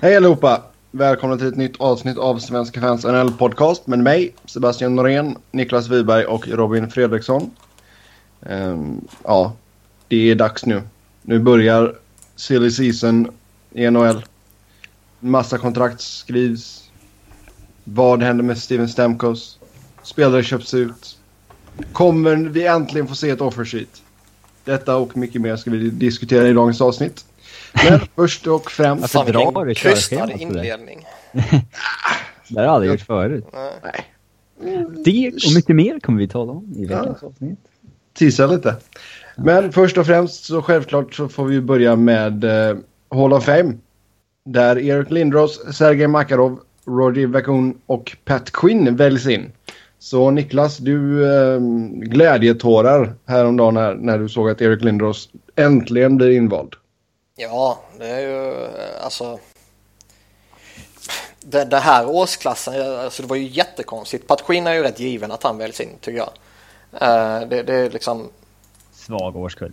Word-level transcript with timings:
Hej 0.00 0.16
allihopa! 0.16 0.62
Välkomna 0.90 1.36
till 1.36 1.46
ett 1.46 1.56
nytt 1.56 1.80
avsnitt 1.80 2.18
av 2.18 2.38
Svenska 2.38 2.80
fans 2.80 3.04
NL 3.04 3.30
podcast 3.30 3.86
med 3.86 3.98
mig, 3.98 4.34
Sebastian 4.44 4.96
Norén, 4.96 5.36
Niklas 5.50 5.88
Wiberg 5.88 6.24
och 6.24 6.48
Robin 6.48 6.90
Fredriksson. 6.90 7.50
Um, 8.40 9.08
ja, 9.24 9.52
det 10.08 10.30
är 10.30 10.34
dags 10.34 10.66
nu. 10.66 10.82
Nu 11.22 11.38
börjar 11.38 11.94
silly 12.36 12.70
season 12.70 13.30
i 13.72 13.90
NHL. 13.90 14.24
Massa 15.20 15.58
kontrakt 15.58 16.00
skrivs. 16.00 16.90
Vad 17.84 18.22
händer 18.22 18.44
med 18.44 18.58
Steven 18.58 18.88
Stamkos? 18.88 19.58
Spelare 20.02 20.42
köps 20.42 20.74
ut. 20.74 21.18
Kommer 21.92 22.36
vi 22.36 22.66
äntligen 22.66 23.08
få 23.08 23.14
se 23.14 23.30
ett 23.30 23.40
offer 23.40 23.64
sheet? 23.64 24.02
Detta 24.64 24.96
och 24.96 25.16
mycket 25.16 25.40
mer 25.40 25.56
ska 25.56 25.70
vi 25.70 25.90
diskutera 25.90 26.48
i 26.48 26.52
dagens 26.52 26.80
avsnitt. 26.80 27.24
Men 27.74 28.00
först 28.16 28.46
och 28.46 28.70
främst... 28.70 29.14
Varför 29.14 29.32
drar 29.32 29.64
du 29.64 29.74
Krystad 29.74 30.32
inledning. 30.32 31.06
det 32.48 32.56
har 32.56 32.62
jag 32.62 32.74
aldrig 32.74 32.92
gjort 32.92 33.00
förut. 33.00 33.44
Nej. 33.52 34.04
Det 35.04 35.28
och 35.28 35.54
mycket 35.54 35.76
mer 35.76 36.00
kommer 36.00 36.18
vi 36.18 36.28
tala 36.28 36.52
om 36.52 36.72
i 36.76 36.86
veckans 36.86 37.18
Ja. 37.22 37.28
avsnitt. 37.28 37.58
Tisa 38.14 38.46
lite. 38.46 38.76
Men 39.36 39.72
först 39.72 39.98
och 39.98 40.06
främst 40.06 40.44
så 40.44 40.62
självklart 40.62 41.14
så 41.14 41.28
får 41.28 41.44
vi 41.44 41.60
börja 41.60 41.96
med 41.96 42.44
eh, 42.44 42.76
Hall 43.10 43.32
of 43.32 43.44
Fame. 43.44 43.74
Där 44.44 44.78
Erik 44.78 45.10
Lindros, 45.10 45.76
Sergej 45.76 46.06
Makarov, 46.08 46.60
Roger 46.86 47.26
Vacun 47.26 47.74
och 47.86 48.16
Pat 48.24 48.50
Quinn 48.50 48.96
väljs 48.96 49.26
in. 49.26 49.52
Så 49.98 50.30
Niklas, 50.30 50.76
du 50.78 51.24
eh, 51.36 51.60
glädjetårar 51.92 53.14
häromdagen 53.26 53.76
här, 53.76 53.94
när 53.94 54.18
du 54.18 54.28
såg 54.28 54.50
att 54.50 54.62
Erik 54.62 54.84
Lindros 54.84 55.28
äntligen 55.56 56.16
blir 56.16 56.30
invald. 56.30 56.74
Ja, 57.40 57.78
det 57.98 58.06
är 58.08 58.20
ju 58.20 58.64
eh, 58.64 59.04
alltså. 59.04 59.38
Det, 61.40 61.64
det 61.64 61.78
här 61.78 62.08
årsklassen, 62.08 62.98
alltså 62.98 63.22
det 63.22 63.28
var 63.28 63.36
ju 63.36 63.46
jättekonstigt. 63.46 64.26
Pat 64.26 64.42
Quinn 64.46 64.66
är 64.66 64.74
ju 64.74 64.82
rätt 64.82 65.00
given 65.00 65.32
att 65.32 65.42
han 65.42 65.58
väljs 65.58 65.80
in 65.80 65.96
tycker 66.00 66.18
jag. 66.18 66.30
Eh, 66.92 67.48
det, 67.48 67.62
det 67.62 67.74
är 67.74 67.90
liksom, 67.90 68.30
Svag 68.92 69.36
årskull. 69.36 69.72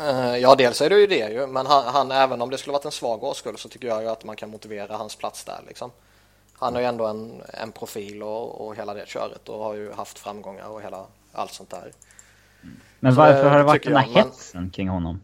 eh, 0.00 0.36
ja 0.36 0.54
dels 0.54 0.80
är 0.80 0.90
det 0.90 0.96
ju 1.00 1.06
det 1.06 1.28
ju, 1.32 1.46
men 1.46 1.66
han, 1.66 1.84
han 1.84 2.10
även 2.10 2.42
om 2.42 2.50
det 2.50 2.58
skulle 2.58 2.72
varit 2.72 2.84
en 2.84 2.90
svag 2.92 3.24
årskull 3.24 3.58
så 3.58 3.68
tycker 3.68 3.88
jag 3.88 4.02
ju 4.02 4.08
att 4.08 4.24
man 4.24 4.36
kan 4.36 4.50
motivera 4.50 4.96
hans 4.96 5.16
plats 5.16 5.44
där 5.44 5.60
liksom. 5.66 5.90
Han 6.58 6.76
är 6.76 6.80
ju 6.80 6.86
ändå 6.86 7.06
en, 7.06 7.42
en 7.48 7.72
profil 7.72 8.22
och, 8.22 8.66
och 8.66 8.76
hela 8.76 8.94
det 8.94 9.08
köret 9.08 9.48
och 9.48 9.58
har 9.64 9.74
ju 9.74 9.92
haft 9.92 10.18
framgångar 10.18 10.66
och 10.68 10.82
hela 10.82 11.04
allt 11.32 11.52
sånt 11.52 11.70
där. 11.70 11.92
Men 13.00 13.12
Så 13.14 13.20
varför 13.20 13.44
det 13.44 13.50
har 13.50 13.58
det 13.58 13.64
varit 13.64 13.84
den 13.84 13.96
här 13.96 14.02
jag, 14.06 14.12
men- 14.14 14.22
hetsen 14.24 14.70
kring 14.70 14.88
honom? 14.88 15.20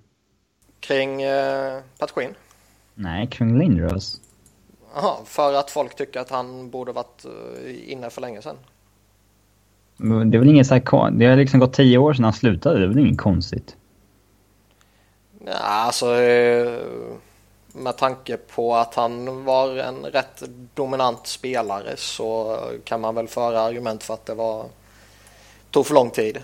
Kring 0.81 1.23
eh, 1.23 1.79
Pat 1.99 2.13
Quinn? 2.13 2.35
Nej, 2.95 3.27
kring 3.27 3.59
Lindros. 3.59 4.21
Jaha, 4.95 5.17
för 5.25 5.55
att 5.55 5.71
folk 5.71 5.97
tycker 5.97 6.21
att 6.21 6.31
han 6.31 6.71
borde 6.71 6.93
varit 6.93 7.25
eh, 7.25 7.93
inne 7.93 8.11
för 8.11 8.21
länge 8.21 8.43
sedan. 8.43 8.57
Det 9.97 10.37
är 10.37 10.39
väl 10.39 10.49
inget 10.49 10.67
så 10.67 10.75
här, 10.75 10.81
kon- 10.81 11.19
Det 11.19 11.27
har 11.27 11.37
liksom 11.37 11.61
gått 11.61 11.73
tio 11.73 11.99
år 11.99 12.13
sedan 12.15 12.25
han 12.25 12.33
slutade. 12.33 12.79
Det 12.79 12.85
är 12.85 12.89
väl 12.89 12.99
inget 12.99 13.21
konstigt. 13.21 13.77
Ja, 15.47 15.53
alltså 15.59 16.15
eh, 16.21 16.79
med 17.73 17.97
tanke 17.97 18.37
på 18.37 18.75
att 18.77 18.95
han 18.95 19.45
var 19.45 19.77
en 19.77 20.05
rätt 20.07 20.43
dominant 20.75 21.27
spelare 21.27 21.97
så 21.97 22.59
kan 22.85 23.01
man 23.01 23.15
väl 23.15 23.29
föra 23.29 23.61
argument 23.61 24.03
för 24.03 24.15
att 24.15 24.27
det 24.27 24.35
var 24.35 24.67
tog 25.71 25.87
för 25.87 25.95
lång 25.95 26.11
tid. 26.11 26.39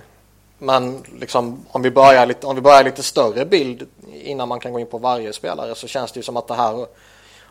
Men 0.59 1.05
liksom, 1.19 1.67
om, 1.71 1.83
vi 1.83 1.91
börjar 1.91 2.27
lite, 2.27 2.47
om 2.47 2.57
vi 2.57 2.63
börjar 2.63 2.85
lite 2.85 3.03
större 3.03 3.45
bild 3.45 3.89
innan 4.13 4.49
man 4.49 4.61
kan 4.61 4.73
gå 4.73 4.81
in 4.81 4.87
på 4.87 4.99
varje 4.99 5.33
spelare 5.33 5.75
så 5.75 5.87
känns 5.87 6.13
det 6.13 6.19
ju 6.19 6.23
som 6.23 6.37
att 6.37 6.49
det 6.49 6.55
här 6.55 6.87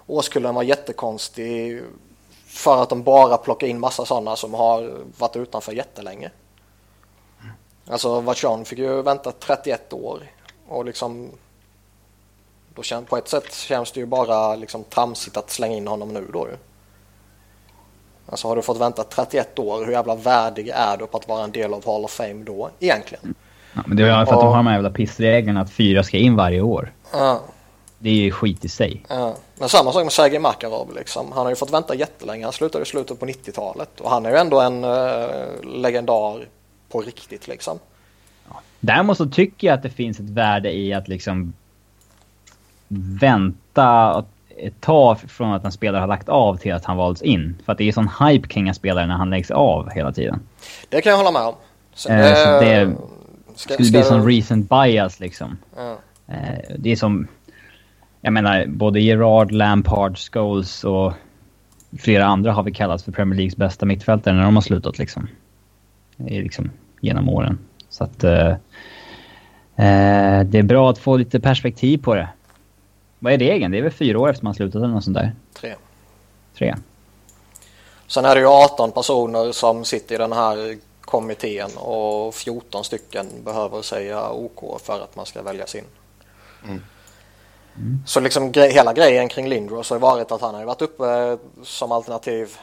årskullen 0.07 0.55
var 0.55 0.63
jättekonstig 0.63 1.81
för 2.47 2.83
att 2.83 2.89
de 2.89 3.03
bara 3.03 3.37
plockar 3.37 3.67
in 3.67 3.79
massa 3.79 4.05
sådana 4.05 4.35
som 4.35 4.53
har 4.53 5.03
varit 5.17 5.35
utanför 5.35 5.71
jättelänge. 5.71 6.31
Alltså 7.87 8.19
Vachon 8.19 8.65
fick 8.65 8.79
ju 8.79 9.01
vänta 9.01 9.31
31 9.31 9.93
år 9.93 10.31
och 10.67 10.85
liksom 10.85 11.31
då 12.75 12.83
känns, 12.83 13.09
på 13.09 13.17
ett 13.17 13.27
sätt 13.27 13.53
känns 13.53 13.91
det 13.91 13.99
ju 13.99 14.05
bara 14.05 14.55
liksom 14.55 14.83
tramsigt 14.83 15.37
att 15.37 15.49
slänga 15.49 15.75
in 15.75 15.87
honom 15.87 16.13
nu 16.13 16.27
då 16.33 16.47
ju. 16.47 16.57
Alltså 18.29 18.47
har 18.47 18.55
du 18.55 18.61
fått 18.61 18.81
vänta 18.81 19.03
31 19.03 19.59
år, 19.59 19.85
hur 19.85 19.91
jävla 19.91 20.15
värdig 20.15 20.69
är 20.75 20.97
du 20.97 21.07
på 21.07 21.17
att 21.17 21.27
vara 21.27 21.43
en 21.43 21.51
del 21.51 21.73
av 21.73 21.85
Hall 21.85 22.05
of 22.05 22.11
Fame 22.11 22.43
då 22.43 22.69
egentligen? 22.79 23.35
Ja, 23.73 23.81
men 23.87 23.97
det 23.97 24.03
är 24.03 24.07
ju 24.07 24.13
för 24.13 24.21
att 24.21 24.29
Ja. 24.29 24.35
de 24.35 24.47
har 24.47 24.55
de 24.57 24.67
här 24.67 24.73
jävla 24.73 24.89
pissreglerna 24.89 25.61
att 25.61 25.71
fyra 25.71 26.03
ska 26.03 26.17
in 26.17 26.35
varje 26.35 26.61
år. 26.61 26.91
Ja, 27.11 27.41
Det 27.97 28.09
är 28.09 28.13
ju 28.13 28.31
skit 28.31 28.65
i 28.65 28.69
sig. 28.69 29.05
ja. 29.09 29.35
Men 29.59 29.69
samma 29.69 29.91
sak 29.91 30.03
med 30.03 30.11
Sergej 30.13 30.39
Makarov 30.39 30.93
liksom. 30.95 31.31
Han 31.31 31.43
har 31.43 31.49
ju 31.49 31.55
fått 31.55 31.73
vänta 31.73 31.95
jättelänge. 31.95 32.43
Han 32.43 32.53
slutade 32.53 32.81
i 32.83 32.85
slutet 32.85 33.19
på 33.19 33.25
90-talet 33.25 34.01
och 34.01 34.09
han 34.09 34.25
är 34.25 34.29
ju 34.29 34.35
ändå 34.37 34.59
en 34.61 34.83
eh, 34.83 35.63
legendar 35.63 36.47
på 36.89 37.01
riktigt 37.01 37.47
liksom. 37.47 37.79
Däremot 38.79 39.17
så 39.17 39.25
tycker 39.25 39.67
jag 39.67 39.73
att 39.75 39.83
det 39.83 39.89
finns 39.89 40.19
ett 40.19 40.29
värde 40.29 40.71
i 40.77 40.93
att 40.93 41.07
liksom 41.07 41.53
vänta 43.21 44.23
tag 44.79 45.19
från 45.19 45.53
att 45.53 45.65
en 45.65 45.71
spelare 45.71 45.99
har 45.99 46.07
lagt 46.07 46.29
av 46.29 46.57
till 46.57 46.73
att 46.73 46.85
han 46.85 46.97
valts 46.97 47.21
in. 47.21 47.57
För 47.65 47.71
att 47.71 47.77
det 47.77 47.87
är 47.87 47.91
sån 47.91 48.09
hype 48.19 48.47
kring 48.47 48.67
en 48.67 48.75
spelare 48.75 49.07
när 49.07 49.15
han 49.15 49.29
läggs 49.29 49.51
av 49.51 49.89
hela 49.89 50.11
tiden. 50.11 50.39
Det 50.89 51.01
kan 51.01 51.09
jag 51.09 51.17
hålla 51.17 51.31
med 51.31 51.41
om. 51.41 51.53
Så, 51.93 52.09
Eh, 52.09 52.35
så 52.35 52.65
det 52.65 52.95
ska, 53.55 53.73
skulle 53.73 53.91
bli 53.91 54.03
sån 54.03 54.27
recent 54.27 54.69
bias 54.69 55.19
liksom. 55.19 55.57
ja. 55.75 55.97
Eh, 56.27 56.75
det 56.77 56.91
är 56.91 56.95
som... 56.95 57.27
Jag 58.21 58.33
menar, 58.33 58.65
både 58.67 58.99
Gerard, 59.01 59.51
Lampard, 59.51 60.17
Scholes 60.17 60.83
och 60.83 61.13
flera 61.99 62.25
andra 62.25 62.51
har 62.51 62.63
vi 62.63 62.71
kallats 62.71 63.03
för 63.03 63.11
Premier 63.11 63.37
Leagues 63.37 63.57
bästa 63.57 63.85
mittfältare 63.85 64.35
när 64.35 64.43
de 64.43 64.55
har 64.55 64.61
slutat 64.61 64.97
liksom. 64.97 65.27
Det 66.17 66.37
är 66.37 66.43
liksom 66.43 66.71
genom 67.01 67.29
åren. 67.29 67.57
Så 67.89 68.03
att... 68.03 68.23
Eh, 68.23 68.49
eh, 69.75 70.43
det 70.45 70.57
är 70.57 70.63
bra 70.63 70.89
att 70.89 70.97
få 70.97 71.17
lite 71.17 71.39
perspektiv 71.39 71.97
på 71.97 72.15
det. 72.15 72.29
Vad 73.25 73.33
är 73.33 73.37
regeln? 73.37 73.71
Det 73.71 73.77
är 73.77 73.81
väl 73.81 73.91
fyra 73.91 74.19
år 74.19 74.29
efter 74.29 74.43
man 74.43 74.53
slutat 74.53 74.75
eller 74.75 74.87
något 74.93 75.03
sånt 75.03 75.17
där? 75.17 75.35
Tre. 75.53 75.75
Tre? 76.57 76.75
Sen 78.07 78.25
är 78.25 78.35
det 78.35 78.41
ju 78.41 78.47
18 78.47 78.91
personer 78.91 79.51
som 79.51 79.85
sitter 79.85 80.15
i 80.15 80.17
den 80.17 80.31
här 80.33 80.77
kommittén 81.01 81.69
och 81.77 82.35
14 82.35 82.83
stycken 82.83 83.27
behöver 83.43 83.81
säga 83.81 84.29
OK 84.29 84.81
för 84.81 85.03
att 85.03 85.15
man 85.15 85.25
ska 85.25 85.41
väljas 85.41 85.75
in. 85.75 85.83
Så 88.05 88.19
liksom 88.19 88.51
gre- 88.51 88.69
hela 88.69 88.93
grejen 88.93 89.29
kring 89.29 89.49
Lindros 89.49 89.89
har 89.89 89.99
varit 89.99 90.31
att 90.31 90.41
han 90.41 90.55
har 90.55 90.65
varit 90.65 90.81
uppe 90.81 91.37
som 91.63 91.91
alternativ 91.91 92.57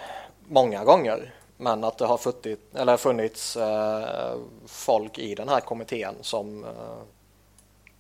många 0.48 0.84
gånger. 0.84 1.34
Men 1.56 1.84
att 1.84 1.98
det 1.98 2.06
har 2.06 2.18
funnits, 2.18 2.62
eller 2.74 2.96
funnits 2.96 3.56
eh, 3.56 4.34
folk 4.66 5.18
i 5.18 5.34
den 5.34 5.48
här 5.48 5.60
kommittén 5.60 6.14
som, 6.20 6.64
eh, 6.64 6.70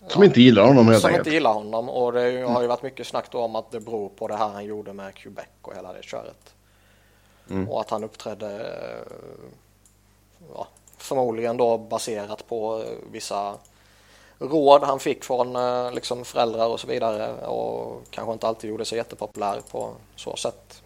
Som 0.08 0.22
inte 0.22 0.40
gillar 0.40 0.66
honom 0.66 0.88
helt 0.88 1.00
som 1.00 1.08
enkelt. 1.08 1.26
inte 1.26 1.34
gillar 1.34 1.52
honom. 1.52 1.88
Och 1.88 2.12
det 2.12 2.42
har 2.42 2.62
ju 2.62 2.68
varit 2.68 2.82
mycket 2.82 3.06
snack 3.06 3.26
då 3.30 3.38
om 3.38 3.56
att 3.56 3.70
det 3.70 3.80
beror 3.80 4.08
på 4.08 4.28
det 4.28 4.36
här 4.36 4.48
han 4.48 4.64
gjorde 4.64 4.92
med 4.92 5.14
Quebec 5.14 5.46
och 5.62 5.74
hela 5.76 5.92
det 5.92 6.02
köret. 6.02 6.54
Och 7.68 7.80
att 7.80 7.90
han 7.90 8.04
uppträdde 8.04 8.70
ja, 10.54 10.66
förmodligen 10.96 11.56
då 11.56 11.78
baserat 11.78 12.48
på 12.48 12.78
eh, 12.78 12.86
vissa 13.12 13.54
råd 14.38 14.82
han 14.82 15.00
fick 15.00 15.24
från 15.24 15.56
eh, 15.56 15.92
liksom 15.92 16.24
föräldrar 16.24 16.66
och 16.66 16.80
så 16.80 16.86
vidare 16.86 17.46
och 17.46 18.02
kanske 18.10 18.32
inte 18.32 18.46
alltid 18.46 18.70
gjorde 18.70 18.84
sig 18.84 18.98
jättepopulär 18.98 19.60
på 19.70 19.90
så 20.16 20.36
sätt. 20.36 20.82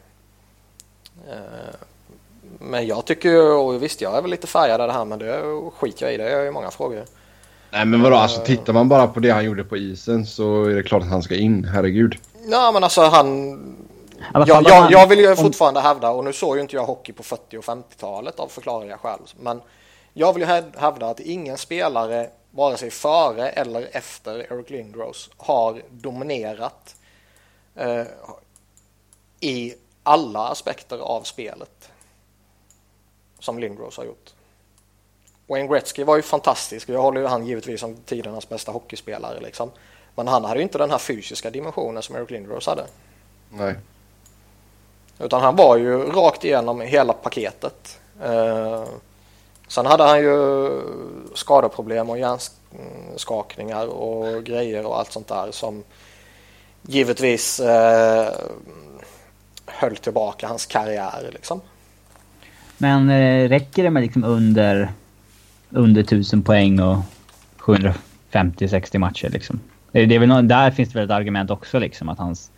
Eh, 1.31 1.75
Men 2.60 2.87
jag 2.87 3.04
tycker 3.04 3.28
ju, 3.28 3.43
och 3.53 3.83
visst 3.83 4.00
jag 4.00 4.16
är 4.16 4.22
väl 4.22 4.31
lite 4.31 4.47
färgad 4.47 4.81
av 4.81 4.87
det 4.88 4.94
här 4.94 5.04
men 5.04 5.19
det 5.19 5.60
skiter 5.77 6.06
jag 6.06 6.15
i, 6.15 6.16
det 6.16 6.31
är 6.31 6.44
ju 6.44 6.50
många 6.50 6.71
frågor. 6.71 7.04
Nej 7.71 7.84
men 7.87 8.03
vadå, 8.03 8.16
alltså 8.16 8.41
tittar 8.41 8.72
man 8.72 8.88
bara 8.88 9.06
på 9.06 9.21
det 9.21 9.31
han 9.31 9.44
gjorde 9.44 9.65
på 9.65 9.77
isen 9.77 10.27
så 10.27 10.65
är 10.65 10.75
det 10.75 10.82
klart 10.82 11.03
att 11.03 11.09
han 11.09 11.22
ska 11.22 11.34
in, 11.37 11.65
herregud. 11.65 12.16
Ja 12.49 12.72
men 12.72 12.84
alltså 12.84 13.00
han 13.03 13.56
jag, 14.34 14.63
jag, 14.68 14.92
jag 14.92 15.07
vill 15.07 15.18
ju 15.18 15.36
fortfarande 15.36 15.80
hävda, 15.80 16.10
och 16.10 16.24
nu 16.24 16.33
såg 16.33 16.57
ju 16.57 16.63
inte 16.63 16.77
jag 16.77 16.84
hockey 16.84 17.13
på 17.13 17.22
40 17.22 17.59
och 17.59 17.65
50-talet 17.65 18.41
av 18.41 18.48
förklarliga 18.48 18.98
skäl, 18.98 19.18
men 19.41 19.60
jag 20.13 20.33
vill 20.33 20.42
ju 20.42 20.48
häv- 20.48 20.77
hävda 20.78 21.07
att 21.10 21.21
ingen 21.21 21.59
spelare, 21.59 22.30
vare 22.51 22.77
sig 22.77 22.91
före 22.91 23.48
eller 23.48 23.89
efter 23.92 24.53
Eric 24.53 24.71
Lindros, 24.71 25.30
har 25.36 25.83
dominerat 25.91 26.97
eh, 27.74 28.03
i 29.41 29.74
alla 30.03 30.48
aspekter 30.48 30.98
av 30.98 31.22
spelet 31.22 31.91
som 33.39 33.59
Lindros 33.59 33.97
har 33.97 34.04
gjort. 34.04 34.34
Wayne 35.47 35.69
Gretzky 35.69 36.04
var 36.04 36.16
ju 36.16 36.22
fantastisk 36.22 36.89
och 36.89 36.95
jag 36.95 37.03
håller 37.03 37.21
ju 37.21 37.27
han 37.27 37.47
givetvis 37.47 37.81
som 37.81 37.97
tidernas 37.97 38.48
bästa 38.48 38.72
hockeyspelare 38.72 39.41
liksom. 39.41 39.71
Men 40.15 40.28
han 40.28 40.45
hade 40.45 40.57
ju 40.57 40.63
inte 40.63 40.78
den 40.78 40.91
här 40.91 40.98
fysiska 40.98 41.51
dimensionen 41.51 42.03
som 42.03 42.16
Eric 42.16 42.31
Lindros 42.31 42.66
hade. 42.66 42.84
Nej. 43.51 43.75
Utan 45.19 45.43
han 45.43 45.57
var 45.57 45.77
ju 45.77 45.98
rakt 45.98 46.45
igenom 46.45 46.81
hela 46.81 47.13
paketet. 47.13 48.01
Eh, 48.22 48.84
sen 49.69 49.87
hade 49.87 50.04
han 50.04 50.21
ju 50.21 50.71
skadeproblem 51.34 52.10
och 52.10 52.19
hjärnskakningar 52.19 53.87
och 53.87 54.45
grejer 54.45 54.87
och 54.87 54.99
allt 54.99 55.13
sånt 55.13 55.28
där 55.28 55.49
som 55.51 55.84
givetvis 56.83 57.60
eh, 57.60 58.33
höll 59.66 59.97
tillbaka 59.97 60.49
hans 60.49 60.66
karriär 60.66 61.31
liksom. 61.33 61.60
Men 62.78 63.10
eh, 63.10 63.49
räcker 63.49 63.83
det 63.83 63.91
med 63.91 64.03
liksom 64.03 64.25
under, 64.25 64.92
under 65.77 66.01
1000 66.01 66.43
poäng 66.43 66.81
och 66.81 66.97
750-60 67.59 68.99
matcher 68.99 69.28
liksom? 69.28 69.61
Det 69.93 70.15
är 70.15 70.19
väl 70.19 70.28
någon, 70.28 70.49
där 70.49 70.71
finns 70.71 70.89
det 70.89 70.99
väl 70.99 71.05
ett 71.05 71.15
argument 71.15 71.51
också 71.51 71.78
liksom 71.78 72.09
att 72.09 72.19
hans 72.19 72.51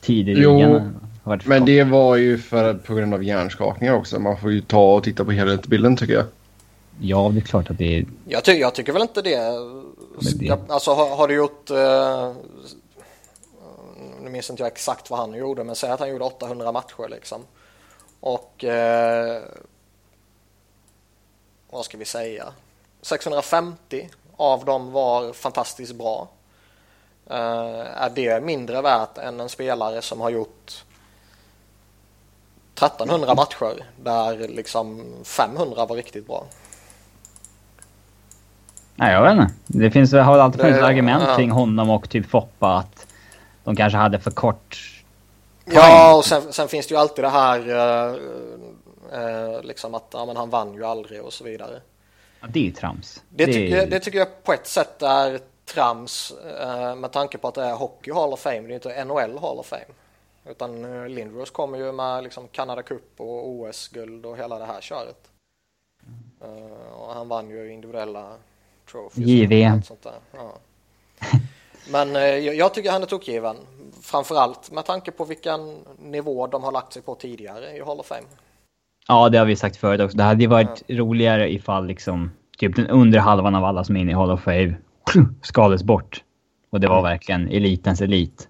tid 0.00 0.28
i 0.28 0.34
ligan 0.34 0.72
har 1.22 1.30
varit 1.30 1.46
Men 1.46 1.64
det 1.64 1.84
var 1.84 2.16
ju 2.16 2.38
för, 2.38 2.74
på 2.74 2.94
grund 2.94 3.14
av 3.14 3.24
hjärnskakningar 3.24 3.94
också. 3.94 4.18
Man 4.18 4.36
får 4.36 4.52
ju 4.52 4.60
ta 4.60 4.94
och 4.94 5.04
titta 5.04 5.24
på 5.24 5.30
helhetsbilden 5.30 5.96
tycker 5.96 6.14
jag. 6.14 6.24
Ja, 7.00 7.30
det 7.32 7.38
är 7.38 7.42
klart 7.42 7.70
att 7.70 7.78
det 7.78 7.98
är... 7.98 8.06
Jag, 8.28 8.44
ty 8.44 8.52
jag 8.52 8.74
tycker 8.74 8.92
väl 8.92 9.02
inte 9.02 9.22
det. 9.22 9.38
Ska, 10.20 10.58
alltså 10.68 10.94
har, 10.94 11.16
har, 11.16 11.28
du 11.28 11.34
gjort... 11.34 11.70
Uh, 11.70 12.32
nu 14.22 14.30
minns 14.30 14.50
inte 14.50 14.62
jag 14.62 14.72
exakt 14.72 15.10
vad 15.10 15.18
han 15.18 15.34
gjorde, 15.34 15.64
men 15.64 15.74
säg 15.74 15.90
att 15.90 16.00
han 16.00 16.10
gjorde 16.10 16.24
800 16.24 16.72
matcher 16.72 17.08
liksom. 17.10 17.40
Och... 18.20 18.64
Uh, 18.64 19.42
vad 21.74 21.84
ska 21.84 21.98
vi 21.98 22.04
säga? 22.04 22.44
650 23.02 24.08
av 24.36 24.64
dem 24.64 24.92
var 24.92 25.32
fantastiskt 25.32 25.94
bra. 25.94 26.28
Uh, 27.30 28.02
är 28.02 28.10
det 28.14 28.40
mindre 28.40 28.82
värt 28.82 29.18
än 29.18 29.40
en 29.40 29.48
spelare 29.48 30.02
som 30.02 30.20
har 30.20 30.30
gjort 30.30 30.84
1300 32.74 33.34
matcher 33.34 33.84
där 34.02 34.48
liksom 34.48 35.04
500 35.24 35.86
var 35.86 35.96
riktigt 35.96 36.26
bra? 36.26 36.44
Nej, 38.94 39.12
jag 39.12 39.22
vet 39.22 39.32
inte. 39.32 39.54
Det 39.66 39.90
finns, 39.90 40.12
har 40.12 40.38
alltid 40.38 40.60
funnits 40.60 40.78
det, 40.78 40.86
argument 40.86 41.24
ja. 41.26 41.36
kring 41.36 41.50
honom 41.50 41.90
och 41.90 42.10
typ 42.10 42.30
Foppa 42.30 42.76
att 42.76 43.06
de 43.64 43.76
kanske 43.76 43.96
hade 43.96 44.18
för 44.18 44.30
kort 44.30 45.02
poäng. 45.64 45.76
Ja, 45.76 46.16
och 46.16 46.24
sen, 46.24 46.52
sen, 46.52 46.68
finns 46.68 46.86
det 46.86 46.94
ju 46.94 47.00
alltid 47.00 47.24
det 47.24 47.28
här 47.28 47.60
uh, 49.14 49.20
uh, 49.20 49.62
liksom 49.62 49.94
att 49.94 50.08
ja, 50.12 50.26
men 50.26 50.36
han 50.36 50.50
vann 50.50 50.74
ju 50.74 50.84
aldrig 50.84 51.22
och 51.22 51.32
så 51.32 51.44
vidare. 51.44 51.80
Ja, 52.40 52.46
det 52.50 52.58
är 52.58 52.64
ju 52.64 52.70
trams. 52.70 53.22
Det, 53.28 53.46
det, 53.46 53.52
tycker, 53.52 53.76
är... 53.76 53.86
det 53.86 54.00
tycker 54.00 54.18
jag 54.18 54.44
på 54.44 54.52
ett 54.52 54.66
sätt 54.66 55.02
är 55.02 55.40
trams 55.64 56.32
uh, 56.62 56.94
med 56.94 57.12
tanke 57.12 57.38
på 57.38 57.48
att 57.48 57.54
det 57.54 57.64
är 57.64 57.74
Hockey 57.74 58.12
Hall 58.12 58.32
of 58.32 58.40
Fame, 58.40 58.60
det 58.60 58.72
är 58.72 58.74
inte 58.74 59.04
NHL 59.04 59.38
Hall 59.38 59.58
of 59.58 59.66
Fame. 59.66 59.94
Utan 60.46 61.04
Lindros 61.14 61.50
kommer 61.50 61.78
ju 61.78 61.92
med 61.92 62.24
liksom 62.24 62.48
Canada 62.48 62.82
Cup 62.82 63.20
och 63.20 63.48
OS-guld 63.48 64.26
och 64.26 64.36
hela 64.36 64.58
det 64.58 64.64
här 64.64 64.80
köret. 64.80 65.30
och 66.92 67.14
han 67.14 67.28
vann 67.28 67.50
ju 67.50 67.72
individuella 67.72 68.36
Trophies. 68.90 69.28
JV. 69.28 69.52
Ja. 70.32 70.58
Men 71.90 72.16
eh, 72.16 72.22
jag 72.38 72.74
tycker 72.74 72.90
han 72.90 73.02
är 73.02 73.06
tokgiven. 73.06 73.56
Framförallt 74.02 74.70
med 74.70 74.84
tanke 74.84 75.10
på 75.10 75.24
vilken 75.24 75.84
nivå 75.98 76.46
de 76.46 76.64
har 76.64 76.72
lagt 76.72 76.92
sig 76.92 77.02
på 77.02 77.14
tidigare 77.14 77.76
i 77.76 77.80
Hall 77.80 78.00
of 78.00 78.06
Fame. 78.06 78.26
Ja, 79.08 79.28
det 79.28 79.38
har 79.38 79.44
vi 79.44 79.56
sagt 79.56 79.76
förut 79.76 80.00
också. 80.00 80.16
Det 80.16 80.22
hade 80.22 80.42
ju 80.42 80.48
varit 80.48 80.82
ja. 80.86 80.98
roligare 80.98 81.52
ifall 81.52 81.86
liksom 81.86 82.30
typ 82.58 82.76
den 82.76 82.86
under 82.86 83.18
halvan 83.18 83.54
av 83.54 83.64
alla 83.64 83.84
som 83.84 83.96
är 83.96 84.00
inne 84.00 84.10
i 84.10 84.14
Hall 84.14 84.30
of 84.30 84.42
Fame 84.42 84.74
skalades 85.42 85.82
bort. 85.82 86.22
Och 86.70 86.80
det 86.80 86.88
var 86.88 86.98
mm. 86.98 87.10
verkligen 87.10 87.48
elitens 87.48 88.00
elit. 88.00 88.48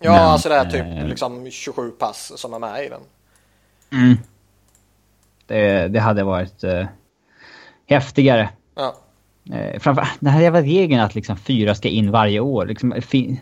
Ja, 0.00 0.12
Men, 0.12 0.20
alltså 0.20 0.48
det 0.48 0.54
är 0.54 0.64
typ 0.64 1.02
eh, 1.02 1.08
liksom 1.08 1.50
27 1.50 1.90
pass 1.90 2.32
som 2.36 2.54
är 2.54 2.58
med 2.58 2.84
i 2.84 2.88
den. 2.88 3.00
Mm. 3.92 4.16
Det, 5.46 5.88
det 5.88 6.00
hade 6.00 6.24
varit 6.24 6.64
eh, 6.64 6.86
häftigare. 7.86 8.50
Ja. 8.74 8.96
Eh, 9.54 9.80
framför, 9.80 10.08
den 10.20 10.32
här 10.32 10.42
jävla 10.42 10.62
regeln 10.62 11.00
att 11.00 11.14
liksom 11.14 11.36
fyra 11.36 11.74
ska 11.74 11.88
in 11.88 12.10
varje 12.10 12.40
år. 12.40 12.66
Liksom, 12.66 12.94
fin, 13.02 13.40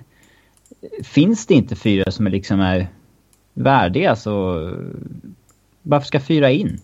finns 1.05 1.47
det 1.47 1.55
inte 1.55 1.77
fyra 1.77 2.11
som 2.11 2.27
är, 2.27 2.31
liksom 2.31 2.61
är 2.61 2.89
värdiga 3.55 4.17
så 4.17 4.59
varför 5.89 6.07
ska 6.07 6.21
fyra 6.21 6.51
in? 6.51 6.81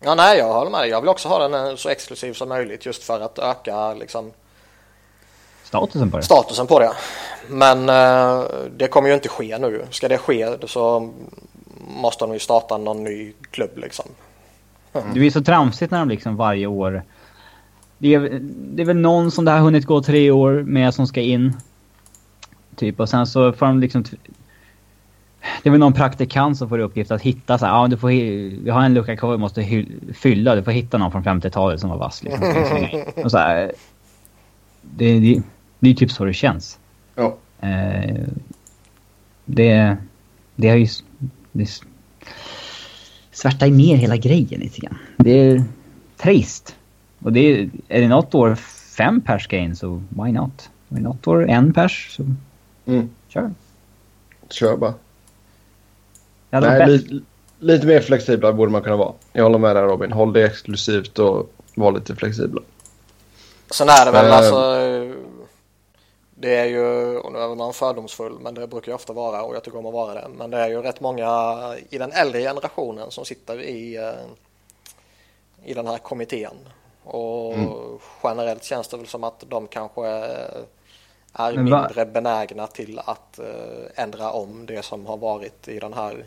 Ja, 0.00 0.14
nej, 0.14 0.38
jag 0.38 0.52
håller 0.52 0.70
med 0.70 0.80
dig. 0.80 0.90
Jag 0.90 1.00
vill 1.00 1.08
också 1.08 1.28
ha 1.28 1.48
den 1.48 1.76
så 1.76 1.88
exklusiv 1.88 2.32
som 2.32 2.48
möjligt 2.48 2.86
just 2.86 3.04
för 3.04 3.20
att 3.20 3.38
öka 3.38 3.94
liksom 3.94 4.32
statusen 5.64 6.10
på 6.10 6.16
det. 6.16 6.22
Statusen 6.22 6.66
på 6.66 6.80
det. 6.80 6.92
Men 7.48 7.88
eh, 7.88 8.44
det 8.76 8.88
kommer 8.88 9.08
ju 9.08 9.14
inte 9.14 9.28
ske 9.28 9.58
nu. 9.58 9.86
Ska 9.90 10.08
det 10.08 10.18
ske 10.18 10.56
så 10.66 11.12
måste 11.88 12.24
de 12.24 12.32
ju 12.32 12.38
starta 12.38 12.78
någon 12.78 13.04
ny 13.04 13.32
klubb 13.50 13.78
liksom. 13.78 14.06
Mm. 14.92 15.08
Det 15.12 15.20
blir 15.20 15.30
så 15.30 15.44
tramsigt 15.44 15.90
när 15.90 15.98
de 15.98 16.08
liksom 16.08 16.36
varje 16.36 16.66
år 16.66 17.02
det 17.98 18.14
är, 18.14 18.40
det 18.42 18.82
är 18.82 18.86
väl 18.86 18.96
någon 18.96 19.30
som 19.30 19.44
det 19.44 19.50
har 19.50 19.58
hunnit 19.58 19.86
gå 19.86 20.02
tre 20.02 20.30
år 20.30 20.52
med 20.52 20.94
som 20.94 21.06
ska 21.06 21.20
in. 21.20 21.56
Typ 22.76 23.00
och 23.00 23.08
sen 23.08 23.26
så 23.26 23.52
får 23.52 23.66
de 23.66 23.80
liksom... 23.80 24.04
Det 25.62 25.68
är 25.68 25.70
väl 25.70 25.80
någon 25.80 25.92
praktikant 25.92 26.58
som 26.58 26.68
får 26.68 26.80
i 26.80 26.82
uppgift 26.82 27.10
att 27.10 27.22
hitta 27.22 27.58
så 27.58 27.66
här, 27.66 27.72
ja 27.72 27.88
du 27.88 27.96
får, 27.96 28.08
vi 28.62 28.70
har 28.70 28.82
en 28.82 28.94
lucka 28.94 29.16
kvar 29.16 29.32
vi 29.32 29.38
måste 29.38 29.86
fylla, 30.14 30.54
du 30.54 30.62
får 30.62 30.72
hitta 30.72 30.98
någon 30.98 31.12
från 31.12 31.24
50-talet 31.24 31.80
som 31.80 31.90
var 31.90 31.96
vass 31.96 32.22
liksom. 32.22 32.44
och 33.24 33.30
så 33.30 33.38
här, 33.38 33.72
det, 34.82 35.20
det, 35.20 35.42
det 35.78 35.90
är 35.90 35.94
typ 35.94 36.10
så 36.10 36.24
det 36.24 36.34
känns. 36.34 36.78
Ja. 37.14 37.36
Eh, 37.60 38.26
det, 39.44 39.96
det 40.56 40.68
har 40.68 40.76
ju... 40.76 40.86
Det 41.52 41.68
svärtar 43.32 43.66
ner 43.66 43.96
hela 43.96 44.16
grejen 44.16 44.60
lite 44.60 44.80
grann. 44.80 44.98
Det 45.16 45.30
är 45.30 45.64
trist. 46.16 46.76
Och 47.18 47.32
det 47.32 47.40
är, 47.40 47.70
är 47.88 48.00
det 48.00 48.08
något 48.08 48.34
år 48.34 48.54
fem 48.96 49.20
pers 49.20 49.44
ska 49.44 49.56
in 49.56 49.76
så 49.76 50.02
why 50.08 50.32
not? 50.32 50.70
Är 50.88 50.94
det 50.94 51.00
något 51.00 51.26
år 51.26 51.48
en 51.48 51.72
pers 51.72 52.16
så 52.16 52.22
mm. 52.86 53.08
kör. 53.28 53.50
Kör 54.50 54.76
bara. 54.76 54.94
Nej, 56.60 56.86
li, 56.86 57.22
lite 57.58 57.86
mer 57.86 58.00
flexibla 58.00 58.52
borde 58.52 58.72
man 58.72 58.82
kunna 58.82 58.96
vara. 58.96 59.12
Jag 59.32 59.42
håller 59.42 59.58
med 59.58 59.76
där 59.76 59.82
Robin. 59.82 60.12
Håll 60.12 60.32
det 60.32 60.44
exklusivt 60.44 61.18
och 61.18 61.52
var 61.74 61.92
lite 61.92 62.16
flexibla. 62.16 62.62
Sen 63.70 63.88
är 63.88 64.04
det 64.04 64.10
väl 64.10 64.26
uh, 64.26 64.36
alltså 64.36 64.76
det 66.38 66.56
är 66.56 66.64
ju, 66.64 67.16
och 67.18 67.32
nu 67.32 67.38
är 67.38 67.54
man 67.54 67.72
fördomsfull, 67.72 68.38
men 68.40 68.54
det 68.54 68.66
brukar 68.66 68.92
jag 68.92 68.96
ofta 68.96 69.12
vara 69.12 69.42
och 69.42 69.54
jag 69.54 69.62
tycker 69.62 69.78
om 69.78 69.86
att 69.86 69.92
vara 69.92 70.14
det. 70.14 70.28
Men 70.38 70.50
det 70.50 70.58
är 70.58 70.68
ju 70.68 70.82
rätt 70.82 71.00
många 71.00 71.58
i 71.90 71.98
den 71.98 72.12
äldre 72.12 72.40
generationen 72.40 73.10
som 73.10 73.24
sitter 73.24 73.60
i, 73.60 73.96
eh, 73.96 74.12
i 75.64 75.74
den 75.74 75.86
här 75.86 75.98
kommittén 75.98 76.56
och 77.04 77.54
mm. 77.54 77.68
generellt 78.22 78.64
känns 78.64 78.88
det 78.88 78.96
väl 78.96 79.06
som 79.06 79.24
att 79.24 79.44
de 79.48 79.66
kanske 79.66 80.06
är 81.32 81.52
mindre 81.52 82.06
benägna 82.06 82.66
till 82.66 83.00
att 83.04 83.40
uh, 83.40 83.86
ändra 83.94 84.30
om 84.30 84.66
det 84.66 84.84
som 84.84 85.06
har 85.06 85.16
varit 85.16 85.68
i 85.68 85.78
den 85.78 85.92
här 85.92 86.24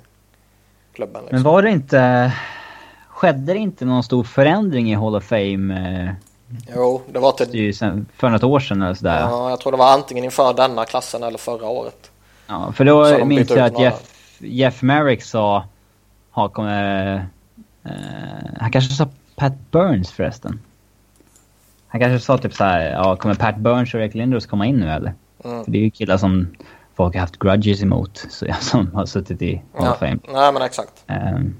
klubben. 0.93 1.21
Liksom. 1.21 1.35
Men 1.35 1.43
var 1.43 1.61
det 1.61 1.69
inte... 1.69 2.33
Skedde 3.07 3.53
det 3.53 3.59
inte 3.59 3.85
någon 3.85 4.03
stor 4.03 4.23
förändring 4.23 4.91
i 4.91 4.95
Hall 4.95 5.15
of 5.15 5.23
Fame? 5.23 5.73
Eh, 6.07 6.13
jo, 6.75 7.01
det 7.11 7.19
var 7.19 7.31
till... 7.31 7.75
För 8.17 8.29
något 8.29 8.43
år 8.43 8.59
sedan 8.59 8.81
eller 8.81 8.93
sådär. 8.93 9.19
Ja, 9.19 9.49
jag 9.49 9.59
tror 9.59 9.71
det 9.71 9.77
var 9.77 9.93
antingen 9.93 10.23
inför 10.23 10.53
denna 10.53 10.85
klassen 10.85 11.23
eller 11.23 11.37
förra 11.37 11.67
året. 11.67 12.11
Ja, 12.47 12.71
för 12.71 12.85
då 12.85 13.25
minns 13.25 13.49
jag 13.49 13.59
att 13.59 13.79
Jeff, 13.79 14.01
Jeff 14.39 14.81
Merrick 14.81 15.23
sa... 15.23 15.65
Ha, 16.31 16.49
kommer, 16.49 17.13
eh, 17.83 17.91
han 18.59 18.71
kanske 18.71 18.93
sa 18.93 19.07
Pat 19.35 19.53
Burns 19.71 20.11
förresten. 20.11 20.59
Han 21.87 22.01
kanske 22.01 22.25
sa 22.25 22.37
typ 22.37 22.53
så 22.53 22.63
här, 22.63 22.91
ja 22.91 23.15
kommer 23.15 23.35
Pat 23.35 23.57
Burns 23.57 23.93
och 23.93 23.99
Rick 23.99 24.15
Lindros 24.15 24.45
komma 24.45 24.65
in 24.65 24.79
nu 24.79 24.89
eller? 24.89 25.13
Mm. 25.43 25.63
det 25.67 25.77
är 25.77 25.81
ju 25.81 25.89
killar 25.89 26.17
som 26.17 26.47
folk 26.99 27.13
har 27.15 27.21
haft 27.21 27.39
grudges 27.39 27.81
emot, 27.81 28.17
så, 28.29 28.45
som 28.59 28.91
har 28.93 29.05
suttit 29.05 29.41
i 29.41 29.61
Hall 29.73 29.85
ja. 29.85 29.91
of 29.91 29.99
Fame. 29.99 30.19
Nej 30.27 30.53
men 30.53 30.61
exakt. 30.61 31.05
Um, 31.07 31.55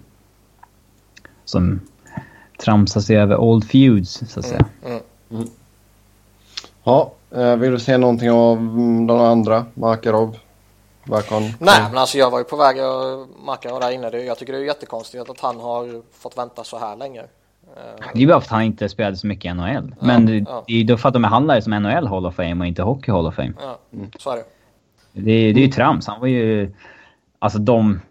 som 1.46 1.80
tramsar 2.64 3.02
sig 3.02 3.18
över 3.18 3.38
old 3.38 3.64
feuds, 3.64 4.24
så 4.28 4.40
att 4.40 4.46
säga. 4.46 4.66
Mm. 4.86 4.92
Mm. 4.92 5.04
mm. 5.32 5.50
Ja, 6.84 7.12
eh, 7.32 7.56
vill 7.56 7.72
du 7.72 7.80
säga 7.80 7.98
någonting 7.98 8.32
av 8.32 8.58
de 9.08 9.12
andra? 9.12 9.66
Makarov? 9.74 10.38
Verkon? 11.04 11.44
Nej, 11.60 11.84
men 11.90 11.98
alltså 11.98 12.18
jag 12.18 12.32
var 12.32 12.40
ju 12.40 12.44
på 12.44 12.56
väg 12.56 12.80
att 12.80 13.28
Makarov 13.46 13.80
där 13.80 13.92
inne. 13.92 14.18
Jag 14.18 14.38
tycker 14.38 14.54
det 14.54 14.60
är 14.60 14.64
jättekonstigt 14.64 15.30
att 15.30 15.40
han 15.40 15.60
har 15.60 16.02
fått 16.20 16.38
vänta 16.38 16.64
så 16.64 16.78
här 16.80 16.96
länge. 16.96 17.22
Det 18.14 18.24
är 18.24 18.28
bara 18.28 18.42
för 18.42 18.46
att 18.46 18.52
han 18.52 18.62
inte 18.62 18.90
spelade 18.90 19.18
så 19.18 19.28
mycket 19.28 19.52
i 19.52 19.54
NHL. 19.54 19.96
Ja, 20.00 20.08
men 20.08 20.46
ja. 20.48 20.64
det 20.68 20.74
är 20.74 20.78
ju 20.78 20.84
då 20.84 20.98
för 20.98 21.10
att 21.10 21.14
de 21.14 21.48
det 21.48 21.62
som 21.62 21.74
NHL 21.74 22.08
Hall 22.08 22.26
of 22.26 22.36
Fame 22.36 22.60
och 22.60 22.68
inte 22.68 22.82
Hockey 22.82 23.12
Hall 23.12 23.28
of 23.28 23.36
Fame. 23.36 23.54
Ja, 23.62 23.80
mm. 23.94 24.12
så 24.20 24.32
är 24.32 24.36
det. 24.36 24.44
Det, 25.20 25.54
det 25.54 25.60
är 25.60 25.66
ju 25.66 25.68
trams. 25.68 26.08
Han 26.08 26.20
var 26.20 26.28
ju... 26.28 26.74
Alltså 27.40 27.60
de 27.60 28.02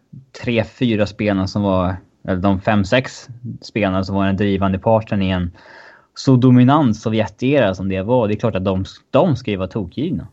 tre, 0.43 0.65
fyra 0.65 1.07
spelarna 1.07 1.47
som 1.47 1.63
var... 1.63 1.97
Eller 2.29 2.41
de 2.41 2.61
fem, 2.61 2.85
sex 2.85 3.29
spelarna 3.61 4.05
som 4.05 4.15
var 4.15 4.27
den 4.27 4.37
drivande 4.37 4.79
parten 4.79 5.23
i 5.23 5.31
en 5.31 5.53
så 6.15 6.37
dominant 6.37 6.97
Sovjetera 6.97 7.75
som 7.75 7.89
det 7.89 8.03
var. 8.03 8.29
Det 8.29 8.35
är 8.35 8.39
klart 8.39 8.55
att 8.55 8.65
de, 8.65 8.85
de 9.11 9.37
ska 9.37 9.51
ju 9.51 9.57
vara 9.57 9.69
tokgivna. 9.69 10.27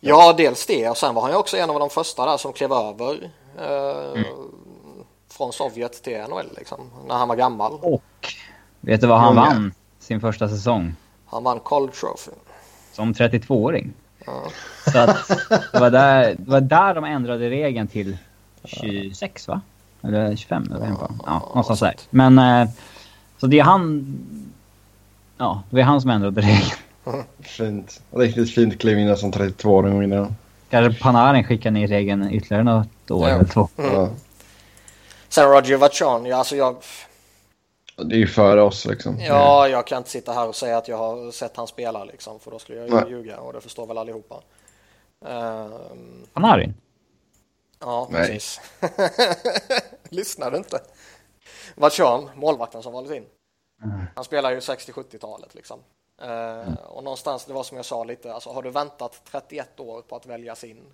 Ja, 0.00 0.34
dels 0.36 0.66
det. 0.66 0.88
Och 0.88 0.96
sen 0.96 1.14
var 1.14 1.22
han 1.22 1.30
ju 1.30 1.36
också 1.36 1.56
en 1.56 1.70
av 1.70 1.80
de 1.80 1.90
första 1.90 2.26
där 2.26 2.36
som 2.36 2.52
klev 2.52 2.72
över. 2.72 3.30
Eh, 3.58 4.20
mm 4.20 4.24
från 5.38 5.52
Sovjet 5.52 6.02
till 6.02 6.18
NHL 6.18 6.46
liksom, 6.56 6.90
när 7.08 7.14
han 7.14 7.28
var 7.28 7.36
gammal. 7.36 7.72
Och 7.82 8.34
vet 8.80 9.00
du 9.00 9.06
vad 9.06 9.18
han 9.18 9.36
vann 9.36 9.72
sin 9.98 10.20
första 10.20 10.48
säsong? 10.48 10.94
Han 11.26 11.44
vann 11.44 11.60
Cold 11.60 11.92
Trophy. 11.92 12.30
Som 12.92 13.12
32-åring. 13.12 13.92
Så 14.92 14.98
att 14.98 15.28
det 15.72 15.80
var, 15.80 15.90
där, 15.90 16.34
det 16.38 16.50
var 16.50 16.60
där 16.60 16.94
de 16.94 17.04
ändrade 17.04 17.50
regeln 17.50 17.88
till 17.88 18.16
26 18.64 19.48
va? 19.48 19.60
Eller 20.02 20.36
25? 20.36 20.72
Eller 20.76 20.86
ja, 20.86 21.10
ja, 21.26 21.38
någonstans 21.48 21.80
där. 21.80 21.94
Men 22.10 22.38
eh, 22.38 22.68
så 23.38 23.46
det 23.46 23.58
är 23.58 23.62
han... 23.64 24.06
Ja, 25.38 25.62
det 25.70 25.80
är 25.80 25.84
han 25.84 26.00
som 26.00 26.10
ändrade 26.10 26.40
regeln. 26.40 26.70
Fint. 27.40 28.00
Riktigt 28.10 28.54
fint 28.54 28.78
kliv 28.80 28.98
in 28.98 29.16
som 29.16 29.32
32-åring 29.32 29.96
och 29.96 30.02
vinna. 30.02 30.28
Kanske 30.70 31.02
Panarin 31.02 31.44
skickar 31.44 31.70
ner 31.70 31.86
regeln 31.88 32.30
ytterligare 32.32 32.62
något 32.64 33.10
år 33.10 33.28
Ja. 33.28 33.34
eller 33.34 33.44
två. 33.44 33.68
Ja. 33.76 34.08
Sen 35.28 35.48
Roger 35.48 35.76
Vachon, 35.76 36.26
ja, 36.26 36.36
alltså 36.36 36.56
jag, 36.56 36.76
Det 38.04 38.14
är 38.14 38.18
ju 38.18 38.26
före 38.26 38.62
oss 38.62 38.86
liksom. 38.86 39.20
ja, 39.20 39.68
jag 39.68 39.86
kan 39.86 39.98
inte 39.98 40.10
sitta 40.10 40.32
här 40.32 40.48
och 40.48 40.56
säga 40.56 40.78
att 40.78 40.88
jag 40.88 40.96
har 40.96 41.30
sett 41.30 41.56
han 41.56 41.66
spela 41.66 42.04
liksom, 42.04 42.40
för 42.40 42.50
då 42.50 42.58
skulle 42.58 42.78
jag 42.78 42.88
ju 42.88 42.94
Nej. 42.94 43.10
ljuga 43.10 43.40
och 43.40 43.52
det 43.52 43.60
förstår 43.60 43.86
väl 43.86 43.98
allihopa. 43.98 44.42
Ehm, 45.26 46.26
Panarin? 46.32 46.74
ja, 47.80 48.08
Nej. 48.10 48.26
precis. 48.26 48.60
Lyssnar 50.08 50.50
du 50.50 50.56
inte? 50.56 50.80
Vachon, 51.74 52.30
målvakten 52.34 52.82
som 52.82 52.92
valdes 52.92 53.16
in. 53.16 53.26
Han 54.14 54.24
spelar 54.24 54.50
ju 54.50 54.58
60-70-talet 54.58 55.54
liksom. 55.54 55.80
Eh, 56.22 56.74
Och 56.88 57.04
någonstans, 57.04 57.44
det 57.44 57.52
var 57.52 57.62
som 57.62 57.76
jag 57.76 57.86
sa 57.86 58.04
lite, 58.04 58.34
alltså 58.34 58.50
har 58.50 58.62
du 58.62 58.70
väntat 58.70 59.22
31 59.30 59.80
år 59.80 60.02
på 60.02 60.16
att 60.16 60.26
välja 60.26 60.54
sin 60.54 60.84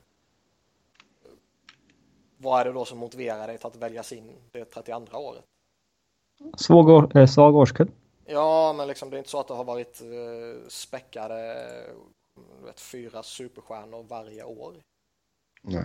vad 2.36 2.60
är 2.60 2.64
det 2.64 2.72
då 2.72 2.84
som 2.84 2.98
motiverar 2.98 3.46
dig 3.46 3.58
till 3.58 3.66
att 3.66 3.76
välja 3.76 4.02
sin 4.02 4.32
det 4.52 4.64
32 4.64 5.18
året? 5.18 5.44
Svag, 6.56 6.88
år, 6.88 7.16
eh, 7.16 7.26
svag 7.26 7.56
årskull? 7.56 7.90
Ja, 8.24 8.72
men 8.72 8.88
liksom, 8.88 9.10
det 9.10 9.16
är 9.16 9.18
inte 9.18 9.30
så 9.30 9.40
att 9.40 9.48
det 9.48 9.54
har 9.54 9.64
varit 9.64 10.00
eh, 10.00 10.68
späckade 10.68 11.66
vet, 12.64 12.80
fyra 12.80 13.22
superstjärnor 13.22 14.02
varje 14.08 14.44
år. 14.44 14.74
Nej. 15.62 15.84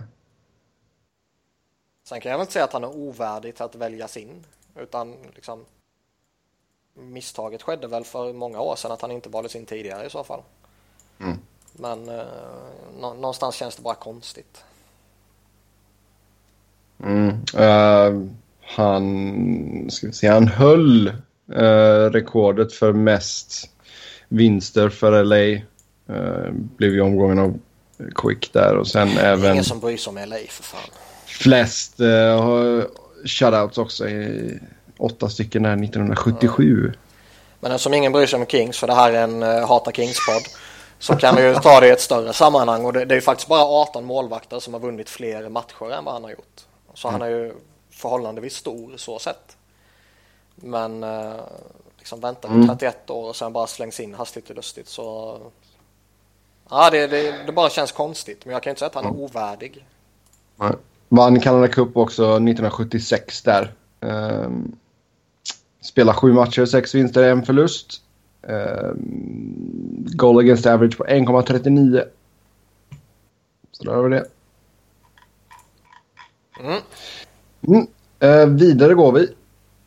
Sen 2.04 2.20
kan 2.20 2.30
jag 2.30 2.38
väl 2.38 2.42
inte 2.42 2.52
säga 2.52 2.64
att 2.64 2.72
han 2.72 2.84
är 2.84 2.96
ovärdig 2.96 3.54
till 3.54 3.64
att 3.64 3.74
välja 3.74 4.08
sin, 4.08 4.44
utan 4.76 5.16
liksom 5.34 5.64
misstaget 6.94 7.62
skedde 7.62 7.86
väl 7.86 8.04
för 8.04 8.32
många 8.32 8.60
år 8.60 8.76
sedan 8.76 8.92
att 8.92 9.02
han 9.02 9.10
inte 9.10 9.28
valdes 9.28 9.56
in 9.56 9.66
tidigare 9.66 10.06
i 10.06 10.10
så 10.10 10.24
fall. 10.24 10.42
Mm. 11.20 11.38
Men 11.72 12.08
eh, 12.08 12.24
nå- 13.00 13.14
någonstans 13.14 13.54
känns 13.54 13.76
det 13.76 13.82
bara 13.82 13.94
konstigt. 13.94 14.64
Mm. 16.98 17.28
Eh, 17.56 18.28
han, 18.76 19.86
ska 19.90 20.06
vi 20.06 20.12
se, 20.12 20.28
han 20.28 20.48
höll 20.48 21.08
eh, 21.52 22.10
rekordet 22.10 22.72
för 22.72 22.92
mest 22.92 23.70
vinster 24.28 24.88
för 24.88 25.24
LA. 25.24 25.62
Uh, 26.10 26.52
blev 26.52 26.90
ju 26.90 27.00
omgången 27.00 27.38
av 27.38 27.58
Quick 28.14 28.52
där 28.52 28.76
och 28.76 28.88
sen 28.88 29.08
även 29.08 29.52
ingen 29.52 29.64
som 29.64 29.80
bryr 29.80 29.96
sig 29.96 30.10
om 30.10 30.16
LA 30.16 30.36
för 30.48 30.62
fan. 30.62 30.80
flest 31.26 32.00
uh, 32.00 32.82
shutouts 33.24 33.78
också. 33.78 34.08
I, 34.08 34.58
åtta 34.98 35.28
stycken 35.28 35.62
där 35.62 35.72
1977. 35.72 36.92
Men 37.60 37.72
eftersom 37.72 37.94
ingen 37.94 38.12
bryr 38.12 38.26
sig 38.26 38.40
om 38.40 38.46
Kings, 38.46 38.78
för 38.78 38.86
det 38.86 38.94
här 38.94 39.12
är 39.12 39.22
en 39.22 39.42
uh, 39.42 39.66
Hata 39.66 39.92
Kings-podd, 39.92 40.42
så 40.98 41.16
kan 41.16 41.36
vi 41.36 41.42
ju 41.42 41.54
ta 41.54 41.80
det 41.80 41.86
i 41.86 41.90
ett 41.90 42.00
större 42.00 42.32
sammanhang. 42.32 42.84
Och 42.84 42.92
det, 42.92 43.04
det 43.04 43.14
är 43.14 43.16
ju 43.16 43.22
faktiskt 43.22 43.48
bara 43.48 43.62
18 43.62 44.04
målvakter 44.04 44.58
som 44.58 44.74
har 44.74 44.80
vunnit 44.80 45.10
fler 45.10 45.48
matcher 45.48 45.92
än 45.92 46.04
vad 46.04 46.14
han 46.14 46.24
har 46.24 46.30
gjort. 46.30 46.60
Så 46.94 47.08
han 47.08 47.22
är 47.22 47.28
ju 47.28 47.52
förhållandevis 48.00 48.54
stor 48.54 48.96
så 48.96 49.18
sett. 49.18 49.56
Men 50.54 51.04
uh, 51.04 51.40
liksom 51.98 52.20
väntar 52.20 52.48
vi 52.48 52.54
Mm. 52.54 52.68
31 52.68 53.10
år 53.10 53.28
och 53.28 53.36
sen 53.36 53.52
bara 53.52 53.66
slängs 53.66 54.00
in 54.00 54.14
hastigt 54.14 54.50
och 54.50 54.56
lustigt 54.56 54.88
så... 54.88 55.38
Ja, 56.70 56.90
det, 56.90 57.06
det, 57.06 57.42
det 57.46 57.52
bara 57.52 57.70
känns 57.70 57.92
konstigt. 57.92 58.44
Men 58.44 58.52
jag 58.52 58.62
kan 58.62 58.70
inte 58.70 58.78
säga 58.78 58.88
att 58.88 58.94
han 58.94 59.04
är 59.04 59.20
ovärdig. 59.20 59.86
Nej. 60.56 60.72
Vann 61.08 61.40
Canada 61.40 61.68
Cup 61.68 61.96
också 61.96 62.22
1976 62.22 63.42
där. 63.42 63.74
Um, 64.00 64.76
spelar 65.80 66.12
sju 66.12 66.32
matcher, 66.32 66.64
sex 66.64 66.94
vinster, 66.94 67.22
en 67.22 67.42
förlust. 67.42 68.02
Um, 68.42 70.06
goal 70.16 70.38
against 70.38 70.66
average 70.66 70.96
på 70.96 71.04
1,39. 71.04 72.04
Så 73.72 73.84
där 73.84 73.92
har 73.92 74.02
vi 74.02 74.16
det. 74.16 74.26
Mm. 76.60 76.80
Mm. 77.68 77.86
Eh, 78.20 78.46
vidare 78.46 78.94
går 78.94 79.12
vi. 79.12 79.28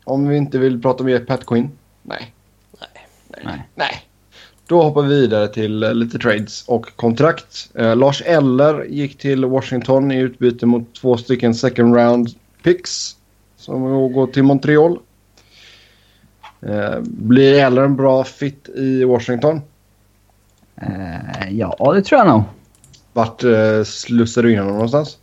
Om 0.04 0.28
vi 0.28 0.36
inte 0.36 0.58
vill 0.58 0.82
prata 0.82 1.04
mer 1.04 1.20
Pat 1.20 1.46
Quinn. 1.46 1.70
Nej. 2.02 2.34
Nej. 2.80 3.06
Nej. 3.44 3.68
Nej. 3.74 4.08
Då 4.66 4.82
hoppar 4.82 5.02
vi 5.02 5.20
vidare 5.20 5.48
till 5.48 5.82
eh, 5.82 5.94
lite 5.94 6.18
trades 6.18 6.64
och 6.68 6.96
kontrakt. 6.96 7.70
Eh, 7.74 7.96
Lars 7.96 8.22
Eller 8.26 8.84
gick 8.84 9.18
till 9.18 9.44
Washington 9.44 10.12
i 10.12 10.18
utbyte 10.18 10.66
mot 10.66 10.94
två 10.94 11.16
stycken 11.16 11.54
second 11.54 11.96
round 11.96 12.28
picks. 12.62 13.16
Som 13.56 14.12
går 14.12 14.26
till 14.26 14.42
Montreal. 14.42 14.98
Eh, 16.60 17.00
blir 17.02 17.54
Eller 17.54 17.82
en 17.82 17.96
bra 17.96 18.24
fit 18.24 18.68
i 18.68 19.04
Washington? 19.04 19.60
Eh, 20.76 21.50
ja, 21.50 21.92
det 21.94 22.02
tror 22.02 22.18
jag 22.18 22.28
nog. 22.28 22.42
Vart 23.12 23.44
eh, 23.44 23.82
slussar 23.84 24.42
du 24.42 24.52
in 24.52 24.58
honom 24.58 24.74
någonstans? 24.74 25.18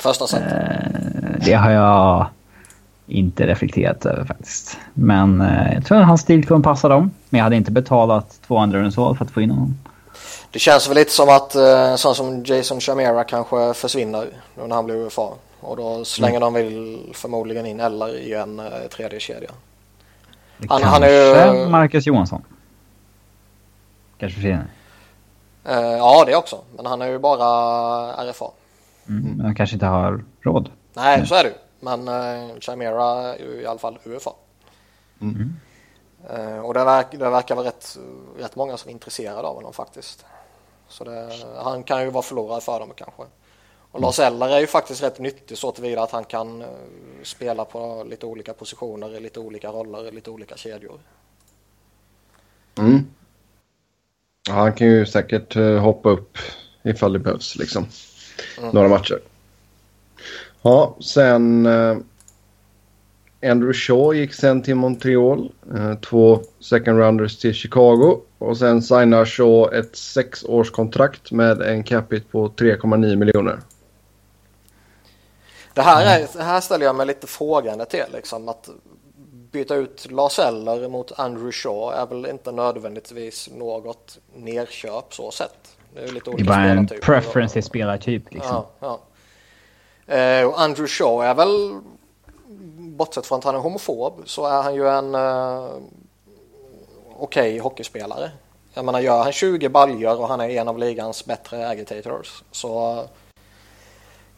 Första 0.00 0.26
set. 0.26 0.42
Eh, 0.42 0.90
det 1.44 1.52
har 1.52 1.70
jag 1.70 2.26
inte 3.06 3.46
reflekterat 3.46 4.06
över 4.06 4.24
faktiskt. 4.24 4.78
Men 4.94 5.40
eh, 5.40 5.74
jag 5.74 5.84
tror 5.86 5.98
att 5.98 6.06
hans 6.06 6.20
stil 6.20 6.46
kommer 6.46 6.62
passa 6.62 6.88
dem. 6.88 7.10
Men 7.28 7.38
jag 7.38 7.44
hade 7.44 7.56
inte 7.56 7.70
betalat 7.72 8.40
200 8.46 8.78
Rundsval 8.78 9.16
för 9.16 9.24
att 9.24 9.30
få 9.30 9.40
in 9.40 9.50
honom. 9.50 9.74
Det 10.50 10.58
känns 10.58 10.88
väl 10.88 10.94
lite 10.94 11.10
som 11.10 11.28
att 11.28 11.54
eh, 11.54 11.94
sån 11.96 12.14
som 12.14 12.44
Jason 12.44 12.80
Chamera 12.80 13.24
kanske 13.24 13.74
försvinner 13.74 14.26
nu 14.56 14.66
när 14.66 14.74
han 14.76 14.84
blir 14.84 14.94
UFA. 14.96 15.28
Och 15.60 15.76
då 15.76 16.04
slänger 16.04 16.40
de 16.40 16.54
väl 16.54 16.98
förmodligen 17.14 17.66
in 17.66 17.80
eller 17.80 18.16
i 18.16 18.34
en 18.34 18.58
eh, 18.58 18.66
tredje 18.96 19.20
kedja. 19.20 19.50
Han- 20.58 20.68
Kanske 20.68 20.86
han 20.88 21.02
är 21.02 21.54
ju- 21.54 21.68
Marcus 21.68 22.06
Johansson. 22.06 22.42
Kanske 24.18 24.34
försvinner. 24.36 24.66
Eh, 25.68 25.80
ja, 25.80 26.24
det 26.26 26.36
också. 26.36 26.58
Men 26.76 26.86
han 26.86 27.02
är 27.02 27.06
ju 27.06 27.18
bara 27.18 27.46
RFA. 28.30 28.46
Mm. 29.10 29.36
Men 29.36 29.46
de 29.46 29.54
kanske 29.54 29.76
inte 29.76 29.86
har 29.86 30.24
råd. 30.40 30.70
Nej, 30.94 31.26
så 31.26 31.34
är 31.34 31.44
det 31.44 31.48
ju. 31.48 31.54
Men 31.80 32.08
eh, 32.08 32.58
Chimera 32.58 33.34
är 33.34 33.38
ju 33.38 33.60
i 33.60 33.66
alla 33.66 33.78
fall 33.78 33.98
UFA. 34.04 34.30
Mm. 35.20 35.56
Eh, 36.30 36.58
och 36.58 36.74
det, 36.74 36.84
verk, 36.84 37.06
det 37.10 37.30
verkar 37.30 37.54
vara 37.54 37.66
rätt, 37.66 37.98
rätt 38.38 38.56
många 38.56 38.76
som 38.76 38.88
är 38.88 38.92
intresserade 38.92 39.48
av 39.48 39.54
honom 39.54 39.72
faktiskt. 39.72 40.24
Så 40.88 41.04
det, 41.04 41.28
han 41.56 41.82
kan 41.82 42.02
ju 42.02 42.10
vara 42.10 42.22
förlorare 42.22 42.60
för 42.60 42.80
dem 42.80 42.92
kanske. 42.96 43.22
Och 43.92 44.00
Lars 44.00 44.18
Eller 44.18 44.48
är 44.48 44.60
ju 44.60 44.66
faktiskt 44.66 45.02
rätt 45.02 45.18
nyttig 45.18 45.58
så 45.58 45.72
tillvida 45.72 46.02
att 46.02 46.10
han 46.10 46.24
kan 46.24 46.62
eh, 46.62 46.68
spela 47.22 47.64
på 47.64 48.06
lite 48.10 48.26
olika 48.26 48.52
positioner, 48.52 49.16
i 49.16 49.20
lite 49.20 49.40
olika 49.40 49.68
roller, 49.68 50.08
i 50.08 50.10
lite 50.10 50.30
olika 50.30 50.56
kedjor. 50.56 51.00
Mm. 52.78 53.06
Ja, 54.48 54.54
han 54.54 54.72
kan 54.72 54.86
ju 54.86 55.06
säkert 55.06 55.56
eh, 55.56 55.78
hoppa 55.78 56.10
upp 56.10 56.38
ifall 56.82 57.12
det 57.12 57.18
behövs 57.18 57.56
liksom. 57.56 57.86
Några 58.72 58.88
matcher. 58.88 59.20
Ja, 60.62 60.96
sen 61.00 61.66
eh, 61.66 61.96
Andrew 63.42 63.72
Shaw 63.72 64.16
gick 64.16 64.34
sen 64.34 64.62
till 64.62 64.74
Montreal. 64.74 65.52
Eh, 65.76 65.94
två 65.94 66.40
second 66.60 66.98
rounders 66.98 67.38
till 67.38 67.54
Chicago. 67.54 68.20
Och 68.38 68.58
sen 68.58 68.82
signar 68.82 69.24
Shaw 69.24 69.78
ett 69.78 69.96
sexårskontrakt 69.96 71.32
med 71.32 71.62
en 71.62 71.84
capita 71.84 72.26
på 72.30 72.48
3,9 72.48 73.16
miljoner. 73.16 73.60
Det 75.74 75.82
här, 75.82 76.20
är, 76.20 76.28
det 76.32 76.42
här 76.42 76.60
ställer 76.60 76.86
jag 76.86 76.96
mig 76.96 77.06
lite 77.06 77.26
frågande 77.26 77.84
till. 77.84 78.04
Liksom, 78.12 78.48
att 78.48 78.68
byta 79.52 79.74
ut 79.74 80.06
Lars 80.10 80.38
Eller 80.38 80.88
mot 80.88 81.18
Andrew 81.18 81.52
Shaw 81.52 81.94
är 81.94 82.06
väl 82.06 82.26
inte 82.26 82.52
nödvändigtvis 82.52 83.50
något 83.52 84.18
nerköp 84.34 85.14
så 85.14 85.30
sett. 85.30 85.76
Det 85.94 86.00
är 86.00 86.06
ju 86.06 86.12
lite 86.12 86.30
Det 86.30 86.30
är 86.30 86.34
olika 86.34 86.50
bara 86.50 86.64
en 86.64 86.88
preference 87.02 87.58
i 87.58 87.62
spelartyp 87.62 88.34
liksom. 88.34 88.64
Ja, 88.80 89.00
ja. 90.06 90.14
Eh, 90.14 90.46
och 90.46 90.60
Andrew 90.60 90.88
Shaw 90.88 91.26
är 91.26 91.34
väl, 91.34 91.80
bortsett 92.78 93.26
från 93.26 93.38
att 93.38 93.44
han 93.44 93.54
är 93.54 93.58
homofob, 93.58 94.22
så 94.24 94.46
är 94.46 94.62
han 94.62 94.74
ju 94.74 94.88
en 94.88 95.14
eh, 95.14 95.68
okej 97.16 97.58
hockeyspelare. 97.58 98.30
Jag 98.74 98.84
menar, 98.84 99.00
gör 99.00 99.22
han 99.22 99.32
20 99.32 99.68
baljor 99.68 100.20
och 100.20 100.28
han 100.28 100.40
är 100.40 100.48
en 100.48 100.68
av 100.68 100.78
ligans 100.78 101.26
bättre 101.26 101.68
agitators 101.68 102.42
så 102.50 103.04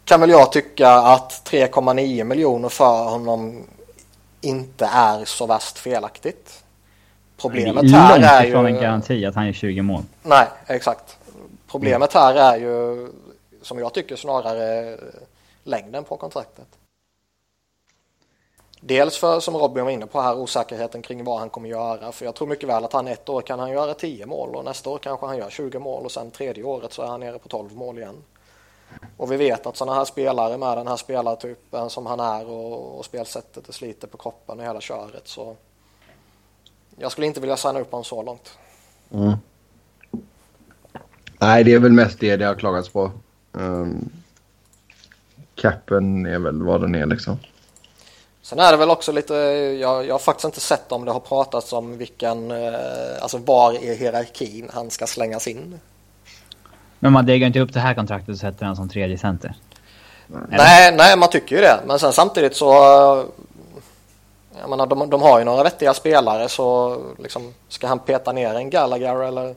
kan 0.05 0.21
väl 0.21 0.31
jag 0.31 0.53
tycka 0.53 0.91
att 0.91 1.51
3,9 1.51 2.25
miljoner 2.25 2.69
för 2.69 3.05
honom 3.05 3.63
inte 4.41 4.87
är 4.93 5.25
så 5.25 5.47
värst 5.47 5.79
felaktigt. 5.79 6.65
Problemet 7.41 7.83
det 7.83 7.97
är 7.97 8.01
här 8.01 8.19
långt 8.19 8.25
är 8.25 8.47
ifrån 8.47 8.67
en 8.67 8.75
ju... 8.75 8.81
garanti 8.81 9.27
att 9.27 9.35
han 9.35 9.47
gör 9.47 9.53
20 9.53 9.83
mål. 9.83 10.03
Nej, 10.23 10.47
exakt. 10.67 11.19
Problemet 11.73 12.13
här 12.13 12.35
är 12.35 12.57
ju, 12.57 13.09
som 13.63 13.79
jag 13.79 13.95
tycker 13.95 14.17
snarare 14.17 14.93
eh, 14.93 14.99
längden 15.63 16.05
på 16.05 16.17
kontraktet. 16.17 16.69
Dels 18.81 19.19
för, 19.19 19.41
som 19.41 19.57
Robin 19.57 19.85
var 19.85 19.91
inne 19.91 20.07
på 20.07 20.21
här, 20.21 20.39
osäkerheten 20.39 21.03
kring 21.03 21.25
vad 21.25 21.39
han 21.39 21.51
kommer 21.51 21.69
göra. 21.69 22.13
För 22.13 22.25
jag 22.25 22.35
tror 22.35 22.49
mycket 22.49 22.69
väl 22.69 22.85
att 22.85 22.93
han 22.93 23.09
ett 23.09 23.29
år 23.29 23.43
kan 23.43 23.59
han 23.59 23.71
göra 23.71 23.95
10 23.95 24.27
mål 24.27 24.57
och 24.57 24.65
nästa 24.65 24.91
år 24.91 24.99
kanske 24.99 25.27
han 25.27 25.37
gör 25.37 25.51
20 25.51 25.79
mål 25.79 26.05
och 26.05 26.13
sen 26.13 26.31
tredje 26.31 26.65
året 26.65 26.93
så 26.93 27.03
är 27.03 27.07
han 27.07 27.21
nere 27.21 27.39
på 27.39 27.49
12 27.49 27.77
mål 27.77 27.99
igen. 27.99 28.25
Och 29.17 29.33
vi 29.33 29.37
vet 29.37 29.67
att 29.67 29.77
sådana 29.77 29.99
här 29.99 30.05
spelare 30.05 30.59
med 30.59 30.79
den 30.79 30.89
här 30.89 30.97
spelartypen 30.97 31.91
som 31.91 32.07
han 32.07 32.21
är 32.21 32.51
och, 32.51 32.99
och 32.99 33.05
spelsättet 33.05 33.65
det 33.67 33.73
sliter 33.73 34.09
på 34.09 34.19
kroppen 34.19 34.59
och 34.59 34.67
hela 34.67 34.81
köret 34.81 35.29
så 35.29 35.57
jag 36.97 37.13
skulle 37.13 37.27
inte 37.27 37.41
vilja 37.41 37.57
signa 37.57 37.81
upp 37.81 37.91
honom 37.91 38.05
så 38.05 38.23
långt. 38.23 38.59
Mm. 39.13 39.33
Nej, 41.43 41.65
det 41.65 41.73
är 41.73 41.79
väl 41.79 41.93
mest 41.93 42.21
det 42.21 42.37
det 42.37 42.45
har 42.45 42.55
klagats 42.55 42.89
på. 42.89 43.11
Um, 43.53 44.11
capen 45.55 46.27
är 46.27 46.39
väl 46.39 46.63
vad 46.63 46.81
den 46.81 46.95
är 46.95 47.07
liksom. 47.07 47.39
Sen 48.43 48.59
är 48.59 48.73
det 48.73 48.79
väl 48.79 48.91
också 48.91 49.13
lite, 49.13 49.35
jag, 49.81 50.07
jag 50.07 50.15
har 50.15 50.19
faktiskt 50.19 50.45
inte 50.45 50.61
sett 50.61 50.93
om 50.93 51.05
det 51.05 51.13
har 51.13 51.21
pratats 51.21 51.73
om 51.73 51.99
vilken, 51.99 52.51
eh, 52.51 53.23
alltså 53.23 53.39
var 53.39 53.85
i 53.85 53.95
hierarkin 53.95 54.71
han 54.73 54.91
ska 54.91 55.07
slängas 55.07 55.49
in. 55.49 55.81
Men 56.99 57.13
man 57.13 57.27
degar 57.27 57.47
inte 57.47 57.61
upp 57.61 57.73
det 57.73 57.81
här 57.81 57.95
kontraktet 57.95 58.29
och 58.29 58.39
sätter 58.39 58.67
han 58.67 58.77
som 58.77 58.89
tredje 58.89 59.19
center? 59.19 59.55
Nej, 60.49 60.95
nej, 60.97 61.19
man 61.19 61.31
tycker 61.31 61.57
ju 61.57 61.63
det. 61.63 61.81
Men 61.87 61.99
sen 61.99 62.13
samtidigt 62.13 62.57
så, 62.57 62.73
jag 64.61 64.71
menar 64.71 64.87
de, 64.87 65.11
de 65.11 65.23
har 65.23 65.39
ju 65.39 65.45
några 65.45 65.63
vettiga 65.63 65.95
spelare 65.95 66.49
så 66.49 66.99
liksom 67.19 67.55
ska 67.69 67.87
han 67.87 67.99
peta 67.99 68.33
ner 68.33 68.55
en 68.55 68.71
Gallagher 68.71 69.23
eller 69.23 69.55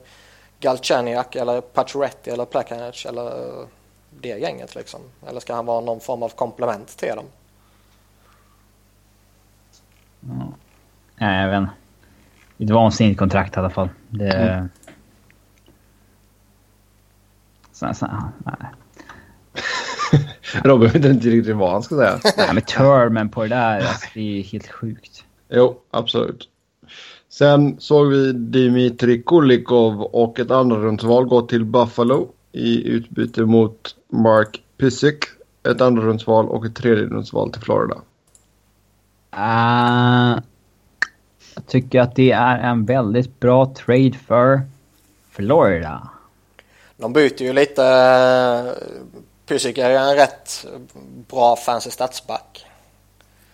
Galchenyuk 0.60 1.34
eller 1.34 1.60
Pacioretty 1.60 2.30
eller 2.30 2.44
Plekanec 2.44 3.06
eller 3.06 3.66
det 4.20 4.28
gänget 4.28 4.74
liksom? 4.74 5.00
Eller 5.28 5.40
ska 5.40 5.54
han 5.54 5.66
vara 5.66 5.80
någon 5.80 6.00
form 6.00 6.22
av 6.22 6.28
komplement 6.28 6.88
till 6.88 7.16
dem? 7.16 7.26
Ja. 10.20 10.52
Nej, 11.16 11.42
jag 11.42 11.50
vet 11.50 11.58
inte. 11.58 11.72
Ett 12.58 12.70
vansinnigt 12.70 13.18
kontrakt 13.18 13.56
i 13.56 13.58
alla 13.58 13.70
fall. 13.70 13.88
Det... 14.08 14.32
Mm. 14.32 14.68
Så, 17.72 17.94
så, 17.94 18.06
nej. 18.38 18.70
Robin 20.64 20.90
vet 20.90 21.04
inte 21.04 21.28
riktigt 21.28 21.56
vad 21.56 21.72
han 21.72 21.82
ska 21.82 21.96
säga. 21.96 22.20
Nej, 22.36 22.50
men 22.54 22.62
termen 22.62 23.28
på 23.28 23.42
det 23.42 23.48
där, 23.48 23.78
alltså, 23.80 24.08
det 24.14 24.38
är 24.38 24.42
helt 24.42 24.68
sjukt. 24.68 25.24
Jo, 25.48 25.80
absolut. 25.90 26.48
Sen 27.38 27.80
såg 27.80 28.06
vi 28.06 28.32
Dimitri 28.32 29.22
Kulikov 29.22 30.02
och 30.02 30.40
ett 30.40 30.50
andra 30.50 30.76
rundsval 30.76 31.24
gå 31.24 31.42
till 31.42 31.64
Buffalo 31.64 32.28
i 32.52 32.88
utbyte 32.88 33.40
mot 33.40 33.96
Mark 34.08 34.62
Pysyk, 34.76 35.24
ett 35.68 35.80
andra 35.80 36.02
rundsval 36.02 36.48
och 36.48 36.66
ett 36.66 36.76
tredje 36.76 37.04
rundsval 37.04 37.52
till 37.52 37.62
Florida. 37.62 37.94
Uh, 39.34 40.40
jag 41.54 41.66
tycker 41.66 42.00
att 42.00 42.14
det 42.14 42.30
är 42.30 42.58
en 42.58 42.84
väldigt 42.84 43.40
bra 43.40 43.74
trade 43.74 44.12
för 44.26 44.60
Florida. 45.30 46.08
De 46.96 47.12
byter 47.12 47.42
ju 47.42 47.52
lite. 47.52 48.76
Pysyk 49.46 49.78
är 49.78 49.90
ju 49.90 49.96
en 49.96 50.16
rätt 50.16 50.66
bra 51.28 51.56
fancy 51.56 51.90
statsback. 51.90 52.66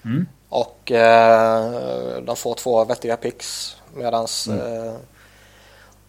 Mm. 0.05 0.27
Och 0.53 0.93
eh, 0.93 2.23
de 2.23 2.37
får 2.37 2.55
två 2.55 2.85
vettiga 2.85 3.17
picks 3.17 3.77
medans 3.95 4.49
mm. 4.49 4.89
eh, 4.89 4.95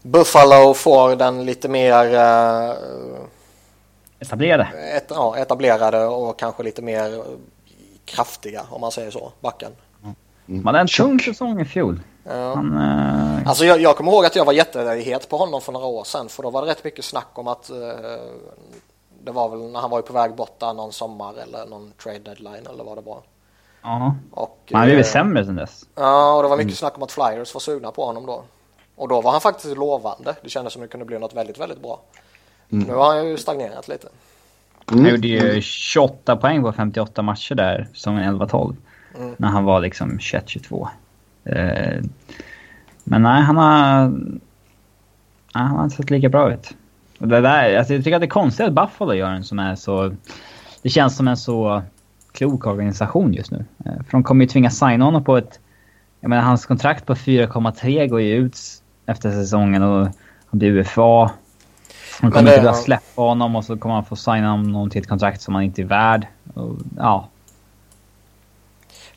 Buffalo 0.02 0.74
får 0.74 1.16
den 1.16 1.46
lite 1.46 1.70
mer 1.70 2.14
eh, 2.14 2.76
etablerade. 4.20 4.68
Et, 4.98 5.06
ja, 5.10 5.38
etablerade 5.38 6.06
och 6.06 6.40
kanske 6.40 6.64
lite 6.64 6.82
mer 6.82 7.24
kraftiga 8.06 8.62
om 8.70 8.82
man 8.82 8.92
säger 8.92 9.12
så, 9.12 9.32
backen. 9.40 9.72
Mm. 10.04 10.16
Man 10.64 10.66
hade 10.66 10.80
en 10.80 10.88
tung 10.88 11.20
säsong 11.20 11.62
i 11.62 11.66
fjol. 11.66 12.00
Ja. 12.24 12.56
Han, 12.56 12.78
eh... 12.78 13.48
Alltså 13.48 13.66
jag, 13.66 13.82
jag 13.82 13.98
kommer 13.98 14.12
ihåg 14.12 14.26
att 14.26 14.36
jag 14.36 14.46
var 14.46 14.54
jättehet 14.54 15.30
på 15.30 15.38
honom 15.38 15.62
för 15.62 15.72
några 15.72 15.86
år 15.86 16.04
sedan 16.04 16.30
för 16.30 16.44
då 16.44 16.50
var 16.50 16.66
det 16.66 16.72
rätt 16.72 16.84
mycket 16.84 17.06
snack 17.06 17.30
om 17.34 17.48
att 17.48 17.70
eh, 17.70 17.78
det 19.24 19.32
var 19.32 19.50
väl 19.50 19.60
när 19.60 19.80
han 19.80 19.90
var 19.90 20.02
på 20.02 20.14
väg 20.14 20.36
bort 20.36 20.60
där 20.60 20.74
någon 20.74 20.94
sommar 20.94 21.34
eller 21.34 21.66
någon 21.66 21.94
trade 22.04 22.20
deadline 22.20 22.68
eller 22.70 22.84
vad 22.84 22.98
det 22.98 23.02
var. 23.02 23.22
Ja, 23.84 24.16
och, 24.32 24.60
han 24.72 24.80
har 24.80 24.88
blivit 24.88 25.06
eh, 25.06 25.12
sämre 25.12 25.46
sedan 25.46 25.56
dess. 25.56 25.86
Ja, 25.96 26.36
och 26.36 26.44
det 26.44 26.50
var 26.50 26.58
mycket 26.58 26.70
mm. 26.70 26.76
snack 26.76 26.98
om 26.98 27.04
att 27.04 27.12
Flyers 27.12 27.54
var 27.54 27.60
sugna 27.60 27.92
på 27.92 28.06
honom 28.06 28.26
då. 28.26 28.44
Och 28.96 29.08
då 29.08 29.22
var 29.22 29.32
han 29.32 29.42
faktiskt 29.42 29.78
lovande. 29.78 30.36
Det 30.44 30.50
kändes 30.50 30.74
som 30.74 30.82
det 30.82 30.88
kunde 30.88 31.06
bli 31.06 31.20
något 31.20 31.36
väldigt, 31.36 31.60
väldigt 31.60 31.82
bra. 31.82 32.02
Mm. 32.70 32.88
Nu 32.88 32.94
har 32.94 33.16
han 33.16 33.28
ju 33.28 33.38
stagnerat 33.38 33.88
lite. 33.88 34.08
Mm. 34.92 35.04
Han 35.04 35.12
gjorde 35.12 35.28
ju 35.28 35.62
28 35.62 36.36
poäng 36.36 36.62
på 36.62 36.72
58 36.72 37.22
matcher 37.22 37.56
där, 37.56 37.88
som 37.94 38.18
11-12. 38.18 38.76
Mm. 39.18 39.36
När 39.38 39.48
han 39.48 39.66
var 39.66 39.82
liksom 39.82 40.18
21-22. 40.18 40.88
Eh, 41.44 42.04
men 43.04 43.24
nej, 43.24 43.42
han 43.42 43.58
har... 43.58 44.08
Nej, 45.56 45.64
han 45.64 45.76
har 45.76 45.84
inte 45.84 45.96
sett 45.96 46.10
lika 46.10 46.30
bra 46.30 46.54
ut. 46.54 46.76
Och 47.20 47.28
det 47.28 47.42
där, 47.42 47.78
alltså 47.78 47.94
jag 47.94 48.04
tycker 48.04 48.16
att 48.16 48.22
det 48.22 48.26
är 48.26 48.30
konstigt 48.30 48.66
att 48.66 48.74
Buffalo 48.74 49.14
gör 49.14 49.30
en 49.30 49.44
som 49.44 49.60
är 49.60 49.76
så... 49.76 50.16
Det 50.82 50.90
känns 50.90 51.18
som 51.18 51.28
en 51.28 51.38
så 51.38 51.82
klok 52.34 52.68
organisation 52.68 53.34
just 53.34 53.52
nu. 53.52 53.66
Eh, 53.86 53.96
för 53.96 54.12
de 54.12 54.24
kommer 54.24 54.46
ju 54.46 54.50
tvingas 54.50 54.80
signa 54.80 55.06
honom 55.06 55.24
på 55.24 55.38
ett... 55.38 55.60
Jag 56.20 56.30
menar, 56.30 56.44
hans 56.44 56.66
kontrakt 56.66 57.06
på 57.06 57.16
4,3 57.16 58.08
går 58.08 58.22
ju 58.22 58.36
ut 58.36 58.58
efter 59.06 59.32
säsongen 59.32 59.84
och 59.84 60.08
han 60.46 60.60
blir 60.60 60.72
UFA. 60.72 61.32
De 62.22 62.32
kommer 62.32 62.32
det, 62.32 62.40
inte 62.40 62.56
vilja 62.56 62.74
släppa 62.74 63.22
honom 63.22 63.56
och 63.56 63.66
så 63.66 63.78
kommer 63.78 63.96
han 63.96 64.06
få 64.06 64.16
signa 64.16 64.52
honom 64.52 64.90
till 64.90 65.02
ett 65.02 65.08
kontrakt 65.08 65.42
som 65.42 65.56
han 65.56 65.64
inte 65.64 65.82
är 65.82 65.86
värd. 65.86 66.28
Och, 66.54 66.76
ja. 66.98 67.30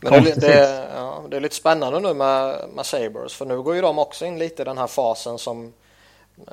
Men 0.01 0.25
det, 0.25 0.41
det, 0.41 0.87
ja, 0.95 1.23
det, 1.31 1.37
är 1.37 1.41
lite 1.41 1.55
spännande 1.55 2.01
nu 2.01 2.15
med, 2.15 2.57
med 2.75 2.87
Sabres 2.87 3.35
för 3.35 3.47
nu 3.47 3.63
går 3.63 3.75
ju 3.75 3.81
de 3.81 3.99
också 3.99 4.27
in 4.27 4.39
lite 4.39 4.63
i 4.63 4.65
den 4.65 4.79
här 4.79 4.87
fasen 4.87 5.39
som 5.39 5.73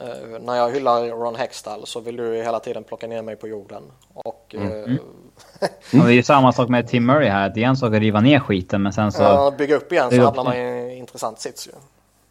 eh, 0.02 0.40
när 0.42 0.56
jag 0.56 0.72
hyllar 0.72 1.08
Ron 1.08 1.36
Hextall 1.36 1.88
så 1.88 2.00
vill 2.00 2.16
du 2.16 2.36
hela 2.36 2.60
tiden 2.60 2.84
plocka 2.84 3.08
ner 3.08 3.22
mig 3.22 3.36
på 3.36 3.48
jorden. 3.48 3.84
Och, 4.14 4.56
mm. 4.58 5.00
Mm. 5.94 6.06
det 6.06 6.12
är 6.12 6.16
ju 6.16 6.24
samma 6.24 6.52
sak 6.52 6.70
med 6.70 6.88
Tim 6.88 7.06
Murray 7.06 7.30
här. 7.30 7.52
Det 7.56 7.64
är 7.64 7.68
en 7.68 7.78
sak 7.78 7.94
att 7.94 8.00
riva 8.00 8.22
ner 8.22 8.40
skiten 8.40 8.82
men 8.82 8.94
sen 8.94 9.12
så... 9.12 9.24
Ja, 9.24 9.54
bygga 9.58 9.76
upp 9.76 9.92
igen 9.92 10.10
så 10.10 10.22
hamnar 10.22 10.44
man 10.44 10.54
i 10.54 10.60
en 10.60 10.92
intressant 10.92 11.40
sits 11.40 11.68
ju. 11.68 11.72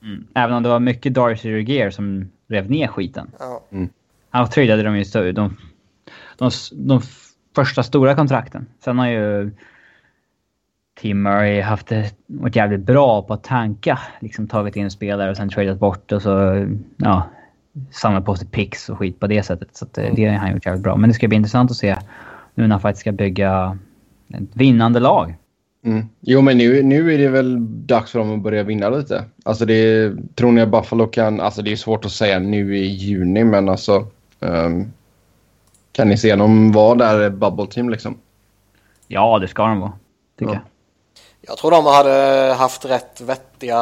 Mm. 0.08 0.26
Även 0.34 0.56
om 0.56 0.62
det 0.62 0.68
var 0.68 0.80
mycket 0.80 1.14
Darcy 1.14 1.52
Regier 1.52 1.90
som 1.90 2.30
rev 2.48 2.70
ner 2.70 2.86
skiten. 2.88 3.30
Ja. 3.38 3.62
Mm. 3.72 3.88
Han 4.30 4.48
tradade 4.48 4.82
de 4.82 4.96
ju 4.96 5.04
de, 5.04 5.32
de, 5.32 5.56
de, 6.38 6.50
de 6.72 7.00
första 7.54 7.82
stora 7.82 8.14
kontrakten. 8.14 8.66
Sen 8.84 8.98
har 8.98 9.08
ju 9.08 9.50
Tim 10.94 11.22
Murray 11.22 11.60
haft 11.60 11.86
det, 11.86 12.14
varit 12.26 12.56
jävligt 12.56 12.80
bra 12.80 13.22
på 13.22 13.34
att 13.34 13.44
tanka. 13.44 13.98
Liksom 14.20 14.48
tagit 14.48 14.76
in 14.76 14.90
spelare 14.90 15.30
och 15.30 15.36
sen 15.36 15.48
tradat 15.48 15.78
bort 15.78 16.12
och 16.12 16.22
så 16.22 16.66
ja, 16.96 17.30
samlat 17.90 18.24
på 18.24 18.36
sig 18.36 18.48
picks 18.48 18.88
och 18.88 18.98
skit 18.98 19.20
på 19.20 19.26
det 19.26 19.42
sättet. 19.42 19.76
Så 19.76 19.86
det, 19.92 20.10
det 20.16 20.26
har 20.26 20.34
han 20.34 20.52
gjort 20.52 20.66
jävligt 20.66 20.82
bra. 20.82 20.96
Men 20.96 21.10
det 21.10 21.14
ska 21.14 21.28
bli 21.28 21.36
intressant 21.36 21.70
att 21.70 21.76
se 21.76 21.96
nu 22.54 22.62
när 22.62 22.70
han 22.70 22.80
faktiskt 22.80 23.00
ska 23.00 23.12
bygga 23.12 23.78
ett 24.34 24.48
vinnande 24.52 25.00
lag. 25.00 25.34
Mm. 25.84 26.08
Jo, 26.20 26.40
men 26.40 26.58
nu, 26.58 26.82
nu 26.82 27.14
är 27.14 27.18
det 27.18 27.28
väl 27.28 27.56
dags 27.86 28.10
för 28.10 28.18
dem 28.18 28.34
att 28.34 28.42
börja 28.42 28.62
vinna 28.62 28.88
lite. 28.88 29.24
Alltså 29.44 29.64
det, 29.64 30.12
tror 30.34 30.52
ni 30.52 30.60
att 30.60 30.68
Buffalo 30.68 31.06
kan... 31.06 31.40
Alltså 31.40 31.62
det 31.62 31.72
är 31.72 31.76
svårt 31.76 32.04
att 32.04 32.12
säga 32.12 32.38
nu 32.38 32.78
i 32.78 32.86
juni, 32.86 33.44
men 33.44 33.68
alltså... 33.68 34.06
Um, 34.40 34.92
kan 35.92 36.08
ni 36.08 36.18
se 36.18 36.36
dem 36.36 36.72
vara 36.72 36.94
där 36.94 37.30
bubble 37.30 37.66
team 37.66 37.88
liksom? 37.88 38.18
Ja, 39.08 39.38
det 39.38 39.48
ska 39.48 39.66
de 39.66 39.80
vara. 39.80 39.92
Tycker 40.38 40.52
ja. 40.52 40.58
jag. 40.58 40.62
Jag 41.40 41.58
tror 41.58 41.70
de 41.70 41.86
hade 41.86 42.54
haft 42.54 42.84
rätt 42.84 43.20
vettiga 43.20 43.80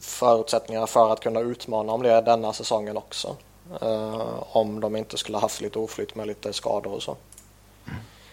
förutsättningar 0.00 0.86
för 0.86 1.12
att 1.12 1.20
kunna 1.20 1.40
utmana 1.40 1.92
om 1.92 2.02
det 2.02 2.20
denna 2.20 2.52
säsongen 2.52 2.96
också. 2.96 3.36
Uh, 3.82 4.56
om 4.56 4.80
de 4.80 4.96
inte 4.96 5.16
skulle 5.16 5.38
haft 5.38 5.60
lite 5.60 5.78
oflytt 5.78 6.14
med 6.14 6.26
lite 6.26 6.52
skador 6.52 6.92
och 6.92 7.02
så. 7.02 7.16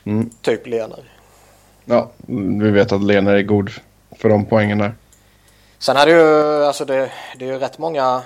Mm. 0.03 0.29
Typ 0.41 0.67
Lener. 0.67 1.11
Ja, 1.85 2.09
vi 2.57 2.71
vet 2.71 2.91
att 2.91 3.03
Lena 3.03 3.31
är 3.31 3.41
god 3.41 3.69
för 4.11 4.29
de 4.29 4.45
poängen 4.45 4.77
där. 4.77 4.93
Sen 5.79 5.97
är 5.97 6.05
det 6.05 6.11
ju, 6.11 6.65
alltså 6.65 6.85
det, 6.85 7.11
det 7.37 7.45
är 7.45 7.49
ju 7.53 7.59
rätt 7.59 7.77
många 7.77 8.23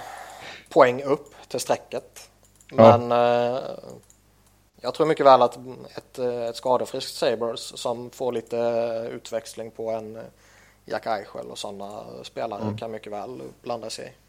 poäng 0.69 1.03
upp 1.03 1.35
till 1.47 1.59
strecket. 1.59 2.29
Men 2.71 3.11
ja. 3.11 3.55
eh, 3.55 3.63
jag 4.81 4.93
tror 4.93 5.07
mycket 5.07 5.25
väl 5.25 5.41
att 5.41 5.57
ett, 5.95 6.19
ett 6.19 6.55
skadefriskt 6.55 7.15
Sabres 7.15 7.77
som 7.77 8.09
får 8.09 8.31
lite 8.31 8.57
utväxling 9.11 9.71
på 9.71 9.91
en 9.91 10.19
Jack 10.85 11.05
Eichel 11.05 11.51
och 11.51 11.57
sådana 11.57 12.03
spelare 12.23 12.61
mm. 12.61 12.77
kan 12.77 12.91
mycket 12.91 13.13
väl 13.13 13.41
blanda 13.61 13.89
sig 13.89 14.05
i. 14.05 14.24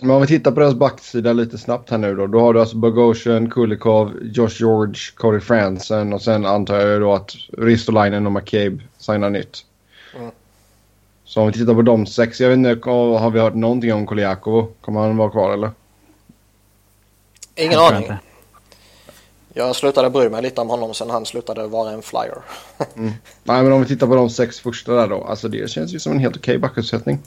Men 0.00 0.10
om 0.10 0.20
vi 0.20 0.26
tittar 0.26 0.52
på 0.52 0.60
deras 0.60 0.74
backsida 0.74 1.32
lite 1.32 1.58
snabbt 1.58 1.90
här 1.90 1.98
nu 1.98 2.14
då. 2.14 2.26
Då 2.26 2.40
har 2.40 2.54
du 2.54 2.60
alltså 2.60 2.76
Bogosian, 2.76 3.50
Kulikov, 3.50 4.18
Josh 4.22 4.60
George, 4.60 4.94
Cody 5.14 5.40
Fransen 5.40 6.12
och 6.12 6.22
sen 6.22 6.46
antar 6.46 6.80
jag 6.80 7.00
då 7.00 7.14
att 7.14 7.32
Ristolainen 7.58 8.26
och 8.26 8.32
McCabe 8.32 8.78
signar 8.98 9.30
nytt. 9.30 9.64
Mm. 10.16 10.30
Så 11.24 11.40
om 11.40 11.46
vi 11.46 11.52
tittar 11.52 11.74
på 11.74 11.82
de 11.82 12.06
sex. 12.06 12.40
Jag 12.40 12.48
vet 12.48 12.56
inte, 12.56 12.90
har 12.90 13.30
vi 13.30 13.40
hört 13.40 13.54
någonting 13.54 13.94
om 13.94 14.06
Koljakov? 14.06 14.72
Kommer 14.80 15.00
han 15.00 15.16
vara 15.16 15.30
kvar 15.30 15.52
eller? 15.52 15.70
Ingen 17.54 17.78
aning. 17.78 18.12
Jag 19.54 19.76
slutade 19.76 20.10
bry 20.10 20.28
mig 20.28 20.42
lite 20.42 20.60
om 20.60 20.68
honom 20.68 20.94
sen 20.94 21.10
han 21.10 21.26
slutade 21.26 21.66
vara 21.66 21.90
en 21.90 22.02
flyer. 22.02 22.38
mm. 22.96 23.12
Nej, 23.44 23.62
men 23.62 23.72
om 23.72 23.80
vi 23.80 23.86
tittar 23.86 24.06
på 24.06 24.14
de 24.14 24.30
sex 24.30 24.60
första 24.60 24.92
där 24.92 25.08
då. 25.08 25.24
Alltså 25.24 25.48
det 25.48 25.70
känns 25.70 25.94
ju 25.94 25.98
som 25.98 26.12
en 26.12 26.18
helt 26.18 26.36
okej 26.36 26.52
okay 26.52 26.58
backuppsättning. 26.58 27.18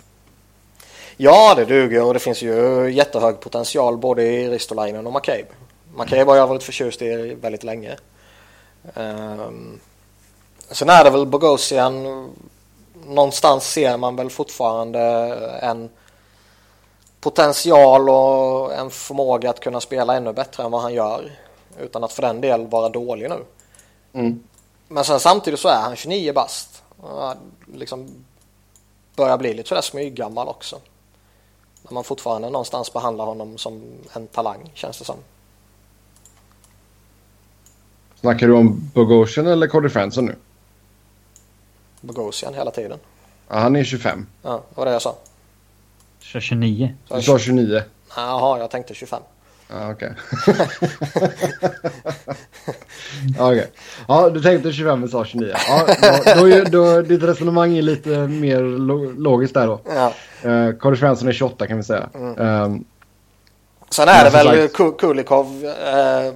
Ja, 1.17 1.55
det 1.55 1.65
duger 1.65 2.03
och 2.03 2.13
det 2.13 2.19
finns 2.19 2.41
ju 2.41 2.89
jättehög 2.91 3.39
potential 3.39 3.97
både 3.97 4.23
i 4.23 4.49
Ristolainen 4.49 5.07
och 5.07 5.13
McCabe. 5.13 5.47
McCabe 5.95 6.31
har 6.31 6.35
jag 6.35 6.47
varit 6.47 6.63
förtjust 6.63 7.01
i 7.01 7.37
väldigt 7.41 7.63
länge. 7.63 7.97
Um, 8.93 9.79
sen 10.71 10.89
är 10.89 11.03
det 11.03 11.09
väl 11.09 11.25
Bogosian. 11.25 12.29
Någonstans 13.05 13.71
ser 13.71 13.97
man 13.97 14.15
väl 14.15 14.29
fortfarande 14.29 14.99
en 15.61 15.89
potential 17.19 18.09
och 18.09 18.73
en 18.73 18.89
förmåga 18.89 19.49
att 19.49 19.59
kunna 19.59 19.81
spela 19.81 20.15
ännu 20.15 20.33
bättre 20.33 20.63
än 20.63 20.71
vad 20.71 20.81
han 20.81 20.93
gör. 20.93 21.31
Utan 21.79 22.03
att 22.03 22.13
för 22.13 22.21
den 22.21 22.41
del 22.41 22.67
vara 22.67 22.89
dålig 22.89 23.29
nu. 23.29 23.43
Mm. 24.13 24.43
Men 24.87 25.03
sen 25.03 25.19
samtidigt 25.19 25.59
så 25.59 25.67
är 25.67 25.81
han 25.81 25.95
29 25.95 26.33
bast. 26.33 26.83
Liksom 27.73 28.25
börjar 29.15 29.37
bli 29.37 29.53
lite 29.53 29.69
sådär 29.69 29.81
smyggammal 29.81 30.47
också. 30.47 30.79
När 31.83 31.93
man 31.93 32.03
fortfarande 32.03 32.49
någonstans 32.49 32.93
behandlar 32.93 33.25
honom 33.25 33.57
som 33.57 33.81
en 34.13 34.27
talang 34.27 34.71
känns 34.73 34.99
det 34.99 35.05
som. 35.05 35.15
Snackar 38.19 38.47
du 38.47 38.53
om 38.53 38.89
Bogosian 38.93 39.47
eller 39.47 39.67
Cody 39.67 39.89
Franson 39.89 40.25
nu? 40.25 40.35
Bogosian 42.01 42.53
hela 42.53 42.71
tiden. 42.71 42.99
Ja, 43.47 43.55
han 43.59 43.75
är 43.75 43.83
25. 43.83 44.27
Ja, 44.41 44.63
det 44.69 44.77
var 44.77 44.85
det 44.85 44.91
jag 44.91 45.01
sa. 45.01 45.15
29. 46.19 46.95
Du 47.09 47.21
sa 47.21 47.39
29? 47.39 47.83
Jaha, 48.15 48.59
jag 48.59 48.71
tänkte 48.71 48.93
25. 48.93 49.21
Ja, 49.71 49.91
okej. 49.91 50.13
okay. 53.39 53.65
Ja, 54.07 54.29
du 54.29 54.41
tänkte 54.41 54.71
25 54.71 54.99
men 54.99 55.09
sa 55.09 55.25
29. 55.25 55.53
Ja, 55.67 55.87
då, 56.35 56.47
då, 56.47 56.63
då, 56.63 57.01
ditt 57.01 57.23
resonemang 57.23 57.77
är 57.77 57.81
lite 57.81 58.09
mer 58.27 58.61
lo 58.61 59.11
logiskt 59.11 59.53
där 59.53 59.67
då. 59.67 59.79
Ja. 59.85 60.13
Uh, 60.45 60.75
Carl 60.75 60.97
Svensson 60.97 61.27
är 61.27 61.31
28 61.31 61.67
kan 61.67 61.77
vi 61.77 61.83
säga. 61.83 62.09
Mm. 62.13 62.39
Um, 62.39 62.85
Sen 63.89 64.07
är 64.07 64.23
det 64.23 64.29
väl 64.29 64.69
sagt... 64.69 64.99
Kulikov. 64.99 65.65
Uh, 65.65 66.33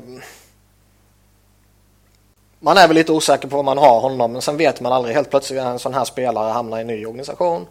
man 2.59 2.77
är 2.77 2.87
väl 2.87 2.95
lite 2.95 3.11
osäker 3.11 3.47
på 3.47 3.55
vad 3.55 3.65
man 3.65 3.77
har 3.77 3.99
honom 3.99 4.31
men 4.31 4.41
sen 4.41 4.57
vet 4.57 4.81
man 4.81 4.93
aldrig. 4.93 5.15
Helt 5.15 5.29
plötsligt 5.29 5.59
en 5.59 5.79
sån 5.79 5.93
här 5.93 6.05
spelare 6.05 6.51
hamnar 6.51 6.77
i 6.77 6.81
en 6.81 6.87
ny 6.87 7.05
organisation. 7.05 7.67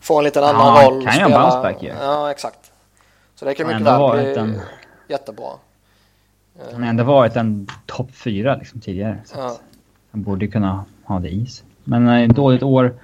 Får 0.00 0.18
en 0.18 0.24
liten 0.24 0.44
annan 0.44 0.76
ja, 0.76 0.88
roll. 0.88 1.06
kan 1.06 1.14
ju 1.14 1.20
en 1.20 1.30
bounceback 1.30 1.82
ju. 1.82 1.92
Ja, 2.00 2.30
exakt. 2.30 2.58
Så 3.34 3.44
det 3.44 3.54
kan 3.54 3.66
mycket 3.66 3.82
väl 3.82 4.10
bli 4.10 4.34
en... 4.34 4.60
jättebra. 5.10 5.52
Han 6.72 6.82
har 6.82 6.90
ändå 6.90 7.04
varit 7.04 7.36
en 7.36 7.68
topp 7.86 8.14
fyra 8.14 8.56
liksom 8.56 8.80
tidigare. 8.80 9.18
Så 9.24 9.38
ja. 9.38 9.58
Han 10.10 10.22
borde 10.22 10.46
kunna 10.46 10.84
ha 11.04 11.18
det 11.18 11.28
i 11.28 11.46
sig. 11.46 11.66
Men 11.84 12.08
ett 12.08 12.30
eh, 12.30 12.34
dåligt 12.34 12.62
år. 12.62 12.94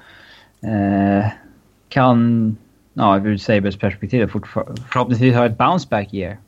Eh, 0.61 1.27
kan, 1.89 2.57
ja, 2.93 3.19
ur 3.19 3.39
Sabres 3.39 3.79
perspektiv 3.79 4.27
förhoppningsvis 4.93 5.35
ha 5.35 5.47
ett 5.47 5.59
bounce 5.59 5.89
back 5.91 6.15
year. 6.15 6.39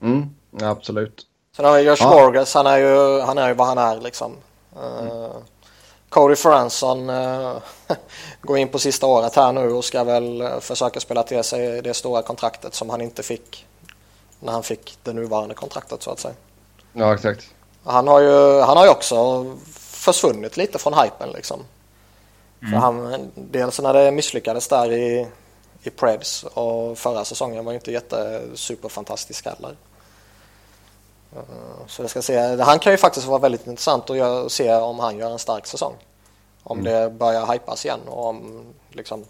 Mm, 0.00 0.30
absolut. 0.62 1.26
Sen 1.56 1.64
har 1.64 1.76
vi 1.76 1.82
Josh 1.82 1.96
ja. 2.00 2.10
Gorgas, 2.10 2.54
han 2.54 2.66
är, 2.66 2.76
ju, 2.76 3.20
han 3.20 3.38
är 3.38 3.48
ju 3.48 3.54
vad 3.54 3.66
han 3.66 3.78
är 3.78 4.00
liksom. 4.00 4.32
Uh, 4.76 5.36
Cody 6.08 6.36
Franson 6.36 7.10
uh, 7.10 7.56
går 8.40 8.58
in 8.58 8.68
på 8.68 8.78
sista 8.78 9.06
året 9.06 9.36
här 9.36 9.52
nu 9.52 9.72
och 9.72 9.84
ska 9.84 10.04
väl 10.04 10.42
försöka 10.60 11.00
spela 11.00 11.22
till 11.22 11.44
sig 11.44 11.82
det 11.82 11.94
stora 11.94 12.22
kontraktet 12.22 12.74
som 12.74 12.90
han 12.90 13.00
inte 13.00 13.22
fick 13.22 13.66
när 14.40 14.52
han 14.52 14.62
fick 14.62 14.98
det 15.02 15.12
nuvarande 15.12 15.54
kontraktet 15.54 16.02
så 16.02 16.10
att 16.10 16.20
säga. 16.20 16.34
Ja, 16.92 17.14
exakt. 17.14 17.50
Han 17.84 18.08
har 18.08 18.20
ju, 18.20 18.60
han 18.60 18.76
har 18.76 18.84
ju 18.84 18.90
också 18.90 19.46
försvunnit 19.74 20.56
lite 20.56 20.78
från 20.78 20.94
hypen 20.94 21.30
liksom. 21.34 21.62
Mm. 22.60 22.72
För 22.72 22.78
han, 22.78 23.30
dels 23.34 23.80
när 23.80 23.92
det 23.92 24.10
misslyckades 24.10 24.68
där 24.68 24.92
i, 24.92 25.26
i 25.82 25.90
Preds 25.90 26.44
och 26.44 26.98
förra 26.98 27.24
säsongen 27.24 27.64
var 27.64 27.72
ju 27.72 27.78
inte 27.78 27.92
jätte 27.92 28.42
superfantastisk 28.54 29.44
heller. 29.44 29.76
Eh, 31.36 31.86
så 31.86 32.02
jag 32.02 32.10
ska 32.10 32.22
se, 32.22 32.62
han 32.62 32.78
kan 32.78 32.92
ju 32.92 32.96
faktiskt 32.96 33.26
vara 33.26 33.38
väldigt 33.38 33.66
intressant 33.66 34.10
att 34.10 34.52
se 34.52 34.74
om 34.74 34.98
han 34.98 35.18
gör 35.18 35.30
en 35.30 35.38
stark 35.38 35.66
säsong. 35.66 35.94
Om 36.62 36.78
mm. 36.78 36.92
det 36.92 37.10
börjar 37.10 37.52
hypas 37.52 37.84
igen 37.84 38.00
och 38.06 38.26
om 38.26 38.64
liksom 38.90 39.24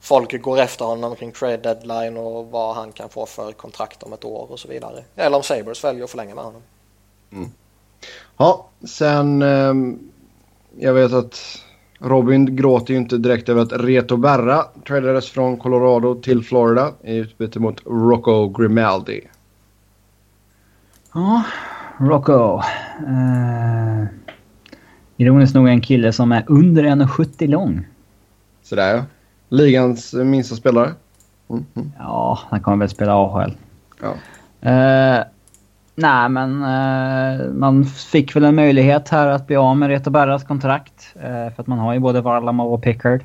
folk 0.00 0.42
går 0.42 0.58
efter 0.58 0.84
honom 0.84 1.16
kring 1.16 1.32
trade 1.32 1.56
deadline 1.56 2.16
och 2.16 2.46
vad 2.50 2.74
han 2.74 2.92
kan 2.92 3.08
få 3.08 3.26
för 3.26 3.52
kontrakt 3.52 4.02
om 4.02 4.12
ett 4.12 4.24
år 4.24 4.52
och 4.52 4.58
så 4.58 4.68
vidare. 4.68 5.04
Eller 5.16 5.36
om 5.36 5.42
Sabres 5.42 5.84
väljer 5.84 6.04
att 6.04 6.10
förlänga 6.10 6.34
med 6.34 6.44
honom. 6.44 6.62
Mm. 7.32 7.48
Ja, 8.36 8.68
sen 8.84 9.42
ehm, 9.42 9.98
jag 10.78 10.94
vet 10.94 11.12
att 11.12 11.62
Robin 11.98 12.56
gråter 12.56 12.94
ju 12.94 13.00
inte 13.00 13.18
direkt 13.18 13.48
över 13.48 13.62
att 13.62 13.72
Reto 13.72 14.16
Berra 14.16 14.64
tradades 14.86 15.30
från 15.30 15.56
Colorado 15.56 16.14
till 16.14 16.44
Florida 16.44 16.92
i 17.02 17.16
utbyte 17.16 17.60
mot 17.60 17.82
Rocco 17.86 18.48
Grimaldi. 18.48 19.20
Ja, 21.14 21.42
Rocco. 21.98 22.62
Uh, 23.06 24.04
ironiskt 25.16 25.54
nog 25.54 25.68
en 25.68 25.80
kille 25.80 26.12
som 26.12 26.32
är 26.32 26.44
under 26.46 26.84
1,70 26.84 27.46
lång. 27.46 27.86
Sådär 28.62 28.96
ja. 28.96 29.02
Ligans 29.48 30.14
minsta 30.14 30.56
spelare. 30.56 30.90
Mm, 31.50 31.64
mm. 31.74 31.92
Ja, 31.98 32.38
han 32.50 32.60
kommer 32.60 32.76
väl 32.76 32.88
spela 32.88 33.14
AHL. 33.14 33.56
Ja. 34.02 34.14
Uh, 34.70 35.24
nej, 35.94 36.28
men 36.28 36.62
uh, 36.62 37.52
man 37.52 37.84
fick 37.84 38.36
väl 38.36 38.44
en 38.44 38.54
möjlighet 38.54 39.08
här 39.08 39.26
att 39.26 39.46
bli 39.46 39.56
av 39.56 39.76
med 39.76 39.88
Reto 39.88 40.10
Berras 40.10 40.44
kontrakt. 40.44 41.14
Uh, 41.16 41.22
för 41.22 41.54
att 41.56 41.66
man 41.66 41.78
har 41.78 41.94
ju 41.94 41.98
både 41.98 42.20
Varlamov 42.20 42.72
och 42.72 42.82
Pickard. 42.82 43.20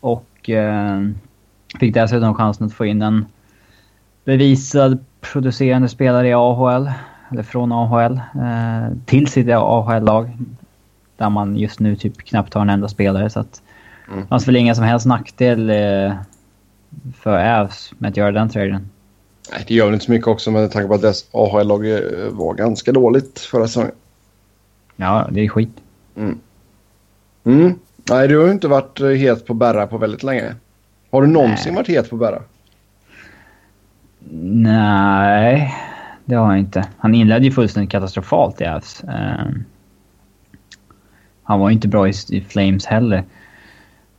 Och 0.00 0.50
fick 1.80 1.94
dessutom 1.94 2.34
chansen 2.34 2.66
att 2.66 2.72
få 2.72 2.86
in 2.86 3.02
en 3.02 3.26
bevisad 4.24 5.04
producerande 5.20 5.88
spelare 5.88 6.28
i 6.28 6.34
AHL. 6.34 6.90
Eller 7.30 7.42
från 7.42 7.72
AHL. 7.72 8.20
till 9.06 9.26
sitt 9.26 9.48
AHL-lag. 9.48 10.30
Där 11.16 11.30
man 11.30 11.56
just 11.56 11.80
nu 11.80 11.96
typ 11.96 12.16
knappt 12.16 12.54
har 12.54 12.62
en 12.62 12.70
enda 12.70 12.88
spelare. 12.88 13.30
Så 13.30 13.40
att 13.40 13.62
Mm. 14.12 14.26
Fanns 14.26 14.48
väl 14.48 14.56
ingen 14.56 14.76
som 14.76 14.84
helst 14.84 15.06
nackdel 15.06 15.70
eh, 15.70 16.14
för 17.16 17.60
Avs 17.60 17.92
med 17.98 18.08
att 18.10 18.16
göra 18.16 18.32
den 18.32 18.48
traden. 18.48 18.90
Nej, 19.52 19.64
det 19.68 19.74
gör 19.74 19.84
väl 19.84 19.94
inte 19.94 20.06
så 20.06 20.12
mycket 20.12 20.28
också 20.28 20.50
med 20.50 20.70
tanke 20.70 20.88
på 20.88 20.94
att 20.94 21.02
dess 21.02 21.24
AHL-lag 21.32 21.90
eh, 21.90 22.00
var 22.30 22.54
ganska 22.54 22.92
dåligt 22.92 23.40
förra 23.40 23.66
säsongen. 23.66 23.92
Ja, 24.96 25.28
det 25.30 25.40
är 25.40 25.48
skit. 25.48 25.80
Mm. 26.16 26.38
Mm. 27.44 27.78
Nej, 28.10 28.28
du 28.28 28.38
har 28.38 28.46
ju 28.46 28.52
inte 28.52 28.68
varit 28.68 29.00
eh, 29.00 29.08
het 29.08 29.46
på 29.46 29.54
Berra 29.54 29.86
på 29.86 29.98
väldigt 29.98 30.22
länge. 30.22 30.54
Har 31.10 31.22
du 31.22 31.28
någonsin 31.28 31.72
Nej. 31.72 31.74
varit 31.74 31.88
het 31.88 32.10
på 32.10 32.16
Berra? 32.16 32.42
Nej, 34.30 35.74
det 36.24 36.34
har 36.34 36.52
jag 36.52 36.58
inte. 36.58 36.88
Han 36.98 37.14
inledde 37.14 37.44
ju 37.44 37.52
fullständigt 37.52 37.90
katastrofalt 37.90 38.60
i 38.60 38.64
Avs. 38.64 39.04
Uh, 39.04 39.52
han 41.42 41.60
var 41.60 41.68
ju 41.68 41.74
inte 41.74 41.88
bra 41.88 42.08
i, 42.08 42.12
i 42.28 42.40
Flames 42.40 42.86
heller. 42.86 43.24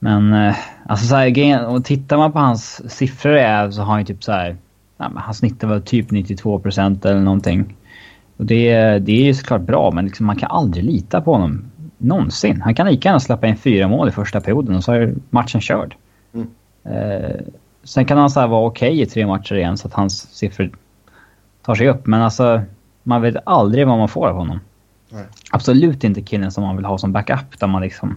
Men 0.06 0.34
eh, 0.34 0.56
alltså 0.86 1.06
så 1.06 1.16
här, 1.16 1.68
och 1.68 1.86
tittar 1.86 2.18
man 2.18 2.32
på 2.32 2.40
hans 2.40 2.92
siffror 2.92 3.34
är, 3.34 3.72
så 3.72 3.82
har 3.82 3.92
han 3.92 4.00
ju 4.00 4.06
typ 4.06 4.24
så 4.24 4.32
här, 4.32 4.58
nej, 4.98 5.10
han 5.16 5.34
snittar 5.34 5.68
väl 5.68 5.82
typ 5.82 6.12
92% 6.12 7.08
eller 7.08 7.20
någonting. 7.20 7.76
Och 8.38 8.46
det, 8.46 9.00
det 9.00 9.12
är 9.12 9.26
ju 9.26 9.34
såklart 9.34 9.62
bra, 9.62 9.92
men 9.92 10.06
liksom, 10.06 10.26
man 10.26 10.36
kan 10.36 10.52
aldrig 10.52 10.84
lita 10.84 11.22
på 11.22 11.32
honom. 11.34 11.66
Någonsin. 11.98 12.62
Han 12.62 12.76
kan 12.76 12.88
lika 12.88 13.10
gärna 13.10 13.20
släppa 13.20 13.48
in 13.48 13.58
fyra 13.58 13.88
mål 13.88 14.08
i 14.08 14.12
första 14.12 14.42
perioden 14.42 14.76
och 14.76 14.84
så 14.84 14.92
är 14.92 15.14
matchen 15.30 15.62
körd. 15.62 15.96
Mm. 16.34 16.48
Eh, 16.84 17.36
sen 17.84 18.06
kan 18.06 18.18
han 18.18 18.30
så 18.30 18.48
vara 18.48 18.68
okej 18.68 18.90
okay 18.90 19.02
i 19.02 19.06
tre 19.06 19.28
matcher 19.28 19.56
igen 19.56 19.78
så 19.78 19.88
att 19.88 19.94
hans 19.94 20.36
siffror 20.36 20.70
tar 21.62 21.76
sig 21.76 21.90
upp. 21.90 22.08
Men 22.08 22.22
alltså, 22.22 22.62
man 23.04 23.22
vet 23.22 23.36
aldrig 23.46 23.88
vad 23.88 23.98
man 23.98 24.10
får 24.10 24.28
av 24.28 24.36
honom. 24.36 24.60
Nej. 25.10 25.26
Absolut 25.52 26.04
inte 26.04 26.22
killen 26.22 26.52
som 26.52 26.64
man 26.64 26.76
vill 26.76 26.86
ha 26.86 26.98
som 26.98 27.12
backup 27.12 27.60
där 27.60 27.68
man 27.68 27.82
liksom 27.82 28.16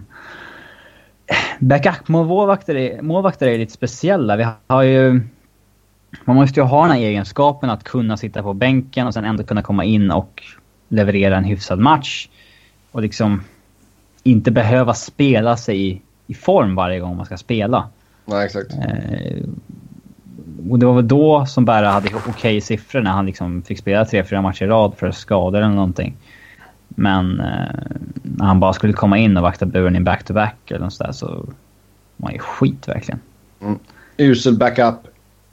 Backup-målvakter 1.59 2.75
är, 2.75 3.01
målvakter 3.01 3.47
är 3.47 3.57
lite 3.57 3.73
speciella. 3.73 4.35
Vi 4.35 4.47
har 4.67 4.83
ju... 4.83 5.21
Man 6.25 6.35
måste 6.35 6.59
ju 6.59 6.65
ha 6.65 6.81
den 6.81 6.91
här 6.91 6.99
egenskapen 6.99 7.69
att 7.69 7.83
kunna 7.83 8.17
sitta 8.17 8.43
på 8.43 8.53
bänken 8.53 9.07
och 9.07 9.13
sen 9.13 9.25
ändå 9.25 9.43
kunna 9.43 9.61
komma 9.61 9.83
in 9.83 10.11
och 10.11 10.43
leverera 10.87 11.37
en 11.37 11.43
hyfsad 11.43 11.79
match. 11.79 12.29
Och 12.91 13.01
liksom 13.01 13.43
inte 14.23 14.51
behöva 14.51 14.93
spela 14.93 15.57
sig 15.57 15.87
i, 15.87 16.01
i 16.27 16.33
form 16.33 16.75
varje 16.75 16.99
gång 16.99 17.17
man 17.17 17.25
ska 17.25 17.37
spela. 17.37 17.89
Nej, 18.25 18.45
exakt. 18.45 18.73
Eh, 18.73 19.43
och 20.69 20.79
det 20.79 20.85
var 20.85 20.93
väl 20.93 21.07
då 21.07 21.45
som 21.45 21.65
Berra 21.65 21.89
hade 21.89 22.09
okej 22.27 22.61
siffror 22.61 23.01
när 23.01 23.11
han 23.11 23.25
liksom 23.25 23.61
fick 23.61 23.79
spela 23.79 24.05
tre, 24.05 24.23
fyra 24.23 24.41
matcher 24.41 24.63
i 24.63 24.67
rad 24.67 24.93
för 24.97 25.11
skador 25.11 25.59
eller 25.59 25.69
någonting. 25.69 26.15
Men 26.89 27.39
eh, 27.39 27.81
när 28.23 28.45
han 28.45 28.59
bara 28.59 28.73
skulle 28.73 28.93
komma 28.93 29.17
in 29.17 29.37
och 29.37 29.43
vakta 29.43 29.65
buren 29.65 29.95
i 29.95 29.99
back-to-back 29.99 30.55
eller 30.71 30.79
något 30.79 30.93
sådär 30.93 31.11
så 31.11 31.25
var 32.17 32.27
han 32.27 32.33
ju 32.33 32.39
skit 32.39 32.87
verkligen. 32.87 33.19
Mm. 33.61 33.79
Usel 34.17 34.57
backup. 34.57 34.95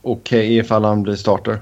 Okej 0.02 0.38
okay, 0.38 0.58
ifall 0.58 0.84
han 0.84 1.02
blir 1.02 1.16
starter. 1.16 1.58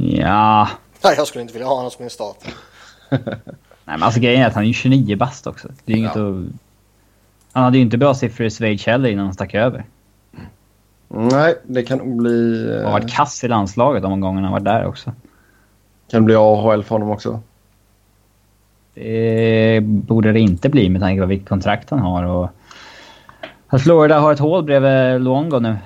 Ja, 0.00 0.68
Nej, 1.04 1.14
jag 1.16 1.26
skulle 1.26 1.42
inte 1.42 1.54
vilja 1.54 1.68
ha 1.68 1.76
honom 1.76 1.90
som 1.90 2.02
min 2.02 2.10
start. 2.10 2.36
Nej, 3.10 3.20
men 3.84 4.02
alltså 4.02 4.20
grejen 4.20 4.42
är 4.42 4.46
att 4.46 4.54
han 4.54 4.64
är 4.64 4.72
29 4.72 5.16
bast 5.16 5.46
också. 5.46 5.68
Det 5.84 5.92
är 5.92 5.96
inget 5.96 6.16
ja. 6.16 6.30
att... 6.30 6.44
Han 7.52 7.64
hade 7.64 7.76
ju 7.76 7.82
inte 7.82 7.98
bra 7.98 8.14
siffror 8.14 8.46
i 8.46 8.50
Schweiz 8.50 8.86
heller 8.86 9.08
innan 9.08 9.24
han 9.24 9.34
stack 9.34 9.54
över. 9.54 9.84
Nej, 11.08 11.54
det 11.66 11.82
kan 11.82 11.98
nog 11.98 12.16
bli... 12.16 12.66
Han 12.76 12.84
har 12.84 13.00
varit 13.00 13.12
kass 13.12 13.44
i 13.44 13.48
landslaget 13.48 14.02
de 14.02 14.20
gångerna 14.20 14.46
han 14.46 14.52
varit 14.52 14.64
där 14.64 14.86
också. 14.86 15.12
Kan 16.10 16.24
bli 16.24 16.34
AHL 16.34 16.82
för 16.82 16.94
honom 16.94 17.10
också. 17.10 17.40
Det 19.02 19.80
borde 19.82 20.32
det 20.32 20.40
inte 20.40 20.68
bli 20.68 20.88
med 20.88 21.00
tanke 21.00 21.20
på 21.20 21.26
vilket 21.26 21.48
kontrakt 21.48 21.90
han 21.90 21.98
har. 21.98 22.24
Och 22.24 22.50
att 23.66 23.82
Florida 23.82 24.18
har 24.18 24.32
ett 24.32 24.38
hål 24.38 24.62
bredvid 24.62 25.20
Luongo 25.20 25.58
nu. 25.58 25.76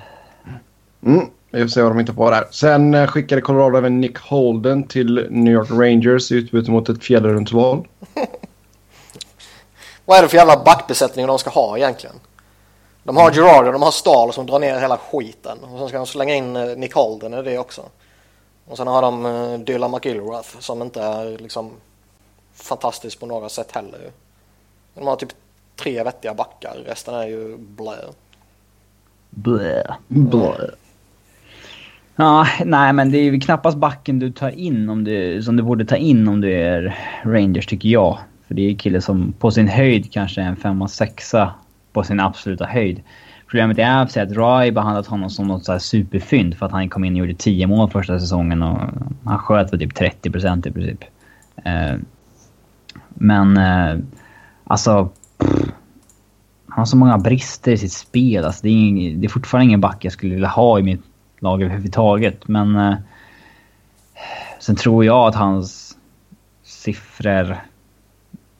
Mm, 1.05 1.25
vi 1.51 1.61
får 1.61 1.67
se 1.67 1.81
vad 1.81 1.91
de 1.91 1.99
inte 1.99 2.13
får 2.13 2.31
där. 2.31 2.47
Sen 2.51 2.93
eh, 2.93 3.07
skickade 3.07 3.41
Colorado 3.41 3.77
även 3.77 4.01
Nick 4.01 4.17
Holden 4.17 4.83
till 4.83 5.27
New 5.29 5.53
York 5.53 5.71
Rangers 5.71 6.31
i 6.31 6.35
utbyte 6.35 6.71
mot 6.71 6.89
ett 6.89 7.03
fjällrundsval. 7.03 7.87
vad 10.05 10.17
är 10.17 10.21
det 10.21 10.27
för 10.27 10.37
jävla 10.37 10.63
backbesättning 10.63 11.27
de 11.27 11.39
ska 11.39 11.49
ha 11.49 11.77
egentligen? 11.77 12.15
De 13.03 13.17
har 13.17 13.31
Gerard 13.31 13.65
och 13.65 13.73
de 13.73 13.81
har 13.81 13.91
Stahl 13.91 14.33
som 14.33 14.45
drar 14.45 14.59
ner 14.59 14.79
hela 14.79 14.97
skiten. 14.97 15.57
Och 15.61 15.79
sen 15.79 15.87
ska 15.87 15.97
de 15.97 16.07
slänga 16.07 16.35
in 16.35 16.55
eh, 16.55 16.77
Nick 16.77 16.93
Holden 16.93 17.33
i 17.33 17.41
det 17.41 17.57
också. 17.57 17.81
Och 18.67 18.77
sen 18.77 18.87
har 18.87 19.01
de 19.01 19.63
Dylan 19.65 19.91
McIlrath 19.91 20.59
som 20.59 20.81
inte 20.81 21.01
är 21.01 21.37
liksom 21.37 21.71
fantastisk 22.55 23.19
på 23.19 23.25
några 23.25 23.49
sätt 23.49 23.71
heller. 23.71 24.11
De 24.93 25.07
har 25.07 25.15
typ 25.15 25.29
tre 25.75 26.03
vettiga 26.03 26.33
backar, 26.33 26.77
resten 26.85 27.15
är 27.15 27.27
ju 27.27 27.57
blä. 27.57 27.95
Blä. 29.29 29.95
Blä. 30.07 30.55
Ja, 32.15 32.47
nej 32.65 32.93
men 32.93 33.11
det 33.11 33.17
är 33.17 33.23
ju 33.23 33.39
knappast 33.39 33.77
backen 33.77 34.19
du 34.19 34.31
tar 34.31 34.49
in 34.49 34.89
om 34.89 35.03
du, 35.03 35.43
som 35.43 35.55
du 35.55 35.63
borde 35.63 35.85
ta 35.85 35.95
in 35.95 36.27
om 36.27 36.41
du 36.41 36.53
är 36.53 36.97
Rangers 37.23 37.65
tycker 37.65 37.89
jag. 37.89 38.19
För 38.47 38.55
det 38.55 38.61
är 38.61 38.69
en 38.69 38.77
kille 38.77 39.01
som 39.01 39.33
på 39.39 39.51
sin 39.51 39.67
höjd 39.67 40.11
kanske 40.11 40.41
är 40.41 40.45
en 40.45 40.55
femma, 40.55 40.87
sexa 40.87 41.53
på 41.93 42.03
sin 42.03 42.19
absoluta 42.19 42.65
höjd. 42.65 43.01
Problemet 43.47 43.79
är 43.79 44.01
att 44.01 44.17
att 44.17 44.31
Rai 44.31 44.71
behandlat 44.71 45.07
honom 45.07 45.29
som 45.29 45.47
något 45.47 45.65
så 45.65 45.71
här 45.71 45.79
superfynd 45.79 46.57
för 46.57 46.65
att 46.65 46.71
han 46.71 46.89
kom 46.89 47.03
in 47.03 47.13
och 47.13 47.19
gjorde 47.19 47.33
10 47.33 47.67
mål 47.67 47.89
första 47.89 48.19
säsongen 48.19 48.63
och 48.63 48.79
han 49.25 49.39
sköt 49.39 49.69
för 49.69 49.77
typ 49.77 49.95
30 49.95 50.31
procent 50.31 50.65
i 50.65 50.71
princip. 50.71 51.03
Men 53.15 53.57
eh, 53.57 53.97
alltså... 54.63 55.09
Pff, 55.37 55.71
han 56.67 56.81
har 56.81 56.85
så 56.85 56.97
många 56.97 57.17
brister 57.17 57.71
i 57.71 57.77
sitt 57.77 57.93
spel. 57.93 58.45
Alltså, 58.45 58.59
det, 58.63 58.69
är 58.69 58.73
ing, 58.73 59.21
det 59.21 59.27
är 59.27 59.29
fortfarande 59.29 59.65
ingen 59.65 59.81
back 59.81 60.05
jag 60.05 60.13
skulle 60.13 60.33
vilja 60.33 60.49
ha 60.49 60.79
i 60.79 60.83
mitt 60.83 61.01
lag 61.39 61.61
överhuvudtaget. 61.61 62.47
Men... 62.47 62.75
Eh, 62.75 62.95
sen 64.59 64.75
tror 64.75 65.05
jag 65.05 65.27
att 65.27 65.35
hans 65.35 65.97
siffror 66.63 67.57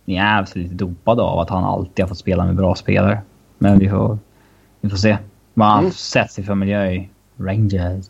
är 0.05 0.57
lite 0.57 0.75
dopade 0.75 1.21
av 1.21 1.39
att 1.39 1.49
han 1.49 1.63
alltid 1.63 2.03
har 2.03 2.07
fått 2.07 2.17
spela 2.17 2.45
med 2.45 2.55
bra 2.55 2.75
spelare. 2.75 3.21
Men 3.57 3.79
vi 3.79 3.89
får, 3.89 4.17
vi 4.81 4.89
får 4.89 4.97
se 4.97 5.17
vad 5.53 5.67
han 5.67 5.79
mm. 5.79 5.91
sätts 5.91 6.39
i 6.39 6.43
för 6.43 6.55
miljö 6.55 6.91
i 6.91 7.09
Rangers. 7.37 8.05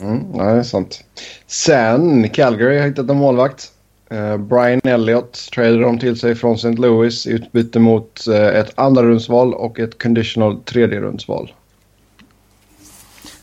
Mm, 0.00 0.24
ja, 0.34 0.44
det 0.44 0.58
är 0.58 0.62
sant. 0.62 1.04
Sen 1.46 2.28
Calgary 2.28 2.78
har 2.78 2.86
hittat 2.86 3.10
en 3.10 3.16
målvakt. 3.16 3.72
Uh, 4.12 4.36
Brian 4.36 4.80
Elliott 4.84 5.48
tradade 5.54 5.80
de 5.80 5.98
till 5.98 6.20
sig 6.20 6.34
från 6.34 6.54
St. 6.54 6.72
Louis 6.72 7.26
i 7.26 7.30
utbyte 7.30 7.78
mot 7.78 8.24
uh, 8.28 8.34
ett 8.34 8.72
andra 8.74 9.02
rundsval 9.02 9.54
och 9.54 9.78
ett 9.78 10.02
conditional 10.02 10.60
tredje 10.60 11.00
rundsval. 11.00 11.52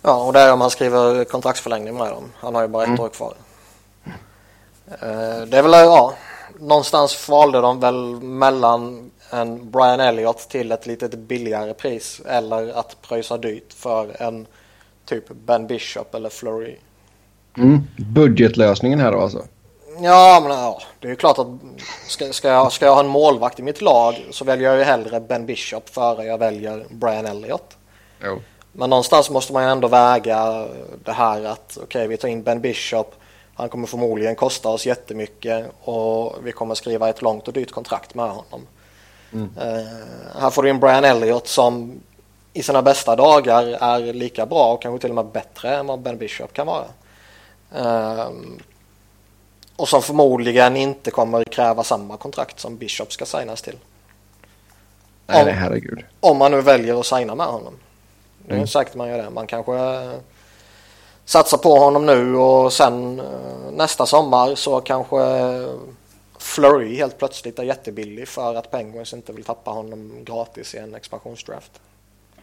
Ja, 0.02 0.24
och 0.26 0.34
det 0.34 0.40
är 0.40 0.54
om 0.54 0.62
han 0.62 0.70
skriver 0.70 1.24
kontraktsförlängning 1.24 1.98
med 1.98 2.08
dem. 2.08 2.24
Han 2.36 2.56
har 2.56 2.62
ju 2.62 2.68
bara 2.68 2.84
ett 2.84 2.88
mm. 2.88 3.00
år 3.00 3.10
kvar. 3.10 3.34
Uh, 4.88 5.48
det 5.48 5.58
är 5.58 5.62
väl, 5.62 5.72
ja, 5.72 6.14
någonstans 6.60 7.30
valde 7.30 7.62
de 7.62 7.80
väl 7.80 8.22
mellan 8.22 9.12
en 9.30 9.72
Brian 9.72 10.00
Elliott 10.00 10.50
till 10.50 10.72
ett 10.72 10.88
lite 10.88 11.18
billigare 11.18 11.74
pris 11.74 12.22
eller 12.26 12.80
att 12.80 12.98
pröjsa 13.02 13.38
dyrt 13.38 13.74
för 13.74 14.22
en 14.22 14.48
typ 15.06 15.24
Ben 15.46 15.68
Bishop 15.68 16.16
eller 16.16 16.30
Flurry. 16.30 16.76
Mm. 17.58 17.82
Budgetlösningen 17.98 19.00
här 19.00 19.12
då 19.12 19.20
alltså? 19.20 19.44
Ja, 20.02 20.40
men 20.44 20.52
ja, 20.52 20.82
det 21.00 21.08
är 21.08 21.10
ju 21.10 21.16
klart 21.16 21.40
att 21.40 21.48
ska, 22.08 22.34
ska, 22.34 22.48
jag, 22.48 22.72
ska 22.72 22.86
jag 22.86 22.94
ha 22.94 23.00
en 23.00 23.08
målvakt 23.08 23.60
i 23.60 23.64
mitt 23.64 23.82
lag 23.82 24.26
så 24.32 24.46
väljer 24.46 24.70
jag 24.70 24.78
ju 24.78 24.84
hellre 24.84 25.20
Ben 25.20 25.46
Bishop 25.46 25.90
före 25.90 26.26
jag 26.26 26.38
väljer 26.38 26.86
Brian 26.90 27.26
Elliott. 27.26 27.78
Jo. 28.24 28.42
Men 28.72 28.90
någonstans 28.90 29.30
måste 29.30 29.54
man 29.54 29.64
ju 29.64 29.70
ändå 29.70 29.88
väga 29.88 30.68
det 31.04 31.12
här 31.12 31.44
att 31.46 31.72
okej, 31.72 31.84
okay, 31.84 32.08
vi 32.08 32.18
tar 32.18 32.28
in 32.28 32.44
Ben 32.44 32.62
Bishop. 32.62 33.16
Han 33.56 33.70
kommer 33.70 33.88
förmodligen 33.88 34.36
kosta 34.36 34.70
oss 34.70 34.86
jättemycket 34.86 35.66
och 35.84 36.36
vi 36.44 36.52
kommer 36.52 36.76
skriva 36.76 37.10
ett 37.10 37.22
långt 37.22 37.48
och 37.48 37.54
dyrt 37.54 37.72
kontrakt 37.72 38.16
med 38.16 38.30
honom. 38.30 38.68
Mm. 39.34 39.50
Uh, 39.58 40.40
här 40.40 40.50
får 40.50 40.64
du 40.64 40.70
in 40.70 40.80
Brian 40.80 41.04
Elliott 41.04 41.48
som 41.48 42.02
i 42.54 42.64
sina 42.64 42.82
bästa 42.82 43.16
dagar 43.16 43.64
är 43.64 44.14
lika 44.14 44.46
bra 44.46 44.74
och 44.74 44.82
kanske 44.82 45.02
till 45.02 45.12
och 45.12 45.16
med 45.16 45.26
bättre 45.26 45.76
än 45.76 45.88
vad 45.88 46.00
Ben 46.00 46.18
Bishop 46.18 46.54
kan 46.54 46.68
vara. 46.68 46.86
Uh, 47.76 48.28
och 49.76 49.90
som 49.90 50.02
förmodligen 50.02 50.78
inte 50.78 51.12
kommer 51.12 51.44
kräva 51.44 51.84
samma 51.84 52.18
kontrakt 52.18 52.60
som 52.60 52.78
Bishop 52.78 53.12
ska 53.12 53.26
signas 53.26 53.62
till. 53.62 53.78
Nej, 55.28 55.44
om, 55.44 55.50
herregud. 55.50 56.06
Om 56.20 56.38
man 56.38 56.52
nu 56.52 56.62
väljer 56.62 57.00
att 57.00 57.06
signa 57.06 57.36
med 57.36 57.48
honom. 57.48 57.74
Det 58.46 58.52
är 58.52 58.56
mm. 58.56 58.68
säkert 58.68 58.96
man 58.96 59.10
gör 59.10 59.18
det. 59.18 59.30
Man 59.30 59.48
kanske 59.48 59.76
eh, 59.76 60.12
satsar 61.26 61.58
på 61.58 61.76
honom 61.80 62.06
nu 62.06 62.36
och 62.36 62.74
sen 62.74 63.20
eh, 63.20 63.26
nästa 63.72 64.06
sommar 64.06 64.56
så 64.56 64.82
kanske 64.82 65.18
Flurry 66.38 66.96
helt 66.96 67.18
plötsligt 67.18 67.60
är 67.60 67.64
jättebillig 67.64 68.28
för 68.28 68.56
att 68.56 68.72
Penguins 68.72 69.14
inte 69.14 69.34
vill 69.34 69.44
tappa 69.44 69.72
honom 69.72 70.12
gratis 70.26 70.76
i 70.76 70.78
en 70.78 70.96
expansionsdraft. 70.96 71.72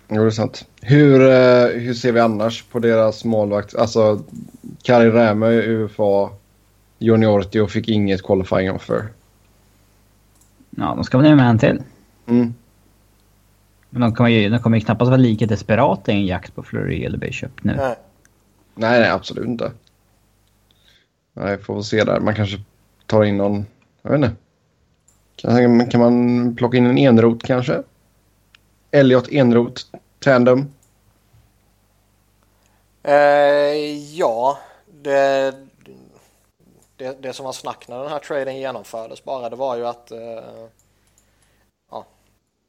Jo, 0.09 0.23
det 0.23 0.29
är 0.29 0.31
sant. 0.31 0.65
Hur, 0.81 1.31
eh, 1.31 1.67
hur 1.67 1.95
ser 1.95 2.13
vi 2.13 2.21
annars 2.21 2.63
på 2.63 2.79
deras 2.79 3.25
målvakt? 3.25 3.75
Alltså, 3.75 4.23
Kari 4.83 5.11
Rämö 5.11 5.53
i 5.53 5.67
UFA 5.67 6.31
juniority 7.01 7.61
och 7.61 7.71
fick 7.71 7.89
inget 7.89 8.23
qualifying 8.23 8.71
offer. 8.71 9.09
Ja, 10.71 10.95
de 10.95 11.05
ska 11.05 11.19
väl 11.19 11.37
med 11.37 11.51
en 11.51 11.59
till. 11.59 11.83
Mm. 12.27 12.55
Men 13.91 14.03
de 14.03 14.15
kommer 14.15 14.31
ju, 14.31 14.49
de 14.49 14.59
kommer 14.59 14.79
ju 14.79 14.85
knappast 14.85 15.09
vara 15.09 15.21
lika 15.21 15.47
desperata 15.47 16.13
i 16.13 16.15
en 16.15 16.27
jakt 16.27 16.55
på 16.55 16.63
Fleury 16.63 17.05
eller 17.05 17.19
Bishop 17.19 17.65
nu. 17.65 17.77
Nej. 17.77 17.97
nej, 18.75 19.01
nej, 19.01 19.11
absolut 19.11 19.47
inte. 19.47 19.73
Nej, 21.33 21.59
får 21.59 21.75
väl 21.75 21.85
se 21.85 22.05
där. 22.05 22.21
Man 22.21 22.35
kanske 22.35 22.61
tar 23.07 23.25
in 23.25 23.37
någon, 23.37 23.67
jag 24.03 24.11
vet 24.11 24.17
inte. 24.17 24.37
Kan, 25.37 25.91
kan 25.91 26.01
man 26.01 26.57
plocka 26.57 26.77
in 26.77 26.87
en 26.87 26.99
enrot 26.99 27.43
kanske? 27.43 27.83
Elliot 28.91 29.29
enrot, 29.29 29.87
tandem? 30.19 30.67
Eh, 33.03 34.15
ja, 34.17 34.59
det, 35.03 35.55
det, 37.01 37.23
det 37.23 37.33
som 37.33 37.45
var 37.45 37.53
snack 37.53 37.89
när 37.89 37.99
den 37.99 38.13
här 38.13 38.19
traden 38.19 38.57
genomfördes 38.57 39.25
bara 39.25 39.51
det 39.51 39.57
var 39.57 39.77
ju 39.77 39.87
att 39.87 40.11
eh, 40.11 40.67
ja, 41.91 42.07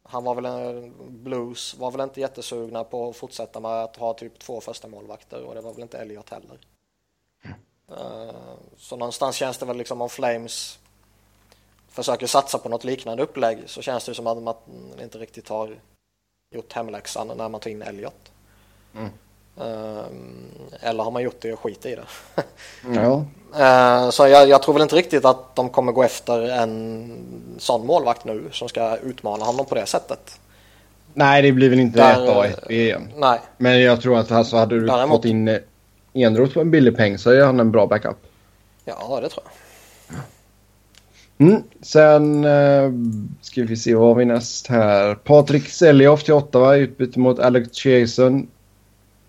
han 0.03 0.23
var 0.23 0.35
väl 0.35 0.45
en 0.45 0.93
Blues 1.23 1.75
var 1.77 1.91
väl 1.91 2.01
inte 2.01 2.21
jättesugna 2.21 2.83
på 2.83 3.09
att 3.09 3.15
fortsätta 3.15 3.59
med 3.59 3.71
att 3.71 3.95
ha 3.95 4.13
typ 4.13 4.39
två 4.39 4.61
första 4.61 4.87
målvakter 4.87 5.43
och 5.43 5.55
det 5.55 5.61
var 5.61 5.73
väl 5.73 5.81
inte 5.81 5.97
Elliot 5.97 6.29
heller. 6.29 6.59
Eh, 7.89 8.55
så 8.77 8.95
någonstans 8.95 9.35
känns 9.35 9.57
det 9.57 9.65
väl 9.65 9.77
liksom 9.77 10.01
om 10.01 10.09
Flames 10.09 10.79
försöker 11.87 12.27
satsa 12.27 12.57
på 12.57 12.69
något 12.69 12.83
liknande 12.83 13.23
upplägg 13.23 13.63
så 13.65 13.81
känns 13.81 14.05
det 14.05 14.13
som 14.13 14.27
att 14.27 14.43
man 14.43 14.55
inte 15.01 15.17
riktigt 15.17 15.49
har 15.49 15.79
gjort 16.51 16.73
hemläxan 16.73 17.27
när 17.27 17.49
man 17.49 17.61
tar 17.61 17.69
in 17.69 17.81
Elliot. 17.81 18.31
Mm. 18.95 19.09
Ehm, 19.59 20.51
eller 20.79 21.03
har 21.03 21.11
man 21.11 21.23
gjort 21.23 21.41
det 21.41 21.53
och 21.53 21.59
skit 21.59 21.85
i 21.85 21.95
det? 21.95 22.05
ja. 22.95 23.25
Ehm, 23.59 24.11
så 24.11 24.27
jag, 24.27 24.49
jag, 24.49 24.63
tror 24.63 24.73
väl 24.73 24.83
inte 24.83 24.95
riktigt 24.95 25.25
att 25.25 25.55
de 25.55 25.69
kommer 25.69 25.91
gå 25.91 26.03
efter 26.03 26.49
en 26.49 27.17
sån 27.57 27.85
målvakt 27.85 28.25
nu 28.25 28.49
som 28.51 28.69
ska 28.69 28.97
utmana 28.97 29.45
honom 29.45 29.65
på 29.65 29.75
det 29.75 29.85
sättet. 29.85 30.39
Nej, 31.13 31.41
det 31.41 31.51
blir 31.51 31.69
väl 31.69 31.79
inte 31.79 31.99
Där, 31.99 32.15
1A, 32.15 32.45
1B 32.45 32.71
igen. 32.71 33.09
Nej. 33.15 33.39
Men 33.57 33.81
jag 33.81 34.01
tror 34.01 34.17
att 34.19 34.31
alltså, 34.31 34.57
hade 34.57 34.79
du 34.79 34.85
Däremot... 34.85 35.17
fått 35.17 35.25
in 35.25 35.59
Enroth 36.13 36.53
på 36.53 36.61
en 36.61 36.71
billig 36.71 36.97
peng 36.97 37.17
så 37.17 37.31
är 37.31 37.45
han 37.45 37.59
en 37.59 37.71
bra 37.71 37.87
backup. 37.87 38.17
Ja, 38.85 39.19
det 39.21 39.29
tror 39.29 39.43
jag. 39.45 39.51
Mm. 41.47 41.63
Sen 41.81 42.45
uh, 42.45 42.91
ska 43.41 43.63
vi 43.63 43.77
se 43.77 43.95
vad 43.95 44.07
har 44.07 44.15
vi 44.15 44.25
näst 44.25 44.67
här. 44.67 45.15
Patrik 45.15 45.69
Seljoff 45.69 46.23
till 46.23 46.33
Ottawa 46.33 46.75
utbyte 46.75 47.19
mot 47.19 47.39
Alex 47.39 47.85
Jason 47.85 48.47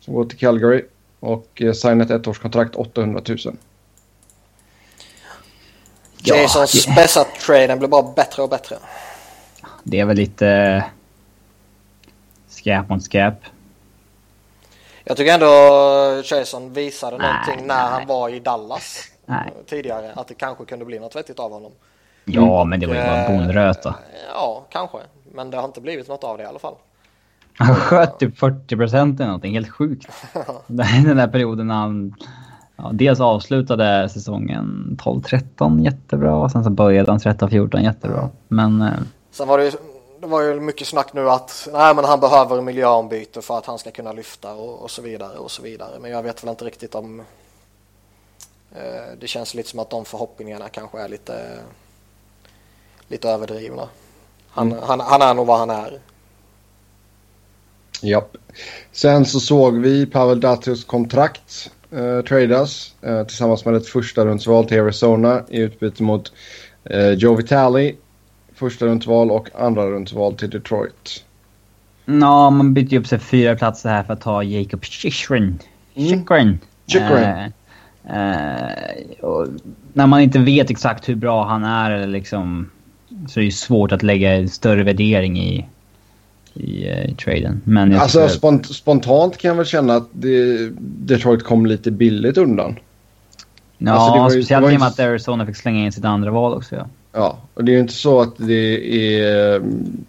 som 0.04 0.14
går 0.14 0.24
till 0.24 0.38
Calgary 0.38 0.84
och 1.20 1.62
eh, 1.62 1.72
signat 1.72 2.10
ett 2.10 2.26
ettårskontrakt 2.26 2.74
800 2.74 3.22
000. 3.28 3.38
Jasons 6.18 6.86
ja, 6.86 6.94
bästa 6.94 7.24
traden 7.24 7.78
blir 7.78 7.88
bara 7.88 8.02
bättre 8.02 8.42
och 8.42 8.48
bättre. 8.48 8.76
Det 9.82 10.00
är 10.00 10.04
väl 10.04 10.16
lite 10.16 10.48
eh, 10.48 10.82
skräp 12.48 12.88
mot 12.88 13.02
skräp. 13.02 13.34
Jag 15.04 15.16
tycker 15.16 15.34
ändå 15.34 16.22
Jason 16.24 16.72
visade 16.72 17.18
nej, 17.18 17.26
någonting 17.26 17.66
när 17.66 17.82
nej. 17.82 17.92
han 17.92 18.06
var 18.06 18.28
i 18.28 18.40
Dallas. 18.40 19.08
Nej. 19.26 19.52
tidigare 19.66 20.12
att 20.14 20.28
det 20.28 20.34
kanske 20.34 20.64
kunde 20.64 20.84
bli 20.84 20.98
något 20.98 21.16
vettigt 21.16 21.38
av 21.38 21.52
honom. 21.52 21.72
Ja, 22.24 22.64
men 22.64 22.80
det 22.80 22.86
var 22.86 22.94
ju 22.94 23.02
bara 23.02 23.28
bonröta. 23.28 23.94
Ja, 24.34 24.64
kanske. 24.70 24.98
Men 25.32 25.50
det 25.50 25.56
har 25.56 25.64
inte 25.64 25.80
blivit 25.80 26.08
något 26.08 26.24
av 26.24 26.38
det 26.38 26.44
i 26.44 26.46
alla 26.46 26.58
fall. 26.58 26.74
Han 27.58 27.74
sköt 27.74 28.18
typ 28.18 28.38
40 28.38 28.76
procent 28.76 29.20
eller 29.20 29.26
någonting, 29.26 29.54
helt 29.54 29.70
sjukt. 29.70 30.08
Den 30.66 31.16
där 31.16 31.28
perioden 31.28 31.66
när 31.66 31.74
han 31.74 32.14
ja, 32.76 32.90
dels 32.92 33.20
avslutade 33.20 34.08
säsongen 34.08 34.98
12-13 35.02 35.84
jättebra 35.84 36.34
och 36.34 36.50
sen 36.50 36.64
så 36.64 36.70
började 36.70 37.10
han 37.10 37.18
13-14 37.18 37.82
jättebra. 37.82 38.30
Men... 38.48 38.82
Eh, 38.82 38.92
sen 39.30 39.48
var 39.48 39.58
det 39.58 39.64
ju, 39.64 39.70
det 40.20 40.26
var 40.26 40.42
ju 40.42 40.60
mycket 40.60 40.86
snack 40.86 41.12
nu 41.12 41.30
att 41.30 41.68
nej, 41.72 41.94
men 41.94 42.04
han 42.04 42.20
behöver 42.20 42.60
miljöombyte 42.60 43.42
för 43.42 43.58
att 43.58 43.66
han 43.66 43.78
ska 43.78 43.90
kunna 43.90 44.12
lyfta 44.12 44.54
och, 44.54 44.82
och 44.82 44.90
så 44.90 45.02
vidare 45.02 45.38
och 45.38 45.50
så 45.50 45.62
vidare. 45.62 45.98
Men 46.00 46.10
jag 46.10 46.22
vet 46.22 46.44
väl 46.44 46.50
inte 46.50 46.64
riktigt 46.64 46.94
om... 46.94 47.20
Eh, 48.74 49.18
det 49.20 49.26
känns 49.26 49.54
lite 49.54 49.68
som 49.68 49.78
att 49.78 49.90
de 49.90 50.04
förhoppningarna 50.04 50.68
kanske 50.68 51.00
är 51.00 51.08
lite, 51.08 51.58
lite 53.08 53.28
överdrivna. 53.28 53.88
Han, 54.48 54.72
mm. 54.72 54.84
han, 54.86 55.00
han 55.00 55.22
är 55.22 55.34
nog 55.34 55.46
vad 55.46 55.58
han 55.58 55.70
är. 55.70 56.00
Japp. 58.02 58.36
Sen 58.92 59.24
så 59.24 59.40
såg 59.40 59.78
vi 59.78 60.06
Pavel 60.06 60.40
Datus 60.40 60.84
kontrakt 60.84 61.70
eh, 61.90 62.20
tradas 62.20 62.94
eh, 63.02 63.24
tillsammans 63.24 63.64
med 63.64 63.74
ett 63.74 63.86
första 63.86 64.24
rundsval 64.24 64.64
till 64.64 64.80
Arizona 64.80 65.42
i 65.48 65.58
utbyte 65.60 66.02
mot 66.02 66.32
eh, 66.84 67.10
Joe 67.10 67.34
Vitale, 67.34 67.92
första 68.54 68.86
rundsval 68.86 69.30
och 69.30 69.48
andra 69.54 69.86
rundsval 69.86 70.34
till 70.34 70.50
Detroit. 70.50 71.24
Ja, 72.04 72.50
man 72.50 72.74
bytte 72.74 72.94
ju 72.94 73.00
upp 73.00 73.06
sig 73.06 73.18
fyra 73.18 73.56
platser 73.56 73.88
här 73.88 74.02
för 74.02 74.12
att 74.12 74.20
ta 74.20 74.42
Jacob 74.42 74.84
Chychrun. 74.84 75.58
Chychrun. 75.94 76.58
Mm. 76.90 77.52
Uh, 78.06 79.46
när 79.92 80.06
man 80.06 80.20
inte 80.20 80.38
vet 80.38 80.70
exakt 80.70 81.08
hur 81.08 81.14
bra 81.14 81.44
han 81.44 81.64
är 81.64 81.90
eller 81.90 82.06
liksom, 82.06 82.70
så 83.28 83.40
är 83.40 83.44
det 83.44 83.50
svårt 83.50 83.92
att 83.92 84.02
lägga 84.02 84.48
större 84.48 84.82
värdering 84.82 85.38
i 85.40 85.66
i, 86.54 86.88
eh, 86.88 87.10
i 87.10 87.14
traden. 87.14 87.62
Men 87.64 87.94
alltså 87.94 88.28
spont 88.28 88.66
spontant 88.66 89.38
kan 89.38 89.48
jag 89.48 89.56
väl 89.56 89.66
känna 89.66 89.94
att 89.94 90.08
det, 90.12 90.70
Detroit 90.80 91.44
kom 91.44 91.66
lite 91.66 91.90
billigt 91.90 92.38
undan. 92.38 92.78
Ja, 93.78 93.92
alltså 93.92 94.36
ju, 94.36 94.42
speciellt 94.42 94.72
i 94.72 94.76
och 94.76 94.80
med 94.80 94.88
att 94.88 95.00
Arizona 95.00 95.46
fick 95.46 95.56
slänga 95.56 95.84
in 95.84 95.92
sitt 95.92 96.04
andra 96.04 96.30
val 96.30 96.54
också. 96.54 96.76
Ja. 96.76 96.86
Ja, 97.14 97.38
och 97.54 97.64
det 97.64 97.72
är 97.72 97.74
ju 97.74 97.80
inte 97.80 97.92
så 97.92 98.20
att 98.20 98.34
det 98.36 98.96
är, 99.14 99.62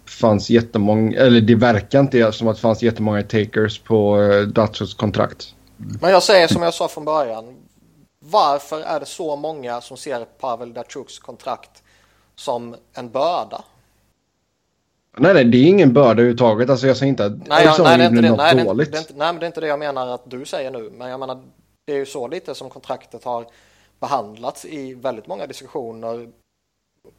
fanns 0.06 0.50
jättemånga, 0.50 1.18
eller 1.18 1.40
det 1.40 1.54
verkar 1.54 2.00
inte 2.00 2.32
som 2.32 2.48
att 2.48 2.56
det 2.56 2.62
fanns 2.62 2.82
jättemånga 2.82 3.22
takers 3.22 3.78
på 3.78 4.16
uh, 4.16 4.42
Dutchers 4.42 4.94
kontrakt. 4.94 5.54
Men 5.76 6.10
jag 6.10 6.22
säger 6.22 6.48
som 6.48 6.62
jag 6.62 6.74
sa 6.74 6.88
från 6.88 7.04
början. 7.04 7.44
Varför 8.20 8.80
är 8.80 9.00
det 9.00 9.06
så 9.06 9.36
många 9.36 9.80
som 9.80 9.96
ser 9.96 10.24
Pavel 10.24 10.72
Datsuks 10.72 11.18
kontrakt 11.18 11.82
som 12.36 12.76
en 12.94 13.10
börda? 13.10 13.64
Nej, 15.16 15.34
nej, 15.34 15.44
det 15.44 15.58
är 15.58 15.66
ingen 15.66 15.92
börda 15.92 16.10
överhuvudtaget. 16.10 16.70
Alltså 16.70 16.86
jag 16.86 16.96
säger 16.96 17.10
inte 17.10 17.24
att 17.24 17.46
nej, 17.46 17.64
ja, 17.64 17.76
nej, 17.78 17.98
det 17.98 18.04
är 18.04 18.08
inte 18.08 18.22
det. 18.22 18.28
något 18.28 18.38
nej, 18.38 18.64
dåligt. 18.64 18.92
Det, 18.92 18.98
det, 18.98 19.14
nej, 19.16 19.32
men 19.32 19.38
det 19.38 19.44
är 19.44 19.46
inte 19.46 19.60
det 19.60 19.66
jag 19.66 19.78
menar 19.78 20.06
att 20.06 20.30
du 20.30 20.44
säger 20.44 20.70
nu. 20.70 20.90
Men 20.98 21.10
jag 21.10 21.20
menar, 21.20 21.42
det 21.86 21.92
är 21.92 21.96
ju 21.96 22.06
så 22.06 22.28
lite 22.28 22.54
som 22.54 22.70
kontraktet 22.70 23.24
har 23.24 23.46
behandlats 24.00 24.64
i 24.64 24.94
väldigt 24.94 25.26
många 25.26 25.46
diskussioner. 25.46 26.28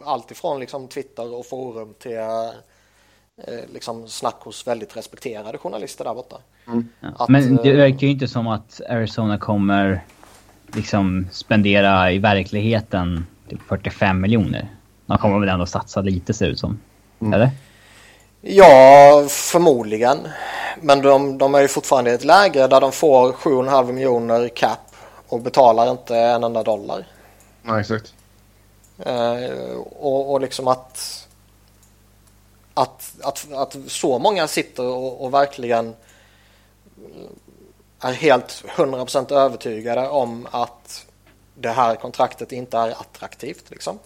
Allt 0.03 0.31
ifrån 0.31 0.59
liksom 0.59 0.87
Twitter 0.87 1.33
och 1.33 1.45
forum 1.45 1.93
till 1.99 2.17
eh, 2.17 3.59
liksom 3.73 4.07
snack 4.07 4.39
hos 4.39 4.67
väldigt 4.67 4.97
respekterade 4.97 5.57
journalister 5.57 6.03
där 6.03 6.13
borta. 6.13 6.37
Mm. 6.67 6.87
Ja. 6.99 7.09
Att, 7.17 7.29
men 7.29 7.55
det 7.55 7.69
eh, 7.69 7.77
verkar 7.77 8.07
ju 8.07 8.13
inte 8.13 8.27
som 8.27 8.47
att 8.47 8.81
Arizona 8.89 9.37
kommer 9.37 10.01
liksom 10.75 11.27
spendera 11.31 12.11
i 12.11 12.19
verkligheten 12.19 13.25
typ 13.49 13.61
45 13.61 14.21
miljoner. 14.21 14.67
De 15.05 15.17
kommer 15.17 15.39
väl 15.39 15.49
ändå 15.49 15.65
satsa 15.65 16.01
lite 16.01 16.33
ser 16.33 16.45
det 16.45 16.51
ut 16.51 16.59
som. 16.59 16.79
Mm. 17.19 17.33
Eller? 17.33 17.49
Ja, 18.47 19.25
förmodligen. 19.29 20.27
Men 20.81 21.01
de, 21.01 21.37
de 21.37 21.55
är 21.55 21.61
ju 21.61 21.67
fortfarande 21.67 22.11
i 22.11 22.13
ett 22.13 22.23
läge 22.23 22.67
där 22.67 22.81
de 22.81 22.91
får 22.91 23.31
7,5 23.31 23.91
miljoner 23.91 24.49
cap 24.49 24.79
och 25.27 25.41
betalar 25.41 25.91
inte 25.91 26.17
en 26.17 26.43
enda 26.43 26.63
dollar. 26.63 27.07
Ja, 27.63 27.79
exakt. 27.79 28.13
Eh, 28.99 29.75
och, 29.99 30.31
och 30.31 30.41
liksom 30.41 30.67
att, 30.67 31.27
att, 32.73 33.13
att, 33.21 33.53
att 33.53 33.75
så 33.87 34.19
många 34.19 34.47
sitter 34.47 34.85
och, 34.85 35.25
och 35.25 35.33
verkligen 35.33 35.95
är 37.99 38.13
helt 38.13 38.63
100% 38.75 39.33
övertygade 39.33 40.09
om 40.09 40.47
att 40.51 41.05
det 41.55 41.69
här 41.69 41.95
kontraktet 41.95 42.51
inte 42.51 42.77
är 42.77 42.89
attraktivt. 42.89 43.69
Liksom. 43.69 43.99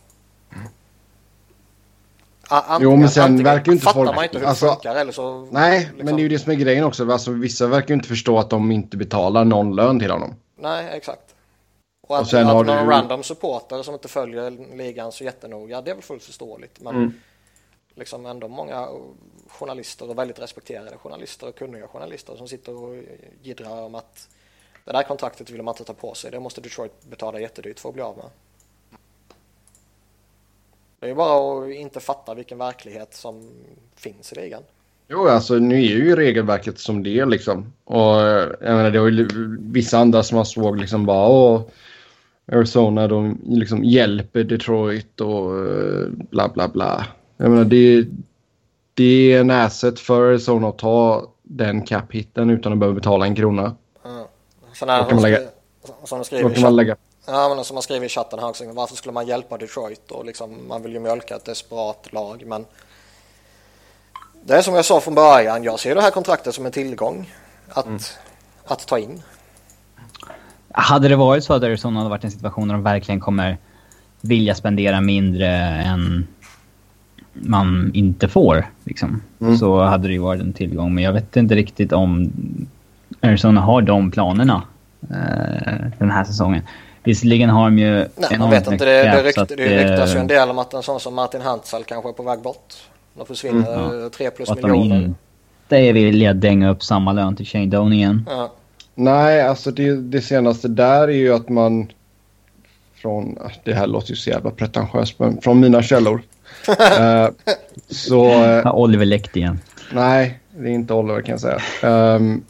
Antingen, 2.51 2.91
jo, 2.91 2.95
men 2.95 3.09
sen 3.09 3.43
verkar 3.43 3.71
inte 3.71 3.83
fattar 3.83 4.05
folk... 4.05 4.15
man 4.15 4.23
inte 4.23 4.39
hur 4.39 4.45
alltså, 4.45 4.65
det 4.65 4.71
funkar 4.71 4.95
eller 4.95 5.11
så... 5.11 5.47
Nej, 5.51 5.79
liksom... 5.79 6.05
men 6.05 6.15
det 6.15 6.21
är 6.21 6.23
ju 6.23 6.29
det 6.29 6.39
som 6.39 6.51
är 6.51 6.55
grejen 6.55 6.83
också. 6.83 7.11
Alltså, 7.11 7.31
vissa 7.31 7.67
verkar 7.67 7.93
inte 7.93 8.07
förstå 8.07 8.39
att 8.39 8.49
de 8.49 8.71
inte 8.71 8.97
betalar 8.97 9.45
någon 9.45 9.75
lön 9.75 9.99
till 9.99 10.11
honom. 10.11 10.35
Nej, 10.55 10.89
exakt. 10.93 11.35
Och 12.07 12.15
att, 12.15 12.21
och 12.21 12.27
sen 12.27 12.47
att 12.47 12.53
har 12.53 12.63
någon 12.63 12.85
du... 12.85 12.91
random 12.91 13.23
supporter 13.23 13.83
som 13.83 13.93
inte 13.93 14.07
följer 14.07 14.75
ligan 14.77 15.11
så 15.11 15.23
jättenoga, 15.23 15.81
det 15.81 15.91
är 15.91 15.95
väl 15.95 16.03
fullt 16.03 16.23
förståeligt. 16.23 16.81
Men 16.81 16.95
mm. 16.95 17.13
liksom 17.95 18.25
ändå 18.25 18.47
många 18.47 18.87
journalister 19.47 20.09
och 20.09 20.17
väldigt 20.17 20.39
respekterade 20.39 20.97
journalister 20.97 21.47
och 21.47 21.55
kunniga 21.55 21.87
journalister 21.87 22.35
som 22.35 22.47
sitter 22.47 22.83
och 22.83 23.03
jiddrar 23.41 23.81
om 23.81 23.95
att 23.95 24.27
det 24.85 24.91
där 24.91 25.03
kontraktet 25.03 25.49
vill 25.49 25.63
man 25.63 25.73
inte 25.73 25.83
ta 25.83 25.93
på 25.93 26.13
sig. 26.13 26.31
Det 26.31 26.39
måste 26.39 26.61
Detroit 26.61 27.05
betala 27.09 27.39
jättedyrt 27.39 27.79
för 27.79 27.89
att 27.89 27.95
bli 27.95 28.03
av 28.03 28.17
med. 28.17 28.25
Det 30.99 31.09
är 31.09 31.15
bara 31.15 31.63
att 31.63 31.71
inte 31.71 31.99
fatta 31.99 32.33
vilken 32.33 32.57
verklighet 32.57 33.13
som 33.13 33.49
finns 33.95 34.33
i 34.33 34.35
ligan. 34.35 34.63
Jo, 35.07 35.27
alltså 35.27 35.55
nu 35.55 35.75
är 35.75 35.79
ju 35.79 36.15
regelverket 36.15 36.79
som 36.79 37.03
det 37.03 37.19
är 37.19 37.25
liksom. 37.25 37.73
Och 37.83 38.15
jag 38.61 38.61
menar, 38.61 38.91
det 38.91 38.99
var 38.99 39.07
ju 39.07 39.27
vissa 39.61 39.97
andra 39.97 40.23
som 40.23 40.35
man 40.35 40.45
såg 40.45 40.77
liksom 40.77 41.05
bara 41.05 41.27
åh, 41.27 41.61
Arizona 42.51 43.07
de 43.07 43.41
liksom 43.47 43.83
hjälper 43.83 44.43
Detroit 44.43 45.21
och 45.21 45.67
eh, 45.67 46.07
bla 46.09 46.49
bla 46.49 46.67
bla. 46.67 47.05
Jag 47.37 47.51
menar, 47.51 47.65
det, 47.65 48.05
det 48.93 49.33
är 49.33 49.39
en 49.39 49.51
asset 49.51 49.99
för 49.99 50.29
Arizona 50.29 50.67
att 50.67 50.77
ta 50.77 51.27
den 51.43 51.81
cap-hitten 51.81 52.49
utan 52.49 52.73
att 52.73 52.79
behöva 52.79 52.95
betala 52.95 53.25
en 53.25 53.35
krona. 53.35 53.75
Mm. 54.05 54.23
Sådana 54.73 55.03
här, 55.03 55.09
som, 55.09 55.19
lägga, 55.19 55.39
som 56.03 56.23
skriver, 56.23 56.49
kan 56.49 56.63
man 56.63 56.75
lägga 56.75 56.95
Ja, 57.31 57.55
men 57.55 57.65
som 57.65 57.75
man 57.75 57.83
skriver 57.83 58.05
i 58.05 58.09
chatten 58.09 58.39
här 58.39 58.49
också, 58.49 58.63
varför 58.71 58.95
skulle 58.95 59.13
man 59.13 59.27
hjälpa 59.27 59.57
Detroit? 59.57 60.11
Och 60.11 60.25
liksom, 60.25 60.67
man 60.67 60.83
vill 60.83 60.93
ju 60.93 60.99
mjölka 60.99 61.35
ett 61.35 61.45
desperat 61.45 62.13
lag, 62.13 62.43
men 62.45 62.65
det 64.45 64.53
är 64.53 64.61
som 64.61 64.75
jag 64.75 64.85
sa 64.85 64.99
från 64.99 65.15
början, 65.15 65.63
jag 65.63 65.79
ser 65.79 65.95
det 65.95 66.01
här 66.01 66.11
kontraktet 66.11 66.55
som 66.55 66.65
en 66.65 66.71
tillgång 66.71 67.33
att, 67.69 67.85
mm. 67.85 67.99
att 68.65 68.87
ta 68.87 68.99
in. 68.99 69.21
Hade 70.71 71.07
det 71.07 71.15
varit 71.15 71.43
så 71.43 71.53
att 71.53 71.63
Arizona 71.63 71.99
hade 71.99 72.09
varit 72.09 72.23
i 72.23 72.27
en 72.27 72.31
situation 72.31 72.67
där 72.67 72.75
de 72.75 72.83
verkligen 72.83 73.19
kommer 73.19 73.57
vilja 74.21 74.55
spendera 74.55 75.01
mindre 75.01 75.47
än 75.57 76.27
man 77.33 77.91
inte 77.93 78.27
får, 78.27 78.65
liksom, 78.83 79.21
mm. 79.41 79.57
så 79.57 79.81
hade 79.81 80.07
det 80.07 80.13
ju 80.13 80.19
varit 80.19 80.41
en 80.41 80.53
tillgång. 80.53 80.93
Men 80.93 81.03
jag 81.03 81.13
vet 81.13 81.35
inte 81.35 81.55
riktigt 81.55 81.93
om 81.93 82.31
Arizona 83.21 83.61
har 83.61 83.81
de 83.81 84.11
planerna 84.11 84.63
eh, 85.01 85.89
den 85.97 86.11
här 86.11 86.23
säsongen. 86.23 86.63
Visserligen 87.03 87.49
har 87.49 87.63
de 87.63 87.79
ju... 87.79 88.07
Nej, 88.15 88.39
man 88.39 88.49
vet 88.49 88.67
inte. 88.67 88.85
Det, 88.85 88.91
det, 88.91 89.23
rykt, 89.23 89.57
det 89.57 89.89
ryktas 89.89 90.15
ju 90.15 90.19
en 90.19 90.27
del 90.27 90.49
om 90.49 90.59
att 90.59 90.73
en 90.73 90.83
sån 90.83 90.99
som 90.99 91.15
Martin 91.15 91.41
Hantzal 91.41 91.83
kanske 91.83 92.09
är 92.09 92.13
på 92.13 92.23
väg 92.23 92.39
bort. 92.39 92.73
De 93.13 93.25
försvinner 93.25 93.89
mm, 93.89 94.09
3 94.09 94.29
plus 94.29 94.49
miljoner. 94.49 94.95
Att 94.95 95.01
de 95.01 95.05
inte 95.05 95.77
är 95.77 95.93
villiga 95.93 96.31
att 96.31 96.41
dänga 96.41 96.69
upp 96.69 96.83
samma 96.83 97.13
lön 97.13 97.35
till 97.35 97.45
Shane 97.45 97.65
Doan 97.65 97.93
igen. 97.93 98.25
Ja. 98.29 98.51
Nej, 98.95 99.41
alltså 99.41 99.71
det, 99.71 99.95
det 99.95 100.21
senaste 100.21 100.67
där 100.67 101.01
är 101.01 101.07
ju 101.07 101.33
att 101.33 101.49
man 101.49 101.91
från, 102.95 103.37
det 103.63 103.73
här 103.73 103.87
låter 103.87 104.09
ju 104.09 104.15
så 104.15 104.29
jävla 104.29 104.51
pretentiöst, 104.51 105.19
men 105.19 105.41
från 105.41 105.59
mina 105.59 105.81
källor. 105.83 106.21
uh, 106.69 107.29
så... 107.89 108.45
Uh, 108.45 108.75
Oliver 108.75 109.05
läckt 109.05 109.35
igen. 109.37 109.59
Nej, 109.93 110.39
det 110.57 110.69
är 110.69 110.73
inte 110.73 110.93
Oliver 110.93 111.21
kan 111.21 111.37
jag 111.39 111.39
säga. 111.39 112.15
Um, 112.15 112.43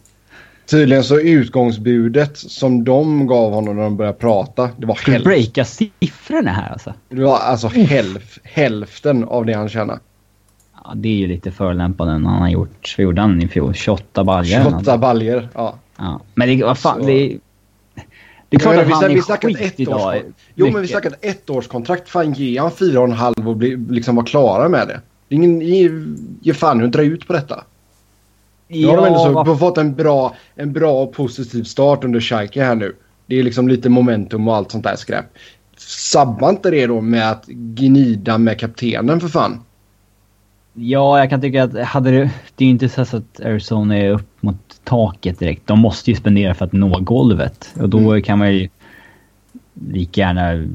Tydligen 0.69 1.03
så 1.03 1.19
utgångsbudet 1.19 2.37
som 2.37 2.83
de 2.83 3.27
gav 3.27 3.53
honom 3.53 3.75
när 3.75 3.83
de 3.83 3.97
började 3.97 4.17
prata, 4.17 4.69
det 4.77 4.85
var 4.85 4.95
hälften. 4.95 5.13
Du 5.13 5.23
breaka 5.23 5.65
siffrorna 5.65 6.51
här 6.51 6.71
alltså? 6.71 6.93
Det 7.09 7.23
var 7.23 7.37
alltså 7.37 7.67
hälf, 7.67 8.39
hälften 8.43 9.23
av 9.23 9.45
det 9.45 9.53
han 9.53 9.69
tjänade. 9.69 9.99
Ja, 10.83 10.93
det 10.95 11.09
är 11.09 11.13
ju 11.13 11.27
lite 11.27 11.51
förolämpande 11.51 12.17
när 12.17 12.29
han 12.29 12.41
har 12.41 12.49
gjort, 12.49 12.95
vad 12.97 13.03
gjorde 13.03 13.21
han 13.21 13.41
i 13.41 13.47
fjol? 13.47 13.73
28 13.73 14.23
baljor? 14.23 14.63
28 14.63 14.97
baljor, 14.97 15.49
ja. 15.53 15.75
ja. 15.97 16.21
Men 16.35 16.47
det, 16.47 16.63
vad 16.63 16.77
fan, 16.77 16.99
så... 16.99 17.07
det, 17.07 17.37
det 18.49 18.57
är 18.57 18.59
klart 18.59 18.77
att 18.77 18.91
han 18.91 19.07
vi 19.07 19.17
är 19.17 19.47
skit 19.47 19.61
ett 19.61 19.79
idag. 19.79 20.15
Års, 20.15 20.23
jo, 20.55 20.65
mycket. 20.65 20.73
men 20.73 20.81
vi 20.81 20.87
snackade 20.87 21.15
ett 21.21 21.49
årskontrakt. 21.49 22.09
Fan, 22.09 22.33
ge 22.33 22.59
han 22.59 22.71
fyra 22.71 22.99
och 22.99 23.05
en 23.05 23.11
halv 23.11 23.49
och 23.49 23.57
bli, 23.57 23.75
liksom 23.89 24.15
vara 24.15 24.25
klara 24.25 24.69
med 24.69 24.87
det. 24.87 25.01
det 25.27 25.35
är 25.35 25.37
ingen, 25.37 25.61
ge, 25.61 25.89
ge 26.41 26.53
fan 26.53 26.77
nu 26.77 26.87
dra 26.87 27.03
ut 27.03 27.27
på 27.27 27.33
detta. 27.33 27.63
Har 28.69 28.97
de 28.97 29.05
ändå 29.05 29.45
så, 29.45 29.57
fått 29.57 29.77
en 29.77 29.95
bra, 29.95 30.35
en 30.55 30.73
bra 30.73 31.03
och 31.03 31.13
positiv 31.13 31.63
start 31.63 32.03
under 32.03 32.19
Schalke 32.19 32.63
här 32.63 32.75
nu. 32.75 32.95
Det 33.25 33.39
är 33.39 33.43
liksom 33.43 33.67
lite 33.67 33.89
momentum 33.89 34.47
och 34.47 34.55
allt 34.55 34.71
sånt 34.71 34.83
där 34.83 34.95
skräp. 34.95 35.25
Sabba 35.77 36.49
inte 36.49 36.71
det 36.71 36.87
då 36.87 37.01
med 37.01 37.31
att 37.31 37.45
gnida 37.47 38.37
med 38.37 38.59
kaptenen 38.59 39.19
för 39.19 39.27
fan. 39.27 39.59
Ja, 40.73 41.19
jag 41.19 41.29
kan 41.29 41.41
tycka 41.41 41.63
att 41.63 41.79
hade 41.79 42.11
det... 42.11 42.29
Det 42.55 42.63
är 42.63 42.65
ju 42.65 42.71
inte 42.71 42.89
så 42.89 43.01
att 43.01 43.39
Arizona 43.45 43.97
är 43.97 44.11
upp 44.11 44.43
mot 44.43 44.81
taket 44.83 45.39
direkt. 45.39 45.67
De 45.67 45.79
måste 45.79 46.11
ju 46.11 46.17
spendera 46.17 46.53
för 46.53 46.65
att 46.65 46.73
nå 46.73 46.99
golvet. 46.99 47.73
Och 47.79 47.89
då 47.89 47.99
mm. 47.99 48.21
kan 48.21 48.39
man 48.39 48.53
ju 48.53 48.69
lika 49.91 50.21
gärna 50.21 50.67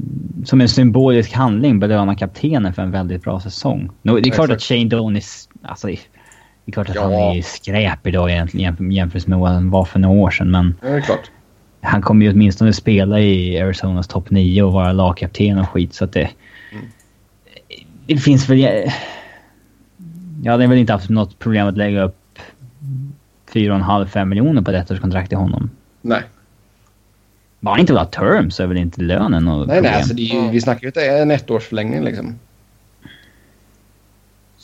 som 0.45 0.61
en 0.61 0.69
symbolisk 0.69 1.33
handling 1.33 1.79
belöna 1.79 2.15
kaptenen 2.15 2.73
för 2.73 2.81
en 2.81 2.91
väldigt 2.91 3.23
bra 3.23 3.39
säsong. 3.39 3.89
det 4.01 4.11
är 4.11 4.29
klart 4.29 4.49
att 4.49 4.61
Shane 4.61 4.85
Doan 4.85 5.15
är... 5.15 5.23
Alltså, 5.61 5.89
det 6.65 6.71
är 6.71 6.73
klart 6.73 6.89
att 6.89 6.95
ja. 6.95 7.01
han 7.01 7.13
är 7.13 7.41
skräp 7.41 8.07
idag 8.07 8.31
egentligen 8.31 8.91
jämfört 8.91 9.27
med 9.27 9.39
vad 9.39 9.51
han 9.51 9.69
var 9.69 9.85
för 9.85 9.99
några 9.99 10.21
år 10.21 10.31
sedan, 10.31 10.51
men... 10.51 10.75
Ja, 10.81 10.89
det 10.89 10.95
är 10.95 11.01
klart. 11.01 11.31
Han 11.81 12.01
kommer 12.01 12.25
ju 12.25 12.31
åtminstone 12.31 12.73
spela 12.73 13.19
i 13.19 13.61
Arizonas 13.61 14.07
topp 14.07 14.29
9 14.29 14.63
och 14.63 14.73
vara 14.73 14.93
lagkapten 14.93 15.57
och 15.57 15.69
skit, 15.69 15.93
så 15.93 16.05
att 16.05 16.13
det... 16.13 16.29
Mm. 16.71 16.85
Det 18.05 18.17
finns 18.17 18.49
väl... 18.49 18.59
Jag 20.43 20.51
hade 20.51 20.67
väl 20.67 20.77
inte 20.77 20.93
haft 20.93 21.09
något 21.09 21.39
problem 21.39 21.67
att 21.67 21.77
lägga 21.77 22.03
upp 22.03 22.39
4,5-5 23.53 24.25
miljoner 24.25 24.61
på 24.61 24.71
ett 24.71 24.91
ettårskontrakt 24.91 25.29
till 25.29 25.37
honom. 25.37 25.69
Nej. 26.01 26.21
Bara 27.59 27.79
inte 27.79 27.93
vill 27.93 27.97
ha 27.97 28.05
term 28.05 28.51
så 28.51 28.63
är 28.63 28.67
väl 28.67 28.77
inte 28.77 29.01
lönen 29.01 29.45
något 29.45 29.67
Nej, 29.67 29.77
problem. 29.77 29.91
nej. 29.91 30.01
Alltså 30.01 30.13
ju, 30.13 30.49
vi 30.51 30.61
snackar 30.61 30.81
ju 30.81 30.87
inte 30.87 31.05
en 31.05 31.31
ettårsförlängning 31.31 32.03
liksom. 32.03 32.39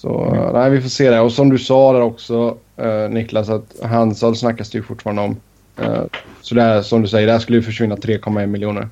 Så 0.02 0.24
mm. 0.24 0.54
nej, 0.54 0.70
vi 0.70 0.82
får 0.82 0.90
se 0.90 1.10
det. 1.10 1.20
Och 1.20 1.32
som 1.32 1.50
du 1.50 1.60
sa 1.60 1.94
där 1.94 2.02
också 2.02 2.58
eh, 2.78 3.10
Niklas 3.10 3.50
att 3.50 3.82
Hansal 3.84 4.36
snackas 4.36 4.70
det 4.70 4.78
ju 4.78 4.84
fortfarande 4.84 5.22
om. 5.22 5.42
Eh, 5.78 6.04
så 6.42 6.56
det 6.56 6.62
är 6.62 6.82
som 6.82 7.02
du 7.02 7.08
säger, 7.08 7.28
det 7.28 7.34
här 7.34 7.40
skulle 7.40 7.58
ju 7.58 7.64
försvinna 7.64 7.96
3,1 7.96 8.46
miljoner. 8.46 8.90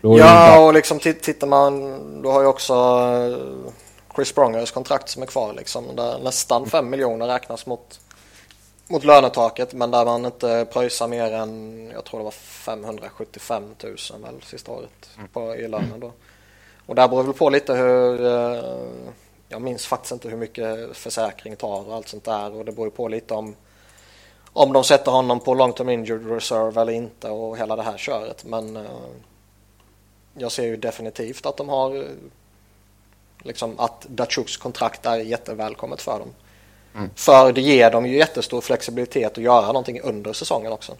Ja, 0.00 0.66
och 0.66 0.74
liksom 0.74 0.98
tittar 0.98 1.46
man, 1.46 1.98
då 2.22 2.30
har 2.30 2.40
ju 2.40 2.46
också 2.46 2.74
eh, 2.74 3.72
Chris 4.14 4.32
Prongers 4.32 4.70
kontrakt 4.70 5.08
som 5.08 5.22
är 5.22 5.26
kvar 5.26 5.54
liksom. 5.56 5.84
Där 5.96 6.18
nästan 6.18 6.66
5 6.66 6.90
miljoner 6.90 7.26
räknas 7.26 7.66
mot 7.66 8.00
mot 8.88 9.04
lönetaket 9.04 9.72
men 9.72 9.90
där 9.90 10.04
man 10.04 10.24
inte 10.24 10.66
pröjsar 10.72 11.08
mer 11.08 11.32
än, 11.32 11.90
jag 11.94 12.04
tror 12.04 12.20
det 12.20 12.24
var 12.24 12.30
575 12.30 13.62
000 13.82 13.96
väl 14.22 14.42
sista 14.42 14.72
året 14.72 15.10
mm. 15.16 15.28
på, 15.28 15.56
i 15.56 15.68
lönen 15.68 16.00
då. 16.00 16.12
Och 16.86 16.94
där 16.94 17.08
beror 17.08 17.22
väl 17.22 17.32
på 17.32 17.50
lite 17.50 17.74
hur, 17.74 18.26
eh, 18.26 18.62
jag 19.48 19.62
minns 19.62 19.86
faktiskt 19.86 20.12
inte 20.12 20.28
hur 20.28 20.36
mycket 20.36 20.96
försäkring 20.96 21.56
tar 21.56 21.88
och 21.88 21.94
allt 21.94 22.08
sånt 22.08 22.24
där 22.24 22.54
och 22.54 22.64
det 22.64 22.72
beror 22.72 22.90
på 22.90 23.08
lite 23.08 23.34
om 23.34 23.54
om 24.52 24.72
de 24.72 24.84
sätter 24.84 25.10
honom 25.10 25.40
på 25.40 25.54
long 25.54 25.72
term 25.72 25.88
injured 25.88 26.30
reserve 26.30 26.80
eller 26.80 26.92
inte 26.92 27.30
och 27.30 27.58
hela 27.58 27.76
det 27.76 27.82
här 27.82 27.96
köret 27.96 28.44
men 28.44 28.76
eh, 28.76 28.82
jag 30.34 30.52
ser 30.52 30.64
ju 30.64 30.76
definitivt 30.76 31.46
att 31.46 31.56
de 31.56 31.68
har 31.68 32.06
liksom 33.42 33.80
att 33.80 34.06
Dachuks 34.08 34.56
kontrakt 34.56 35.06
är 35.06 35.16
jättevälkommet 35.16 36.02
för 36.02 36.18
dem. 36.18 36.28
Mm. 36.94 37.10
För 37.14 37.52
det 37.52 37.60
ger 37.60 37.90
dem 37.90 38.06
ju 38.06 38.16
jättestor 38.16 38.60
flexibilitet 38.60 39.38
att 39.38 39.44
göra 39.44 39.66
någonting 39.66 40.00
under 40.00 40.32
säsongen 40.32 40.72
också. 40.72 40.92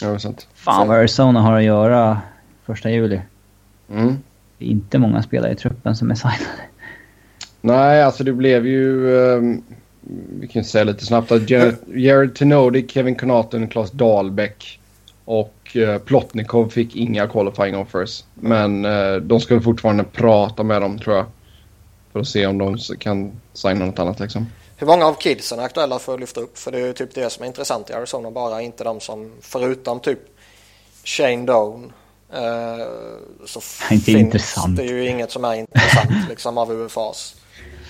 Ja, 0.00 0.08
det 0.08 0.14
är 0.14 0.18
sant. 0.18 0.48
Fan 0.54 0.88
vad 0.88 0.98
Arizona 0.98 1.40
har 1.40 1.52
att 1.52 1.64
göra 1.64 2.20
första 2.64 2.90
juli. 2.90 3.20
Mm. 3.90 4.18
Det 4.58 4.64
är 4.64 4.68
inte 4.68 4.98
många 4.98 5.22
spelare 5.22 5.52
i 5.52 5.56
truppen 5.56 5.96
som 5.96 6.10
är 6.10 6.14
signade. 6.14 6.60
Nej, 7.64 8.02
alltså 8.02 8.24
det 8.24 8.32
blev 8.32 8.66
ju... 8.66 9.06
Um, 9.16 9.62
vi 10.40 10.48
kan 10.48 10.64
säga 10.64 10.84
lite 10.84 11.06
snabbt 11.06 11.32
att 11.32 11.50
Jared, 11.50 11.76
Jared 11.94 12.34
Tenodi, 12.34 12.88
Kevin 12.88 13.14
Connaughton, 13.14 13.68
Claes 13.68 13.90
Dahlbäck 13.90 14.80
och 15.24 15.76
uh, 15.76 15.98
Plotnikov 15.98 16.68
fick 16.68 16.96
inga 16.96 17.28
qualifying 17.28 17.76
offers. 17.76 18.24
Men 18.34 18.84
uh, 18.84 19.16
de 19.16 19.40
ska 19.40 19.60
fortfarande 19.60 20.04
prata 20.04 20.62
med 20.62 20.82
dem 20.82 20.98
tror 20.98 21.16
jag. 21.16 21.26
För 22.12 22.20
att 22.20 22.28
se 22.28 22.46
om 22.46 22.58
de 22.58 22.78
kan 22.98 23.32
signa 23.52 23.86
något 23.86 23.98
annat 23.98 24.20
liksom. 24.20 24.46
Hur 24.76 24.86
många 24.86 25.06
av 25.06 25.14
kidsen 25.14 25.58
är 25.58 25.62
aktuella 25.62 25.98
för 25.98 26.14
att 26.14 26.20
lyfta 26.20 26.40
upp? 26.40 26.58
För 26.58 26.72
det 26.72 26.78
är 26.78 26.86
ju 26.86 26.92
typ 26.92 27.14
det 27.14 27.30
som 27.30 27.42
är 27.42 27.46
intressant 27.46 27.90
i 27.90 27.92
Arizona 27.92 28.30
bara, 28.30 28.62
inte 28.62 28.84
de 28.84 29.00
som 29.00 29.32
förutom 29.40 30.00
typ 30.00 30.20
Shane 31.04 31.46
Doan 31.46 31.92
eh, 32.32 32.86
så 33.46 33.60
inte 33.90 34.04
finns 34.04 34.18
intressant. 34.18 34.76
det 34.76 34.84
ju 34.84 35.08
inget 35.08 35.30
som 35.30 35.44
är 35.44 35.54
intressant 35.54 36.28
liksom 36.28 36.58
av 36.58 36.72
UFAs. 36.72 37.36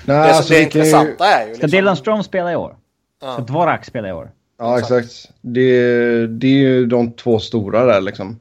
Nej, 0.06 0.16
det 0.16 0.28
som 0.28 0.36
alltså, 0.36 0.52
det 0.54 0.62
intressanta 0.62 1.24
ju... 1.24 1.32
är 1.32 1.40
ju... 1.40 1.48
Liksom... 1.48 1.68
Ska 1.68 1.76
Dylan 1.76 1.96
Strom 1.96 2.22
spela 2.22 2.52
i 2.52 2.56
år? 2.56 2.76
Ja. 3.22 3.32
Ska 3.32 3.42
Dvorak 3.42 3.84
spela 3.84 4.08
i 4.08 4.12
år? 4.12 4.30
Ja, 4.58 4.78
exakt. 4.78 5.30
Det, 5.40 6.26
det 6.26 6.46
är 6.46 6.58
ju 6.58 6.86
de 6.86 7.12
två 7.12 7.38
stora 7.38 7.84
där 7.84 8.00
liksom. 8.00 8.38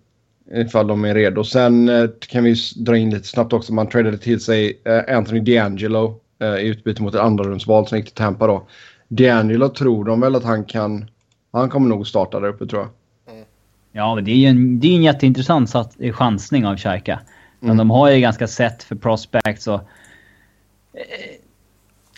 Ifall 0.51 0.87
de 0.87 1.05
är 1.05 1.15
redo. 1.15 1.43
Sen 1.43 1.89
eh, 1.89 2.09
kan 2.19 2.43
vi 2.43 2.55
dra 2.75 2.97
in 2.97 3.09
lite 3.09 3.27
snabbt 3.27 3.53
också. 3.53 3.73
Man 3.73 3.87
tradade 3.87 4.17
till 4.17 4.39
sig 4.39 4.81
eh, 4.85 5.17
Anthony 5.17 5.39
D'Angelo 5.39 6.15
eh, 6.39 6.55
i 6.55 6.67
utbyte 6.67 7.01
mot 7.01 7.15
ett 7.15 7.21
andrarumsval 7.21 7.87
som 7.87 7.97
gick 7.97 8.05
till 8.05 8.15
Tampa 8.15 8.47
då. 8.47 8.67
D'Angelo 9.07 9.69
tror 9.69 10.05
de 10.05 10.21
väl 10.21 10.35
att 10.35 10.43
han 10.43 10.65
kan... 10.65 11.05
Han 11.51 11.69
kommer 11.69 11.89
nog 11.89 12.07
starta 12.07 12.39
där 12.39 12.47
uppe 12.47 12.65
tror 12.65 12.81
jag. 12.81 12.89
Mm. 13.35 13.45
Ja, 13.91 14.21
det 14.21 14.31
är 14.31 14.35
ju 14.35 14.47
en, 14.47 14.79
det 14.79 14.87
är 14.87 14.95
en 14.95 15.03
jätteintressant 15.03 15.73
chansning 16.13 16.65
av 16.65 16.77
Xhaka. 16.77 17.19
Mm. 17.61 17.77
De 17.77 17.89
har 17.89 18.09
ju 18.09 18.19
ganska 18.19 18.47
sett 18.47 18.83
för 18.83 18.95
prospects 18.95 19.67
och... 19.67 19.79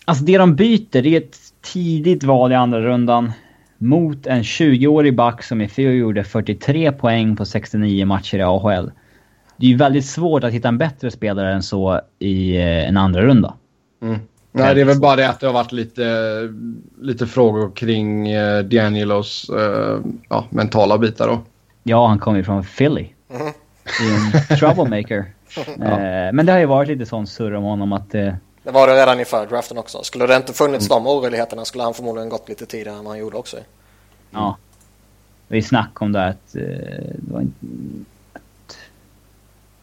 Alltså 0.06 0.24
det 0.24 0.38
de 0.38 0.56
byter, 0.56 1.02
det 1.02 1.10
är 1.10 1.18
ett 1.18 1.38
tidigt 1.62 2.24
val 2.24 2.52
i 2.52 2.56
andra 2.56 2.82
rundan 2.82 3.32
mot 3.78 4.28
en 4.28 4.42
20-årig 4.42 5.16
back 5.16 5.44
som 5.44 5.62
i 5.62 5.68
fjol 5.68 5.94
gjorde 5.94 6.24
43 6.24 6.92
poäng 6.92 7.36
på 7.36 7.46
69 7.46 8.06
matcher 8.06 8.38
i 8.38 8.42
AHL. 8.42 8.92
Det 9.58 9.66
är 9.66 9.70
ju 9.70 9.78
väldigt 9.78 10.06
svårt 10.06 10.44
att 10.44 10.54
hitta 10.54 10.68
en 10.68 10.78
bättre 10.78 11.12
spelare 11.12 11.54
än 11.54 11.64
så 11.64 12.02
i 12.20 12.58
eh, 12.58 12.90
en 12.90 12.98
andra 12.98 13.22
runda. 13.22 13.54
Mm. 14.02 14.20
Nej, 14.52 14.76
det 14.76 14.82
är 14.82 14.86
väl 14.86 15.00
bara 15.00 15.16
det 15.16 15.30
att 15.30 15.40
det 15.40 15.48
har 15.48 15.54
varit 15.54 15.72
lite, 15.72 16.06
lite 17.02 17.28
frågor 17.28 17.72
kring 17.76 18.32
eh, 18.32 18.64
D'Angelos 18.64 19.50
eh, 19.58 20.00
ja, 20.30 20.46
mentala 20.50 20.98
bitar 20.98 21.28
då. 21.28 21.42
Ja, 21.84 22.08
han 22.08 22.20
kommer 22.20 22.38
ju 22.38 22.44
från 22.44 22.64
Philly. 22.64 23.08
Mm. 23.30 23.54
En 24.50 24.58
troublemaker. 24.58 25.26
ja. 25.80 25.86
eh, 25.86 26.34
men 26.34 26.46
det 26.46 26.52
har 26.52 26.60
ju 26.60 26.66
varit 26.66 26.90
lite 26.90 27.06
sån 27.06 27.28
surr 27.28 27.54
om 27.54 27.64
honom 27.64 27.94
att... 27.94 28.16
Eh, 28.66 28.72
det 28.72 28.72
var 28.72 28.88
det 28.88 28.94
redan 28.94 29.20
i 29.20 29.26
förra 29.26 29.46
draften 29.46 29.78
också. 29.78 30.04
Skulle 30.04 30.28
det 30.28 30.36
inte 30.36 30.54
funnits 30.54 30.90
mm. 30.90 31.04
de 31.04 31.12
oroligheterna 31.12 31.66
skulle 31.66 31.84
han 31.84 31.94
förmodligen 31.94 32.30
gått 32.30 32.50
lite 32.50 32.66
tidigare 32.66 32.98
än 32.98 33.04
vad 33.04 33.12
han 33.12 33.20
gjorde 33.20 33.38
också. 33.38 33.58
Mm. 33.58 33.68
Ja. 34.32 34.58
Det 35.48 35.56
var 35.56 35.62
snack 35.62 36.02
om 36.02 36.12
det 36.12 36.26
att... 36.26 36.56
Uh, 36.56 36.62
det, 37.16 37.34
var 37.34 37.42
inte, 37.42 37.66
att, 38.34 38.78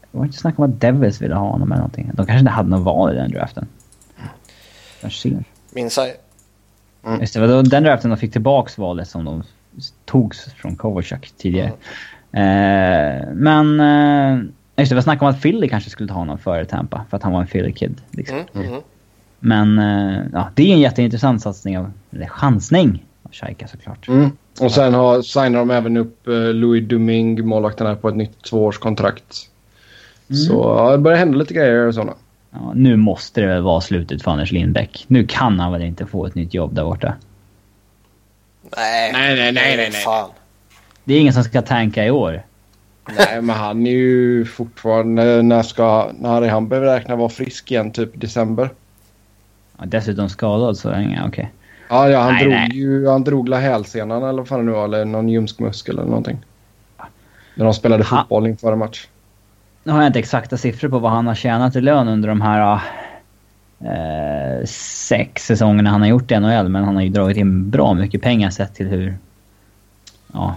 det 0.00 0.18
var 0.18 0.24
inte 0.24 0.38
snack 0.38 0.58
om 0.58 0.64
att 0.64 0.80
Devils 0.80 1.22
ville 1.22 1.34
ha 1.34 1.50
honom 1.50 1.72
eller 1.72 1.80
någonting. 1.80 2.10
De 2.14 2.26
kanske 2.26 2.38
inte 2.38 2.50
hade 2.50 2.68
något 2.68 2.84
val 2.84 3.12
i 3.12 3.16
den 3.16 3.30
draften. 3.30 3.68
Kanske 5.00 5.28
ser. 5.28 5.44
Minns 5.70 5.96
jag. 5.96 6.10
Mm. 7.04 7.20
Just 7.20 7.34
det, 7.34 7.40
var 7.40 7.62
den 7.62 7.82
draften 7.82 8.10
de 8.10 8.16
fick 8.16 8.32
tillbaks 8.32 8.78
valet 8.78 9.08
som 9.08 9.24
de 9.24 9.42
togs 10.04 10.44
från 10.44 10.76
Kovacak 10.76 11.32
tidigare. 11.36 11.72
Mm. 12.32 13.28
Uh, 13.28 13.34
men... 13.34 13.80
Uh, 13.80 14.44
Just 14.76 14.88
det, 14.88 14.94
var 14.94 15.02
snack 15.02 15.22
om 15.22 15.28
att 15.28 15.42
Philly 15.42 15.68
kanske 15.68 15.90
skulle 15.90 16.08
ta 16.08 16.14
honom 16.14 16.38
före 16.38 16.64
Tampa 16.64 17.04
för 17.10 17.16
att 17.16 17.22
han 17.22 17.32
var 17.32 17.40
en 17.40 17.46
Philly-kid. 17.46 18.00
Liksom. 18.10 18.36
Mm, 18.54 18.68
mm. 18.68 18.80
Men 19.40 19.78
uh, 19.78 20.26
ja, 20.32 20.50
det 20.54 20.70
är 20.70 20.74
en 20.74 20.80
jätteintressant 20.80 21.42
satsning, 21.42 21.78
av, 21.78 21.92
eller 22.10 22.26
chansning 22.26 23.04
av 23.22 23.32
Shaika 23.32 23.68
såklart. 23.68 24.08
Mm. 24.08 24.30
Och 24.60 24.72
sen 24.72 24.94
har, 24.94 25.22
signar 25.22 25.58
de 25.58 25.70
även 25.70 25.96
upp 25.96 26.28
uh, 26.28 26.54
Louis 26.54 26.88
Duming, 26.88 27.46
målvakten 27.46 27.86
här, 27.86 27.94
på 27.94 28.08
ett 28.08 28.16
nytt 28.16 28.42
tvåårskontrakt. 28.42 29.48
Mm. 30.28 30.42
Så 30.42 30.74
ja, 30.78 30.92
det 30.92 30.98
börjar 30.98 31.18
hända 31.18 31.38
lite 31.38 31.54
grejer 31.54 31.86
och 31.86 31.94
sådana. 31.94 32.14
Ja, 32.50 32.72
nu 32.74 32.96
måste 32.96 33.40
det 33.40 33.46
väl 33.46 33.62
vara 33.62 33.80
slutet 33.80 34.22
för 34.22 34.30
Anders 34.30 34.52
Lindbäck. 34.52 35.04
Nu 35.08 35.26
kan 35.26 35.60
han 35.60 35.72
väl 35.72 35.82
inte 35.82 36.06
få 36.06 36.26
ett 36.26 36.34
nytt 36.34 36.54
jobb 36.54 36.74
där 36.74 36.84
borta? 36.84 37.14
Nej, 38.76 39.12
nej, 39.12 39.36
nej, 39.36 39.52
nej, 39.52 39.76
nej. 39.76 39.76
nej. 39.76 39.90
Fan. 39.90 40.30
Det 41.04 41.14
är 41.14 41.20
ingen 41.20 41.32
som 41.32 41.44
ska 41.44 41.62
tanka 41.62 42.04
i 42.04 42.10
år. 42.10 42.42
Nej, 43.05 43.42
men 43.42 43.57
han 43.57 43.86
är 43.86 43.90
ju 43.90 44.44
fortfarande... 44.44 45.42
När, 45.42 45.62
ska, 45.62 46.11
när 46.18 46.42
är 46.42 46.48
han 46.48 46.68
beräknad 46.68 47.18
vara 47.18 47.28
frisk 47.28 47.70
igen? 47.70 47.90
Typ 47.90 48.20
december? 48.20 48.70
Ja, 49.78 49.84
dessutom 49.86 50.28
skadad 50.28 50.76
så 50.76 50.88
är 50.88 51.03
okej. 51.03 51.28
Okay. 51.28 51.46
Ja, 51.88 52.09
ja, 52.09 52.20
han 52.20 52.32
nej, 52.32 52.42
drog 52.42 52.53
nej. 52.53 52.68
ju... 52.72 53.09
Han 53.09 53.24
drog 53.24 53.48
la 53.48 53.59
hälsenan 53.59 54.22
eller 54.22 54.38
vad 54.38 54.48
fan 54.48 54.59
det 54.59 54.64
nu 54.64 54.72
var. 54.72 54.84
Eller 54.84 55.05
någon 55.05 55.28
ljumskmuskel 55.28 55.98
eller 55.98 56.09
någonting. 56.09 56.38
När 57.55 57.64
de 57.64 57.74
spelade 57.74 58.05
han... 58.05 58.18
fotboll 58.18 58.46
inför 58.46 58.72
en 58.72 58.78
match. 58.78 59.07
Nu 59.84 59.92
har 59.92 60.00
jag 60.00 60.07
inte 60.07 60.18
exakta 60.18 60.57
siffror 60.57 60.88
på 60.88 60.98
vad 60.98 61.12
han 61.12 61.26
har 61.26 61.34
tjänat 61.34 61.76
i 61.76 61.80
lön 61.80 62.09
under 62.09 62.28
de 62.28 62.40
här... 62.40 62.80
Eh, 63.80 64.64
sex 64.66 65.46
säsongerna 65.46 65.90
han 65.90 66.00
har 66.00 66.09
gjort 66.09 66.30
i 66.30 66.40
NHL, 66.40 66.68
men 66.68 66.84
han 66.84 66.96
har 66.96 67.03
ju 67.03 67.09
dragit 67.09 67.36
in 67.36 67.70
bra 67.70 67.94
mycket 67.94 68.22
pengar 68.22 68.50
sett 68.50 68.74
till 68.74 68.86
hur... 68.86 69.16
Ja, 70.32 70.55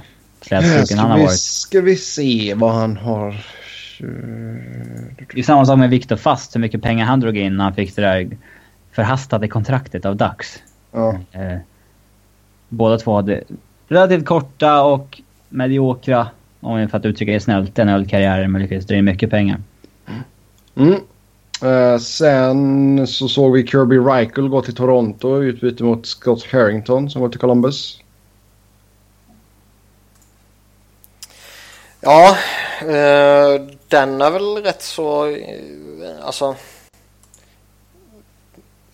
Klädstruken 0.47 0.97
han 0.97 1.11
har 1.11 1.19
varit. 1.19 1.39
Ska 1.39 1.81
vi 1.81 1.95
se 1.95 2.53
vad 2.53 2.73
han 2.73 2.97
har... 2.97 3.45
Det 5.33 5.39
är 5.39 5.43
samma 5.43 5.65
sak 5.65 5.79
med 5.79 5.89
Viktor 5.89 6.15
Fast, 6.15 6.55
hur 6.55 6.59
mycket 6.59 6.81
pengar 6.81 7.05
han 7.05 7.19
drog 7.19 7.37
in 7.37 7.57
när 7.57 7.63
han 7.63 7.73
fick 7.73 7.95
det 7.95 8.01
där 8.01 8.37
förhastade 8.91 9.47
kontraktet 9.47 10.05
av 10.05 10.15
Dax. 10.15 10.59
Ja. 10.91 11.19
Eh, 11.31 11.57
båda 12.69 12.97
två 12.97 13.15
hade 13.15 13.43
relativt 13.87 14.25
korta 14.25 14.83
och 14.83 15.21
mediokra 15.49 16.27
om 16.59 16.89
för 16.89 16.97
att 16.97 17.05
uttrycka 17.05 17.31
det 17.31 17.39
snällt, 17.39 17.79
en 17.79 17.89
ölkarriär 17.89 18.47
men 18.47 18.61
lyckades 18.61 18.85
dra 18.85 18.95
in 18.95 19.05
mycket 19.05 19.29
pengar. 19.29 19.61
Mm. 20.75 20.99
Uh, 21.63 21.97
sen 21.97 23.07
så 23.07 23.27
såg 23.27 23.53
vi 23.53 23.67
Kirby 23.67 23.97
Reichel 23.97 24.47
gå 24.47 24.61
till 24.61 24.75
Toronto 24.75 25.43
i 25.43 25.45
utbyte 25.45 25.83
mot 25.83 26.05
Scott 26.05 26.47
Harrington 26.51 27.09
som 27.09 27.21
går 27.21 27.29
till 27.29 27.39
Columbus. 27.39 27.99
Ja, 32.05 32.37
uh, 32.81 33.67
den 33.87 34.21
är 34.21 34.31
väl 34.31 34.63
rätt 34.63 34.81
så... 34.81 35.27
Uh, 35.27 35.35
alltså... 36.21 36.55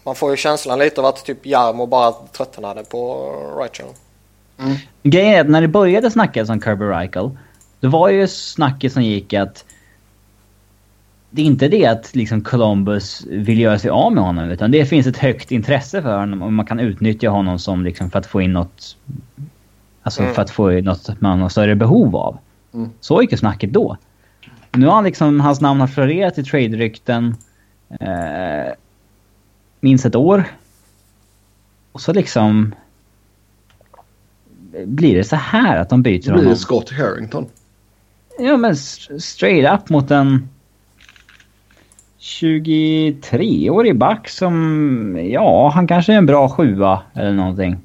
Man 0.03 0.16
får 0.16 0.32
ju 0.32 0.38
känslan 0.38 0.80
lite 0.80 1.01
av 1.01 1.07
att 1.07 1.26
typ 1.26 1.45
Jarmo 1.45 1.86
bara 1.86 2.12
tröttnade 2.12 2.84
på 2.84 3.32
Reichel. 3.59 3.86
Mm. 4.59 4.76
Grejen 5.03 5.34
är 5.34 5.41
att 5.41 5.49
när 5.49 5.62
det 5.62 5.68
började 5.68 6.12
snackas 6.12 6.49
om 6.49 6.62
Kirby 6.62 6.86
Reichel, 6.86 7.38
då 7.80 7.89
var 7.89 8.09
ju 8.09 8.28
snacket 8.28 8.93
som 8.93 9.03
gick 9.03 9.34
att 9.34 9.66
det 11.30 11.41
är 11.41 11.45
inte 11.45 11.68
det 11.68 11.86
att 11.86 12.16
liksom 12.16 12.41
Columbus 12.41 13.26
vill 13.30 13.59
göra 13.59 13.80
sig 13.80 13.89
av 13.89 14.14
med 14.14 14.24
honom 14.24 14.49
utan 14.49 14.72
det 14.72 14.86
finns 14.86 15.07
ett 15.07 15.18
högt 15.18 15.51
intresse 15.51 16.01
för 16.01 16.18
honom 16.18 16.41
och 16.41 16.53
man 16.53 16.66
kan 16.66 16.80
utnyttja 16.80 17.30
honom 17.30 17.59
som 17.59 17.84
liksom 17.84 18.09
för 18.12 18.20
att 18.20 18.26
få 18.26 18.41
in 18.41 18.53
något... 18.53 18.97
Alltså 20.03 20.22
mm. 20.22 20.34
för 20.34 20.41
att 20.41 20.49
få 20.49 20.74
in 20.74 20.86
något 20.86 21.22
man 21.22 21.41
har 21.41 21.49
större 21.49 21.76
behov 21.76 22.16
av. 22.16 22.38
Mm. 22.74 22.89
Så 22.99 23.22
gick 23.22 23.32
ju 23.32 23.38
snacket 23.38 23.74
då. 23.74 23.97
Nu 24.72 24.86
har 24.86 24.93
han 24.93 25.03
liksom, 25.03 25.39
hans 25.39 25.61
namn 25.61 25.80
har 25.80 25.88
florerat 25.88 26.38
i 26.38 26.43
trade-rykten. 26.43 27.36
Eh, 27.99 28.74
minst 29.80 30.05
ett 30.05 30.15
år. 30.15 30.43
Och 31.91 32.01
så 32.01 32.13
liksom... 32.13 32.76
Blir 34.86 35.15
det 35.15 35.24
så 35.24 35.36
här 35.36 35.78
att 35.78 35.89
de 35.89 36.01
byter 36.01 36.30
honom? 36.30 36.39
Blir 36.39 36.49
det 36.49 36.55
Scott 36.55 36.91
Harrington? 36.91 37.45
Ja 38.39 38.57
men 38.57 38.76
straight 38.76 39.82
up 39.82 39.89
mot 39.89 40.11
en 40.11 40.49
23-årig 42.19 43.97
back 43.97 44.30
som, 44.30 45.28
ja, 45.30 45.69
han 45.69 45.88
kanske 45.88 46.13
är 46.13 46.17
en 46.17 46.26
bra 46.26 46.49
sjua 46.49 47.01
eller 47.13 47.34
någonting. 47.34 47.78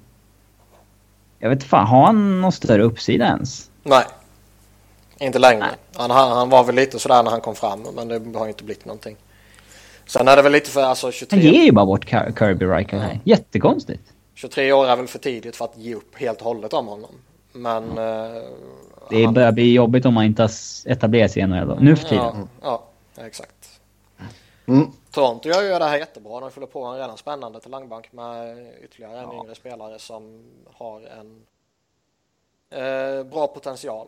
Jag 1.39 1.51
vet 1.51 1.65
fan, 1.65 1.87
har 1.87 2.07
han 2.07 2.41
någon 2.41 2.53
större 2.53 2.83
uppsida 2.83 3.27
ens? 3.27 3.71
Nej. 3.83 4.05
Inte 5.19 5.39
längre. 5.39 5.67
Han, 5.95 6.11
han 6.11 6.49
var 6.49 6.65
väl 6.65 6.75
lite 6.75 6.99
sådär 6.99 7.23
när 7.23 7.31
han 7.31 7.41
kom 7.41 7.55
fram, 7.55 7.87
men 7.95 8.09
det 8.09 8.39
har 8.39 8.49
inte 8.49 8.65
blivit 8.65 8.85
någonting. 8.85 9.17
Sen 10.07 10.29
är 10.29 10.37
det 10.37 10.43
väl 10.43 10.53
lite 10.53 10.71
för, 10.71 10.83
alltså 10.83 11.13
23... 11.13 11.39
Han 11.39 11.55
ger 11.55 11.63
ju 11.65 11.73
bara 11.73 11.87
bort 11.87 12.09
Kirby 12.09 12.65
Reichel 12.65 12.99
här. 12.99 13.21
Jättekonstigt. 13.25 14.13
23 14.35 14.73
år 14.73 14.87
är 14.87 14.97
väl 14.97 15.07
för 15.07 15.19
tidigt 15.19 15.57
för 15.57 15.65
att 15.65 15.77
ge 15.77 15.95
upp 15.95 16.17
helt 16.17 16.39
och 16.39 16.47
hållet 16.47 16.73
om 16.73 16.87
honom. 16.87 17.11
Men... 17.53 17.99
Mm. 17.99 18.43
det 19.11 19.25
han... 19.25 19.35
börjar 19.35 19.53
bli 19.53 19.75
jobbigt 19.75 20.07
om 20.07 20.15
man 20.15 20.25
inte 20.25 20.43
har 20.43 20.51
etablerat 20.85 21.31
sig 21.33 21.43
i 21.43 21.47
NHL 21.47 21.79
nu 21.81 21.97
för 21.97 22.09
tiden. 22.09 22.49
Ja, 22.63 22.85
ja 23.17 23.27
exakt. 23.27 23.81
Mm. 24.67 24.91
Toronto 25.11 25.49
gör 25.49 25.63
ju 25.63 25.69
det 25.69 25.85
här 25.85 25.99
jättebra. 25.99 26.41
De 26.41 26.51
fyller 26.51 26.67
på 26.67 26.85
en 26.85 26.99
redan 26.99 27.17
spännande 27.17 27.61
till 27.61 27.71
Langbank 27.71 28.13
med 28.13 28.67
ytterligare 28.85 29.19
en 29.19 29.29
ja. 29.33 29.41
yngre 29.43 29.55
spelare 29.55 29.99
som 29.99 30.45
har 30.75 31.01
en 31.01 31.43
eh, 32.71 33.25
bra 33.25 33.47
potential. 33.47 34.07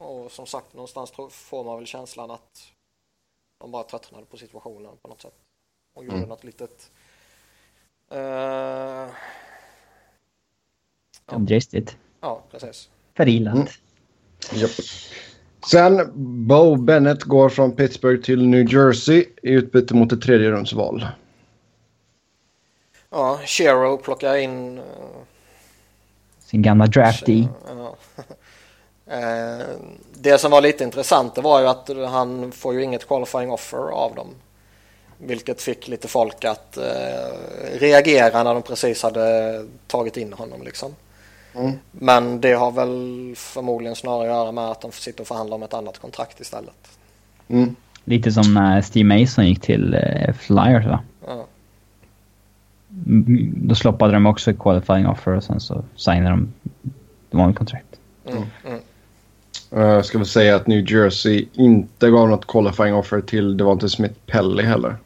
Och 0.00 0.32
som 0.32 0.46
sagt, 0.46 0.74
någonstans 0.74 1.12
får 1.30 1.64
man 1.64 1.76
väl 1.76 1.86
känslan 1.86 2.30
att 2.30 2.72
de 3.58 3.70
bara 3.70 3.82
tröttnade 3.82 4.24
på 4.24 4.36
situationen 4.36 4.90
på 5.02 5.08
något 5.08 5.22
sätt. 5.22 5.34
Och 5.94 6.04
gjorde 6.04 6.16
mm. 6.16 6.28
något 6.28 6.44
litet... 6.44 6.90
Uh, 8.12 8.18
ja. 8.18 9.08
Omdristigt. 11.26 11.96
Ja, 12.20 12.42
precis. 12.50 12.90
Förgillat. 13.14 13.54
Mm. 13.54 13.66
Yep. 14.54 14.70
Sen 15.70 16.12
Bo 16.46 16.76
Bennett 16.76 17.22
går 17.22 17.48
från 17.48 17.76
Pittsburgh 17.76 18.22
till 18.22 18.46
New 18.46 18.74
Jersey 18.74 19.24
i 19.42 19.50
utbyte 19.50 19.94
mot 19.94 20.12
ett 20.12 20.22
tredje 20.22 20.50
rumsval. 20.50 21.06
Ja, 23.10 23.40
Shero 23.46 23.96
plockar 23.98 24.36
in... 24.36 24.78
Uh, 24.78 24.84
Sin 26.38 26.62
gamla 26.62 26.86
drafty. 26.86 27.46
Ja. 27.68 27.96
uh, 29.10 29.66
det 30.14 30.38
som 30.38 30.50
var 30.50 30.60
lite 30.60 30.84
intressant 30.84 31.34
det 31.34 31.40
var 31.40 31.60
ju 31.60 31.66
att 31.66 31.90
han 32.10 32.52
får 32.52 32.74
ju 32.74 32.82
inget 32.82 33.08
qualifying 33.08 33.50
offer 33.50 33.78
av 33.78 34.14
dem. 34.14 34.28
Vilket 35.18 35.62
fick 35.62 35.88
lite 35.88 36.08
folk 36.08 36.44
att 36.44 36.78
uh, 36.78 37.78
reagera 37.78 38.42
när 38.42 38.54
de 38.54 38.62
precis 38.62 39.02
hade 39.02 39.64
tagit 39.86 40.16
in 40.16 40.32
honom 40.32 40.62
liksom. 40.62 40.94
Mm. 41.54 41.72
Men 41.92 42.40
det 42.40 42.52
har 42.52 42.70
väl 42.70 43.34
förmodligen 43.36 43.96
snarare 43.96 44.22
att 44.22 44.36
göra 44.36 44.52
med 44.52 44.64
att 44.64 44.80
de 44.80 44.92
sitter 44.92 45.20
och 45.20 45.26
förhandlar 45.26 45.54
om 45.54 45.62
ett 45.62 45.74
annat 45.74 45.98
kontrakt 45.98 46.40
istället. 46.40 46.98
Mm. 47.48 47.76
Lite 48.04 48.32
som 48.32 48.54
när 48.54 48.80
Steve 48.80 49.20
Mason 49.20 49.46
gick 49.46 49.60
till 49.60 49.94
eh, 49.94 50.34
Flyers 50.34 50.86
va? 50.86 51.00
Ja. 51.26 51.46
Mm, 53.06 53.54
då 53.56 53.74
sloppade 53.74 54.12
de 54.12 54.26
också 54.26 54.52
qualifying 54.52 55.06
offer 55.06 55.36
och 55.36 55.44
sen 55.44 55.60
så 55.60 55.84
signade 55.96 56.30
de 56.30 56.52
vanligt 57.30 57.58
kontrakt. 57.58 57.86
Mm. 58.26 58.80
Uh, 59.76 60.02
ska 60.02 60.18
vi 60.18 60.24
säga 60.24 60.56
att 60.56 60.66
New 60.66 60.92
Jersey 60.92 61.46
inte 61.52 62.10
gav 62.10 62.28
något 62.28 62.46
qualifying 62.46 62.94
offer 62.94 63.20
till 63.20 63.56
Devonte 63.56 63.88
Smith 63.88 64.14
Pelly 64.26 64.62
heller? 64.62 64.96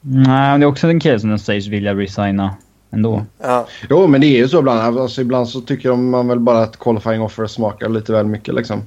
Nej, 0.00 0.58
det 0.58 0.64
är 0.64 0.68
också 0.68 0.86
en 0.86 1.00
kille 1.00 1.20
som 1.20 1.30
de 1.30 1.38
sägs 1.38 1.66
vilja 1.66 1.94
resigna 1.94 2.56
ändå. 2.90 3.24
Ja. 3.38 3.66
Jo, 3.90 4.06
men 4.06 4.20
det 4.20 4.26
är 4.26 4.36
ju 4.36 4.48
så 4.48 4.58
ibland. 4.58 4.98
Alltså, 4.98 5.20
ibland 5.20 5.48
så 5.48 5.60
tycker 5.60 5.94
man 5.96 6.28
väl 6.28 6.38
bara 6.38 6.62
att 6.62 6.76
qualifying 6.76 7.22
offer 7.22 7.46
smakar 7.46 7.88
lite 7.88 8.12
väl 8.12 8.26
mycket 8.26 8.54
liksom. 8.54 8.82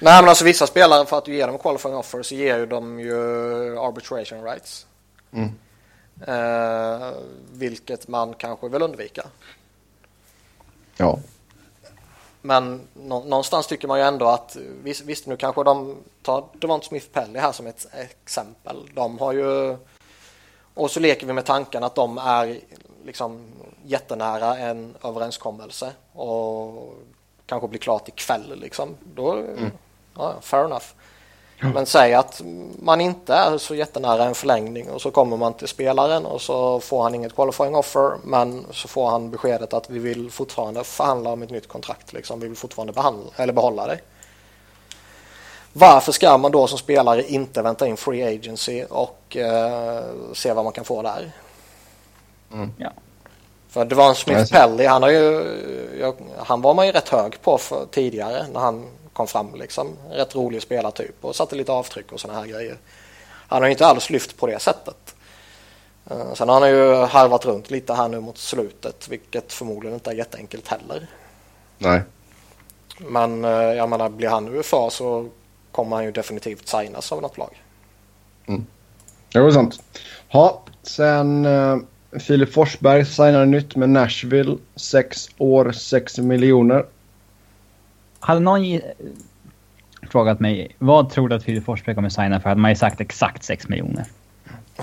Nej, 0.00 0.22
men 0.22 0.28
alltså 0.28 0.44
vissa 0.44 0.66
spelare 0.66 1.06
för 1.06 1.18
att 1.18 1.24
du 1.24 1.34
ger 1.34 1.46
dem 1.46 1.58
qualifying 1.58 1.96
offer 1.96 2.22
så 2.22 2.34
ger 2.34 2.58
ju 2.58 2.66
de 2.66 3.00
ju 3.00 3.14
arbitration 3.78 4.44
rights. 4.44 4.86
Mm. 5.32 5.50
Eh, 6.26 7.08
vilket 7.52 8.08
man 8.08 8.34
kanske 8.34 8.68
vill 8.68 8.82
undvika. 8.82 9.22
Ja. 10.96 11.18
Men 12.46 12.88
någonstans 12.94 13.66
tycker 13.66 13.88
man 13.88 13.98
ju 13.98 14.04
ändå 14.04 14.26
att 14.26 14.56
visst, 14.82 15.00
visst 15.00 15.26
nu 15.26 15.36
kanske 15.36 15.64
de 15.64 15.96
tar 16.22 16.44
Devont 16.52 16.84
Smith 16.84 17.06
Pelly 17.12 17.38
här 17.38 17.52
som 17.52 17.66
ett 17.66 17.86
exempel. 17.92 18.76
De 18.94 19.18
har 19.18 19.32
ju 19.32 19.76
och 20.74 20.90
så 20.90 21.00
leker 21.00 21.26
vi 21.26 21.32
med 21.32 21.44
tanken 21.44 21.84
att 21.84 21.94
de 21.94 22.18
är 22.18 22.60
liksom 23.04 23.46
jättenära 23.84 24.58
en 24.58 24.96
överenskommelse 25.04 25.92
och 26.12 26.94
kanske 27.46 27.68
blir 27.68 27.80
klart 27.80 28.08
ikväll 28.08 28.60
liksom. 28.60 28.96
Då, 29.14 29.32
mm. 29.32 29.70
ja, 30.16 30.34
fair 30.40 30.64
enough. 30.64 30.86
Men 31.72 31.86
säg 31.86 32.14
att 32.14 32.42
man 32.78 33.00
inte 33.00 33.34
är 33.34 33.58
så 33.58 33.74
jättenära 33.74 34.24
en 34.24 34.34
förlängning 34.34 34.90
och 34.90 35.00
så 35.00 35.10
kommer 35.10 35.36
man 35.36 35.54
till 35.54 35.68
spelaren 35.68 36.26
och 36.26 36.40
så 36.40 36.80
får 36.80 37.02
han 37.02 37.14
inget 37.14 37.34
qualifying 37.34 37.74
offer 37.74 38.16
men 38.24 38.66
så 38.72 38.88
får 38.88 39.10
han 39.10 39.30
beskedet 39.30 39.72
att 39.72 39.90
vi 39.90 39.98
vill 39.98 40.30
fortfarande 40.30 40.84
förhandla 40.84 41.30
om 41.30 41.42
ett 41.42 41.50
nytt 41.50 41.68
kontrakt. 41.68 42.12
Liksom. 42.12 42.40
Vi 42.40 42.48
vill 42.48 42.56
fortfarande 42.56 42.92
behandla, 42.92 43.30
eller 43.36 43.52
behålla 43.52 43.86
dig. 43.86 44.00
Varför 45.72 46.12
ska 46.12 46.38
man 46.38 46.52
då 46.52 46.66
som 46.66 46.78
spelare 46.78 47.22
inte 47.22 47.62
vänta 47.62 47.86
in 47.86 47.96
free 47.96 48.36
agency 48.36 48.84
och 48.84 49.36
eh, 49.36 50.04
se 50.32 50.52
vad 50.52 50.64
man 50.64 50.72
kan 50.72 50.84
få 50.84 51.02
där? 51.02 51.32
Mm. 52.52 52.72
Ja. 52.78 52.90
För 53.68 53.84
det 53.84 53.94
var 53.94 54.08
en 54.08 54.14
Smith 54.14 54.52
Pelly, 54.52 54.86
han, 54.86 55.02
har 55.02 55.10
ju, 55.10 55.44
jag, 56.00 56.14
han 56.38 56.60
var 56.60 56.74
man 56.74 56.86
ju 56.86 56.92
rätt 56.92 57.08
hög 57.08 57.42
på 57.42 57.58
för, 57.58 57.86
tidigare 57.90 58.46
när 58.52 58.60
han 58.60 58.86
kom 59.14 59.26
fram. 59.26 59.54
Liksom. 59.54 59.96
Rätt 60.10 60.34
rolig 60.34 60.62
spelartyp 60.62 61.14
och 61.20 61.36
satte 61.36 61.56
lite 61.56 61.72
avtryck 61.72 62.12
och 62.12 62.20
sådana 62.20 62.38
här 62.38 62.46
grejer. 62.46 62.76
Han 63.48 63.62
har 63.62 63.66
ju 63.66 63.72
inte 63.72 63.86
alls 63.86 64.10
lyft 64.10 64.36
på 64.36 64.46
det 64.46 64.58
sättet. 64.58 65.14
Uh, 66.10 66.34
sen 66.34 66.48
har 66.48 66.60
han 66.60 66.70
ju 66.70 66.94
harvat 66.94 67.46
runt 67.46 67.70
lite 67.70 67.94
här 67.94 68.08
nu 68.08 68.20
mot 68.20 68.38
slutet 68.38 69.08
vilket 69.08 69.52
förmodligen 69.52 69.94
inte 69.94 70.10
är 70.10 70.14
jätteenkelt 70.14 70.68
heller. 70.68 71.06
Nej. 71.78 72.02
Men 72.98 73.44
uh, 73.44 73.50
jag 73.50 73.88
menar, 73.88 74.08
blir 74.08 74.28
han 74.28 74.48
UFA 74.48 74.90
så 74.90 75.28
kommer 75.72 75.96
han 75.96 76.04
ju 76.04 76.12
definitivt 76.12 76.68
signas 76.68 77.12
av 77.12 77.22
något 77.22 77.38
lag. 77.38 77.62
Mm. 78.46 78.66
Det 79.32 79.40
var 79.40 79.50
sant. 79.50 79.82
Ja, 80.28 80.62
sen 80.82 81.46
uh, 81.46 81.78
Filip 82.20 82.52
Forsberg 82.52 83.04
signar 83.04 83.46
nytt 83.46 83.76
med 83.76 83.88
Nashville. 83.88 84.56
Sex 84.76 85.28
år, 85.38 85.72
sex 85.72 86.18
miljoner. 86.18 86.86
Hade 88.24 88.40
någon 88.40 88.80
frågat 90.10 90.40
mig 90.40 90.76
vad 90.78 91.10
tror 91.10 91.28
du 91.28 91.36
att 91.36 91.42
Filip 91.42 91.64
Forsberg 91.64 91.94
kommer 91.94 92.08
signa 92.08 92.40
för 92.40 92.48
hade 92.48 92.60
man 92.60 92.70
ju 92.70 92.76
sagt 92.76 93.00
exakt 93.00 93.44
6 93.44 93.68
miljoner. 93.68 94.04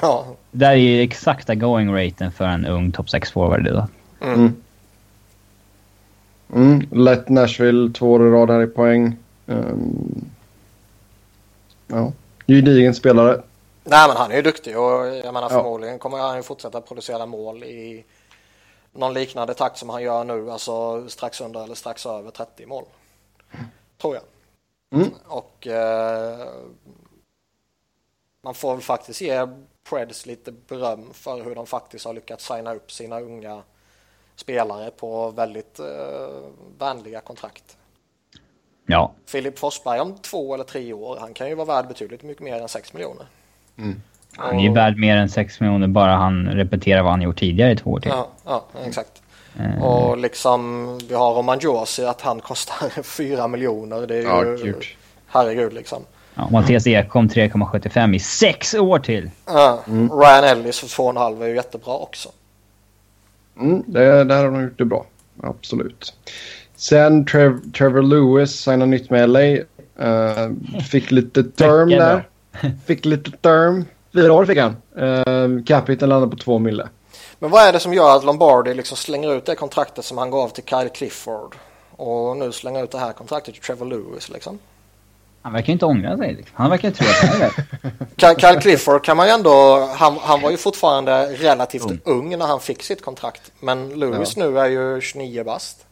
Ja. 0.02 0.26
Det 0.52 0.66
är 0.66 0.74
ju 0.74 1.02
exakta 1.02 1.56
going 1.56 1.96
raten 1.96 2.32
för 2.32 2.46
en 2.46 2.66
ung 2.66 2.92
top 2.92 3.10
6 3.10 3.32
forward 3.32 3.68
idag. 3.68 3.88
Mm. 4.22 4.34
mm. 4.34 4.56
Mm. 6.54 6.88
Lätt 6.92 7.30
Nashville, 7.30 7.94
två 7.94 8.12
år 8.12 8.28
i 8.28 8.30
rad 8.30 8.50
här 8.50 8.62
i 8.62 8.68
poäng. 8.68 9.18
Um, 9.46 10.26
ja, 11.88 12.12
gedigen 12.48 12.96
spelare. 12.96 13.42
Nej 13.84 14.08
men 14.08 14.18
han 14.18 14.32
är 14.32 14.36
ju 14.36 14.42
duktig 14.42 14.78
och 14.80 15.08
jag 15.08 15.34
menar 15.34 15.50
förmodligen 15.50 16.00
kommer 16.00 16.18
han 16.18 16.38
ju 16.38 16.44
fortsätta 16.44 16.82
producera 16.82 17.26
mål 17.26 17.64
i 17.64 18.04
någon 18.94 19.14
liknande 19.14 19.54
takt 19.54 19.78
som 19.78 19.90
han 19.90 20.04
gör 20.04 20.24
nu, 20.24 20.52
alltså 20.52 21.06
strax 21.10 21.42
under 21.42 21.64
eller 21.64 21.76
strax 21.76 22.06
över 22.06 22.32
30 22.32 22.66
mål. 22.66 22.84
Tror 24.02 24.16
jag. 24.16 24.24
Mm. 25.02 25.14
Och 25.28 25.68
eh, 25.68 26.48
man 28.44 28.54
får 28.54 28.74
väl 28.74 28.82
faktiskt 28.82 29.22
ge 29.22 29.48
Preds 29.90 30.26
lite 30.26 30.52
beröm 30.52 31.14
för 31.14 31.44
hur 31.44 31.56
de 31.56 31.68
faktiskt 31.68 32.06
har 32.06 32.14
lyckats 32.14 32.48
signa 32.48 32.74
upp 32.74 32.92
sina 32.92 33.20
unga 33.20 33.62
spelare 34.36 34.92
på 34.92 35.32
väldigt 35.32 35.80
eh, 35.80 35.86
vänliga 36.80 37.22
kontrakt. 37.22 37.78
Ja. 38.86 39.12
Filip 39.26 39.60
Forsberg 39.60 40.00
om 40.00 40.16
två 40.16 40.54
eller 40.54 40.64
tre 40.64 40.94
år, 40.94 41.18
han 41.20 41.34
kan 41.34 41.50
ju 41.50 41.56
vara 41.56 41.68
värd 41.68 41.88
betydligt 41.88 42.24
mycket 42.24 42.44
mer 42.44 42.62
än 42.62 42.70
6 42.70 42.94
miljoner. 42.94 43.26
Mm. 43.78 44.02
Han 44.38 44.60
är 44.60 44.64
ju 44.64 44.74
värd 44.74 44.98
mer 44.98 45.18
än 45.18 45.30
6 45.30 45.60
miljoner 45.60 45.88
bara 45.88 46.16
han 46.16 46.48
repeterar 46.48 47.02
vad 47.02 47.12
han 47.12 47.22
gjort 47.22 47.40
tidigare 47.40 47.72
i 47.72 47.76
två 47.76 47.92
år 47.92 48.00
till. 48.00 48.12
Ja, 48.12 48.28
ja 48.46 48.66
exakt. 48.86 49.21
Mm. 49.60 49.82
Och 49.82 50.18
liksom, 50.18 50.98
vi 51.08 51.16
har 51.16 51.34
Roman 51.34 51.60
Josi 51.60 52.06
att 52.06 52.22
han 52.22 52.40
kostar 52.40 53.04
4 53.04 53.48
miljoner. 53.48 54.08
Det 54.08 54.18
är 54.18 54.24
ja, 54.24 54.46
ju... 54.46 54.58
Gud. 54.58 54.84
Herregud 55.28 55.74
liksom. 55.74 56.04
Ja, 56.36 56.50
Mattias 56.52 56.88
Ekholm 56.88 57.28
3,75 57.28 58.16
i 58.16 58.20
sex 58.20 58.74
år 58.74 59.00
till. 59.00 59.30
Ja, 59.46 59.84
mm. 59.88 60.12
Ryan 60.12 60.44
Ellis 60.44 60.80
för 60.80 60.88
2,5 60.88 61.44
är 61.44 61.48
ju 61.48 61.56
jättebra 61.56 61.94
också. 61.94 62.30
Mm, 63.60 63.84
det, 63.88 64.24
där 64.24 64.38
har 64.38 64.52
de 64.52 64.64
gjort 64.64 64.78
det 64.78 64.86
bra. 64.86 65.06
Absolut. 65.44 66.14
Sen 66.76 67.26
Trev, 67.26 67.72
Trevor 67.72 68.02
Lewis 68.02 68.52
signar 68.52 68.86
nytt 68.86 69.10
med 69.10 69.30
LA. 69.30 69.40
Uh, 69.40 69.58
eh, 70.00 70.50
fick 70.90 71.12
lite 71.12 71.44
term 71.56 71.90
där. 71.90 72.28
Fick 72.86 73.06
lite 73.06 73.32
term. 73.32 73.86
Fyra 74.14 74.34
år 74.34 74.46
fick 74.46 74.58
han. 74.58 74.76
Uh, 75.00 75.64
Capiten 75.64 76.10
landade 76.10 76.32
på 76.32 76.38
två 76.38 76.60
mille. 76.60 76.90
Men 77.42 77.50
vad 77.50 77.64
är 77.64 77.74
det 77.74 77.80
som 77.80 77.94
gör 77.94 78.16
att 78.16 78.24
Lombardi 78.24 78.74
liksom 78.74 78.98
slänger 78.98 79.34
ut 79.34 79.46
det 79.46 79.56
kontraktet 79.56 80.06
som 80.06 80.18
han 80.18 80.32
gav 80.32 80.50
till 80.50 80.64
Kyle 80.64 80.90
Clifford 80.90 81.56
och 81.92 82.38
nu 82.38 82.52
slänger 82.52 82.84
ut 82.84 82.92
det 82.92 82.98
här 82.98 83.14
kontraktet 83.14 83.54
till 83.54 83.64
Trevor 83.64 83.86
Lewis 83.86 84.30
liksom? 84.30 84.60
Han 85.42 85.54
verkar 85.54 85.74
inte 85.74 85.86
ångra 85.86 86.18
sig. 86.18 86.34
Liksom. 86.34 86.56
Han 86.58 86.70
verkar 86.70 86.92
tro 86.92 87.08
att 87.08 87.40
det 87.40 88.28
är. 88.28 88.36
Kyle 88.40 88.62
Clifford 88.62 89.04
kan 89.04 89.18
man 89.18 89.28
ju 89.28 89.34
ändå... 89.34 89.86
Han, 89.96 90.18
han 90.22 90.42
var 90.42 90.52
ju 90.52 90.58
fortfarande 90.58 91.26
relativt 91.26 91.86
mm. 91.86 92.00
ung 92.06 92.38
när 92.38 92.48
han 92.48 92.60
fick 92.60 92.84
sitt 92.84 93.02
kontrakt. 93.02 93.52
Men 93.60 93.90
Lewis 93.90 94.38
ja. 94.38 94.46
nu 94.46 94.60
är 94.60 94.66
ju 94.66 95.02
29 95.02 95.44
bast. 95.44 95.86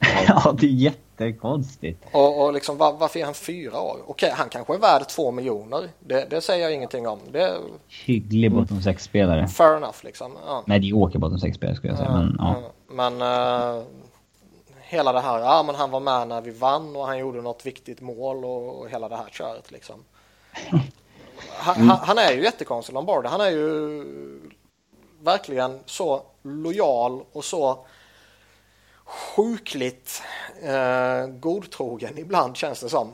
ja, 0.28 0.54
det 0.60 0.66
är 0.66 0.92
jättekonstigt. 1.24 2.04
Och, 2.12 2.44
och 2.44 2.52
liksom, 2.52 2.76
var, 2.76 2.92
varför 2.92 3.20
är 3.20 3.24
han 3.24 3.34
fyra 3.34 3.80
år? 3.80 3.98
Okej, 4.06 4.30
han 4.34 4.48
kanske 4.48 4.74
är 4.74 4.78
värd 4.78 5.08
två 5.08 5.30
miljoner. 5.30 5.88
Det, 6.00 6.30
det 6.30 6.40
säger 6.40 6.62
jag 6.62 6.74
ingenting 6.74 7.08
om. 7.08 7.18
Det... 7.30 7.56
Hygglig 7.88 8.52
bottom 8.52 8.82
sex 8.82 9.04
spelare 9.04 9.48
Fair 9.48 9.76
enough 9.76 9.98
liksom. 10.02 10.32
Ja. 10.46 10.62
Medioker 10.66 11.18
bottom 11.18 11.38
sex 11.38 11.56
spelare 11.56 11.76
skulle 11.76 11.92
jag 11.92 11.98
säga. 11.98 12.12
men, 12.12 12.36
ja. 12.38 12.62
men 12.88 13.22
uh, 13.22 13.84
hela 14.80 15.12
det 15.12 15.20
här, 15.20 15.38
ja 15.38 15.62
men 15.62 15.74
han 15.74 15.90
var 15.90 16.00
med 16.00 16.28
när 16.28 16.40
vi 16.40 16.50
vann 16.50 16.96
och 16.96 17.06
han 17.06 17.18
gjorde 17.18 17.42
något 17.42 17.66
viktigt 17.66 18.00
mål 18.00 18.44
och, 18.44 18.80
och 18.80 18.90
hela 18.90 19.08
det 19.08 19.16
här 19.16 19.28
köret 19.30 19.70
liksom. 19.70 20.04
Han, 21.58 21.76
mm. 21.76 21.88
han, 21.88 22.18
är 22.18 22.32
ju 22.32 22.42
jättekonstig 22.42 22.94
Lombardi. 22.94 23.28
Han 23.28 23.40
är 23.40 23.50
ju 23.50 24.04
verkligen 25.20 25.78
så 25.86 26.22
lojal 26.42 27.22
och 27.32 27.44
så 27.44 27.86
sjukligt 29.06 30.22
eh, 30.62 31.26
godtrogen 31.26 32.18
ibland 32.18 32.56
känns 32.56 32.80
det 32.80 32.88
som. 32.88 33.12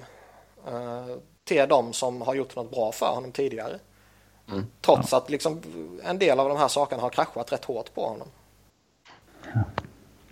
Eh, 0.67 1.17
till 1.45 1.67
de 1.69 1.93
som 1.93 2.23
har 2.23 2.35
gjort 2.35 2.57
något 2.57 2.71
bra 2.71 2.93
för 2.93 3.07
honom 3.07 3.33
tidigare. 3.33 3.79
Mm. 4.51 4.67
Trots 4.81 5.13
ja. 5.13 5.19
att 5.19 5.31
liksom 5.31 5.61
en 6.05 6.19
del 6.19 6.41
av 6.41 6.49
de 6.49 6.59
här 6.59 6.69
sakerna 6.69 7.03
har 7.03 7.11
kraschat 7.11 7.53
rätt 7.53 7.65
hårt 7.65 7.95
på 7.95 8.07
honom. 8.07 8.29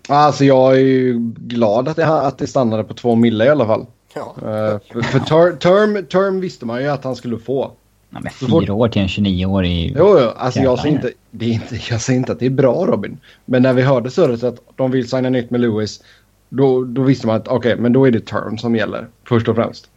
Alltså 0.08 0.44
jag 0.44 0.72
är 0.72 0.80
ju 0.80 1.18
glad 1.36 1.88
att 1.88 1.96
det, 1.96 2.06
att 2.06 2.38
det 2.38 2.46
stannade 2.46 2.84
på 2.84 2.94
två 2.94 3.14
mille 3.14 3.44
i 3.44 3.48
alla 3.48 3.66
fall. 3.66 3.86
Ja. 4.14 4.34
Uh, 4.36 4.78
för, 4.92 5.02
för 5.02 5.18
ter, 5.18 5.56
term, 5.56 6.06
term 6.06 6.40
visste 6.40 6.66
man 6.66 6.82
ju 6.82 6.88
att 6.88 7.04
han 7.04 7.16
skulle 7.16 7.38
få. 7.38 7.72
Ja, 8.10 8.20
men 8.20 8.32
fyra 8.32 8.74
år 8.74 8.88
till 8.88 9.02
en 9.02 9.08
29-årig... 9.08 9.94
Jo, 9.98 10.18
jo. 10.20 10.28
Alltså 10.36 10.60
jag 10.60 10.78
säger, 10.78 10.94
inte, 10.94 11.12
det 11.30 11.44
är 11.44 11.52
inte, 11.52 11.80
jag 11.90 12.00
säger 12.00 12.18
inte 12.18 12.32
att 12.32 12.38
det 12.38 12.46
är 12.46 12.50
bra 12.50 12.86
Robin. 12.86 13.18
Men 13.44 13.62
när 13.62 13.72
vi 13.72 13.82
hörde 13.82 14.10
surret 14.10 14.42
att 14.42 14.60
de 14.76 14.90
vill 14.90 15.08
signa 15.08 15.28
nytt 15.28 15.50
med 15.50 15.60
Lewis. 15.60 16.02
Då, 16.50 16.84
då 16.84 17.02
visste 17.02 17.26
man 17.26 17.36
att 17.36 17.48
okej, 17.48 17.72
okay, 17.72 17.82
men 17.82 17.92
då 17.92 18.06
är 18.06 18.10
det 18.10 18.26
term 18.26 18.58
som 18.58 18.76
gäller. 18.76 19.06
Först 19.28 19.48
och 19.48 19.56
främst. 19.56 19.90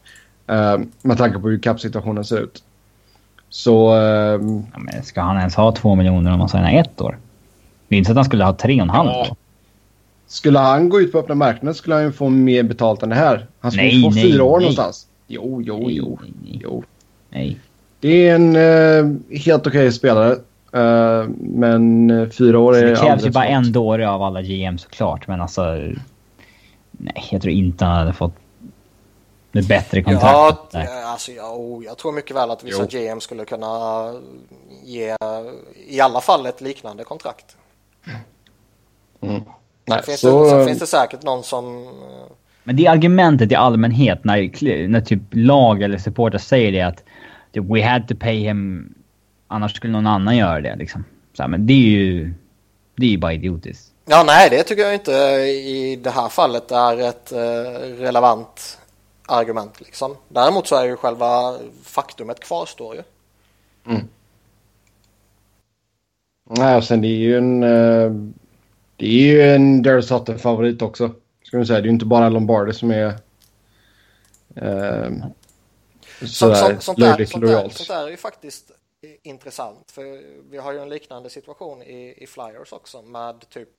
Uh, 0.52 0.86
med 1.02 1.18
tanke 1.18 1.40
på 1.40 1.50
hur 1.50 1.60
kappsituationen 1.60 2.26
ser 2.26 2.40
ut. 2.40 2.64
Så... 3.50 3.96
Uh, 3.96 4.62
ja, 4.92 5.02
ska 5.04 5.22
han 5.22 5.38
ens 5.38 5.56
ha 5.56 5.72
två 5.72 5.96
miljoner 5.96 6.34
om 6.34 6.40
han 6.40 6.50
signar 6.50 6.74
ett 6.74 7.02
år? 7.02 7.18
Minns 7.88 8.10
att 8.10 8.16
han 8.16 8.26
skulle 8.26 8.44
ha 8.44 8.54
tre 8.54 8.76
och 8.76 8.82
en 8.82 8.90
halv. 8.90 9.10
Ja. 9.10 9.36
Skulle 10.28 10.60
han 10.60 10.90
gå 10.90 11.02
ut 11.02 11.12
på 11.12 11.20
öppna 11.20 11.36
marknaden 11.36 11.76
skulle 11.76 11.96
han 11.96 12.04
ju 12.04 12.12
få 12.12 12.30
mer 12.30 12.64
betalt 12.64 13.04
än 13.04 13.10
det 13.10 13.16
här. 13.16 13.48
Han 13.60 13.72
skulle 13.72 13.88
nej, 13.88 14.04
få 14.04 14.10
nej, 14.10 14.24
fyra 14.24 14.44
år 14.44 14.58
nej. 14.58 14.64
någonstans. 14.64 15.08
Jo, 15.28 15.62
jo, 15.62 15.78
nej, 15.78 15.96
jo. 15.96 16.20
Nej, 16.22 16.60
jo. 16.64 16.84
Nej. 17.30 17.60
Det 18.00 18.28
är 18.28 18.36
en 18.36 18.56
uh, 18.56 19.18
helt 19.30 19.68
okej 19.68 19.80
okay 19.80 19.92
spelare. 19.92 20.32
Uh, 20.76 21.30
men 21.38 22.12
uh, 22.12 22.30
fyra 22.30 22.60
år 22.60 22.76
är 22.76 22.86
Det 22.86 22.96
krävs 22.96 23.26
ju 23.26 23.32
bara 23.32 23.46
en 23.46 23.72
dåre 23.72 24.10
av 24.10 24.24
alla 24.24 24.42
GM 24.42 24.78
såklart. 24.78 25.28
Men 25.28 25.42
alltså... 25.42 25.62
Nej, 26.98 27.28
jag 27.32 27.42
tror 27.42 27.54
inte 27.54 27.86
han 27.86 27.98
hade 27.98 28.14
fått 28.14 28.36
med 29.52 29.68
bättre 29.68 30.04
kontrakt. 30.04 30.74
Ja, 30.74 31.04
alltså, 31.06 31.32
ja, 31.32 31.82
jag 31.86 31.98
tror 31.98 32.12
mycket 32.12 32.36
väl 32.36 32.52
att 32.52 32.64
vissa 32.64 32.88
jo. 32.90 33.14
GM 33.14 33.20
skulle 33.20 33.46
kunna 33.46 34.14
ge 34.84 35.16
i 35.88 36.00
alla 36.02 36.22
fall 36.22 36.46
ett 36.46 36.62
liknande 36.62 37.04
kontrakt. 37.04 37.58
Mm. 39.22 39.42
Nej, 39.86 40.04
finns 40.04 40.20
så... 40.20 40.44
det, 40.44 40.50
så 40.50 40.66
finns 40.66 40.80
det 40.80 40.88
säkert 40.88 41.24
någon 41.24 41.44
som... 41.44 41.84
Eh, 41.84 42.32
men 42.64 42.76
det 42.76 42.88
argumentet 42.88 43.52
i 43.52 43.56
allmänhet 43.56 44.24
när, 44.24 44.88
när 44.88 45.02
typ 45.02 45.22
lag 45.32 45.82
eller 45.82 45.98
supportrar 45.98 46.40
säger 46.40 46.72
det 46.72 46.82
att 46.82 47.04
we 47.54 47.90
had 47.90 48.08
to 48.08 48.16
pay 48.16 48.38
him, 48.38 48.94
annars 49.48 49.76
skulle 49.76 49.94
någon 49.94 50.08
annan 50.08 50.38
göra 50.38 50.62
det 50.62 50.76
liksom. 50.76 51.06
Så 51.34 51.44
här, 51.44 51.50
men 51.50 51.68
det 51.68 51.74
är 51.74 51.78
ju, 51.78 52.34
det 52.96 53.06
är 53.06 53.10
ju 53.10 53.18
bara 53.18 53.34
idiotiskt. 53.34 53.93
Ja, 54.06 54.24
nej, 54.24 54.50
det 54.50 54.64
tycker 54.64 54.84
jag 54.84 54.94
inte 54.94 55.12
i 55.12 56.00
det 56.04 56.10
här 56.10 56.30
fallet 56.30 56.72
är 56.72 56.98
ett 56.98 57.32
eh, 57.32 57.40
relevant 57.98 58.80
argument 59.28 59.82
liksom. 59.82 60.18
Däremot 60.28 60.68
så 60.68 60.76
är 60.76 60.86
ju 60.86 60.96
själva 60.96 61.58
faktumet 61.84 62.40
kvarstår 62.40 62.96
ju. 62.96 63.04
Mm. 63.86 64.08
Nej, 66.50 66.78
och 66.78 66.84
sen 66.84 67.02
det 67.02 67.08
är 67.08 67.20
ju 67.20 67.38
en... 67.38 67.64
Uh 67.64 68.34
det 69.04 69.06
är 69.06 69.34
ju 69.34 69.42
en 69.42 69.82
Daryl 69.82 70.04
Sutter-favorit 70.04 70.82
också. 70.82 71.12
Ska 71.44 71.58
man 71.58 71.66
säga. 71.66 71.80
Det 71.80 71.84
är 71.84 71.88
ju 71.88 71.94
inte 71.94 72.06
bara 72.06 72.30
Lombardi 72.30 72.74
som 72.74 72.92
är 72.92 73.06
eh, 74.56 75.12
sådär 76.26 76.80
sånt, 76.80 77.00
löjligt 77.00 77.30
sånt 77.30 77.44
lojalt. 77.44 77.74
Sånt 77.74 77.90
där 77.90 78.06
är 78.06 78.10
ju 78.10 78.18
faktiskt 78.18 78.72
intressant. 79.24 79.92
För 79.92 80.04
vi 80.52 80.58
har 80.58 80.74
ju 80.74 80.80
en 80.80 80.90
liknande 80.90 81.30
situation 81.30 81.82
i, 81.82 82.14
i 82.18 82.28
Flyers 82.28 82.74
också 82.74 83.02
med 83.02 83.50
typ 83.50 83.70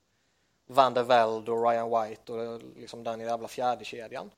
Van 0.67 0.95
der 0.95 1.03
Velde 1.03 1.53
och 1.53 1.71
Ryan 1.71 1.91
White 1.91 2.33
och 2.33 2.61
liksom 2.77 3.05
den 3.05 3.21
jävla 3.21 3.49
fjärde 3.49 3.85
kedjan. 3.85 4.31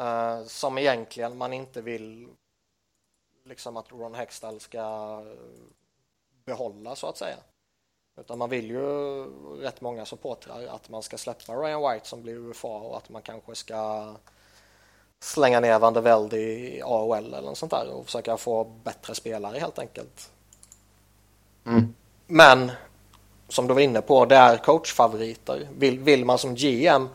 Uh, 0.00 0.44
som 0.44 0.78
egentligen 0.78 1.36
man 1.36 1.52
inte 1.52 1.82
vill 1.82 2.28
liksom 3.44 3.76
att 3.76 3.92
Ron 3.92 4.14
Hextall 4.14 4.60
ska 4.60 5.22
behålla 6.44 6.96
så 6.96 7.06
att 7.06 7.16
säga. 7.16 7.36
Utan 8.20 8.38
man 8.38 8.50
vill 8.50 8.70
ju 8.70 9.24
rätt 9.60 9.80
många 9.80 10.04
supportrar 10.04 10.66
att 10.66 10.88
man 10.88 11.02
ska 11.02 11.18
släppa 11.18 11.52
Ryan 11.52 11.92
White 11.92 12.08
som 12.08 12.22
blir 12.22 12.34
UFA 12.34 12.68
och 12.68 12.96
att 12.96 13.08
man 13.08 13.22
kanske 13.22 13.54
ska 13.54 14.12
slänga 15.20 15.60
ner 15.60 15.78
Van 15.78 15.94
der 15.94 16.00
Velde 16.00 16.38
i 16.38 16.82
AOL 16.82 17.34
eller 17.34 17.42
något 17.42 17.58
sånt 17.58 17.72
där 17.72 17.88
och 17.88 18.04
försöka 18.06 18.36
få 18.36 18.64
bättre 18.64 19.14
spelare 19.14 19.58
helt 19.58 19.78
enkelt. 19.78 20.32
Mm. 21.64 21.94
Men 22.26 22.72
som 23.48 23.66
du 23.66 23.74
var 23.74 23.80
inne 23.80 24.00
på, 24.00 24.24
det 24.24 24.36
är 24.36 24.56
coachfavoriter. 24.56 25.68
Vill, 25.78 25.98
vill 25.98 26.24
man 26.24 26.38
som 26.38 26.54
GM 26.54 27.08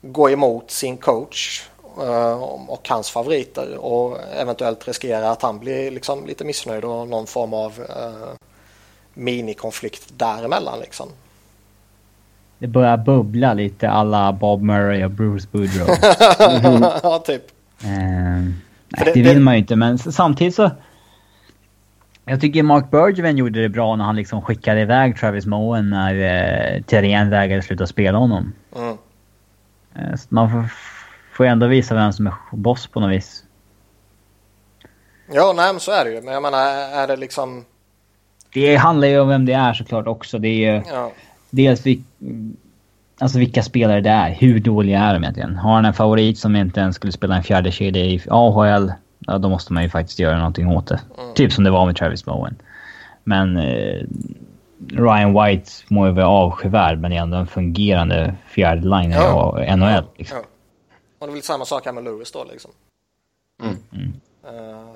gå 0.00 0.30
emot 0.30 0.70
sin 0.70 0.96
coach 0.96 1.62
uh, 1.98 2.42
och 2.68 2.88
hans 2.88 3.10
favoriter 3.10 3.76
och 3.76 4.18
eventuellt 4.40 4.88
riskera 4.88 5.30
att 5.30 5.42
han 5.42 5.58
blir 5.58 5.90
liksom 5.90 6.26
lite 6.26 6.44
missnöjd 6.44 6.84
och 6.84 7.08
någon 7.08 7.26
form 7.26 7.54
av 7.54 7.80
uh, 7.80 8.28
minikonflikt 9.14 10.18
däremellan 10.18 10.80
liksom. 10.80 11.08
Det 12.58 12.66
börjar 12.66 12.96
bubbla 12.96 13.54
lite 13.54 13.90
alla 13.90 14.32
Bob 14.32 14.62
Murray 14.62 15.04
och 15.04 15.10
Bruce 15.10 15.48
Boudreau. 15.52 15.88
ja, 17.02 17.18
typ. 17.18 17.42
Uh, 17.84 17.88
nej, 17.88 18.54
det, 18.88 19.12
det, 19.14 19.22
vill 19.22 19.40
man 19.40 19.54
ju 19.54 19.60
inte, 19.60 19.76
men 19.76 19.98
samtidigt 19.98 20.54
så... 20.54 20.70
Jag 22.28 22.40
tycker 22.40 22.62
Mark 22.62 22.90
Bergevin 22.90 23.36
gjorde 23.36 23.62
det 23.62 23.68
bra 23.68 23.96
när 23.96 24.04
han 24.04 24.16
liksom 24.16 24.42
skickade 24.42 24.80
iväg 24.80 25.16
Travis 25.16 25.46
Moen 25.46 25.90
när 25.90 26.14
eh, 26.14 26.82
Thierry 26.82 27.30
vägrade 27.30 27.62
sluta 27.62 27.86
spela 27.86 28.18
honom. 28.18 28.52
Mm. 28.76 28.96
Eh, 29.94 30.18
man 30.28 30.50
får, 30.50 30.64
får 31.32 31.44
ändå 31.44 31.66
visa 31.66 31.94
vem 31.94 32.12
som 32.12 32.26
är 32.26 32.34
boss 32.52 32.86
på 32.86 33.00
något 33.00 33.10
vis. 33.10 33.44
Ja, 35.32 35.52
nej 35.56 35.72
men 35.72 35.80
så 35.80 35.92
är 35.92 36.04
det 36.04 36.10
ju. 36.10 36.20
Men 36.20 36.34
jag 36.34 36.42
menar, 36.42 36.58
är 37.02 37.06
det 37.06 37.16
liksom 37.16 37.64
det 38.52 38.76
handlar 38.76 39.08
ju 39.08 39.20
om 39.20 39.28
vem 39.28 39.46
det 39.46 39.52
är 39.52 39.72
såklart 39.72 40.06
också. 40.06 40.38
Det 40.38 40.64
är 40.64 40.82
ja. 40.88 41.12
dels 41.50 41.86
vi, 41.86 42.02
alltså 43.18 43.38
vilka 43.38 43.62
spelare 43.62 44.00
det 44.00 44.10
är. 44.10 44.30
Hur 44.30 44.60
dåliga 44.60 45.00
är 45.00 45.14
de 45.14 45.22
egentligen? 45.22 45.56
Har 45.56 45.74
han 45.74 45.84
en 45.84 45.94
favorit 45.94 46.38
som 46.38 46.56
inte 46.56 46.80
ens 46.80 46.96
skulle 46.96 47.12
spela 47.12 47.36
en 47.36 47.42
fjärde 47.42 47.70
kedja 47.70 48.04
i 48.04 48.22
AHL, 48.30 48.92
ja, 49.28 49.38
då 49.38 49.48
måste 49.48 49.72
man 49.72 49.82
ju 49.82 49.88
faktiskt 49.88 50.18
göra 50.18 50.38
någonting 50.38 50.68
åt 50.68 50.86
det. 50.86 51.00
Mm. 51.18 51.34
Typ 51.34 51.52
som 51.52 51.64
det 51.64 51.70
var 51.70 51.86
med 51.86 51.96
Travis 51.96 52.24
Bowen. 52.24 52.56
Men 53.24 53.56
eh, 53.56 54.02
Ryan 54.88 55.42
White 55.42 55.70
må 55.88 56.06
ju 56.06 56.12
vara 56.12 56.28
avskyvärd, 56.28 56.98
men 56.98 57.12
är 57.12 57.20
ändå 57.20 57.36
en 57.36 57.46
fungerande 57.46 58.34
fjärde 58.46 58.88
line 58.88 59.10
ja. 59.10 59.64
i 59.64 59.76
NHL. 59.76 60.04
Liksom. 60.16 60.38
Ja. 60.38 60.44
Och 61.18 61.26
det 61.26 61.30
är 61.30 61.34
väl 61.34 61.42
samma 61.42 61.64
sak 61.64 61.84
här 61.84 61.92
med 61.92 62.04
Lewis 62.04 62.32
då 62.32 62.44
liksom. 62.44 62.70
Mm. 63.62 63.76
Mm. 63.92 64.12
Uh, 64.58 64.88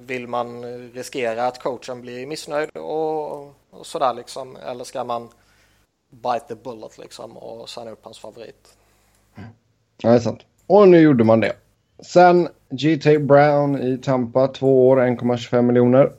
vill 0.00 0.28
man 0.28 0.62
riskera 0.92 1.46
att 1.46 1.62
coachen 1.62 2.00
blir 2.00 2.26
missnöjd 2.26 2.70
och, 2.74 3.46
och 3.70 3.86
sådär 3.86 4.14
liksom, 4.14 4.56
eller 4.56 4.84
ska 4.84 5.04
man 5.04 5.28
bite 6.10 6.44
the 6.48 6.54
bullet 6.54 6.98
liksom 6.98 7.36
och 7.36 7.68
signa 7.68 7.90
upp 7.90 8.04
hans 8.04 8.18
favorit? 8.18 8.76
Mm. 9.36 9.48
Ja, 10.02 10.10
det 10.10 10.16
är 10.16 10.20
sant. 10.20 10.40
Och 10.66 10.88
nu 10.88 10.98
gjorde 10.98 11.24
man 11.24 11.40
det. 11.40 11.52
Sen 11.98 12.48
GT 12.76 13.20
Brown 13.20 13.82
i 13.82 13.98
Tampa, 13.98 14.48
två 14.48 14.88
år, 14.88 14.96
1,25 14.96 15.62
miljoner. 15.62 16.12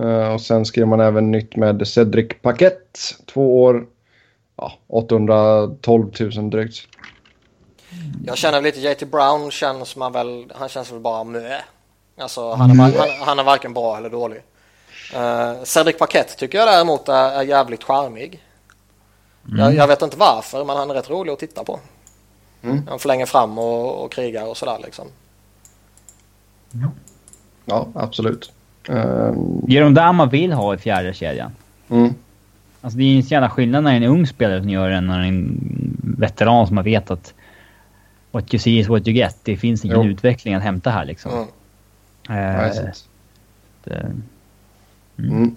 Uh, 0.00 0.34
och 0.34 0.40
sen 0.40 0.64
skrev 0.64 0.86
man 0.86 1.00
även 1.00 1.30
nytt 1.30 1.56
med 1.56 1.88
Cedric 1.88 2.28
Paquette, 2.42 3.00
två 3.26 3.62
år, 3.62 3.86
ja, 4.56 4.72
812 4.86 6.10
000 6.20 6.50
drygt. 6.50 6.76
Jag 8.26 8.38
känner 8.38 8.60
lite 8.60 8.80
JT 8.80 9.10
Brown 9.10 9.50
känns 9.50 9.96
man 9.96 10.12
väl, 10.12 10.52
han 10.54 10.68
känns 10.68 10.92
väl 10.92 11.00
bara 11.00 11.24
mö. 11.24 11.56
Alltså 12.18 12.52
han 12.52 12.70
är, 12.70 12.74
han, 12.74 13.26
han 13.26 13.38
är 13.38 13.44
varken 13.44 13.74
bra 13.74 13.96
eller 13.96 14.10
dålig. 14.10 14.42
Uh, 15.14 15.64
Cedric 15.64 15.98
Paquette 15.98 16.36
tycker 16.36 16.58
jag 16.58 16.68
däremot 16.68 17.08
är, 17.08 17.30
är 17.30 17.42
jävligt 17.42 17.84
charmig. 17.84 18.42
Mm. 19.48 19.60
Jag, 19.60 19.74
jag, 19.74 19.88
vet 19.88 20.02
inte 20.02 20.16
varför 20.16 20.64
men 20.64 20.76
han 20.76 20.90
är 20.90 20.94
rätt 20.94 21.10
rolig 21.10 21.32
att 21.32 21.38
titta 21.38 21.64
på. 21.64 21.80
Mm. 22.62 22.86
Han 22.88 22.98
förlänger 22.98 23.26
fram 23.26 23.58
och, 23.58 24.04
och 24.04 24.12
krigar 24.12 24.46
och 24.46 24.56
sådär 24.56 24.78
liksom. 24.84 25.06
Ja, 27.64 27.88
absolut. 27.94 28.52
Um... 28.88 29.94
Där 29.94 30.12
man 30.12 30.28
vill 30.28 30.52
ha 30.52 30.74
i 30.74 30.78
fjärde 30.78 31.14
kedjan. 31.14 31.50
Mm. 31.88 32.14
Alltså 32.80 32.98
det 32.98 33.04
är 33.04 33.16
en 33.16 33.20
jävla 33.20 33.50
skillnad 33.50 33.84
när 33.84 33.96
en 33.96 34.02
ung 34.02 34.26
spelare 34.26 34.60
som 34.60 34.70
gör 34.70 34.90
det 34.90 34.96
än 34.96 35.10
en 35.10 35.60
veteran 36.18 36.66
som 36.66 36.74
man 36.74 36.84
vet 36.84 37.10
att 37.10 37.34
what 38.30 38.54
you 38.54 38.58
see 38.58 38.78
is 38.78 38.88
what 38.88 39.08
you 39.08 39.16
get. 39.16 39.36
Det 39.42 39.56
finns 39.56 39.84
ingen 39.84 40.02
jo. 40.02 40.10
utveckling 40.10 40.54
att 40.54 40.62
hämta 40.62 40.90
här 40.90 41.04
liksom. 41.04 41.32
Mm. 41.32 41.46
Uh, 42.30 42.90
det, 43.84 43.94
mm. 43.96 44.16
Mm. 45.18 45.56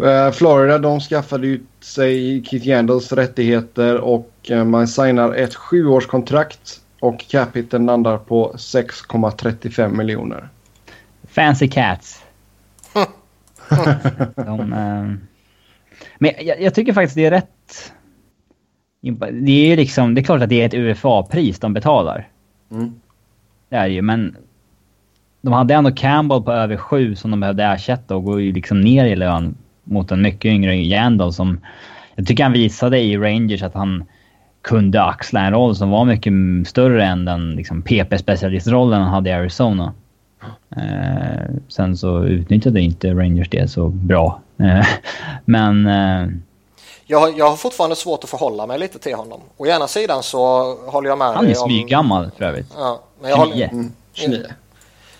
Uh, 0.00 0.32
Florida 0.32 0.78
de 0.78 1.00
skaffade 1.00 1.46
ut 1.46 1.66
sig 1.80 2.44
Keith 2.44 2.68
Yandels 2.68 3.12
rättigheter 3.12 4.00
och 4.00 4.30
uh, 4.50 4.64
man 4.64 4.88
signar 4.88 5.34
ett 5.34 5.54
sjuårskontrakt 5.54 6.80
och 7.04 7.28
capiten 7.28 7.86
landar 7.86 8.18
på 8.18 8.52
6,35 8.56 9.96
miljoner. 9.96 10.48
Fancy 11.28 11.68
cats. 11.68 12.24
de, 14.36 14.68
men 16.18 16.30
jag, 16.40 16.60
jag, 16.60 16.74
tycker 16.74 16.92
faktiskt 16.92 17.14
det 17.14 17.24
är 17.24 17.30
rätt 17.30 17.92
det 19.32 19.52
är 19.52 19.68
ju 19.68 19.76
liksom, 19.76 20.14
det 20.14 20.20
är 20.20 20.22
klart 20.22 20.42
att 20.42 20.48
det 20.48 20.62
är 20.62 20.66
ett 20.66 20.74
UFA-pris 20.74 21.58
de 21.60 21.74
betalar. 21.74 22.28
Mm. 22.70 22.94
Det 23.68 23.76
är 23.76 23.86
ju, 23.86 24.02
men 24.02 24.36
de 25.40 25.52
hade 25.52 25.74
ändå 25.74 25.90
Campbell 25.90 26.42
på 26.42 26.52
över 26.52 26.76
sju 26.76 27.14
som 27.14 27.30
de 27.30 27.40
behövde 27.40 27.64
ersätta 27.64 28.16
och 28.16 28.24
går 28.24 28.40
ju 28.40 28.52
liksom 28.52 28.80
ner 28.80 29.04
i 29.04 29.16
lön 29.16 29.56
mot 29.84 30.10
en 30.10 30.22
mycket 30.22 30.44
yngre 30.44 30.76
Jandal 30.76 31.32
som... 31.32 31.60
Jag 32.14 32.26
tycker 32.26 32.42
han 32.42 32.52
visade 32.52 32.98
i 32.98 33.16
Rangers 33.16 33.62
att 33.62 33.74
han 33.74 34.04
kunde 34.64 35.02
axla 35.02 35.40
en 35.40 35.52
roll 35.52 35.76
som 35.76 35.90
var 35.90 36.04
mycket 36.04 36.32
större 36.68 37.04
än 37.04 37.24
den 37.24 37.56
liksom, 37.56 37.82
PP-specialistrollen 37.82 39.02
han 39.02 39.12
hade 39.12 39.30
i 39.30 39.32
Arizona. 39.32 39.92
Eh, 40.76 41.54
sen 41.68 41.96
så 41.96 42.24
utnyttjade 42.24 42.80
inte 42.80 43.14
Rangers 43.14 43.50
det 43.50 43.68
så 43.68 43.88
bra. 43.88 44.40
Eh, 44.58 44.86
men... 45.44 45.86
Eh, 45.86 46.28
jag, 47.06 47.38
jag 47.38 47.48
har 47.48 47.56
fortfarande 47.56 47.96
svårt 47.96 48.24
att 48.24 48.30
förhålla 48.30 48.66
mig 48.66 48.78
lite 48.78 48.98
till 48.98 49.14
honom. 49.14 49.40
Å 49.56 49.66
ena 49.66 49.88
sidan 49.88 50.22
så 50.22 50.74
håller 50.86 51.08
jag 51.08 51.18
med 51.18 51.28
Han 51.28 51.46
är 51.46 51.54
smyggammal 51.54 52.30
för 52.36 52.44
övrigt. 52.44 52.66
Ja, 52.76 53.00
men 53.20 53.30
jag 53.30 53.48
29. 53.48 53.68
Håller, 54.16 54.34
mm, 54.34 54.46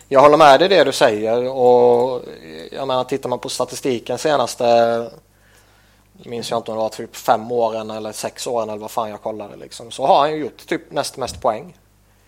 Jag 0.09 0.21
håller 0.21 0.37
med 0.37 0.61
dig 0.61 0.69
det 0.69 0.85
du 0.85 0.93
säger 0.93 1.49
och 1.51 2.23
jag 2.73 2.89
menar 2.89 3.05
tittar 3.05 3.29
man 3.29 3.39
på 3.39 3.49
statistiken 3.49 4.19
senaste 4.19 4.65
minns 6.23 6.51
jag 6.51 6.59
inte 6.59 6.71
om 6.71 6.77
det 6.77 6.83
var 6.83 6.89
typ 6.89 7.17
fem 7.17 7.53
åren 7.53 7.91
eller 7.91 8.13
sex 8.13 8.47
åren 8.47 8.69
eller 8.69 8.81
vad 8.81 8.91
fan 8.91 9.11
jag 9.11 9.23
kollade 9.23 9.57
liksom. 9.57 9.91
Så 9.91 10.07
har 10.07 10.19
han 10.19 10.31
ju 10.31 10.37
gjort 10.37 10.67
typ 10.67 10.91
näst 10.91 11.17
mest 11.17 11.41
poäng. 11.41 11.77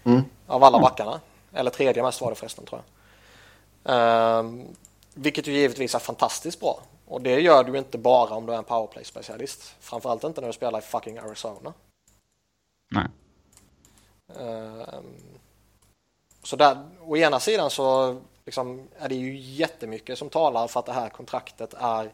Mm. 0.04 0.24
Av 0.46 0.64
alla 0.64 0.80
backarna. 0.80 1.20
Eller 1.52 1.70
tredje 1.70 2.02
mest 2.02 2.20
var 2.20 2.30
det 2.30 2.36
förresten 2.36 2.64
tror 2.66 2.80
jag. 2.80 2.86
Um, 4.38 4.64
vilket 5.14 5.46
ju 5.46 5.52
givetvis 5.52 5.94
är 5.94 5.98
fantastiskt 5.98 6.60
bra. 6.60 6.80
Och 7.06 7.20
det 7.20 7.40
gör 7.40 7.64
du 7.64 7.78
inte 7.78 7.98
bara 7.98 8.34
om 8.34 8.46
du 8.46 8.52
är 8.52 8.58
en 8.58 8.64
powerplay-specialist. 8.64 9.74
Framförallt 9.80 10.24
inte 10.24 10.40
när 10.40 10.48
du 10.48 10.52
spelar 10.52 10.78
i 10.78 10.82
fucking 10.82 11.18
Arizona. 11.18 11.72
Nej. 12.90 13.06
Um, 14.26 15.14
så 16.42 16.56
där, 16.56 16.86
å 17.00 17.16
ena 17.16 17.40
sidan 17.40 17.70
så 17.70 18.16
liksom, 18.44 18.88
är 18.98 19.08
det 19.08 19.14
ju 19.14 19.36
jättemycket 19.36 20.18
som 20.18 20.28
talar 20.28 20.66
för 20.68 20.80
att 20.80 20.86
det 20.86 20.92
här 20.92 21.08
kontraktet 21.08 21.74
är 21.78 22.12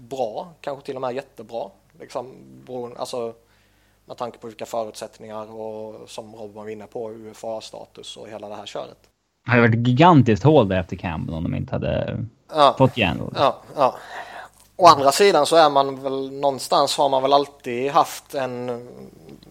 bra, 0.00 0.52
kanske 0.60 0.86
till 0.86 0.94
och 0.94 1.00
med 1.00 1.14
jättebra. 1.14 1.70
Liksom, 2.00 2.34
alltså, 2.96 3.34
med 4.04 4.16
tanke 4.16 4.38
på 4.38 4.46
vilka 4.46 4.66
förutsättningar 4.66 5.60
och 5.60 6.08
som 6.10 6.34
Rob 6.34 6.54
var 6.54 6.68
inne 6.68 6.86
på, 6.86 7.10
UFA-status 7.10 8.16
och 8.16 8.28
hela 8.28 8.48
det 8.48 8.54
här 8.54 8.66
köret. 8.66 8.98
Det 9.44 9.50
hade 9.50 9.62
varit 9.62 9.74
ett 9.74 9.88
gigantiskt 9.88 10.44
hål 10.44 10.68
där 10.68 10.80
efter 10.80 10.96
Campbell 10.96 11.34
om 11.34 11.42
de 11.42 11.54
inte 11.54 11.74
hade 11.74 12.24
ja. 12.48 12.74
fått 12.78 12.96
järnhål. 12.96 13.34
Ja, 13.36 13.56
ja. 13.76 13.94
Å 14.76 14.86
andra 14.86 15.12
sidan 15.12 15.46
så 15.46 15.56
är 15.56 15.70
man 15.70 16.02
väl 16.02 16.32
någonstans 16.32 16.96
har 16.96 17.08
man 17.08 17.22
väl 17.22 17.32
alltid 17.32 17.90
haft 17.90 18.34
en 18.34 18.88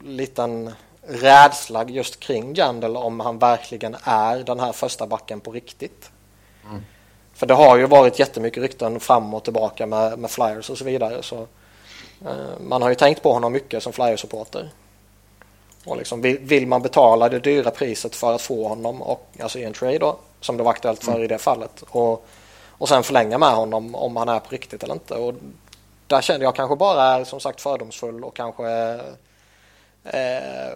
liten 0.04 0.72
rädsla 1.08 1.84
just 1.84 2.20
kring 2.20 2.54
Jandel 2.54 2.97
om 2.97 3.20
han 3.20 3.39
verkligen 3.39 3.95
är 4.04 4.43
den 4.43 4.60
här 4.60 4.72
första 4.72 5.08
backen 5.08 5.39
på 5.39 5.52
riktigt. 5.52 6.12
För 7.40 7.46
det 7.46 7.54
har 7.54 7.78
ju 7.78 7.86
varit 7.86 8.20
jättemycket 8.20 8.64
rykten 8.64 9.00
fram 9.00 9.34
och 9.34 9.44
tillbaka 9.44 9.86
med, 9.86 10.20
med 10.20 10.32
flyers 10.32 10.70
och 10.70 10.78
så 10.78 10.84
vidare. 10.84 11.24
Så, 11.24 11.48
eh, 12.26 12.60
man 12.60 12.82
har 12.82 12.90
ju 12.90 12.96
tänkt 12.96 13.24
på 13.24 13.34
honom 13.34 13.54
mycket 13.54 13.84
som 13.84 13.94
flyers-supporter. 13.94 14.70
Och 15.86 15.98
liksom, 15.98 16.22
vill, 16.22 16.40
vill, 16.40 16.68
man 16.68 16.82
betala 16.82 17.30
det 17.30 17.40
dyra 17.40 17.72
priset 17.72 18.16
för 18.16 18.36
att 18.36 18.42
få 18.42 18.68
honom, 18.68 19.02
och, 19.02 19.28
alltså 19.40 19.60
i 19.60 19.64
en 19.64 19.74
trade 19.74 19.98
då, 19.98 20.18
som 20.42 20.58
det 20.58 20.64
var 20.64 20.72
aktuellt 20.72 21.04
för 21.04 21.12
mm. 21.12 21.24
i 21.24 21.28
det 21.28 21.38
fallet. 21.38 21.84
Och, 21.90 22.26
och 22.68 22.90
sen 22.90 23.04
förlänga 23.04 23.38
med 23.38 23.52
honom 23.52 23.96
om 23.96 24.16
han 24.16 24.30
är 24.30 24.40
på 24.40 24.50
riktigt 24.50 24.84
eller 24.84 24.94
inte. 24.94 25.14
Och 25.14 25.34
där 26.08 26.22
känner 26.22 26.46
jag 26.46 26.56
kanske 26.56 26.76
bara 26.76 27.04
är 27.04 27.24
som 27.24 27.40
sagt 27.40 27.62
fördomsfull 27.62 28.24
och 28.24 28.36
kanske 28.36 28.70
eh, 30.04 30.74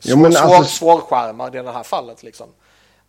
jo, 0.00 0.16
men 0.16 0.32
svår, 0.32 0.54
alltså, 0.54 0.64
svårskärmad 0.64 1.56
i 1.56 1.58
det 1.58 1.72
här 1.72 1.82
fallet. 1.82 2.22
Liksom. 2.22 2.48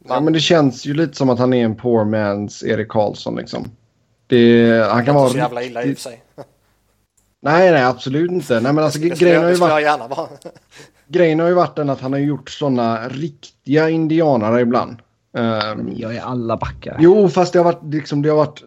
Man, 0.05 0.15
ja, 0.15 0.21
men 0.21 0.33
det 0.33 0.39
känns 0.39 0.85
ju 0.85 0.93
lite 0.93 1.17
som 1.17 1.29
att 1.29 1.39
han 1.39 1.53
är 1.53 1.65
en 1.65 1.75
poor 1.75 2.05
man's 2.05 2.65
Erik 2.65 2.89
Karlsson. 2.89 3.35
Liksom. 3.35 3.71
Det, 4.27 4.87
han 4.91 5.05
kan 5.05 5.15
vara... 5.15 5.29
så 5.29 5.37
jävla 5.37 5.63
illa 5.63 5.83
i 5.83 5.93
och 5.93 5.97
för 5.97 6.01
sig. 6.01 6.23
Nej, 7.41 7.71
nej, 7.71 7.83
absolut 7.83 8.31
inte. 8.31 8.59
Nej, 8.59 8.73
men 8.73 8.83
alltså, 8.83 8.99
det 8.99 9.19
grejen 9.19 9.43
har 9.43 9.49
ju 9.49 9.55
varit... 9.55 9.83
gärna 9.83 10.07
vara. 10.07 10.27
grejen 11.07 11.39
har 11.39 11.47
ju 11.47 11.53
varit 11.53 11.75
den 11.75 11.89
att 11.89 12.01
han 12.01 12.13
har 12.13 12.19
gjort 12.19 12.49
sådana 12.49 13.07
riktiga 13.07 13.89
indianare 13.89 14.61
ibland. 14.61 14.97
Um, 15.31 15.93
jag 15.95 16.15
är 16.15 16.21
alla 16.21 16.57
backar. 16.57 16.97
Jo, 16.99 17.29
fast 17.29 17.53
det 17.53 17.59
har 17.59 17.63
varit, 17.63 17.93
liksom, 17.93 18.21
det 18.21 18.29
har 18.29 18.37
varit 18.37 18.63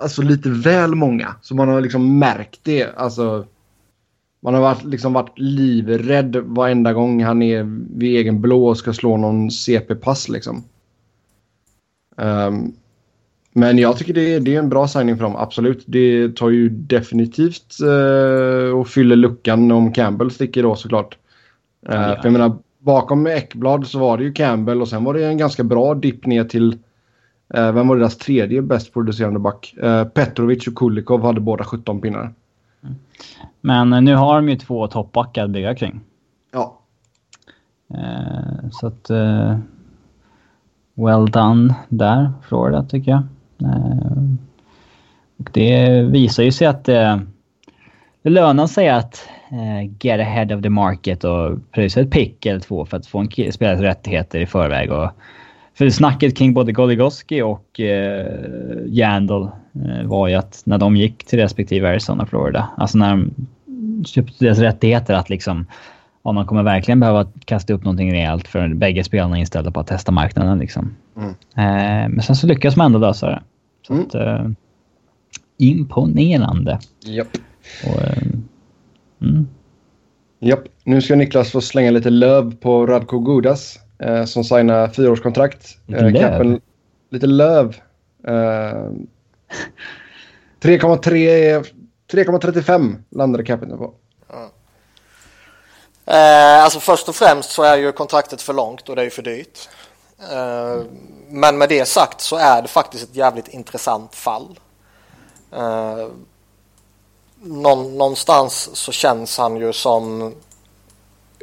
alltså, 0.00 0.22
lite 0.22 0.48
väl 0.48 0.94
många. 0.94 1.34
Så 1.42 1.54
man 1.54 1.68
har 1.68 1.80
liksom 1.80 2.18
märkt 2.18 2.60
det. 2.62 2.96
Alltså, 2.96 3.46
man 4.40 4.54
har 4.54 4.60
varit, 4.60 4.84
liksom 4.84 5.12
varit 5.12 5.38
livrädd 5.38 6.36
varenda 6.36 6.92
gång 6.92 7.24
han 7.24 7.42
är 7.42 7.62
vid 7.98 8.16
egen 8.16 8.40
blå 8.40 8.66
och 8.66 8.78
ska 8.78 8.92
slå 8.92 9.16
någon 9.16 9.50
CP-pass. 9.50 10.28
Liksom. 10.28 10.64
Um, 12.16 12.72
men 13.52 13.78
jag 13.78 13.96
tycker 13.96 14.14
det 14.14 14.34
är, 14.34 14.40
det 14.40 14.54
är 14.54 14.58
en 14.58 14.68
bra 14.68 14.88
signing 14.88 15.16
för 15.16 15.24
dem, 15.24 15.36
absolut. 15.36 15.84
Det 15.86 16.36
tar 16.36 16.50
ju 16.50 16.68
definitivt 16.68 17.76
uh, 17.82 18.78
och 18.78 18.88
fyller 18.88 19.16
luckan 19.16 19.70
om 19.70 19.92
Campbell 19.92 20.30
sticker 20.30 20.62
då 20.62 20.76
såklart. 20.76 21.18
Uh, 21.88 21.94
ja. 21.94 22.16
För 22.16 22.24
jag 22.24 22.32
menar, 22.32 22.58
bakom 22.78 23.26
Ekblad 23.26 23.86
så 23.86 23.98
var 23.98 24.18
det 24.18 24.24
ju 24.24 24.32
Campbell 24.32 24.82
och 24.82 24.88
sen 24.88 25.04
var 25.04 25.14
det 25.14 25.24
en 25.24 25.38
ganska 25.38 25.64
bra 25.64 25.94
dipp 25.94 26.26
ner 26.26 26.44
till 26.44 26.72
uh, 27.56 27.72
vem 27.72 27.88
var 27.88 27.96
deras 27.96 28.18
tredje 28.18 28.62
bäst 28.62 28.92
producerande 28.92 29.40
back? 29.40 29.74
Petrovic 30.14 30.66
och 30.66 30.74
Kulikov 30.74 31.22
hade 31.22 31.40
båda 31.40 31.64
17 31.64 32.00
pinnar. 32.00 32.32
Men 33.60 34.04
nu 34.04 34.14
har 34.14 34.36
de 34.36 34.48
ju 34.48 34.56
två 34.56 34.88
toppbackar 34.88 35.44
att 35.44 35.50
bygga 35.50 35.74
kring. 35.74 36.00
Ja. 36.52 36.78
så 38.72 38.86
att... 38.86 39.10
well 40.94 41.30
done 41.30 41.74
där, 41.88 42.32
Florida 42.48 42.82
tycker 42.82 43.10
jag. 43.10 43.22
Eh, 43.60 44.22
och 45.38 45.50
det 45.52 46.02
visar 46.02 46.42
ju 46.42 46.52
sig 46.52 46.66
att 46.66 46.84
det, 46.84 47.20
det 48.22 48.30
lönar 48.30 48.66
sig 48.66 48.88
att 48.88 49.28
uh, 49.52 49.94
get 50.00 50.20
ahead 50.20 50.56
of 50.56 50.62
the 50.62 50.70
market 50.70 51.24
och 51.24 51.58
pröjsa 51.72 52.00
ett 52.00 52.10
pick 52.10 52.46
eller 52.46 52.60
två 52.60 52.84
för 52.84 52.96
att 52.96 53.06
få 53.06 53.18
en 53.18 53.52
spelares 53.52 53.80
rättigheter 53.80 54.40
i 54.40 54.46
förväg. 54.46 54.92
Och, 54.92 55.10
för 55.78 55.90
snacket 55.90 56.36
kring 56.36 56.54
både 56.54 56.72
Goligoski 56.72 57.42
och 57.42 57.80
uh, 57.80 57.86
Jandal 58.86 59.42
uh, 59.42 60.02
var 60.04 60.28
ju 60.28 60.34
att 60.34 60.62
när 60.64 60.78
de 60.78 60.96
gick 60.96 61.24
till 61.24 61.38
respektive 61.38 61.88
Arizona, 61.88 62.26
Florida, 62.26 62.68
alltså 62.76 62.98
när 62.98 63.10
de 63.10 63.34
köpte 64.04 64.44
deras 64.44 64.58
rättigheter 64.58 65.14
att 65.14 65.30
liksom 65.30 65.66
om 66.26 66.34
man 66.34 66.46
kommer 66.46 66.62
verkligen 66.62 67.00
behöva 67.00 67.26
kasta 67.44 67.74
upp 67.74 67.84
någonting 67.84 68.12
rejält 68.12 68.48
för 68.48 68.68
bägge 68.74 69.04
spelarna 69.04 69.36
är 69.36 69.40
inställda 69.40 69.70
på 69.70 69.80
att 69.80 69.86
testa 69.86 70.12
marknaden. 70.12 70.58
Liksom. 70.58 70.96
Mm. 71.16 71.28
Eh, 71.30 72.08
men 72.08 72.22
sen 72.22 72.36
så 72.36 72.46
lyckas 72.46 72.76
man 72.76 72.86
ändå 72.86 72.98
lösa 72.98 73.26
det. 73.26 73.42
Så 73.86 73.92
mm. 73.92 74.06
att, 74.06 74.14
eh, 74.14 74.50
imponerande. 75.58 76.78
Japp. 77.04 77.28
Och, 77.86 78.02
eh, 78.02 78.22
mm. 79.22 79.48
Japp. 80.40 80.64
Nu 80.84 81.00
ska 81.02 81.14
Niklas 81.14 81.50
få 81.50 81.60
slänga 81.60 81.90
lite 81.90 82.10
löv 82.10 82.56
på 82.56 82.86
Radko 82.86 83.18
Gudas 83.18 83.78
eh, 83.98 84.24
som 84.24 84.44
signar 84.44 84.88
fyraårskontrakt. 84.88 85.66
Lite 85.86 86.04
eh, 86.04 86.10
löv? 86.12 86.20
Capen, 86.20 86.60
lite 87.10 87.26
löv. 87.26 87.76
3,35 92.08 92.96
landade 93.10 93.44
capen 93.44 93.78
på. 93.78 93.94
Eh, 96.06 96.64
alltså 96.64 96.80
först 96.80 97.08
och 97.08 97.16
främst 97.16 97.50
så 97.50 97.62
är 97.62 97.76
ju 97.76 97.92
kontraktet 97.92 98.42
för 98.42 98.52
långt 98.52 98.88
och 98.88 98.96
det 98.96 99.02
är 99.02 99.04
ju 99.04 99.10
för 99.10 99.22
dyrt. 99.22 99.68
Eh, 100.32 100.82
men 101.28 101.58
med 101.58 101.68
det 101.68 101.84
sagt 101.84 102.20
så 102.20 102.36
är 102.36 102.62
det 102.62 102.68
faktiskt 102.68 103.04
ett 103.04 103.16
jävligt 103.16 103.48
intressant 103.48 104.14
fall. 104.14 104.58
Eh, 105.52 106.08
någonstans 107.42 108.70
så 108.72 108.92
känns 108.92 109.38
han 109.38 109.56
ju 109.56 109.72
som 109.72 110.34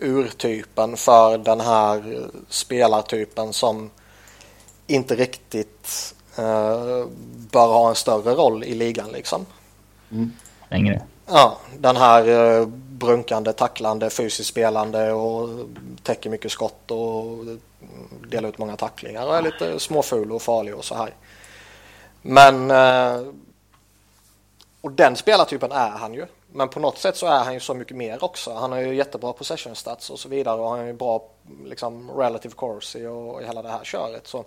urtypen 0.04 0.98
för 0.98 1.38
den 1.38 1.60
här 1.60 2.28
spelartypen 2.50 3.54
som 3.54 3.90
inte 4.88 5.16
riktigt 5.16 6.16
eh, 6.36 7.06
bör 7.52 7.68
ha 7.68 7.90
en 7.90 7.96
större 7.96 8.34
roll 8.34 8.64
i 8.64 8.74
ligan 8.74 9.12
liksom. 9.12 9.46
Mm. 10.12 10.32
Längre. 10.70 11.02
Ja, 11.26 11.58
den 11.78 11.98
här 11.98 12.28
eh, 12.60 12.66
brunkande, 12.68 13.54
tacklande, 13.54 14.10
fysiskt 14.10 14.50
spelande 14.50 15.14
och 15.14 15.50
täcker 16.04 16.30
mycket 16.30 16.52
skott 16.52 16.92
och 16.92 17.46
delar 18.28 18.50
ut 18.50 18.58
många 18.58 18.76
tacklingar 18.76 19.28
och 19.28 19.38
är 19.38 19.42
lite 19.42 19.80
småful 19.80 20.32
och 20.32 20.42
farlig 20.42 20.76
och 20.76 20.86
så 20.86 20.96
här. 20.96 21.14
Men 22.22 22.72
eh, 22.72 23.28
och 24.82 24.92
den 24.92 25.16
spelartypen 25.16 25.72
är 25.72 25.90
han 25.90 26.14
ju. 26.14 26.26
Men 26.56 26.70
på 26.70 26.80
något 26.80 26.98
sätt 26.98 27.18
så 27.18 27.28
är 27.28 27.44
han 27.44 27.54
ju 27.54 27.60
så 27.60 27.74
mycket 27.74 27.98
mer 27.98 28.24
också. 28.24 28.54
Han 28.54 28.72
har 28.72 28.80
ju 28.80 28.96
jättebra 28.96 29.34
possession 29.34 29.76
stats 29.76 30.10
och 30.10 30.20
så 30.20 30.30
vidare 30.30 30.62
och 30.62 30.70
han 30.70 30.80
har 30.80 30.86
ju 30.86 30.94
bra 30.94 31.24
liksom 31.66 32.12
relative 32.12 32.54
corsi 32.54 33.06
och 33.06 33.44
hela 33.44 33.62
det 33.62 33.70
här 33.70 33.84
köret. 33.84 34.28
Så, 34.28 34.38
uh, 34.38 34.46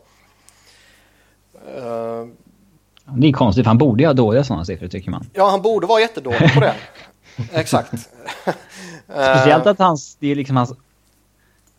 det 3.04 3.28
är 3.28 3.32
konstigt 3.32 3.64
för 3.64 3.68
han 3.68 3.78
borde 3.78 4.02
ju 4.02 4.06
ha 4.06 4.14
dåliga 4.14 4.44
sådana 4.44 4.64
siffror 4.64 4.88
tycker 4.88 5.10
man. 5.10 5.30
Ja, 5.32 5.50
han 5.50 5.62
borde 5.62 5.86
vara 5.86 6.00
jättedålig 6.00 6.54
på 6.54 6.60
det. 6.60 6.74
Exakt. 7.52 7.92
Speciellt 9.04 9.66
att 9.66 9.78
hans, 9.78 10.16
det 10.16 10.28
är 10.28 10.34
liksom 10.34 10.56
hans 10.56 10.72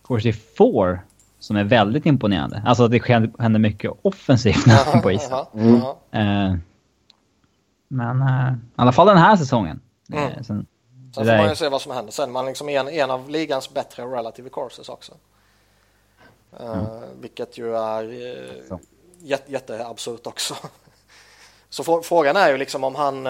Corsi 0.01 0.34
4 0.34 0.99
som 1.39 1.55
är 1.55 1.63
väldigt 1.63 2.05
imponerande. 2.05 2.63
Alltså 2.65 2.84
att 2.84 2.91
det 2.91 3.07
händer 3.39 3.59
mycket 3.59 3.91
offensivt 4.01 4.65
när 4.65 5.01
på 5.01 5.11
isen. 5.11 5.45
Mm. 5.53 5.75
Uh, 5.75 6.57
men 7.88 8.21
uh, 8.21 8.53
i 8.53 8.57
alla 8.75 8.91
fall 8.91 9.07
den 9.07 9.17
här 9.17 9.36
säsongen. 9.36 9.82
Mm. 10.12 10.24
Uh, 10.24 10.34
sen, 10.34 10.66
sen 11.16 11.26
får 11.26 11.38
man 11.38 11.49
ju 11.49 11.55
se 11.55 11.70
vad 11.70 11.82
som 11.82 11.91
händer 11.91 12.12
sen. 12.12 12.32
Man 12.32 12.45
är 12.45 12.49
liksom 12.49 12.70
en, 12.70 12.88
en 12.88 13.12
av 13.12 13.30
ligans 13.30 13.74
bättre 13.74 14.03
relative 14.03 14.49
courses 14.49 14.89
också. 14.89 15.14
Uh, 16.62 16.72
mm. 16.72 17.22
Vilket 17.22 17.58
ju 17.58 17.76
är 17.76 18.03
uh, 18.03 18.78
jätte, 19.20 19.51
jätteabsurt 19.51 20.28
också. 20.28 20.55
Så 21.70 22.01
frågan 22.01 22.36
är 22.36 22.49
ju 22.51 22.58
liksom 22.58 22.84
om 22.84 22.95
han 22.95 23.28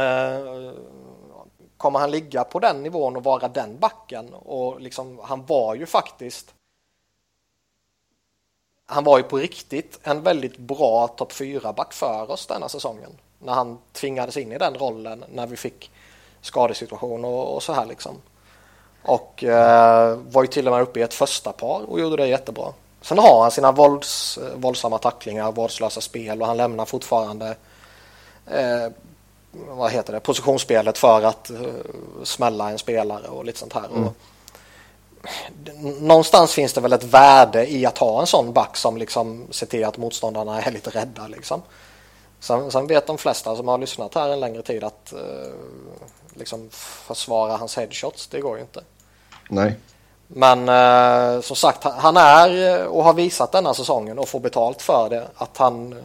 kommer 1.78 2.00
han 2.00 2.12
ligga 2.12 2.44
på 2.44 2.60
den 2.60 2.84
nivån 2.84 3.16
och 3.16 3.24
vara 3.24 3.48
den 3.48 3.80
backen 3.80 4.34
och 4.34 4.82
liksom 4.82 5.20
han 5.24 5.46
var 5.46 5.76
ju 5.76 5.86
faktiskt 5.86 6.54
han 8.90 9.04
var 9.04 9.18
ju 9.18 9.24
på 9.24 9.38
riktigt 9.38 10.00
en 10.04 10.24
väldigt 10.24 10.58
bra 10.58 11.08
topp 11.08 11.32
4-back 11.32 11.94
för 11.94 12.32
oss 12.32 12.48
denna 12.48 12.70
säsongen. 12.70 13.12
När 13.40 13.54
han 13.54 13.78
tvingades 13.92 14.38
in 14.38 14.52
i 14.52 14.58
den 14.58 14.76
rollen 14.76 15.26
när 15.30 15.48
vi 15.48 15.58
fick 15.58 15.92
skadesituation 16.42 17.26
och, 17.26 17.56
och 17.56 17.64
så 17.64 17.74
här 17.74 17.86
liksom. 17.86 18.22
Och 19.04 19.44
eh, 19.44 20.18
var 20.30 20.44
ju 20.44 20.48
till 20.48 20.68
och 20.68 20.74
med 20.74 20.82
uppe 20.82 21.00
i 21.00 21.04
ett 21.04 21.14
första 21.14 21.52
par 21.52 21.90
och 21.90 22.00
gjorde 22.00 22.18
det 22.18 22.28
jättebra. 22.28 22.74
Sen 23.02 23.18
har 23.20 23.42
han 23.42 23.52
sina 23.52 23.72
vålds, 23.72 24.40
våldsamma 24.56 24.98
tacklingar, 24.98 25.52
vårdslösa 25.52 26.02
spel 26.02 26.42
och 26.42 26.48
han 26.48 26.58
lämnar 26.58 26.86
fortfarande 26.86 27.56
eh, 28.48 28.92
vad 29.52 29.92
heter 29.92 30.14
det, 30.14 30.20
positionsspelet 30.20 30.98
för 30.98 31.22
att 31.22 31.52
uh, 31.52 31.68
smälla 32.24 32.70
en 32.70 32.78
spelare 32.78 33.28
och 33.28 33.46
lite 33.46 33.60
sånt 33.60 33.74
här. 33.74 33.86
Mm. 33.86 34.04
Och, 34.04 34.14
någonstans 36.02 36.54
finns 36.54 36.74
det 36.74 36.82
väl 36.82 36.94
ett 36.94 37.04
värde 37.04 37.72
i 37.72 37.86
att 37.86 37.98
ha 37.98 38.22
en 38.22 38.28
sån 38.28 38.54
back 38.54 38.78
som 38.78 38.98
liksom 38.98 39.48
ser 39.52 39.66
till 39.66 39.86
att 39.86 39.98
motståndarna 39.98 40.62
är 40.62 40.72
lite 40.72 40.90
rädda. 40.90 41.28
Liksom. 41.28 41.62
Sen, 42.40 42.72
sen 42.72 42.88
vet 42.88 43.08
de 43.08 43.18
flesta 43.18 43.56
som 43.56 43.68
har 43.68 43.78
lyssnat 43.78 44.16
här 44.16 44.30
en 44.30 44.40
längre 44.40 44.62
tid 44.62 44.84
att 44.84 45.14
uh, 45.14 45.54
liksom 46.38 46.70
försvara 46.72 47.58
hans 47.58 47.76
headshots, 47.76 48.28
det 48.28 48.40
går 48.40 48.58
ju 48.58 48.62
inte. 48.62 48.84
Nej. 49.50 49.76
Men 50.28 50.70
uh, 50.70 51.42
som 51.42 51.56
sagt, 51.56 51.84
han 51.84 52.18
är 52.18 52.86
och 52.88 53.04
har 53.04 53.14
visat 53.14 53.52
denna 53.52 53.74
säsongen 53.74 54.20
och 54.20 54.30
får 54.30 54.40
betalt 54.40 54.82
för 54.82 55.10
det 55.10 55.28
att 55.36 55.58
han 55.58 55.94
uh, 55.94 56.00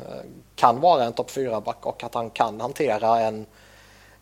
kan 0.56 0.80
vara 0.80 1.04
en 1.04 1.12
topp 1.12 1.30
4-back 1.30 1.86
och 1.86 2.04
att 2.04 2.14
han 2.14 2.30
kan 2.30 2.60
hantera 2.60 3.20
en, 3.20 3.46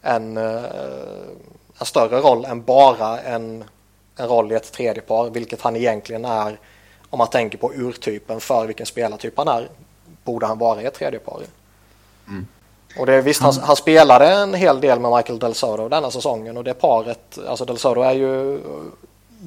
en, 0.03 0.37
en 0.37 1.87
större 1.87 2.21
roll 2.21 2.45
än 2.45 2.63
bara 2.63 3.21
en 3.21 3.65
en 4.21 4.29
roll 4.29 4.53
i 4.53 4.55
ett 4.55 4.73
tredje 4.73 5.03
par, 5.03 5.31
vilket 5.31 5.63
han 5.63 5.77
egentligen 5.77 6.25
är 6.25 6.59
om 7.11 7.19
man 7.19 7.31
tänker 7.31 7.59
på 7.59 7.73
urtypen 7.73 8.41
för 8.41 8.67
vilken 8.67 8.87
spelartyp 8.87 9.37
han 9.37 9.49
är, 9.49 9.69
borde 10.25 10.47
han 10.47 10.59
vara 10.59 10.83
i 10.83 10.85
ett 10.85 10.95
tredje 10.95 11.19
par. 11.19 11.43
Mm. 12.29 12.47
Och 12.97 13.07
det, 13.07 13.21
visst, 13.21 13.43
han, 13.43 13.53
han, 13.63 13.77
spelade 13.77 14.27
en 14.27 14.55
hel 14.55 14.81
del 14.81 15.01
med 15.01 15.11
Michael 15.11 15.39
Del 15.39 15.55
Soto 15.55 15.89
denna 15.89 16.11
säsongen 16.11 16.57
och 16.57 16.65
det 16.65 16.75
paret, 16.75 17.39
alltså 17.49 17.65
Del 17.65 17.79
Soto 17.79 18.01
är 18.01 18.13
ju 18.13 18.61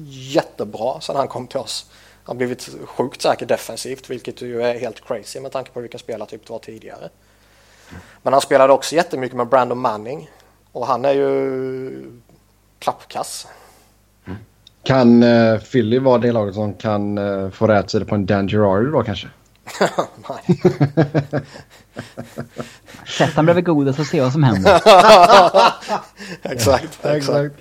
jättebra 0.06 1.00
sedan 1.00 1.16
han 1.16 1.28
kom 1.28 1.46
till 1.46 1.58
oss. 1.58 1.86
Han 2.24 2.36
har 2.36 2.38
blivit 2.38 2.68
sjukt 2.84 3.22
säker 3.22 3.46
defensivt, 3.46 4.10
vilket 4.10 4.42
ju 4.42 4.62
är 4.62 4.78
helt 4.78 5.06
crazy 5.06 5.40
med 5.40 5.52
tanke 5.52 5.70
på 5.70 5.80
vilken 5.80 6.00
spelartyp 6.00 6.46
det 6.46 6.52
var 6.52 6.58
tidigare. 6.58 7.08
Men 8.22 8.32
han 8.32 8.42
spelade 8.42 8.72
också 8.72 8.94
jättemycket 8.94 9.36
med 9.36 9.48
Brandon 9.48 9.78
Manning 9.78 10.30
och 10.72 10.86
han 10.86 11.04
är 11.04 11.12
ju 11.12 12.20
klappkass. 12.78 13.46
Kan 14.82 15.22
uh, 15.22 15.60
Philly 15.60 15.98
vara 15.98 16.18
det 16.18 16.32
laget 16.32 16.54
som 16.54 16.74
kan 16.74 17.18
uh, 17.18 17.50
få 17.50 17.66
rätt 17.66 17.90
sig 17.90 18.04
på 18.04 18.14
en 18.14 18.26
Dan 18.26 18.48
Girardi 18.48 18.90
då 18.90 19.02
kanske? 19.02 19.28
Nej. 20.28 20.62
Sätt 23.18 23.30
han 23.34 23.44
bredvid 23.44 23.64
Godas 23.64 23.98
och 23.98 24.06
se 24.06 24.20
vad 24.20 24.32
som 24.32 24.42
händer. 24.42 24.72
exakt, 26.42 27.04
exakt. 27.04 27.54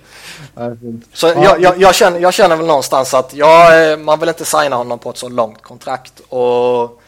Så 1.14 1.28
jag, 1.28 1.62
jag, 1.62 1.78
jag, 1.78 1.96
känner, 1.96 2.20
jag 2.20 2.34
känner 2.34 2.56
väl 2.56 2.66
någonstans 2.66 3.14
att 3.14 3.34
jag, 3.34 3.92
eh, 3.92 3.98
man 3.98 4.20
vill 4.20 4.30
inte 4.30 4.46
signa 4.46 4.76
honom 4.76 5.00
på 5.00 5.10
ett 5.10 5.18
så 5.18 5.30
långt 5.30 5.62
kontrakt. 5.62 6.22
Och 6.30 7.02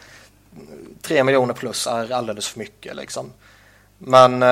tre 1.02 1.24
miljoner 1.24 1.54
plus 1.54 1.86
är 1.86 2.12
alldeles 2.12 2.48
för 2.48 2.58
mycket 2.58 2.96
liksom. 2.96 3.32
Men 3.98 4.44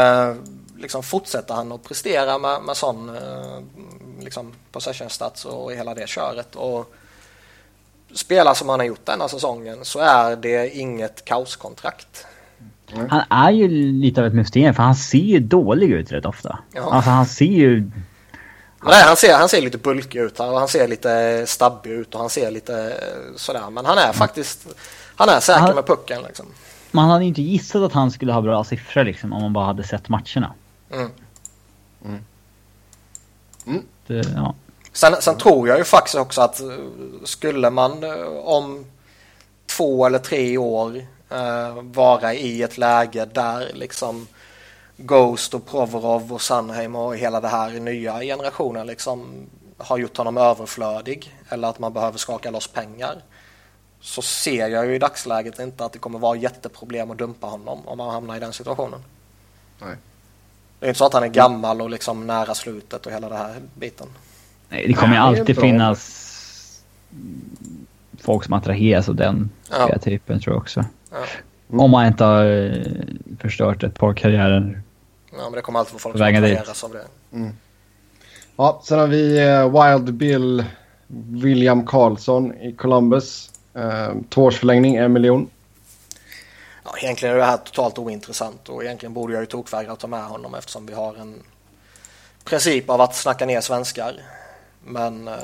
liksom 0.78 1.02
fortsätter 1.02 1.54
han 1.54 1.72
att 1.72 1.82
prestera 1.82 2.38
med, 2.38 2.62
med 2.62 2.76
sån 2.76 3.16
liksom 4.20 4.52
possession 4.72 5.10
stats 5.10 5.44
och 5.44 5.72
hela 5.72 5.94
det 5.94 6.08
köret. 6.08 6.56
Och 6.56 6.94
spelar 8.14 8.54
som 8.54 8.68
han 8.68 8.80
har 8.80 8.86
gjort 8.86 9.06
denna 9.06 9.28
säsongen 9.28 9.84
så 9.84 9.98
är 9.98 10.36
det 10.36 10.76
inget 10.76 11.24
kaoskontrakt. 11.24 12.26
Mm. 12.93 13.09
Han 13.11 13.22
är 13.30 13.51
ju 13.51 13.68
lite 13.93 14.20
av 14.20 14.26
ett 14.26 14.35
mysterium 14.35 14.74
för 14.74 14.82
han 14.82 14.95
ser 14.95 15.18
ju 15.18 15.39
dålig 15.39 15.91
ut 15.91 16.12
rätt 16.12 16.26
ofta. 16.26 16.59
Ja. 16.72 16.93
Alltså 16.93 17.11
han 17.11 17.26
ser 17.26 17.45
ju... 17.45 17.91
Nej, 18.87 19.03
han 19.03 19.16
ser, 19.16 19.35
han 19.35 19.49
ser 19.49 19.62
lite 19.62 19.78
bulkig 19.78 20.18
ut 20.18 20.41
och 20.41 20.47
han 20.47 20.68
ser 20.68 20.89
lite 20.89 21.45
stabbig 21.47 21.91
ut 21.91 22.14
och 22.14 22.20
han 22.20 22.30
ser 22.30 22.51
lite 22.51 22.97
sådär. 23.37 23.70
Men 23.70 23.87
han 23.87 23.99
är 23.99 24.05
mm. 24.05 24.14
faktiskt... 24.14 24.66
Han 25.16 25.28
är 25.28 25.41
säker 25.41 25.61
han, 25.61 25.74
med 25.74 25.87
pucken 25.87 26.22
liksom. 26.22 26.47
Man 26.91 27.11
hade 27.11 27.24
inte 27.24 27.43
gissat 27.43 27.82
att 27.82 27.93
han 27.93 28.11
skulle 28.11 28.32
ha 28.32 28.41
bra 28.41 28.64
siffror 28.64 29.05
liksom 29.05 29.32
om 29.32 29.43
man 29.43 29.53
bara 29.53 29.66
hade 29.66 29.85
sett 29.85 30.09
matcherna. 30.09 30.55
Mm. 30.93 31.11
Mm. 32.05 32.24
Mm. 33.66 33.82
Det, 34.07 34.32
ja. 34.37 34.55
sen, 34.93 35.14
sen, 35.20 35.37
tror 35.37 35.68
jag 35.68 35.78
ju 35.78 35.85
faktiskt 35.85 36.14
också 36.14 36.41
att 36.41 36.61
eh, 36.61 36.66
skulle 37.24 37.70
man 37.70 38.05
eh, 38.05 38.26
om 38.45 38.85
två 39.66 40.07
eller 40.07 40.18
tre 40.18 40.59
år 40.59 41.07
uh, 41.32 41.82
vara 41.82 42.34
i 42.34 42.62
ett 42.62 42.78
läge 42.78 43.24
där 43.24 43.70
liksom 43.74 44.26
Ghost 44.96 45.54
och 45.54 45.66
Provorov 45.66 46.32
och 46.32 46.42
Sunheim 46.42 46.96
och 46.96 47.16
hela 47.16 47.40
det 47.40 47.48
här 47.48 47.70
nya 47.70 48.20
generationen 48.20 48.86
liksom 48.86 49.46
har 49.78 49.98
gjort 49.98 50.16
honom 50.16 50.36
överflödig 50.36 51.34
eller 51.48 51.68
att 51.68 51.78
man 51.78 51.92
behöver 51.92 52.18
skaka 52.18 52.50
loss 52.50 52.66
pengar 52.66 53.22
så 54.00 54.22
ser 54.22 54.68
jag 54.68 54.86
ju 54.86 54.94
i 54.94 54.98
dagsläget 54.98 55.58
inte 55.58 55.84
att 55.84 55.92
det 55.92 55.98
kommer 55.98 56.18
vara 56.18 56.36
jätteproblem 56.36 57.10
att 57.10 57.18
dumpa 57.18 57.46
honom 57.46 57.88
om 57.88 57.98
man 57.98 58.10
hamnar 58.10 58.36
i 58.36 58.40
den 58.40 58.52
situationen. 58.52 59.00
Nej. 59.80 59.96
Det 60.80 60.86
är 60.86 60.88
inte 60.88 60.98
så 60.98 61.06
att 61.06 61.12
han 61.12 61.22
är 61.22 61.28
gammal 61.28 61.80
och 61.80 61.90
liksom 61.90 62.26
nära 62.26 62.54
slutet 62.54 63.06
och 63.06 63.12
hela 63.12 63.28
det 63.28 63.36
här 63.36 63.60
biten. 63.74 64.06
Nej, 64.68 64.86
det 64.88 64.94
kommer 64.94 65.14
ju 65.14 65.20
alltid 65.20 65.60
finnas 65.60 66.24
folk 68.20 68.44
som 68.44 68.52
attraheras 68.52 69.08
av 69.08 69.14
den 69.14 69.50
Ja. 69.70 69.98
typen 69.98 70.40
tror 70.40 70.54
jag 70.54 70.62
också. 70.62 70.84
Ja. 71.14 71.26
Om 71.78 71.90
man 71.90 72.06
inte 72.06 72.24
har 72.24 72.44
eh, 72.44 72.82
förstört 73.40 73.82
ett 73.82 73.98
par 73.98 74.14
karriärer. 74.14 74.82
Ja, 75.32 75.42
men 75.42 75.52
det 75.52 75.60
kommer 75.60 75.78
alltid 75.78 75.92
vara 75.92 76.00
folk 76.00 76.12
som 76.12 76.20
Vägen 76.20 76.42
dit. 76.42 76.52
attraheras 76.52 76.84
av 76.84 76.92
det. 76.92 77.04
Ja, 78.56 78.82
sen 78.84 78.98
har 78.98 79.06
vi 79.06 79.38
eh, 79.48 79.82
Wild 79.82 80.14
Bill 80.14 80.64
William 81.16 81.86
Karlsson 81.86 82.54
i 82.54 82.72
Columbus. 82.72 83.50
Eh, 83.74 84.12
tvåårsförlängning, 84.28 84.96
en 84.96 85.12
miljon. 85.12 85.50
Ja, 86.84 86.90
egentligen 86.98 87.34
är 87.34 87.38
det 87.38 87.44
här 87.44 87.56
totalt 87.56 87.98
ointressant 87.98 88.68
och 88.68 88.84
egentligen 88.84 89.14
borde 89.14 89.32
jag 89.32 89.40
ju 89.42 89.46
tokvägra 89.46 89.92
att 89.92 90.00
ta 90.00 90.06
med 90.06 90.24
honom 90.24 90.54
eftersom 90.54 90.86
vi 90.86 90.94
har 90.94 91.14
en 91.14 91.42
princip 92.44 92.90
av 92.90 93.00
att 93.00 93.14
snacka 93.14 93.46
ner 93.46 93.60
svenskar. 93.60 94.14
Men 94.84 95.28
eh, 95.28 95.34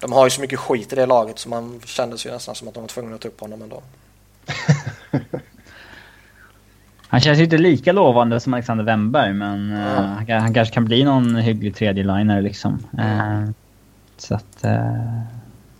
de 0.00 0.12
har 0.12 0.26
ju 0.26 0.30
så 0.30 0.40
mycket 0.40 0.58
skit 0.58 0.92
i 0.92 0.96
det 0.96 1.06
laget 1.06 1.38
så 1.38 1.48
man 1.48 1.80
kändes 1.84 2.26
ju 2.26 2.30
nästan 2.30 2.54
som 2.54 2.68
att 2.68 2.74
de 2.74 2.80
var 2.80 2.88
tvungna 2.88 3.14
att 3.14 3.20
ta 3.20 3.28
upp 3.28 3.40
honom 3.40 3.62
ändå. 3.62 3.82
Han 7.10 7.20
känns 7.20 7.38
ju 7.38 7.44
inte 7.44 7.58
lika 7.58 7.92
lovande 7.92 8.40
som 8.40 8.54
Alexander 8.54 8.84
Wennberg 8.84 9.32
men 9.32 9.72
eh, 9.72 9.78
Ja. 9.80 9.86
han, 9.94 10.26
han 10.40 10.54
kanske 10.54 10.74
kan 10.74 10.84
bli 10.84 11.04
någon 11.04 11.36
hygglig 11.36 11.74
tredje-liner 11.76 12.42
liksom. 12.42 12.78
Eh, 12.98 13.44
så 14.16 14.34
att... 14.34 14.64
Uh, 14.64 15.20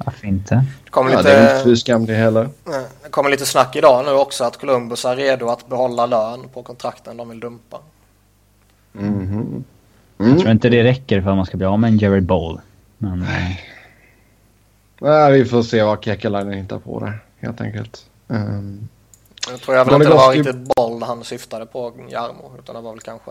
varför 0.04 0.26
inte? 0.26 0.54
Det 0.84 0.90
kommer, 0.90 1.12
Ja, 1.12 1.22
det 1.22 1.32
är 1.32 1.56
inte 1.56 1.68
lite, 1.68 1.80
skam 1.80 2.06
det 2.06 2.14
heller. 2.14 2.48
nej, 2.64 2.86
det 3.04 3.08
kommer 3.10 3.30
lite 3.30 3.46
snack 3.46 3.76
idag 3.76 4.04
nu 4.04 4.10
också 4.12 4.44
att 4.44 4.56
Columbus 4.56 5.04
är 5.04 5.16
redo 5.16 5.48
att 5.48 5.68
behålla 5.68 6.06
lön 6.06 6.40
på 6.54 6.62
kontrakten 6.62 7.16
de 7.16 7.28
vill 7.28 7.40
dumpa. 7.40 7.78
Mhm. 8.92 9.64
Jag 10.16 10.38
tror 10.38 10.50
inte 10.50 10.68
det 10.68 10.82
räcker 10.84 11.20
för 11.22 11.30
att 11.30 11.36
man 11.36 11.46
ska 11.46 11.56
bli 11.56 11.66
av 11.66 11.78
med 11.80 11.88
en 11.88 11.98
Jared 11.98 12.22
Bowl. 12.26 12.60
Men... 12.98 13.22
eh, 13.22 13.28
Nej, 15.00 15.32
vi 15.32 15.44
får 15.44 15.62
se 15.62 15.82
vad 15.82 16.04
Kekalainen 16.04 16.52
hittar 16.54 16.78
på 16.78 17.00
där, 17.00 17.18
helt 17.38 17.60
enkelt. 17.60 18.06
Um, 18.28 18.88
Nu 19.50 19.58
tror 19.58 19.76
jag 19.76 19.84
väl 19.84 19.94
inte 19.94 20.08
det 20.08 20.14
var 20.14 20.32
riktigt 20.32 20.74
boll 20.76 21.02
han 21.02 21.24
syftade 21.24 21.66
på, 21.66 21.92
Jarmo, 22.08 22.52
utan 22.58 22.74
det 22.74 22.80
var 22.80 22.90
väl 22.90 23.00
kanske 23.00 23.30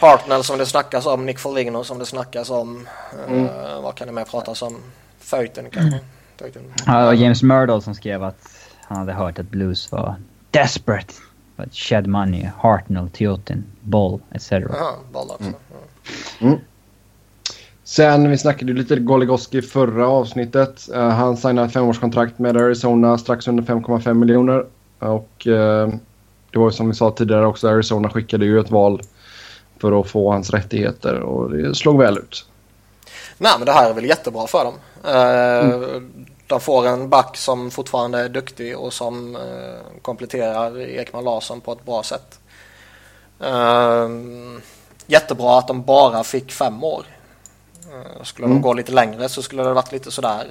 Hartnell 0.00 0.44
som 0.44 0.58
det 0.58 0.66
snackas 0.66 1.06
om, 1.06 1.26
Nick 1.26 1.38
Foligno 1.38 1.84
som 1.84 1.98
det 1.98 2.06
snackas 2.06 2.50
om. 2.50 2.88
Eh, 3.28 3.80
vad 3.82 3.94
kan 3.94 4.06
det 4.06 4.12
mer 4.12 4.24
pratas 4.24 4.62
om? 4.62 4.76
Föjten 5.18 5.70
kanske? 5.70 6.00
Föjten. 6.36 6.62
Ja, 6.86 6.98
det 6.98 7.04
var 7.06 7.12
James 7.12 7.42
Murdoch 7.42 7.84
som 7.84 7.94
skrev 7.94 8.22
att 8.22 8.48
han 8.82 8.98
hade 8.98 9.12
hört 9.12 9.38
att 9.38 9.46
Blues 9.46 9.92
var 9.92 10.14
desperate. 10.50 11.14
But 11.56 11.74
shed 11.74 12.06
money, 12.06 12.50
Hartnell, 12.58 13.10
Teotin, 13.10 13.64
Boll, 13.80 14.20
etc. 14.30 14.50
Jaha, 14.52 14.94
boll 15.12 15.30
också. 15.30 15.52
Ja. 16.38 16.56
Sen, 17.90 18.30
vi 18.30 18.38
snackade 18.38 18.72
ju 18.72 18.78
lite 18.78 18.96
Goligoski 18.96 19.62
förra 19.62 20.08
avsnittet. 20.08 20.88
Eh, 20.94 21.08
han 21.08 21.36
signade 21.36 21.66
ett 21.66 21.72
femårskontrakt 21.72 22.38
med 22.38 22.56
Arizona 22.56 23.18
strax 23.18 23.48
under 23.48 23.62
5,5 23.62 24.14
miljoner. 24.14 24.66
Och 24.98 25.46
eh, 25.46 25.88
det 26.50 26.58
var 26.58 26.66
ju 26.66 26.72
som 26.72 26.88
vi 26.88 26.94
sa 26.94 27.10
tidigare 27.10 27.46
också, 27.46 27.68
Arizona 27.68 28.10
skickade 28.10 28.44
ju 28.44 28.60
ett 28.60 28.70
val 28.70 29.00
för 29.80 30.00
att 30.00 30.10
få 30.10 30.32
hans 30.32 30.50
rättigheter 30.50 31.20
och 31.20 31.50
det 31.50 31.74
slog 31.74 31.98
väl 31.98 32.18
ut. 32.18 32.46
Nej 33.38 33.52
men 33.58 33.66
det 33.66 33.72
här 33.72 33.90
är 33.90 33.94
väl 33.94 34.04
jättebra 34.04 34.46
för 34.46 34.64
dem. 34.64 34.74
Eh, 35.04 36.00
De 36.46 36.60
får 36.60 36.86
en 36.86 37.08
back 37.08 37.36
som 37.36 37.70
fortfarande 37.70 38.18
är 38.18 38.28
duktig 38.28 38.78
och 38.78 38.92
som 38.92 39.38
kompletterar 40.02 40.80
Ekman 40.80 41.24
Larsson 41.24 41.60
på 41.60 41.72
ett 41.72 41.84
bra 41.84 42.02
sätt. 42.02 42.40
Jättebra 45.06 45.58
att 45.58 45.68
de 45.68 45.82
bara 45.82 46.24
fick 46.24 46.52
fem 46.52 46.84
år. 46.84 47.04
Eh, 48.00 48.22
skulle 48.22 48.48
de 48.48 48.62
gå 48.62 48.72
lite 48.72 48.92
längre 48.92 49.28
så 49.28 49.42
skulle 49.42 49.62
det 49.62 49.72
varit 49.72 49.92
lite 49.92 50.10
sådär. 50.10 50.46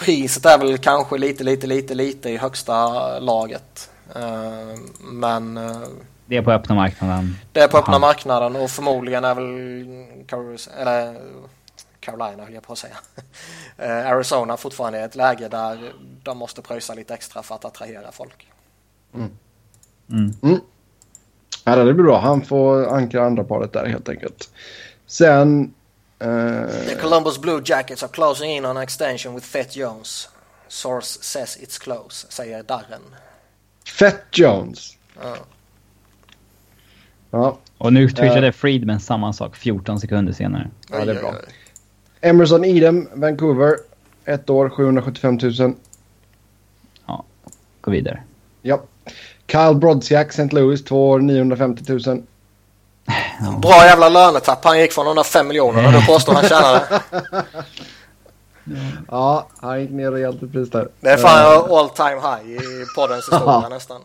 Priset 0.00 0.46
är 0.46 0.58
väl 0.58 0.78
kanske 0.78 1.18
lite, 1.18 1.44
lite, 1.44 1.66
lite, 1.66 1.94
lite 1.94 2.30
i 2.30 2.36
högsta 2.36 3.18
laget. 3.18 3.90
Eh, 4.16 4.78
Men 5.00 5.56
eh, 5.56 5.80
Det 6.26 6.36
är 6.36 6.42
på 6.42 6.52
öppna 6.52 6.74
marknaden. 6.74 7.36
det 7.52 7.60
är 7.60 7.68
på 7.68 7.78
öppna 7.78 7.92
Aha. 7.92 7.98
marknaden 7.98 8.56
och 8.56 8.70
förmodligen 8.70 9.24
är 9.24 9.34
väl 9.34 9.44
eller 10.78 11.16
Carolina 12.00 12.44
höll 12.44 12.54
jag 12.54 12.62
på 12.62 12.72
att 12.72 12.78
säga. 12.78 12.96
Arizona 14.12 14.56
fortfarande 14.56 14.98
i 14.98 15.02
ett 15.02 15.14
läge 15.14 15.48
där 15.48 15.92
de 16.22 16.38
måste 16.38 16.62
pröjsa 16.62 16.94
lite 16.94 17.14
extra 17.14 17.42
för 17.42 17.54
att 17.54 17.64
attrahera 17.64 18.12
folk. 18.12 18.48
Mm. 19.14 20.60
Ja, 21.64 21.76
det 21.76 21.94
blir 21.94 22.04
bra. 22.04 22.18
Han 22.18 22.42
får 22.42 22.86
ankra 22.94 23.26
andra 23.26 23.44
paret 23.44 23.72
där 23.72 23.86
helt 23.86 24.08
enkelt. 24.08 24.50
Sen... 25.06 25.74
Eh, 26.20 26.86
The 26.86 26.94
Columbus 27.00 27.38
Blue 27.38 27.62
Jackets 27.64 28.02
are 28.02 28.12
closing 28.12 28.50
in 28.56 28.64
on 28.64 28.76
an 28.76 28.82
extension 28.82 29.34
with 29.34 29.46
Fett 29.46 29.76
Jones. 29.76 30.28
Source 30.68 31.18
says 31.22 31.58
it's 31.60 31.78
close, 31.78 32.26
säger 32.28 32.62
Darren. 32.62 33.02
Fett 33.98 34.24
Jones. 34.30 34.96
Ja. 35.22 35.36
Ja, 37.30 37.58
Och 37.78 37.92
nu 37.92 38.08
twittrade 38.08 38.52
Friedman 38.52 39.00
samma 39.00 39.32
sak 39.32 39.56
14 39.56 40.00
sekunder 40.00 40.32
senare. 40.32 40.70
Ja, 40.90 41.04
det 41.04 41.12
är 41.12 41.20
bra. 41.20 41.34
Emerson 42.20 42.64
Edem, 42.64 43.08
Vancouver. 43.14 43.76
Ett 44.24 44.50
år, 44.50 44.68
775 44.68 45.38
000. 45.42 45.74
Ja, 47.06 47.24
gå 47.80 47.90
vidare. 47.90 48.22
Ja. 48.62 48.82
Kyle 49.46 49.74
Brodziak, 49.74 50.28
St. 50.28 50.52
Louis, 50.54 50.84
två 50.84 51.08
år, 51.08 51.18
950 51.20 51.92
000. 52.06 52.22
Bra 53.62 53.84
jävla 53.84 54.08
lönetapp. 54.08 54.64
Han 54.64 54.78
gick 54.80 54.92
från 54.92 55.06
de 55.06 55.16
där 55.16 55.22
fem 55.22 55.48
miljonerna 55.48 55.88
och 55.88 55.94
du 55.94 56.06
påstår 56.06 56.32
han 56.34 56.44
tjänade. 56.44 56.82
Ja, 59.08 59.48
han 59.60 59.80
gick 59.80 59.90
ner 59.90 60.10
rejält 60.10 60.42
i 60.42 60.46
pris 60.46 60.70
där. 60.70 60.88
Det 61.00 61.08
är 61.08 61.16
fan 61.16 61.70
all 61.70 61.88
time 61.88 62.20
high 62.20 62.50
i 62.50 62.84
poddens 62.96 63.28
historia 63.32 63.68
nästan. 63.68 64.00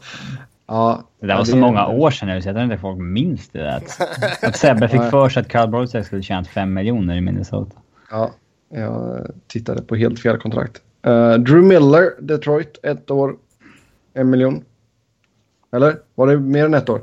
Ja, 0.67 1.03
Det 1.21 1.27
där 1.27 1.33
var 1.33 1.41
ja, 1.41 1.45
så 1.45 1.57
många 1.57 1.87
år 1.87 2.11
sedan 2.11 2.27
nu 2.27 2.41
så 2.41 2.47
jag 2.47 2.55
tror 2.55 2.63
inte 2.63 2.77
folk 2.77 2.99
minns 2.99 3.49
det 3.49 3.59
där. 3.59 3.77
Att, 3.77 4.43
att 4.43 4.57
Sebbe 4.57 4.89
fick 4.89 5.01
för 5.01 5.29
sig 5.29 5.41
att 5.41 5.47
Carl 5.47 5.69
Brodziak 5.69 6.05
skulle 6.05 6.23
tjäna 6.23 6.43
5 6.43 6.73
miljoner 6.73 7.15
i 7.15 7.21
Minnesota. 7.21 7.75
Ja, 8.11 8.31
jag 8.69 9.27
tittade 9.47 9.81
på 9.81 9.95
helt 9.95 10.19
fel 10.19 10.37
kontrakt. 10.37 10.81
Eh, 11.05 11.33
Drew 11.33 11.63
Miller, 11.63 12.11
Detroit, 12.19 12.79
ett 12.83 13.11
år, 13.11 13.35
en 14.13 14.29
miljon. 14.29 14.63
Eller? 15.75 15.95
Var 16.15 16.27
det 16.27 16.37
mer 16.37 16.65
än 16.65 16.73
ett 16.73 16.89
år? 16.89 17.01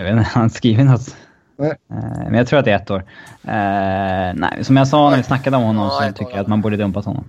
Jag 0.00 0.04
vet 0.04 0.12
inte, 0.18 0.30
han 0.34 0.50
skriver 0.50 0.84
något. 0.84 1.16
Nej. 1.56 1.70
Eh, 1.70 1.76
men 2.24 2.34
jag 2.34 2.46
tror 2.46 2.58
att 2.58 2.64
det 2.64 2.70
är 2.72 2.76
ett 2.76 2.90
år. 2.90 3.04
Eh, 3.44 4.34
nej, 4.34 4.64
som 4.64 4.76
jag 4.76 4.88
sa 4.88 5.10
när 5.10 5.16
vi 5.16 5.22
snackade 5.22 5.56
om 5.56 5.62
honom 5.62 5.84
Ja, 5.86 6.06
så 6.08 6.12
tycker 6.12 6.30
ja. 6.30 6.36
jag 6.36 6.40
att 6.42 6.48
man 6.48 6.60
borde 6.60 6.76
dumpat 6.76 7.04
honom. 7.04 7.24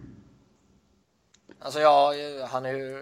Alltså 1.60 1.80
ja, 1.80 2.14
han 2.52 2.66
är 2.66 2.70
ju... 2.72 3.02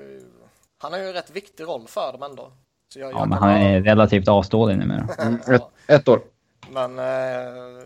Han 0.82 0.92
har 0.94 1.00
ju 1.00 1.08
en 1.08 1.14
rätt 1.14 1.32
viktig 1.32 1.64
roll 1.64 1.88
för 1.88 2.12
dem 2.12 2.24
ändå. 2.24 2.52
Så 2.94 3.00
jag, 3.00 3.12
Ja, 3.14 3.20
jag 3.20 3.30
men 3.30 3.38
han 3.38 3.50
ha- 3.50 3.58
är 3.58 3.82
relativt 3.82 4.28
avståelig 4.28 4.78
numera. 4.78 5.08
Mm, 5.20 5.40
ett, 5.48 5.62
ett 5.88 6.08
år. 6.08 6.22
Men 6.72 7.00
eh, 7.00 7.84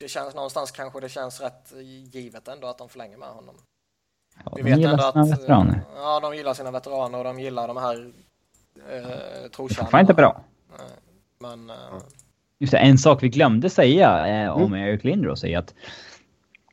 det 0.00 0.08
känns 0.08 0.34
någonstans 0.34 0.70
kanske 0.70 1.00
det 1.00 1.08
känns 1.08 1.40
rätt 1.40 1.72
givet 2.12 2.48
ändå 2.48 2.66
att 2.66 2.78
de 2.78 2.88
förlänger 2.88 3.16
med 3.16 3.28
honom. 3.28 3.54
Ja, 4.44 4.52
Vi 4.56 4.62
de 4.62 4.70
vet 4.70 4.78
gillar 4.78 4.92
ändå 4.92 5.12
sina 5.12 5.22
att 5.22 5.30
veteraner. 5.40 5.80
ja, 5.96 6.20
de 6.20 6.36
gillar 6.36 6.54
sina 6.54 6.70
veteraner 6.70 7.18
och 7.18 7.24
de 7.24 7.40
gillar 7.40 7.68
de 7.68 7.76
här 7.76 8.12
eh, 8.92 9.50
trotjänarna. 9.50 9.90
Fan 9.90 10.00
inte 10.00 10.14
bra. 10.14 10.40
Men 11.40 11.70
eh, 11.70 11.76
Just 12.58 12.72
det, 12.72 12.78
en 12.78 12.98
sak 12.98 13.22
vi 13.22 13.28
glömde 13.28 13.70
säga 13.70 14.26
eh, 14.26 14.50
om 14.50 14.62
Mm. 14.74 14.88
Eric 14.88 15.04
Lindros 15.04 15.44
är 15.44 15.58
att 15.58 15.74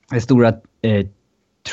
det 0.10 0.22
stora 0.22 0.50
eh, 0.82 1.08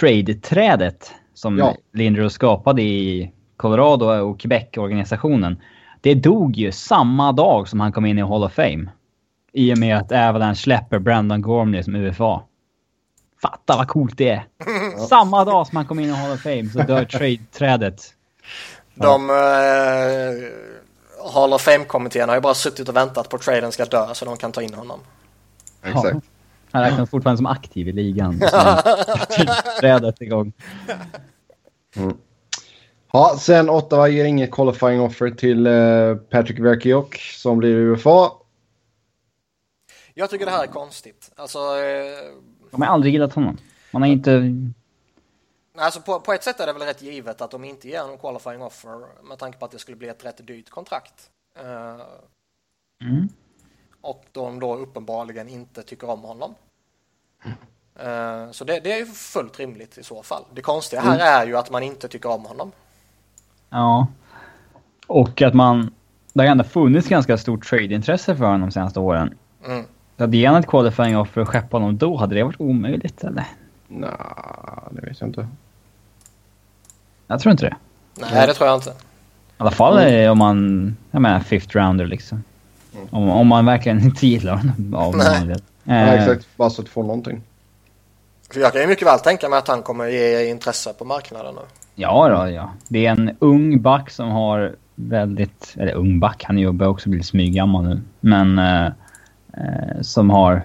trade-trädet 0.00 1.14
som 1.34 1.58
Ja. 1.58 1.76
Lindros 1.92 2.32
skapade 2.32 2.82
i 2.82 3.32
Colorado 3.56 4.04
och 4.06 4.40
Quebec-organisationen. 4.40 5.60
Det 6.00 6.14
dog 6.14 6.56
ju 6.56 6.72
samma 6.72 7.32
dag 7.32 7.68
som 7.68 7.80
han 7.80 7.92
kom 7.92 8.06
in 8.06 8.18
i 8.18 8.22
Hall 8.22 8.44
of 8.44 8.52
Fame. 8.52 8.90
I 9.52 9.74
och 9.74 9.78
med 9.78 9.96
att 9.96 10.12
Avalanche 10.12 10.54
släpper 10.54 10.98
Brandon 10.98 11.42
Gormley 11.42 11.82
som 11.82 11.94
UFA. 11.94 12.42
Fatta 13.42 13.76
vad 13.76 13.88
coolt 13.88 14.18
det 14.18 14.28
är! 14.28 14.44
Samma 15.08 15.44
dag 15.44 15.66
som 15.66 15.76
han 15.76 15.86
kom 15.86 16.00
in 16.00 16.08
i 16.08 16.12
Hall 16.12 16.32
of 16.32 16.40
Fame 16.42 16.64
så 16.64 16.82
dör 16.82 17.04
trade-trädet. 17.04 18.14
De 19.00 19.30
eh, 19.30 19.36
Hall 21.34 21.52
of 21.52 21.62
Fame-kommittén 21.62 22.28
har 22.28 22.36
ju 22.36 22.40
bara 22.40 22.54
suttit 22.54 22.88
och 22.88 22.96
väntat 22.96 23.28
på 23.28 23.36
att 23.36 23.42
traden 23.42 23.72
ska 23.72 23.84
dö 23.84 24.14
så 24.14 24.24
de 24.24 24.36
kan 24.36 24.52
ta 24.52 24.62
in 24.62 24.74
honom. 24.74 25.00
Exakt. 25.82 26.26
Han 26.72 26.82
räknas 26.82 27.10
fortfarande 27.10 27.36
som 27.36 27.46
aktiv 27.46 27.88
i 27.88 27.92
ligan. 27.92 28.40
Trädet 29.80 30.20
igång. 30.20 30.52
Ja, 33.12 33.36
sen 33.38 33.70
Ottawa 33.70 34.08
ger 34.08 34.24
inget 34.24 34.50
qualifying 34.50 35.00
offer 35.00 35.30
till 35.30 35.66
uh, 35.66 36.16
Patrick 36.16 36.58
Verkiok 36.58 37.16
som 37.16 37.58
blir 37.58 37.76
UFA. 37.76 38.30
Jag 40.14 40.30
tycker 40.30 40.46
det 40.46 40.52
här 40.52 40.62
är 40.62 40.66
konstigt. 40.66 41.30
Alltså, 41.36 41.58
eh, 41.58 42.34
De 42.70 42.82
har 42.82 42.88
aldrig 42.88 43.12
gillat 43.12 43.32
honom. 43.32 43.56
Man 43.90 44.02
har 44.02 44.08
inte... 44.08 44.42
alltså 45.80 46.00
på, 46.00 46.20
på 46.20 46.32
ett 46.32 46.44
sätt 46.44 46.60
är 46.60 46.66
det 46.66 46.72
väl 46.72 46.82
rätt 46.82 47.02
givet 47.02 47.40
att 47.40 47.50
de 47.50 47.64
inte 47.64 47.88
ger 47.88 48.00
honom 48.00 48.18
qualifying 48.18 48.62
offer 48.62 49.22
med 49.22 49.38
tanke 49.38 49.58
på 49.58 49.64
att 49.64 49.70
det 49.70 49.78
skulle 49.78 49.96
bli 49.96 50.08
ett 50.08 50.24
rätt 50.24 50.46
dyrt 50.46 50.70
kontrakt. 50.70 51.30
Eh, 51.58 52.00
Mm. 53.02 53.28
och 54.00 54.24
de 54.32 54.60
då 54.60 54.76
uppenbarligen 54.76 55.48
inte 55.48 55.82
tycker 55.82 56.10
om 56.10 56.20
honom. 56.20 56.54
Eh, 57.98 58.50
så 58.50 58.64
det, 58.64 58.80
det 58.80 58.92
är 58.92 58.98
ju 58.98 59.06
fullt 59.06 59.58
rimligt 59.58 59.98
i 59.98 60.02
så 60.02 60.22
fall. 60.22 60.44
Det 60.54 60.62
konstiga 60.62 61.02
här 61.02 61.42
är 61.42 61.46
ju 61.46 61.56
att 61.56 61.70
man 61.70 61.82
inte 61.82 62.08
tycker 62.08 62.28
om 62.28 62.44
honom. 62.44 62.72
Ja. 63.70 64.06
Och 65.06 65.42
att 65.42 65.54
man... 65.54 65.94
Det 66.32 66.42
har 66.42 66.48
ändå 66.48 66.64
funnits 66.64 67.08
ganska 67.08 67.38
stort 67.38 67.66
trade-intresse 67.70 68.36
för 68.36 68.44
honom 68.44 68.60
de 68.60 68.70
senaste 68.70 69.00
åren. 69.00 69.34
Mm. 69.66 69.84
Så 70.16 70.24
att 70.24 70.34
ge 70.34 70.48
honom 70.48 70.60
ett 70.60 70.68
qualifying 70.68 71.16
offer 71.16 71.40
och 71.40 71.48
skeppa 71.48 71.76
honom 71.76 71.98
då, 71.98 72.16
hade 72.16 72.34
det 72.34 72.42
varit 72.42 72.60
omöjligt 72.60 73.24
eller? 73.24 73.46
Nej, 73.88 74.10
det 74.90 75.00
vet 75.00 75.20
jag 75.20 75.28
inte. 75.28 75.48
Jag 77.30 77.40
tror 77.40 77.52
inte 77.52 77.64
det. 77.64 77.76
Nej, 78.32 78.46
det 78.46 78.54
tror 78.54 78.68
jag 78.68 78.76
inte. 78.76 78.90
I 78.90 78.92
alla 79.56 79.70
fall 79.70 79.98
eh, 79.98 80.30
om 80.30 80.38
man... 80.38 80.96
Jag 81.10 81.22
menar 81.22 81.40
fifth 81.40 81.76
rounder 81.76 82.06
liksom. 82.06 82.44
Om, 83.10 83.30
om 83.30 83.46
man 83.46 83.66
verkligen 83.66 84.00
inte 84.04 84.26
gillar 84.26 84.56
honom 84.56 85.14
Nej. 85.16 85.48
Ja, 85.50 85.56
Eh, 85.94 86.12
exakt. 86.12 86.46
Bara 86.56 86.70
så 86.70 86.82
att 86.82 86.88
få 86.88 87.02
någonting. 87.02 87.40
För 88.52 88.60
jag 88.60 88.72
kan 88.72 88.80
ju 88.80 88.86
mycket 88.86 89.06
väl 89.06 89.18
tänka 89.18 89.48
mig 89.48 89.58
att 89.58 89.68
han 89.68 89.82
kommer 89.82 90.06
ge 90.06 90.50
intresse 90.50 90.92
på 90.92 91.04
marknaden 91.04 91.54
nu. 91.54 91.60
Ja, 91.94 92.28
då, 92.28 92.50
ja. 92.50 92.70
Det 92.88 93.06
är 93.06 93.10
en 93.10 93.36
ung 93.38 93.82
back 93.82 94.10
som 94.10 94.30
har 94.30 94.74
väldigt... 94.94 95.74
Eller 95.78 95.92
ung 95.92 96.20
back, 96.20 96.44
han 96.44 96.76
börjar 96.76 96.90
också 96.90 97.08
bli 97.08 97.22
smyggammal 97.22 97.84
nu. 97.84 98.00
Men 98.20 98.58
eh, 98.58 98.86
eh, 99.52 100.00
som 100.00 100.30
har 100.30 100.62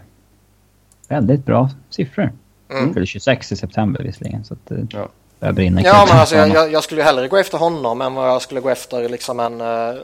väldigt 1.07 1.45
bra 1.45 1.69
siffror. 1.89 2.31
Mm. 2.69 2.93
Fyller 2.93 3.05
26 3.05 3.51
i 3.51 3.55
september 3.55 4.03
visserligen, 4.03 4.43
så 4.43 4.53
att 4.53 4.71
Ja. 4.89 5.09
Börjar 5.45 5.53
brinna. 5.53 5.81
Ja, 5.81 6.05
men 6.07 6.17
alltså, 6.17 6.35
jag, 6.35 6.71
jag, 6.71 6.83
skulle 6.83 7.01
ju 7.01 7.05
hellre 7.05 7.27
gå 7.27 7.37
efter 7.37 7.57
honom 7.57 8.01
än 8.01 8.13
vad 8.13 8.29
jag 8.29 8.41
skulle 8.41 8.61
gå 8.61 8.69
efter 8.69 9.09
liksom 9.09 9.39
en... 9.39 9.61
Uh, 9.61 9.95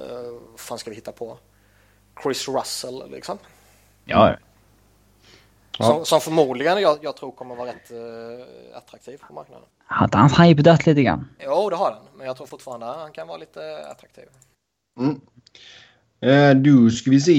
vad 0.52 0.60
fan 0.60 0.78
ska 0.78 0.90
vi 0.90 0.96
hitta 0.96 1.12
på? 1.12 1.38
Chris 2.24 2.48
Russell 2.48 3.12
liksom. 3.12 3.38
Ja, 4.06 4.36
Ja. 5.78 5.86
Som, 5.86 6.06
som 6.06 6.22
förmodligen 6.22 6.82
jag, 6.82 6.98
jag 7.02 7.16
tror 7.18 7.32
kommer 7.32 7.56
vara 7.56 7.68
rätt 7.68 7.92
eh, 7.92 8.78
attraktiv 8.78 9.18
på 9.28 9.34
marknaden. 9.34 9.66
hade 9.86 10.18
hans 10.18 10.40
hype 10.40 10.62
dött 10.62 10.86
lite 10.86 11.04
grann? 11.04 11.28
Jo, 11.40 11.70
det 11.70 11.76
har 11.76 11.92
den. 11.92 12.00
Men 12.18 12.28
jag 12.28 12.38
tror 12.38 12.48
fortfarande 12.48 12.90
att 12.90 12.98
han 12.98 13.12
kan 13.12 13.28
vara 13.28 13.38
lite 13.38 13.60
attraktiv. 13.92 14.24
Mm. 15.00 15.22
Eh, 16.22 16.56
du, 16.62 16.92
ska 16.92 17.12
vi 17.12 17.20
se. 17.20 17.34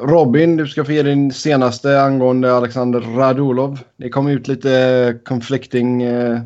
Robin, 0.00 0.56
du 0.56 0.66
ska 0.66 0.84
få 0.84 0.92
ge 0.92 1.02
din 1.02 1.32
senaste 1.32 2.02
angående 2.02 2.56
Alexander 2.56 3.00
Radulov. 3.00 3.78
Det 3.96 4.10
kom 4.10 4.28
ut 4.28 4.48
lite 4.48 5.18
conflicting 5.24 6.02
eh, 6.02 6.40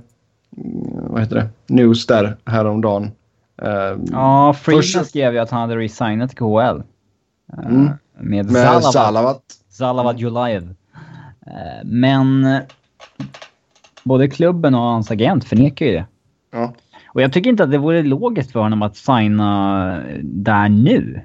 vad 1.10 1.20
heter 1.20 1.36
det? 1.36 1.48
news 1.74 2.06
där 2.06 2.36
häromdagen. 2.44 3.10
Eh, 3.62 3.96
Ja, 4.12 4.52
Freeman 4.54 4.82
Först- 4.82 5.06
skrev 5.06 5.32
ju 5.32 5.38
att 5.38 5.50
han 5.50 5.60
hade 5.60 5.76
resignat 5.76 6.34
KHL. 6.34 6.82
Eh, 7.52 7.66
Mm. 7.66 7.90
Med, 8.18 8.44
med 8.46 8.46
Salavat. 8.52 8.92
Salavat. 8.92 9.42
Zalavad 9.68 10.18
Julajev. 10.18 10.74
Eh, 11.46 11.84
Men 11.84 12.58
både 14.04 14.28
klubben 14.28 14.74
och 14.74 14.80
hans 14.80 15.10
agent 15.10 15.44
förnekar 15.44 15.86
ju 15.86 15.92
det. 15.92 16.06
Ja. 16.52 16.74
Och 17.08 17.22
jag 17.22 17.32
tycker 17.32 17.50
inte 17.50 17.64
att 17.64 17.70
det 17.70 17.78
vore 17.78 18.02
logiskt 18.02 18.52
för 18.52 18.60
honom 18.60 18.82
att 18.82 18.96
signa 18.96 20.02
där 20.22 20.68
nu. 20.68 21.20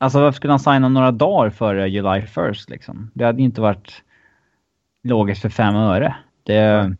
Alltså 0.00 0.20
varför 0.20 0.36
skulle 0.36 0.52
han 0.52 0.60
signa 0.60 0.88
några 0.88 1.10
dagar 1.10 1.50
före 1.50 1.88
July 1.88 2.20
1st 2.20 2.70
liksom? 2.70 3.10
Det 3.14 3.24
hade 3.24 3.42
inte 3.42 3.60
varit 3.60 4.02
logiskt 5.04 5.42
för 5.42 5.48
fem 5.48 5.74
öre. 5.76 6.14
Det... 6.42 6.94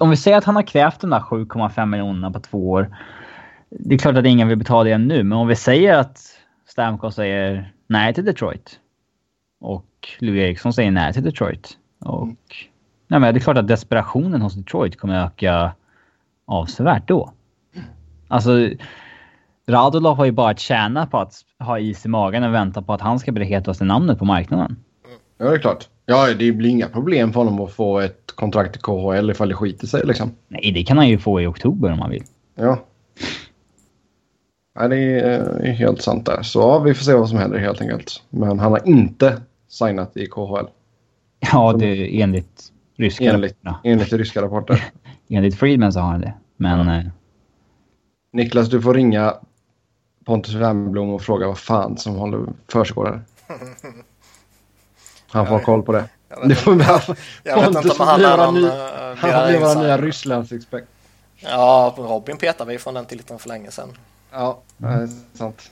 Om 0.00 0.10
vi 0.10 0.16
säger 0.16 0.38
att 0.38 0.44
han 0.44 0.56
har 0.56 0.62
krävt 0.62 1.00
de 1.00 1.10
där 1.10 1.20
7,5 1.20 1.86
miljonerna 1.86 2.30
på 2.30 2.40
två 2.40 2.70
år. 2.70 2.96
Det 3.70 3.94
är 3.94 3.98
klart 3.98 4.16
att 4.16 4.26
ingen 4.26 4.48
vill 4.48 4.58
betala 4.58 4.84
det 4.84 4.98
nu, 4.98 5.22
men 5.22 5.38
om 5.38 5.48
vi 5.48 5.56
säger 5.56 5.98
att 5.98 6.18
Stamkos 6.68 7.14
säger 7.14 7.72
nej 7.86 8.14
till 8.14 8.24
Detroit. 8.24 8.78
Och 9.60 10.08
Louis 10.18 10.40
Eriksson 10.40 10.72
säger 10.72 10.90
nej 10.90 11.12
till 11.12 11.22
Detroit. 11.22 11.78
Och... 11.98 12.36
Nej, 13.06 13.20
men 13.20 13.34
det 13.34 13.38
är 13.38 13.42
klart 13.42 13.58
att 13.58 13.68
desperationen 13.68 14.42
hos 14.42 14.54
Detroit 14.54 15.00
kommer 15.00 15.24
öka 15.24 15.72
avsevärt 16.46 17.08
då. 17.08 17.32
Alltså, 18.28 18.70
Radulov 19.68 20.16
har 20.16 20.24
ju 20.24 20.32
bara 20.32 20.54
tjänat 20.54 21.10
på 21.10 21.18
att 21.18 21.34
ha 21.58 21.78
is 21.78 22.06
i 22.06 22.08
magen 22.08 22.44
och 22.44 22.54
vänta 22.54 22.82
på 22.82 22.92
att 22.92 23.00
han 23.00 23.18
ska 23.18 23.32
bli 23.32 23.44
det 23.44 23.50
hetaste 23.50 23.84
namnet 23.84 24.18
på 24.18 24.24
marknaden. 24.24 24.76
ja, 25.38 25.44
det 25.44 25.54
är 25.54 25.58
klart. 25.58 25.88
Ja, 26.12 26.34
det 26.34 26.52
blir 26.52 26.70
inga 26.70 26.88
problem 26.88 27.32
för 27.32 27.40
honom 27.40 27.60
att 27.60 27.72
få 27.72 28.00
ett 28.00 28.32
kontrakt 28.34 28.76
i 28.76 28.78
KHL 28.78 29.30
ifall 29.30 29.48
det 29.48 29.54
skiter 29.54 29.86
sig 29.86 30.06
liksom. 30.06 30.30
Nej, 30.48 30.72
det 30.74 30.82
kan 30.84 30.96
han 30.96 31.08
ju 31.08 31.18
få 31.18 31.40
i 31.40 31.46
oktober 31.46 31.92
om 31.92 31.98
han 31.98 32.10
vill. 32.10 32.24
Ja. 32.54 32.78
Nej, 34.78 34.88
det 34.88 34.96
är 34.96 35.66
eh, 35.66 35.72
helt 35.72 36.02
sant 36.02 36.26
där. 36.26 36.42
Så 36.42 36.60
ja, 36.60 36.78
vi 36.78 36.94
får 36.94 37.04
se 37.04 37.14
vad 37.14 37.28
som 37.28 37.38
händer 37.38 37.58
helt 37.58 37.80
enkelt. 37.80 38.22
Men 38.30 38.58
han 38.58 38.72
har 38.72 38.88
inte 38.88 39.42
signat 39.68 40.16
i 40.16 40.26
KHL. 40.26 40.66
Ja, 41.52 41.72
det 41.72 41.86
är 41.86 42.22
enligt 42.22 42.72
ryska 42.96 43.24
Enligt, 43.32 43.52
rapporterna. 43.52 43.80
enligt 43.84 44.12
ryska 44.12 44.42
rapporter. 44.42 44.84
Enligt 45.28 45.54
Friedman 45.58 45.92
så 45.92 46.00
har 46.00 46.10
han 46.10 46.20
det. 46.20 46.34
Men 46.56 46.88
eh, 46.88 47.04
Niklas, 48.32 48.68
du 48.68 48.80
får 48.82 48.94
ringa 48.94 49.34
Pontus 50.24 50.54
Wernbloom 50.54 51.10
och 51.10 51.22
fråga 51.22 51.46
vad 51.46 51.58
fan 51.58 51.96
som 51.96 52.14
håller 52.14 52.46
försiggår 52.68 53.04
där. 53.04 53.20
Han 55.32 55.46
får 55.46 55.54
ha 55.58 55.64
koll 55.64 55.82
på 55.82 55.92
det. 55.92 56.04
Jag 56.28 56.48
vet 56.48 56.58
får, 56.58 56.74
han, 56.80 57.16
Jag 57.42 57.56
vet 57.56 57.66
inte 57.84 57.88
om 57.90 58.06
han 58.08 58.18
blir 58.18 58.28
är 58.28 58.36
någon... 58.36 58.54
ny- 58.54 58.66
eh, 58.66 58.72
han 59.16 59.16
får 59.16 59.46
bli 59.48 59.56
insider. 59.56 59.82
nya 59.82 59.98
Rysslandsexpert. 59.98 60.84
Ja, 61.40 61.94
Robin 61.98 62.36
petade 62.36 62.72
vi 62.72 62.78
från 62.78 62.94
den 62.94 63.04
titeln 63.04 63.38
för 63.38 63.48
länge 63.48 63.70
sedan. 63.70 63.88
Ja, 64.32 64.60
det 64.76 64.86
är 64.86 65.08
sant. 65.34 65.70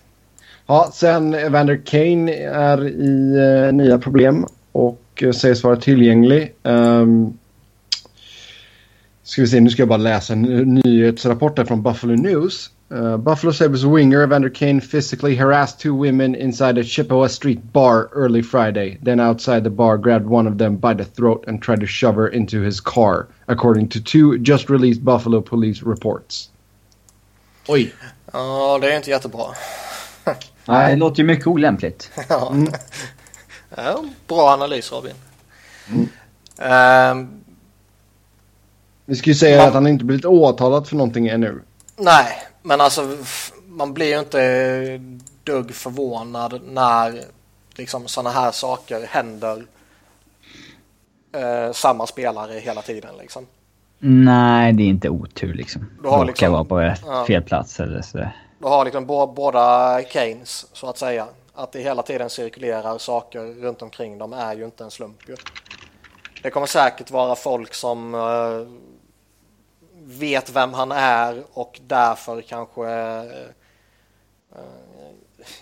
Ja, 0.66 0.90
sen 0.94 1.34
Evander 1.34 1.80
Kane 1.86 2.34
är 2.44 2.88
i 2.88 3.36
eh, 3.66 3.72
nya 3.72 3.98
problem 3.98 4.46
och 4.72 5.02
eh, 5.22 5.32
sägs 5.32 5.64
vara 5.64 5.76
tillgänglig. 5.76 6.54
Um, 6.62 7.38
ska 9.22 9.42
vi 9.42 9.48
se, 9.48 9.60
nu 9.60 9.70
ska 9.70 9.82
jag 9.82 9.88
bara 9.88 9.96
läsa 9.96 10.32
en 10.32 10.42
ny- 10.42 10.64
nyhetsrapport 10.64 11.58
här 11.58 11.64
från 11.64 11.82
Buffalo 11.82 12.14
News. 12.14 12.70
Uh, 12.90 13.16
Buffalo 13.16 13.52
Sabres 13.52 13.86
winger 13.86 14.22
Evander 14.24 14.50
Kane 14.50 14.80
physically 14.80 15.36
harassed 15.36 15.78
two 15.80 15.94
women 15.94 16.34
inside 16.34 16.76
a 16.76 16.82
Chippewa 16.82 17.28
Street 17.28 17.72
bar 17.72 18.08
early 18.12 18.42
Friday. 18.42 18.98
Then 19.02 19.20
outside 19.20 19.62
the 19.62 19.70
bar 19.70 19.96
grabbed 19.96 20.26
one 20.26 20.48
of 20.48 20.58
them 20.58 20.76
by 20.76 20.94
the 20.94 21.04
throat 21.04 21.44
and 21.46 21.62
tried 21.62 21.80
to 21.80 21.86
shove 21.86 22.16
her 22.16 22.26
into 22.28 22.60
his 22.62 22.80
car, 22.80 23.28
according 23.46 23.88
to 23.90 24.00
two 24.00 24.38
just 24.38 24.68
released 24.70 25.04
Buffalo 25.04 25.40
police 25.40 25.82
reports. 25.86 26.50
Oj. 27.68 27.92
Ja, 28.32 28.78
det 28.80 28.92
är 28.92 28.96
inte 28.96 29.10
jättebra. 29.10 29.44
nej, 30.66 30.90
det 30.94 30.96
låter 30.96 31.18
ju 31.18 31.24
mycket 31.24 31.46
olämpligt. 31.46 32.10
Ja. 32.28 32.54
ja, 33.76 34.04
bra 34.28 34.48
analys 34.52 34.92
Robin. 34.92 35.14
Mm. 35.90 36.08
Ehm, 36.58 37.28
Vi 39.04 39.16
ska 39.16 39.30
ju 39.30 39.34
säga 39.34 39.58
Man- 39.58 39.68
att 39.68 39.74
han 39.74 39.86
inte 39.86 40.04
blivit 40.04 40.24
åtalad 40.24 40.88
för 40.88 40.96
någonting 40.96 41.28
ännu. 41.28 41.62
nej, 41.96 42.38
men 42.62 42.80
alltså 42.80 43.16
man 43.66 43.94
blir 43.94 44.06
ju 44.14 44.18
inte 44.18 45.00
dugg 45.44 45.74
förvånad 45.74 46.60
när 46.64 47.24
liksom 47.74 48.08
sådana 48.08 48.30
här 48.30 48.50
saker 48.50 49.06
händer 49.06 49.64
eh, 51.36 51.72
samma 51.72 52.06
spelare 52.06 52.52
hela 52.58 52.82
tiden 52.82 53.16
liksom. 53.20 53.46
Nej, 53.98 54.72
det 54.72 54.82
är 54.82 54.86
inte 54.88 55.08
otur 55.08 55.54
liksom. 55.54 55.90
Du 56.02 56.08
har 56.08 56.24
liksom- 56.24 56.52
vara 56.52 56.64
på 56.64 56.82
ja. 57.06 57.24
fel 57.26 57.42
plats 57.42 57.80
eller 57.80 58.02
sådär. 58.02 58.36
Du 58.58 58.66
har 58.66 58.84
liksom 58.84 59.06
bå- 59.06 59.34
båda 59.34 60.00
Keynes 60.10 60.66
så 60.72 60.86
att 60.86 60.98
säga. 60.98 61.26
Att 61.54 61.72
det 61.72 61.80
hela 61.80 62.02
tiden 62.02 62.30
cirkulerar 62.30 62.98
saker 62.98 63.40
runt 63.40 63.82
omkring 63.82 64.18
dem 64.18 64.32
är 64.32 64.54
ju 64.54 64.64
inte 64.64 64.84
en 64.84 64.90
slump 64.90 65.28
ju. 65.28 65.36
Det 66.42 66.50
kommer 66.50 66.66
säkert 66.66 67.10
vara 67.10 67.34
folk 67.36 67.74
som 67.74 68.14
eh, 68.14 68.20
vet 70.02 70.50
vem 70.50 70.74
han 70.74 70.92
är 70.92 71.42
och 71.52 71.80
därför 71.86 72.42
kanske 72.42 72.90
eh, 72.90 73.22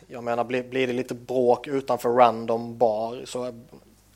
jag 0.06 0.24
menar 0.24 0.44
blir, 0.44 0.62
blir 0.62 0.86
det 0.86 0.92
lite 0.92 1.14
bråk 1.14 1.66
utanför 1.66 2.08
random 2.08 2.78
bar 2.78 3.22
så 3.24 3.52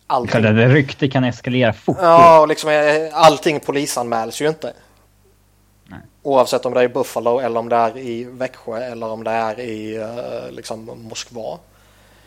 allting, 0.07 0.45
ett 0.45 0.73
rykte 0.73 1.09
kan 1.09 1.25
eskalera 1.25 1.73
fort. 1.73 1.97
ja, 2.01 2.41
och 2.41 2.49
liksom, 2.49 2.71
eh, 2.71 3.09
allting 3.13 3.61
polisanmäls 3.61 4.43
ju 4.43 4.49
inte. 4.49 4.73
Nej. 5.85 6.01
Oavsett 6.23 6.67
om 6.67 6.75
det 6.75 6.81
är 6.81 6.85
i 6.85 6.89
Buffalo 6.89 7.39
eller 7.39 7.61
om 7.61 7.69
det 7.69 7.77
är 7.77 7.99
i 7.99 8.25
Växjö 8.25 8.77
eller 8.77 9.07
om 9.07 9.25
det 9.25 9.31
är 9.31 9.61
i 9.61 9.97
eh, 9.97 10.51
liksom 10.51 10.91
Moskva. 11.09 11.59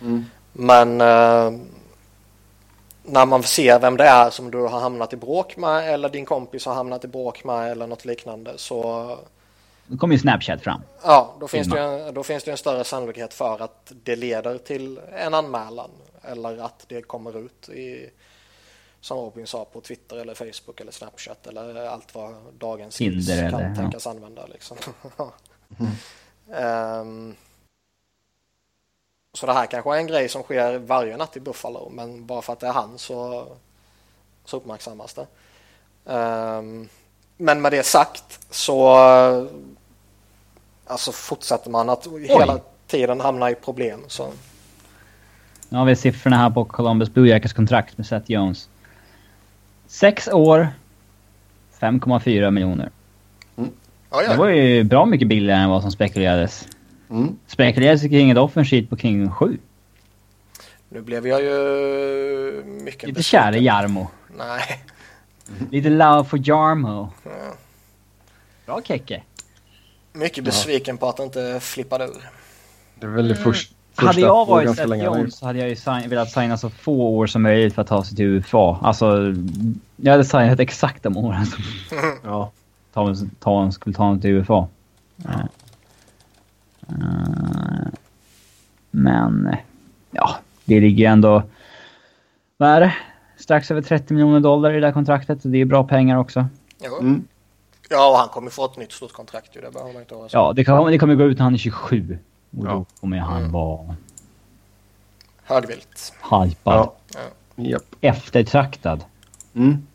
Mm. 0.01 0.25
Men 0.53 1.01
när 3.07 3.25
man 3.25 3.43
ser 3.43 3.79
vem 3.79 3.97
det 3.97 4.03
är 4.03 4.29
som 4.29 4.51
du 4.51 4.57
har 4.57 4.79
hamnat 4.79 5.13
i 5.13 5.15
bråk 5.15 5.57
med 5.57 5.93
eller 5.93 6.09
din 6.09 6.25
kompis 6.25 6.65
har 6.65 6.73
hamnat 6.73 7.05
i 7.05 7.07
bråk 7.07 7.43
med 7.43 7.71
eller 7.71 7.87
något 7.87 8.05
liknande 8.05 8.53
så 8.57 9.09
Då 9.87 9.97
kommer 9.97 10.15
ju 10.15 10.19
Snapchat 10.19 10.61
fram. 10.61 10.81
Ja, 11.03 11.35
då 11.39 11.47
finns, 11.47 11.67
det 11.67 11.79
en, 11.79 12.13
då 12.13 12.23
finns 12.23 12.43
det 12.43 12.51
en 12.51 12.57
större 12.57 12.83
sannolikhet 12.83 13.33
för 13.33 13.61
att 13.61 13.91
det 14.03 14.15
leder 14.15 14.57
till 14.57 14.99
en 15.17 15.33
anmälan 15.33 15.89
eller 16.23 16.57
att 16.57 16.85
det 16.87 17.01
kommer 17.01 17.37
ut 17.45 17.69
i, 17.69 18.09
som 19.01 19.17
Robin 19.17 19.47
sa, 19.47 19.65
på 19.65 19.81
Twitter 19.81 20.17
eller 20.17 20.33
Facebook 20.33 20.81
eller 20.81 20.91
Snapchat 20.91 21.47
eller 21.47 21.85
allt 21.85 22.15
vad 22.15 22.35
dagens 22.59 22.97
Tinder 22.97 23.49
kan 23.49 23.61
eller, 23.61 23.75
tänkas 23.75 24.07
använda. 24.07 24.45
Liksom. 24.45 24.77
Ehm, 26.53 27.35
så 29.37 29.45
det 29.45 29.53
här 29.53 29.65
kanske 29.65 29.95
är 29.95 29.97
en 29.97 30.07
grej 30.07 30.29
som 30.29 30.43
sker 30.43 30.77
varje 30.77 31.17
natt 31.17 31.37
i 31.37 31.39
Buffalo, 31.39 31.89
men 31.93 32.25
bara 32.25 32.41
för 32.41 32.53
att 32.53 32.59
det 32.59 32.67
är 32.67 32.73
han 32.73 32.97
så, 32.97 33.45
så 34.45 34.57
uppmärksammas 34.57 35.13
det. 35.13 35.27
Ehm, 36.13 36.89
men 37.37 37.61
med 37.61 37.71
det 37.71 37.85
sagt 37.85 38.39
så 38.49 38.97
alltså 40.87 41.11
fortsätter 41.11 41.69
man 41.69 41.89
att 41.89 42.07
hela 42.27 42.59
tiden 42.87 43.21
hamna 43.21 43.51
i 43.51 43.55
problem. 43.55 43.99
Så. 44.07 44.29
Nu 45.69 45.77
har 45.77 45.85
vi 45.85 45.95
siffrorna 45.95 46.37
här 46.37 46.49
på 46.49 46.65
Columbus 46.65 47.09
Blue 47.09 47.29
Jackets 47.29 47.53
kontrakt 47.53 47.97
med 47.97 48.07
Seth 48.07 48.31
Jones. 48.31 48.69
Sex 49.87 50.27
år, 50.27 50.67
5,4 51.79 52.51
miljoner. 52.51 52.89
Ja, 54.09 54.29
Det 54.29 54.37
var 54.37 54.47
ju 54.47 54.83
bra 54.83 55.05
mycket 55.05 55.27
billigare 55.27 55.61
än 55.61 55.69
vad 55.69 55.81
som 55.81 55.91
spekulerades. 55.91 56.67
Mm. 57.15 57.35
Spekulerades 57.47 58.01
kring 58.01 58.31
ett 58.31 58.37
offensivt 58.37 58.89
på 58.89 58.95
kring 58.95 59.31
7. 59.31 59.57
Nu 60.89 61.01
blev 61.01 61.27
jag 61.27 61.41
ju 61.41 62.63
mycket 62.65 63.09
Lite 63.09 63.23
kär 63.23 63.55
i 63.55 63.63
Jarmo. 63.63 64.07
Nej. 64.37 64.81
Lite 65.71 65.89
love 65.89 66.29
for 66.29 66.39
Jarmo. 66.49 67.09
Ja. 67.23 67.31
Bra 68.65 68.81
Kekke. 68.83 69.23
Mycket 70.13 70.43
besviken 70.43 70.97
på 70.97 71.09
att 71.09 71.17
det 71.17 71.23
inte 71.23 71.59
flippade 71.59 72.05
ur. 72.05 72.29
Det 72.99 73.05
är 73.05 73.09
väl 73.09 73.27
det 73.27 73.35
först, 73.35 73.71
första 73.93 74.01
Mm. 74.01 74.07
Hade 74.07 74.21
jag 74.21 74.45
varit 74.45 74.75
Seth. 74.75 75.03
Jones 75.03 75.35
så 75.37 75.45
hade 75.45 75.59
jag 75.59 75.69
ju 75.69 75.75
sign, 75.75 76.09
velat 76.09 76.31
signa 76.31 76.57
så 76.57 76.69
få 76.69 77.17
år 77.17 77.27
som 77.27 77.41
möjligt 77.41 77.75
för 77.75 77.81
att 77.81 77.87
ta 77.87 78.03
sig 78.03 78.15
till 78.15 78.25
UFA. 78.25 78.77
Alltså, 78.81 79.35
jag 79.95 80.11
hade 80.11 80.25
signat 80.25 80.59
exakt 80.59 81.03
de 81.03 81.17
åren 81.17 81.45
som 81.45 81.63
Ja. 82.23 82.51
ta, 82.93 83.15
ta, 83.39 83.71
skulle 83.71 83.95
ta 83.95 84.03
honom 84.03 84.21
till 84.21 84.29
UFA. 84.29 84.67
Eh, 85.25 85.31
eh, 85.31 85.45
men, 88.91 89.47
eh, 89.47 89.57
ja, 90.11 90.35
det 90.65 90.79
ligger 90.79 90.99
ju 91.05 91.11
ändå... 91.11 91.43
Vad 92.57 92.69
är 92.69 92.79
det? 92.81 92.93
Strax 93.37 93.71
över 93.71 93.81
30 93.81 94.13
miljoner 94.13 94.39
dollar 94.39 94.71
i 94.71 94.73
det 94.73 94.79
där 94.79 94.91
kontraktet. 94.91 95.39
Det 95.43 95.57
är 95.61 95.65
bra 95.65 95.83
pengar 95.87 96.17
också. 96.17 96.45
Mm. 96.99 97.27
Ja, 97.89 98.09
och 98.11 98.17
han 98.17 98.27
kommer 98.29 98.49
få 98.51 98.65
ett 98.65 98.77
nytt 98.77 98.91
stort 98.91 99.11
kontrakt 99.13 99.55
ju. 99.55 99.61
Det 99.61 99.71
behöver 99.71 99.93
man 99.93 100.01
inte 100.01 100.15
oroa 100.15 100.29
sig 100.29 100.37
Ja, 100.39 100.53
det 100.55 100.65
kommer, 100.65 100.91
det 100.91 100.97
kommer 100.97 101.15
gå 101.15 101.23
ut 101.23 101.37
när 101.37 101.43
han 101.43 101.53
är 101.53 101.57
27. 101.57 102.17
Och 102.57 102.63
då 102.65 102.69
Ja. 102.71 102.85
kommer 103.01 103.17
han 103.17 103.51
vara 103.51 103.95
Högvilt. 105.43 106.13
hypad. 106.31 106.89
Ja. 107.13 107.19
Japp. 107.55 107.95
Eftertraktad. 108.01 109.03
Mm. 109.53 109.87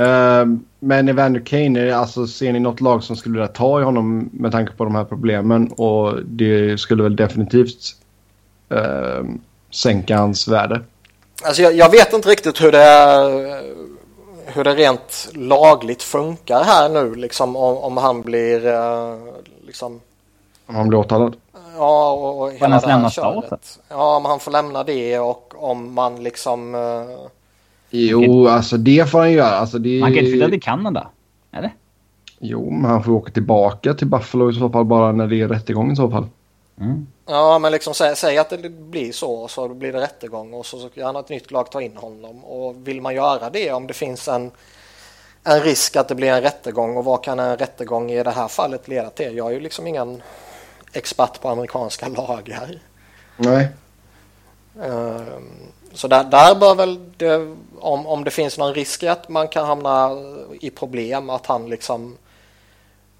Ehm, 0.00 0.64
men 0.78 1.08
Evander 1.08 1.40
Kane, 1.40 1.96
alltså, 1.96 2.26
ser 2.26 2.52
ni 2.52 2.60
något 2.60 2.80
lag 2.80 3.02
som 3.02 3.16
skulle 3.16 3.32
vilja 3.32 3.48
ta 3.48 3.80
i 3.80 3.84
honom 3.84 4.30
med 4.32 4.52
tanke 4.52 4.72
på 4.72 4.84
de 4.84 4.94
här 4.94 5.04
problemen? 5.04 5.72
Och 5.72 6.24
det 6.24 6.80
skulle 6.80 7.02
väl 7.02 7.16
definitivt 7.16 7.96
ehm, 8.68 9.40
sänka 9.70 10.16
hans 10.16 10.48
värde. 10.48 10.80
Alltså 11.44 11.62
jag, 11.62 11.74
jag 11.74 11.90
vet 11.90 12.12
inte 12.12 12.28
riktigt 12.28 12.62
hur 12.62 12.72
det, 12.72 13.62
hur 14.46 14.64
det 14.64 14.74
rent 14.74 15.28
lagligt 15.32 16.02
funkar 16.02 16.62
här 16.64 16.88
nu. 16.88 17.14
Liksom 17.14 17.56
om, 17.56 17.76
om 17.76 17.96
han 17.96 18.22
blir 18.22 18.66
eh, 18.66 19.14
liksom 19.66 20.00
Om 20.66 20.74
han 20.74 20.88
blir 20.88 20.98
åtalad. 20.98 21.36
Ja, 21.76 22.12
och, 22.12 22.40
och 22.40 22.46
han 22.48 22.56
hela 22.56 22.80
det 22.80 22.86
här 22.92 23.10
köret. 23.10 23.44
staten? 23.44 23.58
Ja, 23.88 24.16
om 24.16 24.24
han 24.24 24.40
får 24.40 24.50
lämna 24.50 24.84
det 24.84 25.18
och 25.18 25.54
om 25.56 25.94
man 25.94 26.22
liksom... 26.22 26.74
eh, 26.74 27.26
Jo, 27.90 28.48
alltså 28.48 28.76
det 28.76 29.10
får 29.10 29.18
han 29.18 29.32
göra. 29.32 29.56
Alltså, 29.56 29.78
det... 29.78 30.00
Man 30.00 30.10
kan 30.10 30.18
inte 30.18 30.30
flytta 30.30 30.48
till 30.48 30.62
Kanada. 30.62 31.08
Eller? 31.52 31.74
Jo, 32.38 32.70
men 32.70 32.90
han 32.90 33.04
får 33.04 33.12
åka 33.12 33.32
tillbaka 33.32 33.94
till 33.94 34.06
Buffalo 34.06 34.50
i 34.50 34.54
så 34.54 34.70
fall 34.70 34.84
bara 34.84 35.12
när 35.12 35.26
det 35.26 35.40
är 35.40 35.48
rättegång 35.48 35.92
i 35.92 35.96
så 35.96 36.10
fall. 36.10 36.26
Mm. 36.80 37.06
Ja, 37.26 37.58
men 37.58 37.72
liksom 37.72 37.94
säg, 37.94 38.16
säg 38.16 38.38
att 38.38 38.50
det 38.50 38.68
blir 38.70 39.12
så, 39.12 39.48
så 39.48 39.68
blir 39.68 39.92
det 39.92 40.00
rättegång 40.00 40.54
och 40.54 40.66
så, 40.66 40.78
så 40.78 40.88
kan 40.88 41.16
ett 41.16 41.28
nytt 41.28 41.50
lag 41.50 41.70
ta 41.70 41.80
in 41.82 41.96
honom. 41.96 42.44
Och 42.44 42.88
vill 42.88 43.00
man 43.00 43.14
göra 43.14 43.50
det 43.50 43.72
om 43.72 43.86
det 43.86 43.94
finns 43.94 44.28
en, 44.28 44.50
en 45.44 45.60
risk 45.60 45.96
att 45.96 46.08
det 46.08 46.14
blir 46.14 46.32
en 46.32 46.42
rättegång 46.42 46.96
och 46.96 47.04
vad 47.04 47.24
kan 47.24 47.38
en 47.38 47.56
rättegång 47.56 48.10
i 48.10 48.22
det 48.22 48.30
här 48.30 48.48
fallet 48.48 48.88
leda 48.88 49.10
till? 49.10 49.36
Jag 49.36 49.46
är 49.46 49.50
ju 49.50 49.60
liksom 49.60 49.86
ingen 49.86 50.22
expert 50.92 51.40
på 51.40 51.48
amerikanska 51.48 52.08
lagar. 52.16 52.78
Nej. 53.36 53.68
Ehm, 54.82 55.50
Så 55.92 56.08
där, 56.08 56.24
där 56.24 56.54
bör 56.54 56.74
väl 56.74 56.98
det, 57.16 57.56
om, 57.80 58.06
om 58.06 58.24
det 58.24 58.30
finns 58.30 58.58
någon 58.58 58.74
risk 58.74 59.02
att 59.02 59.28
man 59.28 59.48
kan 59.48 59.66
hamna 59.66 60.10
i 60.60 60.70
problem, 60.70 61.30
att 61.30 61.46
han 61.46 61.68
liksom 61.70 62.16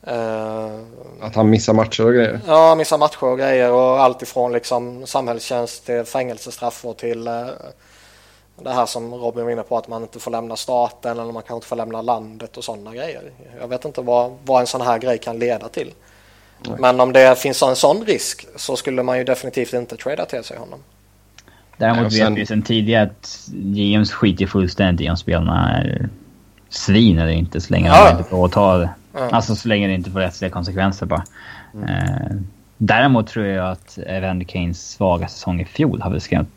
eh, 0.03 0.79
Att 1.21 1.35
han 1.35 1.51
missar 1.51 1.73
matcher 1.73 2.07
och 2.07 2.13
grejer. 2.13 2.41
ja, 2.47 2.75
missar 2.75 2.99
matcher 2.99 3.25
och 3.25 3.39
grejer 3.39 3.73
och 3.73 4.01
allt 4.01 4.23
ifrån 4.23 4.53
liksom 4.53 5.07
samhällstjänst 5.07 5.87
till 5.87 6.05
fängelsestraff 6.05 6.85
och 6.85 6.97
till 6.97 7.27
eh, 7.27 7.47
det 8.63 8.71
här 8.71 8.87
som 8.87 9.15
Robin 9.15 9.45
var 9.45 9.51
inne 9.51 9.63
på 9.63 9.77
att 9.77 9.89
man 9.89 10.03
inte 10.03 10.19
får 10.21 10.31
lämna 10.31 10.57
staten 10.57 11.19
eller 11.19 11.33
man 11.33 11.43
kanske 11.43 11.55
inte 11.55 11.67
får 11.67 11.77
lämna 11.77 12.03
landet 12.03 12.57
och 12.57 12.65
sådana 12.65 12.95
grejer. 12.95 13.33
Jag 13.61 13.69
vet 13.69 13.85
inte 13.85 14.01
vad, 14.01 14.37
vad 14.45 14.61
en 14.61 14.67
sån 14.67 14.81
här 14.81 14.99
grej 14.99 15.19
kan 15.19 15.39
leda 15.39 15.69
till. 15.69 15.95
Men 16.79 17.01
om 17.01 17.13
det 17.13 17.39
finns 17.39 17.63
en 17.63 17.77
sån 17.77 18.05
risk 18.05 18.47
så 18.57 18.77
skulle 18.77 19.03
man 19.03 19.19
ju 19.19 19.25
definitivt 19.25 19.73
inte 19.73 19.97
trada 19.97 20.27
till 20.27 20.45
sig 20.45 20.57
honom. 20.59 20.83
Däremot 21.81 22.13
sen- 22.13 22.35
vet 22.35 22.43
vi 22.43 22.47
sedan 22.47 22.63
tidigare 22.63 23.03
att 23.03 23.49
GMs 23.53 24.13
skiter 24.13 24.47
fullständigt 24.47 25.07
i 25.07 25.11
om 25.11 25.17
spelarna 25.17 25.79
är 25.79 26.09
svin 26.69 27.19
eller 27.19 27.33
inte 27.33 27.61
så 27.61 27.73
länge 27.73 27.89
Ja. 27.89 28.05
de 28.11 28.17
inte 28.19 28.31
får 28.31 28.49
ta 28.49 28.77
det. 28.79 28.91
Ja. 29.13 29.31
Alltså 29.31 29.57
så 29.57 29.69
länge 29.69 29.89
det 29.89 29.95
inte 29.95 30.11
får 30.11 30.21
rättsliga 30.21 30.51
konsekvenser 30.51 31.07
bara. 31.07 31.25
Eh, 31.89 32.37
däremot 32.77 33.27
tror 33.27 33.47
jag 33.47 33.71
att 33.71 33.99
Evander 34.07 34.45
Kanes 34.47 34.91
svaga 34.91 35.29
säsong 35.29 35.61
i 35.61 35.65
fjol 35.65 36.01
har 36.03 36.11
väl 36.11 36.21
skrämt 36.21 36.49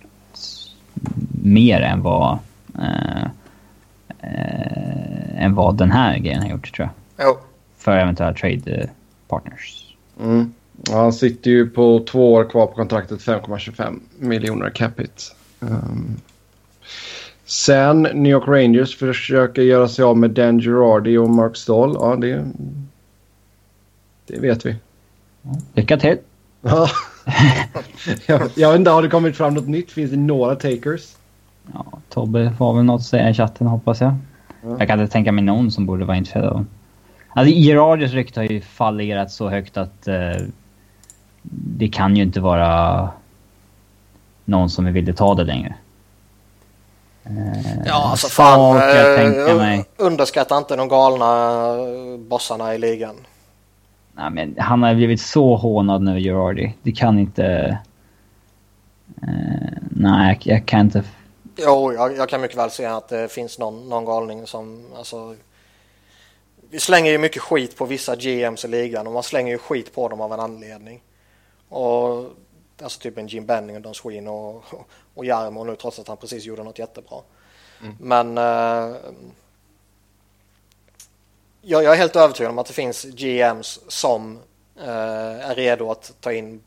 mer 1.43 1.81
än 1.81 2.01
vad, 2.01 2.37
eh, 2.79 3.23
eh, 4.19 5.43
än 5.43 5.55
vad 5.55 5.77
den 5.77 5.91
här 5.91 6.17
grejen 6.17 6.41
har 6.41 6.49
gjort 6.49 6.73
tror 6.75 6.89
jag. 7.17 7.27
Jo. 7.27 7.37
För 7.77 7.97
eventuella 7.97 8.33
trade 8.33 8.89
partners. 9.27 9.95
Mm. 10.21 10.53
Han 10.91 11.13
sitter 11.13 11.51
ju 11.51 11.69
på 11.69 12.05
två 12.09 12.33
år 12.33 12.43
kvar 12.43 12.67
på 12.67 12.73
kontraktet 12.73 13.19
5,25 13.19 13.99
miljoner 14.19 14.69
capita. 14.69 15.21
Um. 15.59 16.17
Sen 17.45 18.01
New 18.01 18.31
York 18.31 18.47
Rangers 18.47 18.97
försöker 18.97 19.61
göra 19.61 19.87
sig 19.87 20.05
av 20.05 20.17
med 20.17 20.31
Dan 20.31 20.59
Girardi 20.59 21.17
och 21.17 21.29
Mark 21.29 21.55
Stahl. 21.55 21.97
Ja, 21.99 22.15
det, 22.15 22.45
det 24.27 24.39
vet 24.39 24.65
vi. 24.65 24.75
Lycka 25.73 25.97
till! 25.97 26.17
Ja. 26.61 26.87
jag, 28.25 28.41
jag 28.55 28.71
vet 28.71 28.79
inte, 28.79 28.91
har 28.91 29.01
det 29.01 29.09
kommit 29.09 29.37
fram 29.37 29.53
något 29.53 29.67
nytt? 29.67 29.91
Finns 29.91 30.11
det 30.11 30.17
några 30.17 30.55
takers? 30.55 31.15
Ja, 31.73 31.85
Tobbe 32.09 32.53
får 32.57 32.73
väl 32.73 32.85
något 32.85 32.99
att 32.99 33.05
säga 33.05 33.29
i 33.29 33.33
chatten 33.33 33.67
hoppas 33.67 34.01
jag. 34.01 34.13
Ja. 34.63 34.75
Jag 34.79 34.87
kan 34.87 34.99
inte 34.99 35.11
tänka 35.11 35.31
mig 35.31 35.43
någon 35.43 35.71
som 35.71 35.85
borde 35.85 36.05
vara 36.05 36.17
intresserad 36.17 36.45
av 36.45 36.65
Alltså 37.35 37.55
Gerardios 37.55 38.11
rykte 38.11 38.39
har 38.39 38.47
ju 38.47 38.61
fallerat 38.61 39.31
så 39.31 39.49
högt 39.49 39.77
att 39.77 40.07
eh, 40.07 40.31
det 41.51 41.87
kan 41.87 42.15
ju 42.15 42.23
inte 42.23 42.39
vara 42.39 43.09
någon 44.45 44.69
som 44.69 44.93
vill 44.93 45.15
ta 45.15 45.35
det 45.35 45.43
längre. 45.43 45.75
Eh, 47.23 47.83
Ja, 47.85 48.09
alltså 48.11 48.27
så 48.27 48.33
fan. 48.33 48.77
jag 48.77 49.73
eh. 49.73 49.81
Underskatta 49.97 50.57
inte 50.57 50.75
de 50.75 50.87
galna 50.87 51.59
eh, 51.69 52.17
bossarna 52.17 52.75
i 52.75 52.77
ligan. 52.77 53.15
Nej, 54.13 54.29
men 54.31 54.55
han 54.57 54.83
har 54.83 54.95
blivit 54.95 55.21
så 55.21 55.55
hånad 55.55 56.01
nu, 56.01 56.19
Gerardi. 56.19 56.73
Det 56.83 56.91
kan 56.91 57.19
inte... 57.19 57.77
Nej, 59.89 60.39
jag, 60.43 60.55
jag 60.57 60.65
kan 60.65 60.79
inte... 60.79 61.03
Jo, 61.57 61.93
jag, 61.93 62.17
jag 62.17 62.29
kan 62.29 62.41
mycket 62.41 62.57
väl 62.57 62.71
se 62.71 62.85
att 62.85 63.09
det 63.09 63.31
finns 63.31 63.59
någon, 63.59 63.89
någon 63.89 64.05
galning 64.05 64.47
som, 64.47 64.85
alltså. 64.97 65.35
Vi 66.71 66.79
slänger 66.79 67.11
ju 67.11 67.17
mycket 67.17 67.41
skit 67.41 67.77
på 67.77 67.85
vissa 67.85 68.15
GMs 68.15 68.65
i 68.65 68.67
ligan 68.67 69.07
och 69.07 69.13
man 69.13 69.23
slänger 69.23 69.51
ju 69.51 69.57
skit 69.57 69.95
på 69.95 70.09
dem 70.09 70.21
av 70.21 70.33
en 70.33 70.39
anledning. 70.39 71.01
Och 71.73 72.31
alltså 72.81 72.99
typ 72.99 73.17
en 73.17 73.27
Jim 73.27 73.45
Benning 73.45 73.75
och 73.75 73.81
Don 73.81 73.95
Sween 73.95 74.27
och, 74.27 74.63
och 75.13 75.25
Jarmo 75.25 75.63
nu 75.63 75.75
trots 75.75 75.99
att 75.99 76.07
han 76.07 76.17
precis 76.17 76.45
gjorde 76.45 76.63
något 76.63 76.79
jättebra. 76.79 77.21
Men 77.99 78.37
eh, 78.37 78.95
jag, 81.61 81.83
jag 81.83 81.93
är 81.93 81.97
helt 81.97 82.15
övertygad 82.15 82.51
om 82.51 82.59
att 82.59 82.67
det 82.67 82.73
finns 82.73 83.03
GMs 83.03 83.79
som 83.87 84.39
eh, 84.79 85.49
är 85.49 85.55
redo 85.55 85.91
att 85.91 86.13
ta 86.19 86.31
in 86.31 86.63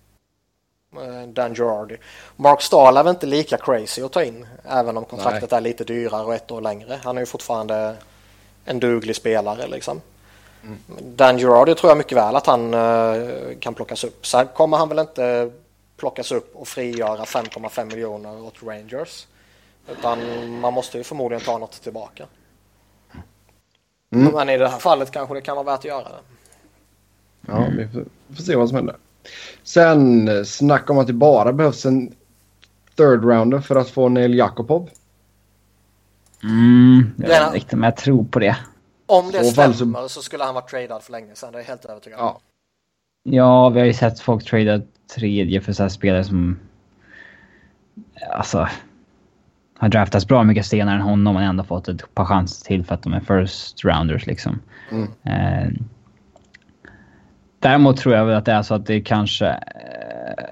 Eh, 1.00 1.28
Dan 1.28 1.54
Girardi. 1.54 1.96
Mark 2.36 2.62
Stahl 2.62 2.96
är 2.96 3.02
väl 3.02 3.14
inte 3.14 3.26
lika 3.26 3.56
crazy 3.56 4.02
att 4.02 4.12
ta 4.12 4.24
in. 4.24 4.46
Även 4.64 4.96
om 4.96 5.04
kontraktet 5.04 5.50
Nej. 5.50 5.58
är 5.58 5.60
lite 5.60 5.84
dyrare 5.84 6.24
och 6.24 6.34
ett 6.34 6.50
år 6.50 6.60
längre. 6.60 7.00
Han 7.04 7.16
är 7.16 7.22
ju 7.22 7.26
fortfarande 7.26 7.96
en 8.64 8.80
duglig 8.80 9.16
spelare 9.16 9.66
liksom. 9.66 10.00
Mm. 10.62 10.78
Dan 11.16 11.38
Girardi 11.38 11.74
tror 11.74 11.90
jag 11.90 11.98
mycket 11.98 12.18
väl 12.18 12.36
att 12.36 12.46
han 12.46 12.74
uh, 12.74 13.58
kan 13.60 13.74
plockas 13.74 14.04
upp. 14.04 14.26
Sen 14.26 14.46
kommer 14.54 14.76
han 14.76 14.88
väl 14.88 14.98
inte 14.98 15.50
plockas 15.96 16.32
upp 16.32 16.56
och 16.56 16.68
frigöra 16.68 17.24
5,5 17.24 17.84
miljoner 17.84 18.42
åt 18.42 18.62
Rangers. 18.62 19.26
Utan 19.90 20.18
man 20.60 20.72
måste 20.72 20.98
ju 20.98 21.04
förmodligen 21.04 21.44
ta 21.44 21.58
något 21.58 21.82
tillbaka. 21.82 22.26
Mm. 24.10 24.32
Men 24.32 24.48
i 24.48 24.58
det 24.58 24.68
här 24.68 24.78
fallet 24.78 25.10
kanske 25.10 25.34
det 25.34 25.40
kan 25.40 25.56
vara 25.56 25.66
värt 25.66 25.78
att 25.78 25.84
göra 25.84 26.02
det. 26.02 26.20
Ja, 27.46 27.66
vi 27.76 27.88
får, 27.88 28.04
vi 28.26 28.36
får 28.36 28.42
se 28.42 28.56
vad 28.56 28.68
som 28.68 28.76
händer. 28.76 28.96
Sen 29.62 30.28
eh, 30.28 30.44
snack 30.44 30.90
om 30.90 30.98
att 30.98 31.06
det 31.06 31.12
bara 31.12 31.52
behövs 31.52 31.86
en 31.86 32.14
third 32.96 33.24
rounder 33.24 33.60
för 33.60 33.76
att 33.76 33.90
få 33.90 34.08
Neil 34.08 34.34
Jakobov. 34.34 34.90
Mm, 36.42 37.12
jag 37.16 37.28
vet 37.28 37.42
inte 37.42 37.56
riktigt 37.56 37.72
om 37.72 37.82
jag 37.82 37.96
tror 37.96 38.24
på 38.24 38.38
det. 38.38 38.56
Om 39.06 39.32
det 39.32 39.44
stämmer 39.44 39.72
så... 39.72 40.08
så... 40.08 40.22
skulle 40.22 40.44
han 40.44 40.54
vara 40.54 40.64
tradad 40.64 41.02
för 41.02 41.12
länge 41.12 41.34
sedan. 41.34 41.52
Det 41.52 41.58
är 41.58 41.60
jag 41.60 41.68
helt 41.68 41.84
övertygad 41.84 42.20
om. 42.20 42.26
Ja. 42.26 42.40
ja, 43.22 43.68
vi 43.68 43.80
har 43.80 43.86
ju 43.86 43.94
sett 43.94 44.20
folk 44.20 44.44
trada 44.44 44.80
tredje 45.14 45.60
för 45.60 45.72
så 45.72 45.82
här 45.82 45.90
spelare 45.90 46.24
som... 46.24 46.58
Alltså... 48.30 48.68
Har 49.78 49.88
draftats 49.88 50.26
bra 50.26 50.44
mycket 50.44 50.66
senare 50.66 50.94
än 50.96 51.02
honom 51.02 51.34
men 51.34 51.44
ändå 51.44 51.64
fått 51.64 51.88
ett 51.88 52.14
par 52.14 52.24
chanser 52.24 52.66
till 52.66 52.84
för 52.84 52.94
att 52.94 53.02
de 53.02 53.12
är 53.12 53.20
first 53.20 53.84
rounders 53.84 54.26
liksom. 54.26 54.60
Mm. 54.90 55.08
Eh, 55.24 55.72
Däremot 57.58 57.96
tror 57.96 58.14
jag 58.14 58.24
väl 58.24 58.36
att 58.36 58.44
det 58.44 58.52
är 58.52 58.62
så 58.62 58.74
att 58.74 58.86
det 58.86 59.00
kanske... 59.00 59.46
Eh, 59.46 60.44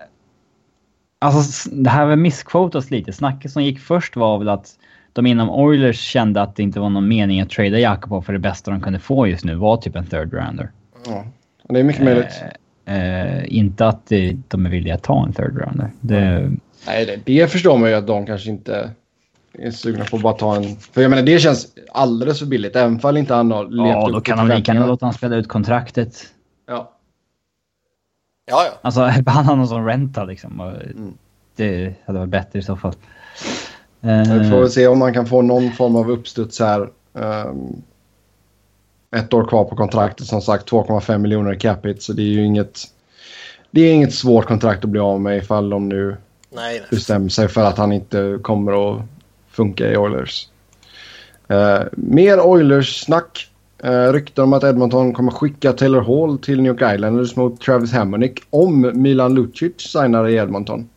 alltså 1.19 1.71
det 1.71 1.91
här 1.91 2.07
har 2.07 2.17
missquotas 2.17 2.91
lite. 2.91 3.13
Snacket 3.13 3.53
som 3.53 3.63
gick 3.63 3.81
först 3.81 4.17
var 4.17 4.39
väl 4.39 4.49
att 4.49 4.79
de 5.15 5.27
inom 5.27 5.51
Oilers 5.51 6.01
kände 6.01 6.43
att 6.43 6.57
det 6.57 6.63
inte 6.63 6.81
var 6.81 6.91
någon 6.91 7.09
mening 7.09 7.41
att 7.41 7.51
trada 7.51 7.79
Jakobov 7.79 8.23
för 8.23 8.33
det 8.33 8.39
bästa 8.39 8.71
de 8.71 8.81
kunde 8.81 8.99
få 8.99 9.27
just 9.27 9.45
nu 9.45 9.55
var 9.55 9.77
typ 9.77 9.97
en 9.97 10.07
third 10.07 10.33
rounder. 10.33 10.71
Ja, 11.07 11.25
det 11.69 11.81
är 11.81 11.85
mycket 11.85 12.05
möjligt. 12.05 12.43
Eh, 12.85 12.97
eh, 12.97 13.45
inte 13.47 13.87
att 13.87 14.07
de 14.49 14.67
är 14.67 14.71
villiga 14.71 14.95
att 14.95 15.03
ta 15.03 15.27
en 15.27 15.33
third 15.33 15.59
rounder. 15.59 15.91
Det, 16.01 16.51
Nej, 16.87 17.07
det, 17.07 17.21
det 17.25 17.49
förstår 17.53 17.79
man 17.79 17.91
ju 17.91 17.97
att 17.97 18.07
de 18.07 18.27
kanske 18.27 18.51
inte 18.51 18.91
är 19.59 19.71
sugna 19.71 20.05
på 20.05 20.17
att 20.17 20.23
bara 20.23 20.35
ta 20.35 20.57
en... 20.57 20.77
För 20.77 21.03
jag 21.03 21.11
menar 21.11 21.23
det 21.23 21.39
känns 21.39 21.69
alldeles 21.93 22.39
för 22.39 22.47
billigt. 22.47 22.77
Även 22.77 22.99
fall 22.99 23.17
inte 23.17 23.35
han 23.35 23.51
har 23.51 23.65
levt 23.65 23.89
Ja, 23.89 24.09
då 24.13 24.21
kan 24.21 24.39
de 24.39 24.57
lika 24.57 24.73
gärna 24.73 24.87
låta 24.87 25.07
honom 25.07 25.15
spela 25.15 25.37
ut 25.37 25.49
kontraktet. 25.49 26.27
Ja. 26.67 26.91
Ja, 28.47 28.65
ja. 28.65 28.79
Alltså 28.83 29.01
han 29.27 29.45
har 29.45 29.57
någon 29.57 29.69
sån 29.69 29.87
rental 29.87 30.29
liksom. 30.29 30.61
Mm. 30.61 31.15
Det 31.57 31.95
hade 32.07 32.19
varit 32.19 32.31
bättre 32.31 32.59
i 32.59 32.63
så 32.63 32.77
fall. 32.77 32.95
Vi 34.05 34.51
får 34.51 34.61
väl 34.61 34.71
se 34.71 34.87
om 34.87 34.99
man 34.99 35.15
kan 35.15 35.27
få 35.27 35.43
någon 35.43 35.73
form 35.73 35.97
av 35.97 36.11
uppstuds 36.11 36.61
här. 36.61 36.91
Um, 37.13 37.83
ett 39.17 39.35
år 39.35 39.45
kvar 39.45 39.65
på 39.65 39.77
kontraktet 39.77 40.27
som 40.27 40.43
sagt 40.43 40.71
2,5 40.71 41.19
miljoner 41.19 41.53
i 41.53 41.59
capita 41.59 42.01
så 42.01 42.13
det 42.13 42.23
är 42.23 42.27
ju 42.27 42.45
inget. 42.45 42.81
Det 43.71 43.81
är 43.81 43.93
inget 43.93 44.15
svårt 44.15 44.47
kontrakt 44.47 44.85
att 44.85 44.91
bli 44.91 45.01
av 45.01 45.21
med 45.21 45.37
ifall 45.37 45.71
de 45.71 45.89
nu 45.89 46.07
nej, 46.07 46.17
nej. 46.79 46.83
bestämmer 46.91 47.29
sig 47.29 47.49
för 47.49 47.65
att 47.65 47.79
han 47.79 47.93
inte 47.93 48.39
kommer 48.43 48.93
att 48.93 49.03
funka 49.51 49.93
i 49.93 49.97
Oilers. 49.97 50.49
Uh, 51.51 51.81
mer 51.93 52.41
Oilers-snack. 52.41 53.51
Uh, 53.85 54.13
rykten 54.13 54.45
om 54.45 54.53
att 54.53 54.65
Edmonton 54.65 55.13
kommer 55.13 55.31
skicka 55.33 55.73
Taylor 55.73 56.01
Hall 56.01 56.39
till 56.39 56.63
New 56.63 56.73
York 56.73 56.95
Islanders 56.95 57.37
mot 57.37 57.61
Travis 57.61 57.93
Hamonic 57.93 58.33
om 58.51 58.93
Milan 58.95 59.35
Lucic 59.35 59.73
signar 59.79 60.29
i 60.29 60.35
Edmonton. 60.35 60.89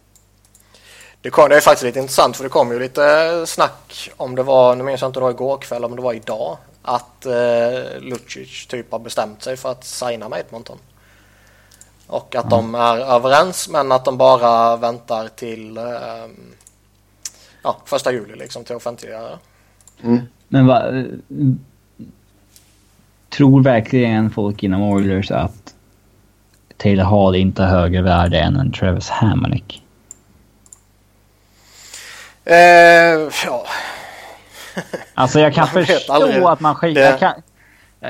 Det, 1.21 1.29
kom, 1.29 1.49
det 1.49 1.55
är 1.55 1.61
faktiskt 1.61 1.83
lite 1.83 1.99
intressant 1.99 2.37
för 2.37 2.43
det 2.43 2.49
kom 2.49 2.71
ju 2.71 2.79
lite 2.79 3.43
snack 3.47 4.09
om 4.17 4.35
det 4.35 4.43
var, 4.43 4.75
nu 4.75 4.83
minns 4.83 5.01
jag 5.01 5.09
inte 5.09 5.19
om 5.19 5.21
det 5.21 5.25
var 5.25 5.31
igår 5.31 5.57
kväll 5.57 5.85
om 5.85 5.95
det 5.95 6.01
var 6.01 6.13
idag, 6.13 6.57
att 6.81 7.25
uh, 7.25 8.01
Lucic 8.01 8.67
typ 8.67 8.91
har 8.91 8.99
bestämt 8.99 9.43
sig 9.43 9.57
för 9.57 9.71
att 9.71 9.83
signa 9.83 10.29
med 10.29 10.39
Edmonton. 10.39 10.77
Och 12.07 12.35
att 12.35 12.53
mm. 12.53 12.71
de 12.71 12.75
är 12.75 12.97
överens 12.97 13.69
men 13.69 13.91
att 13.91 14.05
de 14.05 14.17
bara 14.17 14.75
väntar 14.75 15.27
till 15.27 15.77
uh, 15.77 16.27
ja, 17.63 17.77
första 17.85 18.11
juli 18.11 18.35
liksom 18.35 18.63
till 18.63 18.75
att 18.75 18.81
offentliggöra. 18.81 19.39
Mm. 20.03 20.21
Men 20.47 20.67
vad 20.67 21.07
tror 23.29 23.63
verkligen 23.63 24.29
folk 24.29 24.63
inom 24.63 24.81
Oilers 24.81 25.31
att 25.31 25.73
Taylor 26.77 27.03
Hall 27.03 27.35
inte 27.35 27.63
har 27.63 27.69
högre 27.69 28.01
värde 28.01 28.39
än 28.39 28.55
en 28.55 28.71
Travis 28.71 29.09
Hamonic? 29.09 29.81
Eh, 32.49 33.29
ja. 33.45 33.65
alltså 35.13 35.39
jag 35.39 35.53
kan 35.53 35.67
förstå 35.85 36.47
att 36.47 36.59
man 36.59 36.75
skickar... 36.75 37.01
Jag 37.01 37.19
kan, 37.19 37.33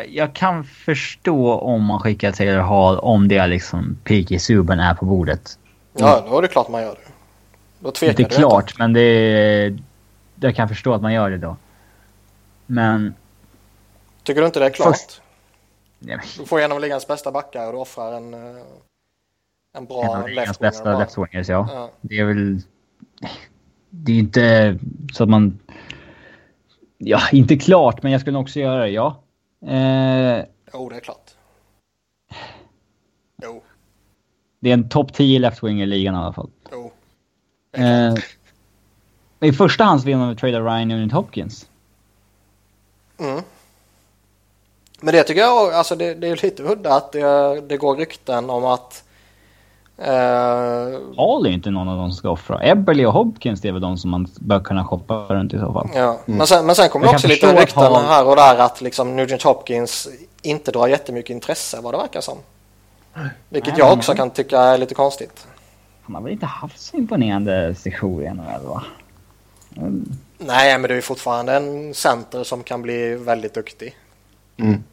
jag 0.08 0.34
kan 0.34 0.64
förstå 0.64 1.54
om 1.54 1.84
man 1.84 2.00
skickar 2.00 2.32
Taylor 2.32 2.62
Hall 2.62 3.00
om 3.00 3.28
det 3.28 3.38
är 3.38 3.48
liksom 3.48 3.98
P.K. 4.04 4.40
Subban 4.40 4.80
är 4.80 4.94
på 4.94 5.06
bordet. 5.06 5.60
Ja, 5.94 6.26
då 6.30 6.38
är 6.38 6.42
det 6.42 6.48
klart 6.48 6.70
man 6.70 6.82
gör 6.82 6.92
det. 6.92 7.12
Då 7.80 7.92
tvekar 7.92 8.18
du 8.18 8.24
inte. 8.24 8.36
klart, 8.36 8.80
men 8.80 8.94
det 8.94 9.02
är... 9.02 9.78
Jag 10.40 10.56
kan 10.56 10.70
förstå 10.70 10.94
att 10.94 11.02
man 11.02 11.14
gör 11.14 11.30
det 11.30 11.38
då. 11.38 11.58
Men 12.66 13.14
Tycker 14.24 14.42
du 14.42 14.48
inte 14.48 14.60
det 14.60 14.66
är 14.66 14.70
klart? 14.70 14.98
Först... 14.98 15.22
Du 16.38 16.46
får 16.46 16.60
igenom 16.60 16.80
ligans 16.80 17.08
bästa 17.08 17.32
backar 17.32 17.68
och 17.68 17.74
du 17.74 17.80
offrar 17.80 18.14
en, 18.14 18.34
eh, 18.34 18.64
en 19.78 19.86
bra 19.86 20.24
en 20.28 20.36
ligans 20.36 20.60
bästa 20.60 21.00
left-wingers, 21.00 21.52
ja. 21.52 21.70
ja. 21.74 21.90
Det 22.02 22.20
är 22.20 22.26
väl... 22.26 22.62
Det 23.90 24.12
är 24.12 24.20
inte 24.20 24.78
så 25.14 25.24
att 25.24 25.30
man... 25.30 25.60
Ja, 26.98 27.20
inte 27.32 27.58
klart, 27.58 28.04
men 28.04 28.12
jag 28.12 28.22
skulle 28.22 28.34
nog 28.34 28.42
också 28.42 28.60
göra 28.60 28.84
det, 28.84 28.90
ja. 28.90 29.24
Eh... 29.62 30.46
Jo, 30.74 30.90
det 30.90 30.96
är 30.96 31.00
klart. 31.00 31.32
Jo. 33.44 33.64
Det 34.60 34.70
är 34.70 34.74
en 34.74 34.90
topp 34.90 35.14
10 35.14 35.40
left-winger 35.40 35.84
i 35.84 35.86
ligan 35.86 36.16
i 36.16 36.18
alla 36.18 36.34
fall. 36.34 36.50
Jo. 36.72 36.92
Eh... 37.72 38.14
I 39.40 39.54
första 39.54 39.84
hand 39.84 40.04
vill 40.04 40.18
man 40.18 40.36
trada 40.36 40.60
Ryan 40.60 40.88
Nugent 40.88 41.14
Hopkins. 41.14 41.70
Mm. 43.20 43.44
Men 45.00 45.14
det 45.14 45.24
tycker 45.24 45.42
jag 45.42 45.74
alltså 45.74 45.96
det, 45.96 46.14
det 46.14 46.28
är 46.28 46.44
lite 46.44 46.64
udda 46.64 46.96
att 46.96 47.12
det, 47.12 47.62
det 47.62 47.78
går 47.78 47.96
rykten 47.96 48.50
om 48.50 48.66
att 48.66 49.04
Uh, 50.00 50.06
Hall 51.18 51.46
är 51.46 51.50
ju 51.50 51.54
inte 51.54 51.70
någon 51.70 51.88
av 51.88 51.98
dem 51.98 52.10
som 52.10 52.18
ska 52.18 52.30
offra. 52.30 52.60
Eberly 52.64 53.06
och 53.06 53.14
Hopkins 53.14 53.66
är 53.66 53.72
väl 53.72 53.82
de 53.82 53.98
som 53.98 54.12
man 54.12 54.28
bör 54.36 54.60
kunna 54.60 54.86
shoppa 54.86 55.16
runt 55.16 55.54
i 55.54 55.60
så 55.60 55.74
fall. 55.74 55.90
Ja, 55.96 56.20
mm. 56.26 56.38
men, 56.38 56.48
sen, 56.48 56.66
men 56.66 56.76
sen 56.76 56.90
kommer 56.90 57.08
det 57.08 57.14
också 57.14 57.28
lite 57.28 57.62
rykten 57.62 57.84
Hall... 57.84 58.06
här 58.06 58.28
och 58.28 58.36
där 58.36 58.58
att 58.58 58.82
liksom 58.82 59.16
Nugent 59.16 59.44
Hopkins 59.44 60.08
inte 60.42 60.72
drar 60.72 60.88
jättemycket 60.88 61.30
intresse 61.30 61.80
vad 61.82 61.94
det 61.94 61.98
verkar 61.98 62.22
som. 62.22 62.38
Vilket 63.50 63.74
Nej, 63.74 63.80
jag 63.80 63.98
också 63.98 64.14
kan 64.14 64.30
tycka 64.30 64.60
är 64.60 64.78
lite 64.78 64.96
konstigt. 64.96 65.48
Han 66.02 66.16
har 66.16 66.22
väl 66.22 66.32
inte 66.32 66.46
haft 66.46 66.80
så 66.80 66.98
imponerande 66.98 67.76
session 67.76 68.24
i 68.24 68.30
NHL 68.30 68.66
va? 68.68 68.84
Mm. 69.78 70.12
Nej, 70.38 70.80
men 70.80 70.90
det 70.90 70.96
är 70.96 71.02
fortfarande 71.02 71.54
en 71.54 71.94
center 71.94 72.44
som 72.44 72.64
kan 72.64 72.82
bli 72.82 73.16
väldigt 73.16 73.54
duktig. 73.54 73.96
Mm. 74.58 74.84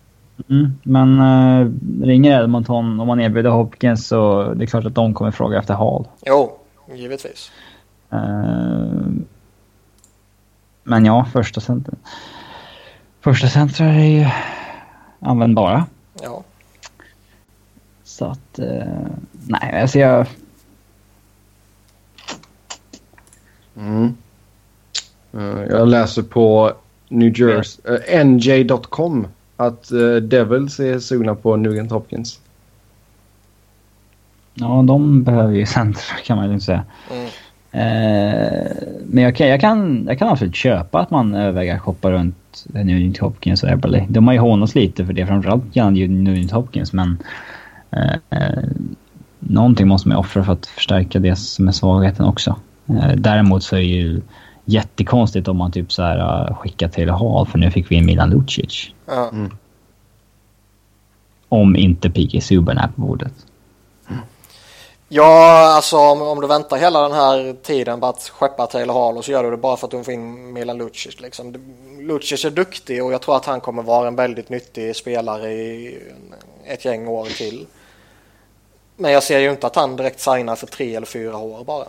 Mm, 0.51 0.79
men 0.83 1.21
äh, 1.21 1.71
ringer 2.07 2.43
Edmonton 2.43 3.01
om 3.01 3.07
man 3.07 3.21
erbjuder 3.21 3.51
Hopkins 3.51 4.07
så 4.07 4.53
det 4.55 4.65
är 4.65 4.67
klart 4.67 4.85
att 4.85 4.95
de 4.95 5.15
kommer 5.15 5.31
fråga 5.31 5.59
efter 5.59 5.75
Hall. 5.75 6.09
Jo, 6.27 6.59
givetvis. 6.95 7.53
Uh, 8.13 9.07
men 10.83 11.05
ja, 11.05 11.27
första 11.33 11.61
center. 11.61 11.95
Första 13.21 13.49
centrar 13.49 13.89
är 13.89 14.05
ju 14.05 14.27
användbara. 15.21 15.87
Ja. 16.23 16.43
Så 18.05 18.25
att, 18.25 18.59
uh, 18.59 19.07
nej, 19.33 19.81
alltså 19.81 19.99
jag... 19.99 20.27
Mm. 23.77 24.17
Uh, 25.35 25.65
jag 25.71 25.89
läser 25.89 26.23
på 26.23 26.73
New 27.09 27.41
Jersey, 27.41 27.95
uh, 27.95 28.25
NJ.com 28.25 29.27
att 29.57 29.93
uh, 29.93 30.17
Devils 30.17 30.81
är 30.81 30.99
sugna 30.99 31.35
på 31.35 31.57
Nugent 31.57 31.91
Hopkins. 31.91 32.41
Ja, 34.55 34.85
de 34.87 35.23
behöver 35.23 35.53
ju 35.53 35.67
centra 35.67 36.17
kan 36.25 36.37
man 36.37 36.53
ju 36.53 36.61
säga. 36.61 36.85
Mm. 37.11 37.27
Eh, 37.75 38.73
men 39.07 39.25
jag 39.25 39.37
kan, 39.37 39.49
jag, 39.49 39.61
kan, 39.61 40.05
jag 40.09 40.19
kan 40.19 40.29
absolut 40.29 40.55
köpa 40.55 41.01
att 41.01 41.11
man 41.11 41.35
överväger 41.35 41.75
att 41.75 41.81
shoppa 41.81 42.11
runt 42.11 42.65
Nugent 42.73 43.19
Hopkins 43.19 43.63
och 43.63 43.69
Eberly. 43.69 44.03
De 44.09 44.27
har 44.27 44.35
ju 44.35 44.41
hånats 44.41 44.75
lite 44.75 45.07
för 45.07 45.13
det, 45.13 45.27
framförallt 45.27 45.77
gällande 45.77 46.09
Nugent 46.09 46.51
Hopkins, 46.51 46.93
men 46.93 47.19
eh, 47.91 48.15
eh, 48.31 48.65
någonting 49.39 49.89
måste 49.89 50.09
man 50.09 50.19
offra 50.19 50.45
för 50.45 50.53
att 50.53 50.67
förstärka 50.67 51.19
det 51.19 51.37
som 51.37 51.69
är 51.69 51.73
svagheten 51.73 52.27
också. 52.27 52.57
Eh, 52.89 53.13
däremot 53.17 53.63
så 53.63 53.77
är 53.77 53.81
ju 53.81 54.21
jättekonstigt 54.65 55.49
om 55.49 55.57
man 55.57 55.73
typ 55.73 55.93
så 55.93 56.03
här 56.03 56.49
uh, 56.51 56.57
skickar 56.57 56.89
till 56.89 57.11
Hall 57.11 57.47
för 57.47 57.59
nu 57.59 57.71
fick 57.71 57.91
vi 57.91 57.95
in 57.95 58.07
Milan 58.07 58.31
Lucic. 58.31 58.91
Ja. 59.07 59.29
Mm. 59.29 59.57
Om 61.49 61.77
inte 61.77 62.11
P.K. 62.11 62.41
Subban 62.41 62.79
är 62.79 62.89
på 62.89 63.01
bordet. 63.01 63.33
Mm. 64.09 64.21
Ja, 65.09 65.75
alltså 65.77 65.97
om, 65.97 66.23
om, 66.23 66.41
du 66.41 66.47
väntar 66.47 66.77
hela 66.77 67.03
den 67.03 67.13
här 67.13 67.57
tiden 67.63 68.01
på 68.01 68.07
att 68.07 68.23
skeppa 68.23 68.67
Taylor 68.67 68.95
Hall 68.95 69.17
och 69.17 69.25
så 69.25 69.33
gör 69.33 69.45
du 69.45 69.51
det 69.51 69.57
bara 69.57 69.77
för 69.77 69.87
att 69.87 69.91
du 69.91 70.05
får 70.05 70.15
in 70.15 70.53
Milan 70.53 70.79
Lucic. 70.79 71.21
Liksom. 71.21 71.55
Lucic 72.01 72.45
är 72.45 72.51
duktig 72.51 73.05
och 73.05 73.13
jag 73.13 73.23
tror 73.23 73.37
att 73.37 73.47
han 73.47 73.61
kommer 73.61 73.83
vara 73.83 74.09
en 74.09 74.17
väldigt 74.17 74.49
nyttig 74.49 74.97
spelare 74.97 75.53
i 75.53 75.99
ett 76.65 76.85
gäng 76.85 77.09
år 77.09 77.25
till. 77.25 77.67
Men 78.97 79.13
jag 79.13 79.23
ser 79.23 79.39
ju 79.39 79.51
inte 79.51 79.67
att 79.67 79.77
han 79.77 79.97
direkt 79.97 80.21
signar 80.21 80.57
för 80.57 80.67
tre 80.67 80.95
eller 80.95 81.07
fyra 81.07 81.37
år 81.37 81.65
bara. 81.65 81.87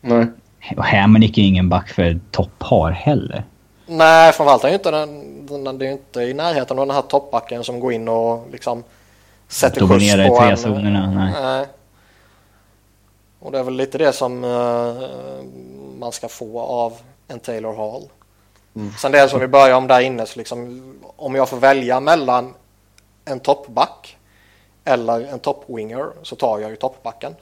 Nej. 0.00 0.26
Och 0.76 0.84
Hamonic 0.84 1.38
är 1.38 1.42
ingen 1.42 1.68
back 1.68 1.88
för 1.88 2.20
topppar 2.30 2.90
heller. 2.90 3.44
Nej, 3.86 4.32
framförallt 4.32 4.64
är 4.64 4.68
ju 4.68 4.74
inte 4.74 4.90
den, 4.90 5.64
den, 5.64 5.78
det 5.78 5.86
är 5.86 5.92
inte 5.92 6.20
i 6.20 6.34
närheten 6.34 6.78
av 6.78 6.86
den 6.86 6.94
här 6.94 7.02
toppbacken 7.02 7.64
som 7.64 7.80
går 7.80 7.92
in 7.92 8.08
och 8.08 8.48
liksom 8.52 8.84
sätter 9.48 9.80
skjuts 9.80 10.14
på 10.14 10.20
i 10.20 10.30
tre 10.38 10.56
zonerna. 10.56 11.10
Nej. 11.10 11.32
nej. 11.42 11.66
Och 13.40 13.52
det 13.52 13.58
är 13.58 13.62
väl 13.62 13.74
lite 13.74 13.98
det 13.98 14.12
som 14.12 14.44
uh, 14.44 15.44
man 15.98 16.12
ska 16.12 16.28
få 16.28 16.60
av 16.60 16.92
en 17.28 17.38
Taylor 17.38 17.76
Hall. 17.76 18.08
Mm. 18.76 18.92
Sen 18.98 19.12
det 19.12 19.28
som 19.28 19.40
vi 19.40 19.48
börjar 19.48 19.76
om 19.76 19.86
där 19.86 20.00
inne, 20.00 20.26
så 20.26 20.38
liksom, 20.38 20.94
om 21.16 21.34
jag 21.34 21.48
får 21.48 21.56
välja 21.56 22.00
mellan 22.00 22.54
en 23.24 23.40
toppback 23.40 24.16
eller 24.84 25.32
en 25.32 25.38
toppwinger 25.38 26.06
så 26.22 26.36
tar 26.36 26.58
jag 26.58 26.70
ju 26.70 26.76
toppbacken. 26.76 27.34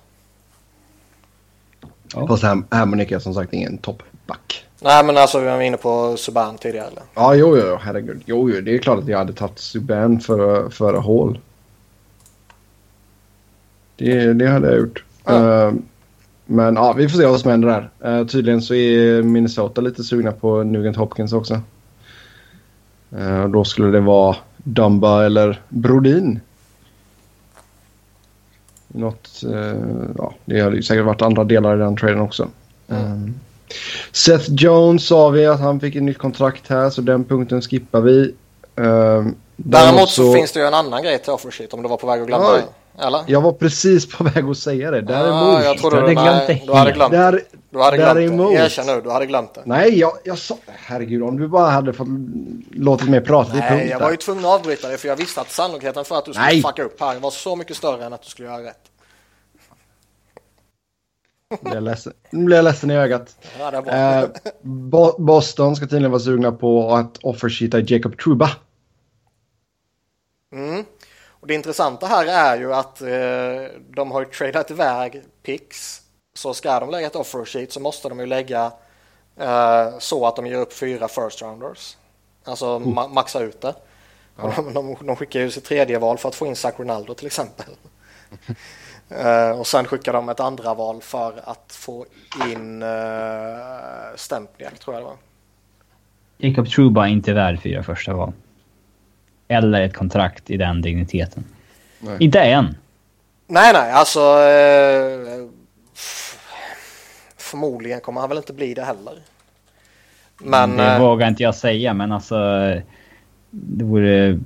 Ja. 2.15 2.27
Fast 2.27 2.45
Hammonick 2.71 3.11
är 3.11 3.19
som 3.19 3.35
sagt 3.35 3.53
ingen 3.53 3.79
toppback. 3.79 4.65
Nej 4.81 5.05
men 5.05 5.17
alltså 5.17 5.41
vi 5.41 5.47
var 5.47 5.61
inne 5.61 5.77
på 5.77 6.17
Subban 6.17 6.59
tidigare 6.59 6.87
eller? 6.87 7.03
Ja 7.15 7.35
jo 7.35 7.57
jo 7.57 7.79
herregud. 7.81 8.23
Jo 8.27 8.51
jo 8.51 8.61
det 8.61 8.75
är 8.75 8.79
klart 8.79 8.99
att 8.99 9.09
jag 9.09 9.19
hade 9.19 9.33
tagit 9.33 9.59
Subban 9.59 10.21
för, 10.21 10.71
för 10.71 10.95
Hall. 10.95 11.39
Det, 13.97 14.33
det 14.33 14.47
hade 14.47 14.69
jag 14.69 14.79
gjort. 14.79 15.05
Ja. 15.25 15.69
Uh, 15.69 15.75
men 16.47 16.75
ja, 16.75 16.93
vi 16.93 17.09
får 17.09 17.19
se 17.19 17.27
vad 17.27 17.41
som 17.41 17.51
händer 17.51 17.69
där. 18.01 18.21
Uh, 18.21 18.27
tydligen 18.27 18.63
så 18.63 18.75
är 18.75 19.23
Minnesota 19.23 19.81
lite 19.81 20.05
sugna 20.05 20.33
på 20.33 20.63
Nugent 20.63 20.97
Hopkins 20.97 21.33
också. 21.33 21.61
Uh, 23.19 23.49
då 23.49 23.65
skulle 23.65 23.89
det 23.89 24.01
vara 24.01 24.37
Dumba 24.57 25.25
eller 25.25 25.61
Brodin. 25.69 26.41
Något, 28.97 29.43
ja, 30.19 30.35
det 30.45 30.55
ju 30.55 30.83
säkert 30.83 31.05
varit 31.05 31.23
andra 31.23 31.45
delar 31.45 31.77
i 31.77 31.79
den 31.79 31.97
traden 31.97 32.21
också. 32.21 32.49
Mm. 32.89 33.35
Seth 34.13 34.51
Jones 34.51 35.07
sa 35.07 35.29
vi 35.29 35.47
att 35.47 35.61
han 35.61 35.81
fick 35.81 35.97
ett 35.97 36.03
nytt 36.03 36.19
kontrakt 36.19 36.69
här 36.69 36.91
så 36.91 37.01
den 37.01 37.25
punkten 37.25 37.63
skippar 37.63 38.01
vi. 38.01 38.35
Däremot 39.57 40.09
så... 40.09 40.23
så... 40.23 40.33
finns 40.33 40.53
det 40.53 40.61
ju 40.61 40.67
en 40.67 40.75
annan 40.75 41.03
grej 41.03 41.19
till 41.19 41.33
offersheet 41.33 41.75
om 41.75 41.83
du 41.83 41.89
var 41.89 41.97
på 41.97 42.07
väg 42.07 42.21
att 42.21 42.27
glömma 42.27 42.45
ja, 42.45 43.07
eller? 43.07 43.25
Jag 43.27 43.41
var 43.41 43.53
precis 43.53 44.09
på 44.09 44.25
väg 44.35 44.45
att 44.45 44.59
säga 44.59 44.91
det. 44.91 45.01
Däremot. 45.01 45.59
Ah, 45.59 45.63
jag 45.63 45.79
trodde 45.79 45.97
du, 45.97 46.03
hade 46.03 46.15
glömt 46.15 46.47
det. 46.47 46.63
Du 46.67 46.73
hade 46.73 46.93
glömt 46.93 47.13
det. 47.13 47.41
Du 47.71 47.83
hade 47.83 47.97
glömt 47.97 48.15
däremot, 48.15 48.51
det. 48.51 48.65
Erkänn 48.65 48.87
nu, 48.87 49.01
du 49.01 49.11
hade 49.11 49.27
glömt 49.27 49.55
det. 49.55 49.63
Nej, 49.65 49.99
jag, 49.99 50.13
jag 50.25 50.39
sa... 50.39 50.57
Herregud, 50.67 51.23
om 51.23 51.39
du 51.39 51.49
bara 51.49 51.71
hade 51.71 51.93
fått 51.93 52.09
låtit 52.71 53.09
mig 53.09 53.21
prata 53.21 53.53
Nej, 53.53 53.71
punkt 53.71 53.91
jag 53.91 54.01
var 54.01 54.11
ju 54.11 54.17
tvungen 54.17 54.45
att 54.45 54.51
avbryta 54.51 54.89
dig 54.89 54.99
för 54.99 55.09
jag 55.09 55.17
visste 55.17 55.41
att 55.41 55.51
sannolikheten 55.51 56.05
för 56.05 56.19
att 56.19 56.25
du 56.25 56.33
skulle 56.33 56.47
Nej. 56.47 56.63
fucka 56.63 56.83
upp 56.85 57.01
här 57.01 57.19
var 57.19 57.31
så 57.31 57.57
mycket 57.57 57.77
större 57.77 58.05
än 58.05 58.13
att 58.13 58.23
du 58.23 58.29
skulle 58.29 58.49
göra 58.49 58.63
rätt. 58.63 58.86
Nu 61.51 61.57
blir 61.61 61.75
jag 61.75 61.83
ledsen, 61.83 62.13
nu 62.31 62.45
blir 62.45 62.57
jag 62.57 62.65
ledsen 62.65 62.91
i 62.91 62.95
ögat. 62.95 63.37
Ja, 63.59 63.87
eh, 63.87 64.29
Boston 65.19 65.77
ska 65.77 65.87
tydligen 65.87 66.11
vara 66.11 66.21
sugna 66.21 66.53
på 66.53 66.95
att 66.95 67.19
offersheeta 67.19 67.81
Jacob 67.81 68.19
Truba. 68.19 68.51
Mm. 70.53 70.85
Och 71.29 71.47
det 71.47 71.55
intressanta 71.55 72.07
här 72.07 72.27
är 72.27 72.61
ju 72.61 72.75
att 72.75 73.01
eh, 73.01 73.09
de 73.91 74.11
har 74.11 74.21
ju 74.21 74.27
tradat 74.27 74.71
iväg 74.71 75.23
picks. 75.43 76.03
Så 76.35 76.55
ska 76.55 76.81
de 76.81 76.91
lägga 76.91 77.07
ett 77.07 77.17
offer 77.17 77.45
sheet 77.45 77.73
så 77.73 77.81
måste 77.81 78.09
de 78.09 78.21
ju 78.21 78.27
lägga 78.27 78.73
eh, 79.37 79.99
så 79.99 80.27
att 80.27 80.37
de 80.37 80.47
ger 80.47 80.57
upp 80.57 80.73
fyra 80.73 81.09
first 81.09 81.43
rounders. 81.43 81.97
Alltså 82.45 82.67
mm. 82.67 82.95
ma 82.95 83.09
maxa 83.09 83.41
ut 83.41 83.61
det. 83.61 83.75
Ja. 84.37 84.53
De, 84.57 84.73
de, 84.75 84.97
de, 85.01 85.17
skickar 85.17 85.41
ju 85.41 85.51
sitt 85.51 85.65
tredje 85.65 85.99
val 85.99 86.19
för 86.19 86.29
att 86.29 86.35
få 86.35 86.47
in 86.47 86.57
Zach 86.57 86.75
Ronaldo 86.79 87.15
till 87.15 87.27
exempel. 87.27 87.67
eh, 89.09 89.59
och 89.59 89.67
sen 89.67 89.85
skickar 89.85 90.13
de 90.13 90.29
ett 90.29 90.41
andra 90.41 90.75
val 90.75 91.01
för 91.03 91.41
att 91.45 91.73
få 91.79 92.07
in 92.51 92.83
eh, 92.83 92.89
Stempniak 94.17 94.79
tror 94.79 94.97
jag 94.97 95.03
det 95.03 95.07
var. 95.07 95.17
Jacob 96.39 96.69
Truba 96.69 97.07
är 97.07 97.11
inte 97.11 97.33
värd 97.33 97.61
fyra 97.63 97.83
första 97.83 98.15
val. 98.15 98.33
Eller 99.49 99.83
ett 99.83 99.95
kontrakt 99.95 100.51
i 100.51 100.57
den 100.57 100.83
digniteten. 100.83 101.45
Nej. 101.99 102.17
Inte 102.21 102.41
än. 102.41 102.77
Nej, 103.47 103.73
nej, 103.73 103.93
alltså... 103.93 104.21
Eh, 104.21 105.47
förmodligen 107.37 108.01
kommer 108.01 108.21
han 108.21 108.29
väl 108.29 108.39
inte 108.39 108.53
bli 108.53 108.75
det 108.75 108.85
heller. 108.85 109.15
Men... 110.39 110.77
Det 110.77 110.95
eh, 110.95 111.01
vågar 111.01 111.29
inte 111.29 111.43
jag 111.43 111.55
säga, 111.55 111.95
men 111.95 112.13
alltså... 112.13 112.37
Det 113.51 113.85
vore... 113.85 114.41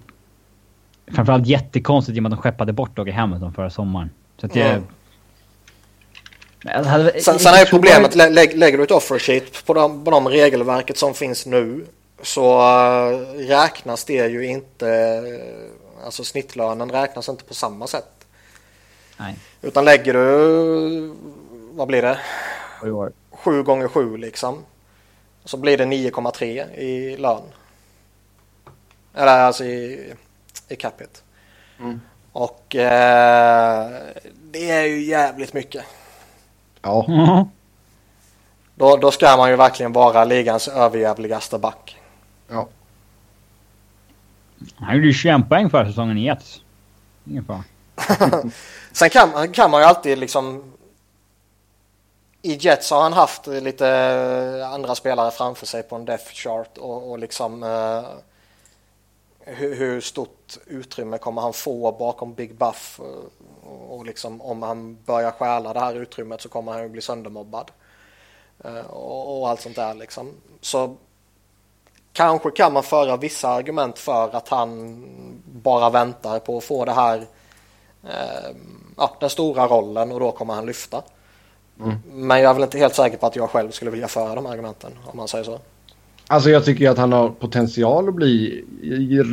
Framförallt 1.15 1.47
jättekonstigt 1.47 2.17
i 2.17 2.19
och 2.19 2.23
med 2.23 2.33
att 2.33 2.39
de 2.39 2.43
skeppade 2.43 2.73
bort 2.73 2.97
Dogge 2.97 3.13
Hamilton 3.13 3.53
förra 3.53 3.71
sommaren. 3.71 4.11
Så 4.41 4.47
att 4.47 4.57
jag... 4.57 4.67
Mm. 4.67 4.87
Hade, 6.87 7.21
sen, 7.21 7.39
sen 7.39 7.55
är 7.55 7.65
problemet, 7.65 8.15
lä, 8.15 8.29
lägger 8.31 8.79
du 8.79 8.85
ett 8.85 8.91
offer 8.91 9.19
sheet 9.19 9.67
på 9.67 9.75
de, 9.75 10.05
på 10.05 10.11
de 10.11 10.29
regelverket 10.29 10.99
som 10.99 11.15
finns 11.15 11.47
nu 11.47 11.87
så 12.23 12.59
uh, 12.59 13.19
räknas 13.37 14.05
det 14.05 14.29
ju 14.29 14.47
inte, 14.47 14.87
uh, 14.87 16.05
alltså 16.05 16.25
snittlönen 16.25 16.91
räknas 16.91 17.29
inte 17.29 17.45
på 17.45 17.55
samma 17.55 17.87
sätt. 17.87 18.27
Nej. 19.17 19.37
Utan 19.63 19.85
lägger 19.85 20.15
du, 20.15 21.15
vad 21.73 21.89
blir 21.89 22.03
det? 22.03 22.21
Sju. 22.81 23.13
Sju 23.31 23.63
gånger 23.63 23.89
sju 23.89 24.17
liksom. 24.17 24.65
Så 25.45 25.57
blir 25.57 25.79
det 25.79 25.85
9,3 25.85 26.75
i 26.75 27.17
lön. 27.17 27.43
Eller 29.15 29.39
alltså 29.39 29.65
i, 29.65 30.13
i 30.69 30.77
capita. 30.77 31.21
Mm. 31.79 32.01
Och 32.33 32.77
eh, 32.77 33.91
det 34.51 34.71
är 34.71 34.87
ju 34.87 35.03
jävligt 35.03 35.53
mycket. 35.53 35.85
Ja. 36.83 37.07
Mm. 37.09 37.45
Då, 38.75 38.97
då 38.97 39.11
ska 39.11 39.37
man 39.37 39.51
ju 39.51 39.57
verkligen 39.57 39.93
vara 39.93 40.25
ligans 40.25 40.69
överjävligaste 40.69 41.59
back. 41.59 41.97
Ja. 42.49 42.69
Han 44.77 44.95
gjorde 44.95 45.07
ju 45.07 45.13
21 45.13 45.49
poäng 45.49 45.71
förra 45.71 45.87
säsongen 45.87 46.19
i 46.19 46.25
Jets. 46.25 46.61
Ingen 47.25 47.45
fara. 47.45 47.65
Sen 48.93 49.11
kan, 49.11 49.53
kan 49.53 49.71
man 49.71 49.81
ju 49.81 49.87
alltid 49.87 50.19
liksom... 50.19 50.73
I 52.43 52.55
Jets 52.55 52.91
har 52.91 53.03
han 53.03 53.13
haft 53.13 53.47
lite 53.47 54.69
andra 54.73 54.95
spelare 54.95 55.31
framför 55.31 55.67
sig 55.67 55.83
på 55.83 55.97
en 55.97 56.05
death 56.05 56.33
chart 56.33 56.79
och, 56.79 57.11
och 57.11 57.19
liksom... 57.19 57.63
Uh, 57.63 58.05
hur, 59.41 59.75
hur, 59.75 60.01
stort 60.01 60.59
utrymme 60.67 61.19
kommer 61.19 61.43
han 61.43 61.53
få 61.53 61.93
bakom 61.93 62.35
Big 62.35 62.55
Buff? 62.55 63.01
Och, 63.63 63.99
och 63.99 64.07
liksom 64.07 64.41
om 64.41 64.63
han 64.63 64.99
börjar 65.05 65.31
stjäla 65.31 65.73
det 65.73 65.81
här 65.81 65.95
utrymmet 65.95 66.41
så 66.41 66.49
kommer 66.49 66.73
han 66.73 66.83
ju 66.83 66.89
bli 66.89 67.01
söndermobbad. 67.01 67.71
Uh, 68.65 68.81
och, 68.81 69.41
och 69.41 69.49
allt 69.49 69.61
sånt 69.61 69.77
där 69.77 69.95
liksom. 69.95 70.33
Så 70.61 70.97
Kanske 72.13 72.51
kan 72.51 72.73
man 72.73 72.83
föra 72.83 73.17
vissa 73.17 73.49
argument 73.49 73.99
för 73.99 74.37
att 74.37 74.49
han 74.49 75.05
bara 75.45 75.91
väntar 75.91 76.39
på 76.39 76.59
att 76.59 76.65
få 76.65 76.85
det 76.85 76.93
här 76.93 77.27
eh, 78.05 78.57
ja, 78.97 79.17
den 79.21 79.31
stora 79.31 79.67
rollen 79.67 80.13
och 80.13 80.21
då 80.21 80.33
kommer 80.33 80.55
han 80.55 80.67
lyfta. 80.67 81.03
Mm. 81.81 81.99
Men 82.07 82.41
jag 82.43 82.51
är 82.51 82.55
väl 82.55 82.63
inte 82.63 82.79
helt 82.79 82.95
säker 82.95 83.17
på 83.17 83.27
att 83.27 83.37
jag 83.37 83.51
själv 83.51 83.71
skulle 83.71 83.91
vilja 83.91 84.09
föra 84.09 84.35
de 84.35 84.47
argumenten 84.47 84.99
om 85.07 85.17
man 85.17 85.29
säger 85.29 85.45
så. 85.45 85.59
Alltså 86.31 86.51
jag 86.51 86.65
tycker 86.65 86.91
att 86.91 86.99
han 86.99 87.13
har 87.13 87.29
potential 87.29 88.09
att 88.09 88.15
bli 88.15 88.65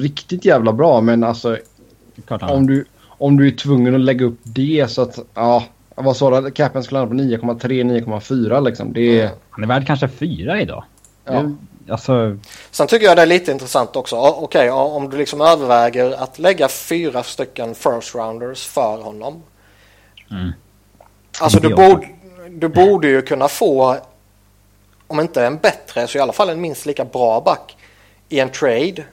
riktigt 0.01 0.45
jävla 0.45 0.73
bra 0.73 1.01
men 1.01 1.23
alltså 1.23 1.57
om 2.29 2.67
du, 2.67 2.85
om 3.07 3.37
du 3.37 3.47
är 3.47 3.51
tvungen 3.51 3.95
att 3.95 4.01
lägga 4.01 4.25
upp 4.25 4.39
det 4.43 4.91
så 4.91 5.01
att 5.01 5.19
ja, 5.33 5.63
vad 5.95 6.17
sa 6.17 6.41
du? 6.41 6.51
Capen 6.51 6.83
skulle 6.83 6.99
landa 6.99 7.15
på 7.15 7.21
9,3, 7.21 8.03
9,4 8.05 8.65
liksom. 8.65 8.93
Det 8.93 9.21
är... 9.21 9.29
Han 9.49 9.63
är 9.63 9.67
värd 9.67 9.87
kanske 9.87 10.07
4 10.07 10.61
idag. 10.61 10.83
Ja. 11.25 11.33
Det, 11.33 11.91
alltså... 11.91 12.37
Sen 12.71 12.87
tycker 12.87 13.05
jag 13.05 13.17
det 13.17 13.21
är 13.21 13.25
lite 13.25 13.51
intressant 13.51 13.95
också. 13.95 14.15
Okej, 14.15 14.43
okay, 14.43 14.69
om 14.69 15.09
du 15.09 15.17
liksom 15.17 15.41
överväger 15.41 16.23
att 16.23 16.39
lägga 16.39 16.67
fyra 16.67 17.23
stycken 17.23 17.75
first 17.75 18.15
rounders 18.15 18.65
för 18.65 19.01
honom. 19.01 19.43
Mm. 20.31 20.51
Alltså 21.41 21.59
du 21.59 21.75
borde, 21.75 22.07
du 22.49 22.67
borde 22.67 23.07
ju 23.07 23.21
kunna 23.21 23.47
få, 23.47 23.97
om 25.07 25.19
inte 25.19 25.45
en 25.45 25.57
bättre 25.57 26.07
så 26.07 26.17
i 26.17 26.21
alla 26.21 26.33
fall 26.33 26.49
en 26.49 26.61
minst 26.61 26.85
lika 26.85 27.05
bra 27.05 27.41
back 27.41 27.77
i 28.29 28.39
en 28.39 28.49
trade 28.49 29.03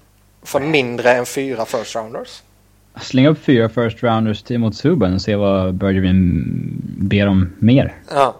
för 0.42 0.60
mindre 0.60 1.12
än 1.12 1.26
fyra 1.26 1.64
first 1.64 1.96
rounders. 1.96 2.42
Släng 3.00 3.26
upp 3.26 3.44
fyra 3.44 3.68
first 3.68 4.02
rounders 4.02 4.42
till 4.42 4.58
mot 4.58 4.76
Subban 4.76 5.14
och 5.14 5.22
se 5.22 5.36
vad 5.36 5.74
Bergevin 5.74 6.44
ber 6.98 7.26
om 7.26 7.52
mer. 7.58 7.94
Ja. 8.10 8.36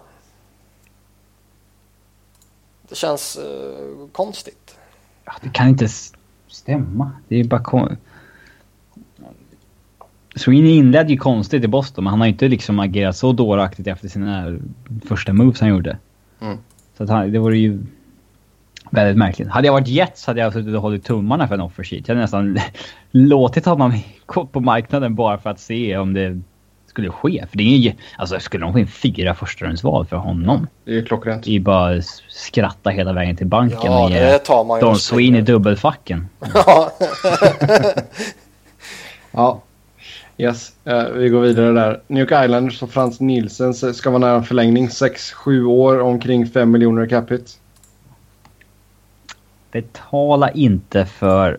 Det 2.89 2.95
känns 2.95 3.39
uh, 3.39 4.09
konstigt. 4.13 4.77
Ja, 5.25 5.33
det 5.43 5.49
kan 5.49 5.69
inte 5.69 5.89
stämma. 6.49 7.11
Det 7.29 7.41
är 7.41 7.45
bara 7.45 7.63
kon... 7.63 7.97
Sweeney 10.37 10.77
inledde 10.77 11.13
ju 11.13 11.19
konstigt 11.19 11.65
i 11.65 11.69
Boston, 11.69 12.05
men 12.05 12.11
han 12.11 12.21
har 12.21 12.27
inte 12.27 12.49
liksom 12.49 12.79
agerat 12.81 13.17
så 13.17 13.33
dåraktigt 13.33 13.87
efter 13.87 14.09
sina 14.09 14.59
första 15.05 15.33
moves 15.33 15.61
han 15.61 15.69
gjorde. 15.69 15.99
Mm. 16.41 16.59
Så 16.97 17.03
att 17.05 17.11
han, 17.11 17.33
det 17.33 17.39
vore 17.39 17.59
ju 17.59 17.79
väldigt 18.91 19.17
märkligt. 19.17 19.49
Hade 19.49 19.67
jag 19.67 19.73
varit 19.73 19.89
Jets 19.89 20.27
hade 20.27 20.41
jag 20.41 20.53
suttit 20.53 20.75
och 20.75 20.83
hållit 20.83 21.05
tummarna 21.05 21.49
för 21.49 21.55
en 21.55 21.61
offersheet. 21.61 22.09
Jag 22.09 22.15
hade 22.15 22.23
nästan 22.23 22.59
låtit 23.11 23.65
honom 23.65 23.93
gå 24.27 24.47
på 24.53 24.61
marknaden 24.61 25.15
bara 25.15 25.39
för 25.39 25.51
att 25.51 25.61
se 25.61 25.97
om 25.97 26.15
det 26.15 26.41
skulle 26.87 27.11
ske. 27.11 27.45
För 27.51 27.59
det 27.59 27.75
är 27.75 27.79
ju, 27.79 27.93
alltså 28.17 28.41
skulle 28.41 28.65
de 28.65 28.73
få 28.73 28.79
in 28.79 28.87
fyra 28.87 29.35
förstahundsval 29.35 30.07
för 30.07 30.17
honom. 30.17 30.67
Det 30.85 30.91
är 30.91 30.95
ju 30.95 31.05
klockrent. 31.05 31.45
Det 31.45 31.51
är 31.51 31.53
ju 31.53 31.61
bara 31.61 32.03
skratta 32.29 32.91
hela 32.91 33.13
vägen 33.13 33.37
till 33.37 33.47
banken 33.47 33.79
Ja, 33.93 34.05
och 34.05 34.11
ge 34.11 34.21
det 34.21 34.39
tar 34.39 34.65
man 34.65 34.81
ju. 34.81 34.87
Don 34.87 34.97
Sweeney 34.97 35.41
dubbelfacken. 35.41 36.29
Ja. 36.55 36.93
Ja. 39.37 39.63
Yes, 40.39 40.73
eh, 40.85 41.09
vi 41.09 41.29
går 41.29 41.41
vidare 41.41 41.73
där. 41.73 42.01
New 42.07 42.21
York 42.21 42.45
Islanders 42.45 42.83
och 42.83 42.91
Frans 42.91 43.21
Nielsen 43.21 43.75
ska 43.75 44.11
vara 44.11 44.19
nära 44.19 44.37
en 44.37 44.45
förlängning. 44.45 44.89
6-7 44.89 45.65
år, 45.65 46.01
omkring 46.01 46.47
5 46.47 46.71
miljoner 46.71 47.07
capita. 47.07 47.51
Betala 49.71 50.51
inte 50.51 51.07
för 51.07 51.59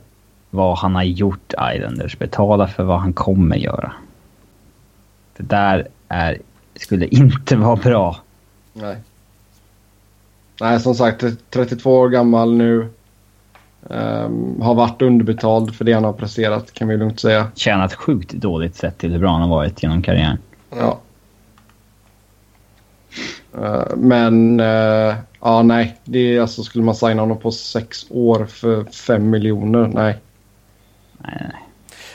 vad 0.49 0.77
han 0.77 0.95
har 0.95 1.03
gjort 1.03 1.53
Islanders. 1.75 2.19
Betala 2.19 2.67
för 2.67 2.83
vad 2.83 2.99
han 2.99 3.13
kommer 3.13 3.55
göra. 3.55 3.91
Det 5.37 5.43
där 5.43 5.87
är, 6.07 6.37
skulle 6.75 7.07
inte 7.07 7.55
vara 7.55 7.75
bra. 7.75 8.17
Nej. 8.73 8.97
Nej, 10.61 10.79
som 10.79 10.95
sagt 10.95 11.23
32 11.49 11.99
år 11.99 12.09
gammal 12.09 12.53
nu. 12.53 12.89
Ehm, 13.89 14.61
har 14.61 14.75
varit 14.75 15.01
underbetald 15.01 15.75
för 15.75 15.85
det 15.85 15.93
han 15.93 16.03
har 16.03 16.13
presterat 16.13 16.73
kan 16.73 16.87
vi 16.87 16.97
lugnt 16.97 17.19
säga. 17.19 17.47
Tjänat 17.55 17.93
sjukt 17.93 18.31
dåligt 18.31 18.75
sett 18.75 18.97
till 18.97 19.11
hur 19.11 19.19
bra 19.19 19.31
han 19.31 19.41
har 19.41 19.49
varit 19.49 19.83
genom 19.83 20.01
karriären. 20.01 20.37
Ja. 20.69 20.99
Eh, 23.57 23.95
men 23.95 24.59
uh, 24.59 25.15
ja, 25.41 25.63
nej. 25.63 25.97
Det 26.03 26.19
är 26.19 26.41
alltså 26.41 26.63
skulle 26.63 26.83
man 26.83 26.95
signa 26.95 27.21
honom 27.21 27.37
på 27.39 27.51
sex 27.51 28.05
år 28.09 28.45
för 28.45 28.83
fem 28.83 29.29
miljoner. 29.29 29.87
Nej. 29.87 30.17
Nej, 31.17 31.37
nej. 31.39 31.61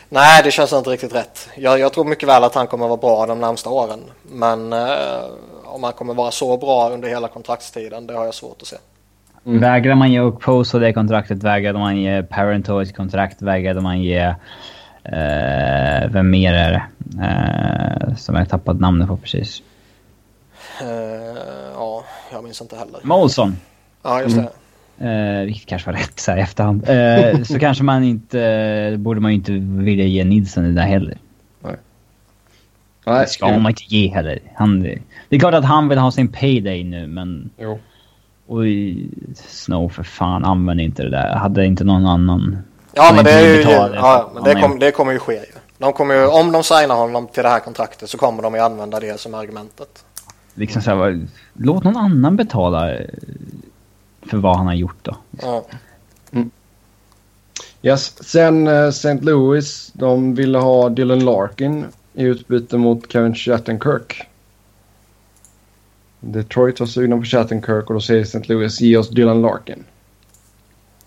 Nej, 0.08 0.42
det 0.42 0.50
känns 0.50 0.72
inte 0.72 0.90
riktigt 0.90 1.14
rätt. 1.14 1.48
Jag, 1.56 1.78
jag 1.78 1.92
tror 1.92 2.04
mycket 2.04 2.28
väl 2.28 2.44
att 2.44 2.54
han 2.54 2.66
kommer 2.66 2.86
vara 2.86 2.96
bra 2.96 3.26
de 3.26 3.40
närmsta 3.40 3.70
åren. 3.70 4.00
Men 4.22 4.72
eh, 4.72 5.24
om 5.64 5.82
han 5.82 5.92
kommer 5.92 6.14
vara 6.14 6.30
så 6.30 6.56
bra 6.56 6.90
under 6.90 7.08
hela 7.08 7.28
kontraktstiden, 7.28 8.06
det 8.06 8.14
har 8.14 8.24
jag 8.24 8.34
svårt 8.34 8.62
att 8.62 8.68
se. 8.68 8.76
Mm. 9.44 9.60
Vägrar 9.60 9.94
man 9.94 10.12
ge 10.12 10.20
Okposo 10.20 10.78
det 10.78 10.92
kontraktet, 10.92 11.42
vägrade 11.42 11.78
man 11.78 11.96
ge 11.96 12.22
Parento 12.22 12.82
ett 12.82 12.96
kontrakt, 12.96 13.42
vägrade 13.42 13.80
man 13.80 14.02
ge... 14.02 14.34
Uh, 15.06 16.10
vem 16.10 16.30
mer 16.30 16.54
är 16.54 16.72
det? 16.72 16.82
Uh, 17.18 18.16
som 18.16 18.34
jag 18.34 18.48
tappat 18.48 18.80
namnet 18.80 19.08
på 19.08 19.16
precis. 19.16 19.62
Uh, 20.82 20.88
ja, 21.74 22.04
jag 22.32 22.44
minns 22.44 22.60
inte 22.60 22.76
heller. 22.76 23.00
Molson. 23.02 23.56
Ja, 24.02 24.22
just 24.22 24.36
det. 24.36 25.40
Uh, 25.40 25.44
vilket 25.44 25.68
kanske 25.68 25.90
var 25.90 25.98
rätt 25.98 26.20
så 26.20 26.30
här 26.30 26.38
i 26.38 26.40
efterhand. 26.40 26.90
Uh, 26.90 27.42
så 27.42 27.58
kanske 27.60 27.84
man 27.84 28.04
inte... 28.04 28.96
borde 28.98 29.20
man 29.20 29.30
ju 29.30 29.36
inte 29.36 29.52
vilja 29.82 30.04
ge 30.04 30.24
Nilsson 30.24 30.64
det 30.64 30.72
där 30.72 30.86
heller. 30.86 31.18
Nej. 31.60 31.76
Nej. 33.06 33.20
Det 33.20 33.26
ska 33.26 33.46
man 33.46 33.70
inte 33.70 33.84
ge 33.86 34.08
heller. 34.08 34.38
Han, 34.54 34.82
det 35.28 35.36
är 35.36 35.38
klart 35.38 35.54
att 35.54 35.64
han 35.64 35.88
vill 35.88 35.98
ha 35.98 36.10
sin 36.10 36.28
payday 36.28 36.84
nu, 36.84 37.06
men... 37.06 37.50
Jo. 37.58 37.78
Oj, 38.52 39.08
Snow 39.34 39.88
för 39.88 40.02
fan, 40.02 40.44
använd 40.44 40.80
inte 40.80 41.02
det 41.02 41.10
där. 41.10 41.34
Hade 41.36 41.66
inte 41.66 41.84
någon 41.84 42.06
annan... 42.06 42.58
Ja, 42.92 43.12
men 43.14 43.24
det, 43.24 43.30
är 43.30 43.56
ju, 43.56 43.62
ja, 43.62 44.30
men 44.34 44.44
det, 44.44 44.60
kom, 44.60 44.78
det 44.78 44.90
kommer 44.90 45.12
ju 45.12 45.18
ske 45.18 45.34
ju. 45.34 45.52
De 45.78 45.92
kommer 45.92 46.14
ju, 46.14 46.26
om 46.26 46.52
de 46.52 46.64
signar 46.64 46.94
honom 46.94 47.28
till 47.28 47.42
det 47.42 47.48
här 47.48 47.60
kontraktet 47.60 48.10
så 48.10 48.18
kommer 48.18 48.42
de 48.42 48.54
ju 48.54 48.60
använda 48.60 49.00
det 49.00 49.20
som 49.20 49.34
argumentet. 49.34 50.04
Liksom 50.54 50.82
så 50.82 50.90
här, 50.90 51.26
låt 51.52 51.84
någon 51.84 51.96
annan 51.96 52.36
betala 52.36 52.94
eh, 52.94 53.06
för 54.22 54.36
vad 54.36 54.56
han 54.56 54.66
har 54.66 54.74
gjort 54.74 54.98
då. 55.02 55.16
Ja. 55.42 55.64
Yes. 57.82 58.28
Sen 58.28 58.68
uh, 58.68 58.88
St. 58.88 59.18
Louis. 59.20 59.90
De 59.92 60.34
ville 60.34 60.58
ha 60.58 60.88
Dylan 60.88 61.24
Larkin 61.24 61.84
i 62.12 62.22
utbyte 62.22 62.76
mot 62.76 63.12
Kevin 63.12 63.34
Shattenkirk. 63.34 64.29
Detroit 66.20 66.80
var 66.80 66.86
sugna 66.86 67.16
på 67.16 67.24
Shattenkirk 67.24 67.88
och 67.88 67.94
då 67.94 68.00
säger 68.00 68.22
St. 68.22 68.40
Louis 68.44 68.80
ge 68.80 68.96
oss 68.96 69.10
Dylan 69.10 69.42
Larkin. 69.42 69.84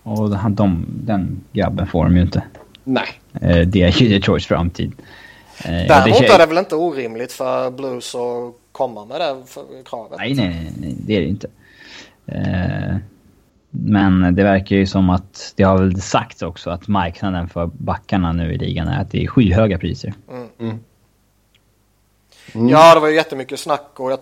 Och 0.02 0.30
han, 0.30 0.54
de, 0.54 0.86
den 0.88 1.40
grabben 1.52 1.86
får 1.86 2.04
de 2.04 2.16
ju 2.16 2.22
inte. 2.22 2.42
Nej. 2.84 3.06
Eh, 3.40 3.58
Det 3.66 3.82
är 3.82 4.02
ju 4.02 4.08
Detroits 4.08 4.46
framtid. 4.46 4.92
Eh, 5.64 5.70
det 5.70 5.84
Däremot 5.88 6.20
kän- 6.20 6.34
är 6.34 6.38
det 6.38 6.46
väl 6.46 6.58
inte 6.58 6.76
orimligt 6.76 7.32
för 7.32 7.70
Blues 7.70 8.14
att 8.14 8.54
komma 8.72 9.04
med 9.04 9.20
det 9.20 9.36
kravet. 9.84 10.18
Nej, 10.18 10.34
nej, 10.34 10.72
nej, 10.80 10.96
det 11.06 11.16
är 11.16 11.20
det 11.20 11.26
inte. 11.26 11.48
Eh, 12.26 12.96
Men 13.70 14.34
det 14.34 14.42
verkar 14.42 14.76
ju 14.76 14.86
som 14.86 15.10
att, 15.10 15.52
det 15.56 15.62
har 15.62 15.78
väl 15.78 16.00
sagts 16.00 16.42
också, 16.42 16.70
att 16.70 16.88
marknaden 16.88 17.48
för 17.48 17.66
backarna 17.66 18.32
nu 18.32 18.52
i 18.52 18.58
ligan 18.58 18.88
är 18.88 19.00
att 19.00 19.10
det 19.10 19.22
är 19.24 19.26
skyhöga 19.26 19.78
priser. 19.78 20.12
Mm. 20.58 20.78
Ja, 22.70 22.94
det 22.94 23.00
var 23.00 23.08
ju 23.08 23.14
jättemycket 23.14 23.58
snack 23.60 23.90
och 23.96 24.12
jag 24.12 24.18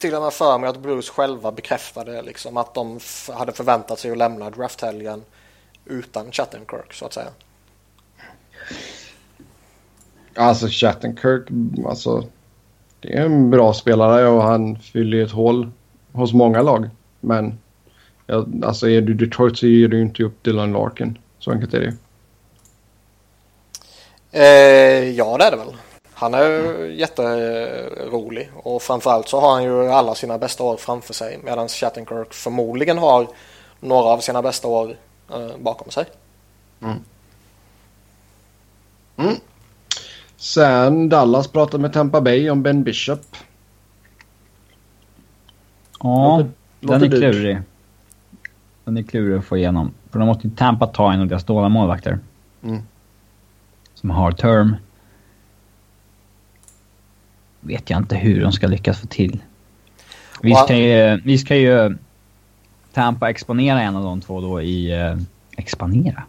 till 0.00 0.14
och 0.14 0.22
med 0.22 0.32
för 0.32 0.58
mig 0.58 0.70
att 0.70 0.82
Blues 0.82 1.10
själva 1.10 1.52
bekräftade 1.52 2.22
liksom 2.22 2.56
att 2.56 2.74
de 2.74 2.98
hade 3.34 3.52
förväntat 3.52 3.98
sig 3.98 4.10
att 4.10 4.18
lämna 4.18 4.50
drafthelgen 4.50 5.22
utan 5.84 6.32
Chattenkirk 6.32 6.92
så 6.92 7.06
att 7.06 7.12
säga. 7.12 7.28
Alltså 10.34 10.66
Shattenkirk, 10.70 11.48
alltså. 11.86 12.24
Det 13.00 13.16
är 13.16 13.24
en 13.24 13.50
bra 13.50 13.74
spelare 13.74 14.28
och 14.28 14.42
han 14.42 14.78
fyller 14.78 15.24
ett 15.24 15.32
hål 15.32 15.70
hos 16.12 16.32
många 16.32 16.62
lag. 16.62 16.90
Men 17.20 17.58
alltså 18.62 18.88
är 18.88 19.00
du 19.00 19.14
Detroit 19.14 19.58
så 19.58 19.66
ger 19.66 19.88
du 19.88 20.02
inte 20.02 20.22
upp 20.22 20.42
Dylan 20.42 20.72
Larkin. 20.72 21.18
Så 21.38 21.52
enkelt 21.52 21.74
är 21.74 21.80
det. 21.80 21.96
Eh, 24.32 25.10
ja, 25.10 25.36
det 25.38 25.44
är 25.44 25.50
det 25.50 25.56
väl. 25.56 25.74
Han 26.20 26.34
är 26.34 26.42
ju 26.48 26.94
jätterolig 26.98 28.50
och 28.56 28.82
framförallt 28.82 29.28
så 29.28 29.40
har 29.40 29.52
han 29.52 29.62
ju 29.64 29.88
alla 29.88 30.14
sina 30.14 30.38
bästa 30.38 30.64
år 30.64 30.76
framför 30.76 31.14
sig 31.14 31.40
medan 31.44 31.68
Chattenkirk 31.68 32.34
förmodligen 32.34 32.98
har 32.98 33.28
några 33.80 34.04
av 34.08 34.18
sina 34.18 34.42
bästa 34.42 34.68
år 34.68 34.96
eh, 35.30 35.48
bakom 35.58 35.90
sig. 35.90 36.04
Sen 40.36 41.08
Dallas 41.08 41.48
pratade 41.48 41.82
med 41.82 41.92
Tampa 41.92 42.20
Bay 42.20 42.50
om 42.50 42.62
Ben 42.62 42.82
Bishop. 42.82 43.20
Ja, 46.00 46.36
Låter- 46.36 46.50
den 46.80 46.90
låter 47.00 47.06
är 47.06 47.08
dyrt. 47.10 47.20
klurig. 47.20 47.58
Den 48.84 48.96
är 48.96 49.02
klurig 49.02 49.38
att 49.38 49.44
få 49.44 49.56
igenom. 49.56 49.90
För 50.10 50.18
de 50.18 50.28
måste 50.28 50.46
ju 50.48 50.54
Tampa 50.56 50.86
ta 50.86 51.12
en 51.12 51.20
av 51.20 51.26
deras 51.26 51.44
dåliga 51.44 51.68
målvakter. 51.68 52.18
Mm. 52.62 52.82
Som 53.94 54.10
har 54.10 54.32
term. 54.32 54.76
Vet 57.60 57.90
jag 57.90 57.98
inte 58.00 58.16
hur 58.16 58.40
de 58.40 58.52
ska 58.52 58.66
lyckas 58.66 59.00
få 59.00 59.06
till. 59.06 59.42
Vi 60.42 60.54
ska 60.54 60.76
ju, 60.76 61.20
vi 61.24 61.38
ska 61.38 61.56
ju 61.56 61.96
Tampa 62.92 63.30
exponera 63.30 63.82
en 63.82 63.96
av 63.96 64.04
de 64.04 64.20
två 64.20 64.40
då 64.40 64.62
i... 64.62 64.92
Eh, 65.00 65.16
exponera? 65.56 66.22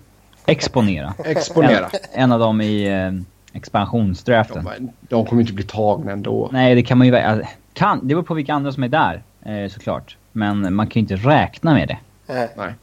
Exponera. 0.45 1.13
Exponera. 1.25 1.89
En, 2.13 2.23
en 2.23 2.31
av 2.31 2.39
dem 2.39 2.61
i 2.61 2.83
eh, 2.87 3.11
expansionsdraften. 3.57 4.63
De, 4.77 4.89
de 5.09 5.25
kommer 5.25 5.41
inte 5.41 5.53
bli 5.53 5.63
tagna 5.63 6.11
ändå. 6.11 6.49
Nej, 6.51 6.75
det 6.75 6.83
kan 6.83 6.97
man 6.97 7.07
ju... 7.07 7.11
väl- 7.11 7.45
Kan, 7.73 7.99
det 8.01 8.07
beror 8.15 8.23
på 8.23 8.33
vilka 8.33 8.53
andra 8.53 8.71
som 8.71 8.83
är 8.83 8.87
där, 8.89 9.21
eh, 9.43 9.69
såklart. 9.71 10.17
Men 10.31 10.73
man 10.75 10.87
kan 10.87 10.93
ju 10.93 10.99
inte 10.99 11.15
räkna 11.29 11.73
med 11.73 11.87
det. 11.87 11.97
Nej. 12.57 12.73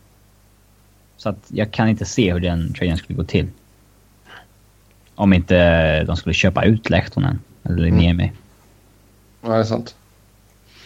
Så 1.16 1.28
att 1.28 1.44
jag 1.48 1.70
kan 1.70 1.88
inte 1.88 2.04
se 2.04 2.32
hur 2.32 2.40
den 2.40 2.72
traden 2.72 2.96
skulle 2.96 3.16
gå 3.16 3.24
till. 3.24 3.48
Om 5.14 5.32
inte 5.32 6.04
de 6.04 6.16
skulle 6.16 6.34
köpa 6.34 6.64
ut 6.64 6.90
Lehtonen. 6.90 7.38
Eller 7.64 7.90
Niemi. 7.90 8.32
Ja, 9.40 9.48
det 9.48 9.54
är 9.56 9.64
sant. 9.64 9.94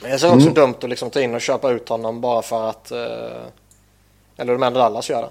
Men 0.03 0.11
det 0.11 0.15
är 0.17 0.27
också 0.35 0.41
Mm. 0.49 0.55
dumt 0.55 0.75
att 0.83 0.89
liksom 0.91 1.11
ta 1.11 1.21
in 1.21 1.35
och 1.35 1.41
köpa 1.41 1.71
ut 1.71 1.89
honom 1.89 2.21
bara 2.21 2.43
för 2.43 2.69
att... 2.71 2.91
Eh, 2.91 2.99
eller 4.37 4.53
du 4.53 4.59
menar 4.59 4.79
Dallas 4.81 5.11
gör 5.11 5.23
det? 5.23 5.29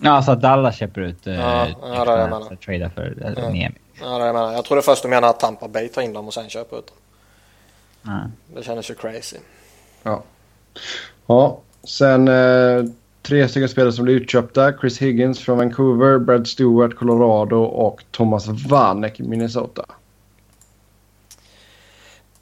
Ja, 0.00 0.22
så 0.22 0.32
att 0.32 0.40
Dallas 0.40 0.76
köper 0.76 1.00
ut 1.00 1.26
eh, 1.26 1.34
Ja, 1.34 1.68
ja, 1.68 1.76
det 1.80 1.96
är 1.96 2.06
det 2.06 2.20
jag 2.20 2.30
menar. 2.30 2.46
för 2.46 2.54
att 2.54 2.60
trada 2.60 2.90
för 2.90 3.14
eh, 3.24 3.32
Ja. 3.44 3.50
Niemi. 3.50 3.78
Ja, 4.00 4.18
det 4.18 4.26
jag 4.26 4.34
menar. 4.34 4.52
Jag 4.52 4.64
trodde 4.64 4.82
först 4.82 5.02
du 5.02 5.08
menade 5.08 5.28
att 5.28 5.40
Tampa 5.40 5.68
Bay 5.68 5.88
tar 5.88 6.02
in 6.02 6.12
dem 6.12 6.26
och 6.26 6.34
sen 6.34 6.48
köper 6.48 6.78
ut 6.78 6.86
dem. 6.86 6.96
Ja. 8.02 8.30
Det 8.56 8.62
kändes 8.62 8.90
ju 8.90 8.94
crazy. 8.94 9.36
Ja. 10.02 10.22
Ja. 11.26 11.58
Sen 11.84 12.28
eh, 12.28 12.84
tre 13.22 13.48
stycken 13.48 13.68
spelare 13.68 13.92
som 13.92 14.04
blir 14.04 14.14
utköpta. 14.14 14.72
Chris 14.80 14.98
Higgins 14.98 15.38
från 15.40 15.58
Vancouver, 15.58 16.18
Brad 16.18 16.46
Stewart, 16.48 16.96
Colorado 16.96 17.56
och 17.64 18.04
Thomas 18.10 18.46
Vanek, 18.48 19.18
Minnesota. 19.18 19.84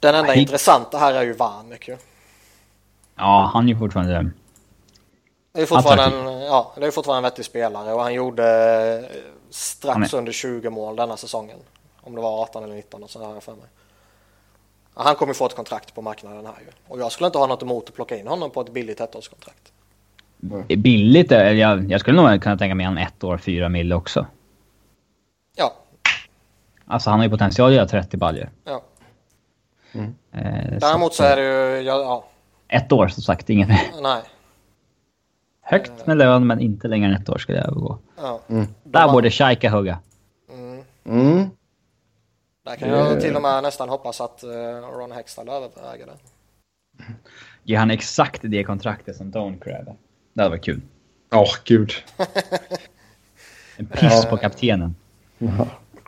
Den 0.07 0.15
enda 0.15 0.33
Hig- 0.33 0.41
intressanta 0.41 0.97
här 0.97 1.13
är 1.13 1.23
ju 1.23 1.33
Vanek 1.33 1.87
ju. 1.87 1.97
ja, 3.15 3.49
han 3.53 3.65
är 3.65 3.73
ju 3.73 3.79
fortfarande... 3.79 4.29
Det 5.51 5.61
är 5.61 5.65
fortfarande, 5.65 6.31
en, 6.31 6.41
ja, 6.41 6.73
det 6.77 6.85
är 6.85 6.91
fortfarande 6.91 7.27
en 7.27 7.31
vettig 7.31 7.45
spelare 7.45 7.93
och 7.93 8.01
han 8.01 8.13
gjorde 8.13 8.45
eh, 9.11 9.17
strax 9.49 10.13
under 10.13 10.31
20 10.31 10.69
mål 10.69 10.95
denna 10.95 11.17
säsongen. 11.17 11.57
Om 12.01 12.15
det 12.15 12.21
var 12.21 12.41
18 12.41 12.63
eller 12.63 12.75
19 12.75 13.03
och 13.03 13.09
så 13.09 13.25
har 13.25 13.33
jag 13.33 13.43
för 13.43 13.51
mig. 13.51 13.65
Han 14.93 15.15
kommer 15.15 15.33
få 15.33 15.45
ett 15.45 15.55
kontrakt 15.55 15.95
på 15.95 16.01
marknaden 16.01 16.45
här 16.45 16.59
ju. 16.59 16.71
Och 16.87 16.99
jag 16.99 17.11
skulle 17.11 17.27
inte 17.27 17.37
ha 17.37 17.47
något 17.47 17.61
emot 17.61 17.89
att 17.89 17.95
plocka 17.95 18.17
in 18.17 18.27
honom 18.27 18.51
på 18.51 18.61
ett 18.61 18.73
billigt 18.73 19.01
ettårskontrakt. 19.01 19.71
Billigt? 20.77 21.31
Jag, 21.31 21.91
jag 21.91 21.99
skulle 21.99 22.21
nog 22.21 22.41
kunna 22.41 22.57
tänka 22.57 22.75
mig 22.75 22.85
en 22.85 22.97
ett 22.97 23.23
år, 23.23 23.37
fyra 23.37 23.69
mil 23.69 23.93
också. 23.93 24.25
Ja. 25.55 25.73
Alltså 26.85 27.09
han 27.09 27.19
har 27.19 27.25
ju 27.25 27.31
potential 27.31 27.69
att 27.69 27.75
göra 27.75 27.87
30 27.87 28.17
baljor. 28.17 28.49
Ja. 28.63 28.81
Mm. 29.93 30.15
Eh, 30.31 30.79
Däremot 30.79 31.13
så, 31.13 31.23
så 31.23 31.29
är 31.29 31.35
det 31.35 31.43
ju, 31.43 31.81
ja, 31.81 32.01
ja. 32.01 32.27
Ett 32.67 32.91
år 32.91 33.07
som 33.07 33.23
sagt, 33.23 33.49
inget 33.49 33.67
mer. 33.67 33.81
Nej. 34.01 34.21
Högt 35.61 36.07
med 36.07 36.17
lön 36.17 36.47
men 36.47 36.59
inte 36.59 36.87
längre 36.87 37.07
än 37.07 37.21
ett 37.21 37.29
år 37.29 37.37
skulle 37.37 37.57
jag 37.57 37.73
gå. 37.73 37.99
Ja. 38.17 38.39
Mm. 38.49 38.67
Där 38.83 39.11
borde 39.11 39.31
Shaika 39.31 39.69
hugga. 39.69 39.99
Mm. 40.49 40.83
Mm. 41.05 41.49
Där 42.65 42.75
kan 42.75 42.89
jag 42.89 43.21
till 43.21 43.35
och 43.35 43.41
med 43.41 43.63
nästan 43.63 43.89
hoppas 43.89 44.21
att 44.21 44.43
uh, 44.43 44.51
Ron 44.97 45.11
Hextall 45.11 45.49
överväger 45.49 46.05
det. 46.05 46.13
Ger 47.63 47.77
han 47.77 47.91
exakt 47.91 48.41
det 48.43 48.63
kontraktet 48.63 49.15
som 49.15 49.31
Don 49.31 49.59
kräver? 49.59 49.95
Det 50.33 50.41
hade 50.41 50.49
varit 50.49 50.65
kul. 50.65 50.81
Åh, 51.31 51.41
oh, 51.41 51.55
gud. 51.63 51.91
en 53.77 53.85
piss 53.85 54.25
på 54.25 54.37
kaptenen. 54.37 54.95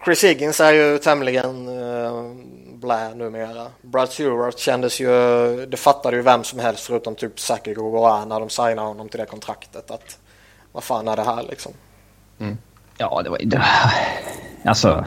Chris 0.05 0.23
Higgins 0.23 0.59
är 0.59 0.73
ju 0.73 0.97
tämligen 0.97 1.67
uh, 1.67 2.35
blä 2.81 3.15
numera. 3.15 3.67
Brad 3.81 4.09
Stewart 4.09 4.59
kändes 4.59 5.01
ju, 5.01 5.07
det 5.65 5.77
fattade 5.77 6.17
ju 6.17 6.21
vem 6.21 6.43
som 6.43 6.59
helst 6.59 6.85
förutom 6.85 7.15
typ 7.15 7.39
Saki 7.39 7.73
Gogoa 7.73 8.25
när 8.25 8.39
de 8.39 8.49
signade 8.49 8.87
honom 8.87 9.09
till 9.09 9.19
det 9.19 9.25
kontraktet. 9.25 9.91
Att 9.91 10.19
vad 10.71 10.83
fan 10.83 11.07
är 11.07 11.15
det 11.15 11.23
här 11.23 11.43
liksom? 11.49 11.71
Mm. 12.39 12.57
Ja, 12.97 13.21
det 13.23 13.29
var 13.29 13.39
ju... 13.39 13.51
Alltså, 14.65 15.05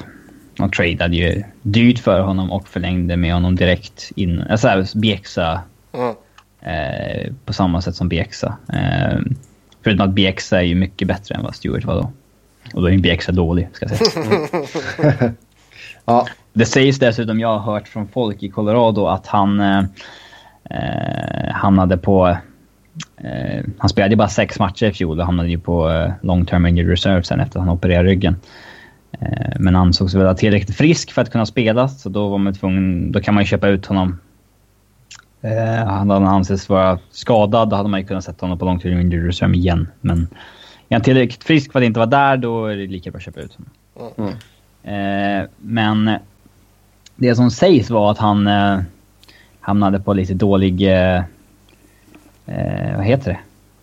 de 0.57 0.71
tradeade 0.71 1.17
ju 1.17 1.43
dyrt 1.63 1.99
för 1.99 2.21
honom 2.21 2.53
och 2.53 2.69
förlängde 2.69 3.17
med 3.17 3.35
honom 3.35 3.57
direkt 3.57 4.13
in. 4.17 4.43
Alltså 4.51 4.85
Bjäxa. 4.95 5.63
Mm. 5.93 6.15
Eh, 6.61 7.33
på 7.45 7.53
samma 7.53 7.83
sätt 7.83 7.97
som 7.97 8.09
Bjäxa. 8.09 8.57
Eh, 8.73 9.19
förutom 9.83 10.09
att 10.09 10.15
Bjäxa 10.15 10.59
är 10.59 10.63
ju 10.63 10.75
mycket 10.75 11.09
bättre 11.09 11.35
än 11.35 11.43
vad 11.43 11.55
Stewart 11.55 11.85
var 11.85 11.95
då. 11.95 12.13
Och 12.75 12.83
då 12.83 12.89
är 12.89 12.93
ju 12.93 12.99
Bjäxa 12.99 13.33
dålig, 13.33 13.69
ska 13.73 13.87
jag 13.87 14.07
säga. 14.07 15.35
ja. 16.05 16.27
Det 16.53 16.67
sägs 16.67 16.99
dessutom, 16.99 17.41
jag 17.41 17.59
har 17.59 17.73
hört 17.73 17.89
från 17.89 18.09
folk 18.09 18.43
i 18.43 18.49
Colorado 18.49 19.07
att 19.07 19.27
han 19.27 19.61
eh, 19.61 19.85
eh 20.71 21.53
hamnade 21.53 21.97
på... 21.97 22.37
Eh, 23.17 23.65
han 23.79 23.89
spelade 23.89 24.13
ju 24.13 24.17
bara 24.17 24.29
sex 24.29 24.59
matcher 24.59 24.87
i 24.87 24.93
fjol 24.93 25.21
och 25.21 25.27
hamnade 25.27 25.49
ju 25.49 25.59
på 25.59 25.91
eh, 25.91 26.13
long 26.23 26.47
term 26.47 26.67
injured 26.67 26.91
reserve 26.91 27.23
sen 27.23 27.41
efter 27.41 27.59
att 27.59 27.67
han 27.67 27.75
opererade 27.75 28.09
ryggen. 28.09 28.37
Eh, 29.21 29.53
men 29.59 29.77
ansågs 29.77 30.15
väl 30.15 30.37
tillräckligt 30.37 30.77
frisk 30.77 31.13
för 31.13 31.23
att 31.23 31.33
kunna 31.33 31.47
spela, 31.47 31.89
så 31.89 32.09
då 32.09 32.29
var 32.29 32.39
man 32.39 32.55
tvungen... 32.55 33.13
Då 33.13 33.21
kan 33.21 33.35
man 33.35 33.43
ju 33.43 33.47
köpa 33.47 33.69
ut 33.69 33.87
honom. 33.87 34.19
Eh, 35.41 35.87
hade 35.87 36.15
han 36.15 36.27
ansetts 36.27 36.69
vara 36.69 36.99
skadad, 37.11 37.69
då 37.69 37.77
hade 37.77 37.89
man 37.89 38.01
ju 38.01 38.07
kunnat 38.07 38.25
sätta 38.25 38.47
honom 38.47 38.59
på 38.59 38.65
long 38.65 38.79
term 38.81 39.01
injured 39.01 39.27
reserve 39.27 39.57
igen. 39.57 39.89
Men 40.01 40.29
är 40.89 40.95
han 40.95 41.03
tillräckligt 41.03 41.45
frisk 41.45 41.73
för 41.73 41.79
att 41.79 41.85
inte 41.85 42.01
vara 42.01 42.11
där, 42.11 42.37
då 42.37 42.67
är 42.67 42.77
det 42.77 42.87
lika 42.87 43.11
bra 43.11 43.17
att 43.17 43.25
köpa 43.25 43.41
ut 43.41 43.55
honom. 43.55 44.15
Mm. 44.19 44.35
Eh, 44.83 45.49
men 45.57 46.11
det 47.17 47.35
som 47.35 47.51
sägs 47.51 47.91
var 47.91 48.11
att 48.11 48.19
han 48.19 48.47
eh, 48.47 48.81
hamnade 49.61 50.01
på 50.01 50.13
lite 50.13 50.35
dålig... 50.35 50.83
Eh, 50.83 51.23
vad 52.97 53.05
heter 53.05 53.31
det? 53.31 53.39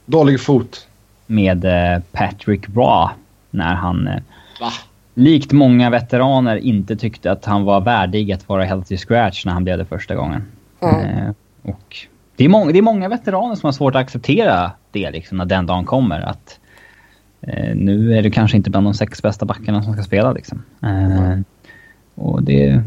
Dålig 0.05 0.41
fot. 0.41 0.87
Med 1.25 1.65
eh, 1.65 2.01
Patrick 2.11 2.69
Raw. 2.75 3.13
När 3.49 3.75
han... 3.75 4.07
Eh, 4.07 4.21
Va? 4.59 4.71
Likt 5.13 5.51
många 5.51 5.89
veteraner 5.89 6.55
inte 6.55 6.95
tyckte 6.95 7.31
att 7.31 7.45
han 7.45 7.63
var 7.63 7.81
värdig 7.81 8.31
att 8.31 8.49
vara 8.49 8.63
healthy 8.63 8.97
scratch 8.97 9.45
när 9.45 9.53
han 9.53 9.63
blev 9.63 9.77
det 9.77 9.85
första 9.85 10.15
gången. 10.15 10.43
Mm. 10.81 11.33
och 11.63 11.97
det 12.35 12.45
är, 12.45 12.49
många, 12.49 12.71
det 12.71 12.77
är 12.77 12.81
många 12.81 13.09
veteraner 13.09 13.55
som 13.55 13.67
har 13.67 13.71
svårt 13.71 13.95
att 13.95 14.01
acceptera 14.01 14.71
det 14.91 15.11
liksom, 15.11 15.37
när 15.37 15.45
den 15.45 15.65
dagen 15.65 15.85
kommer. 15.85 16.21
Att 16.21 16.59
eh, 16.63 16.68
nu 17.75 18.17
är 18.17 18.21
du 18.21 18.31
kanske 18.31 18.57
inte 18.57 18.69
bland 18.69 18.87
de 18.87 18.93
sex 18.93 19.21
bästa 19.21 19.45
backarna 19.45 19.83
som 19.83 19.93
ska 19.93 20.03
spela 20.03 20.31
liksom. 20.31 20.63
Mm. 20.81 21.43
och 22.15 22.43
det 22.43 22.83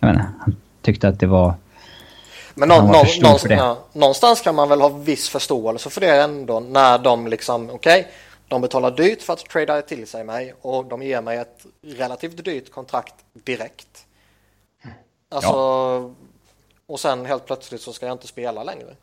jag 0.00 0.10
inte, 0.10 0.26
han 0.40 0.56
tyckte 0.82 1.08
att 1.08 1.20
det 1.20 1.26
var... 1.26 1.54
Men 2.54 2.68
någon, 2.68 2.84
någon, 2.84 2.92
någonstans, 2.92 3.44
ja, 3.48 3.78
någonstans 3.92 4.40
kan 4.40 4.54
man 4.54 4.68
väl 4.68 4.80
ha 4.80 4.88
viss 4.88 5.28
förståelse 5.28 5.90
för 5.90 6.00
det 6.00 6.22
ändå 6.22 6.60
när 6.60 6.98
de 6.98 7.26
liksom, 7.26 7.70
okej, 7.70 8.00
okay, 8.00 8.12
de 8.48 8.62
betalar 8.62 8.90
dyrt 8.90 9.22
för 9.22 9.32
att 9.32 9.38
trada 9.38 9.82
till 9.82 10.06
sig 10.06 10.24
mig 10.24 10.54
och 10.62 10.84
de 10.84 11.02
ger 11.02 11.22
mig 11.22 11.38
ett 11.38 11.66
relativt 11.82 12.44
dyrt 12.44 12.72
kontrakt 12.72 13.14
direkt. 13.32 14.06
Alltså, 15.30 15.52
ja. 15.52 16.10
och 16.86 17.00
sen 17.00 17.26
helt 17.26 17.46
plötsligt 17.46 17.80
så 17.80 17.92
ska 17.92 18.06
jag 18.06 18.14
inte 18.14 18.26
spela 18.26 18.64
längre. 18.64 18.96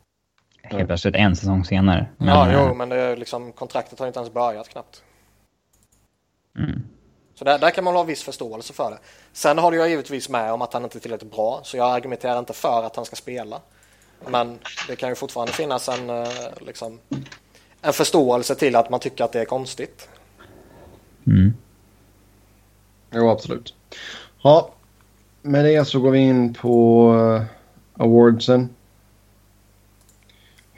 Helt 0.70 0.86
plötsligt 0.86 1.14
en 1.14 1.36
säsong 1.36 1.64
senare. 1.64 2.06
Men... 2.16 2.28
Ja, 2.28 2.48
jo, 2.52 2.74
men 2.74 2.88
det 2.88 2.96
är 2.96 3.16
liksom, 3.16 3.52
kontraktet 3.52 3.98
har 3.98 4.06
inte 4.06 4.18
ens 4.18 4.32
börjat 4.32 4.68
knappt. 4.68 5.02
Mm. 6.58 6.82
Så 7.34 7.44
där, 7.44 7.58
där 7.58 7.70
kan 7.70 7.84
man 7.84 7.94
ha 7.94 8.02
viss 8.02 8.22
förståelse 8.22 8.72
för 8.72 8.90
det. 8.90 8.98
Sen 9.32 9.58
håller 9.58 9.78
jag 9.78 9.88
givetvis 9.88 10.28
med 10.28 10.52
om 10.52 10.62
att 10.62 10.72
han 10.72 10.84
inte 10.84 10.98
är 10.98 11.00
tillräckligt 11.00 11.32
bra, 11.32 11.60
så 11.64 11.76
jag 11.76 11.94
argumenterar 11.94 12.38
inte 12.38 12.52
för 12.52 12.82
att 12.82 12.96
han 12.96 13.04
ska 13.04 13.16
spela. 13.16 13.60
Men 14.28 14.58
det 14.88 14.96
kan 14.96 15.08
ju 15.08 15.14
fortfarande 15.14 15.52
finnas 15.52 15.88
en, 15.88 16.10
eh, 16.10 16.28
liksom, 16.60 16.98
en 17.82 17.92
förståelse 17.92 18.54
till 18.54 18.76
att 18.76 18.90
man 18.90 19.00
tycker 19.00 19.24
att 19.24 19.32
det 19.32 19.40
är 19.40 19.44
konstigt. 19.44 20.08
Mm. 21.26 21.54
Jo, 23.10 23.30
absolut. 23.30 23.74
Ja, 24.42 24.70
med 25.42 25.64
det 25.64 25.84
så 25.84 26.00
går 26.00 26.10
vi 26.10 26.18
in 26.18 26.54
på 26.54 27.08
uh, 27.14 27.42
awardsen. 28.04 28.75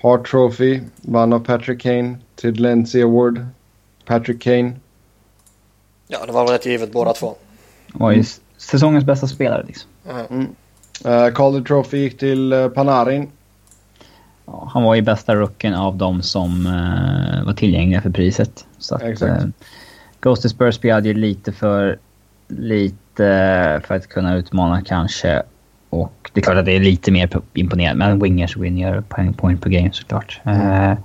Hart 0.02 0.30
Trophy 0.30 0.80
vann 0.96 1.32
av 1.32 1.38
Patrick 1.38 1.82
Kane 1.82 2.16
till 2.34 2.54
Lindsay 2.54 3.02
Award. 3.02 3.46
Patrick 4.04 4.42
Kane 4.42 4.72
Ja, 6.08 6.26
det 6.26 6.32
var 6.32 6.44
väl 6.44 6.52
rätt 6.52 6.66
givet 6.66 6.92
båda 6.92 7.12
två. 7.12 7.34
Var 7.92 8.10
ju 8.10 8.24
säsongens 8.56 9.04
bästa 9.04 9.26
spelare 9.26 9.64
liksom. 9.66 9.90
Mm. 10.30 10.46
Uh, 11.06 11.34
Calder 11.34 11.60
Trophy 11.60 11.98
gick 11.98 12.18
till 12.18 12.52
uh, 12.52 12.68
Panarin. 12.68 13.30
Ja, 14.46 14.70
han 14.72 14.82
var 14.82 14.94
ju 14.94 15.02
bästa 15.02 15.34
rookien 15.34 15.74
av 15.74 15.96
de 15.96 16.22
som 16.22 16.66
uh, 16.66 17.46
var 17.46 17.52
tillgängliga 17.52 18.02
för 18.02 18.10
priset. 18.10 18.66
Så 18.78 18.94
att, 18.94 19.02
Exakt. 19.02 19.44
Uh, 19.44 19.50
Ghost 20.20 20.50
Spurs 20.50 20.74
spelade 20.74 21.08
ju 21.08 21.14
lite 21.14 21.52
för 21.52 21.98
lite 22.48 23.80
för 23.86 23.94
att 23.94 24.08
kunna 24.08 24.36
utmana 24.36 24.82
kanske. 24.82 25.42
Och 25.90 26.30
det 26.32 26.40
är 26.40 26.42
klart 26.42 26.56
att 26.56 26.64
det 26.64 26.72
är 26.72 26.80
lite 26.80 27.10
mer 27.10 27.30
imponerande. 27.54 28.06
Men 28.06 28.18
wingers 28.18 28.56
vinner 28.56 29.00
poäng 29.00 29.32
point 29.32 29.62
per 29.62 29.70
game 29.70 29.92
såklart. 29.92 30.40
Mm. 30.44 30.96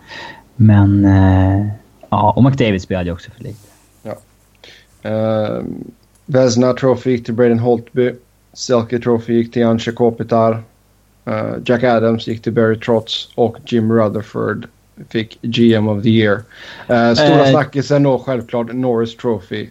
men 0.55 1.07
ja, 2.10 2.34
och 2.35 2.43
McDavid 2.43 2.81
spelade 2.81 3.11
också 3.11 3.31
för 3.31 3.43
lite. 3.43 3.73
Uh, 5.05 5.64
Vesna 6.26 6.73
Trophy 6.73 7.11
gick 7.11 7.26
till 7.26 7.34
Braden 7.34 7.60
Holtby. 7.60 8.15
Selke 8.53 8.99
Trophy 8.99 9.34
gick 9.34 9.53
till 9.53 9.65
Anche 9.65 9.91
Kopitar. 9.91 10.64
Uh, 11.27 11.55
Jack 11.65 11.84
Adams 11.84 12.27
gick 12.27 12.41
till 12.41 12.53
Barry 12.53 12.80
Trotz 12.80 13.30
och 13.35 13.57
Jim 13.65 13.91
Rutherford 13.91 14.68
fick 15.10 15.38
GM 15.41 15.88
of 15.88 16.03
the 16.03 16.10
year. 16.10 16.43
Uh, 16.89 17.14
stora 17.14 17.43
uh, 17.43 17.51
snackisen 17.51 18.03
då 18.03 18.19
självklart 18.19 18.73
Norris 18.73 19.18
Trophy 19.18 19.69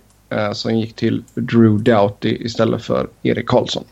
som 0.52 0.78
gick 0.78 0.96
till 0.96 1.24
Drew 1.34 1.82
Doughty 1.82 2.36
istället 2.40 2.82
för 2.82 3.08
Erik 3.22 3.46
Karlsson. 3.46 3.84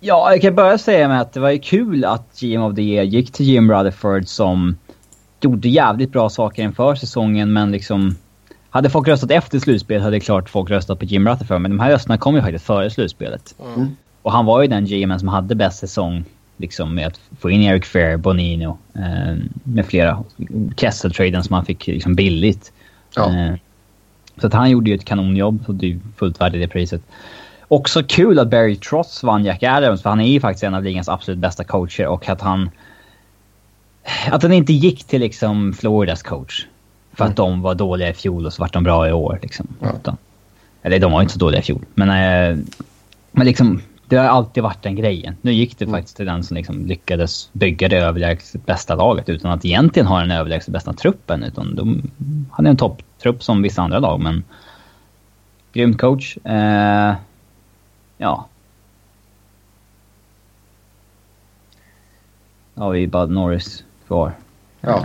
Ja, 0.00 0.30
jag 0.32 0.42
kan 0.42 0.54
börja 0.54 0.78
säga 0.78 1.08
med 1.08 1.20
att 1.20 1.32
det 1.32 1.40
var 1.40 1.50
ju 1.50 1.58
kul 1.58 2.04
att 2.04 2.40
GM 2.40 2.62
of 2.62 2.76
the 2.76 2.82
year 2.82 3.04
gick 3.04 3.32
till 3.32 3.46
Jim 3.46 3.70
Rutherford 3.70 4.26
som 4.26 4.76
gjorde 5.40 5.68
jävligt 5.68 6.12
bra 6.12 6.28
saker 6.28 6.62
inför 6.62 6.94
säsongen 6.94 7.52
men 7.52 7.72
liksom 7.72 8.16
hade 8.70 8.90
folk 8.90 9.08
röstat 9.08 9.30
efter 9.30 9.58
slutspelet 9.58 10.02
hade 10.02 10.20
klart 10.20 10.50
folk 10.50 10.70
röstat 10.70 10.98
på 10.98 11.04
Jim 11.04 11.28
Rutherford, 11.28 11.60
men 11.60 11.70
de 11.70 11.80
här 11.80 11.90
rösterna 11.90 12.18
kom 12.18 12.34
ju 12.34 12.42
faktiskt 12.42 12.64
före 12.64 12.90
slutspelet. 12.90 13.54
Mm. 13.74 13.96
Och 14.22 14.32
han 14.32 14.46
var 14.46 14.62
ju 14.62 14.68
den 14.68 14.86
GMen 14.86 15.18
som 15.18 15.28
hade 15.28 15.54
bäst 15.54 15.78
säsong 15.78 16.24
liksom 16.56 16.94
med 16.94 17.06
att 17.06 17.20
få 17.40 17.50
in 17.50 17.62
Eric 17.62 17.84
Fair, 17.84 18.16
Bonino 18.16 18.78
eh, 18.94 19.36
med 19.64 19.86
flera. 19.86 20.24
Kessel-traden 20.76 21.44
som 21.44 21.54
han 21.54 21.64
fick 21.64 21.86
liksom 21.86 22.14
billigt. 22.14 22.72
Ja. 23.16 23.36
Eh, 23.36 23.54
så 24.40 24.46
att 24.46 24.52
han 24.52 24.70
gjorde 24.70 24.90
ju 24.90 24.96
ett 24.96 25.04
kanonjobb 25.04 25.64
och 25.66 25.74
det 25.74 25.92
är 25.92 25.98
fullt 26.16 26.40
värd 26.40 26.54
i 26.54 26.58
det 26.58 26.68
priset. 26.68 27.02
Också 27.72 28.02
kul 28.02 28.38
att 28.38 28.50
Barry 28.50 28.76
Trotz 28.76 29.22
vann 29.22 29.44
Jack 29.44 29.62
Adams, 29.62 30.02
för 30.02 30.10
han 30.10 30.20
är 30.20 30.28
ju 30.28 30.40
faktiskt 30.40 30.64
en 30.64 30.74
av 30.74 30.84
ligans 30.84 31.08
absolut 31.08 31.38
bästa 31.38 31.64
coacher 31.64 32.06
och 32.06 32.28
att 32.28 32.40
han... 32.40 32.70
Att 34.30 34.42
han 34.42 34.52
inte 34.52 34.72
gick 34.72 35.04
till 35.04 35.20
liksom 35.20 35.72
Floridas 35.72 36.22
coach. 36.22 36.66
För 37.12 37.24
att 37.24 37.38
mm. 37.38 37.50
de 37.50 37.62
var 37.62 37.74
dåliga 37.74 38.08
i 38.08 38.12
fjol 38.12 38.46
och 38.46 38.52
så 38.52 38.62
vart 38.62 38.72
de 38.72 38.84
bra 38.84 39.08
i 39.08 39.12
år. 39.12 39.38
Liksom. 39.42 39.66
Ja. 39.80 40.16
Eller 40.82 40.98
de 40.98 41.12
var 41.12 41.22
inte 41.22 41.32
så 41.32 41.38
dåliga 41.38 41.60
i 41.60 41.62
fjol. 41.62 41.84
Men, 41.94 42.08
eh, 42.08 42.58
men 43.32 43.46
liksom, 43.46 43.82
det 44.06 44.16
har 44.16 44.24
alltid 44.24 44.62
varit 44.62 44.82
den 44.82 44.94
grejen. 44.94 45.36
Nu 45.40 45.52
gick 45.52 45.78
det 45.78 45.84
mm. 45.84 45.94
faktiskt 45.94 46.16
till 46.16 46.26
den 46.26 46.44
som 46.44 46.56
liksom 46.56 46.86
lyckades 46.86 47.50
bygga 47.52 47.88
det 47.88 47.98
överlägset 47.98 48.66
bästa 48.66 48.94
laget 48.94 49.28
utan 49.28 49.50
att 49.50 49.64
egentligen 49.64 50.06
ha 50.06 50.20
den 50.20 50.30
överlägset 50.30 50.72
bästa 50.72 50.92
truppen. 50.92 51.42
Utan 51.42 51.74
de 51.74 52.10
hade 52.50 52.68
en 52.70 52.76
topptrupp 52.76 53.42
som 53.42 53.62
vissa 53.62 53.82
andra 53.82 53.98
lag, 53.98 54.20
men... 54.20 54.44
Grym 55.72 55.96
coach. 55.96 56.36
Eh, 56.36 57.14
ja. 58.20 58.46
Ja, 62.74 62.88
vi 62.88 63.02
är 63.02 63.06
Bud 63.06 63.30
Norris 63.30 63.84
kvar. 64.06 64.32
Ja. 64.80 65.04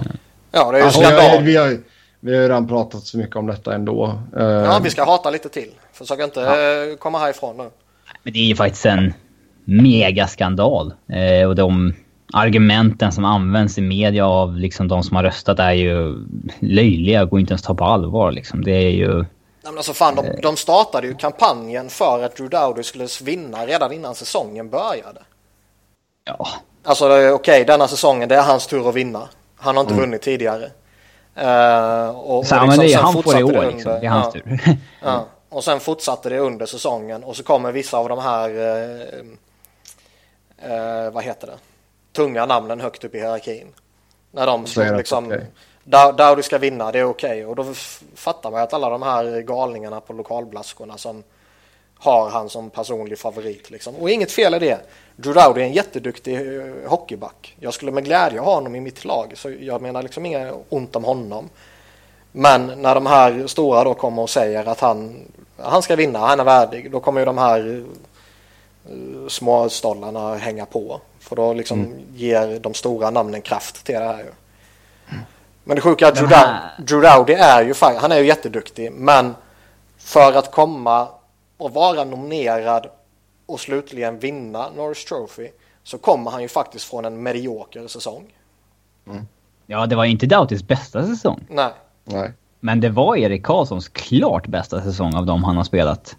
Ja, 0.51 0.71
det 0.71 0.79
är 0.79 0.85
ju 0.85 0.91
skandal. 0.91 1.43
Vi 1.43 1.55
har, 1.55 1.77
vi 2.19 2.35
har 2.35 2.41
ju 2.41 2.47
redan 2.47 2.67
pratat 2.67 3.03
så 3.03 3.17
mycket 3.17 3.35
om 3.35 3.47
detta 3.47 3.75
ändå. 3.75 4.19
Ja, 4.35 4.79
vi 4.83 4.89
ska 4.89 5.05
hata 5.05 5.29
lite 5.29 5.49
till. 5.49 5.71
Försök 5.93 6.19
inte 6.19 6.39
ja. 6.39 6.97
komma 6.99 7.19
härifrån 7.19 7.57
nu. 7.57 7.69
Men 8.23 8.33
det 8.33 8.39
är 8.39 8.47
ju 8.47 8.55
faktiskt 8.55 8.85
en 8.85 9.13
megaskandal. 9.65 10.93
Eh, 11.07 11.47
och 11.47 11.55
de 11.55 11.93
argumenten 12.33 13.11
som 13.11 13.25
används 13.25 13.77
i 13.77 13.81
media 13.81 14.27
av 14.27 14.57
liksom 14.57 14.87
de 14.87 15.03
som 15.03 15.15
har 15.15 15.23
röstat 15.23 15.59
är 15.59 15.71
ju 15.71 16.15
löjliga. 16.59 17.25
Går 17.25 17.39
inte 17.39 17.51
ens 17.51 17.61
att 17.61 17.67
ta 17.67 17.75
på 17.75 17.85
allvar 17.85 18.31
liksom. 18.31 18.63
Det 18.63 18.71
är 18.71 18.91
ju... 18.91 19.25
Nej, 19.65 19.71
men 19.71 19.77
alltså 19.77 19.93
fan, 19.93 20.15
de, 20.15 20.41
de 20.41 20.57
startade 20.57 21.07
ju 21.07 21.15
kampanjen 21.15 21.89
för 21.89 22.23
att 22.23 22.35
Drew 22.35 22.49
Dowdy 22.49 22.83
skulle 22.83 23.07
vinna 23.21 23.65
redan 23.65 23.91
innan 23.91 24.15
säsongen 24.15 24.69
började. 24.69 25.21
Ja. 26.25 26.47
Alltså 26.83 27.05
okej, 27.05 27.31
okay, 27.31 27.63
denna 27.63 27.87
säsongen 27.87 28.29
det 28.29 28.35
är 28.35 28.41
hans 28.41 28.67
tur 28.67 28.89
att 28.89 28.95
vinna. 28.95 29.29
Han 29.55 29.75
har 29.75 29.81
inte 29.81 29.93
mm. 29.93 30.05
vunnit 30.05 30.21
tidigare. 30.21 30.63
Uh, 30.65 32.09
och, 32.09 32.47
så, 32.47 32.55
och 32.55 32.61
liksom, 32.61 32.67
men 32.67 32.79
det 32.79 32.93
är, 32.93 32.97
han 32.97 33.23
får 33.23 33.33
det 33.33 33.39
i 33.39 33.43
år 33.43 33.71
liksom. 33.71 33.91
Det 33.91 34.05
är 34.05 34.09
hans 34.09 34.35
ja, 34.35 34.41
tur. 34.41 34.77
ja. 35.03 35.25
Och 35.49 35.63
sen 35.63 35.79
fortsatte 35.79 36.29
det 36.29 36.39
under 36.39 36.65
säsongen 36.65 37.23
och 37.23 37.35
så 37.35 37.43
kommer 37.43 37.71
vissa 37.71 37.97
av 37.97 38.09
de 38.09 38.19
här, 38.19 38.49
eh, 38.49 39.01
eh, 40.71 41.11
vad 41.11 41.23
heter 41.23 41.47
det, 41.47 41.57
tunga 42.13 42.45
namnen 42.45 42.81
högt 42.81 43.03
upp 43.03 43.15
i 43.15 43.19
hierarkin. 43.19 43.67
När 44.31 44.47
de 44.47 44.65
slår 44.65 44.97
liksom, 44.97 45.33
okay. 45.85 46.11
Dowdy 46.11 46.43
ska 46.43 46.57
vinna, 46.57 46.91
det 46.91 46.99
är 46.99 47.03
okej. 47.03 47.29
Okay. 47.29 47.45
Och 47.45 47.55
då 47.55 47.73
fattar 48.15 48.51
man 48.51 48.61
att 48.61 48.73
alla 48.73 48.89
de 48.89 49.01
här 49.01 49.41
galningarna 49.41 50.01
på 50.01 50.13
lokalblaskorna 50.13 50.97
som 50.97 51.23
har 51.97 52.29
han 52.29 52.49
som 52.49 52.69
personlig 52.69 53.19
favorit. 53.19 53.69
Liksom. 53.69 53.95
Och 53.95 54.09
inget 54.09 54.31
fel 54.31 54.53
i 54.53 54.59
det. 54.59 54.79
Drew 55.15 55.33
Dowdy 55.33 55.61
är 55.61 55.65
en 55.65 55.73
jätteduktig 55.73 56.35
eh, 56.35 56.89
hockeyback. 56.89 57.55
Jag 57.59 57.73
skulle 57.73 57.91
med 57.91 58.05
glädje 58.05 58.39
ha 58.39 58.55
honom 58.55 58.75
i 58.75 58.79
mitt 58.79 59.05
lag. 59.05 59.31
Så 59.35 59.51
jag 59.59 59.81
menar 59.81 60.03
liksom 60.03 60.25
inget 60.25 60.53
ont 60.69 60.95
om 60.95 61.03
honom. 61.03 61.49
Men 62.31 62.81
när 62.81 62.95
de 62.95 63.05
här 63.05 63.47
stora 63.47 63.83
då 63.83 63.93
kommer 63.93 64.21
och 64.21 64.29
säger 64.29 64.65
att 64.65 64.79
han, 64.79 65.15
han 65.57 65.81
ska 65.81 65.95
vinna, 65.95 66.19
han 66.19 66.39
är 66.39 66.43
värdig, 66.43 66.91
då 66.91 66.99
kommer 66.99 67.21
ju 67.21 67.25
de 67.25 67.37
här 67.37 67.67
uh, 67.67 69.27
små 69.27 69.69
stollarna 69.69 70.35
hänga 70.35 70.65
på. 70.65 71.01
För 71.19 71.35
då 71.35 71.53
liksom 71.53 71.79
mm. 71.79 71.99
ger 72.15 72.59
de 72.59 72.73
stora 72.73 73.09
namnen 73.09 73.41
kraft 73.41 73.85
till 73.85 73.95
det 73.95 74.05
här 74.05 74.17
ju. 74.17 74.31
Men 75.67 75.75
det 75.75 75.81
sjuka 75.81 76.07
är 76.07 76.11
att 76.11 76.17
Drew, 76.17 76.35
här... 76.35 76.71
Drew 76.77 77.01
Dowdy 77.01 77.33
är 77.33 77.63
ju, 77.63 77.73
han 77.81 78.11
är 78.11 78.17
ju 78.17 78.25
jätteduktig, 78.25 78.91
men 78.91 79.35
för 79.97 80.33
att 80.33 80.51
komma 80.51 81.07
och 81.57 81.73
vara 81.73 82.03
nominerad 82.03 82.87
och 83.45 83.59
slutligen 83.59 84.19
vinna 84.19 84.69
Norris 84.75 85.05
Trophy 85.05 85.49
så 85.83 85.97
kommer 85.97 86.31
han 86.31 86.41
ju 86.41 86.47
faktiskt 86.47 86.85
från 86.85 87.05
en 87.05 87.23
medioker 87.23 87.87
säsong. 87.87 88.25
Mm. 89.07 89.27
Ja, 89.65 89.85
det 89.85 89.95
var 89.95 90.05
inte 90.05 90.25
Doughtys 90.25 90.63
bästa 90.63 91.05
säsong. 91.05 91.45
Nej. 91.49 91.71
Nej. 92.03 92.31
Men 92.59 92.81
det 92.81 92.89
var 92.89 93.15
Erik 93.15 93.45
Karlssons 93.45 93.89
klart 93.89 94.47
bästa 94.47 94.81
säsong 94.81 95.15
av 95.15 95.25
dem 95.25 95.43
han 95.43 95.57
har 95.57 95.63
spelat. 95.63 96.15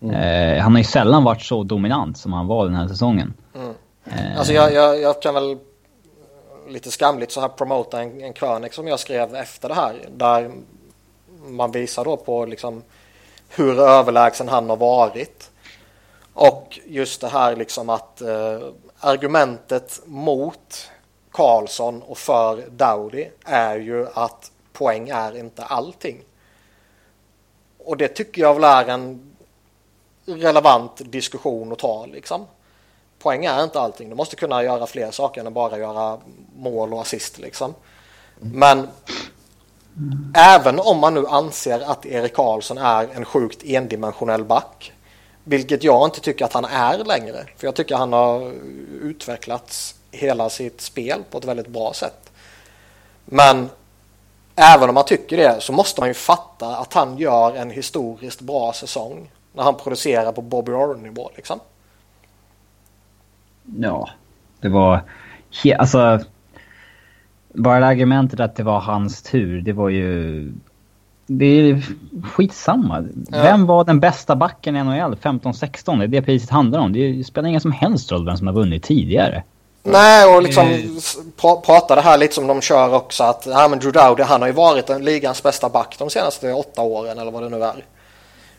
Mm. 0.00 0.14
Eh, 0.14 0.62
han 0.62 0.72
har 0.72 0.78
ju 0.78 0.84
sällan 0.84 1.24
varit 1.24 1.42
så 1.42 1.62
dominant 1.62 2.18
som 2.18 2.32
han 2.32 2.46
var 2.46 2.64
den 2.64 2.74
här 2.74 2.88
säsongen. 2.88 3.34
Mm. 3.54 3.74
Eh. 4.04 4.38
Alltså 4.38 4.52
jag, 4.52 4.72
jag, 4.72 5.00
jag, 5.00 5.22
kan 5.22 5.34
väl 5.34 5.58
lite 6.68 6.90
skamligt 6.90 7.32
så 7.32 7.40
här 7.40 7.48
promota 7.48 8.02
en, 8.02 8.20
en 8.20 8.32
krönik 8.32 8.72
som 8.72 8.88
jag 8.88 9.00
skrev 9.00 9.34
efter 9.34 9.68
det 9.68 9.74
här. 9.74 10.08
Där 10.10 10.50
man 11.44 11.72
visar 11.72 12.04
då 12.04 12.16
på 12.16 12.46
liksom 12.46 12.82
hur 13.48 13.80
överlägsen 13.80 14.48
han 14.48 14.70
har 14.70 14.76
varit. 14.76 15.50
Och 16.32 16.78
just 16.86 17.20
det 17.20 17.28
här 17.28 17.56
liksom 17.56 17.88
att 17.88 18.20
eh, 18.20 18.60
argumentet 19.00 20.00
mot 20.06 20.90
Karlsson 21.30 22.02
och 22.02 22.18
för 22.18 22.64
Dowdy 22.70 23.26
är 23.44 23.78
ju 23.78 24.06
att 24.14 24.52
poäng 24.72 25.08
är 25.08 25.36
inte 25.36 25.64
allting. 25.64 26.22
Och 27.78 27.96
det 27.96 28.08
tycker 28.08 28.42
jag 28.42 28.54
väl 28.54 28.64
är 28.64 28.88
en 28.88 29.36
relevant 30.24 31.12
diskussion 31.12 31.72
att 31.72 31.78
ta 31.78 32.06
liksom. 32.06 32.46
Poäng 33.18 33.44
är 33.44 33.64
inte 33.64 33.80
allting. 33.80 34.08
Du 34.08 34.14
måste 34.14 34.36
kunna 34.36 34.62
göra 34.62 34.86
fler 34.86 35.10
saker 35.10 35.40
än 35.40 35.46
att 35.46 35.52
bara 35.52 35.78
göra 35.78 36.18
mål 36.56 36.94
och 36.94 37.00
assist 37.00 37.38
liksom. 37.38 37.74
Men 38.40 38.88
även 40.34 40.80
om 40.80 40.98
man 40.98 41.14
nu 41.14 41.26
anser 41.26 41.80
att 41.80 42.06
Erik 42.06 42.34
Karlsson 42.34 42.78
är 42.78 43.08
en 43.14 43.24
sjukt 43.24 43.64
endimensionell 43.64 44.44
back, 44.44 44.92
vilket 45.44 45.84
jag 45.84 46.06
inte 46.06 46.20
tycker 46.20 46.44
att 46.44 46.52
han 46.52 46.64
är 46.64 46.98
längre, 46.98 47.46
för 47.56 47.66
jag 47.66 47.74
tycker 47.74 47.96
han 47.96 48.12
har 48.12 48.52
utvecklats 49.02 49.94
hela 50.10 50.50
sitt 50.50 50.80
spel 50.80 51.22
på 51.30 51.38
ett 51.38 51.44
väldigt 51.44 51.68
bra 51.68 51.92
sätt. 51.92 52.30
Men 53.24 53.68
även 54.56 54.88
om 54.88 54.94
man 54.94 55.04
tycker 55.04 55.36
det 55.36 55.60
så 55.60 55.72
måste 55.72 56.00
man 56.00 56.08
ju 56.08 56.14
fatta 56.14 56.76
att 56.76 56.92
han 56.92 57.18
gör 57.18 57.56
en 57.56 57.70
historiskt 57.70 58.40
bra 58.40 58.72
säsong 58.72 59.30
när 59.52 59.62
han 59.62 59.74
producerar 59.74 60.32
på 60.32 60.42
Bobby 60.42 60.72
Orr-nivå 60.72 61.30
liksom. 61.36 61.60
Ja, 63.80 64.08
det 64.60 64.68
var... 64.68 65.00
Alltså... 65.78 66.20
Bara 67.58 67.80
det 67.80 67.86
argumentet 67.86 68.40
att 68.40 68.56
det 68.56 68.62
var 68.62 68.80
hans 68.80 69.22
tur, 69.22 69.60
det 69.60 69.72
var 69.72 69.88
ju... 69.88 70.52
Det 71.26 71.44
är 71.46 71.82
skitsamma. 72.24 73.04
Ja. 73.30 73.42
Vem 73.42 73.66
var 73.66 73.84
den 73.84 74.00
bästa 74.00 74.36
backen 74.36 74.76
i 74.76 74.84
NHL 74.84 75.14
15-16? 75.14 75.98
Det 75.98 76.04
är 76.04 76.08
det 76.08 76.22
priset 76.22 76.50
handlar 76.50 76.80
om. 76.80 76.92
Det 76.92 77.26
spelar 77.26 77.48
ingen 77.48 77.60
som 77.60 77.72
helst 77.72 78.12
roll 78.12 78.26
vem 78.26 78.36
som 78.36 78.46
har 78.46 78.54
vunnit 78.54 78.82
tidigare. 78.82 79.42
Nej, 79.82 80.34
och 80.36 80.42
liksom 80.42 81.00
pra 81.40 81.56
prata 81.56 81.94
det 81.94 82.00
här 82.00 82.18
lite 82.18 82.34
som 82.34 82.46
de 82.46 82.60
kör 82.60 82.94
också 82.94 83.24
att 83.24 83.46
ja, 83.46 83.68
men 83.68 83.78
Drew 83.78 83.92
Dowdy 83.92 84.22
han 84.22 84.40
har 84.40 84.48
ju 84.48 84.54
varit 84.54 85.02
ligans 85.02 85.42
bästa 85.42 85.68
back 85.68 85.96
de 85.98 86.10
senaste 86.10 86.52
åtta 86.52 86.82
åren 86.82 87.18
eller 87.18 87.30
vad 87.30 87.42
det 87.42 87.48
nu 87.48 87.62
är. 87.62 87.84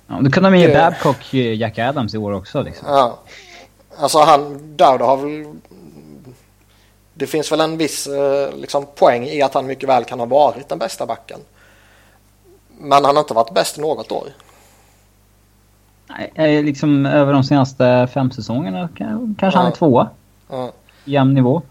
Ja, 0.08 0.20
då 0.22 0.32
kunde 0.32 0.50
de 0.50 0.58
ge 0.58 0.74
Babcock 0.74 1.34
Jack 1.34 1.80
Adams 1.80 2.14
i 2.14 2.18
år 2.18 2.34
också 2.34 2.62
liksom. 2.62 2.88
Ja. 2.88 3.20
Alltså 4.00 4.20
han, 4.20 4.60
Dowdy 4.78 5.04
har 5.04 5.18
väl... 5.18 5.60
Det 7.14 7.28
finns 7.28 7.52
väl 7.52 7.62
en 7.62 7.78
viss 7.78 8.08
eh, 8.08 8.56
liksom, 8.56 8.86
poäng 8.96 9.26
i 9.26 9.42
att 9.42 9.54
han 9.54 9.66
mycket 9.66 9.90
väl 9.90 10.04
kan 10.04 10.20
ha 10.20 10.26
varit 10.26 10.70
den 10.70 10.80
bästa 10.80 11.06
backen. 11.06 11.40
Men 12.80 13.06
han 13.06 13.16
har 13.16 13.22
inte 13.22 13.34
varit 13.34 13.54
bäst 13.54 13.78
något 13.78 14.12
år. 14.12 14.28
Nej, 16.36 16.64
liksom 16.64 17.06
över 17.06 17.34
de 17.34 17.44
senaste 17.44 18.10
fem 18.14 18.32
säsongerna 18.32 18.90
kanske 18.98 19.46
ja. 19.46 19.52
han 19.54 19.66
är 19.66 19.72
tvåa. 19.72 20.10
Ja 20.50 20.72
jämn 21.08 21.34
nivå. 21.34 21.62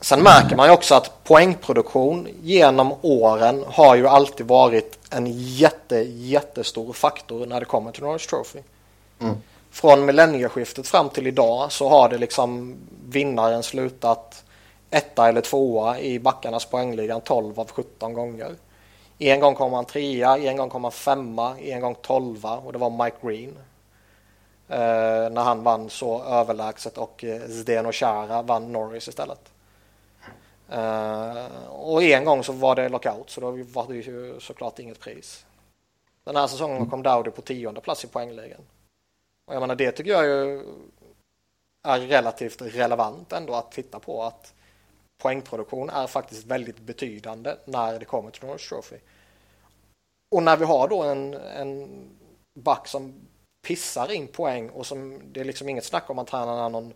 Sen 0.00 0.22
märker 0.22 0.56
man 0.56 0.66
ju 0.66 0.72
också 0.72 0.94
att 0.94 1.24
poängproduktion 1.24 2.28
genom 2.42 2.94
åren 3.02 3.64
har 3.66 3.96
ju 3.96 4.08
alltid 4.08 4.46
varit 4.46 4.98
en 5.10 5.26
jätte, 5.32 5.96
jättestor 5.96 6.92
faktor 6.92 7.46
när 7.46 7.60
det 7.60 7.66
kommer 7.66 7.92
till 7.92 8.02
Norris 8.02 8.26
Trophy. 8.26 8.58
Mm. 9.20 9.34
Från 9.76 10.04
millennieskiftet 10.04 10.88
fram 10.88 11.10
till 11.10 11.26
idag 11.26 11.72
så 11.72 11.88
har 11.88 12.08
det 12.08 12.18
liksom 12.18 12.76
vinnaren 13.08 13.62
slutat 13.62 14.44
etta 14.90 15.28
eller 15.28 15.40
tvåa 15.40 16.00
i 16.00 16.18
backarnas 16.18 16.64
poängligan 16.64 17.20
12 17.20 17.60
av 17.60 17.70
17 17.70 18.14
gånger. 18.14 18.54
En 19.18 19.40
gång 19.40 19.54
kom 19.54 19.72
han 19.72 19.84
trea, 19.84 20.38
en 20.38 20.56
gång 20.56 20.70
kom 20.70 20.84
han 20.84 20.92
femma, 20.92 21.58
en 21.60 21.80
gång 21.80 21.94
tolva 21.94 22.56
och 22.56 22.72
det 22.72 22.78
var 22.78 23.04
Mike 23.04 23.16
Green 23.22 23.58
Eh, 24.68 25.30
när 25.30 25.42
han 25.42 25.62
vann 25.62 25.90
så 25.90 26.22
överlägset 26.24 26.98
och 26.98 27.24
eh, 27.24 27.42
Zdeno 27.48 27.92
Chara 27.92 28.42
vann 28.42 28.72
Norris 28.72 29.08
istället. 29.08 29.52
Eh, 30.68 31.46
och 31.68 32.02
en 32.02 32.24
gång 32.24 32.44
så 32.44 32.52
var 32.52 32.74
det 32.74 32.88
lockout 32.88 33.30
så 33.30 33.40
då 33.40 33.50
var 33.50 33.86
det 33.88 33.94
ju 33.94 34.40
såklart 34.40 34.78
inget 34.78 35.00
pris. 35.00 35.46
Den 36.24 36.36
här 36.36 36.46
säsongen 36.46 36.90
kom 36.90 37.02
Dowdy 37.02 37.30
på 37.30 37.42
tionde 37.42 37.80
plats 37.80 38.04
i 38.04 38.06
poängligan. 38.06 38.60
Och 39.46 39.54
jag 39.54 39.60
menar 39.60 39.74
det 39.74 39.92
tycker 39.92 40.10
jag 40.10 40.24
ju 40.24 40.64
är 41.86 42.00
relativt 42.00 42.62
relevant 42.62 43.32
ändå 43.32 43.54
att 43.54 43.72
titta 43.72 43.98
på 43.98 44.22
att 44.22 44.54
poängproduktion 45.22 45.90
är 45.90 46.06
faktiskt 46.06 46.46
väldigt 46.46 46.78
betydande 46.78 47.54
när 47.64 47.98
det 47.98 48.04
kommer 48.04 48.30
till 48.30 48.44
Norris 48.44 48.68
Trophy. 48.68 48.96
Och 50.34 50.42
när 50.42 50.56
vi 50.56 50.64
har 50.64 50.88
då 50.88 51.02
en, 51.02 51.34
en 51.34 51.88
back 52.58 52.88
som 52.88 53.14
pissar 53.66 54.12
in 54.12 54.28
poäng 54.28 54.70
och 54.70 54.86
som 54.86 55.20
det 55.32 55.40
är 55.40 55.44
liksom 55.44 55.68
inget 55.68 55.84
snack 55.84 56.10
om 56.10 56.18
att 56.18 56.30
han 56.30 56.72
någon 56.72 56.92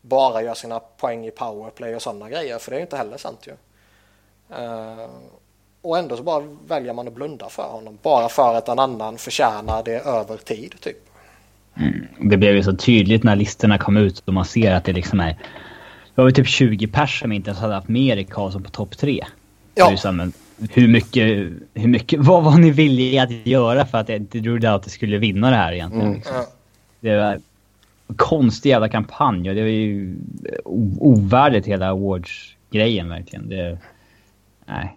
bara 0.00 0.42
gör 0.42 0.54
sina 0.54 0.80
poäng 0.80 1.26
i 1.26 1.30
powerplay 1.30 1.94
och 1.94 2.02
sådana 2.02 2.30
grejer 2.30 2.58
för 2.58 2.70
det 2.70 2.76
är 2.76 2.78
ju 2.78 2.84
inte 2.84 2.96
heller 2.96 3.16
sant 3.16 3.46
ju. 3.46 3.52
Uh, 4.56 5.08
och 5.82 5.98
ändå 5.98 6.16
så 6.16 6.22
bara 6.22 6.56
väljer 6.66 6.92
man 6.92 7.08
att 7.08 7.14
blunda 7.14 7.48
för 7.48 7.68
honom 7.68 7.98
bara 8.02 8.28
för 8.28 8.54
att 8.54 8.68
en 8.68 8.78
annan 8.78 9.18
förtjänar 9.18 9.82
det 9.82 9.98
över 9.98 10.36
tid 10.36 10.80
typ. 10.80 11.09
Det 12.20 12.36
blev 12.36 12.54
ju 12.54 12.62
så 12.62 12.76
tydligt 12.76 13.22
när 13.22 13.36
listorna 13.36 13.78
kom 13.78 13.96
ut 13.96 14.18
och 14.18 14.34
man 14.34 14.44
ser 14.44 14.74
att 14.74 14.84
det 14.84 14.92
liksom 14.92 15.20
är... 15.20 15.36
Det 16.14 16.22
var 16.22 16.28
ju 16.28 16.32
typ 16.34 16.48
20 16.48 16.86
pers 16.86 17.20
som 17.20 17.32
inte 17.32 17.50
ens 17.50 17.60
hade 17.60 17.74
haft 17.74 17.88
med 17.88 18.18
Erik 18.18 18.30
Karlsson 18.30 18.62
på 18.62 18.70
topp 18.70 18.98
tre. 18.98 19.24
Ja. 19.74 20.12
Men 20.12 20.32
hur 20.70 20.88
mycket, 20.88 21.22
hur 21.74 21.88
mycket, 21.88 22.20
vad 22.24 22.44
var 22.44 22.58
ni 22.58 22.70
villiga 22.70 23.22
att 23.22 23.46
göra 23.46 23.86
för 23.86 23.98
att 23.98 24.06
Drew 24.06 24.60
Doughty 24.60 24.90
skulle 24.90 25.18
vinna 25.18 25.50
det 25.50 25.56
här 25.56 25.72
egentligen? 25.72 26.06
Mm. 26.06 26.16
Liksom? 26.16 26.44
Det 27.00 27.16
var 27.16 27.32
en 28.08 28.14
konstig 28.16 28.70
jävla 28.70 28.88
kampanj 28.88 29.48
och 29.48 29.54
det 29.54 29.62
var 29.62 29.68
ju 29.68 30.16
ovärdigt 30.64 31.66
hela 31.66 31.88
awards-grejen 31.88 33.08
verkligen. 33.08 33.48
Det, 33.48 33.78
nej, 34.66 34.96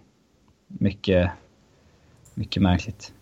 mycket, 0.68 1.30
mycket 2.34 2.62
märkligt. 2.62 3.12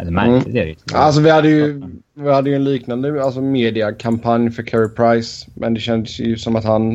Eller 0.00 0.10
märkligt 0.10 0.46
Mm. 0.46 0.56
är 0.56 0.64
det 0.64 0.70
ju. 0.70 0.76
Alltså 0.98 1.20
vi 1.20 1.30
hade 1.30 1.48
ju, 1.48 1.82
vi 2.14 2.32
hade 2.32 2.50
ju 2.50 2.56
en 2.56 2.64
liknande 2.64 3.24
alltså, 3.24 3.40
mediakampanj 3.40 4.50
för 4.50 4.62
Carey 4.62 4.88
Price. 4.88 5.46
Men 5.54 5.74
det 5.74 5.80
kändes 5.80 6.18
ju 6.20 6.36
som 6.36 6.56
att 6.56 6.64
han... 6.64 6.88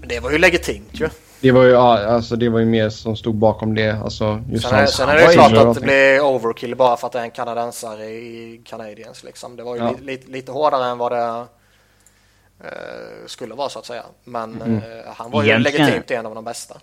Men 0.00 0.08
det 0.08 0.20
var 0.20 0.30
ju 0.30 0.38
legitimt 0.38 0.90
ju. 0.92 1.08
Det 1.40 1.52
var 1.52 1.64
ju, 1.64 1.70
ja, 1.70 1.98
alltså, 2.04 2.36
det 2.36 2.48
var 2.48 2.58
ju 2.58 2.66
mer 2.66 2.88
som 2.88 3.16
stod 3.16 3.34
bakom 3.34 3.74
det. 3.74 3.90
Alltså, 4.02 4.42
just 4.50 4.68
Sen 4.68 4.78
är, 4.78 4.86
sen 4.86 5.08
är 5.08 5.14
det 5.14 5.22
ju 5.22 5.28
klart 5.32 5.52
att 5.52 5.74
det 5.74 5.80
blir 5.80 6.20
overkill 6.20 6.76
bara 6.76 6.96
för 6.96 7.06
att 7.06 7.12
det 7.12 7.18
är 7.18 7.22
en 7.24 7.30
kanadensare 7.30 8.04
i 8.04 8.60
Canadiens 8.64 9.24
liksom. 9.24 9.56
Det 9.56 9.62
var 9.62 9.76
ju 9.76 9.82
Ja. 9.82 9.90
li, 10.00 10.06
lite, 10.06 10.30
lite 10.30 10.52
hårdare 10.52 10.90
än 10.90 10.98
vad 10.98 11.12
det 11.12 11.44
eh, 12.64 13.26
skulle 13.26 13.54
vara 13.54 13.68
så 13.68 13.78
att 13.78 13.86
säga. 13.86 14.02
Men 14.24 14.54
Mm. 14.62 14.76
eh, 14.76 14.82
han 15.16 15.30
var 15.30 15.42
ju 15.42 15.48
Egentligen- 15.48 15.86
legitimt 15.86 16.10
en 16.10 16.26
av 16.26 16.34
de 16.34 16.44
bästa. 16.44 16.74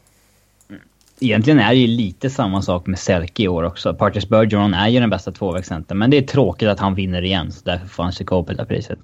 Egentligen 1.22 1.60
är 1.60 1.70
det 1.70 1.76
ju 1.76 1.88
lite 1.88 2.30
samma 2.30 2.62
sak 2.62 2.88
med 2.88 3.00
Selke 3.00 3.44
i 3.44 3.48
år 3.48 3.64
också. 3.64 3.94
Partis 3.94 4.30
Bergeron 4.30 4.74
är 4.74 4.88
ju 4.88 5.00
den 5.00 5.10
bästa 5.10 5.32
tvåvägscentern, 5.32 5.98
men 5.98 6.10
det 6.10 6.18
är 6.18 6.22
tråkigt 6.22 6.70
att 6.70 6.80
han 6.80 6.96
vinner 6.96 7.22
igen, 7.22 7.52
så 7.52 7.62
därför 7.66 7.88
får 7.88 8.04
han 8.04 8.12
Chicago-priset. 8.12 9.00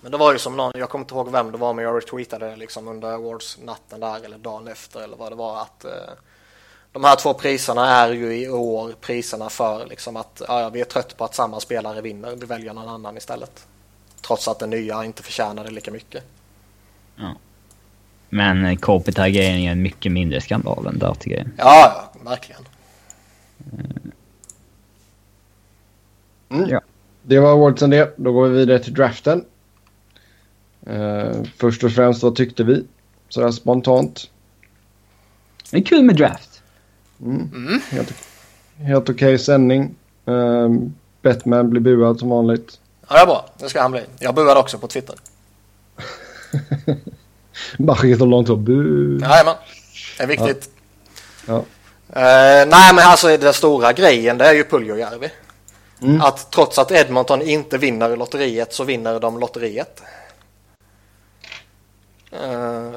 Men 0.00 0.12
det 0.12 0.18
var 0.18 0.32
ju 0.32 0.38
som 0.38 0.56
någon, 0.56 0.72
jag 0.74 0.88
kommer 0.88 1.02
inte 1.02 1.14
ihåg 1.14 1.32
vem 1.32 1.52
det 1.52 1.58
var 1.58 1.74
men 1.74 1.84
jag 1.84 1.96
retweetade 1.96 2.56
liksom 2.56 2.88
under 2.88 3.08
awards-natten 3.08 4.00
där 4.00 4.24
eller 4.24 4.38
dagen 4.38 4.68
efter 4.68 5.00
eller 5.00 5.16
vad 5.16 5.32
det 5.32 5.36
var 5.36 5.60
att 5.60 5.84
eh, 5.84 5.90
de 6.92 7.04
här 7.04 7.16
två 7.16 7.34
priserna 7.34 7.88
är 7.88 8.12
ju 8.12 8.36
i 8.36 8.48
år 8.48 8.92
priserna 9.00 9.48
för 9.48 9.86
liksom 9.86 10.16
att 10.16 10.42
ja, 10.48 10.60
ja, 10.60 10.68
vi 10.68 10.80
är 10.80 10.84
trött 10.84 11.16
på 11.16 11.24
att 11.24 11.34
samma 11.34 11.60
spelare 11.60 12.00
vinner, 12.00 12.36
vi 12.36 12.46
väljer 12.46 12.74
någon 12.74 12.88
annan 12.88 13.16
istället. 13.16 13.66
Trots 14.26 14.48
att 14.48 14.58
den 14.58 14.70
nya 14.70 15.04
inte 15.04 15.22
förtjänade 15.22 15.70
lika 15.70 15.90
mycket. 15.90 16.24
Men 18.34 18.64
eh, 18.64 18.76
Kopitar-grejen 18.76 19.58
är 19.58 19.72
en 19.72 19.82
mycket 19.82 20.12
mindre 20.12 20.40
skandal 20.40 20.86
än 20.86 20.98
Doughty-grejen. 20.98 21.52
Ja, 21.56 22.10
ja, 22.14 22.30
verkligen. 22.30 22.60
Mm. 26.50 26.68
Ja. 26.68 26.80
Det 27.22 27.38
var 27.38 27.52
awardsen 27.52 27.90
det. 27.90 28.14
Då 28.16 28.32
går 28.32 28.48
vi 28.48 28.58
vidare 28.58 28.78
till 28.78 28.94
draften. 28.94 29.44
Eh, 30.86 31.32
först 31.56 31.84
och 31.84 31.92
främst, 31.92 32.22
vad 32.22 32.36
tyckte 32.36 32.64
vi? 32.64 32.84
Sådär 33.28 33.50
spontant. 33.50 34.30
Det 35.70 35.76
är 35.76 35.82
kul 35.82 36.02
med 36.04 36.16
draft. 36.16 36.62
Mm. 37.22 37.80
Helt, 37.90 38.14
helt 38.76 39.10
okej 39.10 39.38
sändning. 39.38 39.94
Uh, 40.28 40.68
Batman 41.22 41.70
blir 41.70 41.80
buad 41.80 42.18
som 42.18 42.28
vanligt. 42.28 42.80
Ja, 43.08 43.14
det 43.14 43.20
är 43.20 43.26
bra. 43.26 43.48
Det 43.58 43.68
ska 43.68 43.82
han 43.82 43.90
bli. 43.92 44.02
Jag 44.18 44.34
buade 44.34 44.60
också 44.60 44.78
på 44.78 44.86
Twitter. 44.86 45.16
Bara 47.78 47.96
skickat 47.96 48.28
långt 48.28 48.46
så. 48.46 48.56
Bu. 48.56 49.18
Jajamän. 49.20 49.54
Det 50.18 50.22
är 50.22 50.26
viktigt. 50.26 50.70
Ja. 51.46 51.56
Eh, 52.08 52.68
nej, 52.68 52.94
men 52.94 52.98
alltså 52.98 53.36
den 53.36 53.52
stora 53.52 53.92
grejen 53.92 54.38
det 54.38 54.44
är 54.44 54.54
ju 54.54 54.64
Puljujärvi. 54.64 55.30
Mm. 56.02 56.20
Att 56.20 56.50
trots 56.52 56.78
att 56.78 56.90
Edmonton 56.90 57.42
inte 57.42 57.78
vinner 57.78 58.16
lotteriet 58.16 58.72
så 58.72 58.84
vinner 58.84 59.20
de 59.20 59.38
lotteriet. 59.38 60.02
Eh, 62.32 62.90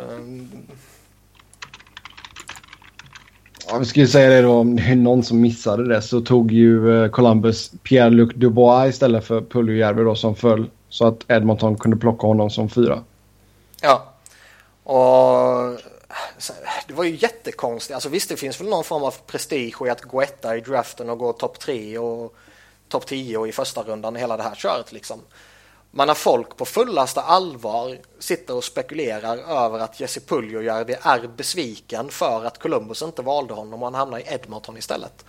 Ja, 3.67 3.77
vi 3.77 4.01
ju 4.01 4.07
säga 4.07 4.29
det 4.29 4.41
då 4.41 4.51
om 4.51 4.75
det 4.75 4.83
är 4.83 4.95
någon 4.95 5.23
som 5.23 5.41
missade 5.41 5.87
det 5.87 6.01
så 6.01 6.21
tog 6.21 6.51
ju 6.51 7.03
eh, 7.03 7.09
Columbus 7.09 7.71
Pierre-Luc 7.83 8.33
Dubois 8.35 8.89
istället 8.89 9.25
för 9.25 9.41
Puljujärvi 9.41 10.03
då 10.03 10.15
som 10.15 10.35
föll. 10.35 10.69
Så 10.89 11.07
att 11.07 11.25
Edmonton 11.27 11.77
kunde 11.77 11.97
plocka 11.97 12.27
honom 12.27 12.49
som 12.49 12.69
fyra. 12.69 12.99
ja. 13.81 14.11
Och 14.85 15.79
det 16.87 16.93
var 16.93 17.03
ju 17.03 17.15
jättekonstigt. 17.15 17.93
Alltså 17.93 18.09
visst, 18.09 18.29
det 18.29 18.37
finns 18.37 18.61
väl 18.61 18.69
någon 18.69 18.83
form 18.83 19.03
av 19.03 19.15
prestige 19.27 19.81
i 19.85 19.89
att 19.89 20.01
gå 20.01 20.21
etta 20.21 20.57
i 20.57 20.61
draften 20.61 21.09
och 21.09 21.17
gå 21.17 21.33
topp 21.33 21.59
tre 21.59 21.97
och 21.97 22.35
topp 22.89 23.05
10 23.05 23.37
och 23.37 23.47
i 23.47 23.51
första 23.51 23.83
rundan 23.83 24.15
hela 24.15 24.37
det 24.37 24.43
här 24.43 24.55
köret 24.55 24.91
liksom. 24.91 25.21
Men 25.91 26.07
när 26.07 26.13
folk 26.13 26.57
på 26.57 26.65
fullaste 26.65 27.21
allvar 27.21 27.97
sitter 28.19 28.55
och 28.55 28.63
spekulerar 28.63 29.37
över 29.37 29.79
att 29.79 29.99
Jesse 29.99 30.19
Puljujärvi 30.19 30.95
är 31.01 31.27
besviken 31.27 32.09
för 32.09 32.45
att 32.45 32.59
Columbus 32.59 33.01
inte 33.01 33.21
valde 33.21 33.53
honom 33.53 33.83
och 33.83 33.87
han 33.87 33.95
hamnar 33.95 34.19
i 34.19 34.23
Edmonton 34.27 34.77
istället. 34.77 35.25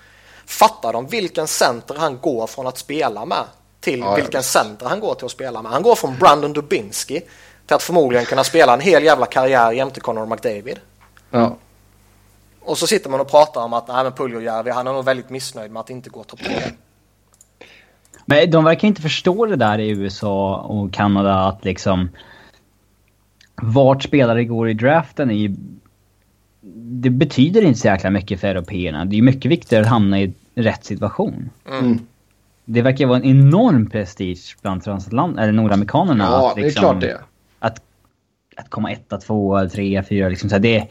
Fattar 0.47 0.93
de 0.93 1.07
vilken 1.07 1.49
center 1.49 1.95
han 1.95 2.19
går 2.19 2.47
från 2.47 2.67
att 2.67 2.79
spela 2.79 3.25
med 3.25 3.45
till 3.81 4.01
Ja, 4.01 4.15
vilken 4.15 4.43
center 4.43 4.87
han 4.87 5.01
går 5.01 5.15
till 5.15 5.25
att 5.25 5.31
spela 5.31 5.63
med. 5.63 5.73
Han 5.73 5.83
går 5.83 5.95
från 5.95 6.19
Brandon 6.19 6.53
Dubinsky 6.53 7.21
till 7.67 7.75
att 7.75 7.83
förmodligen 7.83 8.27
kunna 8.27 8.45
spela 8.45 8.75
en 8.75 8.81
hel 8.81 9.05
jävla 9.05 9.27
karriär 9.27 9.73
jämte 9.73 10.01
Connor 10.01 10.27
McDavid. 10.27 10.79
Ja. 11.31 11.57
Och 12.61 12.79
så 12.79 12.87
sitter 12.87 13.11
man 13.11 13.21
och 13.21 13.31
pratar 13.31 13.61
om 13.61 13.73
att 13.73 13.89
nej 13.89 14.05
men 14.05 14.13
Puljujärvi 14.13 14.71
han 14.71 14.87
är 14.87 14.93
nog 14.93 15.05
väldigt 15.05 15.31
missnöjd 15.31 15.71
med 15.71 15.81
att 15.81 15.91
inte 15.91 16.11
gå 16.11 16.25
topp 16.25 16.41
3. 16.45 16.55
Men 18.25 18.51
de 18.51 18.65
verkar 18.65 18.89
inte 18.89 19.03
förstå 19.03 19.47
det 19.47 19.57
där 19.57 19.79
i 19.79 19.89
USA 19.89 20.57
och 20.57 20.93
Kanada 20.93 21.35
att 21.35 21.65
liksom... 21.65 22.09
Vart 23.63 24.03
spelare 24.03 24.45
går 24.45 24.69
i 24.69 24.75
draften 24.75 25.31
är 25.31 25.35
ju... 25.35 25.55
Det 26.77 27.11
betyder 27.11 27.63
inte 27.63 27.81
så 27.81 27.87
jäkla 27.87 28.11
mycket 28.11 28.41
för 28.41 28.49
européerna. 28.49 29.05
Det 29.05 29.15
är 29.15 29.17
ju 29.17 29.23
mycket 29.23 29.51
viktigare 29.51 29.83
att 29.85 29.91
hamna 29.91 30.21
i 30.21 30.35
rätt 30.55 30.85
situation. 30.85 31.51
Mm. 31.69 31.99
Det 32.65 32.83
verkar 32.83 33.07
vara 33.07 33.19
en 33.19 33.25
enorm 33.25 33.91
prestige 33.91 34.57
bland 34.63 34.85
transatlant 34.85 35.39
eller 35.39 35.53
nordamerikanerna. 35.53 36.25
Ja, 36.25 36.49
att 36.49 36.55
det 36.55 36.61
är 36.61 36.65
liksom, 36.65 36.81
klart 36.81 37.01
det. 37.01 37.21
Att, 38.57 38.65
att 38.65 38.71
komma 38.71 38.93
etta, 38.93 39.19
tvåa, 39.19 39.69
trea, 39.69 40.03
fyra 40.03 40.29
liksom. 40.29 40.49
Så 40.49 40.55
här, 40.55 40.61
det, 40.61 40.87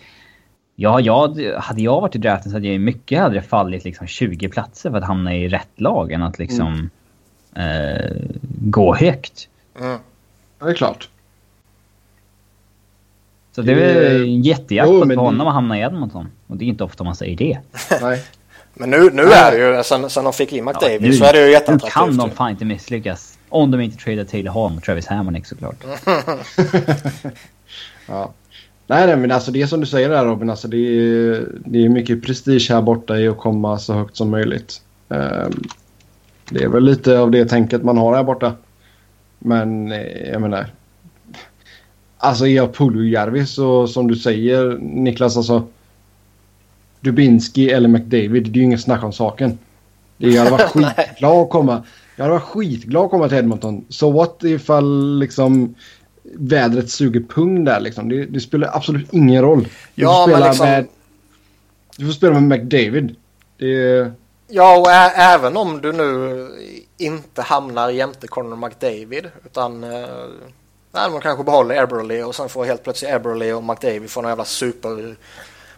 ja, 0.75 0.99
jag, 0.99 1.39
hade 1.57 1.81
jag 1.81 2.01
varit 2.01 2.15
i 2.15 2.17
draften 2.17 2.51
så 2.51 2.55
hade 2.57 2.67
jag 2.67 2.81
mycket 2.81 3.19
hellre 3.19 3.41
fallit 3.41 3.83
liksom 3.85 4.07
20 4.07 4.49
platser 4.49 4.89
för 4.91 4.97
att 4.97 5.03
hamna 5.03 5.35
i 5.35 5.47
rätt 5.47 5.69
lag 5.75 6.11
än 6.11 6.23
att 6.23 6.39
liksom 6.39 6.89
eh, 7.55 8.11
gå 8.59 8.95
högt. 8.95 9.47
Mm. 9.79 9.97
Ja, 10.59 10.65
det 10.65 10.71
är 10.71 10.75
klart. 10.75 11.09
Så 13.55 13.61
det 13.61 13.71
är 13.71 13.75
Det- 13.75 13.83
väl 14.09 14.25
Jo, 14.69 15.03
det- 15.05 15.15
honom 15.15 15.47
att 15.47 15.53
hamna 15.53 15.77
i 15.77 15.81
Edmonton. 15.81 16.27
Och 16.47 16.57
det 16.57 16.65
är 16.65 16.67
inte 16.67 16.83
ofta 16.83 17.03
man 17.03 17.15
säger 17.15 17.37
det. 17.37 17.59
Nej. 18.01 18.23
Men 18.73 18.89
nu, 18.89 19.09
nu 19.13 19.21
är 19.23 19.51
det 19.51 19.77
ju, 19.77 19.83
sen, 19.83 20.09
sen 20.09 20.23
de 20.23 20.33
fick 20.33 20.53
in 20.53 20.65
McDavid 20.65 21.01
nu, 21.01 21.13
så 21.13 21.25
är 21.25 21.33
det 21.33 21.39
ju 21.39 21.45
nu 21.45 21.51
jätteattraktivt. 21.51 21.93
kan 21.93 22.17
de 22.17 22.29
fan 22.31 22.49
inte 22.51 22.65
misslyckas. 22.65 23.37
Om 23.49 23.71
de 23.71 23.81
inte 23.81 23.97
tradar 23.97 24.23
Taylor 24.23 24.51
Hall 24.53 24.77
och 24.77 24.83
Travis 24.83 25.07
Hamonic 25.07 25.47
såklart. 25.47 25.75
Ja. 28.07 28.33
Nej, 28.87 29.07
nej, 29.07 29.17
men 29.17 29.31
alltså 29.31 29.51
det 29.51 29.61
är 29.61 29.67
som 29.67 29.79
du 29.79 29.85
säger 29.85 30.09
där 30.09 30.25
Robin. 30.25 30.49
Alltså 30.49 30.67
det, 30.67 30.77
är, 30.77 31.47
det 31.65 31.85
är 31.85 31.89
mycket 31.89 32.23
prestige 32.23 32.67
här 32.69 32.81
borta 32.81 33.19
i 33.19 33.27
att 33.27 33.37
komma 33.37 33.79
så 33.79 33.93
högt 33.93 34.17
som 34.17 34.29
möjligt. 34.29 34.81
Ehm, 35.09 35.63
det 36.49 36.63
är 36.63 36.67
väl 36.67 36.83
lite 36.83 37.19
av 37.19 37.31
det 37.31 37.45
tänket 37.45 37.83
man 37.83 37.97
har 37.97 38.15
här 38.15 38.23
borta. 38.23 38.53
Men 39.39 39.91
eh, 39.91 40.31
jag 40.31 40.41
menar. 40.41 40.67
Alltså 42.17 42.47
är 42.47 42.55
jag 42.55 42.73
Puljujärvi 42.73 43.45
så 43.45 43.87
som 43.87 44.07
du 44.07 44.15
säger 44.15 44.77
Niklas 44.81 45.37
alltså. 45.37 45.63
Dubinski 46.99 47.69
eller 47.69 47.89
McDavid. 47.89 48.43
Det 48.43 48.49
är 48.49 48.61
ju 48.61 48.63
inget 48.63 48.81
snack 48.81 49.03
om 49.03 49.13
saken. 49.13 49.57
Det 50.17 50.29
jag 50.29 50.43
hade 50.43 50.51
varit 50.51 50.71
skitglad 50.71 51.37
att 51.37 51.49
komma. 51.49 51.83
Jag 52.15 52.23
hade 52.23 52.33
varit 52.33 52.43
skitglad 52.43 53.05
att 53.05 53.11
komma 53.11 53.29
till 53.29 53.37
Edmonton. 53.37 53.85
Så 53.89 54.11
what 54.11 54.43
ifall 54.43 55.19
liksom 55.19 55.75
vädret 56.33 56.89
suger 56.91 57.19
pung 57.19 57.63
där 57.65 57.79
liksom. 57.79 58.09
Det, 58.09 58.25
det 58.25 58.39
spelar 58.39 58.75
absolut 58.75 59.13
ingen 59.13 59.41
roll. 59.41 59.63
Du 59.95 60.01
Ja, 60.03 60.25
får 60.25 60.31
spela 60.33 60.47
liksom- 60.49 60.65
med... 60.69 60.87
Du 61.97 62.05
får 62.05 62.13
spela 62.13 62.39
med 62.39 62.59
McDavid. 62.59 63.15
Det... 63.57 64.11
Ja, 64.47 64.77
och 64.77 64.87
ä- 64.91 65.13
även 65.15 65.57
om 65.57 65.81
du 65.81 65.91
nu 65.91 66.47
inte 66.97 67.41
hamnar 67.41 67.89
jämte 67.89 68.27
Connor 68.27 68.55
McDavid 68.55 69.29
utan 69.45 69.83
eh, 69.83 70.07
nej, 70.91 71.09
man 71.11 71.21
kanske 71.21 71.43
behåller 71.43 71.83
Eberle 71.83 72.23
och 72.23 72.35
sen 72.35 72.49
får 72.49 72.65
helt 72.65 72.83
plötsligt 72.83 73.11
Eberle 73.11 73.53
och 73.53 73.63
McDavid 73.63 74.09
få 74.09 74.21
någon 74.21 74.31
jävla 74.31 74.45
super 74.45 75.15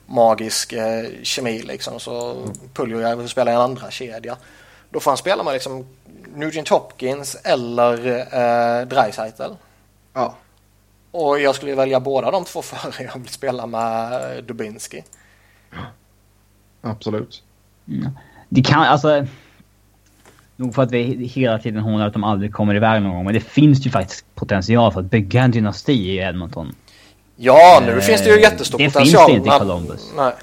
magisk 0.06 0.74
eh, 0.74 1.06
kemi 1.24 1.62
liksom 1.62 2.00
så 2.00 2.36
Puljujärvi 2.74 3.28
spelar 3.28 3.52
i 3.52 3.56
en 3.56 3.62
andra 3.62 3.92
kedja. 3.92 4.38
Då 4.90 5.00
får 5.00 5.12
han 5.12 5.18
spela 5.18 5.44
med 5.44 5.54
liksom 5.54 5.86
Nugent 6.36 6.70
Hopkins 6.70 7.38
eller 7.44 8.08
eh, 8.18 8.88
Dreisaitl. 8.88 9.44
Ja. 10.18 10.36
Och 11.12 11.40
jag 11.40 11.56
skulle 11.56 11.76
välja 11.76 12.00
båda 12.00 12.32
de 12.32 12.46
två 12.46 12.62
före 12.62 13.04
jag 13.14 13.20
vill 13.20 13.30
spela 13.30 13.66
med 13.66 14.14
eh, 14.14 14.44
Dubinsky. 14.44 15.02
Absolut. 16.82 17.44
Det 18.50 18.62
kan, 18.62 18.84
alltså... 18.84 19.26
Nog 20.56 20.76
för 20.76 20.82
att 20.82 20.92
vi 20.92 21.26
hela 21.26 21.60
tiden 21.60 21.82
hånar 21.82 22.08
att 22.08 22.14
de 22.14 22.24
aldrig 22.24 22.54
kommer 22.54 22.76
iväg 22.76 23.02
någon 23.02 23.12
gång. 23.12 23.26
Men 23.26 23.34
det 23.34 23.40
finns 23.40 23.86
ju 23.86 23.90
faktiskt 23.90 24.36
potential 24.36 24.92
för 24.94 25.00
att 25.00 25.12
bygga 25.12 25.44
en 25.44 25.52
dynasti 25.52 25.94
i 25.94 26.18
Edmonton. 26.18 26.76
Ja, 27.36 27.84
nu 27.86 28.02
finns 28.02 28.24
det 28.24 28.30
ju 28.30 28.36
Eh, 28.36 28.42
jättestor 28.42 28.78
det 28.78 28.86
potential. 28.86 29.26
finns 29.32 29.44
det 29.44 29.50
inte 29.50 29.56
i 29.56 29.60
Columbus. 29.60 30.12
Nej. 30.16 30.34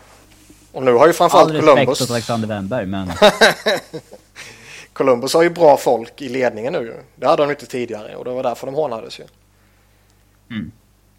Och 0.73 0.83
nu 0.83 0.93
har 0.93 1.07
ju 1.07 1.11
All 1.11 1.13
framförallt 1.15 1.53
respekt 1.53 1.71
Columbus... 1.71 2.01
åt 2.01 2.11
Alexander 2.11 2.49
Wennberg, 2.49 2.87
men... 2.87 3.11
Columbus 4.93 5.35
har 5.35 5.43
ju 5.43 5.51
bra 5.51 5.77
folk 5.77 6.23
i 6.23 6.29
ledningen 6.29 6.73
nu. 6.73 7.01
Det 7.17 7.27
hade 7.27 7.43
de 7.43 7.51
inte 7.51 7.67
tidigare 7.67 8.17
och 8.17 8.25
det 8.25 8.31
var 8.31 8.43
därför 8.43 8.67
de 8.67 8.75
hånades 8.75 9.21
ju. 9.21 9.25
Mm. 10.55 10.73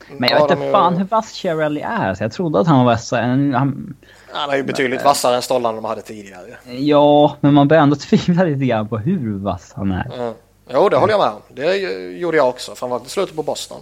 Nu 0.10 0.16
Men 0.20 0.30
jag 0.30 0.40
har 0.40 0.48
vet 0.48 0.52
inte 0.58 0.66
ju- 0.66 0.72
fan 0.72 0.98
hur 0.98 1.06
vass 1.06 1.34
Chiarelli 1.34 1.82
är. 1.82 2.14
Så 2.16 2.24
jag 2.24 2.32
trodde 2.32 2.60
att 2.60 2.68
han 2.68 2.78
var 2.78 2.86
vassare. 2.94 3.22
än- 3.22 3.54
Han, 3.54 3.96
Han 4.34 4.50
är 4.50 4.56
ju 4.58 4.64
betydligt 4.64 5.04
vassare 5.04 5.36
än 5.36 5.42
stollarna 5.42 5.76
de 5.76 5.86
hade 5.86 6.02
tidigare. 6.02 6.58
ja, 6.78 7.36
men 7.40 7.54
man 7.54 7.68
börjar 7.68 7.84
ändå 7.84 7.96
tvivla 8.10 8.44
lite 8.44 8.66
grann 8.66 8.88
på 8.88 8.98
hur 8.98 9.38
vass 9.38 9.74
han 9.76 9.92
är. 9.92 10.12
Mm. 10.16 10.34
Jo, 10.70 10.90
det 10.90 10.98
håller 10.98 11.14
jag 11.14 11.20
med 11.20 11.30
om. 11.30 11.42
Det 11.50 11.76
gjorde 12.20 12.38
jag 12.38 12.50
också, 12.50 12.76
framförallt 12.76 13.06
i 13.08 13.10
slutet 13.10 13.36
på 13.36 13.44
Boston. 13.44 13.82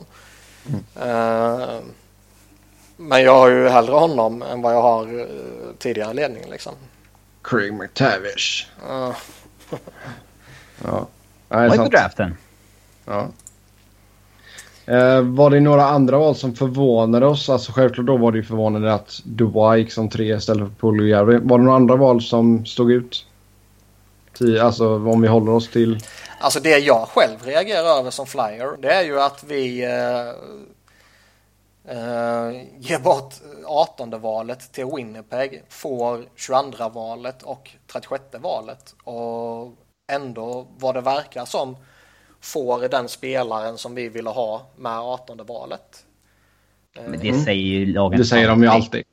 Eh, 1.01 1.59
men 2.97 3.21
jag 3.23 3.33
har 3.39 3.49
ju 3.49 3.69
hellre 3.69 3.93
honom 3.95 4.41
än 4.41 4.61
vad 4.61 4.73
jag 4.73 4.81
har 4.81 5.13
uh, 5.13 5.25
tidigare 5.79 6.11
i 6.11 6.13
ledningen 6.13 6.49
liksom. 6.49 6.73
Craig 7.43 7.73
McTavish. 7.73 8.67
Eh, 8.89 9.11
Ja. 10.83 11.07
Vad 11.49 11.61
Nej, 11.61 11.79
är 11.79 11.83
på 11.83 11.89
draften? 11.89 12.37
Ja. 13.05 13.27
Eh, 14.85 15.21
var 15.21 15.49
det 15.49 15.59
några 15.59 15.85
andra 15.85 16.17
val 16.17 16.35
som 16.35 16.55
förvånade 16.55 17.25
oss? 17.25 17.49
Alltså 17.49 17.71
självklart 17.71 18.05
då 18.05 18.17
var 18.17 18.31
det 18.31 18.37
ju 18.37 18.43
förvånande 18.43 18.93
att 18.93 19.21
Dubois 19.23 19.77
gick 19.77 19.91
som 19.91 20.09
tre 20.09 20.35
istället 20.35 20.69
för 20.69 20.75
Puljujärvi. 20.75 21.39
Var 21.43 21.57
det 21.57 21.63
några 21.63 21.77
andra 21.77 21.95
val 21.95 22.21
som 22.21 22.65
stod 22.65 22.91
ut? 22.91 23.25
Alltså 24.61 24.95
om 24.95 25.21
vi 25.21 25.27
håller 25.27 25.51
oss 25.51 25.71
till... 25.71 25.99
Alltså 26.39 26.59
det 26.59 26.77
jag 26.77 27.07
själv 27.07 27.37
reagerar 27.43 27.99
över 27.99 28.11
som 28.11 28.25
flyer 28.25 28.81
det 28.81 28.93
är 28.93 29.03
ju 29.03 29.21
att 29.21 29.43
vi 29.47 29.83
eh, 29.83 30.27
eh, 31.97 32.51
ger 32.79 32.99
bort 32.99 33.33
18 33.65 34.21
valet 34.21 34.71
till 34.71 34.85
Winnipeg, 34.95 35.63
får 35.69 36.25
22 36.35 36.89
valet 36.89 37.43
och 37.43 37.69
36 37.91 38.23
valet 38.41 38.95
och 39.03 39.73
ändå 40.11 40.67
vad 40.77 40.95
det 40.95 41.01
verkar 41.01 41.45
som 41.45 41.75
får 42.43 42.87
den 42.87 43.09
spelaren 43.09 43.77
som 43.77 43.95
vi 43.95 44.09
ville 44.09 44.29
ha 44.29 44.65
med 44.75 44.99
18 44.99 45.45
valet. 45.45 46.05
Men 46.95 47.19
det 47.19 47.33
säger 47.33 47.63
ju 47.63 47.85
lagen 47.85 48.19
Det 48.19 48.25
säger 48.25 48.47
de 48.47 48.63
ju 48.63 48.69
alltid. 48.69 49.03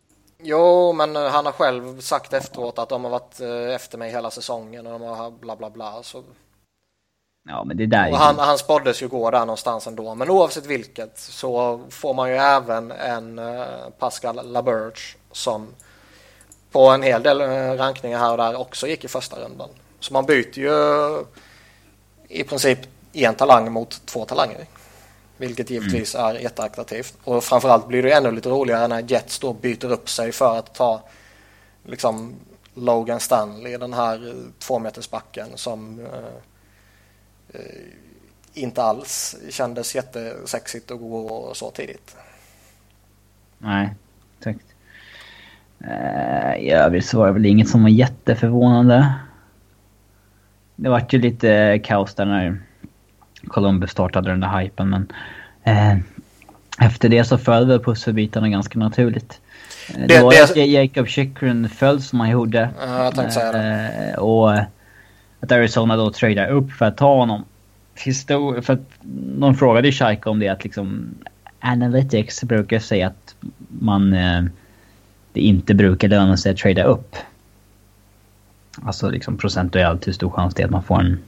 Jo, 0.43 0.93
men 0.93 1.17
eh, 1.17 1.23
han 1.23 1.47
har 1.47 1.53
själv 1.53 2.01
sagt 2.01 2.33
efteråt 2.33 2.79
att 2.79 2.89
de 2.89 3.05
har 3.05 3.11
varit 3.11 3.41
eh, 3.41 3.75
efter 3.75 3.99
mig 3.99 4.11
hela 4.11 4.31
säsongen 4.31 4.87
och 4.87 4.93
de 4.93 5.03
har 5.03 5.31
bla 5.31 5.57
bla 5.57 5.71
bla. 5.71 6.03
Så 6.03 6.23
Ja, 7.49 7.65
men 7.65 7.77
det 7.77 7.87
där 7.87 8.07
är 8.07 8.13
Och 8.13 8.19
han, 8.19 8.39
han 8.39 8.59
spåddes 8.59 9.03
ju 9.03 9.09
gå 9.09 9.31
där 9.31 9.41
någonstans 9.41 9.87
ändå. 9.87 10.15
Men 10.15 10.31
oavsett 10.31 10.67
vilket 10.67 11.19
så 11.19 11.81
får 11.91 12.15
man 12.15 12.31
ju 12.31 12.37
även 12.37 12.91
en 12.91 13.41
Pascal 13.99 14.53
Laberge 14.53 15.17
som 15.33 15.69
på 16.71 16.89
en 16.89 17.03
hel 17.03 17.23
del 17.23 17.41
eh, 17.41 17.73
rankningar 17.77 18.19
här 18.19 18.31
och 18.31 18.37
där 18.37 18.61
också 18.61 18.87
gick 18.87 19.05
i 19.05 19.09
första 19.09 19.37
rundan. 19.45 19.69
Så 20.01 20.13
man 20.13 20.27
byter 20.27 20.59
ju 20.59 20.73
i 22.29 22.45
princip 22.45 22.79
en 23.13 23.35
talang 23.35 23.73
mot 23.73 24.07
två 24.07 24.25
talanger. 24.25 24.67
Vilket 25.37 25.71
givetvis 25.71 26.15
är 26.15 26.35
jätteattraktivt. 26.35 27.15
Och 27.25 27.45
framförallt 27.45 27.89
blir 27.89 28.03
det 28.03 28.13
ännu 28.13 28.31
lite 28.31 28.49
roligare 28.49 28.89
när 28.89 29.05
Jets 29.11 29.39
då 29.39 29.53
byter 29.53 29.93
upp 29.93 30.09
sig 30.09 30.33
för 30.33 30.59
att 30.59 30.75
ta 30.75 31.03
liksom 31.85 32.35
Logan 32.75 33.21
Stanley, 33.21 33.77
den 33.77 33.93
här 33.93 34.29
eh, 34.29 34.35
tvåmetersbacken 34.59 35.49
som 35.55 36.01
eh, 36.01 37.61
eh, 37.61 37.61
inte 38.55 38.83
alls 38.83 39.37
kändes 39.51 39.95
jättesexigt 39.95 40.91
att 40.91 40.99
gå 40.99 41.51
så 41.55 41.71
tidigt. 41.71 42.17
Nej, 43.59 43.95
exakt. 44.39 44.65
Uh, 45.85 46.57
I 46.57 46.71
övrigt 46.71 47.07
så 47.07 47.19
var 47.19 47.27
det 47.27 47.33
väl 47.33 47.47
inget 47.47 47.69
som 47.69 47.83
var 47.83 47.91
jätteförvånande. 47.91 49.15
Det 50.77 50.89
vart 50.89 51.13
ju 51.13 51.19
lite 51.19 51.81
kaos 51.85 52.15
där 52.15 52.25
när 52.25 52.63
Columbus 53.47 53.91
startade 53.91 54.31
den 54.31 54.41
där 54.41 54.59
hypen 54.61 54.89
men 54.91 55.13
eh, 55.65 55.99
efter 56.87 57.09
det 57.09 57.25
så 57.25 57.39
föll 57.39 57.67
väl 57.67 57.81
pusselbitarna 57.81 58.49
ganska 58.49 58.79
naturligt. 58.79 59.41
Eh, 59.95 59.99
Det, 60.01 60.07
Det- 60.07 60.23
var 60.23 60.33
det- 60.33 60.43
att 60.63 60.69
Jacob 60.69 61.07
Chychrun 61.09 61.69
föll 61.69 62.03
som 62.03 62.21
han 62.21 62.31
gjorde. 62.31 62.71
Ja, 62.81 63.05
jag 63.05 63.15
tänkte 63.15 63.35
säga 63.35 63.53
det. 63.53 63.91
Eh, 64.15 64.19
och 64.19 64.53
att 65.41 65.53
Arizona 65.53 65.97
då 65.97 66.11
tradar 66.11 66.49
upp 66.49 66.73
för 66.73 66.85
att 66.87 66.97
ta 66.97 67.15
honom. 67.17 67.45
Histor 68.05 68.61
för 68.61 68.73
att 68.73 68.91
någon 69.39 69.55
frågade 69.55 69.89
ju 69.89 69.93
Shaika 69.93 70.31
om 70.31 70.39
det 70.39 70.49
att 70.49 70.65
liksom 70.65 71.15
Analytics 71.61 72.45
brukar 72.45 72.79
säga 72.79 73.07
att 73.07 73.35
man 73.69 74.13
eh, 74.13 74.43
det 75.33 75.41
inte 75.41 75.75
brukar 75.75 76.09
löna 76.09 76.37
sig 76.37 76.53
att 76.53 76.59
trada 76.59 76.83
upp. 76.85 77.17
Alltså 78.83 79.11
liksom 79.11 79.37
procentuellt 79.37 80.07
hur 80.07 80.13
stor 80.13 80.31
chans 80.31 80.55
det 80.55 80.63
är 80.63 80.67
att 80.67 80.71
man 80.73 80.83
får 80.83 81.01
en 81.01 81.19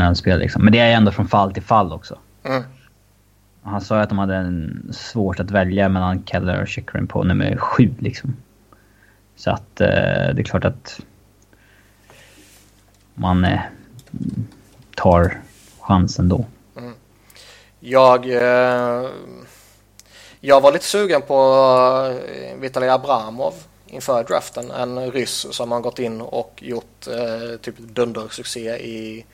ölspel 0.00 0.38
liksom. 0.38 0.64
Men 0.64 0.72
det 0.72 0.78
är 0.78 0.92
ändå 0.92 1.12
från 1.12 1.28
fall 1.28 1.52
till 1.52 1.62
fall 1.62 1.92
också. 1.92 2.18
Mm. 2.44 2.62
Han 3.62 3.80
sa 3.80 3.96
ju 3.96 4.02
att 4.02 4.08
de 4.08 4.18
hade 4.18 4.36
en 4.36 4.88
svårt 4.92 5.40
att 5.40 5.50
välja 5.50 5.88
mellan 5.88 6.24
Keller 6.24 6.62
och 6.62 6.68
Chychrun 6.68 7.06
på 7.06 7.24
nummer 7.24 7.56
sju 7.56 7.94
liksom. 7.98 8.36
Så 9.36 9.50
att 9.50 9.80
eh, 9.80 9.86
det 10.34 10.40
är 10.40 10.44
klart 10.44 10.64
att 10.64 11.00
man 13.14 13.44
eh, 13.44 13.60
tar 14.94 15.40
chansen 15.80 16.28
då. 16.28 16.44
Jag, 17.80 18.26
eh, 18.26 19.10
jag 20.40 20.60
var 20.60 20.72
lite 20.72 20.84
sugen 20.84 21.22
på 21.22 21.34
eh, 22.34 22.60
Vitalij 22.60 22.88
Abramov 22.88 23.54
inför 23.88 24.24
draften. 24.24 24.70
En 24.70 25.12
ryss 25.12 25.46
som 25.50 25.72
har 25.72 25.80
gått 25.80 25.98
in 25.98 26.20
och 26.20 26.62
gjort 26.62 27.06
eh, 27.06 27.56
typ 27.60 27.78
dundersuccé 27.78 28.76
i 28.76 29.24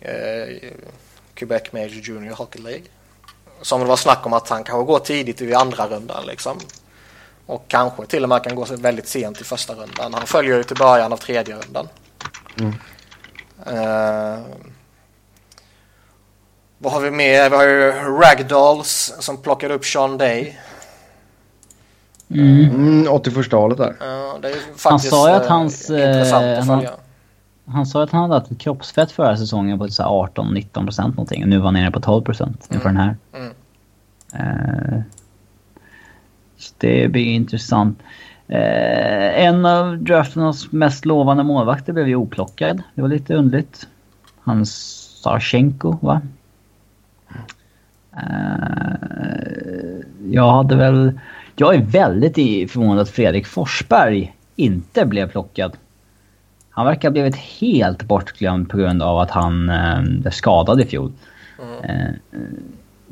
eh, 0.00 0.70
Quebec 1.34 1.72
Major 1.72 1.88
Junior 1.88 2.34
Hockey 2.34 2.62
League. 2.62 2.84
Som 3.62 3.80
det 3.80 3.86
var 3.86 3.96
snack 3.96 4.26
om 4.26 4.32
att 4.32 4.48
han 4.48 4.64
kanske 4.64 4.86
går 4.86 4.98
tidigt 4.98 5.42
i 5.42 5.54
andra 5.54 5.86
rundan 5.86 6.26
liksom. 6.26 6.58
Och 7.46 7.64
kanske 7.68 8.06
till 8.06 8.22
och 8.22 8.28
med 8.28 8.44
kan 8.44 8.54
gå 8.54 8.64
väldigt 8.64 9.08
sent 9.08 9.40
i 9.40 9.44
första 9.44 9.74
rundan. 9.74 10.14
Han 10.14 10.26
följer 10.26 10.56
ju 10.56 10.62
till 10.62 10.76
början 10.76 11.12
av 11.12 11.16
tredje 11.16 11.54
rundan. 11.54 11.88
Eh, 13.66 14.38
vad 16.78 16.92
har 16.92 17.00
vi 17.00 17.10
mer? 17.10 17.50
Vi 17.50 17.56
har 17.56 17.64
ju 17.64 17.92
Ragdolls 17.92 19.14
som 19.18 19.36
plockade 19.36 19.74
upp 19.74 19.84
Sean 19.84 20.18
Day. 20.18 20.60
Mm, 22.30 23.06
81 23.10 23.52
valet 23.52 23.78
där. 23.78 23.94
Ja, 24.00 24.38
det 24.42 24.48
är 24.48 24.52
ju 24.52 24.60
Han 24.84 25.00
sa 25.00 25.30
ju 25.30 25.36
att 25.36 25.42
eh, 25.44 25.48
hans, 25.50 25.90
eh, 25.90 26.08
intressant 26.08 26.44
att 26.44 26.66
han- 26.66 26.78
följa. 26.78 26.90
Han 27.66 27.86
sa 27.86 28.02
att 28.02 28.10
han 28.10 28.22
hade 28.22 28.34
haft 28.34 28.50
ett 28.50 28.58
kroppsfett 28.58 29.12
förra 29.12 29.36
säsongen 29.36 29.78
på 29.78 29.88
så 29.88 30.02
här 30.02 30.10
18-19 30.10 30.84
procent 30.84 31.16
någonting. 31.16 31.42
Och 31.42 31.48
nu 31.48 31.58
var 31.58 31.64
han 31.64 31.74
nere 31.74 31.90
på 31.90 32.00
12 32.00 32.22
procent 32.22 32.68
inför 32.72 32.88
den 32.88 32.96
här. 32.96 33.16
Mm. 33.34 33.52
Eh, 34.34 35.00
så 36.58 36.74
det 36.78 37.08
blir 37.12 37.24
intressant. 37.24 37.98
Eh, 38.48 39.44
en 39.44 39.66
av 39.66 39.98
drafternas 39.98 40.72
mest 40.72 41.04
lovande 41.04 41.42
målvakter 41.42 41.92
blev 41.92 42.08
ju 42.08 42.16
oplockad. 42.16 42.82
Det 42.94 43.02
var 43.02 43.08
lite 43.08 43.34
underligt. 43.34 43.88
Han 44.40 44.66
Sarchenko, 44.66 45.96
va? 46.00 46.20
Eh, 48.16 50.00
jag 50.30 50.50
hade 50.50 50.76
väl... 50.76 51.20
Jag 51.60 51.74
är 51.74 51.80
väldigt 51.80 52.70
förvånad 52.70 52.98
att 52.98 53.08
Fredrik 53.10 53.46
Forsberg 53.46 54.34
inte 54.56 55.06
blev 55.06 55.30
plockad. 55.30 55.76
Han 56.70 56.86
verkar 56.86 57.08
ha 57.08 57.12
blivit 57.12 57.36
helt 57.36 58.02
bortglömd 58.02 58.68
på 58.68 58.76
grund 58.76 59.02
av 59.02 59.18
att 59.18 59.30
han 59.30 59.70
eh, 59.70 60.02
blev 60.02 60.30
skadad 60.30 60.80
i 60.80 60.84
fjol. 60.84 61.12
Mm. 61.82 62.14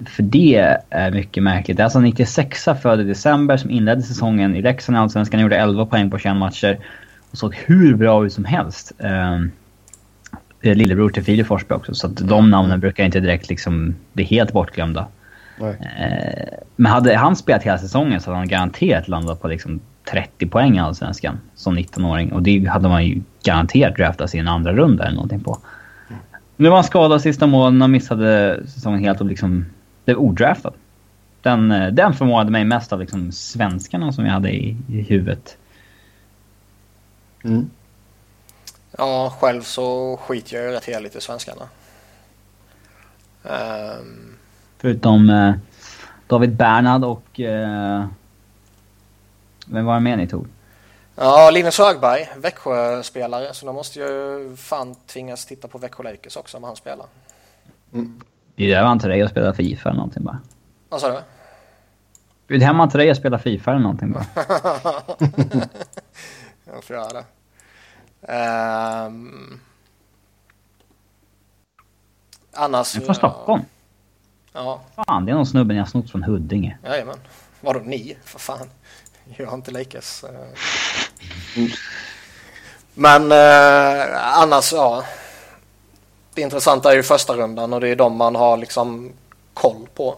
för 0.06 0.22
det 0.22 0.76
är 0.90 1.10
mycket 1.10 1.42
märkligt. 1.42 1.76
Det 1.76 1.82
är 1.82 1.84
alltså 1.84 1.98
en 1.98 2.04
96 2.04 2.64
född 2.82 3.00
i 3.00 3.04
december 3.04 3.56
som 3.56 3.70
inledde 3.70 4.02
säsongen 4.02 4.56
i 4.56 4.62
Leksand 4.62 4.96
i 4.96 4.98
Allsvenskan. 4.98 5.40
gjorde 5.40 5.56
11 5.56 5.86
poäng 5.86 6.10
på 6.10 6.18
21 6.18 6.36
matcher. 6.36 6.78
Och 7.30 7.38
såg 7.38 7.54
hur 7.54 7.94
bra 7.94 8.26
ut 8.26 8.32
som 8.32 8.44
helst. 8.44 8.92
Eh, 8.98 9.40
lillebror 10.60 11.10
till 11.10 11.24
Filip 11.24 11.46
Forsberg 11.46 11.76
också. 11.76 11.94
Så 11.94 12.06
att 12.06 12.16
de 12.16 12.50
namnen 12.50 12.80
brukar 12.80 13.04
inte 13.04 13.20
direkt 13.20 13.48
liksom 13.48 13.94
bli 14.12 14.24
helt 14.24 14.52
bortglömda. 14.52 15.06
Nej. 15.60 15.76
Eh, 15.98 16.58
men 16.76 16.92
hade 16.92 17.16
han 17.16 17.36
spelat 17.36 17.62
hela 17.62 17.78
säsongen 17.78 18.20
så 18.20 18.30
hade 18.30 18.38
han 18.38 18.48
garanterat 18.48 19.08
landat 19.08 19.42
på 19.42 19.48
liksom 19.48 19.80
30 20.10 20.46
poäng 20.46 20.76
i 20.76 20.80
Allsvenskan 20.80 21.40
som 21.54 21.78
19-åring. 21.78 22.32
Och 22.32 22.42
det 22.42 22.64
hade 22.64 22.88
man 22.88 23.04
ju 23.04 23.22
garanterat 23.42 23.96
draftat 23.96 24.34
i 24.34 24.38
en 24.38 24.48
andra 24.48 24.72
runda 24.72 25.04
eller 25.04 25.14
någonting 25.14 25.40
på. 25.40 25.58
Nu 26.56 26.68
var 26.68 26.76
han 26.76 26.84
skadad 26.84 27.22
sista 27.22 27.46
månaden 27.46 27.82
och 27.82 27.90
missade 27.90 28.60
säsongen 28.66 29.00
helt 29.00 29.20
och 29.20 29.26
liksom 29.26 29.66
blev 30.04 30.18
odraftad. 30.18 30.72
Den, 31.42 31.70
eh, 31.70 31.88
den 31.88 32.14
förvånade 32.14 32.50
mig 32.50 32.64
mest 32.64 32.92
av 32.92 33.00
liksom 33.00 33.32
svenskarna 33.32 34.12
som 34.12 34.24
jag 34.26 34.32
hade 34.32 34.50
i, 34.50 34.76
i 34.88 35.02
huvudet. 35.02 35.56
Mm. 37.44 37.70
Ja, 38.98 39.34
själv 39.40 39.62
så 39.62 40.16
skiter 40.16 40.56
jag 40.56 40.64
ju 40.64 40.70
rätt 40.70 40.84
heligt 40.84 41.16
i 41.16 41.20
svenskarna. 41.20 41.68
Um... 43.42 44.37
Förutom 44.78 45.30
eh, 45.30 45.54
David 46.26 46.56
Bernhard 46.56 47.04
och... 47.04 47.40
Eh, 47.40 48.06
vem 49.66 49.84
var 49.84 49.94
det 49.94 50.00
mer 50.00 50.16
ni 50.16 50.28
tog? 50.28 50.46
Ja, 51.14 51.50
Linus 51.50 51.78
Högberg, 51.78 52.28
Växjö-spelare. 52.36 53.54
Så 53.54 53.66
då 53.66 53.72
måste 53.72 53.98
ju 53.98 54.56
fan 54.56 54.94
tvingas 54.94 55.46
titta 55.46 55.68
på 55.68 55.78
Växjö 55.78 56.02
Lakers 56.02 56.36
också 56.36 56.56
om 56.56 56.64
han 56.64 56.76
spelar. 56.76 57.06
Mm. 57.92 58.20
Bjud 58.56 58.74
hem 58.74 58.86
han 58.86 58.98
till 58.98 59.08
dig 59.08 59.24
och 59.24 59.30
spela 59.30 59.52
Fifa 59.52 59.88
eller 59.88 59.96
någonting 59.96 60.24
bara. 60.24 60.38
Vad 60.88 61.00
sa 61.00 61.08
du? 61.08 61.18
Bjud 62.46 62.62
hem 62.62 62.90
till 62.90 62.98
dig 62.98 63.10
och 63.10 63.16
spela 63.16 63.38
Fifa 63.38 63.70
eller 63.70 63.80
någonting 63.80 64.12
bara. 64.12 64.26
jag 66.64 66.84
får 66.84 66.96
göra 66.96 67.08
det. 67.12 67.24
Um... 69.06 69.60
Annars... 72.52 72.96
är 72.96 73.00
från 73.00 73.14
Stockholm? 73.14 73.62
Ja. 73.62 73.77
Fan, 74.52 75.24
det 75.24 75.32
är 75.32 75.34
någon 75.34 75.46
snubben 75.46 75.76
jag 75.76 75.88
snott 75.88 76.10
från 76.10 76.22
Huddinge. 76.22 76.78
Jajamän. 76.84 77.18
Vadå 77.60 77.80
ni? 77.80 78.16
För 78.24 78.38
fan. 78.38 78.70
Jag 79.36 79.46
har 79.46 79.54
inte. 79.54 79.70
Mm. 81.56 81.70
Men 82.94 83.32
eh, 83.32 84.38
annars, 84.38 84.72
ja. 84.72 85.04
Det 86.34 86.42
intressanta 86.42 86.92
är 86.92 86.96
ju 86.96 87.02
första 87.02 87.34
rundan 87.36 87.72
och 87.72 87.80
det 87.80 87.88
är 87.88 87.96
de 87.96 88.16
man 88.16 88.34
har 88.34 88.56
liksom 88.56 89.12
koll 89.54 89.88
på. 89.94 90.16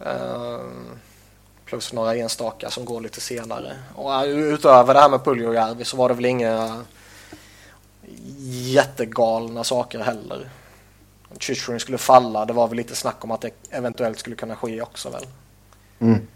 Eh, 0.00 0.60
plus 1.64 1.92
några 1.92 2.14
enstaka 2.14 2.70
som 2.70 2.84
går 2.84 3.00
lite 3.00 3.20
senare. 3.20 3.76
Och 3.94 4.14
eh, 4.14 4.24
utöver 4.28 4.94
det 4.94 5.00
här 5.00 5.08
med 5.08 5.24
Puljujärvi 5.24 5.84
så 5.84 5.96
var 5.96 6.08
det 6.08 6.14
väl 6.14 6.24
inga 6.24 6.84
jättegalna 8.48 9.64
saker 9.64 9.98
heller. 9.98 10.48
Chichurin 11.38 11.80
skulle 11.80 11.98
falla, 11.98 12.44
det 12.44 12.52
var 12.52 12.68
väl 12.68 12.76
lite 12.76 12.94
snack 12.94 13.24
om 13.24 13.30
att 13.30 13.40
det 13.40 13.50
eventuellt 13.70 14.18
skulle 14.18 14.36
kunna 14.36 14.56
ske 14.56 14.82
också 14.82 15.10
väl. 15.10 15.24
Mm. 15.98 16.26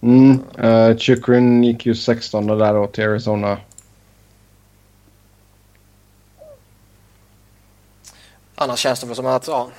Mm, 0.00 0.42
uh, 0.64 0.96
Chikrin 0.96 1.64
gick 1.64 1.86
ju 1.86 1.94
16 1.94 2.46
där 2.46 2.74
då 2.74 2.86
till 2.86 3.04
Arizona. 3.04 3.58
Annars 8.54 8.78
känns 8.78 9.00
det 9.00 9.06
väl 9.06 9.16
som 9.16 9.26
att 9.26 9.46
ja, 9.46 9.70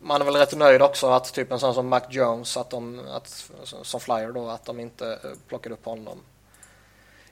man 0.00 0.20
är 0.20 0.24
väl 0.24 0.36
rätt 0.36 0.58
nöjd 0.58 0.82
också 0.82 1.10
att 1.10 1.34
typ 1.34 1.52
en 1.52 1.58
sån 1.58 1.74
som 1.74 1.88
Mac 1.88 2.00
Jones 2.10 2.56
att 2.56 2.70
de, 2.70 3.00
att, 3.08 3.50
som 3.82 4.00
flyer 4.00 4.32
då, 4.32 4.48
att 4.48 4.64
de 4.64 4.80
inte 4.80 5.12
eh, 5.12 5.30
plockade 5.48 5.74
upp 5.74 5.84
honom. 5.84 6.18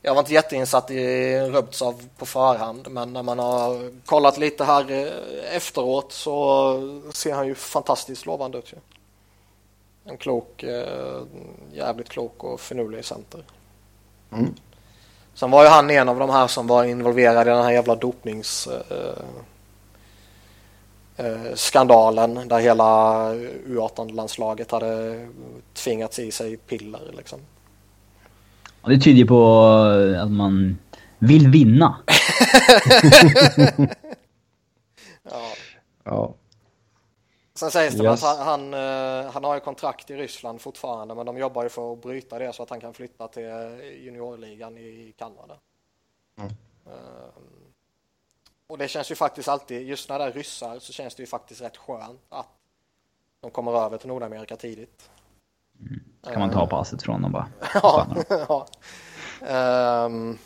Jag 0.07 0.15
var 0.15 0.21
inte 0.21 0.33
jätteinsatt 0.33 0.91
i 0.91 1.37
Rubtsov 1.41 2.09
på 2.19 2.27
förhand 2.27 2.89
men 2.91 3.13
när 3.13 3.23
man 3.23 3.39
har 3.39 3.91
kollat 4.05 4.39
lite 4.39 4.65
här 4.65 4.91
eh, 4.91 5.57
efteråt 5.57 6.13
så 6.13 7.03
ser 7.13 7.35
han 7.35 7.47
ju 7.47 7.55
fantastiskt 7.55 8.27
lovande 8.27 8.59
ut. 8.59 8.73
Ju. 8.73 8.77
En 10.05 10.17
klok, 10.17 10.63
eh, 10.63 11.23
jävligt 11.73 12.09
klok 12.09 12.45
och 12.45 12.61
finurlig 12.61 13.05
center. 13.05 13.45
Mm. 14.33 14.55
Sen 15.35 15.51
var 15.51 15.63
ju 15.63 15.69
han 15.69 15.91
en 15.91 16.09
av 16.09 16.19
de 16.19 16.31
här 16.31 16.47
som 16.47 16.67
var 16.67 16.85
involverad 16.85 17.47
i 17.47 17.51
den 17.51 17.65
här 17.65 17.73
jävla 17.73 17.95
dopnings 17.95 18.69
eh, 21.17 21.55
skandalen 21.55 22.49
där 22.49 22.59
hela 22.59 22.85
U18-landslaget 23.67 24.71
hade 24.71 25.27
tvingats 25.75 26.19
i 26.19 26.31
sig 26.31 26.57
piller 26.57 27.13
liksom. 27.17 27.41
Det 28.87 28.99
tyder 28.99 29.19
ju 29.19 29.27
på 29.27 29.67
att 30.23 30.31
man 30.31 30.79
vill 31.19 31.49
vinna. 31.49 31.97
ja. 35.23 35.53
ja. 36.05 36.35
Sen 37.55 37.71
sägs 37.71 37.95
det 37.95 38.05
yes. 38.05 38.25
att 38.25 38.39
han, 38.39 38.47
han, 38.47 38.75
eh, 38.75 39.31
han, 39.31 39.45
har 39.45 39.55
ju 39.55 39.61
kontrakt 39.61 40.11
i 40.11 40.17
Ryssland 40.17 40.61
fortfarande 40.61 41.15
men 41.15 41.27
de 41.27 41.39
jobbar 41.39 41.63
ju 41.63 41.69
för 41.69 41.93
att 41.93 42.03
bryta 42.03 42.39
det 42.39 42.53
så 42.53 42.63
att 42.63 42.71
han 42.71 42.81
kan 42.81 42.95
flytta 42.95 43.29
till 43.29 43.49
eh, 43.49 44.05
juniorligan 44.05 44.79
i 44.79 45.15
Kanada. 45.19 45.57
Mm. 46.37 46.51
Um, 46.85 47.73
och 48.67 48.79
det 48.79 48.89
känns 48.89 49.11
ju 49.11 49.15
faktiskt 49.15 49.49
alltid, 49.49 49.89
just 49.89 50.09
när 50.09 50.19
det 50.19 50.25
är 50.25 50.33
ryssar 50.33 50.79
så 50.79 50.93
känns 50.93 51.15
det 51.15 51.23
ju 51.23 51.27
faktiskt 51.27 51.61
rätt 51.61 51.77
skönt 51.77 52.21
att 52.29 52.49
de 53.41 53.51
kommer 53.51 53.73
över 53.73 53.99
till 53.99 54.09
Nordamerika 54.09 54.57
tidigt. 54.57 55.11
Mm. 55.81 56.14
Kan 56.33 56.41
man 56.41 56.51
ta 56.51 56.67
passet 56.67 57.03
från 57.03 57.23
dem 57.23 57.33
bara? 57.33 57.47
ja. 57.75 58.07
ja. 58.29 58.67
Um, 60.07 60.39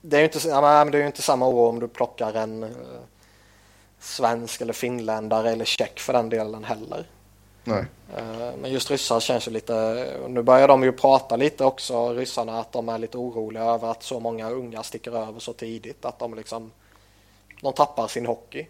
det 0.00 0.16
är 0.16 0.20
ju 0.20 0.24
inte, 0.24 0.48
ja, 0.48 0.84
det 0.84 0.98
är 0.98 1.06
inte 1.06 1.22
samma 1.22 1.46
år 1.46 1.68
om 1.68 1.80
du 1.80 1.88
plockar 1.88 2.34
en 2.34 2.62
uh, 2.62 2.70
svensk 3.98 4.60
eller 4.60 4.72
finländare 4.72 5.50
eller 5.50 5.64
tjeck 5.64 6.00
för 6.00 6.12
den 6.12 6.28
delen 6.28 6.64
heller. 6.64 7.06
Nej. 7.64 7.84
Uh, 8.18 8.56
men 8.62 8.72
just 8.72 8.90
ryssar 8.90 9.20
känns 9.20 9.48
ju 9.48 9.52
lite, 9.52 10.06
nu 10.28 10.42
börjar 10.42 10.68
de 10.68 10.82
ju 10.82 10.92
prata 10.92 11.36
lite 11.36 11.64
också, 11.64 12.12
ryssarna, 12.12 12.60
att 12.60 12.72
de 12.72 12.88
är 12.88 12.98
lite 12.98 13.18
oroliga 13.18 13.64
över 13.64 13.90
att 13.90 14.02
så 14.02 14.20
många 14.20 14.50
unga 14.50 14.82
sticker 14.82 15.12
över 15.12 15.40
så 15.40 15.52
tidigt, 15.52 16.04
att 16.04 16.18
de 16.18 16.34
liksom, 16.34 16.72
de 17.62 17.72
tappar 17.72 18.06
sin 18.06 18.26
hockey. 18.26 18.66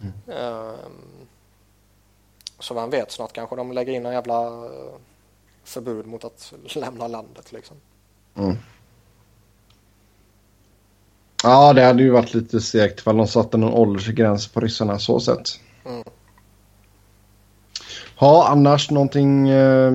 Mm. 0.00 0.38
Uh, 0.38 0.74
så 2.62 2.74
vem 2.74 2.90
vet, 2.90 3.12
snart 3.12 3.32
kanske 3.32 3.56
de 3.56 3.72
lägger 3.72 3.92
in 3.92 4.06
en 4.06 4.12
jävla 4.12 4.50
förbud 5.64 6.06
mot 6.06 6.24
att 6.24 6.52
lämna 6.74 7.08
landet 7.08 7.52
liksom. 7.52 7.76
Mm. 8.36 8.56
Ja, 11.42 11.72
det 11.72 11.84
hade 11.84 12.02
ju 12.02 12.10
varit 12.10 12.34
lite 12.34 12.60
segt 12.60 13.00
ifall 13.00 13.16
de 13.16 13.26
satte 13.26 13.56
någon 13.56 13.74
åldersgräns 13.74 14.48
på 14.48 14.60
ryssarna 14.60 14.98
så 14.98 15.20
sett. 15.20 15.60
Mm. 15.84 16.04
Ja, 18.18 18.48
annars 18.48 18.90
någonting. 18.90 19.48
Eh, 19.48 19.92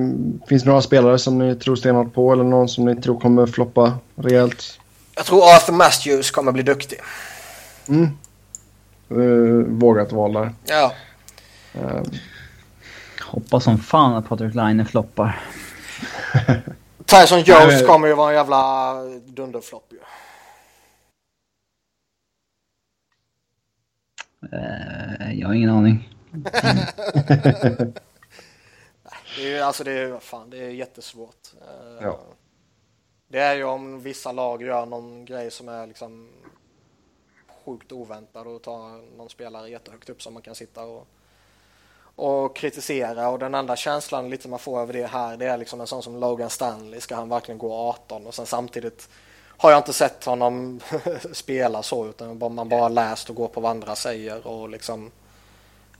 finns 0.48 0.62
det 0.62 0.68
några 0.68 0.82
spelare 0.82 1.18
som 1.18 1.38
ni 1.38 1.56
tror 1.56 1.76
stenhårt 1.76 2.14
på 2.14 2.32
eller 2.32 2.44
någon 2.44 2.68
som 2.68 2.84
ni 2.84 2.96
tror 2.96 3.20
kommer 3.20 3.46
floppa 3.46 3.98
rejält? 4.14 4.80
Jag 5.14 5.26
tror 5.26 5.54
Arthur 5.54 5.72
Matthews 5.72 6.30
kommer 6.30 6.52
bli 6.52 6.62
duktig. 6.62 6.98
Mm. 7.88 8.08
Uh, 9.12 9.64
vågat 9.66 10.12
val 10.12 10.32
där. 10.32 10.54
Ja. 10.64 10.92
Uh. 11.74 12.02
Hoppas 13.28 13.64
som 13.64 13.78
fan 13.78 14.14
att 14.14 14.28
Patrik 14.28 14.54
Laine 14.54 14.84
floppar. 14.84 15.40
Tyson 17.04 17.40
Jones 17.40 17.86
kommer 17.86 18.08
ju 18.08 18.14
vara 18.14 18.30
en 18.30 18.36
jävla 18.36 18.94
dunderflopp 19.26 19.92
ju. 19.92 19.98
Uh, 24.52 25.40
jag 25.40 25.48
har 25.48 25.54
ingen 25.54 25.70
aning. 25.70 26.14
det 29.36 29.56
är 29.56 29.62
alltså 29.62 29.84
det 29.84 29.92
är, 29.92 30.18
fan, 30.18 30.50
det 30.50 30.58
är 30.58 30.70
jättesvårt. 30.70 31.52
Uh, 31.54 32.02
ja. 32.02 32.20
Det 33.28 33.38
är 33.38 33.54
ju 33.54 33.64
om 33.64 34.00
vissa 34.00 34.32
lag 34.32 34.62
gör 34.62 34.86
någon 34.86 35.24
grej 35.24 35.50
som 35.50 35.68
är 35.68 35.86
liksom 35.86 36.28
sjukt 37.64 37.92
oväntad 37.92 38.46
och 38.46 38.62
tar 38.62 39.16
någon 39.16 39.28
spelare 39.28 39.70
jättehögt 39.70 40.08
upp 40.08 40.22
som 40.22 40.34
man 40.34 40.42
kan 40.42 40.54
sitta 40.54 40.84
och 40.84 41.08
och 42.18 42.56
kritisera 42.56 43.28
och 43.28 43.38
den 43.38 43.54
enda 43.54 43.76
känslan 43.76 44.30
lite 44.30 44.48
man 44.48 44.58
får 44.58 44.80
över 44.80 44.92
det 44.92 45.06
här 45.06 45.36
det 45.36 45.46
är 45.46 45.58
liksom 45.58 45.80
en 45.80 45.86
sån 45.86 46.02
som 46.02 46.20
Logan 46.20 46.50
Stanley 46.50 47.00
ska 47.00 47.14
han 47.14 47.28
verkligen 47.28 47.58
gå 47.58 47.74
18 47.74 48.26
och 48.26 48.34
sen 48.34 48.46
samtidigt 48.46 49.08
har 49.56 49.70
jag 49.70 49.78
inte 49.78 49.92
sett 49.92 50.24
honom 50.24 50.80
spela 51.32 51.82
så 51.82 52.08
utan 52.08 52.38
man 52.54 52.68
bara 52.68 52.88
läst 52.88 53.30
och 53.30 53.36
går 53.36 53.48
på 53.48 53.60
vad 53.60 53.70
andra 53.70 53.96
säger 53.96 54.46
och 54.46 54.68
liksom 54.68 55.10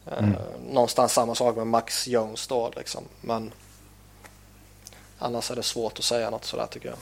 eh, 0.07 0.19
mm. 0.19 0.33
eh, 0.33 0.41
någonstans 0.71 1.13
samma 1.13 1.35
sak 1.35 1.57
med 1.57 1.67
Max 1.67 2.09
Jones 2.09 2.47
då 2.47 2.71
liksom 2.77 3.05
men 3.21 3.53
annars 5.19 5.51
är 5.51 5.57
det 5.57 5.63
svårt 5.63 5.99
att 5.99 6.05
säga 6.05 6.31
något 6.31 6.45
sådär 6.45 6.67
tycker 6.67 6.89
jag. 6.89 6.99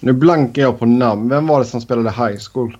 Nu 0.00 0.12
blankar 0.12 0.62
jag 0.62 0.78
på 0.78 0.86
namn. 0.86 1.28
Vem 1.28 1.46
var 1.46 1.58
det 1.58 1.64
som 1.64 1.80
spelade 1.80 2.10
high 2.10 2.40
school? 2.52 2.76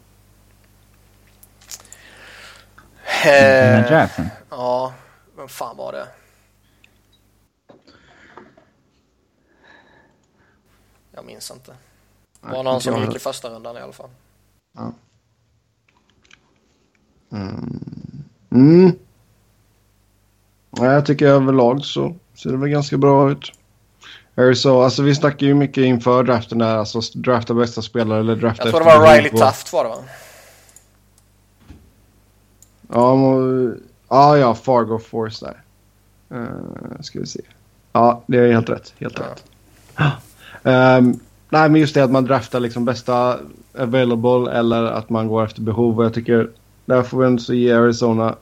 Eh, 3.24 4.08
ja, 4.50 4.92
vem 5.36 5.48
fan 5.48 5.76
var 5.76 5.92
det? 5.92 6.06
Jag 11.12 11.24
minns 11.24 11.50
inte. 11.50 11.72
Det 12.40 12.52
var 12.52 12.62
någon 12.62 12.80
som 12.80 13.02
gick 13.02 13.16
i 13.16 13.18
första 13.18 13.48
rundan 13.48 13.76
i 13.76 13.80
alla 13.80 13.92
fall. 13.92 14.10
Ja. 14.74 14.92
Mm. 17.32 17.80
Mm. 18.52 18.92
Ja, 20.70 20.92
jag 20.92 21.06
tycker 21.06 21.26
överlag 21.26 21.84
så 21.84 22.14
ser 22.34 22.50
det 22.50 22.56
väl 22.56 22.68
ganska 22.68 22.96
bra 22.96 23.30
ut. 23.30 23.52
Så, 24.56 24.82
alltså 24.82 25.02
vi 25.02 25.14
snackar 25.14 25.46
ju 25.46 25.54
mycket 25.54 25.84
inför 25.84 26.22
draften 26.22 26.58
där, 26.58 26.76
alltså 26.76 27.00
drafta 27.14 27.54
bästa 27.54 27.82
spelare 27.82 28.20
eller 28.20 28.36
drafta 28.36 28.64
Jag 28.64 28.74
tror 28.74 28.84
det 28.84 28.98
var 28.98 29.16
Riley 29.16 29.30
Taft 29.30 29.72
var 29.72 29.84
det 29.84 29.90
va? 29.90 29.96
Ja, 32.92 33.16
ja, 34.08 34.38
ja, 34.38 34.54
Fargo 34.54 34.98
Force 34.98 35.46
där. 35.46 35.56
Uh, 36.38 37.00
ska 37.00 37.20
vi 37.20 37.26
se. 37.26 37.40
Ja, 37.92 38.22
det 38.26 38.38
är 38.38 38.52
helt 38.52 38.70
rätt. 38.70 38.94
Helt 38.98 39.18
ja. 39.18 39.24
rätt. 39.24 39.44
Um, 40.62 41.20
nej, 41.48 41.68
men 41.68 41.74
just 41.74 41.94
det 41.94 42.04
att 42.04 42.10
man 42.10 42.24
draftar 42.24 42.60
liksom 42.60 42.84
bästa 42.84 43.38
available 43.78 44.52
eller 44.52 44.84
att 44.84 45.10
man 45.10 45.28
går 45.28 45.44
efter 45.44 45.62
behov. 45.62 45.98
Och 45.98 46.04
jag 46.04 46.14
tycker 46.14 46.50
där 46.84 47.02
får 47.02 47.18
vi 47.18 47.26
ändå 47.26 47.54
ge 47.54 47.72
Arizona 47.72 48.34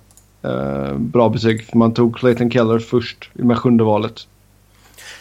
eh, 0.42 0.94
bra 0.94 1.28
betyg. 1.28 1.66
För 1.66 1.78
man 1.78 1.94
tog 1.94 2.16
Clayton 2.16 2.50
Keller 2.50 2.78
först 2.78 3.30
med 3.32 3.58
sjunde 3.58 3.84
valet. 3.84 4.26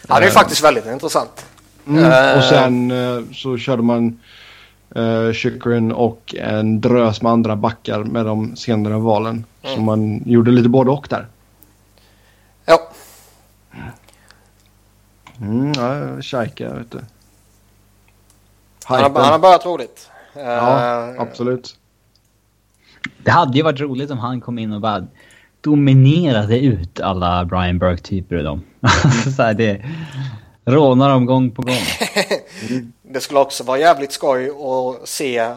Ja, 0.08 0.20
det 0.20 0.26
är 0.26 0.30
faktiskt 0.30 0.64
väldigt 0.64 0.86
intressant. 0.86 1.46
Mm. 1.86 2.04
Uh, 2.04 2.38
och 2.38 2.44
sen 2.44 2.90
uh, 2.90 3.24
så 3.32 3.58
körde 3.58 3.82
man 3.82 4.18
uh, 4.96 5.32
Chikrin 5.32 5.92
och 5.92 6.34
en 6.38 6.80
drös 6.80 7.22
med 7.22 7.32
andra 7.32 7.56
backar 7.56 8.04
med 8.04 8.26
de 8.26 8.56
senare 8.56 8.98
valen. 8.98 9.44
Mm. 9.62 9.76
Så 9.76 9.80
man 9.80 10.22
gjorde 10.26 10.50
lite 10.50 10.68
både 10.68 10.90
och 10.90 11.06
där. 11.10 11.26
Ja. 12.64 12.90
Mm, 15.40 15.72
ja, 15.72 16.22
Scheike, 16.22 16.68
vet 16.68 16.90
du. 16.90 17.00
Han 18.84 19.02
har, 19.02 19.22
han 19.22 19.32
har 19.32 19.38
börjat 19.38 19.66
roligt. 19.66 20.10
Ja, 20.34 21.14
absolut. 21.18 21.76
Det 23.24 23.30
hade 23.30 23.56
ju 23.56 23.62
varit 23.62 23.80
roligt 23.80 24.10
om 24.10 24.18
han 24.18 24.40
kom 24.40 24.58
in 24.58 24.72
och 24.72 24.80
bara 24.80 25.06
dominerade 25.60 26.58
ut 26.58 27.00
alla 27.00 27.44
Brian 27.44 27.78
Burke-typer 27.78 28.36
och 28.36 28.44
dem. 28.44 28.62
så 29.36 29.42
här, 29.42 29.54
det 29.54 29.84
rånar 30.70 31.08
dem 31.08 31.26
gång 31.26 31.50
på 31.50 31.62
gång. 31.62 31.74
det 33.02 33.20
skulle 33.20 33.40
också 33.40 33.64
vara 33.64 33.78
jävligt 33.78 34.12
skoj 34.12 34.50
att 34.50 35.08
se 35.08 35.54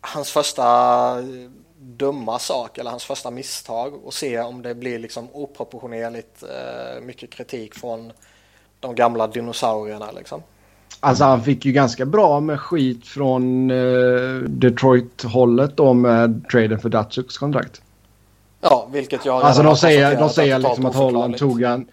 hans 0.00 0.30
första 0.30 1.16
dumma 1.78 2.38
sak 2.38 2.78
eller 2.78 2.90
hans 2.90 3.04
första 3.04 3.30
misstag 3.30 3.94
och 4.04 4.14
se 4.14 4.40
om 4.40 4.62
det 4.62 4.74
blir 4.74 4.98
liksom 4.98 5.28
oproportionerligt 5.32 6.42
eh, 6.42 7.02
mycket 7.02 7.30
kritik 7.30 7.74
från 7.74 8.12
de 8.80 8.94
gamla 8.94 9.26
dinosaurierna 9.26 10.10
liksom. 10.10 10.42
Alltså 11.00 11.24
han 11.24 11.42
fick 11.42 11.64
ju 11.64 11.72
ganska 11.72 12.06
bra 12.06 12.40
med 12.40 12.60
skit 12.60 13.06
från 13.06 13.70
eh, 13.70 14.38
Detroit-hållet 14.48 15.76
då 15.76 15.92
med 15.92 16.44
traden 16.50 16.78
för 16.78 16.88
Datsuks 16.88 17.38
kontrakt. 17.38 17.82
Ja, 18.60 18.88
vilket 18.92 19.24
jag 19.24 19.42
Alltså 19.42 19.62
de 19.62 19.76
säger, 19.76 20.18
de 20.18 20.30
säger 20.30 20.58
liksom 20.58 20.86
att 20.86 20.94
Holland 20.94 21.36
tog, 21.36 21.62
han, 21.62 21.86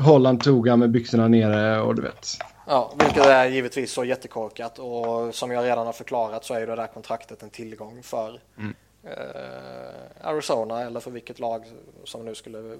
Holland 0.00 0.42
tog 0.42 0.68
han 0.68 0.78
med 0.78 0.90
byxorna 0.90 1.28
nere 1.28 1.80
och 1.80 1.94
du 1.94 2.02
vet. 2.02 2.26
Ja, 2.66 2.92
vilket 2.98 3.26
är 3.26 3.48
givetvis 3.48 3.92
så 3.92 4.04
jättekorkat 4.04 4.78
och 4.78 5.34
som 5.34 5.50
jag 5.50 5.64
redan 5.64 5.86
har 5.86 5.92
förklarat 5.92 6.44
så 6.44 6.54
är 6.54 6.66
det 6.66 6.76
där 6.76 6.86
kontraktet 6.86 7.42
en 7.42 7.50
tillgång 7.50 8.02
för 8.02 8.40
mm. 8.58 8.74
eh, 9.04 10.28
Arizona 10.28 10.82
eller 10.82 11.00
för 11.00 11.10
vilket 11.10 11.38
lag 11.38 11.64
som 12.04 12.24
nu 12.24 12.34
skulle 12.34 12.76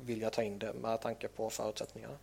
vilja 0.00 0.30
ta 0.30 0.42
in 0.42 0.58
det 0.58 0.72
med 0.82 1.00
tanke 1.00 1.28
på 1.28 1.50
förutsättningarna. 1.50 2.14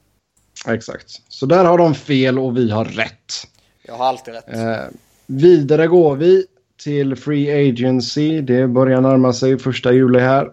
Exakt. 0.67 1.21
Så 1.27 1.45
där 1.45 1.65
har 1.65 1.77
de 1.77 1.95
fel 1.95 2.39
och 2.39 2.57
vi 2.57 2.71
har 2.71 2.85
rätt. 2.85 3.33
Jag 3.81 3.93
har 3.93 4.05
alltid 4.05 4.33
rätt. 4.33 4.49
Eh, 4.49 4.85
vidare 5.25 5.87
går 5.87 6.15
vi 6.15 6.45
till 6.83 7.15
Free 7.15 7.69
Agency. 7.69 8.41
Det 8.41 8.67
börjar 8.67 9.01
närma 9.01 9.33
sig 9.33 9.59
första 9.59 9.93
juli 9.93 10.19
här. 10.19 10.51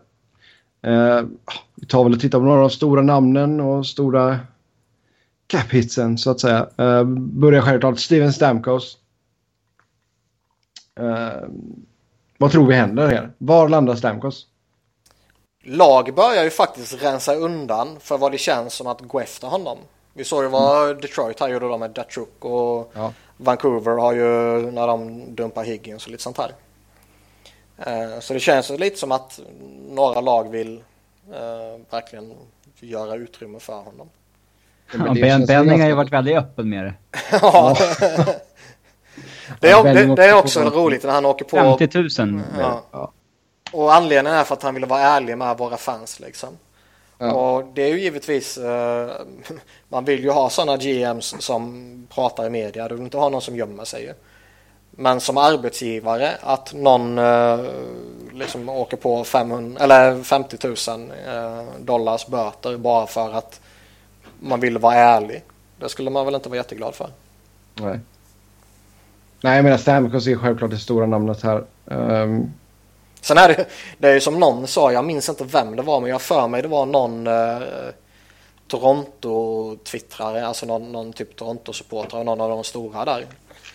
Eh, 0.85 1.23
vi 1.74 1.86
tar 1.86 2.05
väl 2.05 2.12
och 2.12 2.20
tittar 2.20 2.39
på 2.39 2.44
några 2.44 2.62
av 2.62 2.69
de 2.69 2.70
stora 2.70 3.02
namnen 3.02 3.61
och 3.61 3.86
stora 3.86 4.40
cap-hitsen 5.47 6.19
så 6.19 6.31
att 6.31 6.40
säga. 6.40 6.69
Eh, 6.78 7.05
börjar 7.05 7.62
självklart 7.62 7.98
Steven 7.98 8.32
Stamkos. 8.32 8.98
Eh, 11.01 11.48
vad 12.39 12.51
tror 12.51 12.66
vi 12.66 12.74
händer 12.74 13.09
här? 13.09 13.31
Var 13.39 13.69
landar 13.69 13.94
Stamkos? 13.94 14.47
Lag 15.65 16.15
börjar 16.15 16.44
ju 16.44 16.51
faktiskt 16.51 17.02
rensa 17.02 17.35
undan 17.35 17.89
för 18.01 18.19
vad 18.19 18.32
det 18.32 18.39
känns 18.39 18.74
som 18.74 18.86
att 18.86 19.01
gå 19.01 19.20
efter 19.20 19.48
honom. 19.48 19.78
Vi 20.12 20.24
såg 20.24 20.43
ju 20.43 20.48
vad 20.48 20.85
mm. 20.85 21.01
Detroit 21.01 21.40
här 21.40 21.48
gjorde 21.48 21.69
då 21.69 21.78
med 21.78 21.90
Datruk 21.90 22.44
och 22.44 22.93
ja. 22.94 23.12
Vancouver 23.36 23.97
har 23.97 24.12
ju 24.12 24.23
när 24.70 24.86
de 24.86 25.24
dumpar 25.35 25.65
Higgins 25.65 26.05
och 26.05 26.11
lite 26.11 26.23
sånt 26.23 26.39
här. 26.39 26.52
Eh, 27.78 28.20
så 28.20 28.34
det 28.34 28.40
känns 28.40 28.70
lite 28.70 28.96
som 28.96 29.12
att 29.12 29.40
några 29.88 30.20
lag 30.20 30.51
vill 30.51 30.82
eh, 31.32 31.80
verkligen 31.90 32.32
göra 32.80 33.14
utrymme 33.14 33.60
för 33.60 33.80
honom. 33.82 34.09
Ja, 34.92 35.14
ben, 35.14 35.46
Benning 35.46 35.80
har 35.80 35.88
ju 35.88 35.94
varit 35.94 36.12
väldigt 36.12 36.36
öppen 36.36 36.68
med 36.68 36.84
det. 36.84 36.94
ja. 37.32 37.76
det, 39.60 39.70
är, 39.70 39.94
det, 39.94 40.14
det 40.14 40.24
är 40.24 40.34
också 40.34 40.60
roligt 40.60 41.05
när 41.05 41.12
han 41.12 41.26
åker 41.26 41.44
på... 41.44 41.78
50 41.78 42.22
000. 42.22 42.42
Ja. 42.59 43.12
Och 43.72 43.94
anledningen 43.94 44.38
är 44.38 44.44
för 44.44 44.55
att 44.55 44.62
han 44.62 44.74
ville 44.74 44.86
vara 44.86 45.01
ärlig 45.01 45.38
med 45.38 45.59
våra 45.59 45.76
fans 45.76 46.20
liksom. 46.20 46.48
Ja. 47.18 47.32
Och 47.32 47.64
det 47.74 47.82
är 47.82 47.88
ju 47.88 48.01
givetvis, 48.01 48.59
uh, 48.59 49.10
man 49.88 50.05
vill 50.05 50.22
ju 50.22 50.30
ha 50.30 50.51
sådana 50.51 50.76
GMs 50.76 51.34
som 51.38 52.06
pratar 52.14 52.46
i 52.46 52.51
media, 52.51 52.88
du 52.88 52.94
vill 52.94 53.05
inte 53.05 53.16
ha 53.16 53.28
någon 53.28 53.42
som 53.42 53.56
gömmer 53.56 53.84
sig. 53.84 54.14
Men 54.96 55.20
som 55.20 55.36
arbetsgivare 55.36 56.30
att 56.40 56.72
någon 56.72 57.18
uh, 57.18 57.70
liksom 58.32 58.68
åker 58.68 58.96
på 58.96 59.24
500, 59.24 59.84
eller 59.84 60.22
50 60.22 60.56
000 60.62 60.76
uh, 61.00 61.62
dollars 61.80 62.26
böter 62.26 62.76
bara 62.76 63.06
för 63.06 63.32
att 63.32 63.60
man 64.40 64.60
vill 64.60 64.78
vara 64.78 64.94
ärlig. 64.94 65.44
Det 65.80 65.88
skulle 65.88 66.10
man 66.10 66.24
väl 66.24 66.34
inte 66.34 66.48
vara 66.48 66.56
jätteglad 66.56 66.94
för. 66.94 67.10
Nej. 67.74 68.00
Nej, 69.40 69.62
menar 69.62 69.76
Stamkos 69.76 70.26
är 70.26 70.36
självklart 70.36 70.70
det 70.70 70.78
stora 70.78 71.06
namnet 71.06 71.42
här. 71.42 71.64
Um, 71.84 72.52
Sen 73.24 73.38
är 73.38 73.48
det, 73.48 73.66
det 73.98 74.08
är 74.08 74.14
ju 74.14 74.20
som 74.20 74.40
någon 74.40 74.66
sa, 74.66 74.92
jag 74.92 75.04
minns 75.04 75.28
inte 75.28 75.44
vem 75.44 75.76
det 75.76 75.82
var, 75.82 76.00
men 76.00 76.10
jag 76.10 76.22
för 76.22 76.48
mig 76.48 76.62
det 76.62 76.68
var 76.68 76.86
någon 76.86 77.26
eh, 77.26 77.58
Toronto-twittrare, 78.68 80.46
alltså 80.46 80.66
någon, 80.66 80.92
någon 80.92 81.12
typ 81.12 81.36
Toronto-supporter, 81.36 82.24
någon 82.24 82.40
av 82.40 82.50
de 82.50 82.64
stora 82.64 83.04
där. 83.04 83.26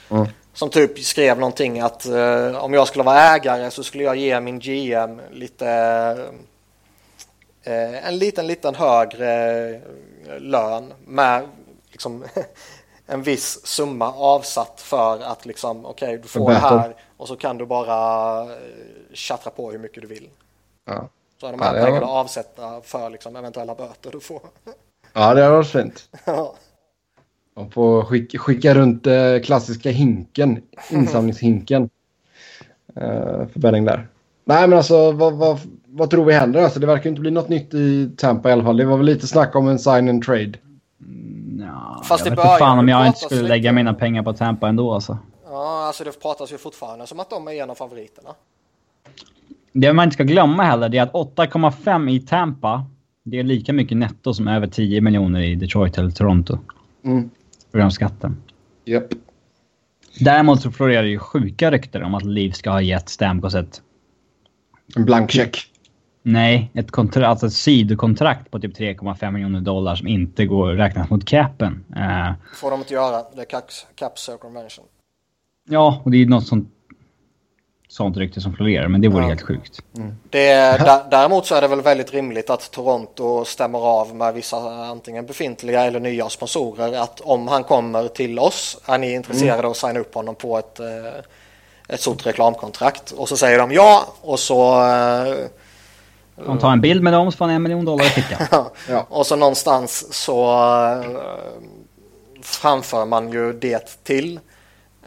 Mm. 0.09 0.27
Som 0.53 0.69
typ 0.69 0.99
skrev 0.99 1.39
någonting 1.39 1.80
att 1.80 2.05
eh, 2.05 2.63
om 2.63 2.73
jag 2.73 2.88
skulle 2.88 3.03
vara 3.03 3.21
ägare 3.21 3.71
så 3.71 3.84
skulle 3.84 4.03
jag 4.03 4.15
ge 4.15 4.39
min 4.39 4.59
GM 4.59 5.21
lite 5.31 5.69
eh, 7.63 8.07
en 8.07 8.17
liten, 8.17 8.47
liten 8.47 8.76
högre 8.76 9.81
lön 10.39 10.93
med 11.05 11.47
liksom 11.91 12.26
en 13.05 13.23
viss 13.23 13.65
summa 13.65 14.13
avsatt 14.13 14.81
för 14.81 15.19
att 15.23 15.45
liksom 15.45 15.85
okej 15.85 16.07
okay, 16.07 16.17
du 16.17 16.27
får 16.27 16.49
det 16.49 16.55
här 16.55 16.95
och 17.17 17.27
så 17.27 17.35
kan 17.35 17.57
du 17.57 17.65
bara 17.65 18.47
tjattra 19.13 19.51
på 19.51 19.71
hur 19.71 19.80
mycket 19.80 20.01
du 20.01 20.07
vill. 20.07 20.30
Ja. 20.85 21.09
Så 21.39 21.47
är 21.47 21.51
de 21.51 21.61
här 21.61 21.76
ja, 21.76 21.85
pengarna 21.85 22.05
var... 22.05 22.19
avsätta 22.19 22.81
för 22.81 23.09
liksom 23.09 23.35
eventuella 23.35 23.76
böter 23.76 24.11
du 24.11 24.19
får. 24.19 24.41
Ja, 25.13 25.34
det 25.34 25.43
har 25.43 25.51
varit 25.51 25.71
fint. 25.71 26.09
Ja. 26.26 26.55
Och 27.60 27.73
få 27.73 28.03
skicka, 28.06 28.38
skicka 28.38 28.73
runt 28.73 29.07
eh, 29.07 29.40
klassiska 29.44 29.90
hinken, 29.90 30.61
insamlingshinken. 30.90 31.90
eh, 32.95 33.48
för 33.48 33.60
Benning 33.60 33.86
där. 33.86 34.07
Nej, 34.45 34.68
men 34.68 34.77
alltså 34.77 35.11
vad, 35.11 35.34
vad, 35.34 35.60
vad 35.86 36.10
tror 36.10 36.26
vi 36.26 36.34
händer? 36.34 36.64
Alltså, 36.64 36.80
det 36.80 36.88
verkar 36.88 37.10
inte 37.10 37.22
bli 37.22 37.31
något 37.31 37.49
nytt 37.49 37.73
i 37.73 38.10
Tampa 38.18 38.49
i 38.49 38.52
alla 38.52 38.64
fall. 38.64 38.77
Det 38.77 38.86
var 38.86 38.98
väl 38.98 39.06
lite 39.06 39.27
snack 39.27 39.56
om 39.56 39.68
en 39.68 39.80
sign 39.80 40.10
and 40.10 40.23
trade. 40.23 40.53
Mm, 41.02 41.64
ja, 41.68 42.02
Fast 42.06 42.26
jag 42.26 42.31
vet 42.36 42.45
inte 42.45 42.57
fan 42.60 42.80
om 42.80 42.90
jag 42.90 43.07
inte 43.07 43.19
skulle 43.19 43.48
lägga 43.48 43.72
mina 43.72 43.94
pengar 43.94 44.23
på 44.23 44.34
Tampa 44.34 44.68
ändå 44.69 44.94
alltså. 44.94 45.18
Ja, 45.49 45.86
alltså 45.88 46.03
det 46.03 46.22
pratas 46.22 46.53
ju 46.53 46.57
fortfarande 46.57 47.07
som 47.07 47.19
att 47.19 47.30
de 47.30 47.48
är 47.48 47.52
en 47.52 47.69
av 47.69 47.76
favoriterna. 47.76 48.30
Det 49.72 49.94
man 49.94 50.03
inte 50.03 50.14
ska 50.14 50.23
glömma 50.23 50.64
heller 50.64 50.95
är 50.95 51.02
att 51.02 51.14
8,5 51.14 52.10
i 52.10 52.19
Tampa, 52.19 52.86
det 53.23 53.40
är 53.40 53.44
lika 53.44 53.73
mycket 53.73 53.98
netto 53.98 54.34
som 54.34 54.48
över 54.48 54.68
10 54.68 55.02
miljoner 55.02 55.40
i 55.41 55.56
Detroit 55.56 55.98
eller 55.98 56.11
Toronto. 56.11 56.57
Mm. 57.03 57.30
På 57.71 57.77
grund 57.77 57.85
av 57.85 57.91
skatten. 57.91 58.37
Yep. 58.85 59.07
Däremot 60.19 60.61
så 60.61 60.71
florerar 60.71 61.03
det 61.03 61.09
ju 61.09 61.19
sjuka 61.19 61.71
rykten 61.71 62.03
om 62.03 62.15
att 62.15 62.25
Liv 62.25 62.51
ska 62.51 62.69
ha 62.69 62.81
gett 62.81 63.09
Stamkos 63.09 63.55
ett... 63.55 63.81
En 64.95 65.05
blank 65.05 65.31
check. 65.31 65.57
Nej, 66.23 66.71
ett, 66.73 66.91
kontrakt, 66.91 67.27
alltså 67.27 67.47
ett 67.47 67.53
sidokontrakt 67.53 68.51
på 68.51 68.59
typ 68.59 68.77
3,5 68.77 69.31
miljoner 69.31 69.61
dollar 69.61 69.95
som 69.95 70.07
inte 70.07 70.45
går 70.45 70.71
att 70.71 70.79
räknas 70.79 71.09
mot 71.09 71.25
capen. 71.25 71.85
Uh, 71.95 72.31
får 72.55 72.71
de 72.71 72.79
inte 72.79 72.93
göra. 72.93 73.23
Det 73.35 73.41
är 73.41 73.45
caps, 73.45 73.87
cap 73.95 74.19
circumvention. 74.19 74.85
Ja, 75.69 76.01
och 76.03 76.11
det 76.11 76.17
är 76.17 76.25
något 76.25 76.47
sånt 76.47 76.69
sånt 77.90 78.18
rykte 78.18 78.41
som 78.41 78.53
florerar, 78.53 78.88
men 78.88 79.02
det 79.02 79.07
vore 79.07 79.24
ja. 79.24 79.28
helt 79.28 79.41
sjukt. 79.41 79.80
Mm. 79.98 80.16
Det, 80.30 80.82
däremot 81.11 81.45
så 81.45 81.56
är 81.56 81.61
det 81.61 81.68
väl 81.68 81.82
väldigt 81.82 82.14
rimligt 82.14 82.49
att 82.49 82.72
Toronto 82.72 83.45
stämmer 83.45 83.80
av 83.80 84.16
med 84.16 84.34
vissa 84.34 84.57
antingen 84.86 85.26
befintliga 85.26 85.86
eller 85.86 85.99
nya 85.99 86.30
sponsorer 86.30 86.98
att 86.98 87.22
om 87.22 87.48
han 87.48 87.64
kommer 87.64 88.07
till 88.07 88.40
oss 88.40 88.78
är 88.86 88.98
ni 88.98 89.14
intresserade 89.14 89.60
mm. 89.60 89.72
att 89.72 89.78
signa 89.78 89.99
upp 89.99 90.16
honom 90.16 90.36
på 90.36 90.57
ett, 90.57 90.80
eh, 90.80 90.86
ett 91.88 92.02
stort 92.02 92.26
reklamkontrakt 92.26 93.11
och 93.11 93.30
så 93.30 93.38
säger 93.38 93.60
de 93.60 93.72
ja 93.72 94.07
och 94.22 94.40
så 94.40 94.82
de 96.45 96.60
tar 96.60 96.72
en 96.72 96.82
bild 96.82 97.03
med 97.03 97.14
dem 97.14 97.32
så 97.32 97.38
får 97.38 97.45
han 97.45 97.56
en 97.56 97.64
miljon 97.64 97.86
dollar 97.86 98.06
i 98.06 98.10
fickan. 98.10 98.48
ja. 98.90 99.06
Och 99.10 99.26
så 99.26 99.36
någonstans 99.36 100.14
så 100.14 100.52
uh, 100.95 101.18
framför 102.41 103.06
man 103.06 103.32
ju 103.32 103.53
det 103.53 104.03
till 104.03 104.40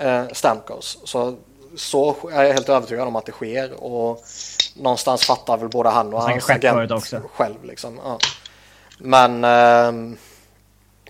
uh, 0.04 0.22
Stamkos. 0.32 0.98
Så 1.04 1.36
så 1.76 2.16
är 2.32 2.42
jag 2.42 2.52
helt 2.52 2.68
övertygad 2.68 3.08
om 3.08 3.16
att 3.16 3.26
det 3.26 3.32
sker 3.32 3.84
och 3.84 4.24
någonstans 4.76 5.24
fattar 5.24 5.56
väl 5.56 5.68
både 5.68 5.88
han 5.88 6.14
och 6.14 6.22
hans 6.22 6.50
agent 6.50 6.90
också. 6.90 7.20
själv. 7.34 7.64
Liksom. 7.64 8.00
Ja. 8.04 8.18
Men 8.98 9.44
eh, 9.44 10.16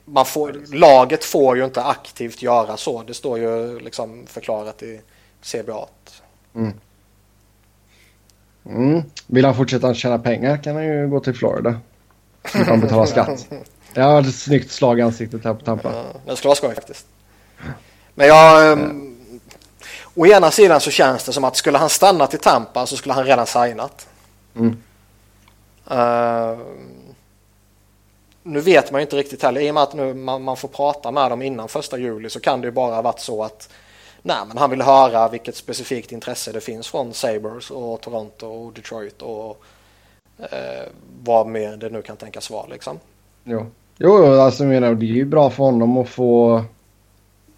man 0.04 0.26
får, 0.26 0.74
laget 0.74 1.24
får 1.24 1.56
ju 1.56 1.64
inte 1.64 1.82
aktivt 1.82 2.42
göra 2.42 2.76
så. 2.76 3.02
Det 3.02 3.14
står 3.14 3.38
ju 3.38 3.78
liksom 3.78 4.26
förklarat 4.26 4.82
i 4.82 5.00
CBA. 5.42 5.86
Mm. 6.54 6.72
Mm. 8.66 9.02
Vill 9.26 9.44
han 9.44 9.54
fortsätta 9.54 9.94
tjäna 9.94 10.18
pengar 10.18 10.56
kan 10.56 10.74
han 10.74 10.84
ju 10.84 11.08
gå 11.08 11.20
till 11.20 11.34
Florida. 11.34 11.80
Slipper 12.44 12.70
han 12.70 12.80
betala 12.80 13.06
skatt. 13.06 13.48
Jag 13.94 14.04
har 14.04 14.20
ett 14.20 14.34
snyggt 14.34 14.70
slag 14.70 14.98
i 14.98 15.02
ansiktet 15.02 15.44
här 15.44 15.54
på 15.54 15.64
Tampa. 15.64 15.92
Ja, 15.92 16.04
det 16.26 16.36
skulle 16.36 16.48
vara 16.48 16.56
skoj 16.56 16.74
faktiskt. 16.74 17.06
Men 18.14 18.26
jag... 18.26 18.72
Um, 18.78 19.11
å 20.14 20.26
ena 20.26 20.50
sidan 20.50 20.80
så 20.80 20.90
känns 20.90 21.24
det 21.24 21.32
som 21.32 21.44
att 21.44 21.56
skulle 21.56 21.78
han 21.78 21.90
stanna 21.90 22.26
till 22.26 22.38
Tampa 22.38 22.86
så 22.86 22.96
skulle 22.96 23.14
han 23.14 23.24
redan 23.24 23.46
signat. 23.46 24.08
Mm. 24.54 24.76
Uh, 25.90 26.58
nu 28.42 28.60
vet 28.60 28.90
man 28.90 29.00
ju 29.00 29.02
inte 29.02 29.16
riktigt 29.16 29.42
heller. 29.42 29.60
I 29.60 29.70
och 29.70 29.74
med 29.74 29.82
att 29.82 29.94
nu 29.94 30.14
man, 30.14 30.42
man, 30.42 30.56
får 30.56 30.68
prata 30.68 31.10
med 31.10 31.30
dem 31.30 31.42
innan 31.42 31.68
första 31.68 31.98
juli 31.98 32.30
så 32.30 32.40
kan 32.40 32.60
det 32.60 32.66
ju 32.66 32.70
bara 32.70 32.94
ha 32.94 33.02
varit 33.02 33.20
så 33.20 33.44
att 33.44 33.68
nej, 34.22 34.36
men 34.48 34.58
han 34.58 34.70
vill 34.70 34.82
höra 34.82 35.28
vilket 35.28 35.56
specifikt 35.56 36.12
intresse 36.12 36.52
det 36.52 36.60
finns 36.60 36.88
från 36.88 37.14
Sabres 37.14 37.70
och 37.70 38.00
Toronto 38.00 38.46
och 38.46 38.72
Detroit 38.72 39.22
och 39.22 39.62
eh, 40.38 40.86
vad 41.22 41.46
mer 41.46 41.76
det 41.76 41.90
nu 41.90 42.02
kan 42.02 42.16
tänkas 42.16 42.50
vara 42.50 42.66
liksom. 42.66 42.98
Jo, 43.44 43.66
jo 43.96 44.40
alltså 44.40 44.64
menar 44.64 44.94
det 44.94 45.06
är 45.06 45.08
ju 45.08 45.24
bra 45.24 45.50
för 45.50 45.64
honom 45.64 45.98
att 45.98 46.08
få 46.08 46.64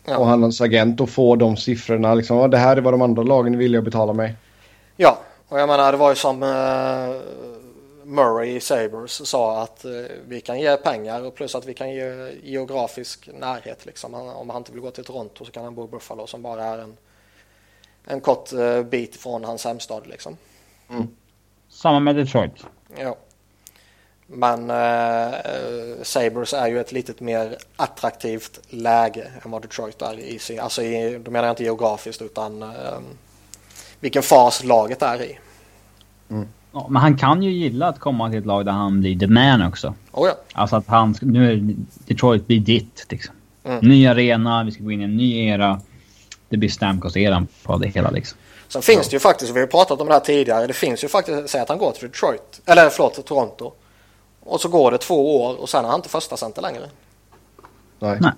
ja. 0.05 0.18
och 0.18 0.26
hans 0.26 0.60
agent 0.60 1.01
att 1.01 1.10
få 1.10 1.36
de 1.36 1.56
siffrorna 1.56 2.14
liksom. 2.14 2.51
Det 2.51 2.59
här 2.59 2.76
är 2.76 2.81
vad 2.81 2.93
de 2.93 3.02
andra 3.02 3.22
lagen 3.22 3.59
vill 3.59 3.74
jag 3.74 3.85
betala 3.85 4.12
mig. 4.12 4.35
Ja, 4.97 5.18
och 5.48 5.60
jag 5.60 5.68
menar 5.68 5.93
det 5.93 5.98
var 5.98 6.10
ju 6.10 6.16
som 6.16 6.43
eh, 6.43 6.48
Murray 8.05 8.56
i 8.56 8.60
Sabres 8.60 9.28
sa 9.28 9.62
att 9.62 9.85
eh, 9.85 9.90
vi 10.28 10.40
kan 10.40 10.60
ge 10.60 10.76
pengar 10.76 11.24
och 11.24 11.35
plus 11.35 11.55
att 11.55 11.66
vi 11.66 11.74
kan 11.74 11.90
ge 11.90 12.32
geografisk 12.43 13.28
närhet. 13.35 13.86
Liksom. 13.86 14.14
om 14.14 14.51
han 14.51 14.59
inte 14.59 14.72
vill 14.72 14.81
gå 14.81 14.90
till 14.90 15.05
Toronto 15.05 15.44
så 15.44 15.52
kan 15.52 15.64
han 15.64 15.74
bo 15.74 15.85
i 15.85 15.89
Buffalo 15.89 16.26
som 16.26 16.43
bara 16.43 16.64
är 16.64 16.78
en, 16.78 16.97
en 18.05 18.20
kort 18.20 18.52
eh, 18.52 18.82
bit 18.82 19.16
från 19.16 19.44
hans 19.44 19.64
hemstad. 19.64 20.06
Liksom. 20.06 20.36
Mm. 20.90 21.09
Samma 21.68 22.01
med 22.01 22.16
Detroit. 22.16 22.66
Ja. 22.98 23.16
Men 24.26 24.70
eh, 24.70 25.34
Sabres 26.02 26.52
är 26.52 26.66
ju 26.66 26.80
ett 26.80 26.92
lite 26.92 27.24
mer 27.24 27.56
attraktivt 27.76 28.60
läge 28.68 29.26
än 29.44 29.51
vad 29.51 29.62
Detroit 29.62 30.02
är 30.02 30.18
i 30.18 30.38
sin, 30.38 30.60
alltså 30.60 30.82
i, 30.82 31.18
då 31.24 31.30
menar 31.30 31.46
jag 31.46 31.52
inte 31.52 31.64
geografiskt 31.64 32.22
utan 32.22 32.62
eh, 32.62 32.68
vilken 34.01 34.22
fas 34.22 34.64
laget 34.64 35.02
är 35.02 35.22
i. 35.22 35.38
Mm. 36.30 36.48
Ja, 36.72 36.86
men 36.90 37.02
han 37.02 37.18
kan 37.18 37.42
ju 37.42 37.51
gilla 37.51 37.86
att 37.86 37.98
komma 37.98 38.30
till 38.30 38.38
ett 38.38 38.46
lag 38.46 38.64
där 38.64 38.72
han 38.72 39.01
blir 39.01 39.18
the 39.18 39.26
man 39.26 39.62
också. 39.62 39.94
Oh 40.12 40.28
ja. 40.28 40.34
Alltså 40.52 40.76
att 40.76 40.86
han, 40.86 41.14
nu 41.20 41.52
är 41.52 41.74
Detroit 42.06 42.46
blir 42.46 42.60
ditt 42.60 43.06
liksom. 43.09 43.34
Mm. 43.64 43.78
Ny 43.88 44.06
arena, 44.06 44.64
vi 44.64 44.72
ska 44.72 44.84
gå 44.84 44.90
in 44.90 45.01
i 45.01 45.05
en 45.05 45.16
ny 45.16 45.46
era. 45.46 45.80
Det 46.48 46.56
blir 46.56 46.68
Stamkos-eran 46.68 47.46
på 47.62 47.78
det 47.78 47.88
hela 47.88 48.10
liksom. 48.10 48.38
Sen 48.68 48.82
finns 48.82 48.98
ja. 48.98 49.10
det 49.10 49.12
ju 49.12 49.20
faktiskt, 49.20 49.52
vi 49.52 49.60
har 49.60 49.66
pratat 49.66 50.01
om 50.01 50.06
det 50.06 50.12
här 50.12 50.20
tidigare, 50.20 50.66
det 50.66 50.72
finns 50.72 51.05
ju 51.05 51.09
faktiskt, 51.09 51.51
säg 51.51 51.60
att 51.60 51.68
han 51.68 51.78
går 51.78 51.92
till 51.92 52.09
Detroit, 52.09 52.60
eller 52.64 52.88
förlåt, 52.88 53.14
till 53.14 53.22
Toronto. 53.22 53.72
Och 54.44 54.60
så 54.60 54.68
går 54.68 54.90
det 54.90 54.98
två 54.98 55.44
år 55.44 55.60
och 55.60 55.68
sen 55.68 55.84
är 55.84 55.88
han 55.88 55.98
inte 55.98 56.08
första 56.08 56.36
center 56.36 56.62
längre. 56.62 56.88
Nej. 57.98 58.18
Nej. 58.20 58.32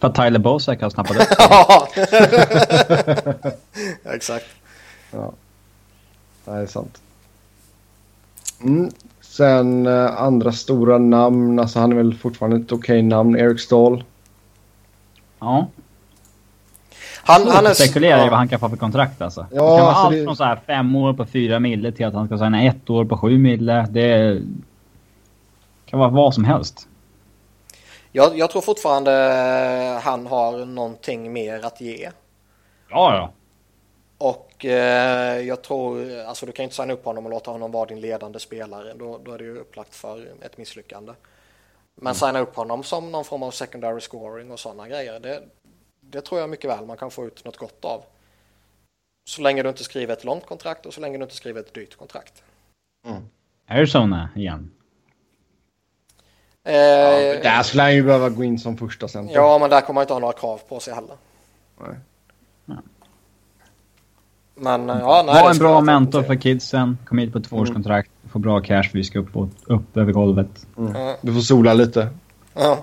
För 0.00 0.08
att 0.08 0.14
Tyler 0.14 0.38
Bozak 0.38 0.82
har 0.82 0.90
snappat 0.90 1.16
upp 1.16 1.28
Ja, 1.38 1.88
exakt. 4.14 4.46
Ja, 5.10 5.32
det 6.44 6.50
är 6.50 6.66
sant. 6.66 7.00
Mm. 8.62 8.90
Sen 9.20 9.86
uh, 9.86 10.22
andra 10.22 10.52
stora 10.52 10.98
namn, 10.98 11.58
alltså 11.58 11.78
han 11.78 11.92
är 11.92 11.96
väl 11.96 12.14
fortfarande 12.14 12.56
ett 12.56 12.72
okej 12.72 12.98
okay 12.98 13.02
namn, 13.02 13.36
Eric 13.36 13.60
Stahl. 13.60 14.04
Ja. 15.38 15.66
Han, 17.22 17.48
han 17.48 17.66
är... 17.66 17.74
Spekulerar 17.74 18.26
i 18.26 18.28
vad 18.28 18.38
han 18.38 18.48
kan 18.48 18.60
få 18.60 18.68
för 18.68 18.76
kontrakt 18.76 19.22
alltså. 19.22 19.46
Ja, 19.50 19.54
det 19.54 19.58
kan 19.58 19.66
vara 19.66 19.88
alltså 19.88 20.02
allt 20.02 20.14
det... 20.14 20.24
från 20.24 20.36
så 20.36 20.44
här 20.44 20.60
fem 20.66 20.96
år 20.96 21.12
på 21.12 21.26
fyra 21.26 21.58
mille 21.60 21.92
till 21.92 22.06
att 22.06 22.14
han 22.14 22.26
ska 22.26 22.38
signa 22.38 22.62
ett 22.62 22.90
år 22.90 23.04
på 23.04 23.18
sju 23.18 23.38
mille. 23.38 23.86
Det 23.90 24.42
kan 25.86 25.98
vara 25.98 26.10
vad 26.10 26.34
som 26.34 26.44
helst. 26.44 26.88
Jag, 28.12 28.38
jag 28.38 28.50
tror 28.50 28.62
fortfarande 28.62 29.10
han 30.02 30.26
har 30.26 30.66
någonting 30.66 31.32
mer 31.32 31.64
att 31.64 31.80
ge. 31.80 32.10
Ja, 32.90 33.14
ja. 33.14 33.32
Och 34.18 34.64
eh, 34.64 35.40
jag 35.40 35.62
tror, 35.62 36.18
alltså 36.20 36.46
du 36.46 36.52
kan 36.52 36.62
inte 36.62 36.76
signa 36.76 36.92
upp 36.92 37.04
honom 37.04 37.24
och 37.24 37.30
låta 37.30 37.50
honom 37.50 37.72
vara 37.72 37.86
din 37.86 38.00
ledande 38.00 38.38
spelare. 38.38 38.94
Då, 38.94 39.18
då 39.24 39.32
är 39.32 39.38
det 39.38 39.44
ju 39.44 39.58
upplagt 39.58 39.94
för 39.94 40.26
ett 40.42 40.58
misslyckande. 40.58 41.12
Men 41.94 42.06
mm. 42.06 42.14
signa 42.14 42.38
upp 42.38 42.56
honom 42.56 42.82
som 42.82 43.12
någon 43.12 43.24
form 43.24 43.42
av 43.42 43.50
secondary 43.50 44.00
scoring 44.00 44.50
och 44.50 44.60
sådana 44.60 44.88
grejer. 44.88 45.20
Det, 45.20 45.42
det 46.00 46.20
tror 46.20 46.40
jag 46.40 46.50
mycket 46.50 46.70
väl 46.70 46.86
man 46.86 46.96
kan 46.96 47.10
få 47.10 47.24
ut 47.24 47.44
något 47.44 47.56
gott 47.56 47.84
av. 47.84 48.02
Så 49.30 49.42
länge 49.42 49.62
du 49.62 49.68
inte 49.68 49.84
skriver 49.84 50.12
ett 50.12 50.24
långt 50.24 50.46
kontrakt 50.46 50.86
och 50.86 50.94
så 50.94 51.00
länge 51.00 51.18
du 51.18 51.22
inte 51.22 51.36
skriver 51.36 51.60
ett 51.60 51.74
dyrt 51.74 51.96
kontrakt. 51.96 52.42
Mm. 53.06 53.22
Arizona 53.66 54.28
igen. 54.36 54.75
Eh, 56.66 56.74
ja, 56.74 57.42
där 57.42 57.62
skulle 57.62 57.82
han 57.82 57.94
ju 57.94 58.02
behöva 58.02 58.28
gå 58.28 58.44
in 58.44 58.58
som 58.58 58.76
första 58.76 59.08
center. 59.08 59.34
Ja, 59.34 59.58
men 59.58 59.70
där 59.70 59.80
kommer 59.80 60.00
han 60.00 60.02
inte 60.02 60.12
ha 60.12 60.20
några 60.20 60.32
krav 60.32 60.60
på 60.68 60.80
sig 60.80 60.94
heller. 60.94 61.14
Nej. 61.80 62.78
Men 64.54 64.88
ja, 64.88 65.22
nej, 65.26 65.42
Var 65.42 65.50
en 65.50 65.58
bra 65.58 65.80
mentor 65.80 66.22
för 66.22 66.34
kidsen. 66.34 66.98
Kom 67.06 67.18
hit 67.18 67.32
på 67.32 67.38
ett 67.38 67.48
tvåårskontrakt. 67.48 68.10
Mm. 68.22 68.32
Få 68.32 68.38
bra 68.38 68.60
cash 68.60 68.82
för 68.82 68.98
vi 68.98 69.04
ska 69.04 69.18
upp, 69.18 69.36
och, 69.36 69.48
upp 69.66 69.96
över 69.96 70.12
golvet. 70.12 70.66
Mm. 70.78 71.16
Du 71.20 71.34
får 71.34 71.40
sola 71.40 71.74
lite. 71.74 72.08
Ja. 72.54 72.78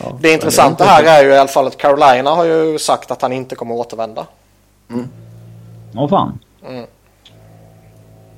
Ja, 0.00 0.18
det 0.20 0.32
intressanta 0.32 0.84
det 0.84 0.90
här 0.90 1.04
är 1.04 1.24
ju 1.24 1.30
i 1.30 1.38
alla 1.38 1.48
fall 1.48 1.66
att 1.66 1.76
Carolina 1.76 2.30
har 2.30 2.44
ju 2.44 2.78
sagt 2.78 3.10
att 3.10 3.22
han 3.22 3.32
inte 3.32 3.54
kommer 3.54 3.74
återvända. 3.74 4.26
Mm. 4.90 5.08
Åh 5.94 6.08
fan. 6.08 6.38
Mm. 6.68 6.86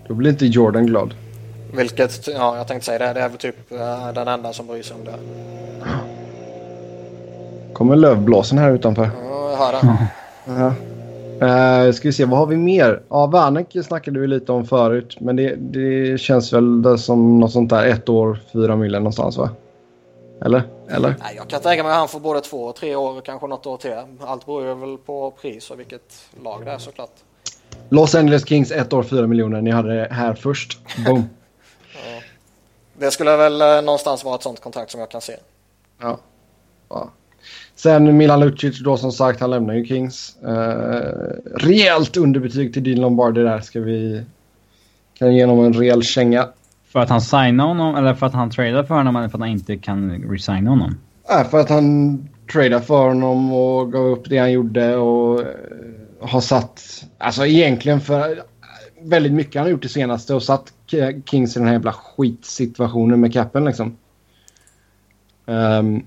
Då 0.09 0.15
blir 0.15 0.31
inte 0.31 0.47
Jordan 0.47 0.87
glad. 0.87 1.15
Vilket, 1.73 2.27
ja 2.27 2.57
jag 2.57 2.69
tänkte 2.69 2.87
säga 2.87 2.99
det, 2.99 3.13
det 3.13 3.21
är 3.21 3.29
väl 3.29 3.39
typ 3.39 3.73
uh, 3.73 4.13
den 4.15 4.29
enda 4.29 4.53
som 4.53 4.67
bryr 4.67 4.83
sig 4.83 4.97
om 4.97 5.05
det. 5.05 5.15
Kommer 7.73 7.97
lövblåsen 7.97 8.59
här 8.59 8.73
utanför. 8.73 9.11
Ja, 9.23 9.51
jag 9.51 9.57
hör. 9.57 9.97
Ja. 10.45 10.73
Uh, 11.43 11.93
ska 11.93 12.09
vi 12.09 12.13
se, 12.13 12.25
vad 12.25 12.39
har 12.39 12.47
vi 12.47 12.57
mer? 12.57 13.03
Ja, 13.09 13.27
Werneck 13.27 13.77
snackade 13.85 14.21
vi 14.21 14.27
lite 14.27 14.53
om 14.53 14.67
förut. 14.67 15.17
Men 15.21 15.37
det, 15.37 15.55
det 15.55 16.21
känns 16.21 16.53
väl 16.53 16.99
som 16.99 17.41
något 17.41 17.53
sånt 17.53 17.71
där 17.71 17.87
ett 17.87 18.09
år, 18.09 18.39
fyra 18.53 18.77
miljoner 18.77 19.01
någonstans 19.01 19.37
va? 19.37 19.51
Eller? 20.45 20.63
Eller? 20.89 21.15
Nej, 21.21 21.35
jag 21.37 21.49
kan 21.49 21.61
tänka 21.61 21.83
mig 21.83 21.93
att 21.93 21.99
han 21.99 22.09
får 22.09 22.21
både 22.21 22.41
två 22.41 22.65
och 22.65 22.77
tre 22.77 22.97
år, 22.97 23.21
kanske 23.21 23.47
något 23.47 23.67
år 23.67 23.77
till. 23.77 23.95
Allt 24.21 24.47
beror 24.47 24.75
väl 24.75 24.99
på 24.99 25.31
pris 25.31 25.71
och 25.71 25.81
vilket 25.81 26.29
lag 26.45 26.63
det 26.65 26.71
är 26.71 26.79
såklart. 26.79 27.15
Los 27.89 28.15
Angeles 28.15 28.49
Kings 28.49 28.73
ett 28.73 28.93
år, 28.93 29.03
fyra 29.03 29.27
miljoner. 29.27 29.61
Ni 29.61 29.71
hade 29.71 29.95
det 29.95 30.09
här 30.11 30.35
först. 30.35 30.79
Boom. 31.07 31.29
ja. 32.05 32.23
Det 32.99 33.11
skulle 33.11 33.37
väl 33.37 33.61
eh, 33.61 33.83
någonstans 33.83 34.25
vara 34.25 34.35
ett 34.35 34.43
sånt 34.43 34.61
kontrakt 34.61 34.91
som 34.91 35.01
jag 35.01 35.11
kan 35.11 35.21
se. 35.21 35.37
Ja. 36.01 36.19
ja. 36.89 37.11
Sen 37.77 38.17
Milan 38.17 38.41
Lucic 38.41 38.79
då 38.79 38.97
som 38.97 39.13
sagt, 39.13 39.41
han 39.41 39.51
lämnar 39.51 39.75
ju 39.75 39.87
Kings. 39.87 40.37
Uh, 40.47 40.53
rejält 41.57 42.17
underbetyg 42.17 42.73
till 42.73 42.85
Dean 42.85 43.01
Lombardi 43.01 43.43
där. 43.43 43.61
Ska 43.61 43.81
vi... 43.81 44.25
Kan 45.19 45.35
ge 45.35 45.45
honom 45.45 45.65
en 45.65 45.73
rejäl 45.73 46.03
känga. 46.03 46.49
För 46.93 47.01
att 47.01 47.09
han 47.09 47.21
signade 47.21 47.69
honom 47.69 47.97
eller 47.97 48.15
för 48.15 48.27
att 48.27 48.33
han 48.33 48.51
tradade 48.51 48.87
för 48.87 48.95
honom 48.95 49.17
eller 49.17 49.29
för 49.29 49.39
att 49.39 49.43
han 49.43 49.51
inte 49.51 49.77
kan 49.77 50.23
resigna 50.31 50.71
honom? 50.71 50.99
Nej, 51.31 51.45
för 51.45 51.61
att 51.61 51.69
han 51.69 52.19
tradade 52.53 52.83
för 52.83 53.09
honom 53.09 53.53
och 53.53 53.93
gav 53.93 54.07
upp 54.07 54.29
det 54.29 54.39
han 54.39 54.53
gjorde 54.53 54.97
och 54.97 55.41
uh, 55.41 55.47
har 56.21 56.41
satt... 56.41 57.05
Alltså 57.19 57.47
egentligen 57.47 58.01
för 58.01 58.43
väldigt 59.03 59.33
mycket 59.33 59.55
han 59.55 59.63
har 59.63 59.71
gjort 59.71 59.83
det 59.83 59.89
senaste 59.89 60.35
och 60.35 60.43
satt 60.43 60.73
Kings 61.25 61.57
i 61.57 61.59
den 61.59 61.69
här 61.69 61.75
jävla 61.75 61.93
skitsituationen 61.93 63.21
med 63.21 63.33
capen 63.33 63.65
liksom. 63.65 63.97
Um, 65.47 66.07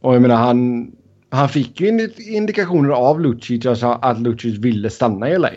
och 0.00 0.14
jag 0.14 0.22
menar 0.22 0.36
han, 0.36 0.90
han 1.30 1.48
fick 1.48 1.80
ju 1.80 2.08
indikationer 2.18 2.90
av 2.90 3.20
Lucic 3.20 3.66
alltså 3.66 3.98
att 4.02 4.20
Lucic 4.20 4.58
ville 4.58 4.90
stanna 4.90 5.30
i 5.30 5.38
LA. 5.38 5.50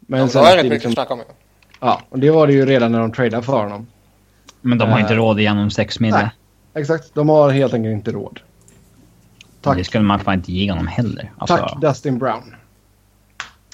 Men 0.00 0.20
ja, 0.20 0.28
sen... 0.28 0.42
Det 0.42 0.48
var 0.48 0.58
inget 0.58 0.72
liksom, 0.72 0.90
mycket 0.90 1.10
om. 1.10 1.22
Ja, 1.80 2.02
och 2.08 2.18
det 2.18 2.30
var 2.30 2.46
det 2.46 2.52
ju 2.52 2.66
redan 2.66 2.92
när 2.92 3.00
de 3.00 3.12
tradade 3.12 3.42
för 3.42 3.62
honom. 3.62 3.86
Men 4.60 4.78
de 4.78 4.88
har 4.88 4.96
uh, 4.96 5.02
inte 5.02 5.14
råd 5.14 5.40
igenom 5.40 5.70
sex 5.70 6.00
mille. 6.00 6.30
exakt. 6.74 7.14
De 7.14 7.28
har 7.28 7.50
helt 7.50 7.74
enkelt 7.74 7.92
inte 7.92 8.10
råd. 8.10 8.40
Tack. 9.60 9.76
Det 9.76 9.84
skulle 9.84 10.04
man 10.04 10.20
fan 10.20 10.34
inte 10.34 10.52
ge 10.52 10.70
honom 10.70 10.86
heller. 10.86 11.32
Alltså, 11.38 11.56
Tack 11.56 11.80
Dustin 11.80 12.18
Brown. 12.18 12.54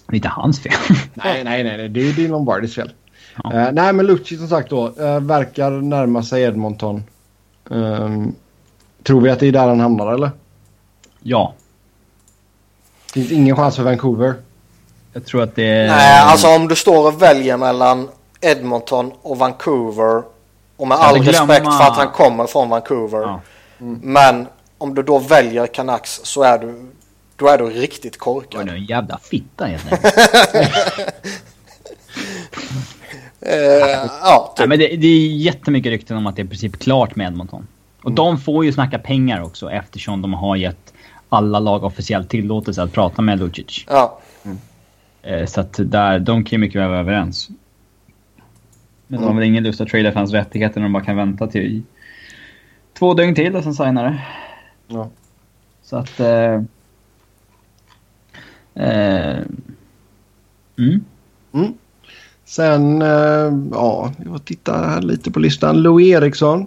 Det 0.07 0.15
är 0.15 0.16
inte 0.16 0.28
hans 0.28 0.61
fel. 0.61 0.73
nej, 1.15 1.45
nej, 1.45 1.65
nej. 1.65 1.89
Det 1.89 2.01
är 2.01 2.05
ju 2.19 2.28
Lombardis 2.28 2.74
fel. 2.74 2.93
Ja. 3.43 3.51
Uh, 3.53 3.73
nej, 3.73 3.93
men 3.93 4.07
Lucci 4.07 4.37
som 4.37 4.49
sagt 4.49 4.70
då 4.70 4.89
uh, 4.89 5.20
verkar 5.20 5.70
närma 5.70 6.23
sig 6.23 6.43
Edmonton. 6.43 7.05
Um, 7.65 8.35
Tror 9.03 9.20
vi 9.20 9.31
att 9.31 9.41
det 9.41 9.47
är 9.47 9.53
där 9.53 9.69
han 9.69 9.81
hamnar 9.81 10.15
eller? 10.15 10.31
Ja. 11.23 11.55
Finns 13.15 13.31
ingen 13.33 13.57
chans 13.57 13.77
för 13.77 13.83
Vancouver? 13.83 14.35
Jag 15.12 15.27
tror 15.27 15.43
att 15.43 15.57
det 15.57 15.65
är... 15.65 15.87
Nej, 15.89 16.20
alltså 16.20 16.49
om 16.49 16.69
du 16.69 16.77
står 16.77 17.07
och 17.07 17.23
väljer 17.23 17.57
mellan 17.57 18.09
Edmonton 18.41 19.12
och 19.23 19.39
Vancouver 19.39 20.23
Och 20.77 20.89
med 20.89 20.99
Ska 20.99 21.07
all 21.07 21.19
glömma- 21.19 21.28
respekt 21.55 21.65
för 21.65 21.85
att 21.85 21.97
han 21.97 22.09
kommer 22.09 22.47
från 22.47 22.69
Vancouver. 22.69 23.20
Ja. 23.20 23.41
Men 24.03 24.47
om 24.78 24.95
du 24.95 25.03
då 25.03 25.19
väljer 25.19 25.66
Canucks 25.66 26.20
så 26.24 26.43
är 26.43 26.59
du, 26.59 26.91
då 27.37 27.49
är 27.49 27.59
du 27.59 27.65
riktigt 27.65 28.15
Oj, 28.15 28.19
korkad. 28.19 28.69
är 28.69 28.73
en 28.75 28.85
jävla 28.85 29.19
fitta 29.19 29.65
helt 29.65 29.93
enkelt. 29.93 30.15
Eh, 33.41 33.57
ja, 34.23 34.55
Nej, 34.59 34.65
typ. 34.65 34.69
men 34.69 34.79
det, 34.79 34.97
det 34.97 35.07
är 35.07 35.37
jättemycket 35.37 35.91
rykten 35.91 36.17
om 36.17 36.27
att 36.27 36.37
det 36.37 36.43
är 36.43 36.45
i 36.45 36.49
princip 36.49 36.79
klart 36.79 37.17
med 37.17 37.27
Edmonton. 37.27 37.67
Och 38.03 38.13
de 38.13 38.39
får 38.39 38.65
ju 38.65 38.73
snacka 38.73 38.99
pengar 38.99 39.43
också 39.43 39.71
eftersom 39.71 40.23
de 40.23 40.35
har 40.35 40.57
gett 40.57 40.93
alla 41.29 41.59
lag 41.59 41.85
officiellt 41.85 42.29
tillåtelse 42.31 42.83
att 42.83 42.93
prata 42.93 43.23
med 43.23 43.39
Lucic. 43.39 43.85
ja. 43.89 44.19
Eh, 45.23 45.47
Så 45.47 45.61
att 45.61 45.75
där, 45.79 46.19
de 46.19 46.45
kan 46.45 46.51
ju 46.57 46.59
mycket 46.59 46.81
väl 46.81 46.89
vara 46.89 47.01
överens. 47.01 47.49
Men 49.07 49.21
de 49.21 49.27
har 49.27 49.35
väl 49.35 49.45
ingen 49.45 49.65
lust 49.65 49.81
att 49.81 49.89
trada 49.89 50.13
för 50.13 50.19
hans 50.19 50.33
rättigheter 50.33 50.81
när 50.81 50.85
de 50.87 50.93
bara 50.93 51.05
kan 51.05 51.17
vänta 51.17 51.47
till 51.47 51.83
två 52.99 53.15
dygn 53.15 53.35
till 53.35 53.57
och 53.57 53.63
sen 53.63 53.75
signa 53.75 54.03
det. 54.03 54.19
Ja. 54.89 55.09
Så 55.83 55.97
att... 55.97 56.21
Eh, 58.77 59.39
mm. 60.78 61.05
Mm. 61.55 61.74
Sen, 62.44 63.03
eh, 63.03 63.53
ja, 63.73 64.12
jag 64.19 64.27
får 64.27 64.39
titta 64.39 64.73
här 64.73 65.03
lite 65.03 65.31
på 65.31 65.39
listan. 65.39 65.82
Louis 65.82 66.15
Eriksson. 66.15 66.66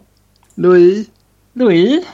Louis. 0.56 1.08
Louis? 1.54 2.06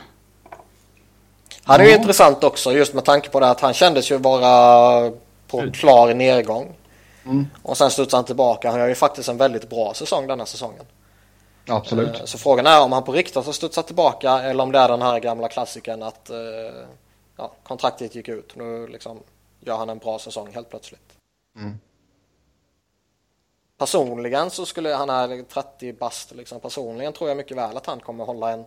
Han 1.63 1.79
är 1.79 1.83
ju 1.85 1.91
Ja. 1.91 1.97
intressant 1.97 2.43
också 2.43 2.71
just 2.71 2.93
med 2.93 3.05
tanke 3.05 3.29
på 3.29 3.39
det 3.39 3.49
att 3.49 3.61
han 3.61 3.73
kändes 3.73 4.11
ju 4.11 4.17
vara 4.17 5.11
på 5.47 5.71
klar 5.73 6.13
nedgång. 6.13 6.75
Mm. 7.25 7.47
Och 7.63 7.77
sen 7.77 7.91
studsade 7.91 8.17
han 8.17 8.25
tillbaka. 8.25 8.71
Han 8.71 8.79
gör 8.79 8.87
ju 8.87 8.95
faktiskt 8.95 9.29
en 9.29 9.37
väldigt 9.37 9.69
bra 9.69 9.93
säsong 9.93 10.27
denna 10.27 10.45
säsongen. 10.45 10.85
Absolut. 11.67 12.19
Eh, 12.19 12.25
Så 12.25 12.37
frågan 12.37 12.67
är 12.67 12.81
om 12.81 12.91
han 12.91 13.03
på 13.03 13.11
riktigt 13.11 13.35
har 13.45 13.51
studsat 13.53 13.87
tillbaka 13.87 14.31
eller 14.31 14.63
om 14.63 14.71
det 14.71 14.79
är 14.79 14.87
den 14.87 15.01
här 15.01 15.19
gamla 15.19 15.47
klassiken 15.47 16.03
att 16.03 16.29
eh, 16.29 16.37
ja, 17.37 17.51
kontraktet 17.63 18.15
gick 18.15 18.27
ut. 18.27 18.55
Nu 18.55 18.87
liksom 18.87 19.17
gör 19.65 19.77
han 19.77 19.89
en 19.89 19.97
bra 19.97 20.19
säsong 20.19 20.53
helt 20.53 20.69
plötsligt. 20.69 21.17
Mm. 21.55 21.79
Personligen 23.77 24.49
så 24.49 24.65
skulle 24.65 24.89
han 24.89 25.09
är 25.09 25.43
30 25.43 25.93
bast 25.93 26.35
liksom. 26.35 26.59
Personligen 26.59 27.13
tror 27.13 27.29
jag 27.29 27.37
mycket 27.37 27.57
väl 27.57 27.77
att 27.77 27.85
han 27.85 27.99
kommer 27.99 28.25
hålla 28.25 28.51
en, 28.51 28.65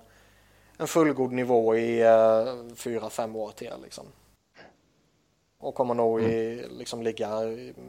en 0.77 0.87
fullgod 0.87 1.33
nivå 1.33 1.77
i 1.77 2.01
eh, 2.01 2.75
fyra, 2.75 3.11
fem 3.11 3.37
år 3.37 3.51
till 3.51 3.73
liksom. 3.83 4.05
Och 5.59 5.75
kommer 5.75 5.95
nog 5.95 6.23
i, 6.23 6.67
liksom 6.79 7.03
ligga 7.03 7.31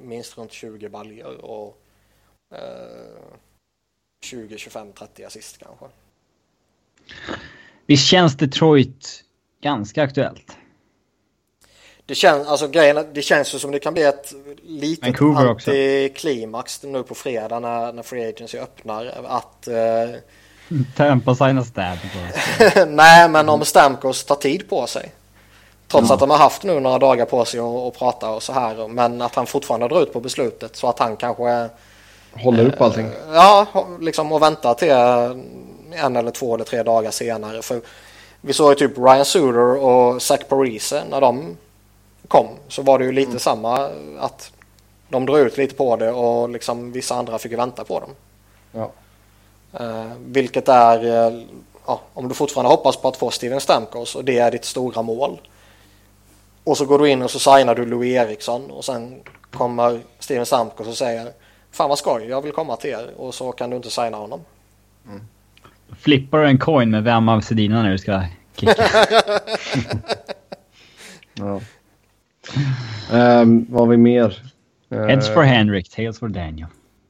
minst 0.04 0.38
runt 0.38 0.52
20 0.52 0.90
baljor 0.90 1.46
och 1.46 1.78
eh, 2.56 3.22
20, 4.22 4.58
25, 4.58 4.94
30 4.94 5.24
assist 5.24 5.58
kanske. 5.58 5.86
Visst 7.86 8.08
känns 8.08 8.38
Detroit 8.38 9.24
ganska 9.62 10.04
aktuellt? 10.04 10.58
Det 12.10 12.16
känns, 12.16 12.48
alltså 12.48 12.68
grejen, 12.68 13.06
det 13.14 13.22
känns 13.22 13.56
ju 13.56 13.60
som 13.60 13.72
det 13.72 13.80
kan 13.80 13.94
bli 13.94 14.04
ett 14.04 14.34
litet 14.64 15.22
antiklimax 15.22 16.84
nu 16.84 17.04
på 17.04 17.16
fredag 17.16 17.60
när, 17.60 17.94
när 17.94 18.04
Free 18.04 18.30
Agency 18.30 18.58
öppnar. 18.58 19.14
Att, 19.28 19.68
eh, 19.68 19.76
Tampa 20.96 21.36
signar 21.36 21.64
stab. 21.64 21.98
nej, 22.88 23.30
men 23.30 23.50
om 23.50 23.66
Stamkos 23.66 24.24
tar 24.24 24.36
tid 24.36 24.70
på 24.70 24.88
sig. 24.88 25.12
Trots 25.88 26.12
att 26.12 26.20
de 26.20 26.30
har 26.30 26.38
haft 26.38 26.64
nu 26.64 26.80
några 26.80 27.00
dagar 27.00 27.26
på 27.26 27.46
sig 27.46 27.60
att, 27.60 27.66
att 27.66 28.00
prata 28.00 28.30
och 28.30 28.44
så 28.44 28.54
här. 28.54 28.88
Men 28.88 29.22
att 29.22 29.36
han 29.36 29.46
fortfarande 29.46 29.88
drar 29.88 30.02
ut 30.02 30.14
på 30.14 30.20
beslutet 30.20 30.76
så 30.76 30.88
att 30.88 31.00
han 31.00 31.18
kanske, 31.18 31.70
Håller 32.34 32.68
upp 32.68 32.82
allting. 32.82 33.12
ja, 33.34 33.68
liksom 34.02 34.32
och 34.32 34.42
väntar 34.42 34.74
till 34.74 34.92
en 36.00 36.16
eller 36.16 36.32
två 36.32 36.56
eller 36.56 36.66
tre 36.66 36.84
dagar 36.84 37.12
senare. 37.12 37.62
För 37.62 37.82
vi 38.42 38.54
såg 38.54 38.70
ju 38.70 38.76
typ 38.76 38.98
Ryan 38.98 39.26
Suter 39.26 39.78
och 39.78 40.22
Zach 40.22 40.40
Parise 40.50 41.04
när 41.10 41.22
de 41.22 41.58
kom. 42.30 42.48
Så 42.68 42.82
var 42.82 43.00
det 43.00 43.06
ju 43.06 43.12
lite 43.12 43.40
samma 43.40 43.90
att 44.20 44.52
de 45.10 45.26
drog 45.26 45.40
ut 45.40 45.58
lite 45.58 45.76
på 45.76 45.96
det 45.96 46.12
och 46.12 46.50
liksom 46.50 46.92
vissa 46.92 47.16
andra 47.16 47.40
fick 47.40 47.54
vänta 47.54 47.84
på 47.84 48.00
dem. 48.00 48.10
Ja. 48.72 48.92
Eh, 49.80 50.12
vilket 50.26 50.70
är, 50.70 51.04
ja, 51.86 52.02
om 52.14 52.28
du 52.28 52.36
fortfarande 52.36 52.70
hoppas 52.70 52.98
på 52.98 53.08
att 53.08 53.18
få 53.18 53.32
Steven 53.32 53.62
Stamkos 53.62 54.16
och 54.16 54.26
det 54.26 54.40
är 54.40 54.52
ditt 54.52 54.66
stora 54.66 55.02
mål. 55.02 55.42
Och 56.64 56.78
så 56.78 56.86
går 56.86 57.00
du 57.00 57.10
in 57.10 57.22
och 57.22 57.32
så 57.32 57.40
signar 57.40 57.76
du 57.76 57.86
Louis 57.86 58.16
Eriksson 58.16 58.72
och 58.72 58.86
sen 58.86 59.22
kommer 59.52 60.02
Steven 60.20 60.46
Stamkos 60.46 60.88
och 60.88 60.98
säger 60.98 61.32
Fan 61.72 61.90
vad 61.90 61.98
skoj, 61.98 62.26
jag 62.26 62.42
vill 62.42 62.52
komma 62.52 62.76
till 62.76 62.90
er 62.90 63.10
och 63.18 63.34
så 63.34 63.52
kan 63.52 63.70
du 63.70 63.76
inte 63.76 63.90
signa 63.90 64.18
honom. 64.18 64.42
Flippar 66.00 66.38
du 66.38 66.48
en 66.48 66.60
coin 66.60 66.92
med 66.92 67.04
vem 67.04 67.30
av 67.30 67.42
Sedina 67.42 67.84
när 67.84 67.92
du 67.92 67.98
ska 67.98 68.24
kicka? 68.56 68.84
Ja. 71.34 71.62
Ehm, 73.12 73.66
vad 73.70 73.82
har 73.82 73.88
vi 73.88 73.98
mer? 73.98 74.42
Heads 74.90 75.30
for 75.34 75.42
Henrik, 75.44 75.90
tails 75.90 76.20
for 76.20 76.28
Daniel. 76.28 76.68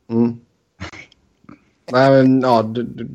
Mm. 0.10 0.40
Nej, 1.92 2.12
men 2.12 2.42
ja, 2.42 2.62
du, 2.64 2.84
du, 2.84 3.08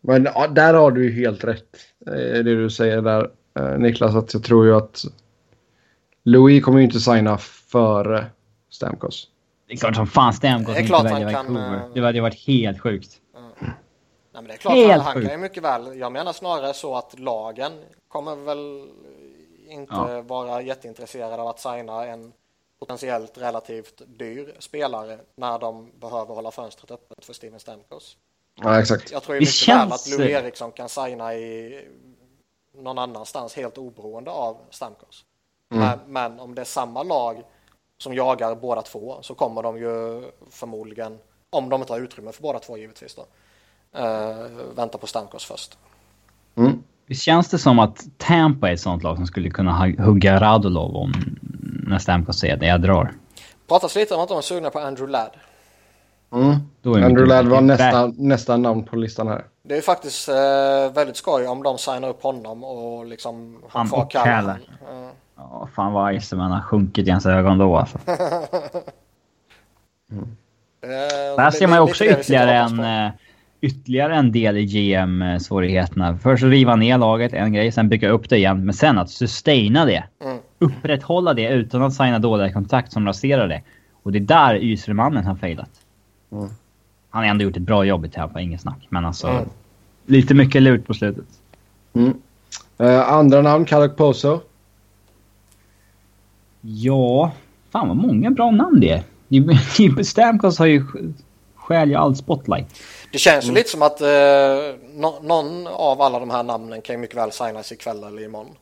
men 0.00 0.24
ja, 0.24 0.46
där 0.48 0.74
har 0.74 0.90
du 0.90 1.04
ju 1.04 1.12
helt 1.12 1.44
rätt. 1.44 1.76
eh, 2.06 2.12
Det 2.14 2.42
du 2.42 2.70
säger 2.70 3.02
där, 3.02 3.30
eh, 3.58 3.78
Niklas, 3.78 4.14
att 4.14 4.34
jag 4.34 4.44
tror 4.44 4.66
ju 4.66 4.74
att 4.76 5.04
Louis 6.24 6.64
kommer 6.64 6.78
ju 6.78 6.84
inte 6.84 7.00
signa 7.00 7.38
före 7.38 8.26
Stamkos. 8.70 9.28
Det 9.68 9.72
är 9.72 9.76
klart 9.76 9.96
som 9.96 10.06
fan 10.06 10.32
Stamkos 10.32 10.74
Det 10.74 10.78
är 10.78 10.80
inte 10.80 10.88
klart 10.88 11.04
välja 11.04 11.24
han 11.24 11.34
kan, 11.34 11.54
Vancouver. 11.54 11.76
eh, 11.76 11.82
Det 11.94 12.00
hade 12.00 12.20
varit 12.20 12.46
helt 12.46 12.80
sjukt. 12.80 13.10
Nej, 13.34 13.72
men 14.42 14.44
det 14.44 14.52
är 14.52 14.56
klart, 14.58 14.74
Helt 14.74 14.90
han, 14.92 15.00
han 15.00 15.14
sjukt. 15.14 15.26
kan 15.28 15.36
ju 15.38 15.42
mycket 15.42 15.62
väl. 15.62 15.98
Jag 15.98 16.12
menar 16.12 16.32
snarare 16.32 16.74
så 16.74 16.94
att 16.96 17.18
lagen 17.18 17.72
kommer 18.08 18.36
väl 18.36 18.84
inte 19.72 19.94
Ja. 19.94 20.22
vara 20.22 20.62
jätteintresserade 20.62 21.42
av 21.42 21.48
att 21.48 21.60
signa 21.60 22.06
en 22.06 22.32
potentiellt 22.78 23.38
relativt 23.38 24.02
dyr 24.06 24.56
spelare 24.58 25.18
när 25.34 25.58
de 25.58 25.90
behöver 26.00 26.34
hålla 26.34 26.50
fönstret 26.50 26.90
öppet 26.90 27.24
för 27.24 27.32
Steven 27.32 27.60
Stamkos. 27.60 28.16
Ja, 28.54 28.80
exakt. 28.80 29.10
Jag 29.12 29.22
tror 29.22 29.34
ju 29.34 29.40
mycket 29.40 29.68
väl 29.68 29.76
att 29.92 30.00
känns- 30.00 30.18
Louis 30.18 30.30
Eriksson 30.30 30.72
kan 30.72 30.88
signa 30.88 31.34
i 31.34 31.88
någon 32.74 32.98
annanstans 32.98 33.54
helt 33.56 33.78
oberoende 33.78 34.30
av 34.30 34.56
Stamkos. 34.70 35.24
Men, 35.68 35.98
men 36.06 36.40
om 36.40 36.54
det 36.54 36.60
är 36.60 36.64
samma 36.64 37.02
lag 37.02 37.42
som 37.98 38.14
jagar 38.14 38.54
båda 38.54 38.82
två 38.82 39.18
så 39.22 39.34
kommer 39.34 39.62
de 39.62 39.78
ju 39.78 40.22
förmodligen, 40.50 41.18
om 41.50 41.68
de 41.68 41.80
inte 41.80 41.92
har 41.92 42.00
utrymme 42.00 42.32
för 42.32 42.42
båda 42.42 42.58
två 42.58 42.76
givetvis 42.78 43.14
då, 43.14 43.26
eh, 43.98 44.46
vänta 44.74 44.98
på 44.98 45.06
Stamkos 45.06 45.44
först. 45.44 45.78
Mm. 46.54 46.81
Visst 47.06 47.22
känns 47.22 47.48
det 47.48 47.58
som 47.58 47.78
att 47.78 48.04
Tampa 48.16 48.68
är 48.68 48.72
ett 48.72 48.80
sånt 48.80 49.02
lag 49.02 49.16
som 49.16 49.26
skulle 49.26 49.50
kunna 49.50 49.92
hugga 49.98 50.40
Radulov 50.40 50.96
om 50.96 51.12
när 51.86 51.98
Stamkos 51.98 52.38
säger 52.38 52.56
att 52.56 52.62
jag 52.62 52.82
drar. 52.82 53.12
Pratas 53.68 53.94
lite 53.96 54.14
om 54.14 54.20
att 54.20 54.28
de 54.28 54.38
är 54.38 54.42
sugna 54.42 54.70
på 54.70 54.78
Andrew 54.78 55.12
Ladd. 55.12 55.30
Mm. 56.32 56.56
Då 56.82 56.94
är 56.94 57.00
det 57.00 57.06
Andrew 57.06 57.34
Ladd 57.34 57.46
var 57.46 57.60
nästa, 57.60 58.06
nästa 58.06 58.56
namn 58.56 58.84
på 58.84 58.96
listan 58.96 59.28
här. 59.28 59.44
Det 59.62 59.74
är 59.74 59.76
ju 59.76 59.82
faktiskt 59.82 60.28
eh, 60.28 60.34
väldigt 60.94 61.16
skoj 61.16 61.46
om 61.46 61.62
de 61.62 61.78
signar 61.78 62.08
upp 62.08 62.22
honom 62.22 62.64
och 62.64 63.06
liksom 63.06 63.62
Han. 63.68 63.88
Callahan. 64.10 64.48
Eh, 64.50 65.08
Ja, 65.36 65.68
fan 65.74 65.92
vad 65.92 66.14
Iceman 66.14 66.50
har 66.52 66.60
sjunkit 66.60 67.06
i 67.08 67.10
hans 67.10 67.26
ögon 67.26 67.58
då 67.58 67.76
alltså. 67.76 67.98
eh, 68.06 68.16
Där 71.36 71.44
det- 71.44 71.52
ser 71.52 71.66
man 71.66 71.78
ju 71.78 71.82
också 71.82 72.04
ytterligare 72.04 72.52
en, 72.54 72.80
eh, 72.80 73.12
ytterligare 73.62 74.16
en 74.16 74.32
del 74.32 74.56
i 74.56 74.64
GM-svårigheterna. 74.66 76.18
Först 76.18 76.42
riva 76.44 76.76
ner 76.76 76.98
laget, 76.98 77.32
en 77.32 77.52
grej, 77.52 77.72
sen 77.72 77.88
bygga 77.88 78.08
upp 78.08 78.28
det 78.28 78.36
igen. 78.36 78.64
Men 78.64 78.74
sen 78.74 78.98
att 78.98 79.10
sustaina 79.10 79.84
det. 79.84 80.04
Mm. 80.24 80.38
Upprätthålla 80.58 81.34
det 81.34 81.48
utan 81.48 81.82
att 81.82 81.94
signa 81.94 82.18
dåliga 82.18 82.52
kontrakt 82.52 82.92
som 82.92 83.06
raserar 83.06 83.48
det. 83.48 83.62
Och 84.02 84.12
det 84.12 84.18
är 84.18 84.20
där 84.20 84.54
Ysermannen 84.62 85.24
har 85.24 85.34
failat. 85.34 85.70
Mm. 86.32 86.48
Han 87.10 87.22
har 87.22 87.30
ändå 87.30 87.44
gjort 87.44 87.56
ett 87.56 87.62
bra 87.62 87.84
jobb 87.84 88.04
i 88.04 88.08
Tampa, 88.08 88.40
inget 88.40 88.60
snack. 88.60 88.86
Men 88.88 89.04
alltså, 89.04 89.28
Mm. 89.28 89.48
lite 90.06 90.34
mycket 90.34 90.62
lut 90.62 90.86
på 90.86 90.94
slutet. 90.94 91.24
Mm. 91.94 92.14
Eh, 92.78 93.12
andra 93.12 93.42
namn, 93.42 93.64
Kalak 93.64 93.96
Poso. 93.96 94.40
Ja, 96.60 97.32
fan 97.70 97.88
vad 97.88 97.96
många 97.96 98.30
bra 98.30 98.50
namn 98.50 98.80
det 98.80 98.90
är. 98.90 99.02
Jimmy 99.28 99.54
Stamkos 100.04 100.58
har 100.58 100.66
ju 100.66 100.84
skäl 101.54 101.88
ju 101.90 101.94
all 101.96 102.16
spotlight. 102.16 102.80
Det 103.12 103.18
känns 103.18 103.44
ju 103.44 103.52
lite 103.52 103.70
som 103.70 103.82
att 103.82 104.00
eh, 104.00 104.74
nå- 104.94 105.18
någon 105.22 105.66
av 105.66 106.02
alla 106.02 106.18
de 106.18 106.30
här 106.30 106.42
namnen 106.42 106.82
kan 106.82 106.94
ju 106.94 107.00
mycket 107.00 107.16
väl 107.16 107.32
signas 107.32 107.72
ikväll 107.72 108.04
eller 108.04 108.22
imorgon. 108.24 108.56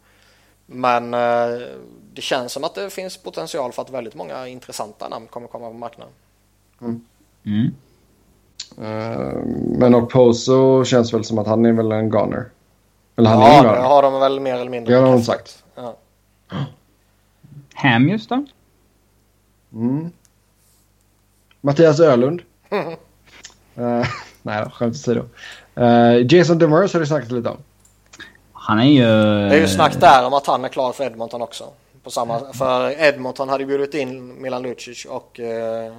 Men 0.66 1.14
eh, 1.14 1.60
det 2.14 2.22
känns 2.22 2.52
som 2.52 2.64
att 2.64 2.74
det 2.74 2.90
finns 2.90 3.16
potential 3.16 3.72
för 3.72 3.82
att 3.82 3.90
väldigt 3.90 4.14
många 4.14 4.46
intressanta 4.48 5.08
namn 5.08 5.26
kommer 5.26 5.46
komma 5.48 5.66
på 5.68 5.72
marknaden. 5.74 6.12
Mm. 6.80 7.74
Eh, 8.78 9.38
men 9.78 9.94
och 9.94 10.10
Poso 10.10 10.84
känns 10.84 11.14
väl 11.14 11.24
som 11.24 11.38
att 11.38 11.46
han 11.46 11.66
är 11.66 11.72
väl 11.72 11.92
en 11.92 12.10
gunner. 12.10 12.50
Eller 13.16 13.30
han 13.30 13.42
är 13.42 13.46
Ja, 13.46 13.58
en 13.58 13.64
det 13.64 13.68
gunner. 13.70 13.82
har 13.88 14.02
de 14.02 14.20
väl 14.20 14.40
mer 14.40 14.54
eller 14.54 14.70
mindre 14.70 14.94
Det 14.94 15.00
har 15.00 15.12
de 15.12 15.22
sagt. 15.22 15.64
Ja. 15.74 15.96
Hamjus 17.74 18.26
då? 18.26 18.44
Mm. 19.72 20.10
Mattias 21.60 22.00
Ölund. 22.00 22.42
Eh, 23.76 24.06
Nej 24.42 24.64
då, 24.64 24.70
skämt 24.70 24.94
åsido. 24.94 25.24
Uh, 25.80 26.34
Jason 26.34 26.58
Demers 26.58 26.92
har 26.92 27.00
du 27.00 27.06
snackat 27.06 27.30
lite 27.30 27.48
om. 27.48 27.56
Han 28.52 28.78
är 28.78 28.84
ju... 28.84 29.02
Det 29.48 29.56
är 29.56 29.60
ju 29.60 29.68
snack 29.68 30.00
där 30.00 30.26
om 30.26 30.34
att 30.34 30.46
han 30.46 30.64
är 30.64 30.68
klar 30.68 30.92
för 30.92 31.04
Edmonton 31.04 31.42
också. 31.42 31.64
På 32.02 32.10
samma, 32.10 32.52
för 32.52 32.90
Edmonton 33.02 33.48
hade 33.48 33.66
bjudit 33.66 33.94
in 33.94 34.42
Milan 34.42 34.62
Lucic 34.62 35.04
och 35.04 35.40
eh, 35.40 35.92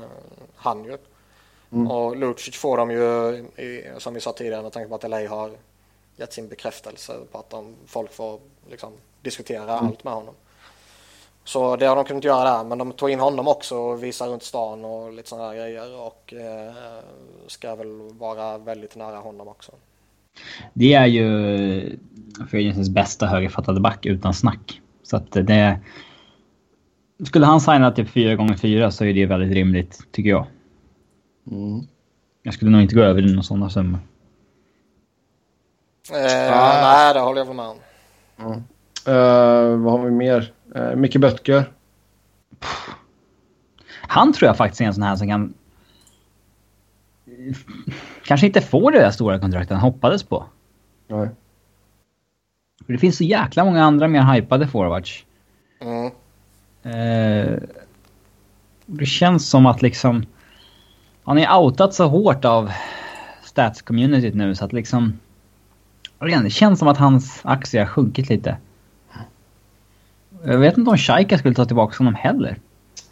han 0.56 0.84
ju. 0.84 0.98
Mm. 1.72 1.92
Och 1.92 2.16
Lucic 2.16 2.56
får 2.56 2.78
de 2.78 2.92
ju, 2.92 3.38
i, 3.64 3.84
som 3.98 4.14
vi 4.14 4.22
sa 4.22 4.34
tidigare, 4.34 4.62
med 4.62 4.72
tanke 4.72 4.90
på 4.90 4.96
att 4.96 5.10
LA 5.10 5.28
har 5.30 5.52
gett 6.18 6.34
sin 6.34 6.48
bekräftelse 6.48 7.14
på 7.32 7.38
att 7.38 7.50
de, 7.50 7.76
folk 7.88 8.14
får 8.14 8.40
liksom, 8.70 8.92
diskutera 9.22 9.64
mm. 9.64 9.88
allt 9.88 10.04
med 10.04 10.14
honom. 10.14 10.34
Så 11.44 11.76
det 11.76 11.86
har 11.86 11.96
de 11.96 12.06
kunnat 12.06 12.24
göra 12.24 12.58
där, 12.58 12.64
men 12.64 12.78
de 12.78 12.92
tog 12.92 13.10
in 13.10 13.20
honom 13.20 13.48
också 13.48 13.76
och 13.76 14.04
visade 14.04 14.32
runt 14.32 14.44
stan 14.44 14.86
och 14.86 15.14
lite 15.14 15.30
sådana 15.30 15.56
grejer 15.56 16.00
och 16.00 16.34
eh, 16.34 16.74
ska 17.48 17.76
väl 17.76 17.88
vara 18.20 18.58
väldigt 18.58 18.96
nära 18.96 19.18
honom 19.18 19.48
också. 19.48 19.72
Det 20.74 20.94
är 20.94 21.06
ju 21.06 22.00
Free 22.50 22.90
bästa 22.90 23.26
högerfattade 23.26 23.80
back 23.80 24.06
utan 24.06 24.34
snack. 24.34 24.82
Så 25.04 25.18
att 25.18 25.32
det... 25.32 25.80
Skulle 27.26 27.46
han 27.46 27.62
signa 27.62 27.92
till 27.92 28.08
4 28.08 28.36
gånger 28.36 28.58
4 28.58 28.92
så 28.92 29.06
är 29.06 29.14
det 29.14 29.26
väldigt 29.26 29.54
rimligt, 29.54 30.00
tycker 30.12 30.30
jag. 30.30 30.46
Mm. 31.52 31.88
Jag 32.44 32.54
skulle 32.54 32.72
nog 32.72 32.82
inte 32.82 32.96
gå 32.96 33.02
över 33.02 33.22
någon 33.22 33.44
sådana 33.44 33.70
summor. 33.70 34.00
Eh, 36.12 36.60
ah. 36.60 36.82
Nej, 36.82 37.14
det 37.14 37.20
håller 37.20 37.46
jag 37.46 37.56
med 37.56 37.66
om. 37.66 37.78
Mm. 38.40 38.64
Uh, 39.08 39.78
vad 39.78 39.92
har 40.00 40.06
vi 40.06 40.12
mer? 40.12 40.54
Uh, 40.76 40.96
Micke 40.96 41.18
Böttger. 41.18 41.72
Han 44.02 44.34
tror 44.34 44.48
jag 44.48 44.58
faktiskt 44.58 44.82
är 44.82 44.86
en 44.86 44.94
sån 44.94 45.04
här 45.04 45.16
som 45.16 45.28
kan... 45.28 45.54
Kanske 48.26 48.48
inte 48.48 48.62
får 48.62 48.92
det 48.92 49.00
där 49.00 49.12
stora 49.12 49.40
kontraktet 49.40 49.72
han 49.72 49.92
hoppades 49.92 50.24
på. 50.24 50.46
Nej. 51.08 51.30
För 52.86 52.94
det 52.94 53.00
finns 53.00 53.18
så 53.18 53.24
jäkla 53.24 53.66
många 53.66 53.84
andra 53.84 54.08
mer 54.08 54.34
hypade 54.34 54.68
forwards. 54.68 55.26
Mm. 55.82 56.12
Uh, 56.86 57.60
det 58.86 59.06
känns 59.06 59.50
som 59.50 59.66
att 59.66 59.82
liksom... 59.82 60.26
Han 61.24 61.38
är 61.38 61.58
outat 61.58 61.94
så 61.94 62.08
hårt 62.08 62.46
av 62.46 62.72
stats-communityt 63.44 64.36
nu 64.36 64.56
så 64.56 64.66
att 64.66 64.74
liksom... 64.74 65.20
Det 66.20 66.50
känns 66.50 66.80
som 66.80 66.88
att 66.88 66.98
hans 66.98 67.42
aktie 67.44 67.82
har 67.82 67.88
sjunkit 67.88 68.30
lite. 68.30 68.58
Jag 70.44 70.58
vet 70.58 70.78
inte 70.78 70.92
om 70.92 70.98
Shaika 70.98 71.38
skulle 71.38 71.56
ta 71.56 71.66
tillbaka 71.66 71.98
honom 71.98 72.16
heller. 72.16 72.58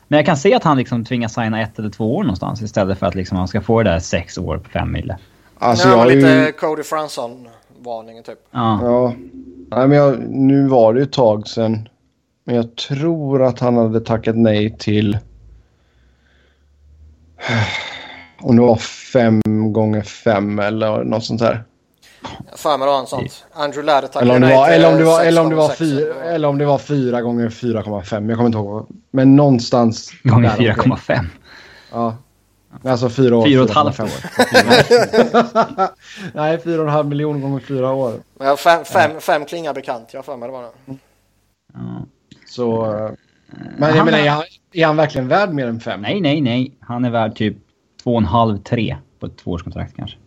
Men 0.07 0.17
jag 0.17 0.25
kan 0.25 0.37
se 0.37 0.53
att 0.53 0.63
han 0.63 0.77
liksom 0.77 1.05
tvingas 1.05 1.33
signa 1.33 1.61
ett 1.61 1.79
eller 1.79 1.89
två 1.89 2.15
år 2.15 2.23
någonstans 2.23 2.61
istället 2.61 2.99
för 2.99 3.05
att 3.05 3.15
liksom 3.15 3.37
han 3.37 3.47
ska 3.47 3.61
få 3.61 3.83
det 3.83 3.89
där 3.89 3.99
sex 3.99 4.37
år 4.37 4.57
på 4.57 4.69
fem 4.69 4.91
mille. 4.91 5.17
Alltså, 5.57 5.87
ja, 5.87 5.97
jag 5.97 6.07
lite 6.07 6.27
ju... 6.27 6.51
Cody 6.51 6.83
Fransson-varningen 6.83 8.23
typ. 8.23 8.39
Ja. 8.51 8.79
ja. 8.81 9.13
Nej, 9.71 9.87
men 9.87 9.97
jag, 9.97 10.19
nu 10.29 10.67
var 10.67 10.93
det 10.93 10.99
ju 10.99 11.03
ett 11.03 11.11
tag 11.11 11.47
sedan. 11.47 11.89
Men 12.43 12.55
jag 12.55 12.75
tror 12.75 13.43
att 13.43 13.59
han 13.59 13.77
hade 13.77 14.01
tackat 14.01 14.35
nej 14.35 14.77
till... 14.77 15.17
Om 18.41 18.55
det 18.55 18.61
var 18.61 18.75
fem 19.13 19.41
gånger 19.73 20.01
fem 20.01 20.59
eller 20.59 21.03
något 21.03 21.23
sånt 21.23 21.41
här. 21.41 21.63
För 22.55 22.77
mig 22.77 22.87
då 22.87 23.05
sånt. 23.05 23.45
Andrew 23.53 23.83
Ladd 23.83 24.15
eller 24.21 24.35
om 24.35 24.41
det 24.41 24.55
var, 24.55 24.69
eller 24.69 24.89
om 24.91 24.97
det 24.97 25.03
var, 25.03 25.23
eller 25.23 25.41
om 25.41 25.49
det 25.49 25.55
var, 25.55 25.69
fyra, 25.69 26.23
eller 26.23 26.47
om 26.47 26.57
det 26.57 26.65
var 26.65 26.77
4 26.77 27.21
gånger 27.21 27.49
4,5. 27.49 28.29
Jag 28.29 28.37
kommer 28.37 28.45
inte 28.45 28.57
ihåg. 28.57 28.87
Men 29.11 29.35
någonstans. 29.35 30.11
Gånger 30.23 30.49
4,5? 30.49 31.25
Ja. 31.91 32.17
Alltså 32.83 33.09
fyra 33.09 33.37
år. 33.37 33.45
Fyra 33.45 33.63
och 33.63 33.69
ett 33.69 33.75
halvt 33.75 33.99
år. 33.99 34.09
Nej, 36.33 36.61
fyra 36.63 36.81
och 36.81 36.87
en 36.87 36.93
halv 36.93 37.07
miljon 37.07 37.41
gånger 37.41 37.59
fyra 37.59 37.91
år. 37.91 38.13
Ja, 38.39 38.57
fem, 38.57 38.85
fem, 38.85 39.11
fem 39.19 39.45
klingar 39.45 39.73
bekant. 39.73 40.13
Jag 40.13 40.25
för 40.25 40.37
mig 40.37 40.49
det 40.49 40.53
var 40.53 40.61
det. 40.61 40.69
Ja. 41.73 42.05
Så... 42.47 42.85
Men 43.77 43.95
jag 43.95 44.05
menar, 44.05 44.17
är 44.17 44.29
han, 44.29 44.43
är 44.73 44.85
han 44.85 44.95
verkligen 44.95 45.27
värd 45.27 45.53
mer 45.53 45.67
än 45.67 45.79
fem? 45.79 46.01
Nej, 46.01 46.21
nej, 46.21 46.41
nej. 46.41 46.77
Han 46.79 47.05
är 47.05 47.09
värd 47.09 47.35
typ 47.35 47.57
två 48.03 48.11
och 48.11 48.17
en 48.17 48.25
halv, 48.25 48.57
tre 48.57 48.97
på 49.19 49.25
ett 49.25 49.37
tvåårskontrakt 49.37 49.95
kanske. 49.95 50.17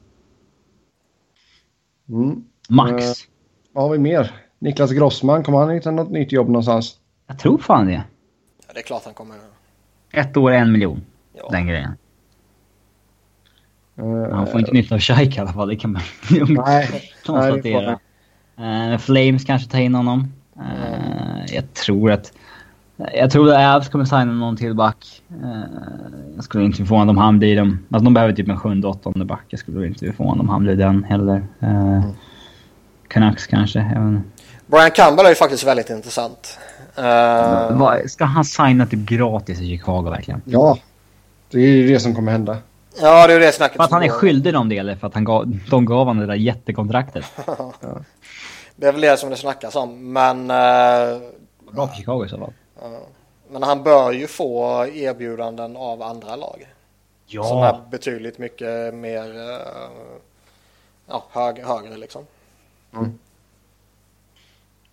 Mm. 2.13 2.45
Max. 2.69 2.93
Uh, 3.05 3.29
vad 3.73 3.85
har 3.85 3.91
vi 3.91 3.99
mer? 3.99 4.35
Niklas 4.59 4.91
Grossman, 4.91 5.45
kommer 5.45 5.59
han 5.59 5.71
hitta 5.71 5.91
något 5.91 6.11
nytt 6.11 6.33
jobb 6.33 6.47
någonstans? 6.47 6.97
Jag 7.27 7.39
tror 7.39 7.59
fan 7.59 7.87
det. 7.87 7.93
Ja, 8.67 8.73
det 8.75 8.81
är 8.81 8.83
klart 8.83 9.03
han 9.05 9.15
kommer. 9.15 9.37
Ett 10.13 10.37
år, 10.37 10.51
en 10.51 10.73
miljon. 10.73 11.03
Ja. 11.33 11.49
Den 11.51 11.67
grejen. 11.67 11.97
Uh, 13.99 14.31
han 14.31 14.47
får 14.47 14.61
inte 14.61 14.73
nytta 14.73 14.95
av 14.95 15.01
Shaik 15.01 15.37
i 15.37 15.41
alla 15.41 15.53
fall, 15.53 15.69
det 15.69 15.77
kan 15.77 15.93
man 15.93 16.03
nej, 16.49 17.13
konstatera. 17.27 17.99
Nej, 18.57 18.93
uh, 18.93 18.99
Flames 18.99 19.45
kanske 19.45 19.71
tar 19.71 19.79
in 19.79 19.95
honom. 19.95 20.33
Uh, 20.57 21.55
jag 21.55 21.75
tror 21.75 22.11
att... 22.11 22.33
Jag 22.97 23.31
tror 23.31 23.53
att 23.53 23.77
Avs 23.77 23.89
kommer 23.89 24.05
signa 24.05 24.25
någon 24.25 24.57
till 24.57 24.75
back. 24.75 25.23
Uh, 25.43 25.63
jag 26.35 26.45
skulle 26.45 26.65
inte 26.65 26.77
bli 26.77 26.87
förvånad 26.87 27.11
om 27.11 27.19
han 27.19 27.39
blir 27.39 27.57
dem. 27.57 27.79
Alltså 27.91 28.05
de 28.05 28.15
behöver 28.15 28.35
typ 28.35 28.49
en 28.49 28.59
sjunde, 28.59 28.89
åttonde 28.89 29.25
back. 29.25 29.45
Jag 29.49 29.61
skulle 29.61 29.87
inte 29.87 30.05
bli 30.05 30.13
förvånad 30.13 30.41
om 30.41 30.49
han 30.49 30.63
blir 30.63 30.77
den 30.77 31.05
heller. 31.05 31.37
Uh, 31.63 31.69
mm. 31.69 32.03
Canucks 33.09 33.47
kanske, 33.47 33.81
även. 33.81 34.25
Brian 34.67 34.91
Campbell 34.91 35.27
är 35.27 35.31
ju 35.31 35.35
faktiskt 35.35 35.65
väldigt 35.65 35.91
intressant. 35.91 36.59
Uh... 36.99 38.07
Ska 38.07 38.25
han 38.25 38.45
signa 38.45 38.87
typ 38.87 39.01
gratis 39.01 39.61
i 39.61 39.69
Chicago 39.69 40.11
verkligen? 40.11 40.43
Ja, 40.45 40.79
det 41.51 41.59
är 41.59 41.67
ju 41.67 41.89
det 41.89 42.01
som 42.01 42.15
kommer 42.15 42.33
hända. 42.33 42.57
Ja, 43.01 43.27
det 43.27 43.33
är 43.33 43.41
det 43.41 43.53
snacket. 43.53 43.77
För 43.77 43.85
att 43.85 43.91
han 43.91 44.03
är 44.03 44.09
skyldig 44.09 44.53
dem 44.53 44.69
det 44.69 44.79
eller 44.79 44.97
för 44.97 45.07
att 45.07 45.15
han 45.15 45.25
gav, 45.25 45.59
de 45.71 45.85
gav 45.85 45.99
honom 45.99 46.19
det 46.19 46.27
där 46.27 46.35
jättekontraktet. 46.35 47.25
ja. 47.47 47.73
Det 48.77 48.87
är 48.87 48.93
väl 48.93 49.01
det 49.01 49.17
som 49.17 49.31
det 49.31 49.37
snackas 49.37 49.77
om, 49.77 50.13
men... 50.13 50.51
Uh... 50.51 51.23
Bra 51.73 51.89
för 51.89 51.97
Chicago 51.97 52.25
i 52.27 52.29
så 52.29 52.39
fall. 52.39 52.53
Uh, 52.85 52.99
men 53.49 53.63
han 53.63 53.83
bör 53.83 54.13
ju 54.13 54.27
få 54.27 54.87
erbjudanden 54.87 55.77
av 55.77 56.03
andra 56.03 56.37
lag. 56.37 56.67
Ja. 57.27 57.45
Som 57.45 57.59
är 57.59 57.81
betydligt 57.91 58.39
mycket 58.39 58.95
mer... 58.95 59.35
Uh, 59.35 60.19
ja, 61.07 61.25
hög, 61.31 61.59
högre 61.59 61.97
liksom. 61.97 62.27
Mm. 62.93 63.19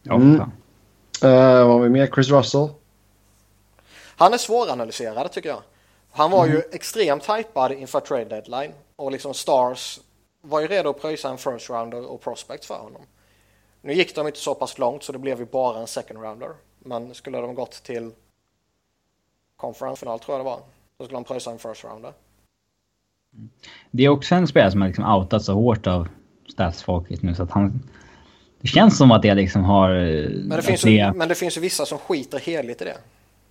Ja, 0.03 0.15
mm. 0.15 0.41
Uh, 0.41 0.47
vad 1.65 1.67
har 1.67 1.79
vi 1.79 1.89
mer? 1.89 2.07
Chris 2.07 2.29
Russell? 2.29 2.69
Han 4.15 4.33
är 4.33 4.37
svåranalyserad 4.37 5.31
tycker 5.31 5.49
jag. 5.49 5.61
Han 6.11 6.31
var 6.31 6.45
mm. 6.45 6.55
ju 6.55 6.63
extremt 6.71 7.29
hypad 7.29 7.71
inför 7.71 7.99
trade 7.99 8.25
deadline 8.25 8.71
och 8.95 9.11
liksom 9.11 9.33
Stars 9.33 9.99
var 10.41 10.59
ju 10.59 10.67
redo 10.67 10.89
att 10.89 11.01
pröjsa 11.01 11.29
en 11.29 11.37
first 11.37 11.69
rounder 11.69 12.05
och 12.05 12.21
prospect 12.21 12.65
för 12.65 12.77
honom. 12.77 13.01
Nu 13.81 13.93
gick 13.93 14.15
de 14.15 14.27
inte 14.27 14.39
så 14.39 14.55
pass 14.55 14.77
långt 14.77 15.03
så 15.03 15.11
det 15.11 15.19
blev 15.19 15.39
ju 15.39 15.45
bara 15.45 15.79
en 15.79 15.87
second 15.87 16.21
rounder. 16.23 16.49
Men 16.79 17.13
skulle 17.13 17.37
de 17.37 17.55
gått 17.55 17.83
till 17.83 18.11
conference-final 19.57 20.19
tror 20.19 20.37
jag 20.37 20.45
det 20.45 20.49
var, 20.49 20.59
då 20.97 21.05
skulle 21.05 21.17
de 21.17 21.23
pröjsa 21.23 21.51
en 21.51 21.59
first 21.59 21.83
rounder. 21.83 22.13
Det 23.91 24.05
är 24.05 24.09
också 24.09 24.35
en 24.35 24.47
spelare 24.47 24.71
som 24.71 24.81
har 24.81 24.87
liksom 24.87 25.05
outat 25.05 25.43
så 25.43 25.53
hårt 25.53 25.87
av 25.87 26.07
statsfolket 26.47 27.21
nu 27.21 27.35
så 27.35 27.43
att 27.43 27.51
han... 27.51 27.83
Det 28.61 28.67
känns 28.67 28.97
som 28.97 29.11
att 29.11 29.21
det 29.21 29.33
liksom 29.33 29.63
har... 29.63 29.89
Men 29.89 30.49
det, 30.49 30.61
finns 30.61 30.85
ju, 30.85 31.13
men 31.13 31.29
det 31.29 31.35
finns 31.35 31.57
ju 31.57 31.61
vissa 31.61 31.85
som 31.85 31.97
skiter 31.97 32.39
heligt 32.39 32.81
i 32.81 32.85
det. 32.85 32.97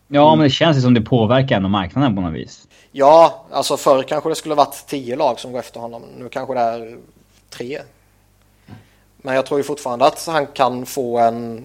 Ja, 0.09 0.34
men 0.34 0.44
det 0.44 0.50
känns 0.50 0.76
ju 0.76 0.80
som 0.80 0.94
det 0.94 1.00
påverkar 1.00 1.56
ändå 1.56 1.68
marknaden 1.68 2.16
på 2.16 2.22
något 2.22 2.34
vis. 2.34 2.68
Ja, 2.92 3.44
alltså 3.50 3.76
förr 3.76 4.02
kanske 4.02 4.28
det 4.28 4.34
skulle 4.34 4.55
varit 4.55 4.86
tio 4.86 5.16
lag 5.16 5.40
som 5.40 5.52
går 5.52 5.59
efter 5.59 5.80
honom. 5.80 6.02
Nu 6.18 6.28
kanske 6.28 6.55
det 6.55 6.60
är 6.60 6.98
tre. 7.50 7.78
Men 9.16 9.34
jag 9.34 9.46
tror 9.46 9.60
ju 9.60 9.64
fortfarande 9.64 10.06
att 10.06 10.26
han 10.26 10.46
kan 10.46 10.86
få 10.86 11.18
en 11.18 11.64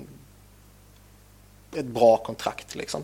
ett 1.77 1.85
bra 1.85 2.17
kontrakt 2.17 2.75
liksom. 2.75 3.03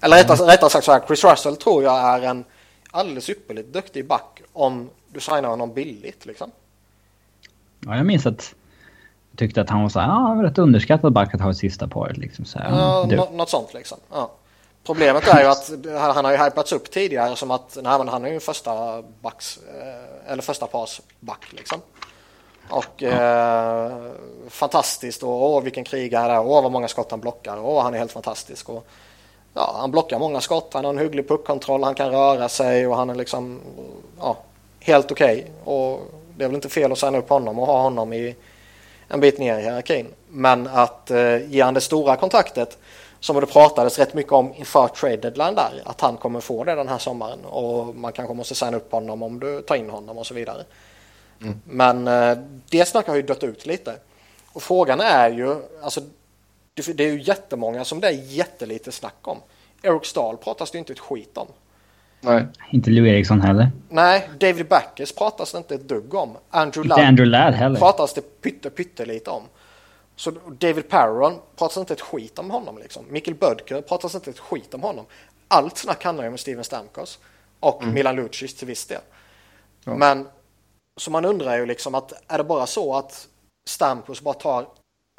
Eller 0.00 0.16
rättare, 0.16 0.36
mm. 0.36 0.48
rättare 0.48 0.70
sagt 0.70 0.84
så 0.84 0.92
här, 0.92 1.02
Chris 1.06 1.24
Russell 1.24 1.56
tror 1.56 1.82
jag 1.82 1.98
är 1.98 2.22
en 2.22 2.44
alldeles 2.90 3.30
ypperligt 3.30 3.72
duktig 3.72 4.06
back 4.06 4.42
om 4.52 4.90
du 5.08 5.20
signar 5.20 5.48
honom 5.48 5.74
billigt 5.74 6.26
liksom. 6.26 6.50
Ja, 7.80 7.96
jag 7.96 8.06
minns 8.06 8.26
att 8.26 8.54
jag 9.30 9.38
tyckte 9.38 9.60
att 9.60 9.70
han 9.70 9.82
var 9.82 9.88
så 9.88 10.00
här, 10.00 10.08
ja, 10.08 10.42
rätt 10.42 10.58
underskattad 10.58 11.12
back 11.12 11.34
att 11.34 11.40
ha 11.40 11.50
i 11.50 11.54
sista 11.54 11.88
paret 11.88 12.16
liksom. 12.16 12.44
Så 12.44 12.58
här, 12.58 12.70
ja, 12.70 13.28
något 13.32 13.50
sånt 13.50 13.74
liksom. 13.74 13.98
Ja. 14.10 14.30
Problemet 14.86 15.28
är 15.28 15.40
ju 15.40 15.46
att 15.46 15.70
han 16.14 16.24
har 16.24 16.32
ju 16.32 16.38
hypats 16.38 16.72
upp 16.72 16.90
tidigare 16.90 17.36
som 17.36 17.50
att 17.50 17.78
nej, 17.82 17.98
men 17.98 18.08
han 18.08 18.24
är 18.24 18.32
ju 18.32 18.40
första 18.40 19.02
backs, 19.02 19.58
eh, 19.80 20.32
eller 20.32 20.42
första 20.42 20.66
pars 20.66 21.00
back 21.20 21.52
liksom. 21.52 21.80
Och 22.70 23.02
eh, 23.02 23.92
fantastiskt 24.48 25.22
och 25.22 25.44
åh 25.44 25.62
vilken 25.62 25.84
krigare 25.84 26.28
det 26.28 26.34
är, 26.34 26.46
åh 26.46 26.62
vad 26.62 26.72
många 26.72 26.88
skott 26.88 27.10
han 27.10 27.20
blockar, 27.20 27.58
åh 27.60 27.82
han 27.82 27.94
är 27.94 27.98
helt 27.98 28.12
fantastisk. 28.12 28.68
Och, 28.68 28.86
ja, 29.54 29.76
han 29.78 29.90
blockar 29.90 30.18
många 30.18 30.40
skott, 30.40 30.70
han 30.74 30.84
har 30.84 30.92
en 30.92 30.98
hygglig 30.98 31.28
puckkontroll, 31.28 31.84
han 31.84 31.94
kan 31.94 32.10
röra 32.10 32.48
sig 32.48 32.86
och 32.86 32.96
han 32.96 33.10
är 33.10 33.14
liksom 33.14 33.60
ja, 34.18 34.36
helt 34.80 35.12
okej. 35.12 35.38
Okay. 35.38 35.74
Och 35.74 36.00
det 36.36 36.44
är 36.44 36.48
väl 36.48 36.54
inte 36.54 36.68
fel 36.68 36.92
att 36.92 36.98
signa 36.98 37.18
upp 37.18 37.28
honom 37.28 37.58
och 37.58 37.66
ha 37.66 37.82
honom 37.82 38.12
i 38.12 38.36
en 39.08 39.20
bit 39.20 39.38
ner 39.38 39.58
i 39.58 39.62
hierarkin. 39.62 40.06
Men 40.28 40.66
att 40.66 41.10
eh, 41.10 41.50
ge 41.52 41.62
han 41.62 41.74
det 41.74 41.80
stora 41.80 42.16
kontraktet 42.16 42.78
som 43.20 43.40
det 43.40 43.46
pratades 43.46 43.98
rätt 43.98 44.14
mycket 44.14 44.32
om 44.32 44.54
inför 44.54 44.88
trade 44.88 45.16
deadline 45.16 45.54
där, 45.54 45.82
att 45.84 46.00
han 46.00 46.16
kommer 46.16 46.40
få 46.40 46.64
det 46.64 46.74
den 46.74 46.88
här 46.88 46.98
sommaren 46.98 47.44
och 47.44 47.96
man 47.96 48.12
kanske 48.12 48.34
måste 48.34 48.54
signa 48.54 48.76
upp 48.76 48.92
honom 48.92 49.22
om 49.22 49.40
du 49.40 49.62
tar 49.62 49.74
in 49.74 49.90
honom 49.90 50.18
och 50.18 50.26
så 50.26 50.34
vidare. 50.34 50.64
Mm. 51.42 51.60
Men 51.64 52.08
eh, 52.08 52.38
det 52.70 52.84
snacket 52.88 53.08
har 53.08 53.16
ju 53.16 53.22
dött 53.22 53.44
ut 53.44 53.66
lite. 53.66 53.96
Och 54.52 54.62
frågan 54.62 55.00
är 55.00 55.30
ju, 55.30 55.56
alltså 55.82 56.00
det, 56.74 57.04
är 57.04 57.12
ju 57.12 57.22
jättemånga 57.22 57.84
som 57.84 58.00
det 58.00 58.08
är 58.08 58.12
jättelite 58.12 58.92
snack 58.92 59.16
om. 59.22 59.38
Eric 59.82 60.04
Stahl 60.06 60.36
pratas 60.36 60.70
det 60.70 60.76
ju 60.76 60.78
inte 60.80 60.92
ett 60.92 60.98
skit 60.98 61.36
om. 61.38 61.46
Nej. 62.20 62.46
Inte 62.70 62.90
Lou 62.90 63.08
Eriksson 63.08 63.40
heller. 63.40 63.70
Nej, 63.88 64.30
David 64.40 64.68
Backes 64.68 65.14
pratas 65.14 65.52
det 65.52 65.58
inte 65.58 65.74
ett 65.74 65.88
dugg 65.88 66.14
om. 66.14 66.36
Andrew 66.50 66.94
Inte 66.94 67.06
Andrew 67.08 67.30
Ladd 67.30 67.54
heller. 67.54 67.78
pratas 67.80 68.14
det 68.14 68.40
pytte, 68.42 68.70
pyttelite 68.70 69.30
om. 69.30 69.42
Så 70.16 70.30
David 70.58 70.88
Perron 70.88 71.38
pratas 71.56 71.76
inte 71.76 71.92
ett 71.94 72.00
skit 72.00 72.38
om 72.38 72.50
honom 72.50 72.78
liksom. 72.78 73.04
Mikkel 73.08 73.34
Bödker 73.34 73.80
pratas 73.80 74.14
inte 74.14 74.30
ett 74.30 74.38
skit 74.38 74.74
om 74.74 74.82
honom. 74.82 75.04
Allt 75.48 75.78
snack 75.78 76.04
handlar 76.04 76.24
ju 76.24 76.30
om 76.30 76.38
Steven 76.38 76.64
Stamkos. 76.64 77.18
Och 77.60 77.82
Mm. 77.82 77.94
Milan 77.94 78.16
Lucic 78.16 78.54
till 78.54 78.66
viss 78.66 78.86
del. 78.86 79.00
Ja. 79.84 79.94
Men 79.94 80.28
så 81.00 81.10
man 81.10 81.24
undrar 81.24 81.58
ju 81.58 81.66
liksom 81.66 81.94
att 81.94 82.12
är 82.32 82.38
det 82.38 82.44
bara 82.44 82.66
så 82.66 82.96
att 82.96 83.28
Stamkos 83.68 84.20
bara 84.20 84.34
tar 84.34 84.66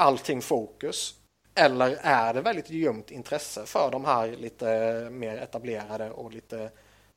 allting 0.01 0.41
fokus? 0.41 1.13
Eller 1.55 1.97
är 2.01 2.33
det 2.33 2.41
väldigt 2.41 2.69
ljumt 2.69 3.11
intresse 3.11 3.65
för 3.65 3.91
de 3.91 4.05
här 4.05 4.35
lite 4.39 4.65
mer 5.11 5.37
etablerade 5.37 6.09
och 6.09 6.33
lite 6.33 6.69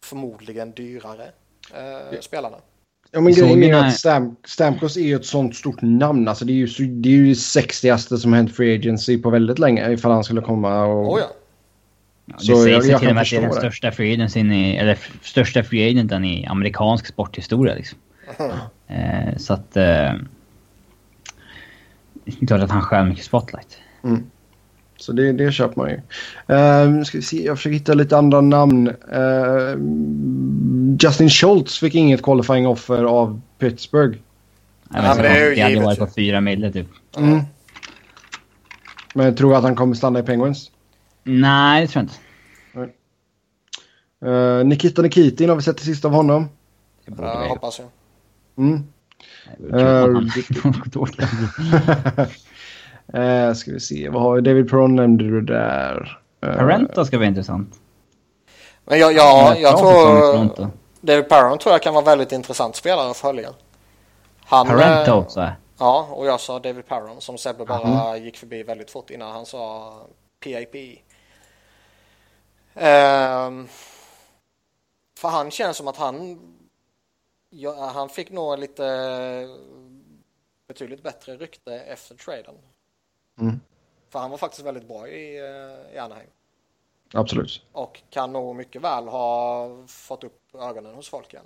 förmodligen 0.06 0.72
dyrare 0.72 1.30
eh, 1.74 2.20
spelarna? 2.20 2.56
Ja, 3.10 3.20
men 3.20 3.32
grejen 3.32 3.62
är 3.62 3.74
att 3.74 3.98
Stam, 3.98 4.36
Stamkos 4.44 4.96
är 4.96 5.00
ju 5.00 5.16
ett 5.16 5.26
sånt 5.26 5.56
stort 5.56 5.82
namn. 5.82 6.28
Alltså 6.28 6.44
det 6.44 6.52
är 6.52 6.54
ju, 6.54 6.68
så, 6.68 6.82
det 6.82 7.08
är 7.08 7.12
ju 7.12 7.28
det 7.28 7.34
sexigaste 7.34 8.18
som 8.18 8.32
hänt 8.32 8.56
Free 8.56 8.74
Agency 8.74 9.22
på 9.22 9.30
väldigt 9.30 9.58
länge 9.58 9.90
ifall 9.90 10.10
han 10.10 10.24
skulle 10.24 10.40
komma 10.40 10.84
och... 10.84 11.12
Oh 11.12 11.20
ja. 11.20 11.26
Ja, 12.26 12.34
det 12.38 12.44
Så 12.44 12.62
sägs 12.62 12.86
jag 12.86 13.00
till 13.00 13.08
och 13.08 13.14
med 13.14 13.22
att 13.22 13.30
det 13.30 13.36
är 13.36 13.40
den 13.40 13.52
största 13.52 13.92
free 13.92 14.12
agencyn 14.14 14.52
i, 14.52 14.76
eller 14.76 14.98
största 15.22 15.62
free 15.62 15.90
agenten 15.90 16.24
i 16.24 16.46
amerikansk 16.46 17.06
sporthistoria 17.06 17.74
liksom. 17.74 17.98
Eh, 18.90 19.36
så 19.36 19.52
att... 19.52 19.76
Eh, 19.76 20.12
det 22.24 22.42
är 22.42 22.46
klart 22.46 22.60
att 22.60 22.70
han 22.70 22.82
stjäl 22.82 23.06
mycket 23.06 23.24
spotlight. 23.24 23.78
Så 24.96 25.12
det, 25.12 25.32
det 25.32 25.52
köper 25.52 25.76
man 25.80 25.90
ju. 25.90 25.96
Uh, 26.54 27.02
ska 27.04 27.18
vi 27.18 27.22
se, 27.22 27.44
jag 27.44 27.56
försöker 27.56 27.74
hitta 27.74 27.94
lite 27.94 28.16
andra 28.18 28.40
namn. 28.40 28.88
Eh, 28.88 29.76
Justin 31.00 31.30
Schultz 31.30 31.78
fick 31.78 31.94
inget 31.94 32.22
qualifying 32.22 32.66
offer 32.66 33.04
av 33.04 33.40
Pittsburgh. 33.58 34.18
Jag 34.90 35.02
men 35.02 35.16
vet 35.16 35.22
det 35.22 35.28
är 35.28 35.48
ju 35.48 35.54
det 35.54 35.60
hade 35.60 35.80
varit 35.80 35.98
på 35.98 36.06
fyra 36.06 36.40
mille 36.40 36.72
typ. 36.72 36.88
Mm. 37.16 37.40
Men 39.14 39.26
jag 39.26 39.36
tror 39.36 39.56
att 39.56 39.62
han 39.62 39.76
kommer 39.76 39.94
stanna 39.94 40.18
i 40.18 40.22
Penguins. 40.22 40.70
Nej, 41.24 41.82
det 41.82 41.88
tror 41.88 42.04
jag 42.72 42.84
inte. 42.84 42.94
Eh, 44.26 44.64
Nikita 44.64 45.02
Nikitin 45.02 45.48
har 45.48 45.56
vi 45.56 45.62
sett 45.62 45.76
det 45.76 45.84
sista 45.84 46.08
av 46.08 46.14
honom. 46.14 46.48
Det 47.04 47.10
borde 47.10 47.40
vi- 47.42 47.48
hoppas 47.48 47.78
jag. 47.78 47.88
Mm. 48.58 48.84
Eh, 53.14 53.52
ska 53.52 53.72
vi 53.72 53.80
se, 53.80 54.08
vad 54.08 54.22
har 54.22 54.34
vi? 54.34 54.40
David 54.40 54.70
Perron 54.70 54.96
nämnde 54.96 55.24
du 55.24 55.40
där. 55.40 56.20
Eh, 56.42 56.56
Parenta 56.56 57.04
ska 57.04 57.18
bli 57.18 57.26
intressant. 57.26 57.80
Men 58.84 58.98
jag, 58.98 59.12
ja, 59.12 59.56
jag 59.56 59.74
i 59.74 59.76
tror. 59.76 60.70
David 61.00 61.28
Perron 61.28 61.58
tror 61.58 61.72
jag 61.72 61.82
kan 61.82 61.94
vara 61.94 62.04
väldigt 62.04 62.32
intressant 62.32 62.76
spelare 62.76 63.10
att 63.10 63.16
följa. 63.16 63.50
Han, 64.44 64.66
Parenta 64.66 65.10
eh, 65.10 65.18
också. 65.18 65.50
Ja, 65.78 66.08
och 66.10 66.26
jag 66.26 66.40
sa 66.40 66.58
David 66.58 66.86
Perron 66.86 67.20
som 67.20 67.38
Sebbe 67.38 67.64
bara 67.64 68.16
gick 68.16 68.36
förbi 68.36 68.62
väldigt 68.62 68.90
fort 68.90 69.10
innan 69.10 69.32
han 69.32 69.46
sa 69.46 69.92
PIP. 70.44 71.02
Ehm, 72.74 73.68
för 75.18 75.28
han 75.28 75.50
känns 75.50 75.76
som 75.76 75.88
att 75.88 75.96
han, 75.96 76.38
ja, 77.50 77.90
han 77.94 78.08
fick 78.08 78.30
nog 78.30 78.58
lite 78.58 79.48
betydligt 80.68 81.02
bättre 81.02 81.36
rykte 81.36 81.74
efter 81.80 82.14
traden. 82.14 82.54
Mm. 83.40 83.60
För 84.10 84.18
han 84.18 84.30
var 84.30 84.38
faktiskt 84.38 84.66
väldigt 84.66 84.88
bra 84.88 85.08
i, 85.08 85.38
eh, 85.38 85.94
i 85.94 85.98
Anaheim. 85.98 86.28
Absolut. 87.14 87.62
Och 87.72 88.02
kan 88.10 88.32
nog 88.32 88.56
mycket 88.56 88.82
väl 88.82 89.08
ha 89.08 89.68
fått 89.86 90.24
upp 90.24 90.40
ögonen 90.54 90.94
hos 90.94 91.08
folk 91.08 91.32
igen. 91.34 91.44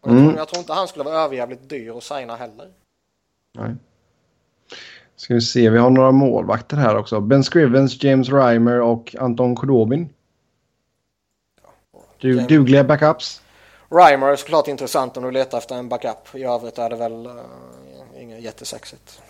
Och 0.00 0.10
jag, 0.10 0.12
Mm. 0.12 0.24
tror, 0.28 0.38
jag 0.38 0.48
tror 0.48 0.58
inte 0.60 0.72
han 0.72 0.88
skulle 0.88 1.04
vara 1.04 1.14
överjävligt 1.18 1.68
dyr 1.68 1.96
att 1.96 2.02
signa 2.02 2.36
heller. 2.36 2.72
Nej. 3.52 3.74
Ska 5.16 5.34
vi 5.34 5.40
se, 5.40 5.70
vi 5.70 5.78
har 5.78 5.90
några 5.90 6.12
målvakter 6.12 6.76
här 6.76 6.96
också. 6.96 7.20
Ben 7.20 7.42
Scrivens, 7.42 8.02
James 8.04 8.28
Reimer 8.28 8.80
och 8.80 9.16
Anton 9.18 9.56
Khudobin. 9.56 10.08
Du, 12.18 12.36
James- 12.36 12.48
dugliga 12.48 12.84
backups. 12.84 13.42
Reimer 13.90 14.26
är 14.26 14.36
såklart 14.36 14.68
intressant 14.68 15.16
om 15.16 15.22
du 15.22 15.30
letar 15.30 15.58
efter 15.58 15.74
en 15.74 15.88
backup. 15.88 16.34
I 16.34 16.44
övrigt 16.44 16.78
är 16.78 16.90
det 16.90 16.96
väl 16.96 17.26
uh, 17.26 18.22
inget 18.22 18.42
jättesexigt. 18.42 19.20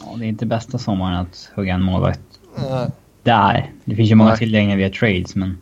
Ja, 0.00 0.14
det 0.16 0.24
är 0.24 0.28
inte 0.28 0.46
bästa 0.46 0.78
sommaren 0.78 1.16
att 1.16 1.50
hugga 1.54 1.74
en 1.74 1.82
målvakt. 1.82 2.20
Uh, 2.58 2.86
Där. 3.22 3.72
Det 3.84 3.96
finns 3.96 4.10
ju 4.10 4.14
många 4.14 4.36
tillgängliga 4.36 4.76
via 4.76 4.90
trades, 4.90 5.34
men... 5.34 5.60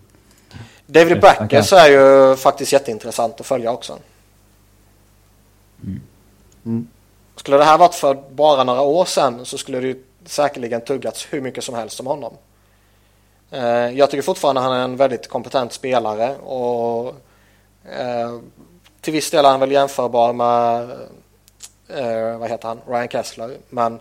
David 0.87 1.21
Backes 1.21 1.73
är 1.73 1.89
ju 1.89 2.37
faktiskt 2.37 2.73
jätteintressant 2.73 3.41
att 3.41 3.47
följa 3.47 3.73
också. 3.73 3.99
Mm. 6.65 6.89
Skulle 7.37 7.57
det 7.57 7.65
här 7.65 7.79
varit 7.79 7.95
för 7.95 8.15
bara 8.31 8.65
några 8.65 8.81
år 8.81 9.05
sedan 9.05 9.45
så 9.45 9.59
skulle 9.59 9.81
det 9.81 9.87
ju 9.87 10.05
säkerligen 10.25 10.81
tuggats 10.81 11.27
hur 11.31 11.41
mycket 11.41 11.65
som 11.65 11.75
helst 11.75 12.01
om 12.01 12.07
honom. 12.07 12.33
Eh, 13.51 13.63
Jag 13.91 14.11
tycker 14.11 14.23
fortfarande 14.23 14.61
han 14.61 14.73
är 14.73 14.85
en 14.85 14.97
väldigt 14.97 15.29
kompetent 15.29 15.73
spelare 15.73 16.37
och 16.37 17.15
eh, 17.85 18.39
till 19.01 19.13
viss 19.13 19.31
del 19.31 19.45
är 19.45 19.51
han 19.51 19.61
väl 19.61 19.73
jämförbar 19.73 20.33
med 20.33 20.91
eh, 21.89 22.39
vad 22.39 22.51
heter 22.51 22.69
han? 22.69 22.81
Ryan 22.87 23.09
Kessler. 23.09 23.57
Men 23.69 24.01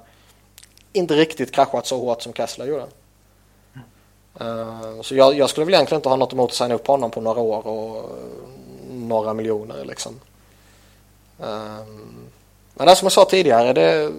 inte 0.93 1.13
riktigt 1.15 1.51
kraschat 1.51 1.87
så 1.87 1.99
hårt 1.99 2.21
som 2.21 2.33
Kessler 2.33 2.65
gjorde. 2.65 2.87
Eh, 4.39 5.01
Så 5.01 5.15
jag, 5.15 5.33
jag 5.37 5.49
skulle 5.49 5.65
väl 5.65 5.73
egentligen 5.73 5.99
inte 5.99 6.09
ha 6.09 6.15
något 6.15 6.33
emot 6.33 6.49
att 6.49 6.55
signa 6.55 6.73
upp 6.75 6.87
honom 6.87 7.11
på 7.11 7.21
några 7.21 7.41
år 7.41 7.67
och 7.67 7.97
eh, 7.97 8.13
några 8.91 9.33
miljoner 9.33 9.85
liksom. 9.85 10.19
Eh, 11.39 11.85
Men 12.73 12.87
det 12.87 12.95
som 12.95 13.05
jag 13.05 13.11
sa 13.11 13.25
tidigare, 13.25 13.73
det, 13.73 14.11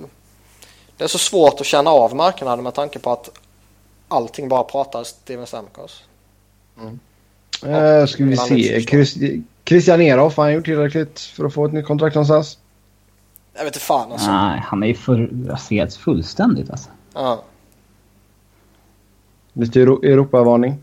det 0.97 1.05
är 1.05 1.09
så 1.09 1.19
svårt 1.19 1.61
att 1.61 1.67
känna 1.67 1.91
av 1.91 2.15
marknaden 2.17 2.65
med 2.65 2.75
tanke 2.75 2.99
på 2.99 3.11
att 3.13 3.31
allting 4.09 4.49
bara 4.49 4.65
pratar 4.65 5.05
Steven 5.05 5.47
Stamkos. 5.47 6.03
Eh, 7.67 8.07
ska 8.07 8.25
vi 8.25 8.37
se. 8.37 8.81
Christ- 8.81 9.43
Christian 9.71 10.01
Eroff, 10.01 10.37
har 10.37 10.45
han 10.45 10.53
gjort 10.53 10.65
tillräckligt 10.65 11.21
för 11.21 11.45
att 11.45 11.55
få 11.55 11.65
ett 11.67 11.73
nytt 11.73 11.87
kontrakt 11.87 12.15
någonstans? 12.15 12.59
Jag 13.55 13.65
vet 13.65 13.75
inte 13.75 13.87
fan 13.87 14.13
alltså. 14.13 14.31
Nej, 14.31 14.61
han 14.65 14.83
är 14.83 14.87
ju 14.87 14.95
för 14.95 15.31
raserad 15.49 15.95
fullständigt 15.95 16.71
alltså. 16.71 16.91
Ja. 17.15 17.43
Lite 19.53 19.81
Euro- 19.81 20.05
Europavarning. 20.05 20.79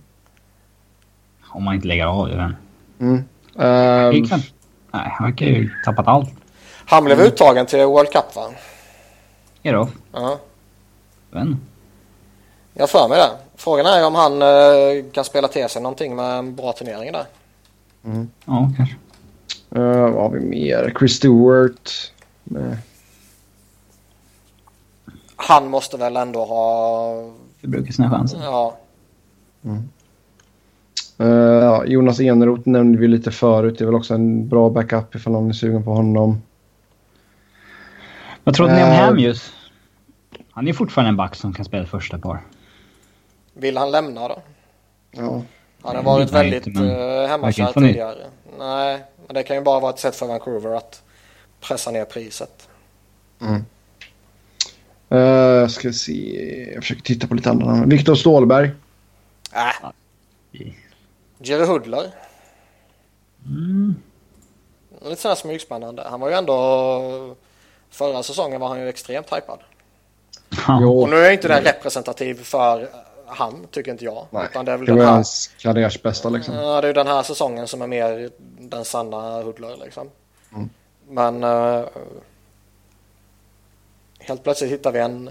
Om 1.49 1.63
man 1.63 1.75
inte 1.75 1.87
lägger 1.87 2.05
av 2.05 2.27
det, 2.27 2.35
men... 2.37 2.55
Mm. 2.99 3.23
Det 3.53 3.63
är 3.63 4.13
Eh, 4.13 4.27
klart. 4.27 4.41
Nej, 4.91 5.09
han 5.17 5.29
verkar 5.29 5.45
ju 5.45 5.69
tappat 5.85 6.07
allt. 6.07 6.29
Han 6.85 7.03
blev 7.05 7.19
uttagen 7.21 7.65
till 7.65 7.79
World 7.85 8.11
Cup 8.11 8.35
va? 8.35 8.49
Då? 9.63 9.89
Ja. 10.11 10.39
Men. 11.31 11.59
Jag 12.73 12.81
har 12.81 12.87
för 12.87 13.07
mig 13.09 13.17
det. 13.17 13.29
Frågan 13.55 13.85
är 13.85 14.05
om 14.07 14.15
han 14.15 14.41
eh, 14.41 15.11
kan 15.11 15.23
spela 15.23 15.47
till 15.47 15.69
sig 15.69 15.81
någonting 15.81 16.15
med 16.15 16.37
en 16.39 16.55
bra 16.55 16.71
turnering 16.73 17.11
där. 17.11 17.25
Ja, 18.45 18.71
kanske. 18.77 18.95
eh, 19.71 19.81
vad 20.11 20.13
har 20.23 20.29
vi 20.29 20.39
mer? 20.39 20.93
Chris 20.99 21.13
Stewart. 21.15 22.11
Eh, 22.55 22.77
Han 25.35 25.69
måste 25.69 25.97
väl 25.97 26.17
ändå 26.17 26.45
ha... 26.45 27.13
Det 27.61 27.67
brukar 27.67 27.91
sina 27.91 28.09
chanser. 28.09 28.39
Ja. 28.43 28.77
eh, 31.17 31.27
ja, 31.27 31.85
Jonas 31.85 32.19
Eneroth 32.19 32.67
nämnde 32.69 32.99
vi 32.99 33.07
lite 33.07 33.31
förut. 33.31 33.77
Det 33.77 33.83
är 33.83 33.85
väl 33.85 33.95
också 33.95 34.13
en 34.13 34.47
bra 34.49 34.69
backup 34.69 35.15
ifall 35.15 35.33
någon 35.33 35.49
är 35.49 35.53
sugen 35.53 35.83
på 35.83 35.93
honom. 35.93 36.41
Vad 38.43 38.55
trodde 38.55 38.75
ni 38.75 38.83
om. 38.83 38.89
Hamius? 38.89 39.53
Han 40.51 40.67
är 40.67 40.73
fortfarande 40.73 41.09
en 41.09 41.17
back 41.17 41.35
som 41.35 41.53
kan 41.53 41.65
spela 41.65 41.85
första 41.85 42.17
par. 42.17 42.41
Vill 43.53 43.77
han 43.77 43.91
lämna 43.91 44.27
då? 44.27 44.41
Ja. 45.11 45.41
Han 45.81 45.95
har 45.95 46.03
varit 46.03 46.31
väldigt 46.31 46.67
inte, 46.67 46.79
men 46.79 46.89
verkar 46.89 47.27
hemmakär 47.27 47.73
tidigare. 47.73 48.25
Nej, 48.59 49.03
men 49.27 49.33
det 49.33 49.43
kan 49.43 49.55
ju 49.55 49.61
bara 49.61 49.79
vara 49.79 49.93
ett 49.93 49.99
sätt 49.99 50.15
för 50.15 50.25
Vancouver 50.25 50.75
att 50.75 51.03
pressa 51.61 51.91
ner 51.91 52.05
priset. 52.05 52.67
Uh, 55.11 55.67
ska 55.67 55.93
se. 55.93 56.71
Jag 56.73 56.83
försöker 56.83 57.01
titta 57.01 57.27
på 57.27 57.35
lite 57.35 57.49
andra 57.49 57.65
namn. 57.65 57.89
Viktor 57.89 58.15
Stålberg. 58.15 58.71
Äh. 59.53 59.89
Jerry 61.37 61.65
Hudler. 61.65 62.11
Mm. 63.45 63.95
Lite 65.01 65.21
sådär 65.21 65.35
smygspännande. 65.35 66.07
Han 66.09 66.19
var 66.19 66.29
ju 66.29 66.35
ändå... 66.35 67.35
Förra 67.89 68.23
säsongen 68.23 68.61
var 68.61 68.67
han 68.67 68.79
ju 68.79 68.89
extremt 68.89 69.33
hypad. 69.33 69.59
Ja. 70.67 70.87
Och 70.87 71.09
nu 71.09 71.15
är 71.15 71.31
inte 71.31 71.47
den 71.47 71.63
representativ 71.63 72.43
för 72.43 72.89
han, 73.27 73.67
tycker 73.71 73.91
inte 73.91 74.05
jag. 74.05 74.25
Nej, 74.29 74.47
Utan 74.51 74.65
det 74.65 74.71
är 74.71 74.77
väl 74.77 74.85
det 74.85 74.91
den 74.91 74.97
var 74.97 75.05
här... 75.05 75.13
hans 75.13 75.49
karriärs 75.57 76.01
bästa 76.01 76.29
liksom. 76.29 76.55
Ja, 76.55 76.81
det 76.81 76.87
är 76.87 76.89
ju 76.89 76.93
den 76.93 77.07
här 77.07 77.23
säsongen 77.23 77.67
som 77.67 77.81
är 77.81 77.87
mer 77.87 78.29
den 78.59 78.85
sanna 78.85 79.41
Hudler 79.41 79.77
liksom. 79.83 80.09
Mm. 80.53 80.69
Men 81.09 81.43
uh, 81.43 81.85
helt 84.19 84.43
plötsligt 84.43 84.71
hittar 84.71 84.91
vi 84.91 84.99
en, 84.99 85.29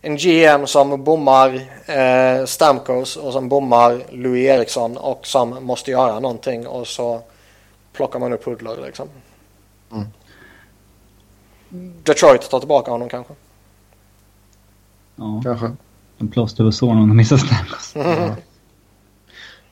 en 0.00 0.16
GM 0.16 0.66
som 0.66 1.04
bommar 1.04 1.54
uh, 1.54 2.46
Stamkos 2.46 3.16
och 3.16 3.32
som 3.32 3.48
bommar 3.48 4.02
Louis 4.10 4.48
Eriksson 4.48 4.96
och 4.96 5.26
som 5.26 5.64
måste 5.64 5.90
göra 5.90 6.20
någonting 6.20 6.66
och 6.66 6.86
så 6.86 7.22
plockar 7.92 8.18
man 8.18 8.32
upp 8.32 8.44
Hudler 8.44 8.76
liksom. 8.86 9.08
Mm. 9.92 10.06
Detroit 12.02 12.50
tar 12.50 12.58
tillbaka 12.58 12.90
honom 12.90 13.08
kanske. 13.08 13.34
Ja, 15.16 15.40
kanske. 15.44 15.72
De 16.18 16.28
plåster 16.28 16.64
på 16.64 16.72
såren 16.72 16.98
om 16.98 17.08
de 17.08 17.16
missar 17.16 17.36
Stamkos. 17.36 17.94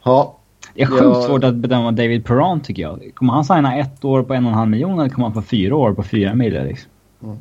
Ja. 0.02 0.36
Det 0.75 0.83
är 0.83 0.86
sjukt 0.86 1.02
jag... 1.02 1.25
svårt 1.25 1.44
att 1.44 1.55
bedöma 1.55 1.92
David 1.92 2.25
Perron 2.25 2.60
tycker 2.60 2.83
jag. 2.83 3.10
Kommer 3.15 3.33
han 3.33 3.44
signa 3.44 3.76
ett 3.76 4.05
år 4.05 4.23
på 4.23 4.34
en 4.34 4.44
och 4.44 4.50
en 4.50 4.58
halv 4.58 4.70
miljon 4.70 4.99
eller 5.00 5.10
kommer 5.10 5.26
han 5.26 5.34
få 5.34 5.42
fyra 5.42 5.76
år 5.76 5.92
på 5.92 6.02
fyra 6.02 6.34
miljoner 6.34 6.66
liksom? 6.66 6.91
Mm. 7.23 7.41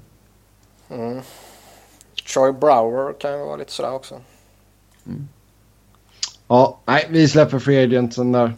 Mm. 0.90 1.22
Troy 2.34 2.51
Brower 2.51 3.14
kan 3.19 3.32
ju 3.32 3.45
vara 3.45 3.56
lite 3.56 3.72
sådär 3.72 3.93
också. 3.93 4.16
Mm. 5.06 5.27
Ja, 6.48 6.80
nej, 6.85 7.08
vi 7.09 7.27
släpper 7.27 7.59
free 7.59 7.84
agentsen 7.84 8.32
där. 8.32 8.53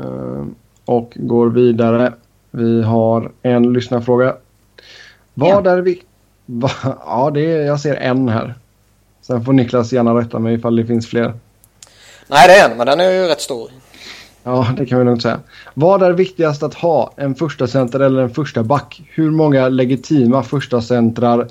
Uh, 0.00 0.46
och 0.84 1.12
går 1.16 1.50
vidare. 1.50 2.12
Vi 2.50 2.82
har 2.82 3.32
en 3.42 3.72
lyssnarfråga. 3.72 4.36
Vad 5.34 5.66
ja. 5.66 5.70
är 5.70 5.78
vi... 5.78 6.02
Va? 6.46 6.70
Ja, 7.06 7.30
det 7.34 7.40
är, 7.40 7.66
jag 7.66 7.80
ser 7.80 7.94
en 7.94 8.28
här. 8.28 8.54
Sen 9.26 9.44
får 9.44 9.52
Niklas 9.52 9.92
gärna 9.92 10.14
rätta 10.14 10.38
mig 10.38 10.54
ifall 10.54 10.76
det 10.76 10.86
finns 10.86 11.06
fler. 11.06 11.34
Nej, 12.26 12.48
det 12.48 12.54
är 12.54 12.70
en, 12.70 12.76
men 12.76 12.86
den 12.86 13.00
är 13.00 13.10
ju 13.10 13.28
rätt 13.28 13.40
stor. 13.40 13.70
Ja, 14.42 14.68
det 14.76 14.86
kan 14.86 14.98
vi 14.98 15.04
lugnt 15.04 15.22
säga. 15.22 15.40
Vad 15.74 16.02
är 16.02 16.12
viktigast 16.12 16.62
att 16.62 16.74
ha? 16.74 17.12
En 17.16 17.34
första 17.34 17.66
center 17.66 18.00
eller 18.00 18.22
en 18.22 18.30
första 18.30 18.62
back? 18.62 19.02
Hur 19.08 19.30
många 19.30 19.68
legitima 19.68 20.42
första 20.42 20.82
centrar 20.82 21.48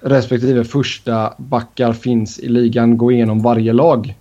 respektive 0.00 0.64
första 0.64 1.34
backar 1.36 1.92
finns 1.92 2.38
i 2.38 2.48
ligan? 2.48 2.98
Gå 2.98 3.12
igenom 3.12 3.42
varje 3.42 3.72
lag. 3.72 4.14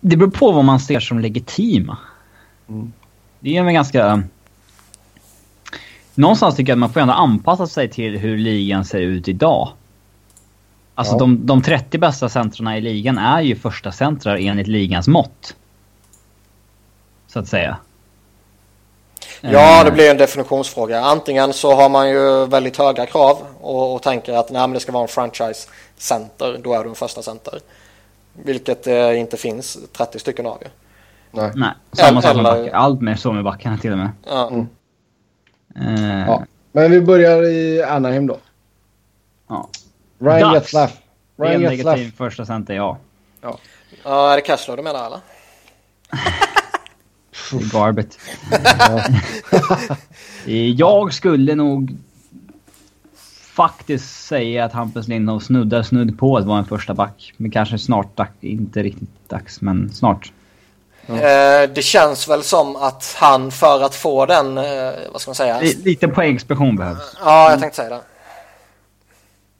Det 0.00 0.16
beror 0.16 0.30
på 0.30 0.52
vad 0.52 0.64
man 0.64 0.80
ser 0.80 1.00
som 1.00 1.18
legitima. 1.18 1.98
Mm. 2.68 2.92
Det 3.40 3.56
är 3.56 3.62
väl 3.62 3.74
ganska... 3.74 4.22
Någonstans 6.14 6.56
tycker 6.56 6.72
jag 6.72 6.76
att 6.76 6.80
man 6.80 6.92
får 6.92 7.00
ändå 7.00 7.14
anpassa 7.14 7.66
sig 7.66 7.88
till 7.88 8.18
hur 8.18 8.38
ligan 8.38 8.84
ser 8.84 9.00
ut 9.00 9.28
idag. 9.28 9.68
Alltså 10.94 11.14
ja. 11.14 11.18
de, 11.18 11.46
de 11.46 11.62
30 11.62 11.98
bästa 11.98 12.28
centrarna 12.28 12.78
i 12.78 12.80
ligan 12.80 13.18
är 13.18 13.40
ju 13.40 13.56
första 13.56 13.92
centrar 13.92 14.36
enligt 14.36 14.66
ligans 14.66 15.08
mått. 15.08 15.56
Så 17.26 17.38
att 17.38 17.48
säga. 17.48 17.78
Ja, 19.40 19.84
det 19.84 19.90
blir 19.90 20.10
en 20.10 20.16
definitionsfråga. 20.16 21.00
Antingen 21.00 21.52
så 21.52 21.74
har 21.74 21.88
man 21.88 22.10
ju 22.10 22.46
väldigt 22.46 22.76
höga 22.76 23.06
krav 23.06 23.38
och, 23.60 23.94
och 23.94 24.02
tänker 24.02 24.32
att 24.32 24.50
nej, 24.50 24.60
men 24.60 24.72
det 24.72 24.80
ska 24.80 24.92
vara 24.92 25.02
en 25.02 25.08
franchise-center. 25.08 26.60
Då 26.64 26.74
är 26.74 26.84
du 26.84 26.88
en 26.88 26.94
första 26.94 27.22
center. 27.22 27.60
Vilket 28.32 28.86
eh, 28.86 29.20
inte 29.20 29.36
finns 29.36 29.78
30 29.92 30.18
stycken 30.18 30.46
av 30.46 30.58
ju. 30.62 30.68
Nej. 31.30 31.50
nej. 31.54 31.70
Samma 31.92 32.22
sak 32.22 32.34
med 32.34 32.44
backar. 32.44 32.72
Allt 32.72 33.00
mer 33.00 33.14
så 33.14 33.32
med 33.32 33.44
backarna 33.44 33.78
till 33.78 33.92
och 33.92 33.98
med. 33.98 34.10
Ja. 34.26 34.48
Mm. 34.48 34.66
Uh, 35.76 36.26
ja. 36.26 36.42
Men 36.72 36.90
vi 36.90 37.00
börjar 37.00 37.42
i 37.42 37.82
Anaheim 37.82 38.26
då. 38.26 38.36
Ja. 39.48 39.68
Ryan 40.22 40.54
Getzlaff. 40.54 40.92
Ryan 41.36 41.60
Getzlaff. 41.60 42.00
första 42.16 42.46
center, 42.46 42.74
ja. 42.74 42.98
Ja, 43.40 43.58
ja 44.04 44.32
är 44.32 44.36
det 44.36 44.46
Kessler 44.46 44.76
du 44.76 44.82
menar 44.82 45.06
eller? 45.06 45.20
Det 47.50 47.56
är 47.56 47.72
garbet. 47.72 48.18
jag 50.78 51.14
skulle 51.14 51.54
nog 51.54 51.96
faktiskt 53.52 54.26
säga 54.26 54.64
att 54.64 54.72
Hampus 54.72 55.08
Lindholm 55.08 55.40
snuddar 55.40 55.82
snudd 55.82 56.18
på 56.18 56.36
att 56.36 56.44
vara 56.44 56.58
en 56.58 56.64
första 56.64 56.94
back. 56.94 57.34
Men 57.36 57.50
kanske 57.50 57.78
snart, 57.78 58.20
inte 58.40 58.82
riktigt 58.82 59.28
dags, 59.28 59.60
men 59.60 59.92
snart. 59.92 60.32
Ja. 61.06 61.14
Eh, 61.14 61.70
det 61.74 61.82
känns 61.82 62.28
väl 62.28 62.42
som 62.42 62.76
att 62.76 63.16
han 63.18 63.50
för 63.50 63.82
att 63.82 63.94
få 63.94 64.26
den, 64.26 64.58
eh, 64.58 64.92
vad 65.12 65.20
ska 65.20 65.28
man 65.28 65.34
säga? 65.34 65.60
Lite 65.60 66.08
poängexplosion 66.08 66.76
behövs. 66.76 67.16
Ja, 67.24 67.50
jag 67.50 67.60
tänkte 67.60 67.76
säga 67.76 67.88
det. 67.88 68.00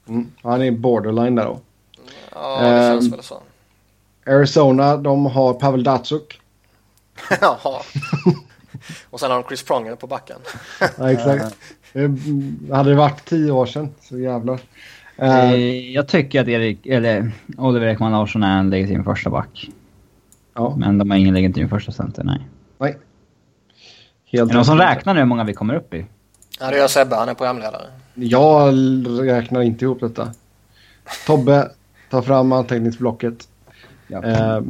Mm. 0.08 0.30
Han 0.42 0.62
är 0.62 0.70
borderline 0.70 1.34
där 1.34 1.44
då. 1.44 1.60
Ja, 2.34 2.60
det 2.60 2.92
känns 2.92 3.04
um, 3.04 3.10
väl 3.10 3.22
så. 3.22 3.40
Arizona, 4.26 4.96
de 4.96 5.26
har 5.26 5.54
Pavel 5.54 5.84
Datsuk. 5.84 6.40
Jaha. 7.40 7.82
Och 9.10 9.20
sen 9.20 9.30
har 9.30 9.38
de 9.38 9.48
Chris 9.48 9.62
Pronger 9.62 9.94
på 9.94 10.06
backen. 10.06 10.38
ja, 10.98 11.10
exakt. 11.10 11.56
hade 12.72 12.90
det 12.90 12.96
varit 12.96 13.24
tio 13.24 13.50
år 13.52 13.66
sedan, 13.66 13.94
så 14.00 14.18
jävlar. 14.18 14.60
Uh, 15.22 15.54
jag 15.90 16.08
tycker 16.08 16.40
att 16.40 16.48
Erik, 16.48 16.86
eller 16.86 17.32
Oliver 17.58 17.86
Ekman 17.86 18.12
Larsson 18.12 18.42
är 18.42 18.58
en 18.58 18.70
legitim 18.70 19.04
första 19.04 19.30
back. 19.30 19.70
Ja. 20.54 20.74
Men 20.76 20.98
de 20.98 21.10
har 21.10 21.18
ingen 21.18 21.34
legitim 21.34 21.68
första 21.68 21.92
center, 21.92 22.24
nej. 22.24 22.40
Nej. 22.78 22.98
Helt 24.24 24.42
är 24.42 24.52
det 24.52 24.54
någon 24.54 24.64
som 24.64 24.78
räknar 24.78 25.14
nu 25.14 25.20
hur 25.20 25.26
många 25.26 25.44
vi 25.44 25.54
kommer 25.54 25.74
upp 25.74 25.94
i? 25.94 26.06
Ja, 26.60 26.70
det 26.70 26.76
gör 26.76 26.88
Sebbe. 26.88 27.16
Han 27.16 27.28
är 27.28 27.34
programledare. 27.34 27.86
Jag 28.14 28.74
räknar 29.28 29.62
inte 29.62 29.84
ihop 29.84 30.00
detta. 30.00 30.32
Tobbe, 31.26 31.70
ta 32.10 32.22
fram 32.22 32.52
anteckningsblocket. 32.52 33.48
Ja. 34.06 34.24
Eh, 34.24 34.60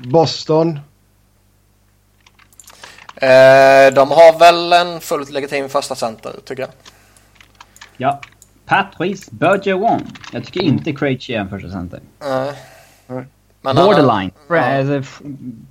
Boston. 0.00 0.80
Eh, 3.16 3.94
de 3.94 4.10
har 4.10 4.38
väl 4.38 4.72
en 4.72 5.00
fullt 5.00 5.30
legitim 5.30 5.68
första 5.68 5.94
center, 5.94 6.32
tycker 6.44 6.62
jag. 6.62 6.70
Ja. 7.96 8.20
Patrice 8.66 9.30
Bergeron. 9.30 10.06
Jag 10.32 10.44
tycker 10.44 10.60
mm. 10.60 10.72
inte 10.74 10.92
Krejci 10.92 11.34
är 11.34 11.40
en 11.40 11.50
första 11.50 11.70
center. 11.70 12.00
Uh. 12.24 13.22
Men 13.60 13.76
Borderline. 13.76 14.30
Ja. 14.48 15.02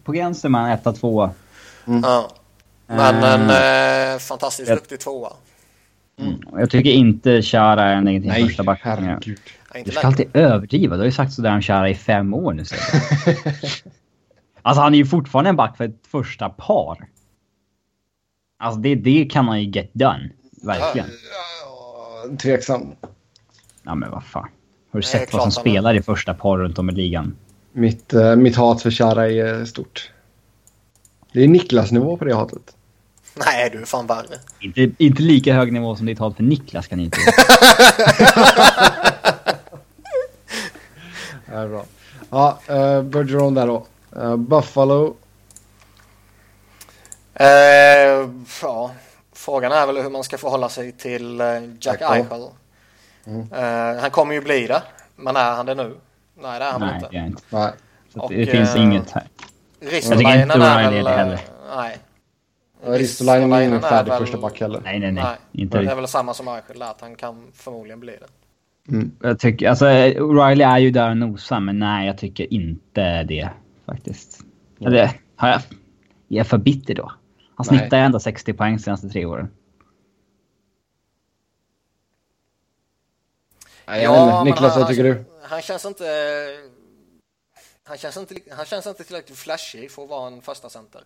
På 0.03 0.11
gränsen 0.11 0.51
mellan 0.51 0.71
1 0.71 0.87
och 0.87 0.95
2. 0.95 1.29
Mm. 1.87 2.01
Ja. 2.03 2.29
Men 2.87 3.23
en 3.23 3.49
eh, 3.49 4.13
eh 4.13 4.19
fantastiskt 4.19 4.69
jag, 4.69 4.77
duktig 4.77 4.99
tvåa. 4.99 5.33
Mm. 6.19 6.39
Jag 6.51 6.69
tycker 6.69 6.89
inte 6.89 7.41
Chara 7.41 7.83
är 7.83 7.95
en 7.95 8.03
Nej, 8.03 8.47
första 8.47 8.63
back. 8.63 8.79
herregud. 8.83 9.39
Du 9.85 9.91
ska 9.91 10.07
alltid 10.07 10.29
överdriva. 10.33 10.95
Du 10.95 11.01
har 11.01 11.05
ju 11.05 11.11
sagt 11.11 11.33
sådär 11.33 11.55
om 11.55 11.61
Chara 11.61 11.89
i 11.89 11.95
fem 11.95 12.33
år 12.33 12.53
nu. 12.53 12.63
alltså 14.61 14.81
han 14.81 14.93
är 14.93 14.97
ju 14.97 15.05
fortfarande 15.05 15.49
en 15.49 15.55
back 15.55 15.77
för 15.77 15.85
ett 15.85 16.07
första 16.07 16.49
par. 16.49 17.07
Alltså 18.59 18.79
det, 18.79 18.95
det 18.95 19.25
kan 19.25 19.45
man 19.45 19.61
ju 19.61 19.69
get 19.69 19.89
done. 19.93 20.29
Verkligen. 20.63 21.07
Ja, 22.29 22.37
tveksam. 22.37 22.91
Ja 23.83 23.95
men 23.95 24.11
vad 24.11 24.23
fan. 24.23 24.47
Har 24.91 24.99
du 24.99 25.03
sett 25.03 25.33
vad 25.33 25.41
som 25.41 25.51
spelar 25.51 25.93
i 25.93 26.01
första 26.01 26.33
par 26.33 26.57
runt 26.57 26.79
om 26.79 26.89
i 26.89 26.93
ligan? 26.93 27.35
Mitt, 27.71 28.13
uh, 28.13 28.35
mitt 28.35 28.55
hat 28.55 28.81
för 28.81 28.91
Chara 28.91 29.29
är 29.31 29.65
stort. 29.65 30.11
Det 31.31 31.43
är 31.43 31.47
Niklas-nivå 31.47 32.17
på 32.17 32.25
det 32.25 32.35
hatet. 32.35 32.76
Nej, 33.45 33.69
du 33.69 33.81
är 33.81 33.85
fan 33.85 34.07
värre. 34.07 34.39
Inte, 34.59 34.89
inte 34.97 35.21
lika 35.21 35.53
hög 35.53 35.73
nivå 35.73 35.95
som 35.95 36.05
ditt 36.05 36.19
hat 36.19 36.35
för 36.35 36.43
Niklas 36.43 36.87
kan 36.87 36.99
inte 36.99 37.17
Det 41.45 41.53
är 41.53 41.67
bra. 41.67 41.85
Ja, 42.29 42.59
uh, 42.69 43.01
Bergeron 43.01 43.53
där 43.53 43.67
då. 43.67 43.85
Uh, 44.17 44.35
Buffalo. 44.35 45.15
Uh, 47.39 48.29
ja, 48.61 48.91
frågan 49.33 49.71
är 49.71 49.85
väl 49.85 49.97
hur 49.97 50.09
man 50.09 50.23
ska 50.23 50.37
förhålla 50.37 50.69
sig 50.69 50.91
till 50.91 51.41
Jack 51.79 52.01
Eichel. 52.01 52.47
Mm. 53.25 53.41
Uh, 53.41 54.01
han 54.01 54.11
kommer 54.11 54.33
ju 54.33 54.41
bli 54.41 54.67
det. 54.67 54.81
Men 55.15 55.35
är 55.35 55.55
han 55.55 55.65
det 55.65 55.75
nu? 55.75 55.95
Nej, 56.41 56.59
det 56.59 56.65
är 56.65 56.71
han 56.71 56.81
Nej, 56.81 56.95
inte. 56.95 57.15
inte. 57.17 57.41
Nej. 57.49 57.71
Så 58.13 58.27
det 58.27 58.45
finns 58.45 58.75
inget 58.75 59.11
här. 59.11 59.27
Ristolainen 59.79 60.51
är 60.51 60.91
väl... 60.91 61.03
Det 61.03 61.39
nej. 61.75 61.97
Ristolainen 62.81 63.53
är 63.53 63.61
ingen 63.61 63.81
färdig 63.81 64.11
väl... 64.11 64.19
första 64.19 64.37
back 64.37 64.59
heller. 64.61 64.81
Nej, 64.83 64.99
nej, 64.99 65.11
nej. 65.11 65.23
nej. 65.23 65.63
Inte 65.63 65.81
det 65.81 65.91
är 65.91 65.95
väl 65.95 66.07
samma 66.07 66.33
som 66.33 66.47
Eichel 66.47 66.81
att 66.81 67.01
han 67.01 67.15
kan 67.15 67.51
förmodligen 67.53 67.99
bli 67.99 68.17
det. 68.19 68.27
Mm. 68.93 69.11
Jag 69.21 69.39
tycker, 69.39 69.69
alltså 69.69 69.85
Riley 69.85 70.67
är 70.67 70.77
ju 70.77 70.91
där 70.91 71.09
och 71.09 71.17
nosar, 71.17 71.59
men 71.59 71.79
nej, 71.79 72.07
jag 72.07 72.17
tycker 72.17 72.53
inte 72.53 73.23
det 73.23 73.49
faktiskt. 73.85 74.39
Mm. 74.79 74.93
Eller, 74.93 75.11
har 75.35 75.49
jag... 75.49 75.61
Jag 76.27 76.39
är 76.39 76.43
för 76.43 76.57
bitter 76.57 76.95
då. 76.95 77.11
Han 77.55 77.65
snittar 77.65 77.97
ändå 77.97 78.19
60 78.19 78.53
poäng 78.53 78.75
de 78.75 78.83
senaste 78.83 79.09
tre 79.09 79.25
åren. 79.25 79.49
ja, 83.85 84.43
Niklas, 84.43 84.77
vad 84.77 84.87
tycker 84.87 85.03
du? 85.03 85.25
Han 85.41 85.61
känns 85.61 85.85
inte 85.85 86.05
han 87.83 87.97
känns 87.97 88.17
inte, 88.17 88.35
han 88.51 88.65
känns 88.65 88.87
inte 88.87 89.03
tillräckligt 89.03 89.37
flashig 89.37 89.91
för 89.91 90.03
att 90.03 90.09
vara 90.09 90.27
en 90.27 90.41
första 90.41 90.69
center. 90.69 91.01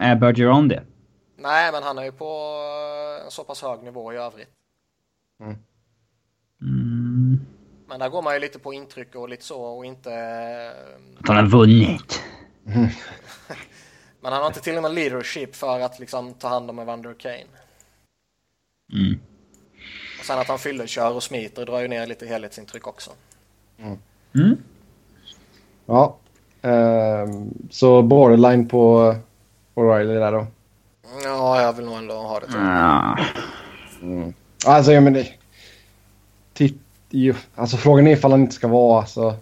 Är 0.00 0.16
Bergeron 0.16 0.68
det? 0.68 0.82
Nej, 1.36 1.72
men 1.72 1.82
han 1.82 1.98
är 1.98 2.04
ju 2.04 2.12
på 2.12 2.60
en 3.24 3.30
så 3.30 3.44
pass 3.44 3.62
hög 3.62 3.82
nivå 3.82 4.12
i 4.12 4.16
övrigt. 4.16 4.48
Mm. 5.40 5.56
Mm. 6.60 7.40
Men 7.88 8.00
där 8.00 8.08
går 8.08 8.22
man 8.22 8.34
ju 8.34 8.40
lite 8.40 8.58
på 8.58 8.72
intryck 8.72 9.14
och 9.14 9.28
lite 9.28 9.44
så 9.44 9.62
och 9.62 9.84
inte... 9.84 10.10
Att 11.20 11.28
han 11.28 11.36
har 11.36 11.46
vunnit. 11.46 12.22
Men 14.20 14.32
han 14.32 14.42
har 14.42 14.46
inte 14.46 14.60
till 14.60 14.76
och 14.76 14.82
med 14.82 14.94
leadership 14.94 15.54
för 15.54 15.80
att 15.80 16.00
liksom 16.00 16.34
ta 16.34 16.48
hand 16.48 16.70
om 16.70 16.78
Evander 16.78 17.14
Kane. 17.14 17.44
Mm. 18.92 19.20
Och 20.18 20.24
sen 20.24 20.38
att 20.38 20.48
han 20.48 20.58
fyller, 20.58 20.86
kör 20.86 21.14
och 21.14 21.22
smiter 21.22 21.66
drar 21.66 21.80
ju 21.80 21.88
ner 21.88 22.06
lite 22.06 22.26
helhetsintryck 22.26 22.86
också. 22.86 23.10
Mm. 24.34 24.56
Ja. 25.86 26.16
Ehm, 26.62 27.54
så 27.70 28.02
borderline 28.02 28.68
på 28.68 29.14
O'Reilly 29.74 30.18
där 30.18 30.32
då. 30.32 30.46
Ja, 31.24 31.62
jag 31.62 31.72
vill 31.72 31.84
nog 31.84 31.96
ändå 31.98 32.14
ha 32.14 32.40
det. 32.40 32.46
Ah. 32.58 33.16
Alltså, 34.66 34.92
jag 34.92 35.02
menar... 35.02 35.24
Titt, 36.52 36.78
ju, 37.10 37.34
alltså 37.54 37.76
frågan 37.76 38.06
är 38.06 38.12
ifall 38.12 38.30
han 38.30 38.40
inte 38.40 38.54
ska 38.54 38.68
vara 38.68 39.00
alltså... 39.00 39.34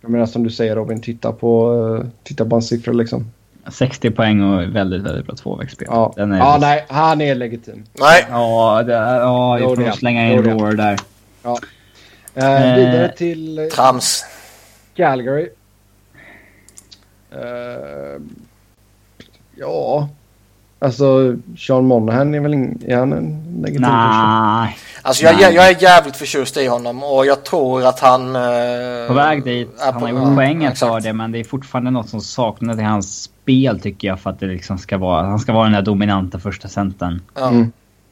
Jag 0.00 0.10
menar 0.10 0.26
som 0.26 0.42
du 0.42 0.50
säger 0.50 0.76
Robin, 0.76 1.00
titta 1.02 1.32
på, 1.32 1.74
eh, 2.02 2.06
titta 2.22 2.44
på 2.44 2.54
hans 2.54 2.68
siffror 2.68 2.92
liksom. 2.94 3.30
60 3.70 4.10
poäng 4.10 4.40
och 4.42 4.76
väldigt, 4.76 5.02
väldigt 5.02 5.26
bra 5.26 5.36
tvåvägsspel. 5.36 5.88
Ja, 5.90 6.12
Den 6.16 6.32
är 6.32 6.38
ja 6.38 6.58
nej, 6.60 6.86
han 6.88 7.20
är 7.20 7.34
legitim. 7.34 7.84
Nej, 8.00 8.26
Ja, 8.30 8.82
det 8.86 8.92
ja 8.92 9.58
jag 9.58 9.76
får 9.76 9.90
slänga 9.92 10.32
in. 10.32 10.42
Roar 10.42 10.72
där. 10.72 10.98
Ja. 11.42 11.58
Eh, 12.34 12.68
Eh. 12.70 12.76
vidare 12.76 13.12
till 13.16 13.58
eh, 13.58 13.64
trams. 13.64 14.24
Calgary. 14.96 15.48
Eh, 17.30 18.20
ja, 19.56 20.08
alltså 20.78 21.36
Sean 21.58 21.84
Monahan 21.86 22.34
är 22.34 22.40
väl 22.40 22.54
in, 22.54 22.82
är 22.86 22.96
han 22.96 23.12
en 23.12 23.42
legitim 23.62 23.82
person? 23.82 24.54
Nej, 24.62 24.76
Alltså 25.02 25.24
jag, 25.24 25.34
Nej. 25.36 25.54
jag 25.54 25.68
är 25.68 25.82
jävligt 25.82 26.16
förtjust 26.16 26.56
i 26.56 26.66
honom 26.66 27.04
och 27.04 27.26
jag 27.26 27.44
tror 27.44 27.86
att 27.86 28.00
han... 28.00 28.36
eh, 28.36 29.06
på 29.08 29.14
väg 29.14 29.44
dit. 29.44 29.80
är 29.80 29.92
Han 29.92 30.02
har 30.02 30.08
gjort 30.08 30.34
poängen 30.34 30.76
för 30.76 31.00
det, 31.00 31.12
men 31.12 31.32
det 31.32 31.38
är 31.38 31.44
fortfarande 31.44 31.90
något 31.90 32.08
som 32.08 32.20
saknas 32.20 32.78
i 32.78 32.82
hans 32.82 33.22
spel 33.22 33.80
tycker 33.80 34.08
jag 34.08 34.20
för 34.20 34.30
att 34.30 34.40
det 34.40 34.46
liksom 34.46 34.78
ska 34.78 34.98
vara... 34.98 35.26
Han 35.26 35.38
ska 35.38 35.52
vara 35.52 35.64
den 35.64 35.72
där 35.72 35.82
dominanta 35.82 36.38
första 36.38 36.68
centern. 36.68 37.22
Mm. 37.40 37.60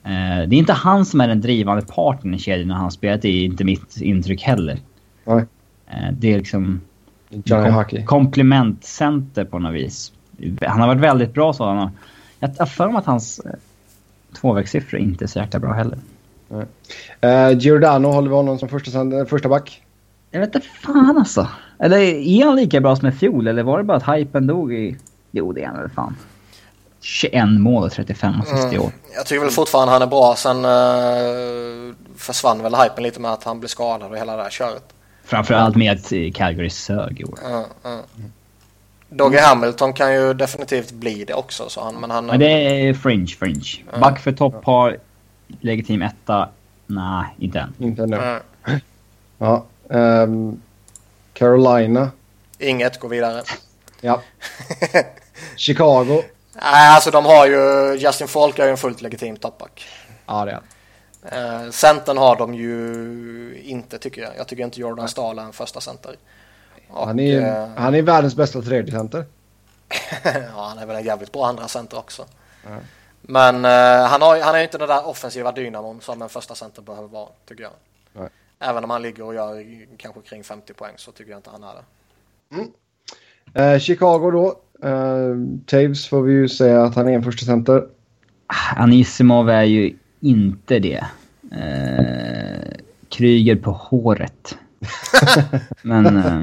Eh, 0.05 0.49
det 0.49 0.57
är 0.57 0.59
inte 0.59 0.73
han 0.73 1.05
som 1.07 1.21
är 1.21 1.29
den 1.29 1.41
drivande 1.41 1.83
parten 1.83 2.35
i 2.35 2.39
kedjan 2.39 2.69
när 2.69 2.75
han 2.75 2.91
spelar. 2.91 3.17
Det 3.17 3.29
är 3.29 3.45
inte 3.45 3.65
mitt 3.65 3.97
intryck 3.97 4.43
heller. 4.43 4.79
Nej, 5.25 5.45
Eh, 5.91 6.13
det 6.13 6.33
är 6.33 6.39
liksom... 6.39 6.81
Johnny 7.29 7.71
Hockey. 7.71 8.05
komplementcenter 8.05 9.45
på 9.45 9.59
något 9.59 9.75
vis. 9.75 10.13
Han 10.61 10.81
har 10.81 10.87
varit 10.89 11.01
väldigt 11.01 11.35
bra 11.35 11.53
så. 11.53 11.65
Han 11.65 11.79
har, 11.79 11.91
jag 12.41 12.49
har 12.59 12.67
för 12.67 12.89
mig 12.89 12.97
att 12.99 13.07
hans 13.07 13.39
eh, 13.39 13.53
tvåvägssiffror 14.41 15.01
inte 15.01 15.25
är 15.25 15.27
så 15.27 15.39
jäkla 15.39 15.61
bra 15.61 15.73
heller. 15.73 15.99
Uh, 17.25 17.59
Giordano 17.59 18.09
håller 18.09 18.29
vi 18.29 18.35
honom 18.35 18.59
som 18.59 18.69
första, 18.69 18.91
cent- 18.91 19.29
första 19.29 19.49
back. 19.49 19.83
Jag 20.31 20.41
vet 20.41 20.55
inte 20.55 20.69
fan 20.69 21.19
alltså. 21.19 21.49
Eller 21.79 21.99
är 21.99 22.45
han 22.47 22.57
lika 22.57 22.81
bra 22.81 22.97
som 22.97 23.09
i 23.09 23.13
fjol 23.13 23.47
eller 23.47 23.63
var 23.63 23.79
det 23.79 23.85
bara 23.85 23.97
att 23.97 24.17
hypen 24.17 24.47
dog 24.47 24.73
i... 24.75 24.97
Jo 25.31 25.53
det 25.53 25.63
är 25.63 25.67
han 25.67 25.81
väl 25.81 25.91
fan. 25.91 26.17
21 27.01 27.49
mål 27.49 27.85
och 27.85 27.93
35 27.93 28.41
assist 28.41 28.73
i 28.73 28.79
år. 28.79 28.91
Jag 29.15 29.27
tycker 29.27 29.41
väl 29.41 29.51
fortfarande 29.51 29.93
han 29.93 30.03
är 30.03 30.07
bra. 30.07 30.35
Sen 30.37 30.65
uh, 30.65 31.95
försvann 32.17 32.63
väl 32.63 32.75
hypen 32.75 33.03
lite 33.05 33.21
med 33.21 33.33
att 33.33 33.45
han 33.45 33.61
blev 33.61 33.69
skadad 33.69 34.11
och 34.11 34.19
hela 34.19 34.37
det 34.37 34.43
här 34.43 34.51
köret. 34.51 34.93
Framförallt 35.27 35.77
med 35.77 35.93
att 35.93 36.13
eh, 36.13 36.33
Calgary 36.35 36.71
sög 36.71 37.21
i 37.21 37.25
år. 37.25 37.39
Ja, 37.43 37.67
ja. 37.83 38.01
Doggy 39.09 39.39
Hamilton 39.39 39.93
kan 39.93 40.15
ju 40.15 40.35
definitivt 40.35 40.93
bli 40.93 41.25
det 41.25 41.35
också. 41.35 41.69
Så 41.69 41.85
han, 41.85 41.95
men 41.95 42.11
han, 42.11 42.27
Men 42.27 42.41
det 42.41 42.87
är 42.89 42.95
fringe, 42.95 43.27
fringe. 43.27 43.85
Back 44.01 44.21
för 44.21 44.33
topp 44.33 44.65
har 44.65 44.97
legitim 45.61 46.03
etta. 46.03 46.49
Nej, 46.87 47.25
inte 47.39 47.61
än. 47.61 47.75
Inte 47.79 48.03
ännu. 48.03 48.17
Ja. 48.17 48.41
Ja. 49.39 49.65
ehm, 49.97 50.61
Carolina. 51.33 52.11
Inget 52.59 53.01
går 53.01 53.09
vidare. 53.09 53.43
Ja. 54.01 54.23
Chicago. 55.57 56.23
Nej, 56.53 56.95
alltså 56.95 57.11
de 57.11 57.25
har 57.25 57.47
ju... 57.47 57.95
Justin 57.99 58.29
Falk 58.29 58.59
är 58.59 58.65
ju 58.65 58.71
en 58.71 58.77
fullt 58.77 59.03
legitim 59.03 59.37
toppback. 59.37 59.89
Ja, 60.27 60.45
det 60.45 60.51
är. 60.51 60.61
Eh, 61.33 61.71
centern 61.71 62.17
har 62.17 62.37
de 62.37 62.55
ju 62.55 63.63
inte 63.65 63.99
tycker 63.99 64.23
jag. 64.23 64.31
Jag 64.37 64.49
tycker 64.49 64.65
inte 64.65 64.81
Jordan 64.81 65.09
Stahl 65.09 65.39
är 65.39 65.43
en 65.43 65.53
första 65.53 65.81
center. 65.81 66.17
Och, 66.89 67.07
Han 67.07 67.19
är, 67.19 67.63
eh, 67.63 67.69
han 67.77 67.95
är 67.95 68.03
världens 68.03 68.37
bästa 68.37 68.63
tredjecenter. 68.63 69.25
ja, 70.25 70.67
han 70.69 70.79
är 70.79 70.87
väl 70.87 70.97
en 70.97 71.05
jävligt 71.05 71.33
bra 71.33 71.47
andra 71.47 71.69
center 71.69 71.99
också. 71.99 72.25
Men 73.23 73.65
eh, 73.65 74.09
han, 74.09 74.23
har, 74.23 74.41
han 74.41 74.55
är 74.55 74.59
ju 74.59 74.65
inte 74.65 74.79
den 74.79 74.89
där 74.89 75.09
offensiva 75.09 75.53
dynamon 75.53 76.01
som 76.01 76.23
en 76.23 76.29
första 76.29 76.55
center 76.55 76.83
behöver 76.83 77.09
vara, 77.09 77.29
tycker 77.49 77.63
jag. 77.63 77.73
Nej. 78.13 78.29
Även 78.59 78.85
om 78.85 78.91
han 78.91 79.03
ligger 79.03 79.25
och 79.25 79.35
gör 79.35 79.65
kanske 79.97 80.21
kring 80.21 80.45
50 80.45 80.73
poäng 80.73 80.93
så 80.97 81.13
tycker 81.13 81.31
jag 81.31 81.39
inte 81.39 81.51
han 81.51 81.65
är 81.65 81.75
det. 81.75 81.85
Eh, 83.55 83.79
Chicago 83.79 84.31
då. 84.31 84.61
Uh, 84.89 85.37
Taves 85.67 86.09
får 86.09 86.23
vi 86.23 86.33
ju 86.33 86.49
säga 86.49 86.83
att 86.83 86.95
han 86.95 87.09
är 87.09 87.13
en 87.13 87.23
första 87.23 87.47
center. 87.47 87.87
Anisimov 88.77 89.51
är 89.51 89.63
ju 89.63 89.97
inte 90.29 90.79
det. 90.79 91.05
Eh, 91.53 92.73
Kryger 93.09 93.57
på 93.57 93.71
håret. 93.73 94.59
Men 95.83 96.07
eh, 96.17 96.43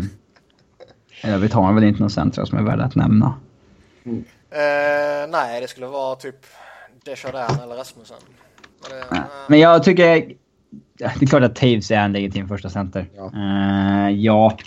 övrigt 1.34 1.54
har 1.54 1.64
han 1.64 1.76
väl 1.76 1.84
inte 1.84 2.00
någon 2.00 2.10
centra 2.10 2.46
som 2.46 2.58
är 2.58 2.62
värda 2.64 2.84
att 2.84 2.96
nämna. 2.96 3.34
Eh, 4.06 5.30
nej, 5.30 5.62
det 5.62 5.68
skulle 5.68 5.88
vara 5.88 6.16
typ 6.16 6.36
Desjardins 7.06 7.60
eller 7.64 7.76
Rasmussen. 7.76 8.18
Men 8.82 9.00
det, 9.10 9.16
eh, 9.16 9.24
Men 9.48 9.60
jag 9.60 9.84
tycker... 9.84 10.34
Det 10.98 11.22
är 11.22 11.26
klart 11.28 11.44
att 11.44 11.56
Taves 11.56 11.92
är 11.92 11.96
en 11.96 12.14
legitim 12.14 12.48
första 12.48 12.70
center. 12.70 13.10
Ja. 13.16 13.32
Eh, 13.36 14.10
ja. 14.10 14.58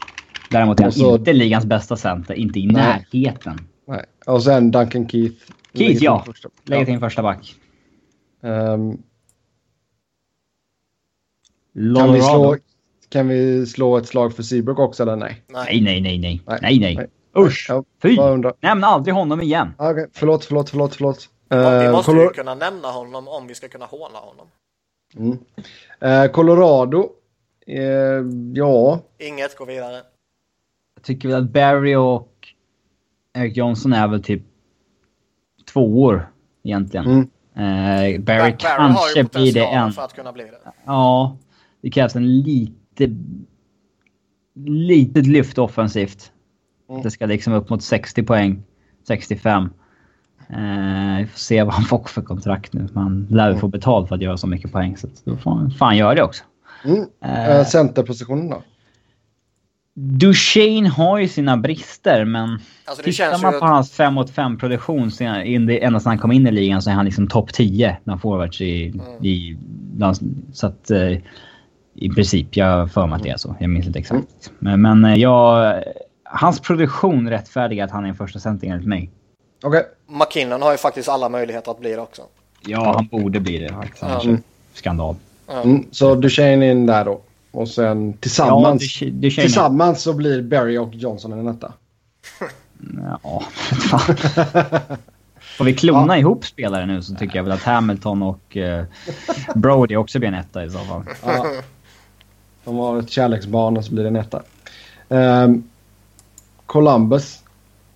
Däremot 0.50 0.78
är 0.80 0.82
han 0.82 0.92
så- 0.92 1.16
inte 1.16 1.32
ligans 1.32 1.64
bästa 1.64 1.96
center. 1.96 2.34
Inte 2.34 2.60
i 2.60 2.66
Nej. 2.66 2.74
närheten. 3.12 3.60
Nej. 3.88 4.04
Och 4.26 4.42
sen 4.42 4.70
Duncan 4.70 5.08
Keith. 5.08 5.52
Keith, 5.74 6.02
ja. 6.04 6.22
Första. 6.26 6.48
Legitim 6.64 7.00
första 7.00 7.22
back. 7.22 7.54
Ehm, 8.42 8.98
kan, 11.96 12.12
vi 12.12 12.20
slå, 12.22 12.56
kan 13.08 13.28
vi 13.28 13.66
slå 13.66 13.96
ett 13.96 14.06
slag 14.08 14.34
för 14.36 14.42
Seabrook 14.42 14.78
också 14.78 15.02
eller 15.02 15.16
nej? 15.16 15.42
Nej, 15.46 15.80
nej, 15.80 16.00
nej, 16.00 16.18
nej. 16.18 16.42
Nej. 16.46 16.58
Nej, 16.62 16.78
nej. 16.96 17.06
Usch! 17.38 17.66
Ja, 17.68 17.84
Fy! 18.02 18.16
Nämn 18.60 18.84
aldrig 18.84 19.14
honom 19.14 19.40
igen. 19.40 19.72
Okej, 19.78 20.06
förlåt, 20.12 20.44
förlåt, 20.44 20.70
förlåt, 20.70 20.94
förlåt. 20.94 21.28
ja, 21.48 21.78
vi 21.78 21.84
Eh, 21.86 21.92
måste 21.92 22.10
Color- 22.12 22.22
ju 22.22 22.28
kunna 22.30 22.54
nämna 22.54 22.88
honom 22.88 23.28
om 23.28 23.46
vi 23.46 23.54
ska 23.54 23.68
kunna 23.68 23.86
håna 23.86 24.18
honom. 24.18 24.46
Mm. 25.16 25.38
Eh, 26.00 26.30
Colorado. 26.32 27.08
Eh, 27.66 27.80
ja, 28.54 29.00
Inget 29.18 29.56
går 29.56 29.66
vidare. 29.66 30.02
Jag 30.94 31.02
tycker 31.04 31.28
väl 31.28 31.42
att 31.44 31.50
Barry 31.50 31.94
och 31.94 32.32
Eric 33.34 33.56
Johnson 33.56 33.92
är 33.92 34.08
väl 34.08 34.22
typ 34.22 34.42
två 35.72 36.02
år 36.02 36.32
egentligen. 36.62 37.06
Mm. 37.06 37.28
Eh, 37.56 37.62
Barry 37.62 38.18
Barry 38.18 38.50
ju 38.50 38.56
kanske 38.56 39.24
blir 39.24 39.52
det 39.52 39.66
en... 39.66 39.92
för 39.92 40.02
att 40.02 40.14
kunna 40.14 40.32
bli 40.32 40.44
det. 40.44 40.72
Ja, 40.86 41.36
det 41.82 41.90
krävs 41.90 42.16
en 42.16 42.40
lite... 42.40 43.16
Litet 44.66 45.26
lyft 45.26 45.58
offensivt. 45.58 46.32
Mm. 46.90 47.02
Det 47.02 47.10
ska 47.10 47.26
liksom 47.26 47.52
upp 47.52 47.70
mot 47.70 47.82
60 47.82 48.22
poäng. 48.22 48.62
65. 49.08 49.62
Eh, 49.62 51.18
vi 51.18 51.26
får 51.26 51.38
se 51.38 51.62
vad 51.62 51.74
han 51.74 51.84
får 51.84 52.04
för 52.04 52.22
kontrakt 52.22 52.72
nu. 52.72 52.88
Man 52.92 53.26
lär 53.30 53.50
ju 53.50 53.56
få 53.56 53.68
betalt 53.68 54.08
för 54.08 54.14
att 54.14 54.22
göra 54.22 54.36
så 54.36 54.46
mycket 54.46 54.72
poäng. 54.72 54.96
Så 54.96 55.08
då 55.24 55.36
får 55.36 55.50
han 55.50 55.70
fan 55.70 55.96
göra 55.96 56.14
det 56.14 56.22
också. 56.22 56.44
mm. 56.84 57.04
Eh, 57.24 57.50
eh, 57.50 57.64
centerpositionen 57.64 58.48
då? 58.48 58.62
Duchene 59.98 60.88
har 60.88 61.18
ju 61.18 61.28
sina 61.28 61.56
brister, 61.56 62.24
men 62.24 62.58
Alltså 62.84 63.02
det 63.02 63.12
tittar 63.12 63.30
känns 63.30 63.42
man 63.42 63.60
på 63.60 63.66
hans 63.66 63.92
5 63.92 64.14
mot 64.14 64.30
5 64.30 64.58
produktion 64.58 65.10
ända 65.20 66.00
sedan 66.00 66.00
han 66.04 66.18
kom 66.18 66.32
in 66.32 66.46
i 66.46 66.50
ligan 66.50 66.82
så 66.82 66.90
är 66.90 66.94
han 66.94 67.04
liksom 67.04 67.28
topp 67.28 67.52
10 67.52 67.96
bland 68.04 68.20
forwards 68.20 68.60
i... 68.60 69.00
i 69.22 69.56
bland, 69.92 70.16
så 70.52 70.66
att... 70.66 70.90
Eh, 70.90 71.18
I 71.94 72.08
princip, 72.14 72.56
jag 72.56 72.66
har 72.66 72.86
för 72.86 73.06
mig 73.06 73.16
att 73.16 73.22
det 73.22 73.30
är 73.30 73.36
så. 73.36 73.56
Jag 73.60 73.70
minns 73.70 73.86
inte 73.86 73.98
exakt. 73.98 74.52
Men, 74.58 74.82
men 74.82 75.04
eh, 75.04 75.14
jag... 75.14 75.74
Hans 76.24 76.60
produktion 76.60 77.30
rättfärdigar 77.30 77.84
att 77.84 77.90
han 77.90 78.04
är 78.04 78.08
en 78.08 78.14
första 78.14 78.38
center 78.38 78.66
enligt 78.66 78.86
mig. 78.86 79.10
Okej. 79.64 79.82
McKinnon 80.06 80.62
har 80.62 80.72
ju 80.72 80.78
faktiskt 80.78 81.08
alla 81.08 81.28
möjligheter 81.28 81.70
att 81.70 81.80
bli 81.80 81.90
det 81.90 82.00
också. 82.00 82.22
Ja, 82.66 82.92
han 82.94 83.06
borde 83.06 83.40
bli 83.40 83.58
det 83.58 83.68
faktiskt. 83.68 84.02
Det 84.02 84.38
skandal. 84.72 85.16
Mm. 85.64 85.84
Så 85.90 86.14
Duchene 86.14 86.70
in 86.70 86.86
där 86.86 87.04
då. 87.04 87.20
Och 87.56 87.68
sen 87.68 88.12
tillsammans. 88.12 88.82
Duche- 88.82 89.10
Duchene- 89.10 89.40
tillsammans 89.40 90.02
så 90.02 90.12
blir 90.12 90.42
Barry 90.42 90.78
och 90.78 90.94
Johnson 90.94 91.32
en 91.32 91.48
etta. 91.48 91.72
Ja, 93.22 93.42
fan. 93.64 94.16
Får 95.40 95.64
vi 95.64 95.74
klona 95.74 96.18
ihop 96.18 96.44
spelare 96.46 96.86
nu 96.86 97.02
så 97.02 97.14
tycker 97.14 97.36
jag 97.36 97.42
väl 97.42 97.52
att 97.52 97.62
Hamilton 97.62 98.22
och 98.22 98.56
eh, 98.56 98.84
Brody 99.54 99.96
också 99.96 100.18
blir 100.18 100.28
en 100.28 100.34
etta 100.34 100.64
i 100.64 100.70
så 100.70 100.78
fall. 100.78 101.02
Ja. 101.24 101.46
De 102.64 102.76
har 102.76 102.98
ett 102.98 103.10
kärleksbarn 103.10 103.76
och 103.76 103.84
så 103.84 103.92
blir 103.94 104.02
det 104.02 104.08
en 104.08 104.16
etta. 104.16 104.42
Ehm, 105.08 105.62
Columbus. 106.66 107.42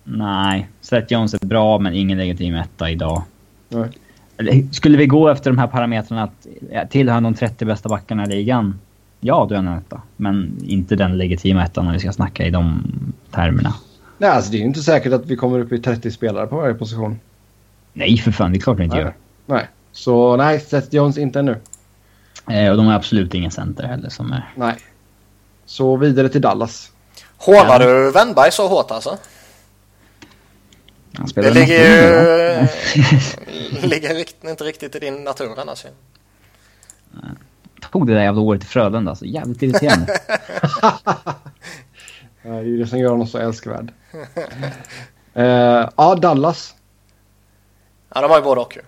Nej, 0.03 0.69
Seth 0.81 1.13
Jones 1.13 1.33
är 1.33 1.45
bra 1.45 1.79
men 1.79 1.93
ingen 1.93 2.17
legitim 2.17 2.55
etta 2.55 2.89
idag. 2.89 3.23
Nej. 3.69 4.67
Skulle 4.71 4.97
vi 4.97 5.05
gå 5.05 5.29
efter 5.29 5.51
de 5.51 5.57
här 5.57 5.67
parametrarna 5.67 6.23
att 6.23 6.47
ja, 6.71 6.87
tillhör 6.87 7.13
han 7.13 7.23
de 7.23 7.33
30 7.33 7.65
bästa 7.65 7.89
backarna 7.89 8.23
i 8.23 8.27
ligan? 8.27 8.79
Ja, 9.23 9.45
då 9.49 9.55
är 9.55 9.59
en 9.59 9.67
etta. 9.67 10.01
Men 10.17 10.57
inte 10.63 10.95
den 10.95 11.17
legitima 11.17 11.63
ettan 11.63 11.85
när 11.85 11.93
vi 11.93 11.99
ska 11.99 12.11
snacka 12.11 12.45
i 12.45 12.49
de 12.49 12.83
termerna. 13.31 13.73
Nej, 14.17 14.29
alltså 14.29 14.51
det 14.51 14.57
är 14.57 14.59
ju 14.59 14.65
inte 14.65 14.81
säkert 14.83 15.13
att 15.13 15.25
vi 15.25 15.35
kommer 15.35 15.59
upp 15.59 15.71
i 15.71 15.79
30 15.79 16.11
spelare 16.11 16.47
på 16.47 16.55
varje 16.55 16.73
position. 16.73 17.19
Nej, 17.93 18.17
för 18.17 18.31
fan. 18.31 18.51
Det 18.51 18.57
är 18.57 18.59
klart 18.59 18.79
vi 18.79 18.83
inte 18.83 18.95
Nej. 18.95 19.05
gör. 19.05 19.13
Nej. 19.45 19.67
Så 19.91 20.37
nej, 20.37 20.59
Seth 20.59 20.95
Jones 20.95 21.17
inte 21.17 21.39
ännu. 21.39 21.57
Eh, 22.49 22.71
och 22.71 22.77
de 22.77 22.85
har 22.85 22.93
absolut 22.93 23.33
ingen 23.33 23.51
center 23.51 23.83
heller 23.83 24.09
som 24.09 24.31
är... 24.31 24.53
Nej. 24.55 24.75
Så 25.65 25.97
vidare 25.97 26.29
till 26.29 26.41
Dallas. 26.41 26.91
Hånar 27.37 27.79
du 27.79 28.11
Wennberg 28.11 28.51
så 28.51 28.67
hårt 28.67 28.91
alltså? 28.91 29.17
Han 31.13 31.25
Det 31.25 31.29
spelar 31.31 31.51
ligger 31.51 32.61
nästan 32.61 33.81
ju... 33.81 33.87
ligger 33.87 34.49
inte 34.49 34.63
riktigt 34.63 34.95
i 34.95 34.99
din 34.99 35.23
natur 35.23 35.59
annars 35.59 35.85
ju. 35.85 35.89
Tog 37.91 38.07
det 38.07 38.13
där 38.13 38.21
jävla 38.21 38.41
året 38.41 38.63
i 38.63 38.65
Frölunda 38.65 39.09
alltså. 39.11 39.25
Jävligt 39.25 39.61
irriterande. 39.61 40.17
Det 42.43 42.49
är 42.49 42.61
ju 42.61 42.77
det 42.77 42.87
som 42.87 42.99
gör 42.99 43.09
honom 43.09 43.27
så 43.27 43.37
älskvärd. 43.37 43.91
Eh, 45.33 45.89
ja, 45.97 46.15
Dallas. 46.15 46.75
Ja, 48.15 48.21
de 48.21 48.31
har 48.31 48.37
ju 48.37 48.43
både 48.43 48.61
och 48.61 48.77
ju. 48.77 48.81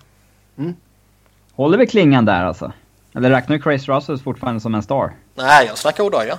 Håller 1.54 1.78
vi 1.78 1.88
klingan 1.88 2.26
där 2.26 2.44
alltså? 2.44 2.72
Eller 3.16 3.30
räknar 3.30 3.58
du 3.58 3.64
Chris 3.64 3.88
Russell 3.88 4.18
fortfarande 4.18 4.62
som 4.62 4.76
en 4.76 4.84
star? 4.84 5.14
Nej, 5.36 5.66
jag 5.68 5.78
snackar 5.78 6.04
Odoja. 6.04 6.38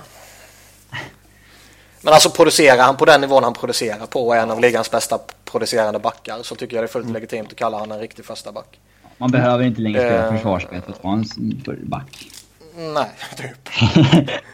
Men 2.01 2.13
alltså 2.13 2.29
producerar 2.29 2.83
han 2.83 2.95
på 2.97 3.05
den 3.05 3.21
nivån 3.21 3.43
han 3.43 3.53
producerar 3.53 4.05
på 4.05 4.27
och 4.27 4.35
är 4.35 4.41
en 4.43 4.51
av 4.51 4.59
ligans 4.59 4.91
bästa 4.91 5.19
producerande 5.45 5.99
backar 5.99 6.39
så 6.43 6.55
tycker 6.55 6.75
jag 6.75 6.83
det 6.83 6.85
är 6.85 6.91
fullt 6.91 7.09
legitimt 7.09 7.49
att 7.51 7.55
kalla 7.55 7.79
han 7.79 7.91
en 7.91 7.99
riktig 7.99 8.25
första 8.25 8.51
back. 8.51 8.79
Man 9.17 9.31
behöver 9.31 9.63
inte 9.63 9.81
längre 9.81 9.99
spela 9.99 10.25
Eh. 10.27 10.33
försvarsspel 10.35 10.81
för 10.81 10.91
att 10.91 11.03
vara 11.03 11.13
en 11.13 11.89
back. 11.89 12.27
Nej, 12.75 13.09
typ. 13.37 13.69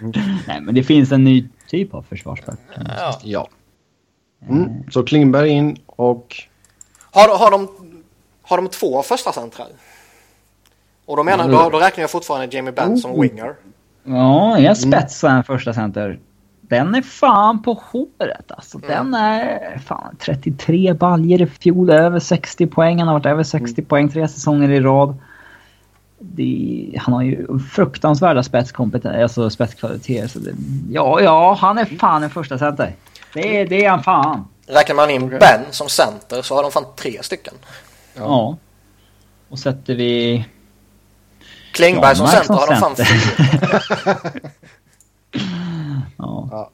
Nej, 0.47 0.61
men 0.61 0.75
det 0.75 0.83
finns 0.83 1.11
en 1.11 1.23
ny 1.23 1.47
typ 1.67 1.93
av 1.93 2.01
försvarsback. 2.01 2.59
Ja. 2.97 3.19
Ja. 3.23 3.47
Mm. 4.49 4.91
Så 4.91 5.03
Klingberg 5.03 5.49
in 5.49 5.77
och... 5.85 6.35
Har, 7.11 7.37
har, 7.37 7.51
de, 7.51 7.67
har 8.41 8.57
de 8.57 8.67
två 8.67 9.03
första 9.03 9.31
centrar? 9.31 9.67
Och 11.05 11.17
då 11.17 11.23
menar 11.23 11.49
då, 11.49 11.69
då 11.69 11.79
räknar 11.79 12.01
jag 12.01 12.11
fortfarande 12.11 12.55
Jamie 12.55 12.71
Benn 12.71 12.97
som 12.97 13.21
winger. 13.21 13.55
Ja, 14.03 14.59
jag 14.59 14.77
spetsar 14.77 15.29
en 15.29 15.43
första 15.43 15.73
center. 15.73 16.19
Den 16.61 16.95
är 16.95 17.01
fan 17.01 17.61
på 17.61 17.73
håret 17.73 18.51
alltså. 18.51 18.77
Den 18.77 19.13
är 19.13 19.77
fan 19.85 20.15
33 20.19 20.93
baljer 20.93 21.41
i 21.41 21.45
fjol, 21.45 21.89
över 21.89 22.19
60 22.19 22.67
poäng. 22.67 22.99
Han 22.99 23.07
har 23.07 23.15
varit 23.15 23.25
över 23.25 23.43
60 23.43 23.81
poäng 23.81 24.09
tre 24.09 24.27
säsonger 24.27 24.69
i 24.69 24.79
rad. 24.79 25.15
Det, 26.23 26.95
han 26.99 27.13
har 27.13 27.21
ju 27.21 27.59
fruktansvärda 27.59 28.43
spetskompetens, 28.43 29.15
alltså 29.23 29.49
spetskvaliteter. 29.49 30.27
Så 30.27 30.39
det, 30.39 30.51
ja, 30.91 31.21
ja, 31.21 31.53
han 31.61 31.77
är 31.77 31.85
fan 31.85 32.23
en 32.23 32.29
första 32.29 32.57
center. 32.57 32.95
Det, 33.33 33.59
är- 33.61 33.67
det 33.67 33.85
är 33.85 33.89
han 33.89 34.03
fan. 34.03 34.45
Räknar 34.67 34.95
man 34.95 35.09
in 35.09 35.29
Ben 35.29 35.61
som 35.71 35.89
center 35.89 36.41
så 36.41 36.55
har 36.55 36.63
de 36.63 36.71
fan 36.71 36.85
tre 36.95 37.17
stycken. 37.23 37.53
Ja. 38.17 38.57
Och 39.49 39.59
sätter 39.59 39.95
vi... 39.95 40.45
Klingberg 41.73 42.15
som 42.15 42.27
center 42.27 42.53
har 42.53 42.67
de 42.67 42.75
fan 42.75 42.95
fyra. 42.95 44.19
Ja. 46.17 46.69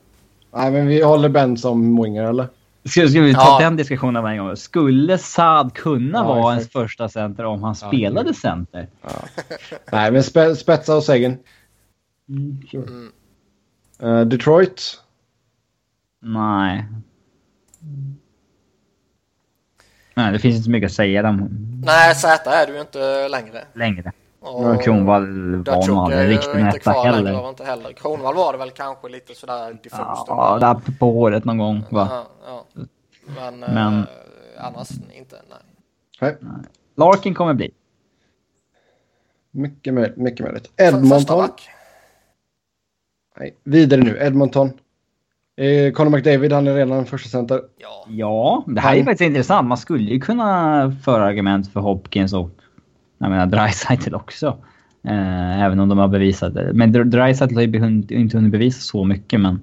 Nej, 0.55 0.71
men 0.71 0.87
vi 0.87 1.01
håller 1.03 1.29
Ben 1.29 1.57
som 1.57 2.03
winger, 2.03 2.23
eller? 2.23 2.47
Ska, 2.89 3.07
ska 3.07 3.21
vi 3.21 3.33
ta 3.33 3.41
Ja. 3.41 3.59
den 3.59 3.75
diskussionen 3.75 4.23
varje 4.23 4.37
gång? 4.39 4.55
Skulle 4.55 5.17
Saad 5.17 5.73
kunna 5.73 6.17
Ja, 6.19 6.23
vara 6.23 6.53
ens 6.53 6.71
första 6.71 7.09
center 7.09 7.45
om 7.45 7.63
han 7.63 7.75
Ja, 7.81 7.87
spelade 7.87 8.33
center? 8.33 8.87
Nej, 9.91 10.11
men 10.11 10.23
spe, 10.23 10.55
spetsa 10.55 10.95
och 10.95 11.03
Sagan. 11.03 11.37
sure. 12.71 13.09
Eh, 13.99 14.21
Detroit. 14.21 15.01
Nej. 16.19 16.85
Nej, 20.13 20.31
det 20.31 20.39
finns 20.39 20.55
inte 20.55 20.63
så 20.65 20.71
mycket 20.71 20.87
att 20.87 20.93
säga 20.95 21.21
dem 21.21 21.49
Nej, 21.85 22.15
Z 22.15 22.49
är 22.51 22.67
du 22.67 22.79
inte 22.81 23.27
längre. 23.27 23.63
längre. 23.73 24.11
Och 24.53 24.81
Kronwall 24.83 25.55
var 25.55 25.87
nog 25.87 25.97
aldrig 25.97 26.37
är 26.37 26.55
en 26.55 26.67
etta 26.67 26.91
heller. 26.91 27.33
Var 27.33 27.49
inte 27.49 27.63
heller. 27.63 27.91
Kronwall 27.91 28.35
var 28.35 28.51
det 28.51 28.57
väl 28.57 28.69
kanske 28.71 29.09
lite 29.09 29.35
sådär 29.35 29.73
diffust. 29.83 30.01
Ja, 30.27 30.57
där 30.61 30.97
på 30.99 31.11
håret 31.11 31.45
någon 31.45 31.57
gång 31.57 31.83
va? 31.89 32.07
Ja, 32.11 32.25
ja. 32.75 32.83
Men, 33.35 33.59
Men- 33.59 33.99
Eh, 33.99 34.65
annars 34.65 34.89
inte. 35.17 35.35
Nej. 35.49 36.35
Nej, 36.41 36.51
Larkin 36.95 37.33
kommer 37.33 37.53
bli. 37.53 37.71
mycket 39.51 39.93
möjligt. 39.93 40.17
Mycket 40.17 40.45
möjligt. 40.45 40.71
Edmonton. 40.77 41.47
Nej, 43.39 43.55
vidare 43.63 44.01
nu. 44.01 44.17
Edmonton. 44.21 44.71
Eh, 45.57 45.91
Conor 45.93 46.09
McDavid, 46.09 46.53
han 46.53 46.67
är 46.67 46.73
redan 46.75 47.05
första 47.05 47.29
center. 47.29 47.61
Ja. 47.77 48.05
Ja, 48.09 48.63
det 48.67 48.81
här 48.81 48.91
är 48.93 48.97
Han- 48.97 49.05
faktiskt 49.05 49.27
intressant. 49.27 49.67
Man 49.67 49.77
skulle 49.77 50.03
ju 50.03 50.19
kunna 50.19 50.91
föra 51.03 51.23
argument 51.25 51.73
för 51.73 51.79
Hopkins 51.79 52.33
och 52.33 52.49
jag 53.17 53.29
menar 53.29 53.45
Dreisaitl 53.45 54.15
också. 54.15 54.57
Eh, 55.03 55.61
även 55.63 55.79
om 55.79 55.89
de 55.89 55.97
har 55.97 56.07
bevisat 56.07 56.53
det. 56.53 56.73
Men 56.73 56.95
Dr- 56.95 57.03
Dreisaitl 57.03 57.55
har 57.55 57.61
ju 57.61 57.97
inte 58.09 58.37
hunnit 58.37 58.51
bevisa 58.51 58.81
så 58.81 59.03
mycket 59.03 59.39
men... 59.39 59.59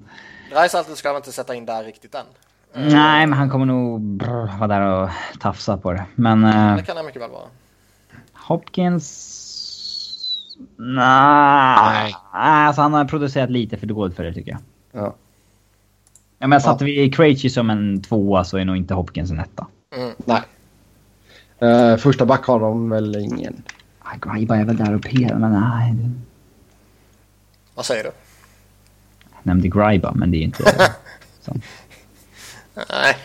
Dreisaitl 0.51 0.93
ska 0.93 1.09
man 1.09 1.17
inte 1.17 1.31
sätta 1.31 1.55
in 1.55 1.65
där 1.65 1.83
riktigt 1.83 2.15
än. 2.15 2.25
Nej, 2.73 3.27
men 3.27 3.37
han 3.37 3.49
kommer 3.49 3.65
nog 3.65 4.01
brr, 4.01 4.57
vara 4.59 4.67
där 4.67 4.81
och 4.81 5.09
tafsa 5.39 5.77
på 5.77 5.91
det. 5.91 6.05
Men 6.15 6.43
eh, 6.43 6.75
Det 6.75 6.83
kan 6.83 6.97
han 6.97 7.05
mycket 7.05 7.21
väl 7.21 7.31
vara. 7.31 7.47
Hopkins... 8.33 9.41
Nej. 10.77 12.15
Alltså 12.31 12.81
han 12.81 12.93
har 12.93 13.05
producerat 13.05 13.49
lite 13.49 13.77
för 13.77 13.87
dåligt 13.87 14.15
för 14.15 14.23
det 14.23 14.33
tycker 14.33 14.51
jag. 14.51 14.59
Ja. 14.91 15.15
Ja, 16.39 16.47
men 16.47 16.61
satte 16.61 16.85
vi 16.85 17.11
Krejci 17.11 17.49
som 17.49 17.69
en 17.69 18.01
tvåa 18.01 18.43
så 18.43 18.57
är 18.57 18.65
nog 18.65 18.77
inte 18.77 18.93
Hopkins 18.93 19.31
en 19.31 19.39
etta. 19.39 19.67
Mm. 19.97 20.11
Nej. 20.25 20.41
Eh, 21.59 21.97
första 21.97 22.25
back 22.25 22.45
har 22.45 22.59
de 22.59 22.89
väl 22.89 23.15
ingen. 23.15 23.63
Greiba 24.21 24.57
är 24.57 24.65
väl 24.65 24.77
där 24.77 24.95
och 24.95 25.03
perar, 25.03 25.35
men 25.35 25.51
nej. 25.51 25.95
Vad 27.75 27.85
säger 27.85 28.03
du? 28.03 28.11
Jag 29.33 29.39
nämnde 29.43 29.67
Greiba, 29.67 30.11
men 30.15 30.31
det 30.31 30.37
är 30.37 30.41
inte... 30.41 30.63
så. 31.41 31.53
Nej. 32.73 33.17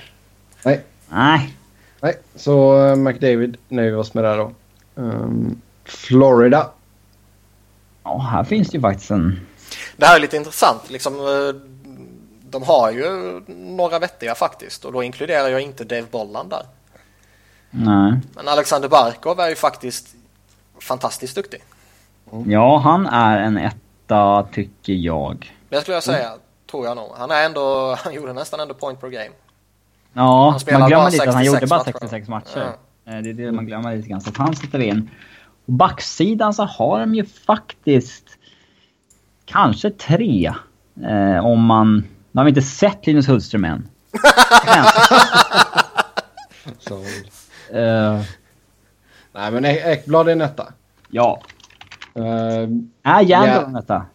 Nej. 0.64 0.84
Nej. 1.08 1.56
Nej, 2.00 2.18
så 2.36 2.86
eh, 2.86 2.96
McDavid 2.96 3.56
nöjer 3.68 3.90
vi 3.90 3.96
oss 3.96 4.14
med 4.14 4.24
det 4.24 4.36
då. 4.36 4.52
Ehm, 4.96 5.60
Florida. 5.84 6.70
Ja, 8.02 8.18
här 8.18 8.44
finns 8.44 8.68
det 8.68 8.76
ju 8.76 8.80
faktiskt 8.80 9.10
en... 9.10 9.40
Det 9.96 10.06
här 10.06 10.16
är 10.16 10.20
lite 10.20 10.36
intressant. 10.36 10.90
Liksom, 10.90 11.14
eh, 11.14 11.60
de 12.50 12.62
har 12.62 12.90
ju 12.90 13.40
några 13.48 13.98
vettiga 13.98 14.34
faktiskt. 14.34 14.84
Och 14.84 14.92
då 14.92 15.02
inkluderar 15.02 15.48
jag 15.48 15.60
inte 15.60 15.84
Dave 15.84 16.06
Bolland 16.10 16.50
där. 16.50 16.62
Nej. 17.70 18.12
Men 18.36 18.48
Alexander 18.48 18.88
Barkov 18.88 19.40
är 19.40 19.48
ju 19.48 19.54
faktiskt 19.56 20.08
fantastiskt 20.80 21.34
duktig. 21.34 21.62
Ja, 22.46 22.78
han 22.78 23.06
är 23.06 23.38
en 23.40 23.56
etta, 23.56 24.46
tycker 24.52 24.92
jag. 24.92 25.56
Det 25.68 25.80
skulle 25.80 25.94
jag 25.96 26.02
säga, 26.02 26.30
tror 26.70 26.86
jag 26.86 26.96
nog. 26.96 27.10
Han 27.16 27.30
är 27.30 27.44
ändå, 27.46 27.96
han 28.04 28.14
gjorde 28.14 28.32
nästan 28.32 28.60
ändå 28.60 28.74
point 28.74 29.00
per 29.00 29.08
game. 29.08 29.30
Ja, 30.12 30.58
man 30.72 30.88
glömmer 30.88 31.10
lite 31.10 31.28
att 31.28 31.34
han 31.34 31.44
66 31.44 31.46
gjorde 31.46 31.66
bara 31.66 31.78
matcher. 31.78 31.92
66 31.92 32.28
matcher. 32.28 32.72
Eh, 33.06 33.18
Det 33.22 33.30
är 33.30 33.34
det 33.34 33.52
man 33.52 33.66
glömmer 33.66 33.96
lite 33.96 34.08
grann. 34.08 34.20
Så 34.20 34.30
att 34.30 34.36
han 34.36 34.56
sitter 34.56 34.78
in. 34.78 35.10
Och 35.66 35.72
backsidan 35.72 36.54
så 36.54 36.64
har 36.64 37.00
de 37.00 37.14
ju 37.14 37.24
faktiskt 37.26 38.24
kanske 39.44 39.90
tre. 39.90 40.52
Eh, 41.04 41.46
om 41.46 41.64
man... 41.64 41.96
Nu 42.32 42.38
har 42.38 42.44
vi 42.44 42.48
inte 42.48 42.62
sett 42.62 43.06
Linus 43.06 43.28
Hultström 43.28 43.64
än. 43.64 43.88
Eh, 47.72 48.20
nej, 49.32 49.50
men 49.52 49.64
Ek- 49.64 49.84
Ekblad 49.84 50.28
är 50.28 50.32
en 50.32 50.40
etta. 50.40 50.72
ja. 51.08 51.42
Ehm, 52.14 52.90
Är 53.02 53.20
Järnblad 53.20 53.62
Ja. 53.62 53.66
en 53.66 53.76
etta? 53.76 54.06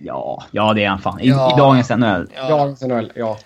Ja, 0.00 0.44
ja 0.50 0.72
det 0.74 0.84
är 0.84 0.88
han 0.88 0.98
fan. 0.98 1.20
I, 1.20 1.28
Ja. 1.28 1.54
i 1.54 1.58
dagens 1.58 1.90
NHL. 1.90 2.30
Ja. 2.34 2.48
Dagens 2.48 2.82
NHL, 2.82 3.12
ja. 3.14 3.38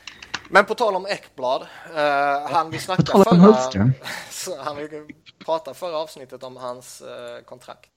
Men 0.51 0.65
på 0.65 0.75
tal 0.75 0.97
om 0.97 1.07
Ekblad, 1.07 1.63
eh, 1.97 2.51
han 2.53 2.71
vi 2.71 2.77
På 2.79 2.83
snackade 2.83 3.09
tal 3.13 3.19
om 3.21 3.25
förra... 3.25 3.39
Hultström. 3.41 3.93
så 4.31 4.63
han 4.63 4.77
vi 4.77 5.15
pratade 5.45 5.75
förra 5.77 5.97
avsnittet 5.99 6.43
om 6.43 6.57
hans 6.57 7.01
eh, 7.03 7.45
kontrakt. 7.45 7.91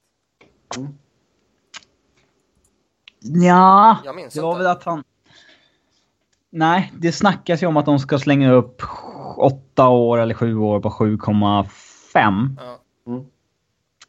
Ja, 3.19 3.97
Jag 4.05 4.15
minns 4.15 4.33
det 4.33 4.41
var 4.41 4.51
inte. 4.51 4.57
väl 4.63 4.71
att 4.71 4.83
han... 4.83 5.03
Nej, 6.55 6.93
det 6.97 7.11
snackas 7.11 7.63
ju 7.63 7.67
om 7.67 7.77
att 7.77 7.85
de 7.85 7.99
ska 7.99 8.19
slänga 8.19 8.51
upp 8.51 8.81
åtta 9.37 9.89
år 9.89 10.17
eller 10.17 10.33
sju 10.33 10.57
år 10.57 10.79
på 10.79 10.89
7,5 10.89 12.55
Ja. 13.05 13.23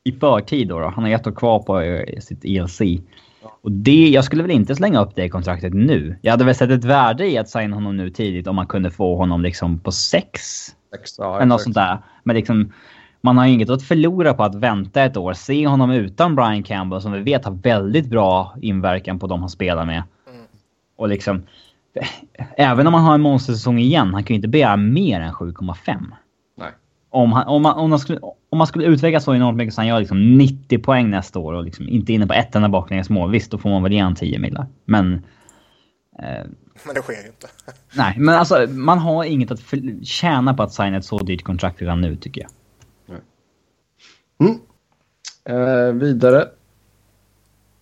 i 0.05 0.13
förtid 0.13 0.69
då, 0.69 0.81
då. 0.81 0.89
Han 0.89 1.05
har 1.05 1.11
ett 1.11 1.27
år 1.27 1.33
kvar 1.33 1.59
på 1.59 1.81
eh, 1.81 2.21
sitt 2.21 2.45
ELC. 2.45 2.81
Och 3.63 3.73
det, 3.73 4.09
jag 4.09 4.25
skulle 4.25 4.43
väl 4.43 4.51
inte 4.51 4.75
slänga 4.75 5.01
upp 5.01 5.15
det 5.15 5.29
kontraktet 5.29 5.75
nu. 5.75 6.19
Jag 6.23 6.31
hade 6.31 6.45
väl 6.45 6.55
sett 6.55 6.71
ett 6.71 6.85
värde 6.85 7.31
i 7.31 7.39
att 7.39 7.49
signa 7.49 7.77
honom 7.77 7.97
nu 7.97 8.11
tidigt 8.11 8.47
om 8.47 8.57
man 8.57 8.67
kunde 8.67 8.91
få 8.91 9.17
honom 9.17 9.43
liksom 9.43 9.79
på 9.79 9.93
sex 9.93 10.41
Sex, 10.95 11.19
ja, 11.19 11.37
eller 11.37 11.47
något 11.47 11.63
sånt 11.63 11.75
där. 11.75 11.99
Men 12.23 12.37
liksom, 12.37 12.73
man 13.21 13.39
har 13.39 13.47
ju 13.47 13.53
inget 13.53 13.71
att 13.71 13.83
förlora 13.83 14.35
på 14.35 14.43
att 14.43 14.55
vänta 14.55 15.03
ett 15.03 15.17
år. 15.17 15.33
Se 15.33 15.67
honom 15.67 15.91
utan 15.91 16.37
Brian 16.37 16.63
Campbell 16.63 17.01
som 17.01 17.13
vi 17.13 17.21
vet 17.21 17.45
har 17.45 17.53
väldigt 17.53 18.07
bra 18.07 18.57
inverkan 18.63 19.19
på 19.19 19.27
de 19.27 19.41
han 19.41 19.51
spelar 19.51 19.85
med. 19.85 20.03
Mm. 20.29 20.47
Och 20.97 21.09
liksom 21.09 21.43
Även 22.57 22.87
om 22.87 22.93
man 22.93 23.03
har 23.03 23.15
en 23.15 23.21
monstersäsong 23.21 23.79
igen, 23.79 24.15
han 24.15 24.25
kan 24.25 24.35
ju 24.35 24.37
inte 24.37 24.49
begära 24.49 24.77
mer 24.77 25.21
än 25.21 25.33
7,5. 25.33 26.05
Nej. 26.57 26.71
Om, 27.11 27.33
han, 27.33 27.47
om, 27.47 27.63
man, 27.63 27.79
om, 27.79 27.91
man 27.91 27.99
skulle, 27.99 28.21
om 28.51 28.59
man 28.59 28.67
skulle 28.67 28.85
utvecklas 28.85 29.25
så 29.25 29.35
enormt 29.35 29.57
mycket 29.57 29.75
så 29.75 29.81
han 29.81 29.89
gör 29.89 30.01
liksom 30.01 30.39
90 30.39 30.79
poäng 30.79 31.11
nästa 31.11 31.39
år 31.39 31.53
och 31.53 31.65
liksom 31.65 31.89
inte 31.89 32.13
inne 32.13 32.27
på 32.27 32.33
ett 32.33 32.55
enda 32.55 32.69
baklängesmål, 32.69 33.31
visst 33.31 33.51
då 33.51 33.59
får 33.59 33.71
man 33.71 33.83
väl 33.83 33.93
ge 33.93 34.01
han 34.01 34.15
10 34.15 34.39
millar. 34.39 34.67
Men... 34.85 35.15
Eh, 36.19 36.45
men 36.85 36.95
det 36.95 37.03
sker 37.03 37.23
ju 37.23 37.27
inte. 37.27 37.47
nej, 37.97 38.15
men 38.19 38.35
alltså 38.35 38.67
man 38.69 38.99
har 38.99 39.25
inget 39.25 39.51
att 39.51 39.61
för, 39.61 40.05
tjäna 40.05 40.55
på 40.55 40.63
att 40.63 40.73
signa 40.73 40.97
ett 40.97 41.05
så 41.05 41.19
dyrt 41.19 41.43
kontrakt 41.43 41.81
redan 41.81 42.01
nu 42.01 42.17
tycker 42.17 42.41
jag. 42.41 42.51
Mm. 44.41 44.61
Eh, 45.45 45.93
vidare. 45.93 46.49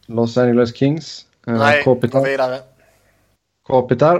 Los 0.06 0.36
Angeles 0.36 0.76
Kings. 0.76 1.26
Eh, 1.46 1.52
Nej, 1.54 1.82
Kopitar. 1.82 2.18
gå 2.18 2.24
vidare. 2.24 2.58
Kopitar. 3.72 4.16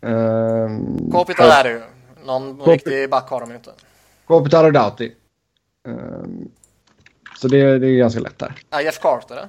Eh, 0.00 0.68
Kopitar 1.12 1.44
är 1.60 1.64
det 1.64 1.70
ju. 1.70 1.80
Någon 2.24 2.58
Kopi- 2.60 2.70
riktig 2.72 3.10
back 3.10 3.28
har 3.30 3.40
de 3.40 3.50
ju 3.50 3.56
inte. 3.56 3.70
Kopitar 4.26 4.64
och 4.64 4.72
Doughty. 4.72 5.12
Eh, 5.88 5.94
så 7.38 7.48
det, 7.48 7.78
det 7.78 7.86
är 7.86 7.98
ganska 7.98 8.20
lätt 8.20 8.38
där. 8.38 8.54
Ja, 8.70 8.82
Jeff 8.82 8.98
Carter 9.00 9.34
det. 9.34 9.48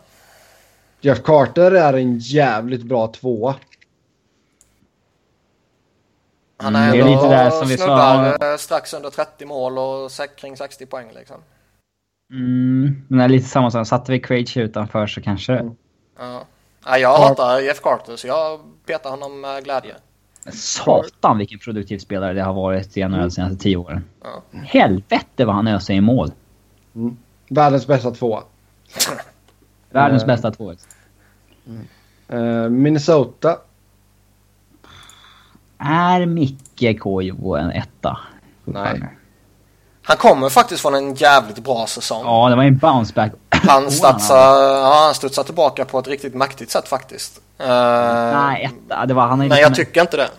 Jeff 1.02 1.24
Carter 1.24 1.72
är 1.72 1.94
en 1.94 2.18
jävligt 2.18 2.84
bra 2.84 3.08
tvåa. 3.08 3.56
Han 6.58 6.76
Mm, 6.76 6.90
är 6.90 6.96
är 6.96 7.02
ändå 7.02 7.14
lite 7.16 7.28
där 7.30 7.50
som 7.50 7.68
vi 7.68 7.78
sa. 7.78 8.26
eh, 8.52 8.58
strax 8.58 8.94
under 8.94 9.10
30 9.10 9.46
mål 9.46 9.78
och 9.78 10.12
kring 10.38 10.58
60 10.58 10.86
poäng 10.86 11.08
liksom. 11.16 11.38
Mm, 12.34 13.02
men 13.08 13.18
det 13.18 13.24
är 13.24 13.30
lite 13.30 13.48
samma 13.50 13.72
sak. 13.72 13.88
Satte 13.88 14.12
vi 14.12 14.20
Krejci 14.20 14.60
utanför 14.60 15.08
så 15.08 15.22
kanske... 15.22 15.70
Ja. 16.20 16.46
Ja, 16.90 16.98
jag 16.98 17.18
hatar 17.18 17.60
Jeff 17.60 17.82
Carter 17.82 18.16
så 18.16 18.28
jag 18.28 18.60
petar 18.86 19.10
honom 19.10 19.42
med 19.42 19.64
glädje. 19.64 19.96
Satan 20.54 21.38
vilken 21.38 21.60
produktiv 21.60 21.98
spelare 22.00 22.34
det 22.34 22.42
har 22.44 22.54
varit 22.54 22.98
i 22.98 23.08
NHL 23.08 23.20
de 23.20 23.32
senaste 23.32 23.58
tio 23.58 23.78
åren. 23.78 24.04
Ja. 24.24 24.60
Helvete 24.64 25.46
vad 25.46 25.56
han 25.56 25.68
öser 25.68 25.94
i 25.94 26.02
mål. 26.02 26.32
Världens 27.50 27.88
bästa 27.88 28.12
tvåa. 28.12 28.44
Världens 29.90 30.22
Eh. 30.24 30.28
bästa 30.28 30.52
tvåvägs. 30.52 30.88
Eh, 32.28 32.70
Minnesota. 32.70 33.58
Är 35.78 36.26
Micke 36.26 37.00
Koivu 37.00 37.56
en 37.58 37.72
etta? 37.72 38.20
Nej. 38.66 39.02
Han 40.10 40.18
kommer 40.18 40.50
faktiskt 40.50 40.82
från 40.82 40.96
en 40.96 41.16
jävligt 41.16 41.64
bra 41.64 41.88
säsong. 41.88 42.22
Ja, 42.26 42.50
det 42.50 42.56
var 42.56 42.64
en 42.64 42.78
bounceback. 42.78 43.32
Han, 43.50 43.92
statsar, 43.92 44.62
ja, 44.62 45.04
han 45.06 45.14
studsar 45.14 45.44
tillbaka 45.44 45.86
på 45.86 46.00
ett 46.00 46.08
riktigt 46.08 46.36
mäktigt 46.36 46.72
sätt 46.72 46.88
faktiskt. 46.88 47.40
Eh, 47.58 47.68
Nej, 47.68 48.64
etta. 48.64 49.06
Det 49.06 49.14
var, 49.14 49.28
han, 49.28 49.48
Nej, 49.48 49.62
jag 49.62 49.76
tycker 49.76 50.02
inte 50.02 50.18
det. 50.18 50.30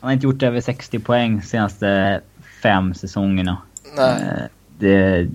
han 0.00 0.08
har 0.08 0.12
inte 0.12 0.26
gjort 0.26 0.42
över 0.42 0.60
60 0.60 0.98
poäng 0.98 1.42
senaste 1.42 2.20
fem 2.62 2.94
säsongerna. 2.94 3.56
Nej. 3.96 4.10
Eh, 4.10 4.44
Det, 4.78 5.26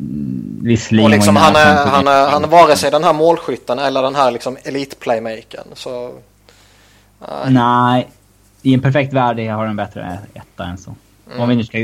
visserligen 0.62 1.06
Och 1.06 1.10
liksom 1.12 1.36
han 1.36 1.56
är, 1.56 1.86
han 1.86 2.08
är, 2.08 2.30
han 2.30 2.44
är 2.44 2.48
vare 2.48 2.76
sig 2.76 2.92
den 2.92 3.04
här 3.04 3.14
målskytten 3.14 3.80
eller 3.80 4.02
den 4.02 4.16
här 4.16 4.32
liksom 4.32 4.58
elitplaymakern. 4.64 5.68
Så... 5.74 6.12
Nej. 7.20 7.54
Nej. 7.54 8.10
I 8.62 8.74
en 8.74 8.82
perfekt 8.82 9.14
värld 9.14 9.40
har 9.40 9.66
en 9.66 9.76
bättre 9.76 10.20
etta 10.34 10.64
än 10.64 10.78
så. 10.78 10.96
Mm. 11.28 11.40
Om 11.42 11.50
vi 11.50 11.56
nu 11.56 11.64
ska 11.64 11.78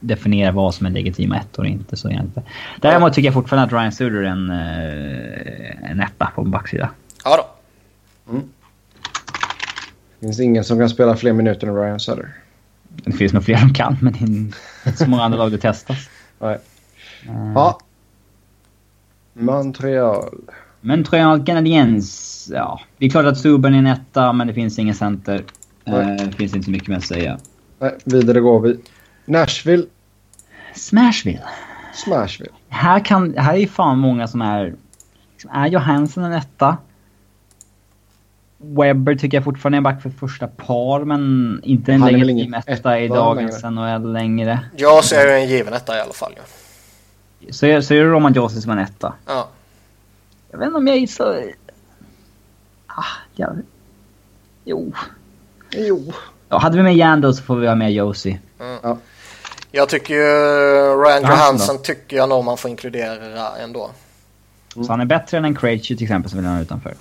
definiera 0.00 0.52
vad 0.52 0.74
som 0.74 0.86
är 0.86 0.90
legitima 0.90 1.36
ettor 1.36 1.62
och 1.62 1.68
inte 1.68 1.96
så 1.96 2.10
egentligen. 2.10 2.48
Däremot 2.80 3.12
tycker 3.12 3.26
jag 3.26 3.34
fortfarande 3.34 3.66
att 3.66 3.80
Ryan 3.82 3.92
Suder 3.92 4.20
är 4.20 4.24
en, 4.24 4.50
eh, 4.50 5.90
en 5.90 6.00
etta 6.00 6.32
på 6.34 6.44
backsida. 6.44 6.90
Ja 7.24 7.36
då. 7.36 7.46
Det 10.20 10.26
finns 10.26 10.40
ingen 10.40 10.64
som 10.64 10.78
kan 10.78 10.88
spela 10.88 11.16
fler 11.16 11.32
minuter 11.32 11.66
än 11.66 11.74
Ryan 11.76 12.00
Sutter. 12.00 12.32
Det 12.88 13.12
finns 13.12 13.32
nog 13.32 13.44
fler 13.44 13.56
som 13.56 13.74
kan, 13.74 13.96
men 14.02 14.12
det 14.12 14.18
är 14.18 14.26
inte 14.28 15.04
så 15.04 15.10
många 15.10 15.22
andra 15.22 15.38
lag 15.38 15.52
det 15.52 15.58
testas. 15.58 16.08
Nej. 16.38 16.58
Eh, 17.26 17.52
Ja. 17.54 17.78
Montreal. 19.32 20.34
Montreal 20.80 21.44
Canadiens. 21.44 22.48
Ja, 22.54 22.80
det 22.98 23.06
är 23.06 23.10
klart 23.10 23.24
att 23.26 23.38
Subban 23.38 23.74
är 23.74 23.78
en 23.78 23.86
etta, 23.86 24.32
men 24.32 24.46
det 24.46 24.54
finns 24.54 24.78
ingen 24.78 24.94
center. 24.94 25.44
Nej. 25.84 26.16
Det 26.26 26.32
finns 26.32 26.54
inte 26.54 26.64
så 26.64 26.70
mycket 26.70 26.88
mer 26.88 26.96
att 26.96 27.04
säga. 27.04 27.38
Nej, 27.80 27.96
vidare 28.04 28.40
går 28.40 28.60
vi. 28.60 28.80
Nashville. 29.24 29.86
Smashville. 30.74 31.42
Smashville. 31.94 32.50
Här, 32.68 33.00
kan, 33.04 33.34
här 33.36 33.52
är 33.54 33.58
ju 33.58 33.68
fan 33.68 33.98
många 33.98 34.28
som 34.28 34.42
är... 34.42 34.74
Liksom, 35.32 35.50
är 35.50 35.66
Johansson 35.66 36.24
en 36.24 36.32
etta? 36.32 36.76
Webber 38.58 39.14
tycker 39.14 39.36
jag 39.36 39.44
fortfarande 39.44 39.78
är 39.78 39.82
back 39.82 40.02
för 40.02 40.10
första 40.10 40.46
par, 40.46 41.04
men 41.04 41.60
inte 41.64 41.92
en 41.92 42.00
legitim 42.00 42.54
etta 42.66 43.00
i 43.00 43.08
dagens 43.08 43.62
NHL 43.62 44.12
längre. 44.12 44.60
Jag 44.76 45.04
ser 45.04 45.26
ju 45.26 45.32
en 45.42 45.48
given 45.48 45.74
etta 45.74 45.96
i 45.96 46.00
alla 46.00 46.12
fall. 46.12 46.32
Ja. 46.36 46.42
Så, 47.52 47.66
är- 47.66 47.80
så 47.80 47.94
är 47.94 47.98
det 47.98 48.10
Roman 48.10 48.32
Josi 48.32 48.60
som 48.60 48.70
en 48.72 48.78
etta. 48.78 49.14
Ja. 49.26 49.48
Jag 50.50 50.58
vet 50.58 50.66
inte 50.66 50.78
om 50.78 50.86
jag 50.86 50.96
är 50.96 51.06
så... 51.06 51.42
Ah, 52.86 53.04
jag... 53.34 53.58
Jo. 54.64 54.92
Jo. 55.70 56.12
Ja, 56.52 56.58
hade 56.58 56.76
vi 56.76 56.82
med 56.82 56.96
Jandel 56.96 57.34
så 57.34 57.42
får 57.42 57.56
vi 57.56 57.66
ha 57.68 57.74
med 57.74 57.92
Josi. 57.92 58.38
Ja. 58.82 58.96
Jag 59.70 59.88
tycker 59.88 60.14
ju 60.14 60.24
Ryan 61.04 61.22
Johansson 61.22 61.82
tycker 61.82 62.16
jag 62.16 62.28
nog 62.28 62.44
man 62.44 62.56
får 62.56 62.70
inkludera 62.70 63.56
ändå. 63.56 63.90
Så 64.74 64.86
han 64.88 65.00
är 65.00 65.04
bättre 65.04 65.36
än 65.38 65.44
en 65.44 65.54
Krejci 65.56 65.96
till 65.96 66.04
exempel 66.04 66.30
som 66.30 66.38
vill 66.40 66.48
ha 66.48 66.60
utanför. 66.60 66.94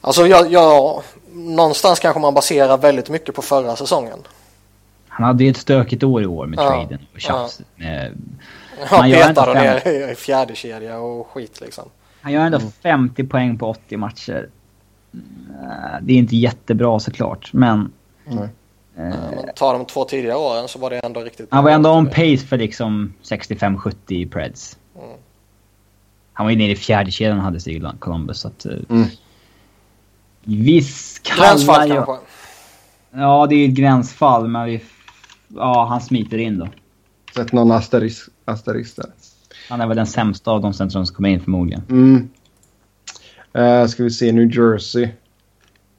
Alltså 0.00 0.26
jag, 0.26 0.52
jag, 0.52 1.02
någonstans 1.32 2.00
kanske 2.00 2.20
man 2.20 2.34
baserar 2.34 2.78
väldigt 2.78 3.10
mycket 3.10 3.34
på 3.34 3.42
förra 3.42 3.76
säsongen. 3.76 4.18
Han 5.08 5.26
hade 5.26 5.44
ju 5.44 5.50
ett 5.50 5.56
stökigt 5.56 6.02
år 6.02 6.22
i 6.22 6.26
år 6.26 6.46
med 6.46 6.58
Ja, 6.58 6.68
traden 6.70 6.98
och 7.14 7.20
tjafs. 7.20 7.60
Med, 7.76 8.12
Ja, 8.90 8.96
Man 8.98 9.10
gör 9.10 9.28
ändå 9.28 9.40
petar 9.42 9.54
ner 9.54 10.10
i 10.10 10.14
fjärde 10.14 10.54
kedja 10.54 10.98
och 10.98 11.28
skit 11.30 11.60
liksom. 11.60 11.88
han 12.20 12.32
gör 12.32 12.40
ändå 12.40 12.58
Mm. 12.58 12.70
50 12.82 13.24
poäng 13.24 13.58
på 13.58 13.66
80 13.66 13.96
matcher. 13.96 14.48
Eh, 15.14 16.00
Det 16.02 16.12
är 16.12 16.16
inte 16.16 16.36
jättebra 16.36 17.00
såklart, 17.00 17.52
men... 17.52 17.92
Nej. 18.26 18.48
eh, 18.96 19.04
Men 19.34 19.54
tar 19.54 19.72
de 19.72 19.84
två 19.86 20.04
tidigare 20.04 20.36
åren 20.36 20.68
så 20.68 20.78
var 20.78 20.90
det 20.90 20.98
ändå 20.98 21.20
riktigt 21.20 21.48
han 21.50 21.64
var 21.64 21.70
ändå 21.70 21.90
on 21.90 22.06
pace 22.06 22.38
för 22.38 22.58
liksom 22.58 23.12
65-70 23.22 23.94
i 24.08 24.26
Preds. 24.26 24.78
Mm. 24.98 25.16
Han 26.32 26.46
var 26.46 26.50
ju 26.50 26.56
nere 26.58 26.70
i 26.72 26.76
fjärde 26.76 27.10
kedjan 27.10 27.38
hade 27.38 27.60
sig 27.60 27.76
i 27.76 27.82
Columbus, 27.98 28.40
så 28.40 28.48
att... 28.48 28.66
eh, 28.66 28.72
Mm. 28.90 29.06
Visst 30.44 31.22
kallar 31.22 31.48
Gränsfall 31.48 31.88
jag... 31.88 32.06
kanske. 32.06 32.24
Ja, 33.10 33.46
det 33.46 33.54
är 33.54 33.68
ett 33.68 33.74
gränsfall, 33.74 34.48
men 34.48 34.66
vi... 34.66 34.82
Ja, 35.48 35.86
han 35.86 36.00
smiter 36.00 36.38
in 36.38 36.58
då. 36.58 36.68
Sätt 37.34 37.52
någon 37.52 37.70
asterisk, 37.72 38.28
asterisk 38.44 38.96
där. 38.96 39.06
Han 39.68 39.80
är 39.80 39.86
väl 39.86 39.96
den 39.96 40.06
sämsta 40.06 40.50
av 40.50 40.60
de 40.60 40.74
centrum 40.74 41.06
som 41.06 41.14
kommer 41.16 41.28
in 41.28 41.40
förmodligen. 41.40 41.82
Mm. 41.90 42.28
Eh, 43.52 43.86
ska 43.86 44.02
vi 44.02 44.10
se 44.10 44.32
New 44.32 44.56
Jersey. 44.58 45.08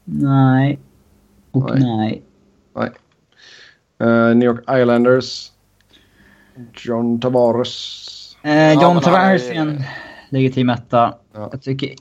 Nej. 0.04 0.80
Och 1.64 1.80
Nej. 1.80 1.98
nej. 1.98 2.24
Nej. 2.76 2.92
Eh, 4.10 4.36
New 4.36 4.44
York 4.50 4.64
Islanders. 4.82 5.52
John 6.74 7.20
Tavares. 7.20 8.38
Eh, 8.44 8.52
Ja, 8.56 8.74
John 8.74 8.84
han 8.94 9.02
Tavares 9.04 9.50
är- 9.50 9.54
en 9.54 9.84
legitim 10.30 10.70
etta. 10.70 11.16
Ja. 11.34 11.50
Jag 11.52 11.62
tycker... 11.62 11.94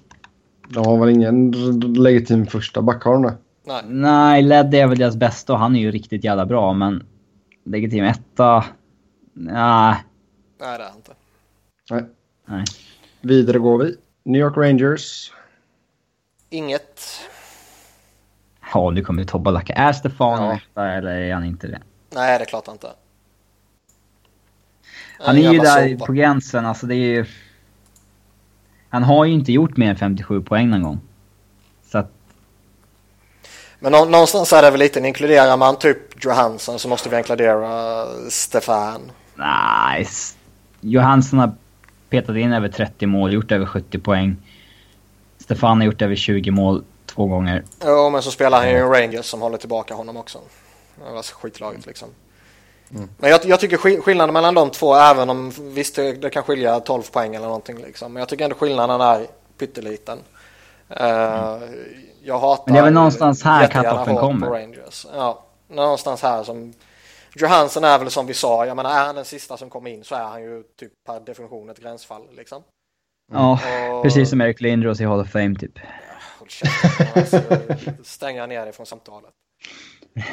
De 0.68 0.84
har 0.86 0.98
väl 0.98 1.08
ingen 1.08 1.50
legitim 1.94 2.46
första 2.46 2.82
back 2.82 3.02
har 3.04 3.12
de 3.12 3.22
det? 3.22 3.34
Nej. 3.66 3.82
Nej, 3.86 4.42
Led 4.42 4.74
är 4.74 4.86
väl 4.86 4.98
deras 4.98 5.16
bästa 5.16 5.52
och 5.52 5.58
han 5.58 5.76
är 5.76 5.80
ju 5.80 5.90
riktigt 5.90 6.24
jävla 6.24 6.46
bra, 6.46 6.72
men... 6.72 7.06
Legitim 7.64 8.04
etta... 8.04 8.64
Nej. 9.32 9.94
Nej 10.60 10.78
det 10.78 10.84
är 10.84 10.92
inte. 10.96 11.12
Nej. 11.90 12.04
Nej. 12.46 12.64
Vidare 13.20 13.58
går 13.58 13.78
vi. 13.78 13.96
New 14.24 14.40
York 14.40 14.56
Rangers. 14.56 15.32
Inget. 16.50 17.00
Ja, 18.74 18.90
nu 18.90 19.02
kommer 19.04 19.24
toppa 19.24 19.50
lacka. 19.50 19.72
Är 19.72 19.92
Stefan 19.92 20.42
Ja. 20.44 20.56
etta 20.56 20.92
eller 20.92 21.10
är 21.10 21.34
han 21.34 21.44
inte 21.44 21.66
det? 21.66 21.80
Nej 22.14 22.38
det 22.38 22.44
är 22.44 22.48
klart 22.48 22.68
inte. 22.68 22.88
Han 25.20 25.36
är 25.36 25.52
ju 25.52 25.58
där 25.58 25.88
sopa. 25.92 26.06
på 26.06 26.12
gränsen, 26.12 26.66
alltså 26.66 26.86
det 26.86 26.94
är 26.94 27.06
ju... 27.16 27.26
Han 28.88 29.02
har 29.02 29.24
ju 29.24 29.32
inte 29.32 29.52
gjort 29.52 29.76
mer 29.76 29.90
än 29.90 29.96
57 29.96 30.42
poäng 30.42 30.70
någon 30.70 30.82
gång. 30.82 31.00
Så 31.90 31.98
att... 31.98 32.12
Men 33.78 33.92
nå- 33.92 34.04
någonstans 34.04 34.52
är 34.52 34.62
det 34.62 34.70
väl 34.70 34.80
lite, 34.80 35.00
inkluderar 35.00 35.56
man 35.56 35.78
typ 35.78 36.24
Johansson 36.24 36.78
så 36.78 36.88
måste 36.88 37.08
vi 37.08 37.18
inkludera 37.18 38.04
Stefan. 38.30 39.00
Nej. 39.34 40.02
s- 40.02 40.36
Johansson 40.80 41.38
har 41.38 41.52
petat 42.10 42.36
in 42.36 42.52
över 42.52 42.68
30 42.68 43.06
mål, 43.06 43.32
gjort 43.32 43.52
över 43.52 43.66
70 43.66 43.98
poäng. 43.98 44.36
Stefan 45.38 45.78
har 45.80 45.84
gjort 45.86 46.02
över 46.02 46.14
20 46.16 46.50
mål 46.50 46.84
två 47.16 47.26
gånger. 47.26 47.64
Jo 47.84 48.10
men 48.10 48.22
så 48.22 48.30
spelar 48.30 48.58
han 48.58 48.70
ju 48.70 48.76
en 48.78 48.88
Rangers 48.88 49.26
som 49.26 49.40
håller 49.42 49.58
tillbaka 49.58 49.94
honom 49.94 50.16
också. 50.16 50.38
Det 51.06 51.12
var 51.12 51.22
skitlaget 51.22 51.86
liksom. 51.86 52.08
Men 53.18 53.30
jag, 53.30 53.44
jag 53.44 53.60
tycker 53.60 53.76
skill- 53.76 54.00
skillnaden 54.00 54.32
mellan 54.32 54.54
de 54.54 54.70
två, 54.70 54.94
även 54.94 55.30
om 55.30 55.52
visst 55.58 55.96
det, 55.96 56.12
det 56.12 56.30
kan 56.30 56.42
skilja 56.42 56.80
12 56.80 57.02
poäng 57.02 57.34
eller 57.34 57.46
någonting 57.46 57.78
liksom. 57.78 58.12
Men 58.12 58.20
jag 58.20 58.28
tycker 58.28 58.44
ändå 58.44 58.56
skillnaden 58.56 59.00
är 59.00 59.26
pytteliten. 59.58 60.18
Uh, 60.90 61.62
jag 62.22 62.38
hatar... 62.38 62.62
Men 62.66 62.74
det 62.74 62.78
är 62.78 62.84
väl 62.84 62.92
någonstans 62.92 63.42
här 63.42 63.84
hårt 64.08 64.20
kommer. 64.20 64.46
Rangers. 64.46 65.06
Ja, 65.14 65.44
någonstans 65.68 66.22
här 66.22 66.42
som... 66.44 66.72
Johansson 67.34 67.84
är 67.84 67.98
väl 67.98 68.10
som 68.10 68.26
vi 68.26 68.34
sa, 68.34 68.66
jag 68.66 68.76
menar 68.76 68.90
är 68.90 69.04
han 69.06 69.14
den 69.14 69.24
sista 69.24 69.56
som 69.56 69.70
kommer 69.70 69.90
in 69.90 70.04
så 70.04 70.14
är 70.14 70.24
han 70.24 70.42
ju 70.42 70.62
typ 70.80 70.92
per 71.06 71.20
definition 71.20 71.70
ett 71.70 71.80
gränsfall 71.80 72.22
liksom. 72.36 72.62
Ja, 73.32 73.58
Och- 73.92 74.02
precis 74.02 74.30
som 74.30 74.40
Eric 74.40 74.60
Lindros 74.60 75.00
i 75.00 75.04
Hall 75.04 75.20
of 75.20 75.28
Fame 75.30 75.54
typ. 75.54 75.78
Håll 76.46 76.50
käften, 76.50 77.06
alltså, 77.14 77.42
stänga 78.04 78.46
ner 78.46 78.64
dig 78.64 78.72
från 78.72 78.86
samtalet. 78.86 79.30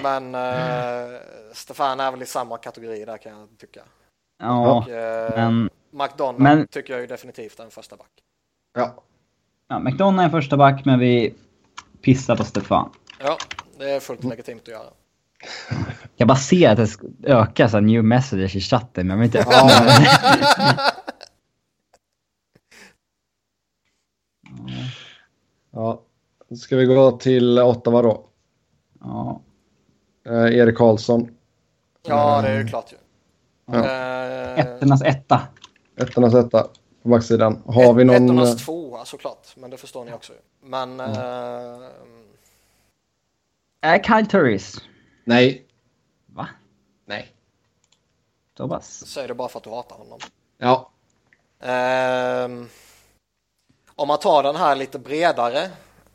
Men 0.03 0.35
uh, 0.35 1.19
Stefan 1.53 1.99
är 1.99 2.11
väl 2.11 2.21
i 2.21 2.25
samma 2.25 2.57
kategori 2.57 3.05
där 3.05 3.17
kan 3.17 3.39
jag 3.39 3.49
tycka. 3.59 3.81
Ja, 4.39 4.71
Och, 4.77 4.89
eh, 4.89 5.31
men 5.35 5.69
McDonald 5.91 6.39
men- 6.39 6.67
tycker 6.67 6.93
jag 6.93 7.01
ju 7.01 7.07
definitivt 7.07 7.59
är 7.59 7.63
en 7.63 7.71
första 7.71 7.95
back. 7.97 8.09
Ja. 8.73 9.03
ja, 9.67 9.79
McDonough 9.79 10.19
är 10.19 10.23
en 10.25 10.31
första 10.31 10.57
back, 10.57 10.85
men 10.85 10.99
vi 10.99 11.33
pissar 12.01 12.35
på 12.35 12.43
Stefan. 12.43 12.89
Ja, 13.19 13.37
det 13.77 13.91
är 13.91 13.99
fullt 13.99 14.23
legitimt 14.23 14.61
att 14.61 14.67
göra. 14.67 14.89
Jag 16.15 16.27
bara 16.27 16.37
ser 16.37 16.69
att 16.69 16.77
det 17.01 17.31
ökar 17.31 17.67
så 17.67 17.77
här 17.77 17.81
new 17.81 18.03
messages 18.03 18.55
i 18.55 18.61
chatten, 18.61 19.07
men 19.07 19.17
jag 19.19 19.21
vill 19.21 19.37
inte 19.37 19.49
ja. 25.73 26.01
Ska 26.57 26.75
vi 26.77 26.85
gå 26.85 27.11
till 27.11 27.59
Ottawa 27.59 28.01
då? 28.01 28.25
Ja. 28.99 29.41
Eh, 30.25 30.57
Erik 30.57 30.77
Karlsson. 30.77 31.35
Ja, 32.07 32.41
det 32.41 32.47
är 32.47 32.59
ju 32.61 32.67
klart 32.67 32.91
ju. 32.91 32.97
Ja. 33.65 33.85
Eh, 33.85 34.59
Ettornas 34.59 35.01
etta. 35.01 35.41
Ettornas 35.95 36.33
etta 36.33 36.67
på 37.03 37.09
backsidan. 37.09 37.63
Har 37.65 37.93
vi 37.93 38.03
någon... 38.03 38.15
eh, 38.15 38.23
Ettornas 38.23 38.65
tvåa 38.65 39.05
såklart, 39.05 39.47
men 39.57 39.69
det 39.69 39.77
förstår 39.77 40.05
ni 40.05 40.13
också 40.13 40.33
ju. 40.33 40.39
Men 40.61 40.99
eh, 40.99 41.87
Är 43.81 44.03
Kyle 44.03 44.25
Turris? 44.27 44.77
Nej. 45.23 45.65
Va? 46.25 46.47
Nej. 47.05 47.27
Tobas? 48.57 49.05
säg 49.07 49.27
det 49.27 49.33
bara 49.33 49.49
för 49.49 49.57
att 49.59 49.63
du 49.63 49.69
hatar 49.69 49.95
honom. 49.95 50.19
Ja. 50.57 50.91
Ehm, 51.59 52.69
om 54.03 54.07
man 54.07 54.19
tar 54.19 54.43
den 54.43 54.55
här 54.55 54.75
lite 54.75 54.99
bredare 54.99 55.63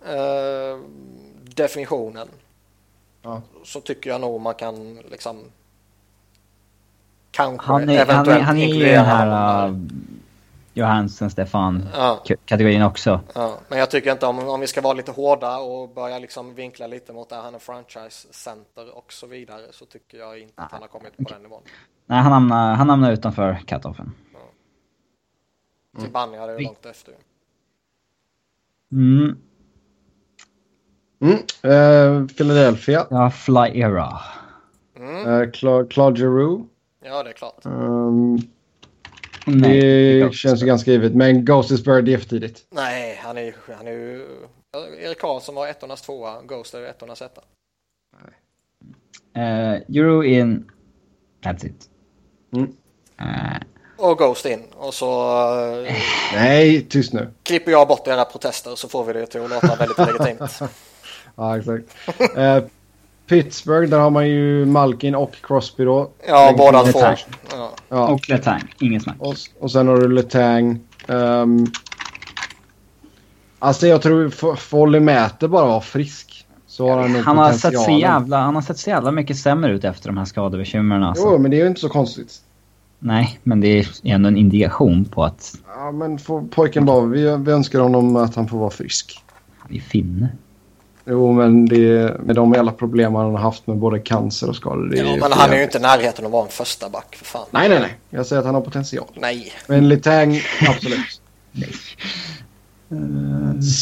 eh, 0.07 0.79
definitionen 1.45 2.29
Ja. 3.23 3.43
så 3.65 3.81
tycker 3.81 4.11
jag 4.11 4.21
nog 4.21 4.41
man 4.41 4.55
kan 4.55 4.95
liksom 5.11 5.45
kanske 7.31 7.67
Han 7.67 7.83
är, 7.83 7.87
han 7.87 7.97
är, 7.97 8.03
eventuellt 8.03 8.45
han 8.45 8.57
är 8.59 8.75
ju 8.75 8.85
den 8.85 9.05
här 9.05 9.69
uh, 9.69 9.77
Johansen, 10.75 11.31
Stefan 11.31 11.89
Ja. 11.95 12.23
kategorin 12.45 12.83
också. 12.83 13.21
Ja, 13.35 13.59
men 13.69 13.79
jag 13.79 13.91
tycker 13.91 14.13
inte 14.13 14.27
om, 14.27 14.49
om 14.49 14.61
vi 14.61 14.67
ska 14.67 14.81
vara 14.81 14.95
lite 14.95 15.13
hårda 15.13 15.59
och 15.59 15.89
börja 15.89 16.19
liksom 16.19 16.55
vinkla 16.55 16.87
lite 16.87 17.13
mot 17.13 17.33
att 17.33 17.43
han 17.45 17.55
är 17.55 17.59
franchise 17.59 18.29
center 18.31 18.97
och 18.97 19.13
så 19.13 19.27
vidare 19.27 19.63
så 19.71 19.85
tycker 19.85 20.19
jag 20.19 20.39
inte 20.39 20.63
att 20.63 20.73
han 20.73 20.81
har 20.81 20.89
kommit 20.89 21.17
på 21.17 21.23
den 21.23 21.43
nivån. 21.43 21.63
Nej, 22.07 22.19
han 22.19 22.33
hamnar, 22.33 22.75
han 22.75 22.89
hamnar 22.89 23.13
utanför 23.13 23.63
cut-offen. 23.67 24.11
Till 25.99 26.11
Banny 26.11 26.39
hade 26.39 26.53
ju 26.53 26.65
långt 26.65 26.87
efter. 26.87 27.15
Mm. 28.93 29.37
Mm. 31.21 31.35
Eh, 31.63 32.27
Philadelphia. 32.27 33.07
Ja, 33.11 33.31
Fly 33.31 33.81
Era. 33.81 34.21
Mm, 34.97 35.17
Eh, 35.17 35.51
Cla- 35.51 35.89
Claude 35.89 36.21
Giroux. 36.21 36.69
ja, 37.05 37.23
det 37.23 37.31
är 37.31 37.35
klart. 37.35 37.67
Um, 37.67 38.39
Nej, 39.47 39.81
det 39.81 40.21
är 40.21 40.31
känns 40.31 40.63
ju 40.63 40.67
ganska 40.67 40.91
givet. 40.91 41.15
Men 41.15 41.45
Ghost 41.45 41.71
is 41.71 41.85
Bird 41.85 42.09
är 42.09 42.19
för 42.19 42.29
tidigt. 42.29 42.67
Nej, 42.71 43.21
han 43.23 43.39
är. 43.39 43.55
Han 43.77 43.87
är 43.87 43.93
ju 43.93 44.27
Erik 44.99 45.19
Karlsson 45.21 45.55
var 45.55 45.67
ettornas 45.69 46.03
tvåa, 46.03 46.43
Ghost 46.43 46.75
är 46.75 46.83
ettornas 46.83 47.23
etta. 47.23 47.41
Uh, 49.37 49.97
Euro 49.97 50.25
in... 50.25 50.71
That's 51.43 51.67
it. 51.67 51.89
Mm. 52.53 52.73
Eh, 53.19 53.57
Och 53.99 54.19
Ghost 54.19 54.47
in. 54.47 54.63
Och 54.77 54.95
så 54.95 55.31
eh, 55.87 55.95
Nej, 56.35 56.83
tyst 56.83 57.13
nu. 57.13 57.31
klipper 57.43 57.71
jag 57.73 57.89
bort 57.89 58.07
era 58.07 58.25
protester 58.25 58.75
så 58.75 58.89
får 58.89 59.05
vi 59.05 59.13
det 59.13 59.27
till 59.27 59.41
att 59.41 59.51
låta 59.51 59.77
väldigt 59.77 59.99
legitimt. 59.99 60.61
Ja, 61.37 61.59
exakt. 61.59 61.85
Eh, 62.37 62.59
Pittsburgh, 63.29 63.91
där 63.91 63.99
har 63.99 64.11
man 64.11 64.29
ju 64.29 64.67
Malkin 64.67 65.15
och 65.15 65.35
Crosby 65.43 65.85
då. 65.85 66.11
Ja, 66.27 66.55
båda 66.59 66.85
två. 66.85 67.01
Ja. 67.01 67.71
Ja. 67.89 68.09
och 68.09 68.29
Letang, 68.29 68.75
ingen 68.81 69.01
snack. 69.01 69.17
Och, 69.19 69.35
och 69.61 69.71
sen 69.71 69.89
har 69.89 69.97
du 69.97 70.09
Letang. 70.09 70.81
Um, 71.07 71.67
alltså 73.59 73.87
jag 73.87 74.03
tror 74.03 74.57
Folly 74.57 75.01
Mäter 75.01 75.49
bara 75.49 75.67
var 75.67 75.81
frisk. 75.81 76.47
Så 76.67 76.89
har 76.89 77.01
han 77.01 77.15
Han 77.15 77.39
har, 77.39 77.53
sett 77.53 77.81
så 77.81 77.91
jävla, 77.91 78.39
han 78.39 78.55
har 78.55 78.63
sett 78.63 78.79
så 78.79 78.91
jävla 78.91 79.11
mycket 79.11 79.39
sämre 79.39 79.73
ut 79.73 79.85
efter 79.85 80.09
de 80.09 80.19
här 80.19 80.25
skadebekymren 80.25 81.03
alltså. 81.03 81.25
Jo, 81.25 81.39
men 81.39 81.51
det 81.51 81.57
är 81.57 81.61
ju 81.61 81.67
inte 81.67 81.81
så 81.81 81.89
konstigt. 81.89 82.41
Nej, 82.99 83.39
men 83.43 83.61
det 83.61 83.79
är 83.79 83.87
ändå 84.03 84.29
en 84.29 84.37
indikation 84.37 85.05
på 85.05 85.25
att 85.25 85.55
Ja, 85.67 85.93
men 85.93 86.19
får 86.19 86.43
pojken 86.43 86.85
bara, 86.85 87.07
vi, 87.07 87.37
vi 87.37 87.53
önskar 87.53 87.81
honom 87.81 88.17
att 88.17 88.35
han 88.35 88.49
får 88.49 88.59
vara 88.59 88.71
frisk. 88.71 89.25
han 89.59 89.77
är 89.77 89.81
finne. 89.81 90.29
Jo, 91.11 91.33
men 91.33 91.67
det, 91.67 92.17
med 92.21 92.37
de 92.37 92.53
jävla 92.53 92.73
problem 92.73 93.15
han 93.15 93.31
har 93.31 93.39
haft 93.39 93.67
med 93.67 93.77
både 93.77 93.99
cancer 93.99 94.49
och 94.49 94.57
skador. 94.57 94.89
Det 94.89 94.97
ja, 94.97 95.15
är 95.15 95.21
men 95.21 95.33
han 95.33 95.51
är 95.51 95.57
ju 95.57 95.63
inte 95.63 95.79
i 95.79 95.81
närheten 95.81 96.27
att 96.27 96.33
vara 96.33 96.45
en 96.45 96.51
första 96.51 96.89
back 96.89 97.17
för 97.17 97.25
fan. 97.25 97.47
Nej, 97.51 97.69
nej, 97.69 97.81
nej. 97.81 97.97
Jag 98.11 98.27
säger 98.27 98.41
att 98.41 98.47
han 98.47 98.55
har 98.55 98.63
potential. 98.63 99.07
Nej. 99.15 99.53
Men 99.67 99.89
Letang, 99.89 100.41
absolut. 100.69 101.21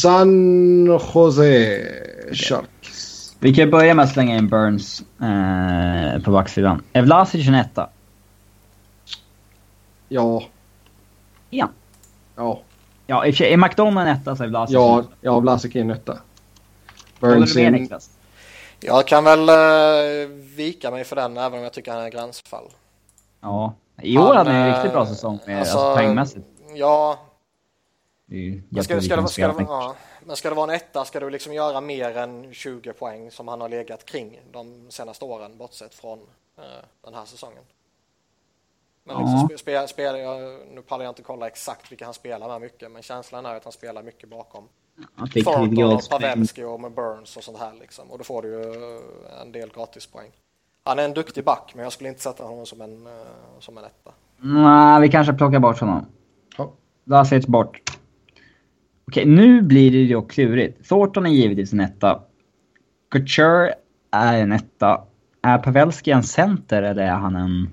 San 0.01 0.85
Jose 0.85 1.79
Sharks. 2.33 3.35
Vi 3.39 3.53
kan 3.53 3.69
börja 3.69 3.93
med 3.93 4.03
att 4.03 4.13
slänga 4.13 4.37
in 4.37 4.49
Burns 4.49 5.01
eh, 5.21 6.23
på 6.23 6.31
backsidan. 6.31 6.81
Är 6.93 7.01
Vlasic 7.01 7.47
en 7.47 7.55
etta? 7.55 7.89
Ja, 10.07 10.43
Ja. 11.49 11.69
ja, 12.35 12.61
Ja, 13.09 13.25
i 13.25 13.31
och 13.31 13.33
för 13.33 13.37
sig, 13.37 13.53
är 13.53 13.57
McDonald 13.57 14.07
en 14.07 14.15
etta 14.15 14.35
så 14.35 14.43
är 14.43 14.47
Vlasic 14.47 14.73
ja, 14.73 15.03
ja, 15.21 15.39
Vlasic 15.39 15.75
är 15.75 15.79
en 15.79 15.91
etta. 15.91 16.19
Burns. 17.19 17.55
Niklas? 17.55 18.09
Jag 18.79 19.07
kan 19.07 19.23
väl 19.23 19.49
uh, 19.49 20.27
vika 20.55 20.91
mig 20.91 21.03
för 21.03 21.15
den 21.15 21.37
även 21.37 21.57
om 21.57 21.63
jag 21.63 21.73
tycker 21.73 21.91
han 21.91 22.01
är 22.01 22.09
gränsfall. 22.09 22.65
Ja. 23.41 23.73
I 24.01 24.17
år 24.17 24.33
hade 24.33 24.51
han 24.51 24.61
en 24.61 24.69
eh, 24.69 24.75
riktigt 24.75 24.91
bra 24.91 25.05
säsong 25.05 25.39
med, 25.45 25.59
alltså, 25.59 25.77
alltså, 25.77 25.95
poängmässigt. 25.95 26.45
Ja, 26.75 27.19
är 28.31 28.61
men 28.69 28.83
ska, 28.83 29.01
ska, 29.01 29.15
det, 29.15 29.27
ska, 29.27 29.47
det, 29.47 29.63
ja, 29.63 29.95
men 30.25 30.35
ska 30.35 30.49
det 30.49 30.55
vara 30.55 30.71
en 30.71 30.75
etta 30.75 31.05
ska 31.05 31.19
du 31.19 31.29
liksom 31.29 31.53
göra 31.53 31.81
mer 31.81 32.17
än 32.17 32.53
20 32.53 32.93
poäng 32.93 33.31
som 33.31 33.47
han 33.47 33.61
har 33.61 33.69
legat 33.69 34.05
kring 34.05 34.39
de 34.51 34.85
senaste 34.89 35.25
åren 35.25 35.57
bortsett 35.57 35.93
från 35.93 36.19
eh, 36.57 36.63
den 37.05 37.13
här 37.13 37.25
säsongen. 37.25 37.63
Men 39.07 39.15
Ja. 39.15 39.21
liksom 39.21 39.47
spe, 39.47 39.57
spe, 39.57 39.87
spel, 39.87 40.19
jag, 40.19 40.59
nu 40.75 40.81
pallar 40.81 41.05
jag 41.05 41.11
inte 41.11 41.21
kolla 41.21 41.47
exakt 41.47 41.91
vilka 41.91 42.05
han 42.05 42.13
spelar 42.13 42.47
med 42.47 42.61
mycket 42.61 42.91
men 42.91 43.01
känslan 43.01 43.45
är 43.45 43.55
att 43.55 43.63
han 43.63 43.73
spelar 43.73 44.03
mycket 44.03 44.29
bakom. 44.29 44.63
Thornton 45.43 45.83
och. 45.93 46.01
Pavelski 46.09 46.63
och 46.63 46.81
med 46.81 46.91
Burns 46.91 47.37
och 47.37 47.43
sånt 47.43 47.57
här 47.57 47.73
liksom. 47.79 48.11
Och 48.11 48.17
då 48.17 48.23
får 48.23 48.41
du 48.41 48.47
ju 48.47 48.61
eh, 48.61 49.41
en 49.41 49.51
del 49.51 49.69
gratispoäng. 49.75 50.31
Han 50.83 50.99
är 50.99 51.03
en 51.03 51.13
duktig 51.13 51.43
back 51.43 51.71
men 51.75 51.83
jag 51.83 51.93
skulle 51.93 52.09
inte 52.09 52.21
sätta 52.21 52.43
honom 52.43 52.65
som 52.65 52.81
en, 52.81 53.07
eh, 53.07 53.11
som 53.59 53.77
en 53.77 53.83
etta. 53.83 54.11
Nej, 54.37 55.01
vi 55.01 55.09
kanske 55.09 55.33
plockar 55.33 55.59
bort 55.59 55.79
honom. 55.79 56.05
Ja. 56.57 56.71
Vlasic 57.03 57.47
bort. 57.47 57.81
Okej, 59.07 59.25
nu 59.25 59.61
blir 59.61 59.91
det 59.91 59.97
ju 59.97 60.21
klurigt. 60.27 60.87
Thornton 60.89 61.25
är 61.25 61.29
givetvis 61.29 61.73
en 61.73 61.79
etta. 61.79 62.21
Couture 63.11 63.73
är 64.11 64.37
en 64.41 64.51
etta. 64.51 65.01
Är 65.41 65.57
Pavelski 65.57 66.11
en 66.11 66.23
center 66.23 66.83
eller 66.83 67.03
är 67.03 67.11
han 67.15 67.35
en... 67.35 67.69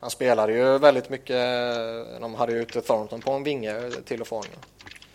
Han 0.00 0.10
spelade 0.10 0.52
ju 0.52 0.78
väldigt 0.78 1.10
mycket, 1.10 1.36
de 2.20 2.34
hade 2.34 2.52
ju 2.52 2.62
ute 2.62 2.80
Thornton 2.80 3.20
på 3.20 3.32
en 3.32 3.44
vinge 3.44 3.90
till 4.04 4.20
och 4.20 4.26
från. 4.26 4.42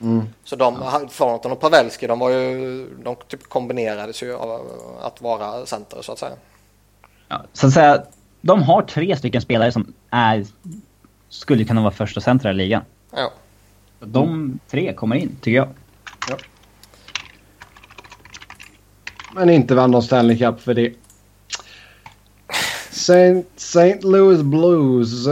Mm. 0.02 0.26
Så 0.44 0.56
de, 0.56 0.76
Thornton 1.18 1.52
och 1.52 1.60
Pavelski, 1.60 2.08
de 2.08 2.20
var 2.20 2.30
ju, 2.30 2.88
de 3.04 3.16
typ 3.28 3.44
kombinerades 3.44 4.24
ju 4.24 4.36
av 4.36 4.62
att 5.02 5.22
vara 5.22 5.66
center 5.66 6.02
så 6.02 6.12
att 6.12 6.20
säga. 6.20 6.36
Ja, 7.28 7.44
så 7.54 7.68
att 7.68 7.74
säga, 7.74 8.04
de 8.42 8.64
har 8.64 8.82
tre 8.82 9.18
stycken 9.18 9.42
spelare 9.42 9.72
som 9.72 9.94
är... 10.10 10.46
Skulle 11.30 11.66
kunna 11.66 11.82
vara 11.82 11.92
första 11.92 12.22
center 12.22 12.50
i 12.50 12.54
ligan. 12.54 12.82
Ja. 13.12 13.32
De 14.00 14.60
tre 14.70 14.94
kommer 14.94 15.16
in, 15.16 15.36
tycker 15.42 15.58
jag. 15.58 15.70
Men 19.36 19.50
inte 19.50 19.76
vann 19.76 19.92
någon 19.92 20.04
Stanley 20.04 20.38
Cup 20.38 20.62
för 20.62 20.74
det. 20.74 20.94
Saint, 22.96 23.46
St. 23.56 24.04
Louis 24.04 24.42
Blues. 24.44 25.26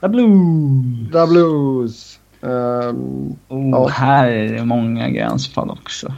The 0.00 0.08
Blues! 0.08 1.12
The 1.12 1.26
Blues. 1.26 2.18
Um, 2.40 3.36
Oh, 3.48 3.70
Ja. 3.70 3.88
Här 3.88 4.28
är 4.28 4.52
det 4.52 4.64
många 4.64 5.08
gränsfall 5.10 5.70
också. 5.70 6.14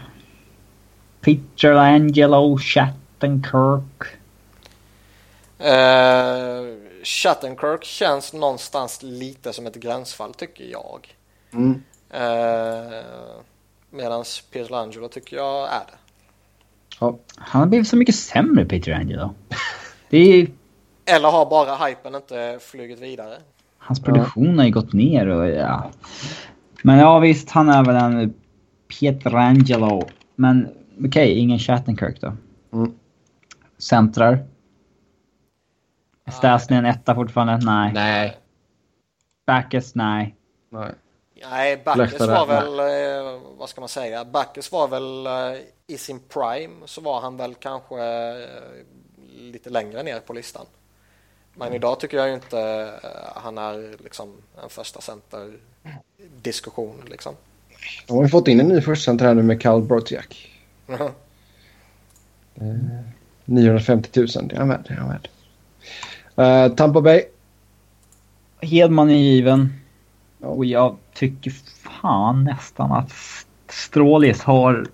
Peter 1.20 1.73
Angelo 1.73 2.58
Shattenkirk. 2.58 4.02
Uh, 5.60 6.76
Shattenkirk 7.05 7.84
känns 7.84 8.33
någonstans 8.33 8.99
lite 9.02 9.52
som 9.52 9.66
ett 9.66 9.75
gränsfall 9.75 10.34
tycker 10.34 10.65
jag. 10.65 11.15
mm. 11.52 11.83
Eh, 12.10 13.02
Medan 13.91 14.25
Pietrangelo 14.52 15.08
tycker 15.08 15.36
jag 15.36 15.68
är 15.68 15.84
det. 15.86 15.99
Ja. 17.00 17.18
Han 17.36 17.60
har 17.60 17.66
blivit 17.68 17.89
så 17.89 17.97
mycket 17.97 18.15
sämre, 18.15 18.65
Peter 18.65 18.92
Angelo. 18.92 19.34
Det 20.10 20.18
är... 20.18 20.47
Eller 21.07 21.28
har 21.28 21.47
bara 21.47 21.86
hypen 21.86 22.15
inte 22.15 22.59
flugit 22.60 23.01
vidare? 23.01 23.36
Hans 23.78 24.02
produktion 24.02 24.59
har 24.59 24.65
ju 24.65 24.73
gått 24.73 24.93
ner 24.93 25.26
och 25.26 25.49
ja... 25.49 25.91
Men 26.83 26.99
ja 26.99 27.18
visst, 27.18 27.51
han 27.51 27.68
är 27.68 27.85
väl 27.85 27.97
en 27.97 28.35
Pietrangelo. 28.89 30.09
Men 30.35 30.68
okej, 30.99 31.09
okay, 31.09 31.33
ingen 31.33 31.59
Shattenkirk 31.59 32.20
då. 32.20 32.33
Mm. 32.73 32.94
Centrar. 33.78 34.47
Stasny 36.33 36.76
en 36.76 36.86
etta 36.86 37.15
fortfarande? 37.15 37.67
Nej. 37.67 37.93
Nej. 37.94 38.36
Backes? 39.47 39.94
Nej. 39.94 40.36
Nej. 40.70 40.93
Nej, 41.51 41.83
Backes 41.85 42.20
var 42.20 42.47
väl, 42.47 42.78
eh, 42.78 43.41
vad 43.59 43.68
ska 43.68 43.81
man 43.81 43.89
säga, 43.89 44.25
Backes 44.25 44.73
var 44.73 44.89
väl 44.89 45.26
eh, 45.26 45.62
i 45.86 45.99
sin 45.99 46.20
prime 46.20 46.86
så 46.86 47.01
var 47.01 47.20
han 47.20 47.36
väl 47.36 47.55
kanske 47.55 47.97
eh, 48.05 48.49
lite 49.28 49.70
längre 49.70 50.02
ner 50.02 50.20
på 50.20 50.33
listan. 50.33 50.67
Men 51.59 51.73
idag 51.73 52.01
tycker 52.01 52.17
jag 52.17 52.28
ju 52.28 52.35
inte 52.35 52.60
eh, 53.02 53.43
han 53.43 53.59
är 53.59 54.02
liksom 54.02 54.33
en 54.62 54.68
första 54.68 55.01
center 55.01 55.52
diskussion 56.43 57.02
liksom. 57.07 57.35
De 58.07 58.17
har 58.17 58.23
ju 58.23 58.28
fått 58.28 58.49
in 58.49 58.60
en 58.60 58.68
ny 58.68 58.81
första 58.81 59.05
center 59.05 59.25
här 59.25 59.35
nu 59.35 59.43
med 59.43 59.62
Karl 59.62 59.83
Brodziak. 59.83 60.62
Mhm. 60.86 61.09
Eh, 62.55 63.01
950 63.44 64.10
000, 64.20 64.49
det 64.49 64.55
är 64.55 64.59
han 64.59 64.68
värd. 64.68 64.85
Det 64.89 64.94
är 64.94 64.99
han 64.99 65.09
värd. 65.09 65.28
Eh, 66.36 66.75
Tampa 66.75 67.01
Bay. 67.01 67.23
Hedman 68.60 69.10
är 69.10 69.15
given. 69.15 69.73
Och 70.41 70.65
jag 70.65 70.97
tycker 71.15 71.51
fan 72.01 72.44
nästan 72.44 72.93
att 72.93 73.12
Strålis 73.68 74.43
har 74.43 74.86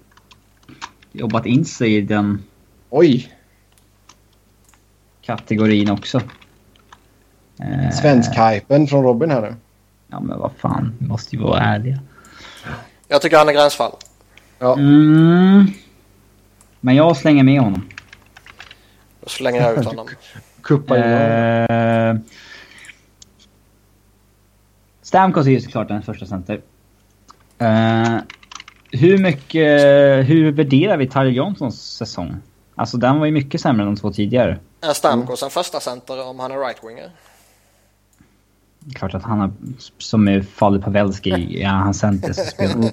jobbat 1.12 1.46
in 1.46 1.64
sig 1.64 1.96
i 1.96 2.00
den 2.00 2.42
Oj! 2.90 3.32
kategorin 5.22 5.90
också. 5.90 6.20
Eh, 7.62 7.90
Svensk-hypen 7.90 8.86
från 8.86 9.04
Robin 9.04 9.30
här 9.30 9.40
nu. 9.40 9.54
Ja 10.08 10.20
men 10.20 10.38
vad 10.38 10.52
fan, 10.58 10.96
vi 10.98 11.06
måste 11.06 11.36
ju 11.36 11.42
vara 11.42 11.60
ärliga. 11.60 11.98
Jag 13.08 13.22
tycker 13.22 13.36
han 13.38 13.48
är 13.48 13.52
gränsfall. 13.52 13.92
Ja. 14.58 14.74
Mm. 14.74 15.66
Men 16.80 16.94
jag 16.94 17.16
slänger 17.16 17.42
med 17.42 17.60
honom. 17.60 17.88
Då 19.20 19.28
slänger 19.28 19.62
jag 19.62 19.78
ut 19.78 19.84
honom. 19.84 20.08
Kuppa 20.62 20.96
in 20.96 21.02
honom. 21.02 21.18
Eh, 21.20 22.16
Stamkos 25.02 25.46
är 25.46 25.50
ju 25.50 25.60
såklart 25.60 25.88
den 25.88 26.02
första 26.02 26.26
center. 26.26 26.60
Eh, 27.58 28.18
hur 28.90 29.18
mycket... 29.18 29.80
Hur 30.28 30.52
värderar 30.52 30.96
vi 30.96 31.08
Tyler 31.08 31.30
Johnsons 31.30 31.96
säsong? 31.96 32.36
Alltså 32.74 32.96
den 32.96 33.18
var 33.18 33.26
ju 33.26 33.32
mycket 33.32 33.60
sämre 33.60 33.82
än 33.82 33.94
de 33.94 34.00
två 34.00 34.12
tidigare. 34.12 34.58
Är 34.80 34.92
Stamkos 34.92 35.42
en 35.42 35.50
första 35.50 35.80
center 35.80 36.26
om 36.26 36.40
han 36.40 36.50
är 36.52 36.56
right-winger? 36.56 37.10
Klart 38.94 39.14
att 39.14 39.22
han 39.22 39.40
har, 39.40 39.52
som 39.98 40.28
är 40.28 40.42
Falu 40.42 40.82
Pavelski, 40.82 41.62
ja 41.62 41.68
han 41.68 41.94
center 41.94 42.32
så 42.32 42.44
spelar 42.44 42.74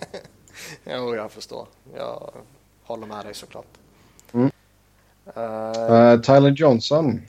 Jo, 0.85 1.15
jag 1.15 1.31
förstår. 1.31 1.67
Jag 1.97 2.31
håller 2.83 3.07
med 3.07 3.25
dig 3.25 3.33
såklart. 3.33 3.65
Mm. 4.33 4.51
Eh, 5.35 6.21
Tyler 6.21 6.51
Johnson. 6.51 7.21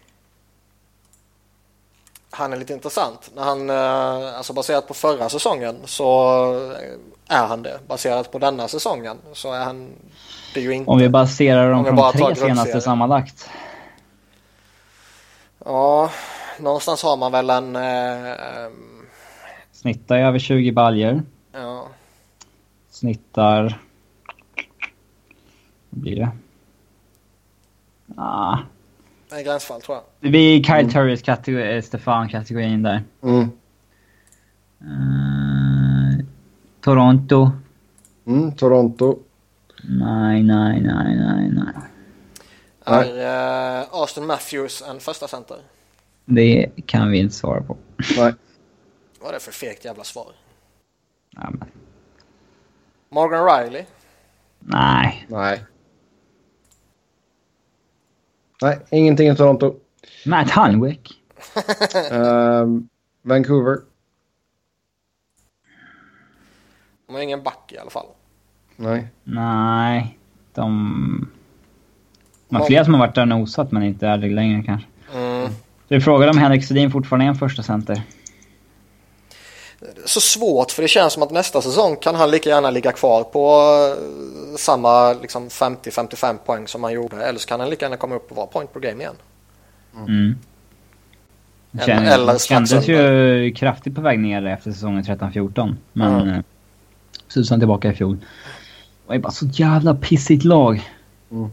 han 2.31 2.53
är 2.53 2.57
lite 2.57 2.73
intressant. 2.73 3.31
När 3.35 3.43
han, 3.43 3.71
eh, 3.71 4.37
alltså 4.37 4.53
baserat 4.53 4.89
på 4.89 4.95
förra 4.95 5.29
säsongen 5.29 5.77
så 5.85 6.73
är 7.29 7.47
han 7.47 7.63
det. 7.63 7.79
Baserat 7.89 8.33
på 8.33 8.39
denna 8.39 8.69
säsongen 8.69 9.19
så 9.33 9.53
är 9.53 9.65
han 9.65 9.89
det 10.55 10.61
ju 10.61 10.73
inte. 10.73 10.91
Om 10.91 10.99
vi 10.99 11.09
baserar 11.09 11.71
dem 11.71 11.85
på 11.85 11.91
de 11.91 12.13
tre 12.13 12.37
senaste 12.37 12.81
sammanlagt. 12.81 13.51
Ja, 15.65 16.11
någonstans 16.63 17.03
har 17.03 17.17
man 17.17 17.33
väl 17.33 17.51
en... 17.51 17.77
Eh, 17.77 18.71
Snittar 19.73 20.19
över 20.19 20.39
20 20.39 20.73
baljer. 20.73 21.23
ja, 21.53 21.89
Snittar... 22.91 23.81
Vad 25.91 26.01
blir 26.01 26.17
det? 26.17 26.31
Ah. 28.17 28.59
en 29.33 29.45
gränsfall 29.45 29.81
tror 29.81 29.97
jag. 29.97 30.05
Det 30.21 30.29
blir 30.29 30.63
Kyle 30.63 30.93
Turris 30.93 31.23
kategori, 31.23 31.77
eh, 31.77 31.83
Stefan-kategorin 31.83 32.83
där. 32.83 33.03
Mm. 33.23 33.51
Eh, 34.81 36.25
Toronto. 36.81 37.51
Mm, 38.27 38.53
Toronto. 38.53 39.19
Nej, 39.83 40.43
nej, 40.43 40.81
nej, 40.81 41.17
nej, 41.17 41.51
nej. 41.53 41.75
Är 42.85 43.81
eh, 43.81 43.87
Austin 43.91 44.27
Matthews 44.27 44.83
en 44.83 45.01
första 45.01 45.29
center? 45.29 45.59
Det 46.31 46.71
kan 46.87 47.11
vi 47.11 47.19
inte 47.19 47.35
svara 47.35 47.63
på. 47.63 47.77
Nej. 48.17 48.35
Vad 49.21 49.29
är 49.29 49.33
det 49.33 49.41
för 49.41 49.53
fegt 49.53 49.85
jävla 49.85 50.05
svar? 50.05 50.33
Ja, 51.31 51.51
men, 51.51 51.69
Morgan 53.09 53.45
Riley? 53.47 53.85
nej. 54.59 55.27
Nej. 55.29 55.65
Nej, 58.63 58.79
ingenting 58.91 59.29
i 59.29 59.37
Toronto. 59.37 59.75
Matt 60.27 60.51
Hunwick. 60.51 61.11
Ehm, 62.11 62.89
Vancouver. 63.23 63.79
De 67.07 67.15
har 67.15 67.23
ingen 67.23 67.43
back 67.43 67.73
i 67.73 67.79
alla 67.79 67.91
fall. 67.91 68.07
Nej. 68.77 69.09
Nej. 69.25 70.19
De... 70.55 71.31
De 72.49 72.57
har 72.57 72.67
flera 72.67 72.85
som 72.85 72.95
har 72.95 73.01
varit 73.01 73.15
där 73.15 73.23
och 73.23 73.29
nosat 73.29 73.73
men 73.73 73.83
inte 73.83 74.07
är 74.07 74.19
det 74.19 74.29
längre 74.29 74.63
kanske. 74.63 74.89
Mm. 75.91 75.99
Vi 75.99 76.01
frågar 76.01 76.29
om 76.29 76.39
Henrik 76.39 76.65
Sedin 76.65 76.91
fortfarande 76.91 77.25
är 77.25 77.29
en 77.29 77.35
första 77.35 77.63
center. 77.63 78.03
Så 80.05 80.21
svårt 80.21 80.71
för 80.71 80.83
det 80.83 80.89
känns 80.89 81.13
som 81.13 81.23
att 81.23 81.31
nästa 81.31 81.63
säsong 81.63 81.97
kan 81.97 82.15
han 82.15 82.31
lika 82.31 82.51
gärna 82.51 82.71
ligga 82.71 82.93
kvar 82.93 83.25
på 83.25 83.61
eh, 84.51 84.57
samma 84.57 85.13
liksom 85.13 85.49
50-55 85.49 86.37
poäng 86.47 86.67
som 86.69 86.85
han 86.85 86.93
gjorde. 86.93 87.25
Eller 87.25 87.39
så 87.39 87.49
kan 87.49 87.61
han 87.61 87.71
lika 87.71 87.85
gärna 87.85 87.97
komma 87.97 88.15
upp 88.15 88.31
och 88.31 88.37
vara 88.37 88.47
point 88.47 88.73
per 88.73 88.81
game 88.81 89.03
igen. 89.03 89.15
Mm. 89.97 90.35
Det 91.71 91.83
Eller- 91.83 91.95
känns, 91.97 92.11
eller 92.11 92.39
kändes 92.39 92.89
ju 92.89 93.53
kraftigt 93.55 93.95
på 93.95 94.01
väg 94.01 94.19
ner 94.19 94.47
efter 94.47 94.73
säsongen 94.73 95.05
13-14. 95.05 95.77
Men 95.93 96.15
Mm. 96.15 96.29
mm. 96.29 96.43
så 97.29 97.45
han 97.51 97.61
tillbaka 97.61 97.89
i 97.91 97.95
fjol. 97.95 98.17
Det 99.07 99.15
ju 99.15 99.21
bara 99.21 99.33
så 99.33 99.47
jävla 99.47 99.95
pissigt 99.95 100.45
lag. 100.45 100.91
Mm. 101.31 101.51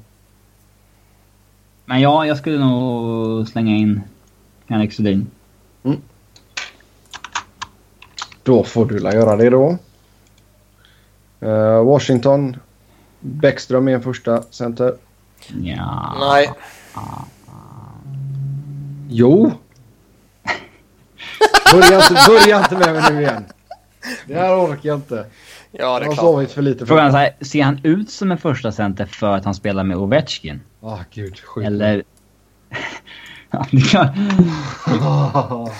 Men 1.85 2.01
ja, 2.01 2.25
jag 2.25 2.37
skulle 2.37 2.59
nog 2.59 3.47
slänga 3.47 3.75
in 3.75 4.01
Henrik 4.67 4.93
Sedin. 4.93 5.27
Då 8.43 8.63
får 8.63 8.85
du 8.85 8.99
la 8.99 9.13
göra 9.13 9.35
det 9.35 9.49
då. 9.49 9.77
Eh, 11.39 11.83
Washington. 11.83 12.57
Bäckström 13.19 13.87
är 13.87 13.91
en 13.93 14.01
första 14.03 14.41
center. 14.49 14.95
Ja. 15.61 16.15
Nej, 16.19 16.49
Jo! 19.09 19.51
börja, 21.73 21.95
inte, 22.01 22.23
börja 22.27 22.59
inte 22.59 22.77
med 22.77 22.93
mig 22.93 23.13
nu 23.13 23.21
igen. 23.21 23.45
Det 24.27 24.33
här 24.33 24.65
orkar 24.65 24.89
jag 24.89 24.97
inte. 24.97 25.15
ja 25.15 25.25
Jag 25.71 26.01
det 26.01 26.05
är 26.05 26.07
har 26.07 26.13
klart. 26.13 26.25
sovit 26.25 26.51
för 26.51 26.61
lite. 26.61 26.85
Frågan 26.85 27.15
är 27.15 27.29
ser 27.41 27.63
han 27.63 27.79
ut 27.83 28.09
som 28.11 28.31
en 28.31 28.37
första 28.37 28.71
center 28.71 29.05
för 29.05 29.35
att 29.35 29.45
han 29.45 29.55
spelar 29.55 29.83
med 29.83 29.97
Ovechkin? 29.97 30.61
Ah, 30.81 30.99
gud. 31.13 31.39
Skit. 31.39 31.65
Eller... 31.65 32.03
ja, 33.51 33.65
det, 33.71 33.77
är 33.77 33.81
klart, 33.81 34.11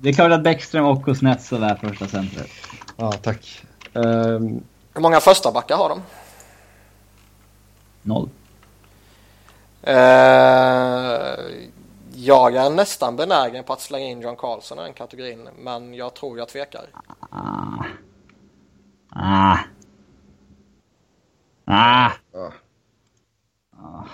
det 0.00 0.08
är 0.08 0.12
klart 0.12 0.32
att 0.32 0.44
Bäckström 0.44 0.84
och 0.84 1.04
Kuznetsov 1.04 1.64
är 1.64 1.74
första 1.74 2.06
center. 2.06 2.46
Ja, 2.96 3.12
tack. 3.12 3.62
Ehm, 3.94 4.62
Hur 4.94 5.00
många 5.00 5.20
första 5.20 5.52
backar 5.52 5.76
har 5.76 5.88
de? 5.88 6.02
Noll. 8.02 8.28
Eh, 9.82 9.94
jag 12.14 12.56
är 12.56 12.70
nästan 12.70 13.16
benägen 13.16 13.64
på 13.64 13.72
att 13.72 13.80
slänga 13.80 14.06
in 14.06 14.20
John 14.20 14.36
Carlson 14.36 14.78
i 14.78 14.82
den 14.82 14.92
kategorin. 14.92 15.48
Men 15.58 15.94
jag 15.94 16.14
tror 16.14 16.38
jag 16.38 16.48
tvekar. 16.48 16.84
Ah. 17.30 17.84
Ah. 19.10 19.58
Ah. 21.64 22.10
ja. 22.32 24.06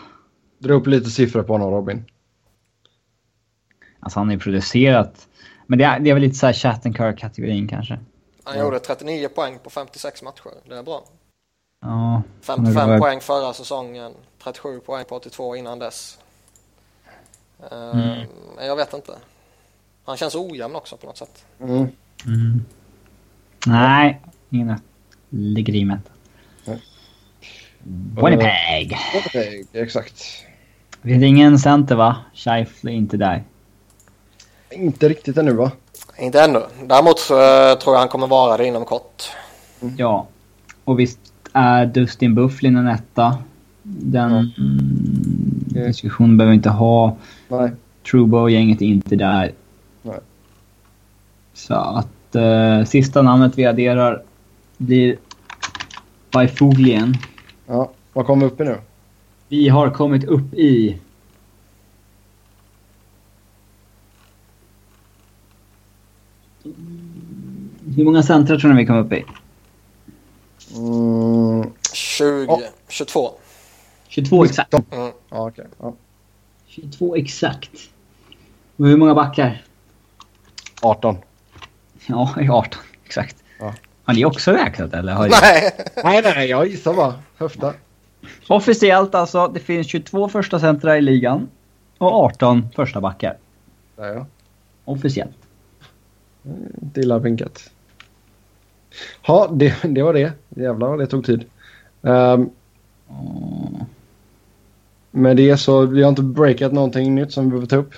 Dra 0.58 0.74
upp 0.74 0.86
lite 0.86 1.10
siffror 1.10 1.42
på 1.42 1.52
honom 1.52 1.70
Robin. 1.70 2.04
Alltså 4.06 4.20
han 4.20 4.26
har 4.28 4.34
ju 4.34 4.40
producerat. 4.40 5.28
Men 5.66 5.78
det 5.78 5.84
är, 5.84 6.00
det 6.00 6.10
är 6.10 6.14
väl 6.14 6.22
lite 6.22 6.34
såhär 6.34 6.52
Chattenkirk-kategorin 6.52 7.68
kanske. 7.68 7.98
Han 8.44 8.58
gjorde 8.58 8.78
39 8.78 9.28
poäng 9.28 9.58
på 9.64 9.70
56 9.70 10.22
matcher. 10.22 10.50
Det 10.68 10.76
är 10.76 10.82
bra. 10.82 11.04
Ja. 11.80 12.22
55 12.42 12.88
var- 12.88 12.98
poäng 12.98 13.20
förra 13.20 13.52
säsongen. 13.52 14.12
37 14.44 14.80
poäng 14.80 15.04
på 15.08 15.16
82 15.16 15.56
innan 15.56 15.78
dess. 15.78 16.18
Mm. 17.72 18.20
Men 18.56 18.66
jag 18.66 18.76
vet 18.76 18.94
inte. 18.94 19.12
Han 20.04 20.16
känns 20.16 20.34
ojämn 20.34 20.76
också 20.76 20.96
på 20.96 21.06
något 21.06 21.18
sätt. 21.18 21.44
Mm. 21.60 21.88
Mm. 22.26 22.64
Nej, 23.66 24.20
ingen 24.50 24.80
ligger 25.28 25.74
i 25.74 25.84
med. 25.84 26.00
Eh, 26.66 26.74
Winnipeg. 28.22 28.96
Winnipeg, 29.12 29.66
exakt. 29.72 30.44
Det 31.02 31.08
finns 31.08 31.24
ingen 31.24 31.58
center 31.58 31.94
va? 31.94 32.16
Scheifele 32.34 32.92
är 32.92 32.96
inte 32.96 33.16
där. 33.16 33.44
Inte 34.76 35.08
riktigt 35.08 35.36
ännu 35.38 35.52
va? 35.52 35.70
Inte 36.18 36.40
ännu. 36.40 36.62
Däremot 36.84 37.18
så 37.18 37.34
eh, 37.34 37.78
tror 37.78 37.94
jag 37.94 37.98
han 38.00 38.08
kommer 38.08 38.26
vara 38.26 38.56
det 38.56 38.66
inom 38.66 38.84
kort. 38.84 39.22
Ja. 39.96 40.26
Och 40.84 41.00
visst 41.00 41.18
är 41.52 41.86
Dustin 41.86 42.34
Bufflin 42.34 42.76
en 42.76 42.88
etta. 42.88 43.38
Den 43.82 44.30
Ja. 44.30 44.38
mm, 44.38 45.86
diskussionen 45.86 46.36
behöver 46.36 46.50
vi 46.50 46.56
inte 46.56 46.70
ha. 46.70 47.16
Nej. 47.48 47.70
Trubo-gänget 48.10 48.82
är 48.82 48.86
inte 48.86 49.16
där. 49.16 49.52
Nej. 50.02 50.18
Så 51.54 51.74
att 51.74 52.34
eh, 52.34 52.84
sista 52.84 53.22
namnet 53.22 53.58
vi 53.58 53.66
adderar 53.66 54.22
blir 54.76 55.16
Bajfoglien. 56.30 57.14
Ja, 57.66 57.90
vad 58.12 58.26
kom 58.26 58.40
vi 58.40 58.46
upp 58.46 58.60
i 58.60 58.64
nu? 58.64 58.76
Vi 59.48 59.68
har 59.68 59.90
kommit 59.90 60.24
upp 60.24 60.54
i... 60.54 60.98
Hur 67.96 68.04
många 68.04 68.22
centra 68.22 68.58
tror 68.58 68.72
ni 68.72 68.76
vi 68.82 68.86
kom 68.86 68.96
upp 68.96 69.12
i? 69.12 69.24
Mm, 70.76 71.70
20, 71.92 72.46
Ja. 72.48 72.60
22. 72.88 73.30
22 74.08 74.44
exakt. 74.44 74.74
Mm. 74.74 75.12
ja, 75.30 75.48
okej. 75.48 75.66
Ja. 75.80 75.94
22 76.66 77.16
exakt. 77.16 77.70
Och 78.76 78.86
hur 78.86 78.96
många 78.96 79.14
backar? 79.14 79.62
18. 80.82 81.16
Ja, 82.06 82.34
i 82.40 82.48
18 82.48 82.80
exakt. 83.04 83.36
Ja. 83.58 83.74
Har 84.04 84.14
ni 84.14 84.24
också 84.24 84.52
räknat 84.52 84.94
eller? 84.94 85.12
Har. 85.12 85.28
Nej. 85.28 85.72
Nej, 86.04 86.22
nej, 86.22 86.48
jag 86.48 86.66
gissar 86.68 86.94
bara. 86.94 87.14
Höfta. 87.36 87.74
Officiellt 88.48 89.14
alltså, 89.14 89.48
det 89.48 89.60
finns 89.60 89.86
22 89.86 90.28
första 90.28 90.60
centra 90.60 90.98
i 90.98 91.00
ligan. 91.00 91.48
Och 91.98 92.12
18 92.12 92.68
första 92.74 93.00
backar. 93.00 93.36
Där 93.96 94.14
ja. 94.14 94.26
Officiellt. 94.84 95.36
Inte 96.82 97.00
illa 97.00 97.18
vinkat. 97.18 97.70
Ja, 99.26 99.48
det, 99.52 99.74
det 99.82 100.02
var 100.02 100.12
det. 100.12 100.32
Jävlar 100.48 100.88
vad 100.88 100.98
det 100.98 101.06
tog 101.06 101.26
tid. 101.26 101.44
Um, 102.00 102.50
med 105.10 105.36
det 105.36 105.56
så, 105.56 105.86
vi 105.86 106.02
har 106.02 106.08
inte 106.08 106.22
breakat 106.22 106.72
någonting 106.72 107.14
nytt 107.14 107.32
som 107.32 107.44
vi 107.44 107.50
behöver 107.50 107.66
ta 107.66 107.76
upp. 107.76 107.94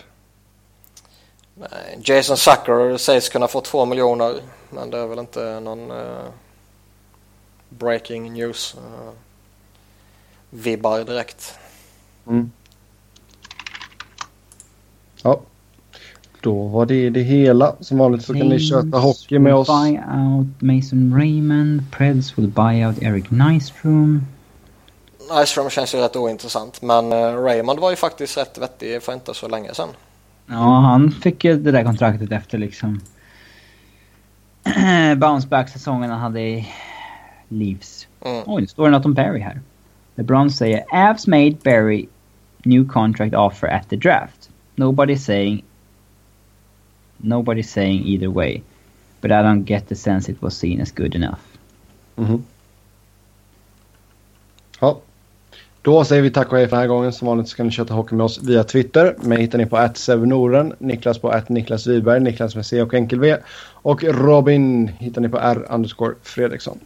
Nej, 1.55 1.99
Jason 2.03 2.37
Zucker 2.37 2.97
sägs 2.97 3.29
kunna 3.29 3.49
få 3.49 3.61
2 3.61 3.85
miljoner. 3.85 4.35
Men 4.71 4.91
det 4.91 4.99
är 4.99 5.07
väl 5.07 5.19
inte 5.19 5.61
någon 5.61 5.91
eh, 5.91 6.25
breaking 7.69 8.33
news. 8.33 8.75
Uh, 8.75 9.11
vibbar 10.51 11.05
direkt. 11.05 11.59
Mm. 12.27 12.53
Ja. 15.23 15.41
Då 16.41 16.63
var 16.63 16.87
det 16.87 17.11
det 17.11 17.23
hela. 17.23 17.75
Som 17.81 17.99
vanligt 17.99 18.25
så 18.25 18.35
kan 18.35 18.49
ni 18.49 18.59
köta 18.59 18.99
hockey 18.99 19.39
med 19.39 19.55
oss. 19.55 19.69
Buy 19.69 19.99
out 19.99 20.61
Mason 20.61 21.15
Raymond. 21.19 21.83
Preds 21.91 22.39
will 22.39 22.49
buy 22.49 22.87
out 22.87 23.03
Eric 23.03 23.31
Nystrom. 23.31 24.27
Nyström 25.39 25.71
känns 25.71 25.95
ju 25.95 25.99
rätt 25.99 26.17
ointressant. 26.17 26.83
Men 26.83 27.13
eh, 27.13 27.43
Raymond 27.43 27.81
var 27.81 27.91
ju 27.91 27.97
faktiskt 27.97 28.39
rätt 28.39 28.59
vettig 28.59 29.03
för 29.03 29.13
inte 29.13 29.35
så 29.35 29.49
länge 29.49 29.75
sedan. 29.75 29.89
Ja, 30.47 30.81
han 30.81 31.11
fick 31.11 31.45
ju 31.45 31.59
det 31.59 31.73
där 31.73 31.85
kontraktet 31.85 32.33
efter 32.33 32.59
liksom... 32.59 33.01
bounceback-säsongen 35.17 36.11
han 36.11 36.21
hade 36.21 36.41
i 36.41 36.69
Leafs. 37.49 38.09
Mm. 38.25 38.43
Oj, 38.47 38.63
det 38.63 38.69
står 38.69 38.85
det 38.85 38.91
något 38.91 39.05
om 39.05 39.15
Barry 39.15 39.41
här. 39.41 39.61
LeBron 40.15 40.51
säger 40.51 40.85
Avs 40.93 41.27
made 41.27 41.57
Barry 41.65 42.07
new 42.65 42.89
contract 42.89 43.35
offer 43.35 43.67
at 43.67 43.89
the 43.89 43.97
draft. 43.97 44.51
Nobody's 44.77 45.25
saying... 45.25 45.65
Nobody's 47.19 47.69
saying 47.71 48.07
either 48.07 48.29
way. 48.29 48.63
But 49.21 49.31
I 49.31 49.35
don't 49.35 49.65
get 49.65 49.89
the 49.89 49.95
sense 49.95 50.33
it 50.33 50.43
was 50.43 50.59
seen 50.59 50.81
as 50.81 50.93
good 50.93 51.15
enough. 51.15 51.39
Mhm. 52.17 52.43
Ja. 54.81 54.99
Då 55.83 56.05
säger 56.05 56.23
vi 56.23 56.31
tack 56.31 56.53
och 56.53 56.59
hej 56.59 56.69
för 56.69 56.77
den 56.77 56.81
här 56.81 56.89
gången. 56.89 57.13
Som 57.13 57.29
vanligt 57.29 57.49
så 57.49 57.57
kan 57.57 57.67
ni 57.67 57.73
köta 57.73 57.95
hockey 57.95 58.15
med 58.15 58.25
oss 58.25 58.43
via 58.43 58.65
Twitter. 58.65 59.17
Mig 59.23 59.41
hittar 59.41 59.59
ni 59.59 59.67
på 59.67 59.89
@sevnoren, 59.95 60.73
Niklas 60.79 61.19
på 61.19 61.43
Niklas 61.49 61.87
Wiberg, 61.87 62.21
Niklas 62.21 62.55
med 62.55 62.67
C 62.67 62.83
och 62.83 62.95
enkel 62.95 63.21
V. 63.21 63.37
Och 63.73 64.05
Robin 64.05 64.89
hittar 64.89 65.21
ni 65.21 65.29
på 65.29 65.39
R 65.39 65.67
underscore 65.71 66.15
Fredriksson. 66.23 66.79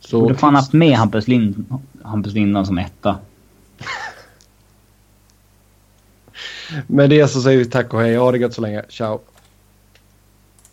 Så 0.00 0.20
Borde 0.20 0.34
fan 0.34 0.54
haft 0.54 0.72
med 0.72 0.96
Hampus, 0.96 1.28
Lind, 1.28 1.64
Hampus 2.02 2.32
Lindholm 2.32 2.66
som 2.66 2.78
etta. 2.78 3.18
med 6.86 7.10
det 7.10 7.28
så 7.28 7.42
säger 7.42 7.58
vi 7.58 7.64
tack 7.64 7.94
och 7.94 8.00
hej. 8.00 8.16
Ha 8.16 8.32
det 8.32 8.38
gött 8.38 8.54
så 8.54 8.60
länge. 8.60 8.82
Ciao! 8.88 9.20